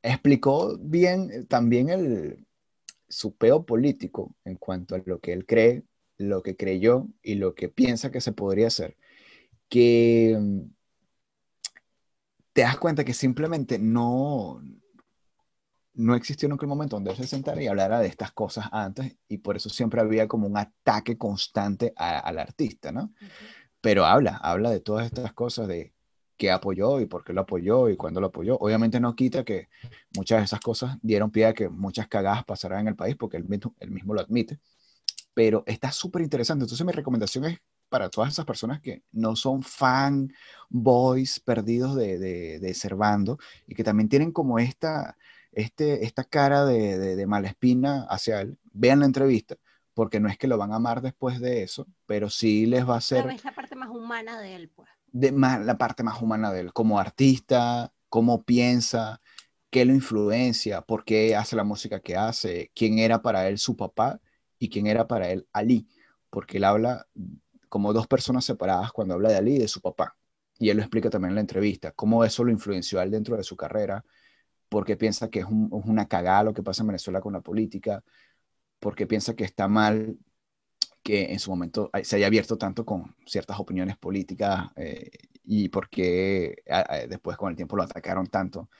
explicó 0.02 0.76
bien 0.78 1.46
también 1.46 1.88
el, 1.88 2.46
su 3.08 3.36
peo 3.36 3.64
político 3.64 4.34
en 4.44 4.56
cuanto 4.56 4.94
a 4.94 5.02
lo 5.04 5.20
que 5.20 5.32
él 5.32 5.46
cree, 5.46 5.84
lo 6.18 6.42
que 6.42 6.56
creyó 6.56 7.08
y 7.22 7.36
lo 7.36 7.54
que 7.54 7.68
piensa 7.68 8.10
que 8.10 8.20
se 8.20 8.32
podría 8.32 8.68
hacer. 8.68 8.96
Que 9.68 10.36
mm, 10.38 10.60
te 12.52 12.62
das 12.62 12.78
cuenta 12.78 13.04
que 13.04 13.14
simplemente 13.14 13.78
no, 13.78 14.62
no 15.94 16.14
existió 16.14 16.48
nunca 16.48 16.64
un 16.64 16.70
momento 16.70 16.96
donde 16.96 17.10
él 17.10 17.16
se 17.16 17.26
sentara 17.26 17.62
y 17.62 17.66
hablara 17.66 18.00
de 18.00 18.06
estas 18.08 18.32
cosas 18.32 18.66
antes 18.72 19.16
y 19.28 19.38
por 19.38 19.56
eso 19.56 19.68
siempre 19.68 20.00
había 20.00 20.26
como 20.26 20.46
un 20.46 20.56
ataque 20.56 21.18
constante 21.18 21.92
al 21.96 22.38
artista, 22.38 22.92
¿no? 22.92 23.12
Pero 23.80 24.06
habla, 24.06 24.36
habla 24.36 24.70
de 24.70 24.80
todas 24.80 25.06
estas 25.06 25.32
cosas 25.32 25.68
de 25.68 25.92
qué 26.36 26.50
apoyó 26.50 27.00
y 27.00 27.06
por 27.06 27.24
qué 27.24 27.32
lo 27.32 27.42
apoyó 27.42 27.88
y 27.88 27.96
cuándo 27.96 28.20
lo 28.20 28.28
apoyó. 28.28 28.56
Obviamente 28.58 29.00
no 29.00 29.14
quita 29.14 29.44
que 29.44 29.68
muchas 30.16 30.38
de 30.38 30.44
esas 30.44 30.60
cosas 30.60 30.96
dieron 31.02 31.30
pie 31.30 31.46
a 31.46 31.54
que 31.54 31.68
muchas 31.68 32.08
cagadas 32.08 32.44
pasaran 32.44 32.80
en 32.80 32.88
el 32.88 32.96
país 32.96 33.16
porque 33.16 33.36
él 33.36 33.44
mismo, 33.44 33.74
él 33.78 33.90
mismo 33.90 34.14
lo 34.14 34.20
admite, 34.20 34.58
pero 35.34 35.62
está 35.66 35.92
súper 35.92 36.22
interesante. 36.22 36.64
Entonces 36.64 36.86
mi 36.86 36.92
recomendación 36.92 37.44
es 37.44 37.58
para 37.88 38.08
todas 38.08 38.32
esas 38.32 38.46
personas 38.46 38.80
que 38.80 39.02
no 39.12 39.36
son 39.36 39.62
fan 39.62 40.32
boys 40.70 41.38
perdidos 41.40 41.94
de, 41.94 42.18
de, 42.18 42.58
de 42.58 42.74
Servando 42.74 43.38
y 43.66 43.74
que 43.74 43.84
también 43.84 44.08
tienen 44.08 44.32
como 44.32 44.58
esta 44.58 45.18
este, 45.52 46.04
esta 46.04 46.24
cara 46.24 46.64
de, 46.64 46.98
de, 46.98 47.26
mala 47.26 47.48
espina 47.48 48.06
hacia 48.08 48.40
él, 48.40 48.58
vean 48.72 49.00
la 49.00 49.06
entrevista, 49.06 49.56
porque 49.94 50.20
no 50.20 50.28
es 50.28 50.38
que 50.38 50.46
lo 50.48 50.58
van 50.58 50.72
a 50.72 50.76
amar 50.76 51.02
después 51.02 51.40
de 51.40 51.62
eso, 51.62 51.86
pero 52.06 52.30
sí 52.30 52.66
les 52.66 52.88
va 52.88 52.94
a 52.94 52.98
hacer... 52.98 53.26
Es 53.30 53.44
la 53.44 53.54
parte 53.54 53.76
más 53.76 53.90
humana 53.90 54.40
de 54.40 54.54
él, 54.54 54.70
pues. 54.70 54.88
De, 55.12 55.30
más, 55.30 55.60
la 55.64 55.76
parte 55.76 56.02
más 56.02 56.20
humana 56.22 56.50
de 56.50 56.60
él, 56.60 56.72
como 56.72 56.98
artista, 56.98 57.92
cómo 58.08 58.44
piensa, 58.44 59.20
qué 59.68 59.84
lo 59.84 59.92
influencia, 59.94 60.82
por 60.82 61.04
qué 61.04 61.36
hace 61.36 61.56
la 61.56 61.64
música 61.64 62.00
que 62.00 62.16
hace, 62.16 62.70
quién 62.74 62.98
era 62.98 63.22
para 63.22 63.48
él 63.48 63.58
su 63.58 63.76
papá 63.76 64.20
y 64.58 64.68
quién 64.68 64.86
era 64.86 65.06
para 65.06 65.30
él 65.30 65.46
Ali, 65.52 65.86
porque 66.30 66.56
él 66.58 66.64
habla 66.64 67.06
como 67.68 67.92
dos 67.92 68.06
personas 68.06 68.44
separadas 68.44 68.92
cuando 68.92 69.14
habla 69.14 69.30
de 69.30 69.36
Ali 69.36 69.56
y 69.56 69.58
de 69.58 69.68
su 69.68 69.80
papá. 69.80 70.16
Y 70.58 70.70
él 70.70 70.76
lo 70.76 70.82
explica 70.82 71.10
también 71.10 71.30
en 71.30 71.36
la 71.36 71.40
entrevista, 71.40 71.92
cómo 71.92 72.24
eso 72.24 72.44
lo 72.44 72.50
influenció 72.50 73.00
a 73.00 73.02
él 73.02 73.10
dentro 73.10 73.36
de 73.36 73.44
su 73.44 73.56
carrera, 73.56 74.04
porque 74.72 74.96
piensa 74.96 75.28
que 75.28 75.40
es, 75.40 75.46
una 75.50 76.08
cagada 76.08 76.44
lo 76.44 76.54
que 76.54 76.62
pasa 76.62 76.82
en 76.82 76.86
Venezuela 76.86 77.20
con 77.20 77.34
la 77.34 77.42
política, 77.42 78.02
porque 78.78 79.06
piensa 79.06 79.36
que 79.36 79.44
está 79.44 79.68
mal 79.68 80.16
que 81.02 81.30
en 81.30 81.38
su 81.40 81.50
momento 81.50 81.90
se 82.02 82.16
haya 82.16 82.26
abierto 82.28 82.56
tanto 82.56 82.86
con 82.86 83.14
ciertas 83.26 83.60
opiniones 83.60 83.98
políticas 83.98 84.70
eh, 84.76 85.10
y 85.44 85.68
porque 85.68 86.62
después 87.06 87.36
con 87.36 87.50
el 87.50 87.56
tiempo 87.56 87.76
lo 87.76 87.82
atacaron 87.82 88.28
tanto. 88.28 88.70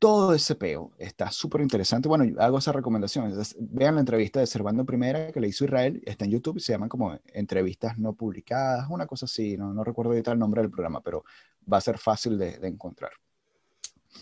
Todo 0.00 0.34
ese 0.34 0.56
peo 0.56 0.90
está 0.98 1.30
súper 1.30 1.60
interesante. 1.60 2.08
Bueno, 2.08 2.24
hago 2.40 2.58
esa 2.58 2.72
recomendación. 2.72 3.32
vean 3.60 3.94
la 3.94 4.00
entrevista 4.00 4.40
de 4.40 4.48
Servando 4.48 4.84
Primera 4.84 5.30
que 5.30 5.40
le 5.40 5.46
hizo 5.46 5.64
Israel. 5.64 6.02
Está 6.06 6.24
en 6.24 6.32
YouTube. 6.32 6.58
Se 6.58 6.72
llaman 6.72 6.88
como 6.88 7.16
entrevistas 7.26 7.98
no 7.98 8.14
publicadas, 8.14 8.88
una 8.90 9.06
cosa 9.06 9.26
así. 9.26 9.56
No, 9.56 9.72
no 9.72 9.84
recuerdo 9.84 10.10
ahorita 10.10 10.32
el 10.32 10.40
nombre 10.40 10.62
del 10.62 10.72
programa, 10.72 11.00
pero 11.02 11.24
va 11.72 11.78
a 11.78 11.80
ser 11.80 11.98
fácil 11.98 12.36
de 12.36 12.58
encontrar. 12.62 13.12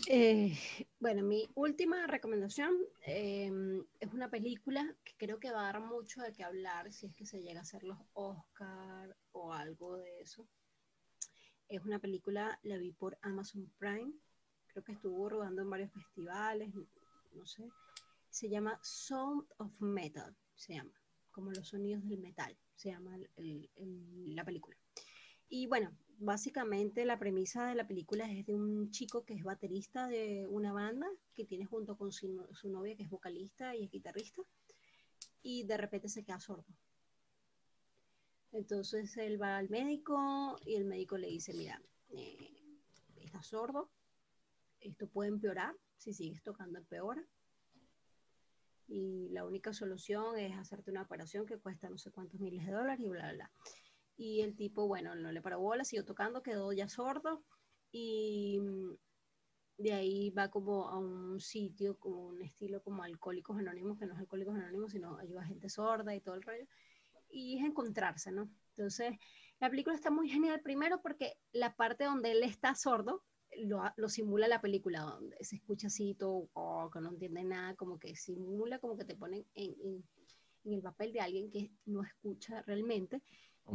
Eh, 0.05 0.57
bueno, 0.99 1.23
mi 1.23 1.49
última 1.55 2.07
recomendación 2.07 2.73
em, 3.01 3.83
es 3.99 4.13
una 4.13 4.29
película 4.29 4.95
que 5.03 5.13
creo 5.17 5.39
que 5.39 5.51
va 5.51 5.61
a 5.61 5.73
dar 5.73 5.81
mucho 5.81 6.21
de 6.21 6.31
qué 6.31 6.43
hablar 6.43 6.93
si 6.93 7.07
es 7.07 7.15
que 7.15 7.25
se 7.25 7.41
llega 7.41 7.59
a 7.59 7.63
hacer 7.63 7.83
los 7.83 7.97
Oscar 8.13 9.17
o 9.31 9.53
algo 9.53 9.97
de 9.97 10.21
eso. 10.21 10.47
Es 11.67 11.83
una 11.83 11.99
película, 11.99 12.59
la 12.63 12.77
vi 12.77 12.91
por 12.91 13.17
Amazon 13.21 13.69
Prime, 13.77 14.13
creo 14.67 14.83
que 14.83 14.93
estuvo 14.93 15.27
rodando 15.27 15.61
en 15.61 15.69
varios 15.69 15.91
festivales, 15.91 16.73
no 17.33 17.45
sé. 17.45 17.69
Se 18.29 18.47
llama 18.47 18.79
Sound 18.81 19.45
of 19.57 19.71
Metal, 19.79 20.35
se 20.55 20.75
llama, 20.75 20.93
como 21.31 21.51
los 21.51 21.67
sonidos 21.67 22.07
del 22.07 22.19
metal, 22.19 22.55
se 22.75 22.91
llama 22.91 23.17
la 23.35 24.45
película. 24.45 24.77
Y 25.49 25.67
bueno, 25.67 25.91
básicamente 26.19 27.05
la 27.05 27.19
premisa 27.19 27.67
de 27.67 27.75
la 27.75 27.87
película 27.87 28.29
es 28.31 28.45
de 28.45 28.55
un 28.55 28.91
chico 28.91 29.23
que 29.23 29.33
es 29.33 29.43
baterista 29.43 30.07
de 30.07 30.47
una 30.47 30.73
banda 30.73 31.07
que 31.33 31.45
tiene 31.45 31.65
junto 31.65 31.97
con 31.97 32.11
su, 32.11 32.47
novia 32.65 32.95
que 32.95 33.03
es 33.03 33.09
vocalista 33.09 33.75
y 33.75 33.83
es 33.83 33.91
guitarrista 33.91 34.41
y 35.43 35.63
de 35.63 35.77
repente 35.77 36.09
se 36.09 36.23
queda 36.23 36.39
sordo. 36.39 36.65
Entonces 38.51 39.15
él 39.17 39.41
va 39.41 39.57
al 39.57 39.69
médico 39.69 40.57
y 40.65 40.75
el 40.75 40.85
médico 40.85 41.17
le 41.17 41.27
dice, 41.27 41.53
mira, 41.53 41.81
eh, 42.09 42.49
estás 43.17 43.47
sordo, 43.47 43.89
esto 44.79 45.07
puede 45.07 45.29
empeorar, 45.29 45.75
si 45.97 46.13
sigues 46.13 46.41
tocando 46.41 46.79
empeora. 46.79 47.23
Y 48.87 49.27
la 49.29 49.45
única 49.45 49.73
solución 49.73 50.37
es 50.37 50.57
hacerte 50.57 50.91
una 50.91 51.01
operación 51.01 51.45
que 51.45 51.57
cuesta 51.57 51.89
no 51.89 51.97
sé 51.97 52.09
cuántos 52.09 52.39
miles 52.39 52.65
de 52.65 52.71
dólares 52.71 53.01
y 53.01 53.09
bla, 53.09 53.23
bla, 53.23 53.33
bla. 53.33 53.51
Y 54.17 54.41
el 54.41 54.55
tipo, 54.55 54.87
bueno, 54.87 55.15
no 55.15 55.31
le 55.31 55.41
paró 55.41 55.59
bola, 55.59 55.83
siguió 55.83 56.03
tocando, 56.03 56.41
quedó 56.41 56.73
ya 56.73 56.89
sordo. 56.89 57.43
Y 57.91 58.59
mm, 58.59 58.95
de 59.77 59.93
ahí 59.93 60.29
va 60.31 60.49
como 60.49 60.89
a 60.89 60.97
un 60.97 61.39
sitio 61.39 61.97
con 61.99 62.13
un 62.13 62.41
estilo 62.41 62.81
como 62.81 63.03
Alcohólicos 63.03 63.57
Anónimos, 63.57 63.99
que 63.99 64.07
no 64.07 64.13
es 64.13 64.19
Alcohólicos 64.19 64.55
Anónimos, 64.55 64.91
sino 64.91 65.17
ayuda 65.17 65.41
a 65.41 65.45
gente 65.45 65.69
sorda 65.69 66.15
y 66.15 66.21
todo 66.21 66.35
el 66.35 66.41
rollo. 66.41 66.65
Y 67.29 67.59
es 67.59 67.65
encontrarse, 67.65 68.31
¿no? 68.31 68.49
Entonces, 68.69 69.17
la 69.59 69.69
película 69.69 69.95
está 69.95 70.09
muy 70.09 70.29
genial 70.29 70.61
primero 70.61 71.01
porque 71.01 71.33
la 71.51 71.75
parte 71.75 72.05
donde 72.05 72.31
él 72.31 72.43
está 72.43 72.73
sordo 72.75 73.23
lo, 73.55 73.81
lo 73.95 74.09
simula 74.09 74.47
la 74.47 74.61
película, 74.61 75.01
donde 75.01 75.37
se 75.41 75.55
escucha 75.55 75.87
así 75.87 76.15
todo, 76.15 76.49
oh, 76.53 76.89
que 76.91 76.99
no 76.99 77.09
entiende 77.09 77.43
nada, 77.43 77.75
como 77.75 77.99
que 77.99 78.15
simula, 78.15 78.79
como 78.79 78.97
que 78.97 79.05
te 79.05 79.15
ponen 79.15 79.45
en, 79.55 79.75
en, 79.81 80.03
en 80.65 80.73
el 80.73 80.81
papel 80.81 81.13
de 81.13 81.21
alguien 81.21 81.49
que 81.49 81.71
no 81.85 82.03
escucha 82.03 82.61
realmente 82.63 83.21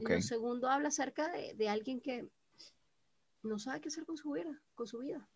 lo 0.01 0.23
segundo 0.23 0.69
habla 0.69 0.89
acerca 0.89 1.31
de, 1.31 1.69
alguien 1.69 2.01
que 2.01 2.29
no 3.43 3.59
sabe 3.59 3.81
qué 3.81 3.89
hacer 3.89 4.05
con 4.07 4.17
su 4.17 4.33
vida, 4.33 4.63
con 4.75 4.87
su 4.87 4.99
vida. 4.99 5.29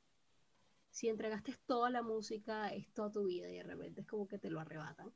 Si 0.90 1.08
entregaste 1.08 1.54
toda 1.66 1.90
la 1.90 2.02
música, 2.02 2.68
es 2.68 2.90
toda 2.94 3.12
tu 3.12 3.26
vida 3.26 3.50
y 3.50 3.56
de 3.56 3.62
repente 3.62 4.00
es 4.00 4.06
como 4.06 4.26
que 4.26 4.38
te 4.38 4.50
lo 4.50 4.60
arrebatan 4.60 5.12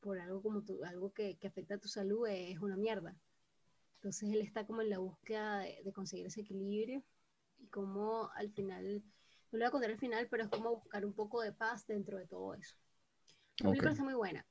por 0.00 0.18
algo 0.18 0.42
como 0.42 0.62
algo 0.84 1.12
que, 1.12 1.38
afecta 1.44 1.76
a 1.76 1.78
tu 1.78 1.88
salud, 1.88 2.26
es 2.26 2.58
una 2.58 2.76
mierda. 2.76 3.16
Entonces 3.96 4.30
él 4.30 4.40
está 4.40 4.66
como 4.66 4.82
en 4.82 4.90
la 4.90 4.98
búsqueda 4.98 5.60
de, 5.60 5.92
conseguir 5.92 6.26
ese 6.26 6.40
equilibrio 6.40 7.04
y 7.58 7.68
como 7.68 8.28
al 8.32 8.50
final, 8.50 9.04
no 9.52 9.58
le 9.58 9.64
voy 9.64 9.68
a 9.68 9.70
contar 9.70 9.90
el 9.90 9.98
final, 9.98 10.26
pero 10.28 10.42
es 10.42 10.50
como 10.50 10.74
buscar 10.74 11.06
un 11.06 11.12
poco 11.12 11.40
de 11.40 11.52
paz 11.52 11.86
dentro 11.86 12.18
de 12.18 12.26
todo 12.26 12.54
eso. 12.54 12.74
La 13.58 13.70
película 13.70 13.92
está 13.92 14.02
muy 14.02 14.14
buena. 14.14 14.44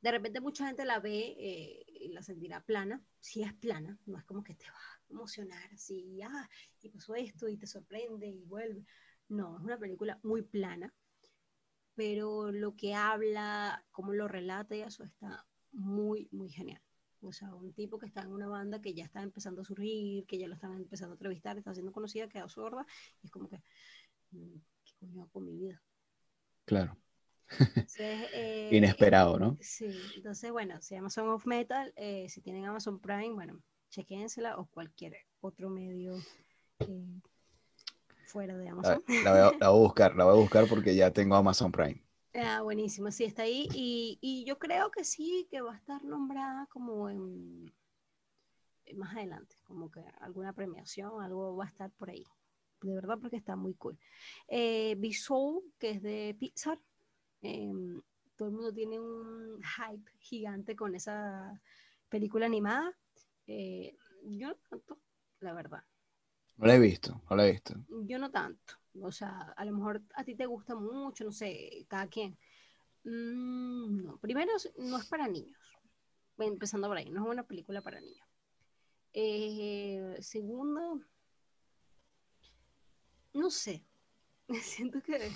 De 0.00 0.10
repente 0.10 0.40
mucha 0.40 0.66
gente 0.66 0.84
la 0.84 0.98
ve 0.98 1.36
eh, 1.38 1.84
y 1.86 2.08
la 2.08 2.22
sentirá 2.22 2.64
plana. 2.64 3.02
Si 3.18 3.42
es 3.42 3.52
plana, 3.54 3.98
no 4.06 4.18
es 4.18 4.24
como 4.24 4.42
que 4.42 4.54
te 4.54 4.64
va 4.66 4.78
a 4.78 5.00
emocionar 5.10 5.72
así, 5.72 6.20
ah, 6.22 6.48
y 6.82 6.88
pasó 6.88 7.14
esto 7.14 7.48
y 7.48 7.56
te 7.56 7.66
sorprende 7.66 8.26
y 8.26 8.44
vuelve. 8.44 8.84
No, 9.28 9.58
es 9.58 9.64
una 9.64 9.78
película 9.78 10.18
muy 10.22 10.42
plana, 10.42 10.92
pero 11.94 12.50
lo 12.50 12.76
que 12.76 12.94
habla, 12.94 13.84
cómo 13.90 14.12
lo 14.12 14.26
relata 14.26 14.74
y 14.74 14.80
eso 14.80 15.04
está 15.04 15.46
muy, 15.72 16.28
muy 16.32 16.48
genial. 16.48 16.82
O 17.22 17.32
sea, 17.32 17.54
un 17.54 17.72
tipo 17.74 17.98
que 17.98 18.06
está 18.06 18.22
en 18.22 18.32
una 18.32 18.48
banda 18.48 18.80
que 18.80 18.94
ya 18.94 19.04
está 19.04 19.22
empezando 19.22 19.60
a 19.60 19.64
surgir, 19.64 20.24
que 20.26 20.38
ya 20.38 20.48
lo 20.48 20.54
están 20.54 20.72
empezando 20.72 21.12
a 21.12 21.16
entrevistar, 21.16 21.58
está 21.58 21.74
siendo 21.74 21.92
conocida, 21.92 22.28
quedó 22.28 22.48
sorda, 22.48 22.86
y 23.22 23.26
es 23.26 23.30
como 23.30 23.48
que, 23.48 23.62
mm, 24.30 24.56
¿qué 24.84 24.92
coño 24.98 25.28
con 25.28 25.44
mi 25.44 25.56
vida? 25.56 25.82
Claro. 26.64 26.96
Eh, 27.98 28.70
Inesperado, 28.72 29.38
¿no? 29.38 29.58
Sí, 29.60 29.92
entonces, 30.16 30.50
bueno, 30.52 30.80
se 30.80 30.94
llama 30.94 31.10
Song 31.10 31.28
of 31.28 31.46
Metal. 31.46 31.92
Eh, 31.96 32.26
si 32.28 32.40
tienen 32.40 32.64
Amazon 32.64 33.00
Prime, 33.00 33.30
bueno, 33.30 33.60
chequénsela 33.90 34.56
o 34.56 34.66
cualquier 34.66 35.16
otro 35.40 35.68
medio 35.68 36.16
fuera 38.26 38.56
de 38.56 38.68
Amazon. 38.68 39.02
La, 39.24 39.30
voy 39.32 39.58
a, 39.60 39.68
buscar, 39.70 40.16
la 40.16 40.24
voy 40.24 40.34
a 40.34 40.40
buscar 40.40 40.66
porque 40.68 40.94
ya 40.94 41.10
tengo 41.10 41.34
Amazon 41.34 41.72
Prime. 41.72 42.02
Ah, 42.34 42.62
buenísimo, 42.62 43.10
sí, 43.10 43.24
está 43.24 43.42
ahí. 43.42 43.68
Y, 43.74 44.18
y, 44.20 44.44
yo 44.44 44.58
creo 44.58 44.90
que 44.90 45.04
sí, 45.04 45.48
que 45.50 45.60
va 45.60 45.74
a 45.74 45.76
estar 45.76 46.04
nombrada 46.04 46.66
como 46.66 47.10
en, 47.10 47.72
más 48.96 49.16
adelante, 49.16 49.56
como 49.64 49.90
que 49.90 50.00
alguna 50.20 50.52
premiación, 50.52 51.22
algo 51.22 51.56
va 51.56 51.64
a 51.64 51.68
estar 51.68 51.90
por 51.92 52.10
ahí. 52.10 52.24
De 52.82 52.94
verdad, 52.94 53.18
porque 53.20 53.36
está 53.36 53.56
muy 53.56 53.74
cool. 53.74 53.98
Eh, 54.48 54.98
que 55.78 55.90
es 55.90 56.02
de 56.02 56.36
Pixar, 56.38 56.80
Em, 57.42 58.00
todo 58.36 58.48
el 58.48 58.54
mundo 58.54 58.72
tiene 58.72 58.98
un 58.98 59.60
hype 59.62 60.10
gigante 60.18 60.76
con 60.76 60.94
esa 60.94 61.60
película 62.08 62.46
animada. 62.46 62.96
Eh, 63.46 63.96
yo 64.24 64.48
no 64.48 64.56
tanto, 64.68 64.98
la 65.40 65.52
verdad. 65.52 65.84
No 66.56 66.66
la 66.66 66.74
he 66.74 66.78
visto, 66.78 67.22
no 67.28 67.36
la 67.36 67.46
he 67.46 67.52
visto. 67.52 67.74
Yo 68.06 68.18
no 68.18 68.30
tanto. 68.30 68.74
O 69.00 69.12
sea, 69.12 69.54
a 69.56 69.64
lo 69.64 69.72
mejor 69.72 70.02
a 70.14 70.24
ti 70.24 70.34
te 70.34 70.46
gusta 70.46 70.74
mucho, 70.74 71.24
no 71.24 71.32
sé, 71.32 71.86
cada 71.88 72.06
quien. 72.08 72.36
Mm, 73.04 74.04
no, 74.04 74.18
primero 74.18 74.52
no 74.78 74.98
es 74.98 75.06
para 75.06 75.28
niños. 75.28 75.58
empezando 76.38 76.88
por 76.88 76.96
ahí, 76.96 77.10
no 77.10 77.24
es 77.24 77.30
una 77.30 77.46
película 77.46 77.82
para 77.82 78.00
niños. 78.00 78.26
Eh, 79.12 80.16
segundo, 80.20 81.00
no 83.32 83.50
sé, 83.50 83.84
siento 84.62 85.02
que, 85.02 85.30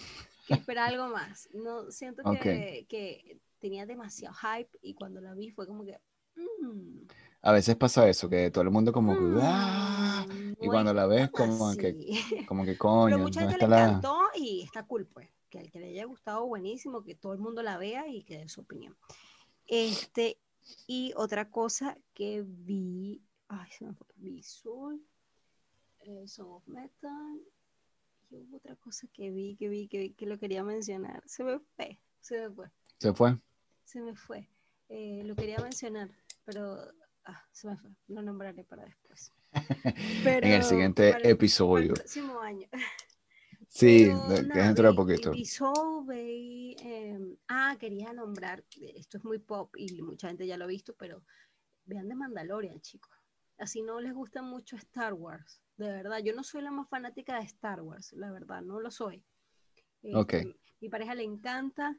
que 0.46 0.54
espera 0.54 0.86
algo 0.86 1.08
más. 1.08 1.48
No, 1.54 1.90
siento 1.90 2.22
que, 2.22 2.82
Ok. 2.82 2.88
que 2.88 3.40
tenía 3.58 3.86
demasiado 3.86 4.34
hype 4.34 4.78
y 4.82 4.94
cuando 4.94 5.20
la 5.20 5.34
vi 5.34 5.50
fue 5.50 5.66
como 5.66 5.84
que... 5.84 5.98
mm, 6.36 7.06
A 7.42 7.52
veces 7.52 7.76
pasa 7.76 8.08
eso, 8.08 8.28
que 8.28 8.50
todo 8.50 8.62
el 8.62 8.70
mundo 8.70 8.92
como 8.92 9.14
que, 9.14 9.20
mm, 9.20 9.38
¡ah! 9.42 10.26
Y 10.60 10.66
cuando 10.68 10.94
la 10.94 11.06
ves, 11.06 11.30
como 11.30 11.74
que, 11.76 12.44
como 12.46 12.64
que 12.64 12.72
Pero 12.78 12.78
coño, 12.78 13.18
mucha 13.18 13.42
no 13.44 13.50
gente 13.50 13.66
le 13.66 13.70
la... 13.70 13.84
encantó 13.84 14.18
y 14.34 14.62
está 14.62 14.84
cool, 14.84 15.06
pues. 15.06 15.28
Que 15.50 15.58
al 15.60 15.70
que 15.70 15.78
le 15.78 15.88
haya 15.90 16.04
gustado, 16.04 16.46
buenísimo, 16.46 17.04
que 17.04 17.14
todo 17.14 17.32
el 17.32 17.38
mundo 17.38 17.62
la 17.62 17.78
vea 17.78 18.08
y 18.08 18.24
que 18.24 18.38
dé 18.38 18.48
su 18.48 18.62
opinión. 18.62 18.96
Este, 19.66 20.38
y 20.86 21.12
otra 21.16 21.48
cosa 21.50 21.96
que 22.12 22.42
vi, 22.46 23.22
ay, 23.48 23.70
se 23.70 23.84
me 23.84 23.94
fue, 23.94 24.06
vi 24.16 24.42
Soul, 24.42 25.00
eh, 26.00 26.26
Song 26.26 26.50
of 26.50 26.66
Metal, 26.66 27.40
hubo 28.36 28.56
otra 28.56 28.76
cosa 28.76 29.06
que 29.12 29.30
vi, 29.30 29.56
que 29.56 29.68
vi, 29.68 29.88
que 29.88 29.98
vi, 29.98 30.10
que 30.14 30.26
lo 30.26 30.38
quería 30.38 30.62
mencionar. 30.64 31.22
Se 31.26 31.44
me 31.44 31.58
fue, 31.76 32.00
se 32.20 32.40
me 32.48 32.54
fue, 32.54 32.70
Se 32.98 33.12
fue. 33.12 33.38
se 33.84 34.00
me 34.00 34.14
fue. 34.14 34.48
Eh, 34.88 35.22
lo 35.24 35.34
quería 35.36 35.58
mencionar, 35.60 36.10
pero 36.44 36.76
ah, 37.24 37.44
se 37.52 37.68
me 37.68 37.76
fue. 37.76 37.90
Lo 38.08 38.22
nombraré 38.22 38.64
para 38.64 38.84
después. 38.84 39.32
En 40.24 40.52
el 40.52 40.62
siguiente 40.64 41.10
el- 41.10 41.16
el 41.24 41.30
episodio. 41.30 41.94
próximo 41.94 42.40
año. 42.40 42.68
Sí, 43.68 44.04
Pero 44.06 44.28
de- 44.28 44.36
que 44.36 44.42
nada, 44.48 44.60
es 44.60 44.66
dentro 44.68 44.88
de 44.88 44.94
poquito. 44.94 45.30
vi 45.32 45.44
vi, 46.06 46.76
em, 46.80 47.36
ah, 47.48 47.76
quería 47.80 48.12
nombrar, 48.12 48.62
esto 48.96 49.18
es 49.18 49.24
muy 49.24 49.38
pop 49.38 49.74
y 49.76 50.00
mucha 50.02 50.28
gente 50.28 50.46
ya 50.46 50.56
lo 50.56 50.64
ha 50.64 50.68
visto, 50.68 50.94
pero 50.96 51.24
vean 51.84 52.08
de 52.08 52.14
Mandalorian, 52.14 52.80
chicos. 52.80 53.10
Así 53.58 53.82
no 53.82 54.00
les 54.00 54.12
gusta 54.14 54.42
mucho 54.42 54.76
Star 54.76 55.14
Wars, 55.14 55.60
de 55.76 55.92
verdad. 55.92 56.18
Yo 56.18 56.34
no 56.34 56.42
soy 56.42 56.62
la 56.62 56.70
más 56.70 56.88
fanática 56.88 57.36
de 57.36 57.44
Star 57.44 57.82
Wars, 57.82 58.12
la 58.12 58.30
verdad, 58.30 58.62
no 58.62 58.80
lo 58.80 58.90
soy. 58.90 59.24
Ok. 60.14 60.34
Este, 60.34 60.56
Mi 60.80 60.88
pareja 60.88 61.14
le 61.14 61.24
encanta 61.24 61.98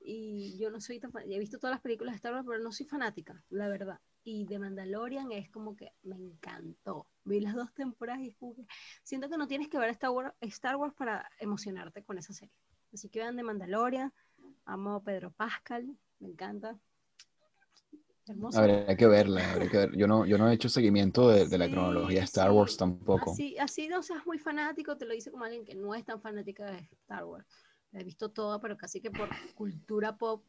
y 0.00 0.58
yo 0.58 0.70
no 0.70 0.80
soy 0.80 1.00
tan 1.00 1.10
He 1.26 1.38
visto 1.38 1.58
todas 1.58 1.74
las 1.74 1.80
películas 1.80 2.12
de 2.12 2.16
Star 2.16 2.34
Wars, 2.34 2.44
pero 2.46 2.62
no 2.62 2.72
soy 2.72 2.86
fanática, 2.86 3.42
la 3.48 3.68
verdad. 3.68 4.00
Y 4.22 4.46
de 4.46 4.58
Mandalorian 4.58 5.32
es 5.32 5.50
como 5.50 5.76
que 5.76 5.92
me 6.02 6.16
encantó. 6.16 7.06
Vi 7.24 7.40
las 7.40 7.54
dos 7.54 7.72
temporadas 7.74 8.22
y 8.22 8.32
que 8.32 8.66
siento 9.02 9.28
que 9.28 9.36
no 9.36 9.46
tienes 9.46 9.68
que 9.68 9.78
ver 9.78 9.90
Star 9.90 10.10
Wars, 10.10 10.34
Star 10.40 10.76
Wars 10.76 10.94
para 10.94 11.30
emocionarte 11.38 12.02
con 12.04 12.18
esa 12.18 12.32
serie. 12.32 12.54
Así 12.92 13.08
que 13.08 13.20
vean 13.20 13.36
de 13.36 13.42
Mandalorian. 13.42 14.12
Amo 14.66 14.94
a 14.94 15.02
Pedro 15.02 15.30
Pascal, 15.30 15.96
me 16.20 16.28
encanta. 16.28 16.78
Hermoso. 18.26 18.58
Habría 18.58 18.96
que 18.96 19.06
verla, 19.06 19.52
habría 19.52 19.70
que 19.70 19.76
ver. 19.76 19.96
Yo 19.96 20.06
no, 20.06 20.24
yo 20.24 20.38
no 20.38 20.48
he 20.48 20.54
hecho 20.54 20.68
seguimiento 20.68 21.28
de, 21.28 21.46
de 21.46 21.58
la 21.58 21.70
cronología 21.70 22.20
de 22.20 22.24
Star. 22.24 22.50
Wars 22.50 22.76
tampoco. 22.76 23.32
Así, 23.32 23.58
así 23.58 23.88
no 23.88 24.02
seas 24.02 24.24
muy 24.26 24.38
fanático, 24.38 24.96
te 24.96 25.04
lo 25.04 25.12
dice 25.12 25.30
como 25.30 25.44
alguien 25.44 25.64
que 25.64 25.74
no 25.74 25.94
es 25.94 26.04
tan 26.04 26.20
fanática 26.20 26.64
de 26.70 26.78
Star 27.02 27.24
Wars. 27.24 27.46
La 27.92 28.00
he 28.00 28.04
visto 28.04 28.30
toda, 28.30 28.60
pero 28.60 28.76
casi 28.76 29.00
que 29.00 29.10
por 29.10 29.28
cultura 29.54 30.16
pop. 30.16 30.42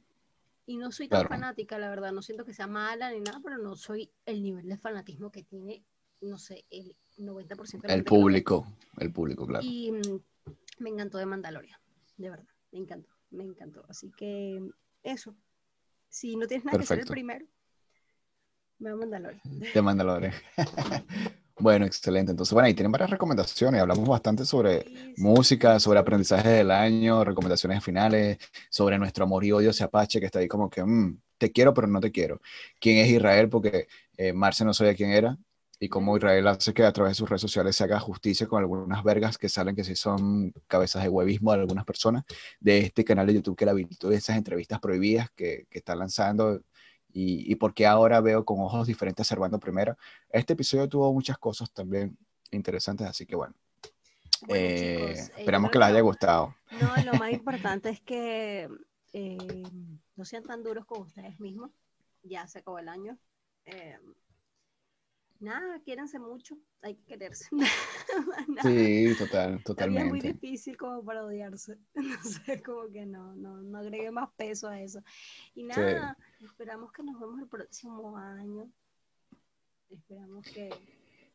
Y 0.65 0.77
no 0.77 0.91
soy 0.91 1.07
tan 1.07 1.19
Claro. 1.19 1.29
fanática, 1.29 1.77
la 1.77 1.89
verdad. 1.89 2.11
No 2.11 2.21
siento 2.21 2.45
que 2.45 2.53
sea 2.53 2.65
mala 2.65 3.11
ni 3.11 3.19
nada, 3.19 3.39
pero 3.43 3.57
no 3.57 3.75
soy 3.75 4.09
el 4.25 4.41
nivel 4.41 4.67
de 4.67 4.77
fanatismo 4.77 5.29
que 5.31 5.43
tiene, 5.43 5.83
no 6.21 6.39
sé, 6.39 6.65
el 6.71 6.95
90% 7.17 7.81
de 7.83 7.87
la 7.89 7.93
El 7.93 8.03
público, 8.03 8.65
el 8.97 9.11
público, 9.11 9.45
claro. 9.45 9.63
Y 9.63 9.91
mm, 9.91 10.19
me 10.79 10.89
encantó 10.89 11.17
de 11.17 11.25
Mandalorian, 11.25 11.79
de 12.17 12.29
verdad. 12.29 12.47
Me 12.71 12.79
encantó, 12.79 13.09
me 13.31 13.43
encantó. 13.43 13.85
Así 13.89 14.11
que 14.17 14.59
eso. 15.03 15.35
Si 16.09 16.35
no 16.35 16.47
tienes 16.47 16.65
nada 16.65 16.77
que 16.77 16.83
hacer 16.83 16.99
el 16.99 17.05
Perfecto. 17.05 17.13
primero, 17.13 17.45
a 18.79 18.95
Mandalorian. 18.95 19.41
De 19.73 19.81
Mandalorian. 19.81 20.33
Bueno, 21.57 21.85
excelente. 21.85 22.31
Entonces, 22.31 22.51
bueno, 22.53 22.67
ahí 22.67 22.73
tienen 22.73 22.91
varias 22.91 23.09
recomendaciones. 23.09 23.79
Hablamos 23.81 24.09
bastante 24.09 24.43
sobre 24.45 24.83
Sí, 24.83 25.13
sí. 25.15 25.21
música, 25.21 25.79
sobre 25.79 25.99
aprendizaje 25.99 26.49
del 26.49 26.69
año, 26.69 27.23
recomendaciones 27.23 27.81
finales, 27.81 28.37
sobre 28.69 28.97
nuestro 28.99 29.23
amor 29.23 29.45
y 29.45 29.53
odio 29.53 29.69
hacia 29.69 29.85
Apache, 29.85 30.19
que 30.19 30.25
está 30.25 30.39
ahí 30.39 30.49
como 30.49 30.69
que, 30.69 30.83
mm, 30.83 31.17
te 31.37 31.53
quiero, 31.53 31.73
pero 31.73 31.87
no 31.87 32.01
te 32.01 32.11
quiero. 32.11 32.41
¿Quién 32.79 32.97
es 32.97 33.07
Israel? 33.09 33.47
Porque 33.47 33.87
eh, 34.17 34.33
Marce 34.33 34.65
no 34.65 34.73
sabía 34.73 34.95
quién 34.95 35.11
era. 35.11 35.37
Y 35.79 35.87
cómo 35.89 36.15
Israel 36.17 36.47
hace 36.47 36.73
que 36.73 36.83
a 36.83 36.91
través 36.91 37.11
de 37.11 37.15
sus 37.15 37.29
redes 37.29 37.41
sociales 37.41 37.75
se 37.75 37.83
haga 37.85 37.99
justicia 38.01 38.47
con 38.47 38.59
algunas 38.61 39.03
vergas 39.03 39.37
que 39.37 39.47
salen 39.49 39.75
que 39.75 39.83
sí 39.85 39.95
son 39.95 40.53
cabezas 40.67 41.03
de 41.03 41.09
huevismo 41.09 41.51
de 41.53 41.59
algunas 41.61 41.85
personas 41.85 42.23
de 42.61 42.79
este 42.79 43.03
canal 43.05 43.27
de 43.27 43.35
YouTube 43.35 43.57
que 43.57 43.65
la 43.65 43.73
virtud 43.73 44.09
de 44.09 44.15
esas 44.17 44.37
entrevistas 44.37 44.79
prohibidas 44.79 45.29
que, 45.35 45.67
que 45.69 45.77
está 45.79 45.95
lanzando 45.95 46.61
y, 47.15 47.49
y 47.49 47.55
por 47.55 47.73
qué 47.73 47.85
ahora 47.85 48.19
veo 48.19 48.43
con 48.43 48.59
ojos 48.59 48.87
diferentes 48.87 49.25
Servando 49.25 49.57
Primero. 49.57 49.97
Este 50.29 50.51
episodio 50.51 50.89
tuvo 50.89 51.13
muchas 51.13 51.37
cosas 51.37 51.71
también 51.71 52.17
interesantes, 52.51 53.07
así 53.07 53.25
que 53.25 53.37
bueno, 53.37 53.55
Bueno, 54.41 54.61
eh, 54.61 54.75
chicos, 54.75 55.29
eh, 55.29 55.33
esperamos 55.37 55.71
que 55.71 55.79
les 55.79 55.87
haya 55.87 56.01
gustado. 56.01 56.55
No, 56.81 56.93
lo 57.05 57.13
más 57.13 57.31
importante 57.31 57.89
es 57.89 58.01
que 58.01 58.67
eh, 59.13 59.63
no 60.17 60.25
sean 60.25 60.43
tan 60.43 60.61
duros 60.61 60.85
con 60.85 61.03
ustedes 61.03 61.39
mismos. 61.39 61.71
Ya 62.21 62.45
se 62.47 62.59
acabó 62.59 62.79
el 62.79 62.89
año. 62.89 63.17
Eh, 63.63 63.97
nada, 65.39 65.79
quiéranse 65.79 66.19
mucho. 66.19 66.57
Hay 66.81 66.95
que 66.95 67.03
quererse. 67.05 67.47
Sí, 68.63 69.13
total, 69.17 69.61
La 69.77 69.85
vida 69.87 70.01
es 70.01 70.05
muy 70.07 70.19
totalmente. 70.19 70.33
difícil 70.33 70.77
como 70.77 71.03
para 71.03 71.25
odiarse. 71.25 71.77
No 71.95 72.23
sé, 72.23 72.61
como 72.61 72.87
que 72.91 73.05
no, 73.05 73.35
no, 73.35 73.61
no 73.61 73.77
agregue 73.79 74.11
más 74.11 74.29
peso 74.37 74.67
a 74.67 74.79
eso. 74.79 75.01
Y 75.53 75.63
nada, 75.63 76.17
esperamos 76.43 76.91
que 76.91 77.03
nos 77.03 77.19
vemos 77.19 77.39
el 77.39 77.47
próximo 77.47 78.17
año. 78.17 78.69
Esperamos 79.89 80.45
que 80.45 80.69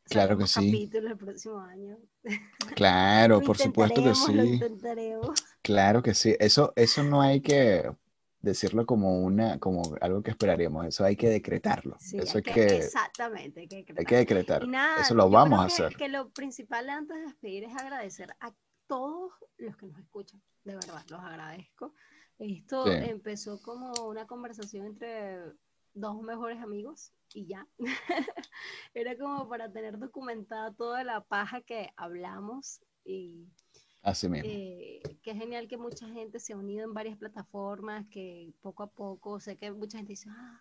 Claro 0.04 0.36
que 0.36 0.46
sí. 0.46 0.54
capítulos 0.72 1.10
el 1.12 1.16
próximo 1.18 1.58
año. 1.60 1.96
Claro, 2.76 3.40
por 3.42 3.56
supuesto 3.58 4.02
que 4.02 4.08
intentaremos, 4.08 4.34
Lo 4.34 4.42
sí. 4.42 4.48
intentaremos. 4.54 5.44
Claro 5.62 6.02
que 6.02 6.14
sí. 6.14 6.34
Eso, 6.40 6.72
eso 6.76 7.02
no 7.04 7.20
hay 7.20 7.40
que 7.40 7.90
decirlo 8.42 8.86
como 8.86 9.20
una, 9.20 9.58
como 9.58 9.82
algo 10.00 10.22
que 10.22 10.30
esperaríamos. 10.30 10.86
Eso 10.86 11.04
hay 11.04 11.16
que 11.16 11.28
decretarlo. 11.28 11.96
Sí, 12.00 12.18
Eso 12.18 12.38
hay 12.38 12.42
que- 12.42 12.52
que, 12.52 12.76
exactamente, 12.78 13.60
hay 13.60 13.68
que 13.68 13.76
hay 13.76 13.84
que 13.84 13.92
decretar. 13.92 14.18
decretar. 14.18 14.64
Y 14.64 14.68
nada, 14.68 15.02
Eso 15.02 15.14
lo 15.14 15.28
vamos 15.28 15.58
a 15.60 15.66
que- 15.66 15.72
hacer. 15.72 15.96
Que 15.96 16.08
lo 16.08 16.30
principal 16.30 16.88
antes 16.88 17.16
de 17.16 17.22
despedir 17.24 17.64
es 17.64 17.74
agradecer 17.76 18.34
a 18.40 18.52
todos 18.86 19.32
los 19.58 19.76
que 19.76 19.86
nos 19.86 19.98
escuchan. 19.98 20.40
De 20.64 20.74
verdad, 20.74 21.02
los 21.08 21.20
agradezco. 21.20 21.94
Esto 22.38 22.84
Sí. 22.86 22.92
empezó 23.10 23.60
como 23.62 23.92
una 24.08 24.26
conversación 24.26 24.86
entre 24.86 25.38
dos 25.92 26.22
mejores 26.22 26.60
amigos 26.62 27.12
y 27.34 27.46
ya. 27.46 27.66
Era 28.94 29.16
como 29.18 29.48
para 29.48 29.70
tener 29.70 29.98
documentada 29.98 30.72
toda 30.74 31.04
la 31.04 31.22
paja 31.24 31.60
que 31.62 31.90
hablamos 31.96 32.80
y 33.04 33.46
Así 34.02 34.28
mismo. 34.28 34.48
eh, 34.50 35.02
qué 35.22 35.34
genial 35.34 35.68
que 35.68 35.76
mucha 35.76 36.08
gente 36.08 36.40
se 36.40 36.52
ha 36.52 36.56
unido 36.56 36.84
en 36.84 36.94
varias 36.94 37.18
plataformas, 37.18 38.06
que 38.10 38.52
poco 38.60 38.82
a 38.82 38.86
poco, 38.90 39.38
sé 39.40 39.56
que 39.56 39.70
mucha 39.72 39.98
gente 39.98 40.12
dice, 40.12 40.28
ah, 40.30 40.60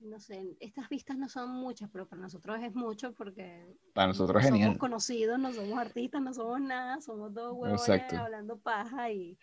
no 0.00 0.20
sé, 0.20 0.56
estas 0.60 0.88
vistas 0.88 1.16
no 1.18 1.28
son 1.28 1.50
muchas, 1.50 1.90
pero 1.90 2.06
para 2.06 2.22
nosotros 2.22 2.56
es 2.62 2.72
mucho 2.74 3.12
porque 3.14 3.66
Para 3.94 4.08
nosotros 4.08 4.40
no 4.42 4.48
genial. 4.48 4.68
somos 4.68 4.78
conocidos, 4.78 5.38
no 5.40 5.52
somos 5.52 5.78
artistas, 5.78 6.22
no 6.22 6.32
somos 6.32 6.60
nada, 6.60 7.00
somos 7.00 7.34
dos 7.34 7.56
Exacto. 7.68 8.16
hablando 8.16 8.58
paja 8.58 9.10
y, 9.10 9.36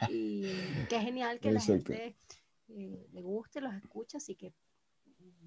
y 0.10 0.86
qué 0.88 1.00
genial 1.00 1.40
que 1.40 1.50
Exacto. 1.50 1.92
la 1.92 1.98
gente 1.98 2.16
eh, 2.68 3.06
le 3.12 3.20
guste, 3.22 3.60
los 3.60 3.74
escucha, 3.74 4.16
así 4.16 4.34
que 4.34 4.54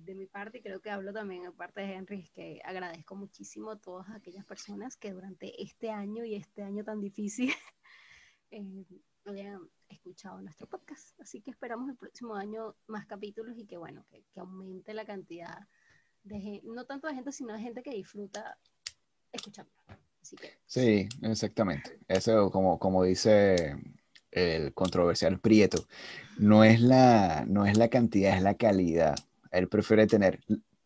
de 0.06 0.16
mi 0.16 0.26
parte, 0.26 0.60
y 0.60 0.62
creo 0.62 0.82
que 0.82 0.90
hablo 0.90 1.14
también 1.14 1.46
en 1.46 1.54
parte 1.54 1.82
de 1.82 1.94
Henry, 1.94 2.20
es 2.22 2.30
que 2.32 2.62
agradezco 2.64 3.16
muchísimo 3.16 3.72
a 3.72 3.80
todas 3.80 4.10
aquellas 4.10 4.46
personas 4.46 4.98
que 4.98 5.12
durante 5.12 5.62
este 5.62 5.90
año 5.90 6.26
y 6.26 6.36
este 6.36 6.64
año 6.64 6.84
tan 6.84 7.02
difícil 7.02 7.52
eh, 8.52 8.86
hayan 9.26 9.70
escuchado 9.90 10.42
nuestro 10.42 10.68
podcast. 10.68 11.20
Así 11.20 11.42
que 11.42 11.52
esperamos 11.52 11.90
el 11.90 11.98
próximo 11.98 12.36
año 12.36 12.76
más 12.88 13.06
capítulos 13.06 13.58
y 13.58 13.66
que 13.66 13.78
bueno, 13.78 14.06
que, 14.10 14.24
que 14.34 14.40
aumente 14.40 14.94
la 14.94 15.06
cantidad 15.06 15.68
de 16.24 16.40
gente, 16.40 16.68
no 16.68 16.86
tanto 16.86 17.08
de 17.08 17.16
gente, 17.16 17.32
sino 17.32 17.54
de 17.54 17.60
gente 17.60 17.84
que 17.84 17.92
disfruta 17.92 18.58
escuchando. 19.32 19.72
Sí, 20.66 21.10
exactamente. 21.24 22.00
Eso, 22.08 22.52
como, 22.52 22.80
como 22.80 23.04
dice 23.04 23.76
el 24.32 24.74
controversial 24.74 25.40
Prieto, 25.40 25.86
no 26.38 26.64
es 26.64 26.80
la, 26.80 27.46
no 27.48 27.66
es 27.66 27.78
la 27.78 27.90
cantidad, 27.90 28.36
es 28.36 28.44
la 28.44 28.56
calidad. 28.56 29.16
Él 29.52 29.68
prefiere 29.68 30.08
tener 30.08 30.40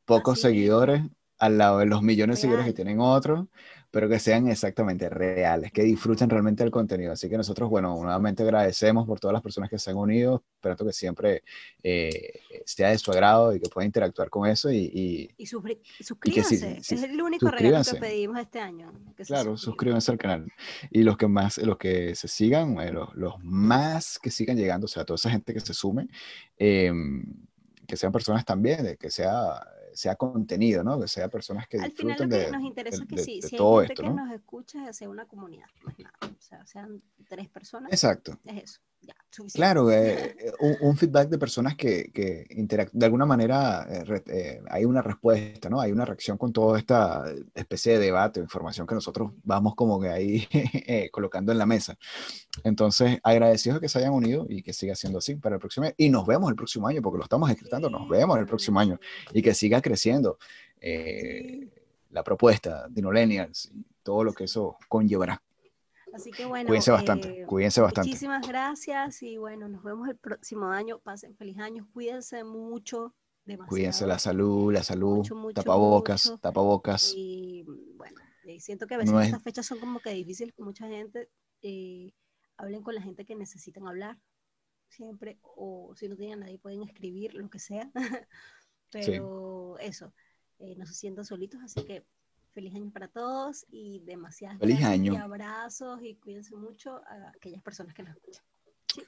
pocos 0.06 0.40
Así 0.40 0.44
seguidores 0.44 1.03
al 1.38 1.58
lado 1.58 1.80
de 1.80 1.85
los 1.85 2.02
millones 2.02 2.38
de 2.38 2.42
seguidores 2.42 2.66
que 2.66 2.72
Real. 2.72 2.76
tienen 2.76 3.00
otros, 3.02 3.48
pero 3.92 4.08
que 4.10 4.19
sean 4.19 4.48
exactamente 4.48 5.10
reales, 5.10 5.72
que 5.72 5.84
disfruten 5.84 6.30
realmente 6.30 6.64
del 6.64 6.72
contenido. 6.72 7.11
Así 7.11 7.30
que 7.30 7.38
nosotros, 7.38 7.69
bueno, 7.69 7.94
nuevamente 8.02 8.44
agradecemos 8.44 9.06
por 9.06 9.19
todas 9.19 9.34
las 9.34 9.42
personas 9.42 9.69
que 9.69 9.77
se 9.77 9.90
han 9.92 9.98
unido, 9.98 10.44
esperando 10.56 10.85
que 10.85 10.94
siempre 10.94 11.44
eh, 11.84 12.40
sea 12.66 12.90
de 12.90 12.98
su 12.98 13.11
agrado 13.11 13.53
y 13.53 13.60
que 13.60 13.69
puedan 13.69 13.88
interactuar 13.88 14.30
con 14.30 14.48
eso 14.50 14.72
y, 14.72 14.77
y, 14.94 15.30
y 15.38 15.45
sí, 15.45 16.03
suscríbanse, 16.03 16.80
sí, 16.82 16.95
es 16.95 17.03
el 17.03 17.22
único 17.22 17.50
regalo 17.52 17.84
que 17.84 17.95
pedimos 18.00 18.40
este 18.40 18.60
año. 18.60 18.92
que 19.16 19.26
se 19.26 19.34
Claro, 19.34 19.58
suscriban. 19.58 20.02
suscríbanse 20.02 20.11
al 20.11 20.18
canal. 20.18 20.48
Y 20.90 21.03
los 21.03 21.18
que 21.18 21.27
más, 21.27 21.58
los 21.60 21.77
que 21.77 22.16
se 22.16 22.27
sigan, 22.30 22.76
los, 22.94 23.14
los 23.16 23.35
más 23.44 24.19
que 24.19 24.32
sigan 24.32 24.58
llegando, 24.58 24.85
o 24.85 24.88
sea, 24.90 25.03
toda 25.06 25.16
esa 25.16 25.30
gente 25.30 25.53
que 25.53 25.60
se 25.60 25.74
sume, 25.74 26.08
eh, 26.58 26.92
que 27.86 27.98
sean 27.98 28.12
personas 28.12 28.44
también, 28.46 28.84
de 28.84 28.98
que 28.98 29.10
sea, 29.10 29.66
sea 29.94 30.16
contenido, 30.16 30.84
¿no? 30.84 31.00
Que 31.00 31.08
sea 31.08 31.30
personas 31.30 31.68
que 31.68 31.80
Al 31.80 31.92
final 31.92 32.18
lo 32.20 32.28
que 32.30 32.36
de, 32.36 32.52
nos 32.52 32.62
interesa 32.64 32.98
de- 32.98 33.04
es 33.04 33.10
que 33.10 33.16
de- 33.16 33.24
sí, 33.24 33.42
si 33.42 33.56
hay 33.56 33.62
gente 33.80 33.94
esto, 33.94 34.04
que 34.04 34.10
¿no? 34.10 34.26
nos 34.26 34.34
escucha, 34.34 34.92
sea 34.94 35.10
una 35.10 35.26
comunidad, 35.26 35.68
más 35.84 35.98
nada. 36.00 36.14
O 36.22 36.42
sea, 36.42 36.66
sean 36.66 37.02
tres 37.28 37.48
personas, 37.50 37.92
Exacto. 37.92 38.38
es 38.46 38.64
eso, 38.64 38.80
ya, 39.06 39.14
suficiente. 39.30 39.58
Claro, 39.58 39.92
eh, 39.92 40.35
eh, 40.40 40.51
un, 40.59 40.75
un 40.82 40.98
feedback 40.98 41.30
de 41.30 41.38
personas 41.38 41.75
que, 41.75 42.11
que 42.11 42.45
de 42.50 43.06
alguna 43.06 43.25
manera 43.25 43.88
eh, 43.90 44.24
eh, 44.27 44.61
hay 44.69 44.85
una 44.85 45.01
respuesta, 45.01 45.69
¿no? 45.69 45.80
Hay 45.80 45.92
una 45.92 46.06
reacción 46.06 46.38
con 46.38 46.51
toda 46.51 46.80
esta 46.80 47.25
especie 47.53 47.93
de 47.93 48.00
debate 48.00 48.40
o 48.40 48.43
información 48.43 48.88
que 48.88 48.95
nosotros 48.95 49.32
vamos 49.43 49.75
como 49.75 50.00
que 50.00 50.09
ahí 50.09 50.48
colocando 51.11 51.51
en 51.51 51.58
la 51.58 51.66
mesa. 51.66 51.98
Entonces, 52.64 53.19
agradecidos 53.24 53.77
de 53.77 53.82
que 53.82 53.90
se 53.90 54.00
hayan 54.00 54.14
unido 54.14 54.45
y 54.50 54.61
que 54.61 54.74
siga 54.74 54.95
siendo 54.95 55.19
así 55.19 55.35
para 55.35 55.56
el 55.56 55.59
próximo 55.59 55.85
año. 55.85 55.95
Y 55.98 56.09
nos 56.09 56.25
vemos 56.25 56.50
el 56.50 56.56
próximo 56.56 56.88
año, 56.88 57.01
porque 57.01 57.17
lo 57.17 57.24
estamos 57.24 57.50
escribiendo, 57.50 57.90
nos 57.90 58.08
vemos 58.09 58.38
el 58.38 58.45
próximo 58.45 58.80
año 58.80 59.00
y 59.34 59.42
que 59.42 59.53
siga 59.53 59.82
creciendo 59.82 60.38
la 62.11 62.24
propuesta 62.24 62.88
de 62.88 63.01
Nolenials 63.01 63.72
y 63.74 63.85
todo 64.03 64.24
lo 64.24 64.34
que 64.34 64.45
eso 64.45 64.77
conllevará. 64.88 65.42
Así 66.16 66.32
que 66.32 66.45
bueno, 66.45 66.69
Cuídense 66.69 66.92
bastante, 66.92 67.42
eh, 67.42 67.45
cuídense 67.45 67.82
bastante. 67.82 68.10
Muchísimas 68.10 68.48
gracias 68.48 69.22
y 69.22 69.38
bueno, 69.38 69.68
nos 69.68 69.84
vemos 69.84 70.08
el 70.08 70.16
próximo 70.18 70.68
año. 70.68 71.00
Pasen 71.00 71.35
feliz 71.35 71.58
año, 71.60 71.85
cuídense 71.94 72.44
mucho, 72.45 73.14
demasiado. 73.44 73.69
Cuídense 73.69 74.08
la 74.08 74.18
salud, 74.18 74.72
la 74.74 74.82
salud, 74.82 75.18
Mucho, 75.18 75.35
mucho, 75.35 75.53
tapabocas, 75.53 76.26
mucho. 76.27 76.38
tapabocas. 76.40 77.14
Y 77.18 77.66
bueno, 77.98 78.18
eh, 78.45 78.61
siento 78.61 78.88
que 78.88 78.95
a 78.95 78.98
veces 78.98 79.11
No 79.14 79.19
es- 79.19 79.27
estas 79.27 79.44
fechas 79.44 79.66
son 79.66 79.80
como 79.82 80.00
que 80.00 80.11
difíciles 80.11 80.53
con 80.56 80.66
mucha 80.66 80.88
gente. 80.88 81.30
eh, 81.61 82.14
hablen 82.58 82.82
con 82.84 82.95
la 82.95 83.02
gente 83.02 83.26
que 83.26 83.35
necesitan 83.35 83.85
hablar 83.88 84.18
siempre, 84.88 85.40
o 85.42 85.94
si 85.98 86.08
no 86.08 86.16
tienen 86.16 86.44
a 86.44 86.45
nadie 86.45 86.60
pueden 86.60 86.84
escribir, 86.84 87.34
lo 87.34 87.50
que 87.50 87.60
sea. 87.60 87.92
Pero 88.92 89.77
eso, 89.80 90.14
eh, 90.60 90.76
no 90.77 90.85
se 90.85 90.94
sientan 90.94 91.26
solitos, 91.26 91.61
así 91.64 91.84
que 91.85 92.06
feliz 92.56 92.74
año 92.74 92.90
para 92.90 93.09
todos 93.09 93.66
y 93.69 94.00
demasiadas 94.06 94.58
Feliz 94.59 94.80
y 94.80 94.84
año. 94.84 95.22
abrazos 95.22 96.00
y 96.01 96.16
cuídense 96.16 96.56
mucho 96.56 96.95
a 96.95 97.34
aquellas 97.35 97.61
personas 97.61 97.93
que 97.93 98.01
nos 98.01 98.16
escuchan. 98.16 98.43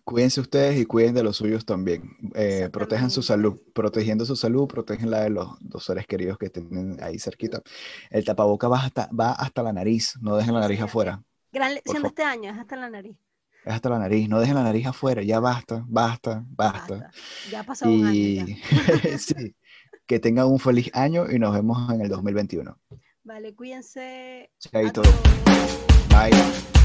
Cuídense 0.03 0.41
ustedes 0.41 0.77
y 0.77 0.85
cuiden 0.85 1.15
de 1.15 1.23
los 1.23 1.37
suyos 1.37 1.65
también. 1.65 2.17
Eh, 2.35 2.69
protejan 2.73 3.09
su 3.09 3.23
salud, 3.23 3.57
protegiendo 3.73 4.25
su 4.25 4.35
salud, 4.35 4.67
protegen 4.67 5.09
la 5.09 5.21
de 5.21 5.29
los 5.29 5.47
dos 5.61 5.85
seres 5.85 6.05
queridos 6.05 6.37
que 6.37 6.49
tienen 6.49 7.01
ahí 7.01 7.17
cerquita. 7.19 7.61
El 8.09 8.25
tapaboca 8.25 8.67
va 8.67 8.79
hasta, 8.83 9.09
va 9.17 9.31
hasta 9.31 9.63
la 9.63 9.71
nariz, 9.71 10.15
no 10.19 10.35
dejen 10.35 10.53
la 10.53 10.59
nariz 10.59 10.81
afuera. 10.81 11.23
Gran 11.53 11.73
lección 11.73 12.01
de 12.01 12.09
este 12.09 12.23
año, 12.23 12.51
es 12.51 12.57
hasta 12.57 12.75
la 12.75 12.89
nariz. 12.89 13.15
Es 13.63 13.73
hasta 13.73 13.89
la 13.89 13.99
nariz, 13.99 14.27
no 14.27 14.41
dejen 14.41 14.55
la 14.55 14.63
nariz 14.63 14.87
afuera, 14.87 15.23
ya 15.23 15.39
basta, 15.39 15.85
basta, 15.87 16.43
basta. 16.49 16.95
Basta. 16.95 17.11
Ya 17.49 17.61
ha 17.61 17.63
pasado 17.63 17.93
un 17.93 18.05
año 18.05 18.13
ya. 18.13 18.43
Y 18.43 19.17
sí, 19.17 19.55
que 20.05 20.19
tengan 20.19 20.47
un 20.47 20.59
feliz 20.59 20.89
año 20.93 21.31
y 21.31 21.39
nos 21.39 21.53
vemos 21.53 21.93
en 21.93 22.01
el 22.01 22.09
2021. 22.09 22.77
Vale, 23.27 23.53
cuídense. 23.53 24.51
Chaito. 24.57 25.01
Bye. 26.09 26.76